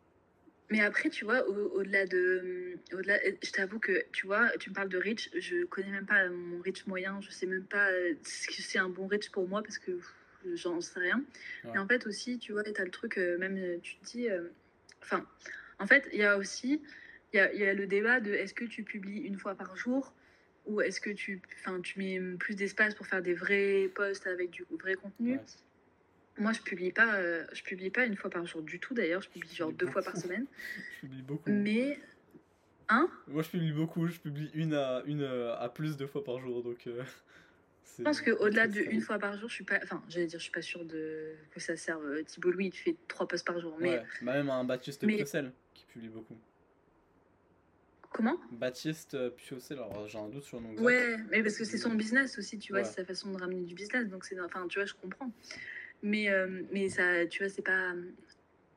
Mais 0.70 0.82
après, 0.82 1.10
tu 1.10 1.26
vois, 1.26 1.48
au-delà 1.48 2.06
de. 2.06 2.78
Au 2.94 3.02
-delà, 3.02 3.20
je 3.44 3.52
t'avoue 3.52 3.80
que, 3.80 4.06
tu 4.12 4.26
vois, 4.26 4.50
tu 4.60 4.70
me 4.70 4.76
parles 4.76 4.90
de 4.90 4.98
Rich, 4.98 5.30
je 5.36 5.66
connais 5.66 5.92
même 5.92 6.06
pas 6.06 6.28
mon 6.30 6.62
Rich 6.62 6.88
moyen, 6.88 7.20
je 7.22 7.30
sais 7.30 7.46
même 7.46 7.66
pas 7.66 7.90
ce 8.24 8.48
que 8.48 8.54
c'est 8.62 8.80
un 8.80 8.90
bon 8.90 9.08
Rich 9.08 9.32
pour 9.32 9.48
moi 9.48 9.62
parce 9.62 9.78
que 9.78 10.00
j'en 10.56 10.82
sais 10.82 11.00
rien. 11.00 11.24
Mais 11.66 11.78
en 11.78 11.88
fait, 11.88 12.08
aussi, 12.08 12.40
tu 12.40 12.54
vois, 12.54 12.64
tu 12.64 12.80
as 12.80 12.86
le 12.86 12.92
truc, 12.92 13.18
euh, 13.18 13.38
même 13.38 13.80
tu 13.82 13.98
te 13.98 14.06
dis. 14.06 14.30
Euh, 14.30 14.48
enfin, 15.02 15.28
en 15.80 15.88
fait, 15.88 16.08
il 16.12 16.20
y 16.20 16.24
a 16.24 16.38
aussi 16.38 16.82
il 17.34 17.38
y 17.38 17.40
a, 17.40 17.54
y 17.54 17.66
a, 17.66 17.74
le 17.74 17.88
débat 17.88 18.20
de 18.20 18.32
est-ce 18.32 18.54
que 18.54 18.66
tu 18.66 18.84
publies 18.84 19.22
une 19.22 19.38
fois 19.38 19.56
par 19.56 19.76
jour 19.76 20.14
ou 20.66 20.82
est-ce 20.82 21.02
que 21.02 21.10
tu, 21.10 21.42
tu 21.84 22.00
mets 22.00 22.20
plus 22.38 22.56
d'espace 22.56 22.96
pour 22.96 23.08
faire 23.08 23.22
des 23.22 23.34
vrais 23.34 23.90
posts 23.94 24.28
avec 24.28 24.52
du 24.52 24.66
vrai 24.80 24.96
contenu. 24.96 25.40
Moi, 26.38 26.52
je 26.52 26.62
publie 26.62 26.92
pas, 26.92 27.16
euh, 27.16 27.46
je 27.54 27.62
publie 27.62 27.92
pas 27.92 28.06
une 28.06 28.16
fois 28.16 28.30
par 28.30 28.46
jour 28.46 28.62
du 28.62 28.80
tout. 28.80 28.94
D'ailleurs, 28.94 29.22
je 29.22 29.30
publie 29.30 29.54
genre 29.54 29.72
deux 29.72 29.88
fois 29.88 30.02
par 30.02 30.18
semaine. 30.18 30.46
je 30.96 31.00
publie 31.02 31.22
beaucoup. 31.22 31.52
Mais 31.52 32.00
hein? 32.90 33.08
Moi, 33.28 33.44
je 33.44 33.50
publie 33.50 33.72
beaucoup. 33.72 34.08
Je 34.08 34.20
publie 34.20 34.50
une 34.54 34.74
à 34.74 35.04
une 35.06 35.24
à 35.24 35.70
plus 35.70 35.96
de 35.96 36.08
fois 36.08 36.24
par 36.24 36.40
jour. 36.40 36.64
Donc. 36.64 36.88
Euh, 36.88 37.04
je 38.00 38.04
pense 38.04 38.22
qu'au-delà 38.22 38.68
de 38.68 38.80
une 38.80 39.02
fois 39.02 39.20
par 39.20 39.38
jour, 39.38 39.48
je 39.48 39.56
suis 39.56 39.64
pas. 39.64 39.80
Enfin, 39.84 40.04
j'allais 40.10 40.26
dire, 40.26 40.40
je 40.40 40.44
suis 40.44 40.52
pas 40.52 40.64
sûre 40.64 40.84
de 40.86 41.36
que 41.52 41.60
ça 41.60 41.76
serve. 41.76 42.04
Euh, 42.04 42.24
Thibault 42.24 42.52
Louis, 42.52 42.68
il 42.68 42.78
fait 42.78 42.96
trois 43.08 43.28
posts 43.28 43.46
par 43.46 43.60
jour. 43.60 43.78
Mais... 43.80 44.00
Ouais, 44.00 44.04
bah, 44.24 44.34
même 44.34 44.50
un 44.50 44.64
Baptiste 44.64 45.04
mais... 45.04 45.24
qui 45.24 45.86
publie 45.86 46.10
beaucoup. 46.10 46.38
Comment? 48.12 48.38
Baptiste 48.52 49.18
Piocel, 49.30 49.80
alors 49.80 50.08
j'ai 50.08 50.20
un 50.20 50.30
doute 50.30 50.44
sur 50.44 50.60
le 50.60 50.68
nom. 50.68 50.84
Ouais, 50.84 51.18
mais 51.32 51.42
parce 51.42 51.58
que 51.58 51.66
c'est 51.66 51.80
son 51.80 51.96
business 51.96 52.38
aussi, 52.38 52.60
tu 52.60 52.72
vois, 52.72 52.84
c'est 52.84 52.98
sa 53.02 53.06
façon 53.06 53.32
de 53.32 53.40
ramener 53.40 53.64
du 53.64 53.74
business, 53.74 54.08
donc 54.08 54.24
c'est, 54.24 54.40
enfin, 54.40 54.68
tu 54.68 54.78
vois, 54.78 54.86
je 54.86 54.94
comprends. 54.94 55.32
Mais, 56.04 56.30
euh, 56.30 56.62
mais 56.72 56.90
ça, 56.90 57.26
tu 57.26 57.44
vois, 57.44 57.50
c'est 57.50 57.62
pas, 57.62 57.94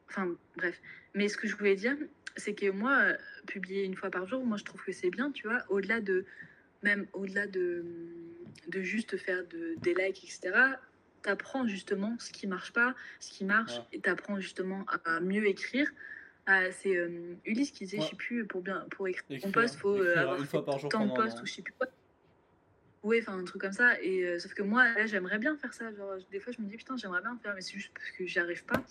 enfin, 0.09 0.35
bref. 0.57 0.81
Mais 1.15 1.29
ce 1.29 1.37
que 1.37 1.47
je 1.47 1.57
voulais 1.57 1.77
dire, 1.77 1.97
c'est 2.37 2.55
que 2.55 2.71
moi, 2.71 3.13
publier 3.47 3.85
une 3.85 3.95
fois 3.95 4.11
par 4.11 4.27
jour, 4.27 4.45
moi, 4.45 4.57
je 4.57 4.65
trouve 4.65 4.83
que 4.83 4.93
c'est 4.93 5.11
bien, 5.11 5.31
tu 5.33 5.47
vois, 5.47 5.63
au-delà 5.69 6.01
de, 6.01 6.25
même 6.83 7.07
au-delà 7.13 7.47
de, 7.47 7.85
de 8.69 8.81
juste 8.81 9.17
faire 9.17 9.45
de, 9.49 9.75
des 9.79 9.95
likes, 9.95 10.25
etc. 10.25 10.53
T'apprends 11.23 11.67
justement 11.67 12.17
ce 12.19 12.31
qui 12.31 12.47
marche 12.47 12.73
pas, 12.73 12.95
ce 13.21 13.33
qui 13.33 13.45
marche, 13.45 13.81
et 13.93 14.01
t'apprends 14.01 14.41
justement 14.41 14.87
à 15.05 15.21
mieux 15.21 15.47
écrire 15.47 15.91
ah, 16.47 16.71
c'est 16.71 16.97
euh, 16.97 17.35
Ulysse 17.45 17.73
qui 17.73 17.85
disait, 17.85 18.01
je 18.01 18.07
sais 18.07 18.17
plus, 18.17 18.47
pour, 18.47 18.63
bien, 18.63 18.87
pour 18.93 19.09
écrire 19.09 19.41
ton 19.41 19.51
poste, 19.51 19.75
il 19.75 19.81
faut 19.81 19.97
euh, 19.97 20.17
avoir 20.17 20.39
une 20.39 20.47
fois 20.47 20.65
par 20.65 20.79
jour 20.79 20.89
tant 20.89 21.05
de 21.05 21.13
postes 21.13 21.43
ou 21.43 21.47
je 21.47 21.55
sais 21.55 21.63
plus 21.63 21.75
quoi. 21.77 21.89
Enfin 23.21 23.39
un 23.39 23.45
truc 23.45 23.61
comme 23.61 23.73
ça. 23.73 24.01
Et 24.03 24.25
euh, 24.25 24.39
sauf 24.39 24.55
que 24.55 24.63
moi, 24.63 24.85
là, 24.93 25.07
j'aimerais 25.07 25.39
bien 25.39 25.57
faire 25.57 25.73
ça. 25.73 25.93
Genre, 25.93 26.17
des 26.31 26.41
fois, 26.41 26.53
je 26.53 26.63
me 26.63 26.69
dis, 26.69 26.77
putain, 26.77 26.97
j'aimerais 26.97 27.21
bien 27.21 27.39
faire, 27.43 27.55
mais 27.55 27.61
c'est 27.61 27.75
juste 27.75 27.93
parce 27.95 28.11
que 28.11 28.27
j'y 28.27 28.39
arrive 28.39 28.65
pas. 28.65 28.83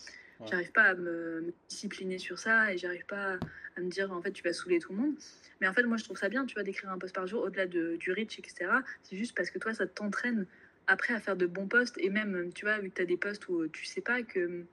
J'arrive 0.46 0.72
pas 0.74 0.84
à 0.84 0.96
me, 0.96 1.54
discipliner 1.70 2.18
sur 2.18 2.38
ça 2.40 2.74
et 2.74 2.78
j'arrive 2.78 3.06
pas 3.06 3.40
à 3.78 3.82
me 3.82 3.90
dire, 3.90 4.12
en 4.12 4.22
fait, 4.22 4.32
tu 4.32 4.44
vas 4.44 4.52
saouler 4.52 4.80
tout 4.80 4.92
le 4.92 5.00
monde. 5.00 5.16
Mais 5.62 5.68
en 5.68 5.74
fait, 5.74 5.84
moi, 5.84 5.96
je 5.98 6.04
trouve 6.04 6.18
ça 6.18 6.28
bien, 6.28 6.46
tu 6.46 6.56
vois, 6.56 6.64
d'écrire 6.64 6.92
un 6.92 6.98
post 6.98 7.16
par 7.16 7.26
jour 7.26 7.44
au-delà 7.44 7.68
de, 7.68 7.96
du 7.96 8.12
reach, 8.12 8.38
etc. 8.38 8.70
C'est 9.04 9.16
juste 9.16 9.36
parce 9.36 9.50
que 9.50 9.60
toi, 9.60 9.74
ça 9.74 9.88
t'entraîne 9.88 10.46
après 10.88 11.14
à 11.14 11.20
faire 11.20 11.38
de 11.38 11.46
bons 11.46 11.68
posts 11.68 11.98
et 12.00 12.10
même, 12.10 12.52
tu 12.54 12.66
vois, 12.66 12.80
vu 12.80 12.90
que 12.90 12.96
tu 12.96 13.02
as 13.02 13.06
des 13.06 13.18
posts 13.18 13.48
où 13.48 13.68
tu 13.68 13.86
sais 13.86 14.02
pas 14.02 14.24
que 14.24 14.66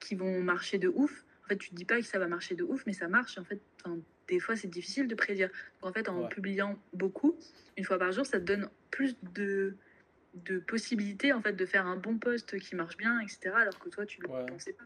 qui 0.00 0.14
vont 0.14 0.40
marcher 0.40 0.78
de 0.78 0.88
ouf, 0.88 1.24
en 1.44 1.48
fait, 1.48 1.56
tu 1.56 1.70
te 1.70 1.74
dis 1.74 1.84
pas 1.84 1.96
que 1.96 2.06
ça 2.06 2.18
va 2.18 2.28
marcher 2.28 2.54
de 2.54 2.62
ouf, 2.62 2.84
mais 2.86 2.92
ça 2.92 3.08
marche. 3.08 3.38
En 3.38 3.44
fait, 3.44 3.60
des 4.28 4.40
fois, 4.40 4.56
c'est 4.56 4.68
difficile 4.68 5.08
de 5.08 5.14
prédire. 5.14 5.48
Donc, 5.82 5.90
en 5.90 5.92
fait, 5.92 6.08
en 6.08 6.26
publiant 6.28 6.78
beaucoup, 6.92 7.36
une 7.76 7.84
fois 7.84 7.98
par 7.98 8.12
jour, 8.12 8.26
ça 8.26 8.38
te 8.38 8.44
donne 8.44 8.68
plus 8.90 9.16
de, 9.34 9.74
de 10.34 10.58
possibilités 10.58 11.32
en 11.32 11.40
fait, 11.40 11.54
de 11.54 11.66
faire 11.66 11.86
un 11.86 11.96
bon 11.96 12.18
post 12.18 12.58
qui 12.58 12.76
marche 12.76 12.96
bien, 12.96 13.20
etc. 13.20 13.50
Alors 13.56 13.78
que 13.78 13.88
toi, 13.88 14.06
tu 14.06 14.20
ne 14.20 14.26
le 14.26 14.46
pensais 14.46 14.72
pas. 14.72 14.84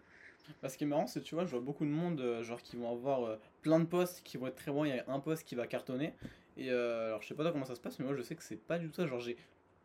Bah, 0.62 0.69
ce 0.69 0.77
qui 0.77 0.85
est 0.85 0.86
marrant, 0.86 1.06
c'est 1.06 1.23
tu 1.23 1.35
vois, 1.35 1.44
je 1.44 1.51
vois 1.51 1.60
beaucoup 1.60 1.85
de 1.85 1.90
monde 1.90 2.20
euh, 2.20 2.43
genre 2.43 2.60
qui 2.62 2.77
vont 2.77 2.90
avoir 2.90 3.24
euh, 3.24 3.36
plein 3.62 3.78
de 3.78 3.85
posts 3.85 4.23
qui 4.23 4.36
vont 4.36 4.47
être 4.47 4.56
très 4.56 4.73
bons. 4.73 4.85
Il 4.85 4.94
y 4.94 4.98
a 4.98 5.05
un 5.09 5.20
post 5.20 5.44
qui 5.44 5.55
va 5.55 5.66
cartonner. 5.66 6.14
Et 6.56 6.70
euh, 6.70 7.06
alors, 7.06 7.23
je 7.23 7.28
sais 7.28 7.35
pas 7.35 7.51
comment 7.51 7.64
ça 7.64 7.74
se 7.74 7.81
passe, 7.81 7.98
mais 7.98 8.05
moi, 8.05 8.14
je 8.16 8.23
sais 8.23 8.35
que 8.35 8.43
c'est 8.43 8.56
pas 8.56 8.78
du 8.78 8.89
tout 8.89 8.94
ça. 8.94 9.06
Genre, 9.06 9.20
j'ai 9.20 9.36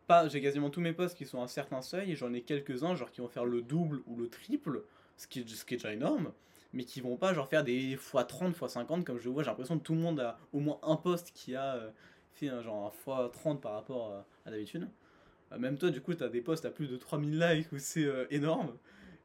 pas, 0.06 0.28
j'ai 0.28 0.40
quasiment 0.40 0.70
tous 0.70 0.80
mes 0.80 0.92
posts 0.92 1.16
qui 1.16 1.26
sont 1.26 1.40
à 1.40 1.44
un 1.44 1.48
certain 1.48 1.80
seuil, 1.80 2.12
et 2.12 2.16
j'en 2.16 2.32
ai 2.32 2.42
quelques-uns, 2.42 2.94
genre 2.94 3.10
qui 3.10 3.20
vont 3.20 3.28
faire 3.28 3.44
le 3.44 3.62
double 3.62 4.02
ou 4.06 4.16
le 4.16 4.28
triple, 4.28 4.82
ce 5.16 5.26
qui 5.26 5.46
ce 5.48 5.64
qui 5.64 5.74
est 5.74 5.76
déjà 5.78 5.92
énorme 5.92 6.32
mais 6.72 6.84
qui 6.84 7.00
vont 7.00 7.16
pas 7.16 7.32
genre 7.34 7.48
faire 7.48 7.64
des 7.64 7.96
x30, 7.96 8.54
x50 8.54 9.04
comme 9.04 9.18
je 9.18 9.28
vois. 9.28 9.42
J'ai 9.42 9.50
l'impression 9.50 9.78
que 9.78 9.84
tout 9.84 9.94
le 9.94 10.00
monde 10.00 10.20
a 10.20 10.38
au 10.52 10.60
moins 10.60 10.78
un 10.82 10.96
poste 10.96 11.32
qui 11.34 11.54
a 11.54 11.76
euh, 11.76 11.90
fait 12.34 12.48
un 12.48 12.62
genre 12.62 12.94
un 13.06 13.28
x30 13.28 13.60
par 13.60 13.72
rapport 13.72 14.12
euh, 14.12 14.20
à 14.46 14.50
d'habitude. 14.50 14.88
Euh, 15.52 15.58
même 15.58 15.78
toi, 15.78 15.90
du 15.90 16.00
coup, 16.00 16.14
tu 16.14 16.22
as 16.22 16.28
des 16.28 16.42
posts 16.42 16.66
à 16.66 16.70
plus 16.70 16.88
de 16.88 16.96
3000 16.96 17.38
likes 17.38 17.72
où 17.72 17.78
c'est 17.78 18.08
énorme. 18.30 18.76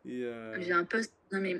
Et, 0.06 0.26
J'ai 0.60 0.74
un 0.74 0.86
post. 0.86 1.14
Non, 1.32 1.42
mais 1.42 1.60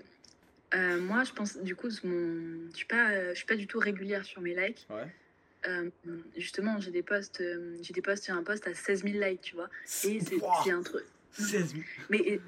moi, 1.00 1.24
je 1.24 1.34
pense, 1.34 1.58
du 1.58 1.76
coup, 1.76 1.90
mon... 2.04 2.70
je 2.72 2.76
suis 2.76 2.86
pas, 2.86 3.34
je 3.34 3.38
suis 3.38 3.46
pas 3.46 3.56
du 3.56 3.68
tout 3.68 3.80
régulière 3.80 4.24
sur 4.26 4.42
mes 4.42 4.56
likes. 4.56 4.88
Ouais. 4.90 5.92
justement, 6.38 6.80
j'ai 6.80 6.92
des 6.92 7.04
posts, 7.04 7.44
j'ai 7.82 7.94
des 7.94 8.02
posts, 8.02 8.26
j'ai 8.26 8.32
un 8.32 8.44
post 8.44 8.68
à 8.68 8.74
16 8.74 9.04
000 9.04 9.20
likes, 9.20 9.42
tu 9.42 9.56
vois. 9.56 9.70
Et 10.06 10.20
c'est 10.22 10.72
un 10.72 10.82
truc. 10.82 11.06
16 11.32 11.74
000 11.74 11.84
Mais 12.10 12.40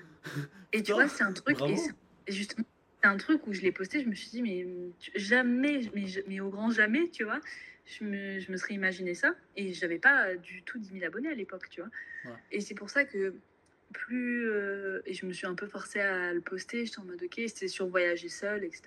Et 0.71 0.83
tu 0.83 0.93
vois, 0.93 1.09
c'est 1.09 1.23
un 1.23 1.33
truc. 1.33 1.57
Et, 2.27 2.31
justement, 2.31 2.65
c'est 3.05 3.11
un 3.11 3.17
truc 3.17 3.45
où 3.45 3.53
je 3.53 3.61
l'ai 3.61 3.71
posté, 3.71 4.01
je 4.01 4.09
me 4.09 4.15
suis 4.15 4.29
dit, 4.31 4.41
mais 4.41 4.65
jamais, 5.13 5.81
mais, 5.93 6.05
mais 6.27 6.39
au 6.39 6.49
grand 6.49 6.71
jamais, 6.71 7.07
tu 7.09 7.23
vois, 7.23 7.39
je 7.85 8.03
me, 8.03 8.39
je 8.39 8.51
me 8.51 8.57
serais 8.57 8.73
imaginé 8.73 9.13
ça. 9.13 9.35
Et 9.55 9.73
j'avais 9.73 9.99
pas 9.99 10.33
du 10.35 10.63
tout 10.63 10.79
10 10.79 10.93
000 10.93 11.05
abonnés 11.05 11.29
à 11.29 11.35
l'époque, 11.35 11.69
tu 11.69 11.81
vois. 11.81 11.91
Et 12.51 12.61
c'est 12.61 12.73
pour 12.73 12.89
ça 12.89 13.05
que 13.05 13.35
plus. 13.93 14.49
Euh, 14.49 15.03
et 15.05 15.13
je 15.13 15.27
me 15.27 15.33
suis 15.33 15.45
un 15.45 15.53
peu 15.53 15.67
forcée 15.67 15.99
à 15.99 16.33
le 16.33 16.41
poster. 16.41 16.83
J'étais 16.83 16.97
en 16.97 17.05
mode, 17.05 17.21
ok, 17.21 17.41
c'était 17.45 17.67
sur 17.67 17.85
voyager 17.85 18.27
seul, 18.27 18.63
etc. 18.63 18.81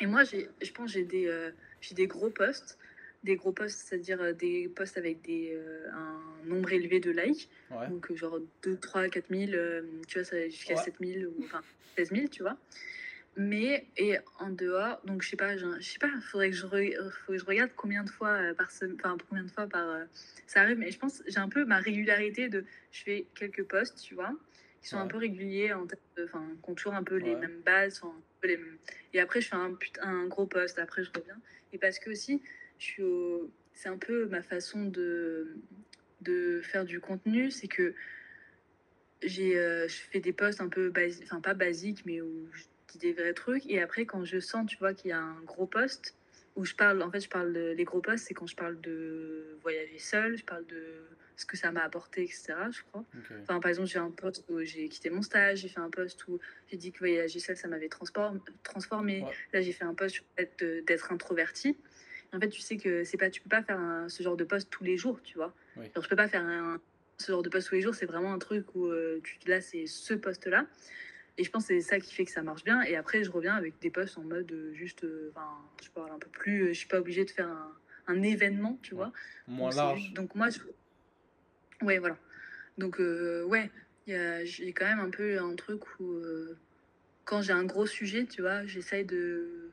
Et 0.00 0.06
moi, 0.06 0.22
je 0.24 0.72
pense 0.72 0.92
j'ai 0.92 1.04
des, 1.04 1.26
euh, 1.26 1.50
j'ai 1.82 1.94
des 1.94 2.06
gros 2.06 2.30
posts. 2.30 2.78
Des 3.24 3.36
gros 3.36 3.52
posts, 3.52 3.88
c'est-à-dire 3.88 4.22
euh, 4.22 4.32
des 4.32 4.68
posts 4.68 4.96
avec 4.96 5.20
des, 5.20 5.54
un 5.92 6.46
nombre 6.46 6.72
élevé 6.72 6.98
de 6.98 7.10
likes. 7.10 7.50
Donc, 7.90 8.10
genre 8.14 8.38
2, 8.62 8.78
3, 8.78 9.08
4 9.08 9.26
000, 9.28 9.52
tu 10.06 10.18
vois, 10.18 10.24
ça 10.24 10.48
jusqu'à 10.48 10.76
7 10.76 10.94
000 10.98 11.26
ou 11.26 11.44
enfin 11.44 11.60
16 11.98 12.10
000, 12.10 12.28
tu 12.28 12.42
vois. 12.42 12.56
Mais, 13.36 13.86
et 13.96 14.16
en 14.40 14.50
dehors, 14.50 15.00
donc 15.04 15.22
je 15.22 15.30
sais 15.30 15.36
pas, 15.36 15.56
je, 15.56 15.80
sais 15.80 15.98
pas, 15.98 16.10
faudrait 16.20 16.50
que 16.50 16.56
je, 16.56 16.66
que 16.66 17.38
je 17.38 17.44
regarde 17.44 17.70
combien 17.76 18.02
de 18.02 18.10
fois 18.10 18.30
euh, 18.30 18.54
par 18.54 18.70
semaine, 18.70 18.96
enfin 18.98 19.16
combien 19.28 19.44
de 19.44 19.50
fois 19.50 19.68
par. 19.68 19.88
Euh, 19.88 20.04
ça 20.46 20.62
arrive, 20.62 20.78
mais 20.78 20.90
je 20.90 20.98
pense, 20.98 21.22
j'ai 21.26 21.38
un 21.38 21.48
peu 21.48 21.64
ma 21.64 21.78
régularité 21.78 22.48
de. 22.48 22.64
Je 22.90 23.02
fais 23.04 23.26
quelques 23.36 23.62
posts, 23.64 24.00
tu 24.02 24.14
vois, 24.14 24.34
qui 24.82 24.88
sont 24.88 24.98
un 24.98 25.06
peu 25.06 25.18
réguliers, 25.18 25.72
en 25.72 25.86
enfin, 26.24 26.44
qui 26.62 26.70
ont 26.70 26.74
toujours 26.74 26.94
un 26.94 27.04
peu 27.04 27.16
les 27.16 27.36
mêmes 27.36 27.60
bases, 27.64 28.00
un 28.02 28.12
peu 28.40 28.48
les 28.48 28.56
mêmes... 28.56 28.78
et 29.12 29.20
après 29.20 29.40
je 29.40 29.48
fais 29.48 29.56
un, 29.56 29.76
un 30.02 30.26
gros 30.26 30.46
post, 30.46 30.78
après 30.78 31.04
je 31.04 31.10
reviens. 31.14 31.38
Et 31.72 31.78
parce 31.78 32.00
que 32.00 32.10
aussi, 32.10 32.42
je 32.78 32.84
suis 32.84 33.02
c'est 33.78 33.88
un 33.88 33.96
peu 33.96 34.26
ma 34.26 34.42
façon 34.42 34.86
de, 34.86 35.56
de 36.22 36.60
faire 36.62 36.84
du 36.84 36.98
contenu, 36.98 37.52
c'est 37.52 37.68
que 37.68 37.94
j'ai, 39.22 39.56
euh, 39.56 39.86
je 39.86 39.94
fais 39.94 40.18
des 40.18 40.32
posts 40.32 40.60
un 40.60 40.68
peu 40.68 40.90
basiques, 40.90 41.24
enfin 41.26 41.40
pas 41.40 41.54
basiques, 41.54 42.04
mais 42.04 42.20
où 42.20 42.48
je 42.52 42.64
des 42.96 43.12
vrais 43.12 43.34
trucs. 43.34 43.66
Et 43.66 43.82
après, 43.82 44.06
quand 44.06 44.24
je 44.24 44.40
sens, 44.40 44.66
tu 44.66 44.78
vois, 44.78 44.94
qu'il 44.94 45.10
y 45.10 45.12
a 45.12 45.20
un 45.20 45.40
gros 45.42 45.66
poste, 45.66 46.14
où 46.56 46.64
je 46.64 46.74
parle, 46.74 47.02
en 47.02 47.10
fait, 47.10 47.20
je 47.20 47.28
parle 47.28 47.52
de, 47.52 47.74
les 47.76 47.84
gros 47.84 48.00
postes, 48.00 48.26
c'est 48.26 48.34
quand 48.34 48.46
je 48.46 48.56
parle 48.56 48.80
de 48.80 49.58
voyager 49.62 49.98
seul, 49.98 50.36
je 50.36 50.44
parle 50.44 50.66
de 50.66 50.82
ce 51.36 51.46
que 51.46 51.56
ça 51.56 51.70
m'a 51.70 51.82
apporté, 51.82 52.22
etc., 52.22 52.54
je 52.72 52.82
crois. 52.90 53.04
Enfin, 53.42 53.60
par 53.60 53.68
exemple, 53.68 53.88
j'ai 53.88 54.00
un 54.00 54.10
poste 54.10 54.44
où 54.48 54.60
j'ai 54.62 54.88
quitté 54.88 55.08
mon 55.08 55.22
stage, 55.22 55.58
j'ai 55.58 55.68
fait 55.68 55.78
un 55.78 55.90
poste 55.90 56.26
où 56.26 56.40
j'ai 56.68 56.76
dit 56.76 56.90
que 56.90 56.98
voyager 56.98 57.38
seul, 57.38 57.56
ça 57.56 57.68
m'avait 57.68 57.88
transformé. 57.88 59.24
Là, 59.52 59.60
j'ai 59.60 59.72
fait 59.72 59.84
un 59.84 59.94
poste 59.94 60.16
sur 60.16 60.24
le 60.36 60.44
fait 60.44 60.84
d'être 60.84 61.12
introverti. 61.12 61.76
En 62.32 62.40
fait, 62.40 62.48
tu 62.48 62.60
sais 62.60 62.76
que 62.76 63.04
c'est 63.04 63.16
pas, 63.16 63.30
tu 63.30 63.40
peux 63.40 63.48
pas 63.48 63.62
faire 63.62 63.80
ce 64.08 64.22
genre 64.22 64.36
de 64.36 64.44
poste 64.44 64.68
tous 64.68 64.82
les 64.82 64.96
jours, 64.96 65.20
tu 65.22 65.36
vois. 65.36 65.54
Alors, 65.76 66.02
je 66.02 66.08
peux 66.08 66.16
pas 66.16 66.28
faire 66.28 66.42
un, 66.42 66.80
ce 67.18 67.32
genre 67.32 67.42
de 67.42 67.48
poste 67.48 67.68
tous 67.68 67.74
les 67.74 67.82
jours, 67.82 67.94
c'est 67.94 68.06
vraiment 68.06 68.32
un 68.32 68.38
truc 68.38 68.66
où 68.74 68.86
euh, 68.86 69.20
tu, 69.22 69.38
là, 69.46 69.60
c'est 69.60 69.86
ce 69.86 70.14
poste-là. 70.14 70.66
Et 71.38 71.44
je 71.44 71.50
pense 71.50 71.68
que 71.68 71.74
c'est 71.74 71.88
ça 71.88 72.00
qui 72.00 72.12
fait 72.12 72.24
que 72.24 72.32
ça 72.32 72.42
marche 72.42 72.64
bien. 72.64 72.82
Et 72.82 72.96
après, 72.96 73.22
je 73.22 73.30
reviens 73.30 73.54
avec 73.54 73.78
des 73.78 73.90
posts 73.90 74.18
en 74.18 74.24
mode 74.24 74.50
euh, 74.50 74.74
juste, 74.74 75.04
euh, 75.04 75.30
enfin, 75.34 75.48
je 75.82 75.88
parle 75.90 76.10
un 76.10 76.18
peu 76.18 76.28
plus, 76.28 76.64
euh, 76.64 76.68
je 76.68 76.78
suis 76.78 76.88
pas 76.88 76.98
obligée 76.98 77.24
de 77.24 77.30
faire 77.30 77.48
un, 77.48 77.72
un 78.08 78.22
événement, 78.22 78.76
tu 78.82 78.96
vois. 78.96 79.12
Moins 79.46 79.70
large. 79.70 80.12
Donc 80.14 80.34
moi, 80.34 80.48
je... 80.50 80.58
ouais, 81.84 81.98
voilà. 81.98 82.18
Donc 82.76 82.98
ouais, 82.98 83.70
j'ai 84.06 84.72
quand 84.72 84.84
même 84.84 85.00
un 85.00 85.10
peu 85.10 85.38
un 85.38 85.54
truc 85.56 85.82
où 86.00 86.20
quand 87.24 87.42
j'ai 87.42 87.52
un 87.52 87.64
gros 87.64 87.86
sujet, 87.86 88.24
tu 88.24 88.40
vois, 88.40 88.64
j'essaye 88.66 89.04
de 89.04 89.70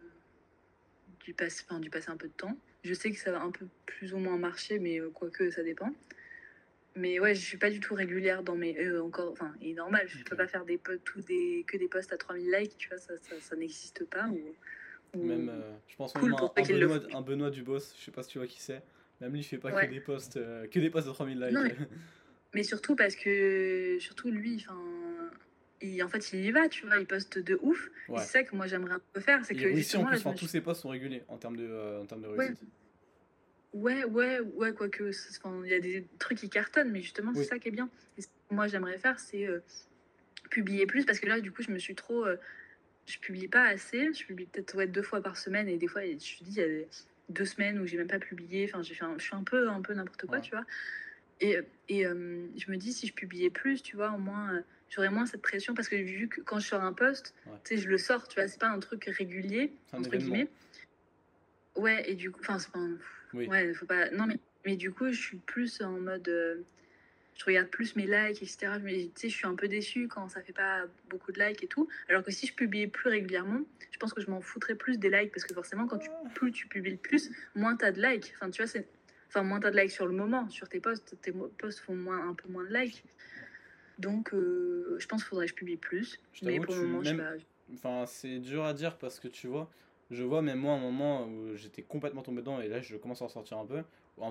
du 1.20 1.34
passer, 1.34 1.64
enfin, 1.68 1.80
du 1.80 1.90
passer 1.92 2.10
un 2.10 2.18
peu 2.18 2.28
de 2.28 2.34
temps. 2.34 2.58
Je 2.84 2.94
sais 2.94 3.12
que 3.12 3.18
ça 3.18 3.32
va 3.32 3.42
un 3.42 3.52
peu 3.52 3.68
plus 3.86 4.14
ou 4.14 4.18
moins 4.18 4.38
marcher, 4.38 4.80
mais 4.80 5.00
quoique 5.14 5.52
ça 5.52 5.62
dépend. 5.62 5.94
Mais 6.96 7.20
ouais, 7.20 7.36
je 7.36 7.42
suis 7.42 7.58
pas 7.58 7.70
du 7.70 7.82
tout 7.82 7.94
régulière 7.94 8.42
dans 8.42 8.56
mes. 8.56 8.78
Euh, 8.80 9.04
encore, 9.04 9.32
enfin, 9.32 9.54
est 9.62 9.74
normal, 9.74 10.08
je 10.08 10.24
peux 10.24 10.36
pas 10.36 10.48
faire 10.48 10.64
des, 10.64 10.80
tout 11.04 11.22
des, 11.22 11.66
que 11.68 11.76
des 11.76 11.90
posts 11.90 12.14
à 12.14 12.18
3000 12.18 12.50
likes, 12.50 12.78
tu 12.78 12.88
vois, 12.88 12.98
ça, 12.98 13.14
ça, 13.18 13.36
ça 13.42 13.56
n'existe 13.58 14.06
pas. 14.06 14.30
Ou, 15.14 15.26
Même, 15.26 15.50
euh, 15.50 15.74
je 15.88 15.96
pense 15.98 16.14
cool 16.14 16.32
même 16.32 16.40
un, 16.40 16.46
un, 16.46 16.64
Benoît, 16.64 17.00
un, 17.14 17.22
Benoît, 17.22 17.50
Dubos, 17.50 17.80
je 17.98 18.04
sais 18.04 18.12
pas 18.12 18.24
si 18.24 18.30
tu 18.30 18.38
vois 18.38 18.48
qui 18.48 18.62
c'est. 18.62 18.82
Même 19.20 19.34
lui, 19.34 19.42
il 19.42 19.44
fait 19.44 19.58
pas 19.58 19.72
que, 19.72 19.90
des 19.90 20.00
posts, 20.00 20.38
euh, 20.38 20.68
que 20.68 20.80
des 20.80 20.90
posts 20.90 21.10
à 21.10 21.12
3000 21.12 21.40
likes. 21.40 21.52
Non, 21.52 21.64
mais, 22.54 22.64
surtout 22.64 22.96
parce 22.96 23.16
que, 23.16 23.98
surtout 24.00 24.32
lui, 24.32 24.66
enfin. 24.66 24.80
Il, 25.82 26.02
en 26.02 26.08
fait, 26.08 26.32
il 26.32 26.46
y 26.46 26.52
va, 26.52 26.70
tu 26.70 26.86
vois, 26.86 26.98
il 26.98 27.06
poste 27.06 27.38
de 27.38 27.60
ouf. 27.62 27.90
C'est 28.18 28.24
ça 28.24 28.44
que 28.44 28.56
moi 28.56 28.66
j'aimerais 28.66 28.94
un 28.94 29.02
peu 29.12 29.20
faire. 29.20 29.44
C'est 29.44 29.56
que 29.56 29.76
justement, 29.76 30.06
en 30.06 30.08
plus, 30.08 30.24
tous 30.40 30.48
ses 30.48 30.62
posts 30.62 30.82
sont 30.82 30.90
réguliers 30.90 31.24
en 31.28 31.38
termes 31.38 31.58
de, 31.58 32.00
en 32.02 32.06
termes 32.06 32.22
de 32.22 32.28
réussite. 32.28 32.62
Ouais, 32.62 32.68
ouais, 33.76 34.40
ouais, 34.40 34.74
quoique, 34.74 35.12
il 35.64 35.70
y 35.70 35.74
a 35.74 35.80
des 35.80 36.06
trucs 36.18 36.38
qui 36.38 36.50
cartonnent, 36.50 36.92
mais 36.92 37.02
justement, 37.02 37.34
c'est 37.34 37.44
ça 37.44 37.60
qui 37.60 37.68
est 37.68 37.72
bien. 37.72 37.90
Et 38.18 38.22
ce 38.22 38.28
que 38.28 38.56
moi, 38.56 38.68
j'aimerais 38.68 38.98
faire, 38.98 39.20
c'est 39.20 39.46
euh, 39.46 39.60
publier 40.50 40.86
plus, 40.86 41.06
parce 41.06 41.20
que 41.20 41.28
là, 41.28 41.42
du 41.42 41.52
coup, 41.52 41.62
je 41.62 41.72
me 41.72 41.78
suis 41.78 41.96
trop. 41.96 42.26
Euh, 42.26 42.38
je 43.06 43.20
publie 43.20 43.48
pas 43.48 43.64
assez, 43.64 44.12
je 44.14 44.26
publie 44.26 44.46
peut-être 44.46 44.76
ouais, 44.76 44.88
deux 44.88 45.04
fois 45.04 45.22
par 45.22 45.38
semaine, 45.38 45.68
et 45.68 45.78
des 45.78 45.88
fois, 45.88 46.02
je 46.02 46.08
me 46.08 46.16
dis, 46.18 46.54
il 46.56 46.58
y 46.58 46.62
a 46.62 46.86
deux 47.30 47.46
semaines 47.46 47.80
où 47.80 47.86
j'ai 47.86 47.98
même 47.98 48.08
pas 48.08 48.18
publié, 48.18 48.66
enfin, 48.68 48.82
j'ai 48.82 48.96
fait 48.96 49.06
je 49.18 49.24
suis 49.24 49.36
un 49.36 49.44
peu, 49.44 49.70
un 49.70 49.82
peu 49.82 49.94
n'importe 49.94 50.26
quoi, 50.26 50.40
tu 50.40 50.52
vois. 50.52 50.66
Et, 51.40 51.60
et 51.90 52.08
euh, 52.08 52.48
je 52.58 52.72
me 52.72 52.78
dis, 52.78 52.94
si 52.94 53.06
je 53.06 53.14
publiais 53.14 53.52
plus, 53.52 53.84
tu 53.84 53.96
vois, 53.96 54.12
au 54.12 54.18
moins, 54.18 54.64
j'aurais 54.90 55.12
moins 55.12 55.28
cette 55.28 55.44
pression, 55.44 55.76
parce 55.76 55.88
que 55.88 55.98
vu 55.98 56.30
que 56.30 56.42
quand 56.42 56.58
je 56.58 56.68
sors 56.68 56.84
un 56.84 56.94
post, 56.94 57.36
tu 57.64 57.76
sais, 57.76 57.78
je 57.78 57.90
le 57.90 58.00
sors, 58.00 58.28
tu 58.28 58.40
vois, 58.40 58.48
c'est 58.48 58.60
pas 58.60 58.70
un 58.70 58.80
truc 58.80 59.06
régulier, 59.06 59.72
entre 59.92 60.16
guillemets. 60.16 60.48
Ouais, 61.76 62.10
et 62.10 62.16
du 62.16 62.32
coup, 62.32 62.40
enfin, 62.42 62.58
c'est 62.58 62.72
pas 62.72 62.80
un 62.80 62.98
Ouais, 63.36 63.74
faut 63.74 63.86
pas. 63.86 64.10
Non, 64.12 64.26
mais, 64.26 64.38
mais 64.66 64.76
du 64.76 64.92
coup, 64.92 65.12
je 65.12 65.20
suis 65.20 65.38
plus 65.38 65.82
en 65.82 66.00
mode. 66.00 66.28
Euh, 66.28 66.62
je 67.36 67.44
regarde 67.44 67.68
plus 67.68 67.96
mes 67.96 68.06
likes, 68.06 68.42
etc. 68.42 68.74
Mais 68.82 69.10
tu 69.14 69.22
sais, 69.22 69.30
je 69.30 69.36
suis 69.36 69.46
un 69.46 69.56
peu 69.56 69.68
déçue 69.68 70.08
quand 70.08 70.30
ça 70.30 70.42
fait 70.42 70.54
pas 70.54 70.86
beaucoup 71.10 71.32
de 71.32 71.40
likes 71.40 71.64
et 71.64 71.68
tout. 71.68 71.88
Alors 72.08 72.24
que 72.24 72.32
si 72.32 72.48
je 72.48 72.54
publiais 72.54 72.88
plus 72.88 73.10
régulièrement, 73.10 73.62
je 73.92 73.98
pense 73.98 74.14
que 74.14 74.22
je 74.22 74.30
m'en 74.30 74.40
foutrais 74.42 74.76
plus 74.76 74.98
des 74.98 75.10
likes 75.10 75.32
parce 75.32 75.44
que 75.44 75.54
forcément, 75.54 75.86
quand 75.86 75.98
tu, 75.98 76.10
plus 76.34 76.52
tu 76.52 76.68
publies 76.68 76.96
plus, 76.96 77.32
moins 77.54 77.76
tu 77.76 77.86
as 77.86 77.92
de 77.92 78.02
likes. 78.02 78.34
Enfin, 78.36 78.50
tu 78.50 78.62
vois, 78.62 78.68
c'est. 78.68 78.88
Enfin, 79.28 79.44
moins 79.44 79.60
tu 79.60 79.68
as 79.68 79.72
de 79.72 79.78
likes 79.78 79.92
sur 79.92 80.06
le 80.06 80.14
moment. 80.14 80.50
Sur 80.50 80.70
tes 80.70 80.80
posts, 80.80 81.18
tes 81.22 81.34
posts 81.58 81.80
font 81.80 81.96
moins, 81.96 82.30
un 82.30 82.34
peu 82.34 82.48
moins 82.48 82.64
de 82.64 82.74
likes. 82.74 83.04
Donc, 84.00 84.34
euh, 84.34 84.96
je 85.00 85.08
pense 85.08 85.22
qu'il 85.22 85.30
faudrait 85.30 85.46
que 85.46 85.52
je 85.52 85.56
publie 85.56 85.78
plus. 85.78 86.20
mais 86.42 86.60
pour 86.60 86.76
le 86.76 86.82
moment, 86.84 87.04
je 87.04 87.10
sais 87.10 87.18
pas. 87.18 87.34
Enfin, 87.74 88.06
c'est 88.06 88.40
dur 88.40 88.64
à 88.64 88.74
dire 88.74 88.98
parce 88.98 89.20
que 89.20 89.28
tu 89.28 89.48
vois, 89.48 89.70
je 90.12 90.24
vois 90.24 90.42
même 90.42 90.60
moi 90.60 90.74
un 90.74 90.80
moment 90.80 91.26
où 91.26 91.56
j'étais 91.56 91.82
complètement 91.82 92.22
tombé 92.22 92.42
dedans 92.42 92.62
et 92.62 92.68
là 92.68 92.80
je 92.82 92.96
commence 92.96 93.22
à 93.22 93.26
en 93.26 93.30
sortir 93.30 93.58
un 93.58 93.66
peu. 93.66 93.84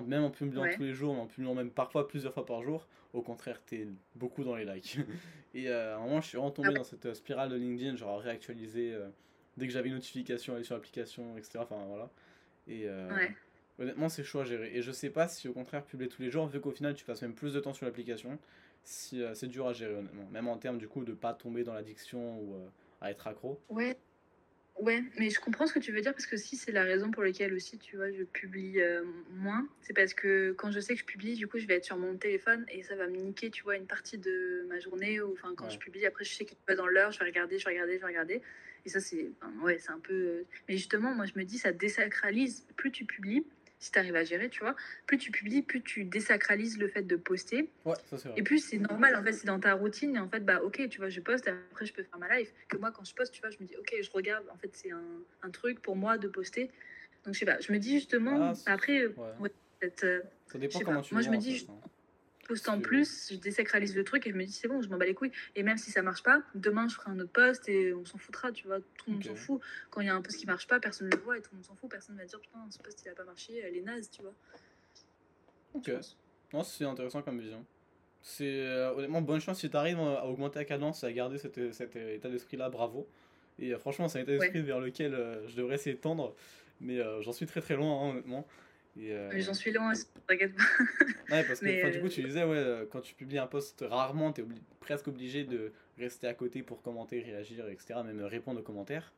Même 0.07 0.23
en 0.23 0.31
publiant 0.31 0.65
tous 0.75 0.81
les 0.81 0.93
jours, 0.93 1.13
en 1.19 1.27
publiant 1.27 1.53
même 1.53 1.69
parfois 1.69 2.07
plusieurs 2.07 2.33
fois 2.33 2.45
par 2.45 2.63
jour, 2.63 2.87
au 3.13 3.21
contraire, 3.21 3.61
t'es 3.65 3.87
beaucoup 4.15 4.43
dans 4.43 4.55
les 4.55 4.65
likes. 4.65 4.97
et 5.53 5.69
euh, 5.69 5.95
à 5.95 5.97
un 5.97 6.03
moment, 6.03 6.21
je 6.21 6.27
suis 6.27 6.37
vraiment 6.37 6.51
tombé 6.51 6.69
ah 6.71 6.77
dans 6.77 6.83
cette 6.83 7.05
euh, 7.05 7.13
spirale 7.13 7.49
de 7.49 7.55
LinkedIn, 7.55 7.95
genre 7.95 8.19
réactualiser 8.19 8.93
euh, 8.93 9.07
dès 9.57 9.67
que 9.67 9.73
j'avais 9.73 9.89
une 9.89 9.95
notification, 9.95 10.55
aller 10.55 10.63
sur 10.63 10.75
l'application, 10.75 11.37
etc. 11.37 11.59
Enfin 11.61 11.77
voilà. 11.87 12.09
Et 12.67 12.87
honnêtement, 13.77 14.09
c'est 14.09 14.23
chaud 14.23 14.39
à 14.39 14.45
gérer. 14.45 14.71
Et 14.75 14.81
je 14.81 14.91
sais 14.91 15.09
pas 15.11 15.27
si 15.27 15.47
au 15.47 15.53
contraire, 15.53 15.83
publier 15.83 16.09
tous 16.09 16.21
les 16.21 16.31
jours, 16.31 16.47
vu 16.47 16.59
qu'au 16.59 16.71
final, 16.71 16.95
tu 16.95 17.05
passes 17.05 17.21
même 17.21 17.35
plus 17.35 17.53
de 17.53 17.59
temps 17.59 17.73
sur 17.73 17.85
l'application, 17.85 18.39
si 18.83 19.21
c'est 19.35 19.47
dur 19.47 19.67
à 19.67 19.73
gérer 19.73 19.93
honnêtement. 19.93 20.25
Même 20.31 20.47
en 20.47 20.57
termes 20.57 20.79
du 20.79 20.87
coup 20.87 21.05
de 21.05 21.13
pas 21.13 21.33
tomber 21.33 21.63
dans 21.63 21.73
l'addiction 21.73 22.39
ou 22.39 22.55
à 23.01 23.11
être 23.11 23.27
accro. 23.27 23.61
Ouais. 23.69 23.97
Ouais, 24.77 25.01
mais 25.17 25.29
je 25.29 25.39
comprends 25.39 25.67
ce 25.67 25.73
que 25.73 25.79
tu 25.79 25.93
veux 25.93 26.01
dire 26.01 26.11
parce 26.11 26.25
que 26.25 26.35
si 26.35 26.57
c'est 26.57 26.73
la 26.73 26.83
raison 26.83 27.09
pour 27.09 27.23
laquelle 27.23 27.53
aussi, 27.53 27.77
tu 27.77 27.95
vois, 27.95 28.11
je 28.11 28.23
publie 28.23 28.81
euh, 28.81 29.03
moins, 29.31 29.65
c'est 29.81 29.93
parce 29.93 30.13
que 30.13 30.51
quand 30.57 30.69
je 30.69 30.81
sais 30.81 30.95
que 30.95 30.99
je 30.99 31.05
publie, 31.05 31.35
du 31.35 31.47
coup, 31.47 31.59
je 31.59 31.65
vais 31.65 31.75
être 31.75 31.85
sur 31.85 31.97
mon 31.97 32.17
téléphone 32.17 32.65
et 32.69 32.83
ça 32.83 32.95
va 32.95 33.07
me 33.07 33.15
niquer, 33.15 33.49
tu 33.49 33.63
vois, 33.63 33.77
une 33.77 33.87
partie 33.87 34.17
de 34.17 34.65
ma 34.67 34.79
journée. 34.79 35.21
Ou 35.21 35.31
enfin, 35.31 35.53
quand 35.55 35.69
je 35.69 35.79
publie, 35.79 36.05
après, 36.05 36.25
je 36.25 36.33
sais 36.33 36.43
que 36.43 36.53
pas 36.65 36.75
dans 36.75 36.87
l'heure, 36.87 37.11
je 37.13 37.19
vais 37.19 37.25
regarder, 37.25 37.57
je 37.57 37.63
vais 37.63 37.71
regarder, 37.71 37.95
je 37.95 38.01
vais 38.01 38.07
regarder. 38.07 38.41
Et 38.85 38.89
ça, 38.89 38.99
c'est, 38.99 39.31
ouais, 39.61 39.79
c'est 39.79 39.91
un 39.91 39.99
peu. 39.99 40.43
Mais 40.67 40.75
justement, 40.75 41.15
moi, 41.15 41.25
je 41.25 41.39
me 41.39 41.45
dis, 41.45 41.57
ça 41.57 41.71
désacralise. 41.71 42.65
Plus 42.75 42.91
tu 42.91 43.05
publies, 43.05 43.45
si 43.79 43.91
tu 43.91 43.99
arrives 43.99 44.15
à 44.15 44.23
gérer, 44.23 44.49
tu 44.49 44.61
vois, 44.61 44.75
plus 45.05 45.17
tu 45.17 45.31
publies, 45.31 45.61
plus 45.61 45.81
tu 45.81 46.03
désacralises 46.03 46.77
le 46.77 46.87
fait 46.87 47.03
de 47.03 47.15
poster. 47.15 47.69
Ouais, 47.85 47.95
ça 48.09 48.17
c'est 48.17 48.29
vrai. 48.29 48.39
Et 48.39 48.43
plus 48.43 48.59
c'est 48.59 48.77
normal, 48.77 49.15
en 49.15 49.23
fait, 49.23 49.33
c'est 49.33 49.47
dans 49.47 49.59
ta 49.59 49.73
routine. 49.73 50.15
Et 50.15 50.19
en 50.19 50.29
fait, 50.29 50.41
bah, 50.41 50.61
ok, 50.63 50.87
tu 50.89 50.99
vois, 50.99 51.09
je 51.09 51.21
poste, 51.21 51.47
après, 51.47 51.85
je 51.85 51.93
peux 51.93 52.03
faire 52.03 52.19
ma 52.19 52.37
live. 52.37 52.49
Que 52.67 52.77
moi, 52.77 52.91
quand 52.91 53.03
je 53.03 53.13
poste, 53.13 53.33
tu 53.33 53.41
vois, 53.41 53.49
je 53.49 53.57
me 53.59 53.65
dis, 53.65 53.75
ok, 53.77 53.95
je 54.01 54.11
regarde, 54.11 54.45
en 54.51 54.57
fait, 54.57 54.69
c'est 54.73 54.91
un, 54.91 55.03
un, 55.43 55.49
truc 55.49 55.81
pour 55.81 55.95
moi 55.95 56.17
de 56.17 56.27
poster. 56.27 56.71
Donc, 57.25 57.33
je 57.33 57.39
sais 57.39 57.45
pas, 57.45 57.59
je 57.59 57.71
me 57.71 57.77
dis 57.77 57.95
justement, 57.95 58.53
ah, 58.65 58.71
après, 58.71 59.07
ouais. 59.07 59.51
Euh, 60.03 60.21
ça 60.47 60.57
dépend 60.57 60.79
comment 60.79 61.01
tu 61.01 61.13
Moi, 61.13 61.21
je 61.21 61.29
me 61.29 61.37
dis, 61.37 61.67
hein 61.69 61.89
poste 62.45 62.69
en 62.69 62.79
plus, 62.79 63.29
je 63.31 63.37
désacralise 63.37 63.95
le 63.95 64.03
truc 64.03 64.25
et 64.27 64.31
je 64.31 64.35
me 64.35 64.45
dis 64.45 64.51
c'est 64.51 64.67
bon, 64.67 64.81
je 64.81 64.89
m'en 64.89 64.97
bats 64.97 65.05
les 65.05 65.13
couilles. 65.13 65.31
Et 65.55 65.63
même 65.63 65.77
si 65.77 65.91
ça 65.91 66.01
marche 66.01 66.23
pas, 66.23 66.41
demain 66.53 66.87
je 66.87 66.95
ferai 66.95 67.11
un 67.11 67.19
autre 67.19 67.31
poste 67.31 67.67
et 67.67 67.93
on 67.93 68.05
s'en 68.05 68.17
foutra, 68.17 68.51
tu 68.51 68.67
vois. 68.67 68.79
Tout 68.79 69.05
le 69.07 69.13
monde 69.13 69.23
s'en 69.23 69.35
fout. 69.35 69.61
Quand 69.89 70.01
il 70.01 70.07
y 70.07 70.09
a 70.09 70.15
un 70.15 70.21
poste 70.21 70.39
qui 70.39 70.45
marche 70.45 70.67
pas, 70.67 70.79
personne 70.79 71.09
ne 71.09 71.15
le 71.15 71.21
voit 71.21 71.37
et 71.37 71.41
tout 71.41 71.49
le 71.51 71.57
monde 71.57 71.65
s'en 71.65 71.75
fout. 71.75 71.89
Personne 71.89 72.15
va 72.15 72.25
dire 72.25 72.39
putain, 72.39 72.59
ce 72.69 72.79
poste 72.79 73.01
il 73.05 73.09
a 73.09 73.15
pas 73.15 73.25
marché, 73.25 73.59
elle 73.59 73.75
est 73.75 73.81
naze, 73.81 74.09
tu 74.09 74.21
vois. 74.21 74.33
Ok. 75.73 75.91
Non, 76.53 76.63
c'est 76.63 76.85
intéressant 76.85 77.21
comme 77.21 77.39
vision. 77.39 77.65
C'est 78.21 78.65
euh, 78.65 78.93
honnêtement 78.93 79.21
bonne 79.21 79.39
chance 79.39 79.59
si 79.59 79.69
tu 79.69 79.77
arrives 79.77 79.99
à 79.99 80.25
augmenter 80.25 80.59
la 80.59 80.65
cadence 80.65 81.03
et 81.03 81.07
à 81.07 81.11
garder 81.11 81.37
cet, 81.37 81.73
cet 81.73 81.95
état 81.95 82.29
d'esprit 82.29 82.57
là, 82.57 82.69
bravo. 82.69 83.07
Et 83.59 83.73
euh, 83.73 83.77
franchement, 83.77 84.07
c'est 84.07 84.19
un 84.19 84.21
état 84.23 84.31
d'esprit 84.31 84.61
vers 84.61 84.79
lequel 84.79 85.13
euh, 85.13 85.47
je 85.47 85.55
devrais 85.55 85.75
essayer 85.75 85.95
de 85.95 86.01
tendre, 86.01 86.35
mais 86.79 86.99
j'en 87.21 87.31
suis 87.31 87.45
très 87.45 87.61
très 87.61 87.75
loin, 87.75 88.01
hein, 88.01 88.09
honnêtement. 88.11 88.47
Euh, 88.97 89.29
j'en 89.39 89.53
suis 89.53 89.71
loin, 89.71 89.91
t'inquiète 90.27 90.55
pas. 90.55 90.63
ouais, 91.35 91.43
parce 91.43 91.59
que 91.59 91.91
du 91.91 92.01
coup, 92.01 92.09
tu 92.09 92.23
disais, 92.23 92.43
ouais, 92.43 92.87
quand 92.91 93.01
tu 93.01 93.13
publies 93.13 93.39
un 93.39 93.47
post, 93.47 93.83
rarement, 93.87 94.31
tu 94.31 94.41
es 94.41 94.45
presque 94.79 95.07
obligé 95.07 95.43
de 95.43 95.73
rester 95.97 96.27
à 96.27 96.33
côté 96.33 96.63
pour 96.63 96.81
commenter, 96.81 97.21
réagir, 97.21 97.67
etc., 97.67 97.95
même 98.05 98.21
répondre 98.21 98.59
aux 98.59 98.63
commentaires. 98.63 99.13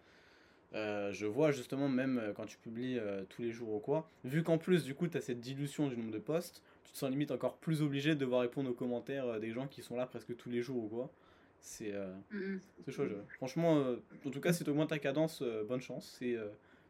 Euh, 0.74 1.14
je 1.14 1.26
vois 1.26 1.52
justement, 1.52 1.88
même 1.88 2.18
euh, 2.18 2.34
quand 2.34 2.46
tu 2.46 2.58
publies 2.58 3.00
tous 3.30 3.42
les 3.42 3.52
jours 3.52 3.76
ou 3.76 3.80
quoi, 3.80 4.10
vu 4.24 4.44
qu'en 4.44 4.58
plus, 4.58 4.84
du 4.84 4.96
coup, 4.96 5.08
tu 5.08 5.18
as 5.18 5.22
cette 5.22 5.40
dilution 5.40 5.88
du 5.88 5.96
nombre 5.96 6.12
de 6.12 6.20
posts, 6.20 6.64
tu 6.84 6.92
te 6.92 6.98
sens 6.98 7.10
limite 7.10 7.32
encore 7.32 7.58
plus 7.58 7.82
obligé 7.82 8.16
de 8.16 8.20
devoir 8.20 8.42
répondre 8.42 8.70
aux 8.70 8.76
commentaires 8.76 9.40
des 9.40 9.52
gens 9.52 9.68
qui 9.68 9.82
sont 9.84 9.96
là 9.96 10.08
presque 10.08 10.36
tous 10.36 10.50
les 10.50 10.62
jours 10.62 10.86
ou 10.86 10.88
quoi. 10.88 11.12
C'est 11.60 11.92
mm, 12.32 12.60
mm. 12.88 12.92
chaud. 12.92 13.04
Franchement, 13.36 13.96
en 14.26 14.30
tout 14.30 14.42
cas, 14.42 14.54
si 14.54 14.64
tu 14.64 14.70
augmentes 14.72 14.90
ta 14.90 15.00
cadence, 15.00 15.44
bonne 15.68 15.82
chance. 15.82 16.18
Et 16.22 16.38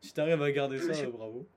si 0.02 0.14
tu 0.14 0.22
arrives 0.22 0.42
à 0.42 0.52
garder 0.52 0.80
ça, 0.80 0.94
bravo. 1.10 1.48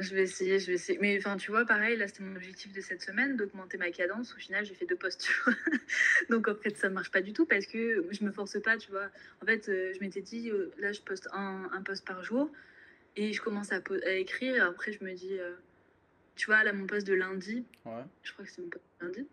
Je 0.00 0.14
vais 0.14 0.22
essayer, 0.22 0.58
je 0.60 0.68
vais 0.68 0.74
essayer. 0.74 0.98
Mais 1.00 1.18
enfin, 1.18 1.36
tu 1.36 1.50
vois, 1.50 1.64
pareil, 1.64 1.96
là, 1.96 2.06
c'était 2.06 2.22
mon 2.22 2.36
objectif 2.36 2.72
de 2.72 2.80
cette 2.80 3.02
semaine, 3.02 3.36
d'augmenter 3.36 3.78
ma 3.78 3.90
cadence. 3.90 4.32
Au 4.34 4.38
final, 4.38 4.64
j'ai 4.64 4.74
fait 4.74 4.86
deux 4.86 4.96
postes, 4.96 5.22
tu 5.22 5.32
vois. 5.44 5.54
Donc, 6.30 6.46
en 6.46 6.54
fait, 6.54 6.76
ça 6.76 6.88
marche 6.88 7.10
pas 7.10 7.20
du 7.20 7.32
tout 7.32 7.46
parce 7.46 7.66
que 7.66 8.06
je 8.10 8.24
me 8.24 8.30
force 8.30 8.60
pas, 8.62 8.76
tu 8.76 8.90
vois. 8.90 9.08
En 9.42 9.46
fait, 9.46 9.68
euh, 9.68 9.92
je 9.94 10.00
m'étais 10.00 10.20
dit, 10.20 10.50
euh, 10.50 10.70
là, 10.78 10.92
je 10.92 11.00
poste 11.00 11.28
un, 11.32 11.68
un 11.72 11.82
post 11.82 12.06
par 12.06 12.22
jour 12.22 12.50
et 13.16 13.32
je 13.32 13.42
commence 13.42 13.72
à, 13.72 13.80
à 14.06 14.10
écrire. 14.12 14.54
Et 14.54 14.60
après, 14.60 14.92
je 14.92 15.02
me 15.02 15.12
dis, 15.14 15.36
euh, 15.38 15.54
tu 16.36 16.46
vois, 16.46 16.62
là, 16.62 16.72
mon 16.72 16.86
poste 16.86 17.06
de 17.06 17.14
lundi, 17.14 17.64
ouais. 17.84 18.04
je 18.22 18.32
crois 18.32 18.44
que 18.44 18.50
c'est 18.52 18.62
mon 18.62 18.68
poste 18.68 18.84
de 19.00 19.06
lundi. 19.06 19.26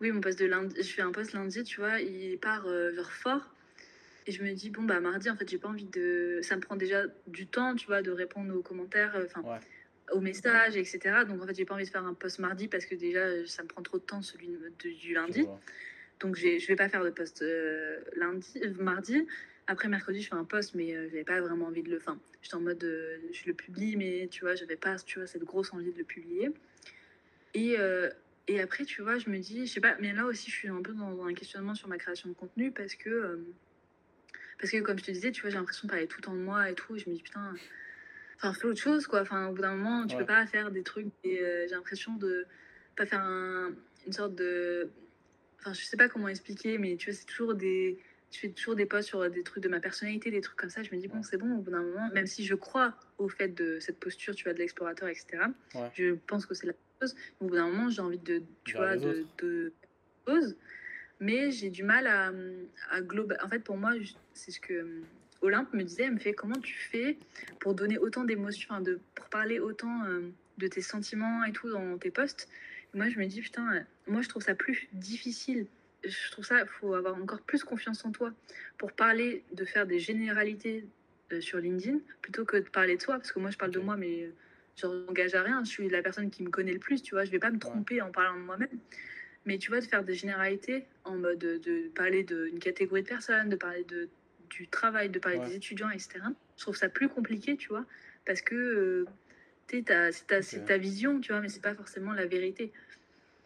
Oui, 0.00 0.12
mon 0.12 0.20
poste 0.20 0.38
de 0.38 0.46
lundi, 0.46 0.76
je 0.76 0.88
fais 0.88 1.02
un 1.02 1.12
post 1.12 1.32
lundi, 1.32 1.64
tu 1.64 1.80
vois, 1.80 2.00
il 2.00 2.38
part 2.38 2.68
vers 2.68 3.10
fort. 3.10 3.52
Et 4.28 4.32
je 4.32 4.42
me 4.42 4.52
dis, 4.52 4.70
bon, 4.70 4.82
bah, 4.82 5.00
mardi, 5.00 5.30
en 5.30 5.36
fait, 5.36 5.48
j'ai 5.48 5.58
pas 5.58 5.68
envie 5.68 5.86
de. 5.86 6.40
Ça 6.42 6.54
me 6.56 6.60
prend 6.60 6.76
déjà 6.76 7.04
du 7.26 7.46
temps, 7.46 7.74
tu 7.74 7.86
vois, 7.86 8.02
de 8.02 8.10
répondre 8.10 8.54
aux 8.54 8.62
commentaires. 8.62 9.16
Enfin, 9.24 9.40
ouais 9.42 9.58
aux 10.12 10.20
messages, 10.20 10.76
etc. 10.76 11.24
Donc 11.28 11.42
en 11.42 11.46
fait, 11.46 11.54
j'ai 11.54 11.64
pas 11.64 11.74
envie 11.74 11.84
de 11.84 11.90
faire 11.90 12.04
un 12.04 12.14
post 12.14 12.38
mardi 12.38 12.68
parce 12.68 12.86
que 12.86 12.94
déjà, 12.94 13.46
ça 13.46 13.62
me 13.62 13.68
prend 13.68 13.82
trop 13.82 13.98
de 13.98 14.04
temps 14.04 14.22
celui 14.22 14.48
du 14.78 15.14
lundi. 15.14 15.46
Donc 16.20 16.36
je 16.36 16.66
vais 16.66 16.76
pas 16.76 16.88
faire 16.88 17.04
de 17.04 17.10
post 17.10 17.42
euh, 17.42 18.00
lundi, 18.16 18.60
euh, 18.62 18.72
mardi. 18.78 19.26
Après 19.66 19.88
mercredi, 19.88 20.22
je 20.22 20.28
fais 20.28 20.34
un 20.34 20.44
post, 20.44 20.74
mais 20.74 20.94
euh, 20.94 21.08
j'avais 21.08 21.24
pas 21.24 21.40
vraiment 21.40 21.66
envie 21.66 21.82
de 21.82 21.90
le. 21.90 21.96
Enfin, 21.96 22.18
j'étais 22.40 22.54
en 22.54 22.60
mode, 22.60 22.82
je 22.82 23.46
le 23.46 23.52
publie, 23.52 23.96
mais 23.96 24.28
tu 24.30 24.42
vois, 24.42 24.54
j'avais 24.54 24.76
pas, 24.76 24.96
tu 24.96 25.18
vois, 25.18 25.26
cette 25.26 25.44
grosse 25.44 25.72
envie 25.72 25.92
de 25.92 25.98
le 25.98 26.04
publier. 26.04 26.50
Et 27.54 27.76
et 28.48 28.60
après, 28.60 28.84
tu 28.84 29.02
vois, 29.02 29.18
je 29.18 29.28
me 29.28 29.38
dis, 29.38 29.66
je 29.66 29.72
sais 29.72 29.80
pas, 29.80 29.96
mais 29.98 30.12
là 30.12 30.24
aussi, 30.24 30.52
je 30.52 30.54
suis 30.54 30.68
un 30.68 30.80
peu 30.80 30.92
dans 30.92 31.24
un 31.24 31.34
questionnement 31.34 31.74
sur 31.74 31.88
ma 31.88 31.98
création 31.98 32.28
de 32.28 32.34
contenu 32.34 32.70
parce 32.70 32.94
que 32.94 33.40
parce 34.58 34.70
que 34.70 34.80
comme 34.80 34.98
je 34.98 35.04
te 35.04 35.10
disais, 35.10 35.32
tu 35.32 35.42
vois, 35.42 35.50
j'ai 35.50 35.56
l'impression 35.56 35.86
de 35.86 35.90
parler 35.90 36.06
tout 36.06 36.18
le 36.18 36.22
temps 36.22 36.34
de 36.34 36.40
moi 36.40 36.70
et 36.70 36.74
tout. 36.74 36.94
Et 36.94 37.00
je 37.00 37.10
me 37.10 37.14
dis 37.14 37.22
putain 37.22 37.54
enfin 38.36 38.52
fais 38.52 38.66
autre 38.66 38.80
chose 38.80 39.06
quoi. 39.06 39.20
Enfin 39.22 39.48
au 39.48 39.52
bout 39.52 39.62
d'un 39.62 39.74
moment 39.74 40.06
tu 40.06 40.16
peux 40.16 40.24
pas 40.26 40.46
faire 40.46 40.70
des 40.70 40.82
trucs 40.82 41.08
et 41.24 41.40
euh, 41.40 41.66
j'ai 41.68 41.74
l'impression 41.74 42.14
de 42.16 42.46
pas 42.96 43.06
faire 43.06 43.22
une 43.24 44.12
sorte 44.12 44.34
de 44.34 44.90
enfin 45.60 45.72
je 45.72 45.84
sais 45.84 45.96
pas 45.96 46.08
comment 46.08 46.28
expliquer 46.28 46.78
mais 46.78 46.96
tu 46.96 47.10
vois 47.10 47.18
c'est 47.18 47.26
toujours 47.26 47.54
des 47.54 47.98
je 48.32 48.38
fais 48.40 48.48
toujours 48.48 48.74
des 48.74 48.86
posts 48.86 49.08
sur 49.08 49.30
des 49.30 49.42
trucs 49.42 49.62
de 49.62 49.68
ma 49.68 49.80
personnalité 49.80 50.30
des 50.30 50.40
trucs 50.40 50.58
comme 50.58 50.70
ça. 50.70 50.82
Je 50.82 50.94
me 50.94 51.00
dis 51.00 51.08
bon 51.08 51.22
c'est 51.22 51.36
bon 51.36 51.56
au 51.56 51.62
bout 51.62 51.70
d'un 51.70 51.82
moment 51.82 52.08
même 52.12 52.26
si 52.26 52.44
je 52.44 52.54
crois 52.54 52.94
au 53.18 53.28
fait 53.28 53.48
de 53.48 53.78
cette 53.80 53.98
posture 53.98 54.34
tu 54.34 54.44
vois 54.44 54.52
de 54.52 54.58
l'explorateur 54.58 55.08
etc 55.08 55.44
je 55.94 56.14
pense 56.26 56.46
que 56.46 56.54
c'est 56.54 56.66
la 56.66 56.72
chose. 57.00 57.14
Au 57.40 57.46
bout 57.46 57.54
d'un 57.54 57.68
moment 57.68 57.88
j'ai 57.88 58.02
envie 58.02 58.18
de 58.18 58.42
tu 58.64 58.76
vois 58.76 58.96
de, 58.96 59.24
de, 59.38 59.72
mais 61.20 61.50
j'ai 61.50 61.70
du 61.70 61.82
mal 61.82 62.06
à, 62.06 62.32
à 62.90 63.00
global 63.00 63.38
en 63.42 63.48
fait 63.48 63.60
pour 63.60 63.76
moi 63.76 63.92
c'est 64.34 64.50
ce 64.50 64.60
que 64.60 65.02
Olympe 65.40 65.72
me 65.72 65.82
disait, 65.82 66.04
elle 66.04 66.14
me 66.14 66.18
fait 66.18 66.32
comment 66.32 66.58
tu 66.60 66.74
fais 66.74 67.18
pour 67.60 67.74
donner 67.74 67.98
autant 67.98 68.24
d'émotions, 68.24 68.80
de, 68.80 69.00
pour 69.14 69.26
parler 69.26 69.58
autant 69.58 70.04
euh, 70.04 70.30
de 70.58 70.66
tes 70.66 70.80
sentiments 70.80 71.44
et 71.44 71.52
tout 71.52 71.70
dans 71.70 71.98
tes 71.98 72.10
posts? 72.10 72.48
moi, 72.94 73.08
je 73.10 73.18
me 73.18 73.26
dis, 73.26 73.40
putain, 73.42 73.74
euh, 73.74 73.80
moi, 74.06 74.22
je 74.22 74.28
trouve 74.28 74.42
ça 74.42 74.54
plus 74.54 74.88
difficile. 74.92 75.66
Je 76.04 76.30
trouve 76.30 76.44
ça, 76.44 76.60
il 76.60 76.66
faut 76.66 76.94
avoir 76.94 77.16
encore 77.16 77.42
plus 77.42 77.62
confiance 77.62 78.04
en 78.04 78.12
toi 78.12 78.32
pour 78.78 78.92
parler, 78.92 79.44
de 79.52 79.64
faire 79.64 79.86
des 79.86 79.98
généralités 79.98 80.86
euh, 81.32 81.40
sur 81.40 81.58
LinkedIn 81.58 81.98
plutôt 82.22 82.44
que 82.44 82.56
de 82.56 82.68
parler 82.68 82.96
de 82.96 83.02
toi. 83.02 83.16
Parce 83.16 83.32
que 83.32 83.38
moi, 83.38 83.50
je 83.50 83.58
parle 83.58 83.72
de 83.72 83.80
moi, 83.80 83.96
mais 83.96 84.30
je 84.76 84.86
n'engage 84.86 85.34
à 85.34 85.42
rien. 85.42 85.62
Je 85.64 85.70
suis 85.70 85.88
la 85.88 86.02
personne 86.02 86.30
qui 86.30 86.42
me 86.42 86.50
connaît 86.50 86.72
le 86.72 86.78
plus, 86.78 87.02
tu 87.02 87.14
vois. 87.14 87.24
Je 87.24 87.30
vais 87.30 87.38
pas 87.38 87.50
me 87.50 87.58
tromper 87.58 88.00
en 88.00 88.10
parlant 88.10 88.38
de 88.38 88.44
moi-même. 88.44 88.78
Mais 89.44 89.58
tu 89.58 89.70
vois, 89.70 89.80
de 89.80 89.86
faire 89.86 90.02
des 90.02 90.14
généralités 90.14 90.86
en 91.04 91.16
mode 91.16 91.38
de, 91.38 91.58
de 91.58 91.88
parler 91.94 92.24
d'une 92.24 92.58
catégorie 92.58 93.02
de 93.02 93.08
personnes, 93.08 93.48
de 93.48 93.56
parler 93.56 93.84
de 93.84 94.08
du 94.50 94.68
travail, 94.68 95.10
de 95.10 95.18
parler 95.18 95.38
des 95.40 95.56
étudiants, 95.56 95.90
etc. 95.90 96.20
Je 96.56 96.62
trouve 96.62 96.76
ça 96.76 96.88
plus 96.88 97.08
compliqué, 97.08 97.56
tu 97.56 97.68
vois, 97.68 97.84
parce 98.24 98.40
que 98.40 98.54
euh, 98.54 99.06
c'est 100.42 100.64
ta 100.64 100.78
vision, 100.78 101.20
tu 101.20 101.32
vois, 101.32 101.40
mais 101.40 101.48
c'est 101.48 101.62
pas 101.62 101.74
forcément 101.74 102.12
la 102.12 102.26
vérité. 102.26 102.72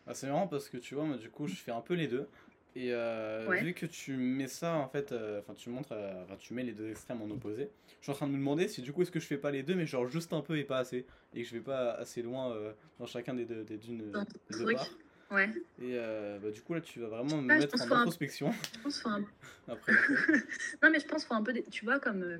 Ah, 0.06 0.14
c'est 0.14 0.26
marrant 0.26 0.46
parce 0.46 0.68
que 0.68 0.76
tu 0.76 0.94
vois, 0.94 1.04
moi, 1.04 1.16
du 1.16 1.30
coup, 1.30 1.46
je 1.46 1.54
fais 1.54 1.72
un 1.72 1.80
peu 1.80 1.94
les 1.94 2.08
deux. 2.08 2.28
Et 2.76 2.92
euh, 2.92 3.48
vu 3.62 3.74
que 3.74 3.84
tu 3.84 4.12
mets 4.12 4.46
ça, 4.46 4.76
en 4.76 4.88
fait, 4.88 5.10
euh, 5.10 5.40
enfin, 5.40 5.54
tu 5.54 5.70
montres, 5.70 5.92
enfin, 5.92 6.36
tu 6.38 6.54
mets 6.54 6.62
les 6.62 6.72
deux 6.72 6.88
extrêmes 6.88 7.20
en 7.20 7.28
opposé, 7.28 7.68
je 7.98 8.04
suis 8.04 8.12
en 8.12 8.14
train 8.14 8.26
de 8.28 8.32
me 8.32 8.38
demander 8.38 8.68
si 8.68 8.80
du 8.80 8.92
coup, 8.92 9.02
est-ce 9.02 9.10
que 9.10 9.18
je 9.18 9.26
fais 9.26 9.38
pas 9.38 9.50
les 9.50 9.64
deux, 9.64 9.74
mais 9.74 9.86
genre 9.86 10.06
juste 10.06 10.32
un 10.32 10.40
peu 10.40 10.56
et 10.56 10.62
pas 10.62 10.78
assez, 10.78 11.04
et 11.34 11.42
que 11.42 11.48
je 11.48 11.52
vais 11.52 11.62
pas 11.62 11.90
assez 11.94 12.22
loin 12.22 12.56
dans 13.00 13.06
chacun 13.06 13.34
des 13.34 13.44
deux, 13.44 13.64
des, 13.64 13.76
d'une, 13.76 14.12
des 14.12 14.58
deux 14.58 14.72
parts. 14.72 14.88
Ouais. 15.30 15.48
Et 15.80 15.94
euh, 15.94 16.38
bah, 16.42 16.50
du 16.50 16.60
coup, 16.60 16.74
là, 16.74 16.80
tu 16.80 17.00
vas 17.00 17.06
vraiment 17.06 17.40
me 17.40 17.46
mettre 17.46 17.80
en 17.80 17.96
introspection. 17.96 18.52
Je 18.74 18.80
pense 18.80 19.06
un... 19.06 19.24
Après, 19.68 19.92
non, 20.82 20.90
mais 20.90 20.98
je 20.98 21.06
pense 21.06 21.22
qu'il 21.22 21.28
faut 21.28 21.34
un 21.34 21.42
peu. 21.44 21.54
Tu 21.70 21.84
vois, 21.84 22.00
comme 22.00 22.22
euh, 22.22 22.38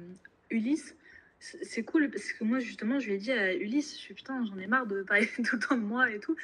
Ulysse, 0.51 0.97
c'est 1.39 1.85
cool 1.85 2.11
parce 2.11 2.33
que 2.33 2.43
moi, 2.43 2.59
justement, 2.59 2.99
je 2.99 3.07
lui 3.07 3.15
ai 3.15 3.19
dit 3.19 3.31
à 3.31 3.55
Ulysse, 3.55 3.95
je 3.95 3.99
suis 3.99 4.15
putain, 4.15 4.45
j'en 4.45 4.59
ai 4.59 4.67
marre 4.67 4.87
de 4.87 5.03
parler 5.03 5.29
tout 5.45 5.57
le 5.57 5.59
temps 5.61 5.77
de 5.77 5.83
moi 5.83 6.11
et 6.11 6.19
tout. 6.19 6.35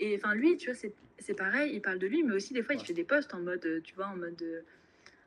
Et 0.00 0.16
enfin, 0.16 0.34
lui, 0.34 0.56
tu 0.56 0.72
vois, 0.72 0.80
c'est 1.18 1.34
pareil, 1.34 1.74
il 1.74 1.82
parle 1.82 1.98
de 1.98 2.06
lui, 2.06 2.22
mais 2.22 2.34
aussi 2.34 2.54
des 2.54 2.62
fois, 2.62 2.74
il 2.74 2.84
fait 2.84 2.94
des 2.94 3.04
posts 3.04 3.34
en 3.34 3.40
mode, 3.40 3.82
tu 3.84 3.94
vois, 3.94 4.06
en 4.06 4.16
mode 4.16 4.40
euh, 4.42 4.62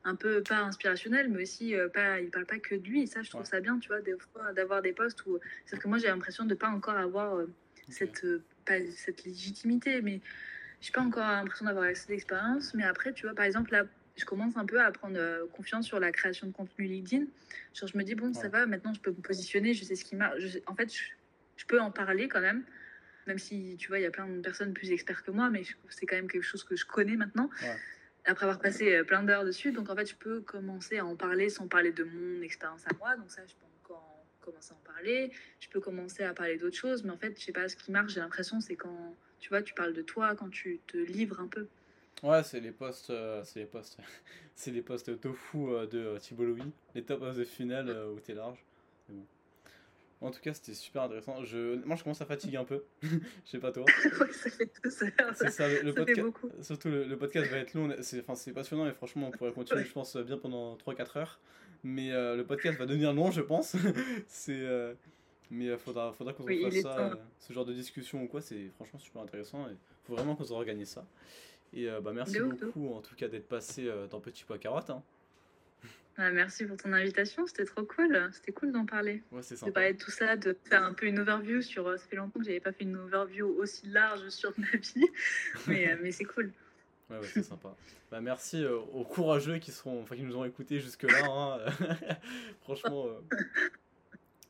un 0.02 0.16
peu 0.16 0.42
pas 0.42 0.58
inspirationnel, 0.58 1.30
mais 1.30 1.42
aussi 1.42 1.74
pas, 1.94 2.20
il 2.20 2.30
parle 2.30 2.46
pas 2.46 2.58
que 2.58 2.74
de 2.74 2.84
lui. 2.84 3.02
Et 3.02 3.06
ça, 3.06 3.22
je 3.22 3.30
trouve 3.30 3.44
ça 3.44 3.60
bien, 3.60 3.78
tu 3.78 3.88
vois, 3.88 4.00
des 4.00 4.16
fois, 4.32 4.52
d'avoir 4.52 4.82
des 4.82 4.92
posts 4.92 5.24
où. 5.26 5.38
C'est 5.64 5.78
que 5.78 5.86
moi, 5.86 5.98
j'ai 5.98 6.08
l'impression 6.08 6.44
de 6.44 6.54
pas 6.54 6.68
encore 6.68 6.96
avoir 6.96 7.40
cette 7.88 8.26
pas 8.68 8.78
cette 8.96 9.24
légitimité, 9.24 10.02
mais 10.02 10.20
j'ai 10.80 10.92
pas 10.92 11.00
encore 11.00 11.24
l'impression 11.24 11.64
d'avoir 11.64 11.86
assez 11.86 12.06
d'expérience. 12.06 12.74
Mais 12.74 12.84
après, 12.84 13.12
tu 13.12 13.26
vois, 13.26 13.34
par 13.34 13.44
exemple, 13.44 13.72
là, 13.72 13.84
je 14.16 14.24
commence 14.24 14.56
un 14.56 14.66
peu 14.66 14.80
à 14.80 14.90
prendre 14.90 15.18
euh, 15.18 15.46
confiance 15.52 15.86
sur 15.86 16.00
la 16.00 16.12
création 16.12 16.46
de 16.46 16.52
contenu 16.52 16.86
LinkedIn. 16.86 17.26
Genre, 17.74 17.88
je 17.88 17.96
me 17.96 18.02
dis, 18.02 18.14
bon, 18.14 18.32
ça 18.32 18.48
va, 18.48 18.66
maintenant 18.66 18.92
je 18.92 19.00
peux 19.00 19.10
me 19.10 19.22
positionner, 19.22 19.74
je 19.74 19.84
sais 19.84 19.94
ce 19.94 20.04
qui 20.04 20.16
marche. 20.16 20.40
En 20.66 20.74
fait, 20.74 20.92
je, 20.92 21.64
peux 21.66 21.80
en 21.80 21.90
parler 21.90 22.28
quand 22.28 22.40
même, 22.40 22.64
même 23.26 23.38
si, 23.38 23.76
tu 23.78 23.88
vois, 23.88 23.98
il 23.98 24.02
y 24.02 24.06
a 24.06 24.10
plein 24.10 24.26
de 24.26 24.40
personnes 24.40 24.72
plus 24.72 24.90
experts 24.90 25.22
que 25.22 25.30
moi, 25.30 25.50
mais 25.50 25.62
c'est 25.90 26.06
quand 26.06 26.16
même 26.16 26.28
quelque 26.28 26.44
chose 26.44 26.64
que 26.64 26.76
je 26.76 26.86
connais 26.86 27.16
maintenant. 27.16 27.50
Après 28.24 28.44
avoir 28.44 28.58
passé 28.58 28.94
euh, 28.94 29.04
plein 29.04 29.22
d'heures 29.22 29.44
dessus, 29.44 29.72
donc 29.72 29.88
en 29.88 29.96
fait, 29.96 30.06
je 30.06 30.14
peux 30.14 30.40
commencer 30.40 30.98
à 30.98 31.06
en 31.06 31.16
parler 31.16 31.48
sans 31.48 31.66
parler 31.66 31.92
de 31.92 32.04
mon 32.04 32.42
expérience 32.42 32.84
à 32.86 32.94
moi. 32.98 33.16
Donc, 33.16 33.30
ça, 33.30 33.42
je 33.46 33.54
encore 33.54 33.67
commencer 34.50 34.72
à 34.72 34.76
en 34.76 34.92
parler. 34.92 35.32
Je 35.60 35.68
peux 35.68 35.80
commencer 35.80 36.22
à 36.22 36.34
parler 36.34 36.56
d'autres 36.56 36.76
choses, 36.76 37.04
mais 37.04 37.10
en 37.10 37.18
fait, 37.18 37.38
je 37.38 37.44
sais 37.44 37.52
pas, 37.52 37.68
ce 37.68 37.76
qui 37.76 37.90
marche, 37.90 38.14
j'ai 38.14 38.20
l'impression, 38.20 38.60
c'est 38.60 38.76
quand 38.76 39.14
tu 39.40 39.50
vois, 39.50 39.62
tu 39.62 39.74
parles 39.74 39.92
de 39.92 40.02
toi, 40.02 40.34
quand 40.34 40.50
tu 40.50 40.80
te 40.86 40.96
livres 40.96 41.40
un 41.40 41.46
peu. 41.46 41.66
Ouais, 42.22 42.42
c'est 42.42 42.60
les 42.60 42.72
posts, 42.72 43.10
euh, 43.10 43.42
c'est 43.44 43.60
les 43.60 43.66
posts, 43.66 43.98
c'est 44.56 44.70
les 44.70 44.82
posts 44.82 45.20
tofu 45.20 45.68
euh, 45.68 45.86
de 45.86 46.18
Thibault 46.18 46.46
Louis, 46.46 46.72
les 46.94 47.02
top 47.02 47.22
of 47.22 47.36
the 47.36 47.44
funnel 47.44 47.88
euh, 47.88 48.12
où 48.12 48.20
t'es 48.20 48.34
large. 48.34 48.58
En 50.20 50.32
tout 50.32 50.40
cas, 50.40 50.52
c'était 50.52 50.74
super 50.74 51.02
intéressant. 51.02 51.44
Je... 51.44 51.76
Moi, 51.84 51.94
je 51.94 52.02
commence 52.02 52.20
à 52.20 52.26
fatiguer 52.26 52.56
un 52.56 52.64
peu. 52.64 52.82
je 53.02 53.08
sais 53.44 53.58
pas 53.58 53.70
toi. 53.70 53.84
ouais, 54.20 54.32
ça 54.32 54.50
fait 54.50 54.68
ça. 54.90 55.06
C'est 55.34 55.50
ça, 55.50 55.68
le, 55.68 55.94
podcast... 55.94 56.20
beaucoup. 56.20 56.50
Surtout, 56.60 56.88
le, 56.88 57.16
podcast 57.16 57.48
va 57.52 57.58
être 57.58 57.74
long. 57.74 57.94
C'est 58.00 58.28
enfin, 58.28 58.52
passionnant 58.52 58.88
et 58.88 58.92
franchement, 58.92 59.28
on 59.28 59.30
pourrait 59.30 59.52
continuer, 59.52 59.84
je 59.84 59.92
pense, 59.92 60.16
bien 60.16 60.36
pendant 60.36 60.76
3-4 60.76 61.18
heures. 61.18 61.40
Mais 61.84 62.10
le 62.10 62.42
podcast 62.42 62.78
va 62.78 62.86
devenir 62.86 63.12
long, 63.12 63.30
je 63.30 63.40
pense. 63.40 63.76
c'est. 64.26 64.94
Mais 65.50 65.66
il 65.66 65.70
euh, 65.70 65.78
faudra, 65.78 66.12
faudra 66.12 66.32
qu'on 66.32 66.46
fasse 66.46 66.80
ça, 66.80 66.98
euh, 66.98 67.14
ce 67.38 67.52
genre 67.52 67.64
de 67.64 67.72
discussion 67.72 68.22
ou 68.22 68.26
quoi, 68.26 68.40
c'est 68.40 68.68
franchement 68.74 68.98
super 68.98 69.22
intéressant 69.22 69.66
et 69.68 69.76
faut 70.04 70.14
vraiment 70.14 70.36
qu'on 70.36 70.44
s'organise 70.44 70.88
ça. 70.88 71.06
Et 71.72 71.88
euh, 71.88 72.00
bah, 72.00 72.12
merci 72.12 72.38
beaucoup 72.40 72.88
en 72.92 73.00
tout 73.00 73.14
cas 73.14 73.28
d'être 73.28 73.48
passé 73.48 73.90
dans 74.10 74.20
Petit 74.20 74.44
Pois 74.44 74.58
Carotte. 74.58 74.90
Hein. 74.90 75.02
Ah, 76.20 76.32
merci 76.32 76.64
pour 76.66 76.76
ton 76.76 76.92
invitation, 76.92 77.46
c'était 77.46 77.64
trop 77.64 77.84
cool. 77.84 78.28
C'était 78.32 78.52
cool 78.52 78.72
d'en 78.72 78.84
parler. 78.84 79.22
Ouais, 79.30 79.42
c'est 79.42 79.64
De 79.64 79.70
parler 79.70 79.94
de 79.94 79.98
tout 79.98 80.10
ça, 80.10 80.36
de 80.36 80.56
faire 80.64 80.82
un 80.82 80.92
peu 80.92 81.06
une 81.06 81.20
overview 81.20 81.62
sur. 81.62 81.88
Ça 81.98 82.06
fait 82.06 82.16
longtemps 82.16 82.40
que 82.40 82.44
j'avais 82.44 82.60
pas 82.60 82.72
fait 82.72 82.84
une 82.84 82.96
overview 82.96 83.46
aussi 83.46 83.86
large 83.86 84.28
sur 84.28 84.52
ma 84.58 84.66
vie, 84.72 85.06
mais, 85.68 85.96
mais 86.02 86.10
c'est 86.10 86.24
cool. 86.24 86.52
Ouais, 87.10 87.18
ouais 87.18 87.26
c'est 87.26 87.42
sympa. 87.42 87.74
Bah, 88.10 88.22
merci 88.22 88.64
aux 88.64 89.04
courageux 89.04 89.58
qui, 89.58 89.70
seront, 89.70 90.00
enfin, 90.02 90.16
qui 90.16 90.22
nous 90.22 90.34
ont 90.34 90.44
écoutés 90.46 90.80
jusque-là. 90.80 91.26
Hein. 91.26 91.58
Franchement. 92.62 93.06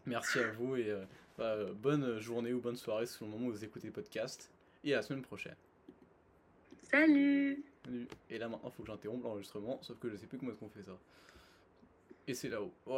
Merci 0.08 0.38
à 0.38 0.50
vous 0.52 0.76
et 0.76 0.90
euh, 0.90 1.04
bah, 1.36 1.56
bonne 1.74 2.18
journée 2.18 2.52
ou 2.54 2.60
bonne 2.60 2.76
soirée 2.76 3.04
selon 3.04 3.30
le 3.30 3.36
moment 3.36 3.48
où 3.48 3.52
vous 3.52 3.64
écoutez 3.64 3.88
le 3.88 3.92
podcast. 3.92 4.50
Et 4.82 4.94
à 4.94 4.96
la 4.96 5.02
semaine 5.02 5.22
prochaine. 5.22 5.56
Salut 6.84 7.62
Salut 7.84 8.08
Et 8.30 8.38
là 8.38 8.48
maintenant, 8.48 8.70
il 8.72 8.76
faut 8.76 8.82
que 8.82 8.88
j'interrompe 8.88 9.22
l'enregistrement, 9.24 9.78
sauf 9.82 9.98
que 9.98 10.08
je 10.08 10.16
sais 10.16 10.26
plus 10.26 10.38
comment 10.38 10.52
est-ce 10.52 10.60
qu'on 10.60 10.70
fait 10.70 10.82
ça. 10.82 10.96
Et 12.26 12.32
c'est 12.32 12.48
là-haut. 12.48 12.72
Voilà. 12.86 12.96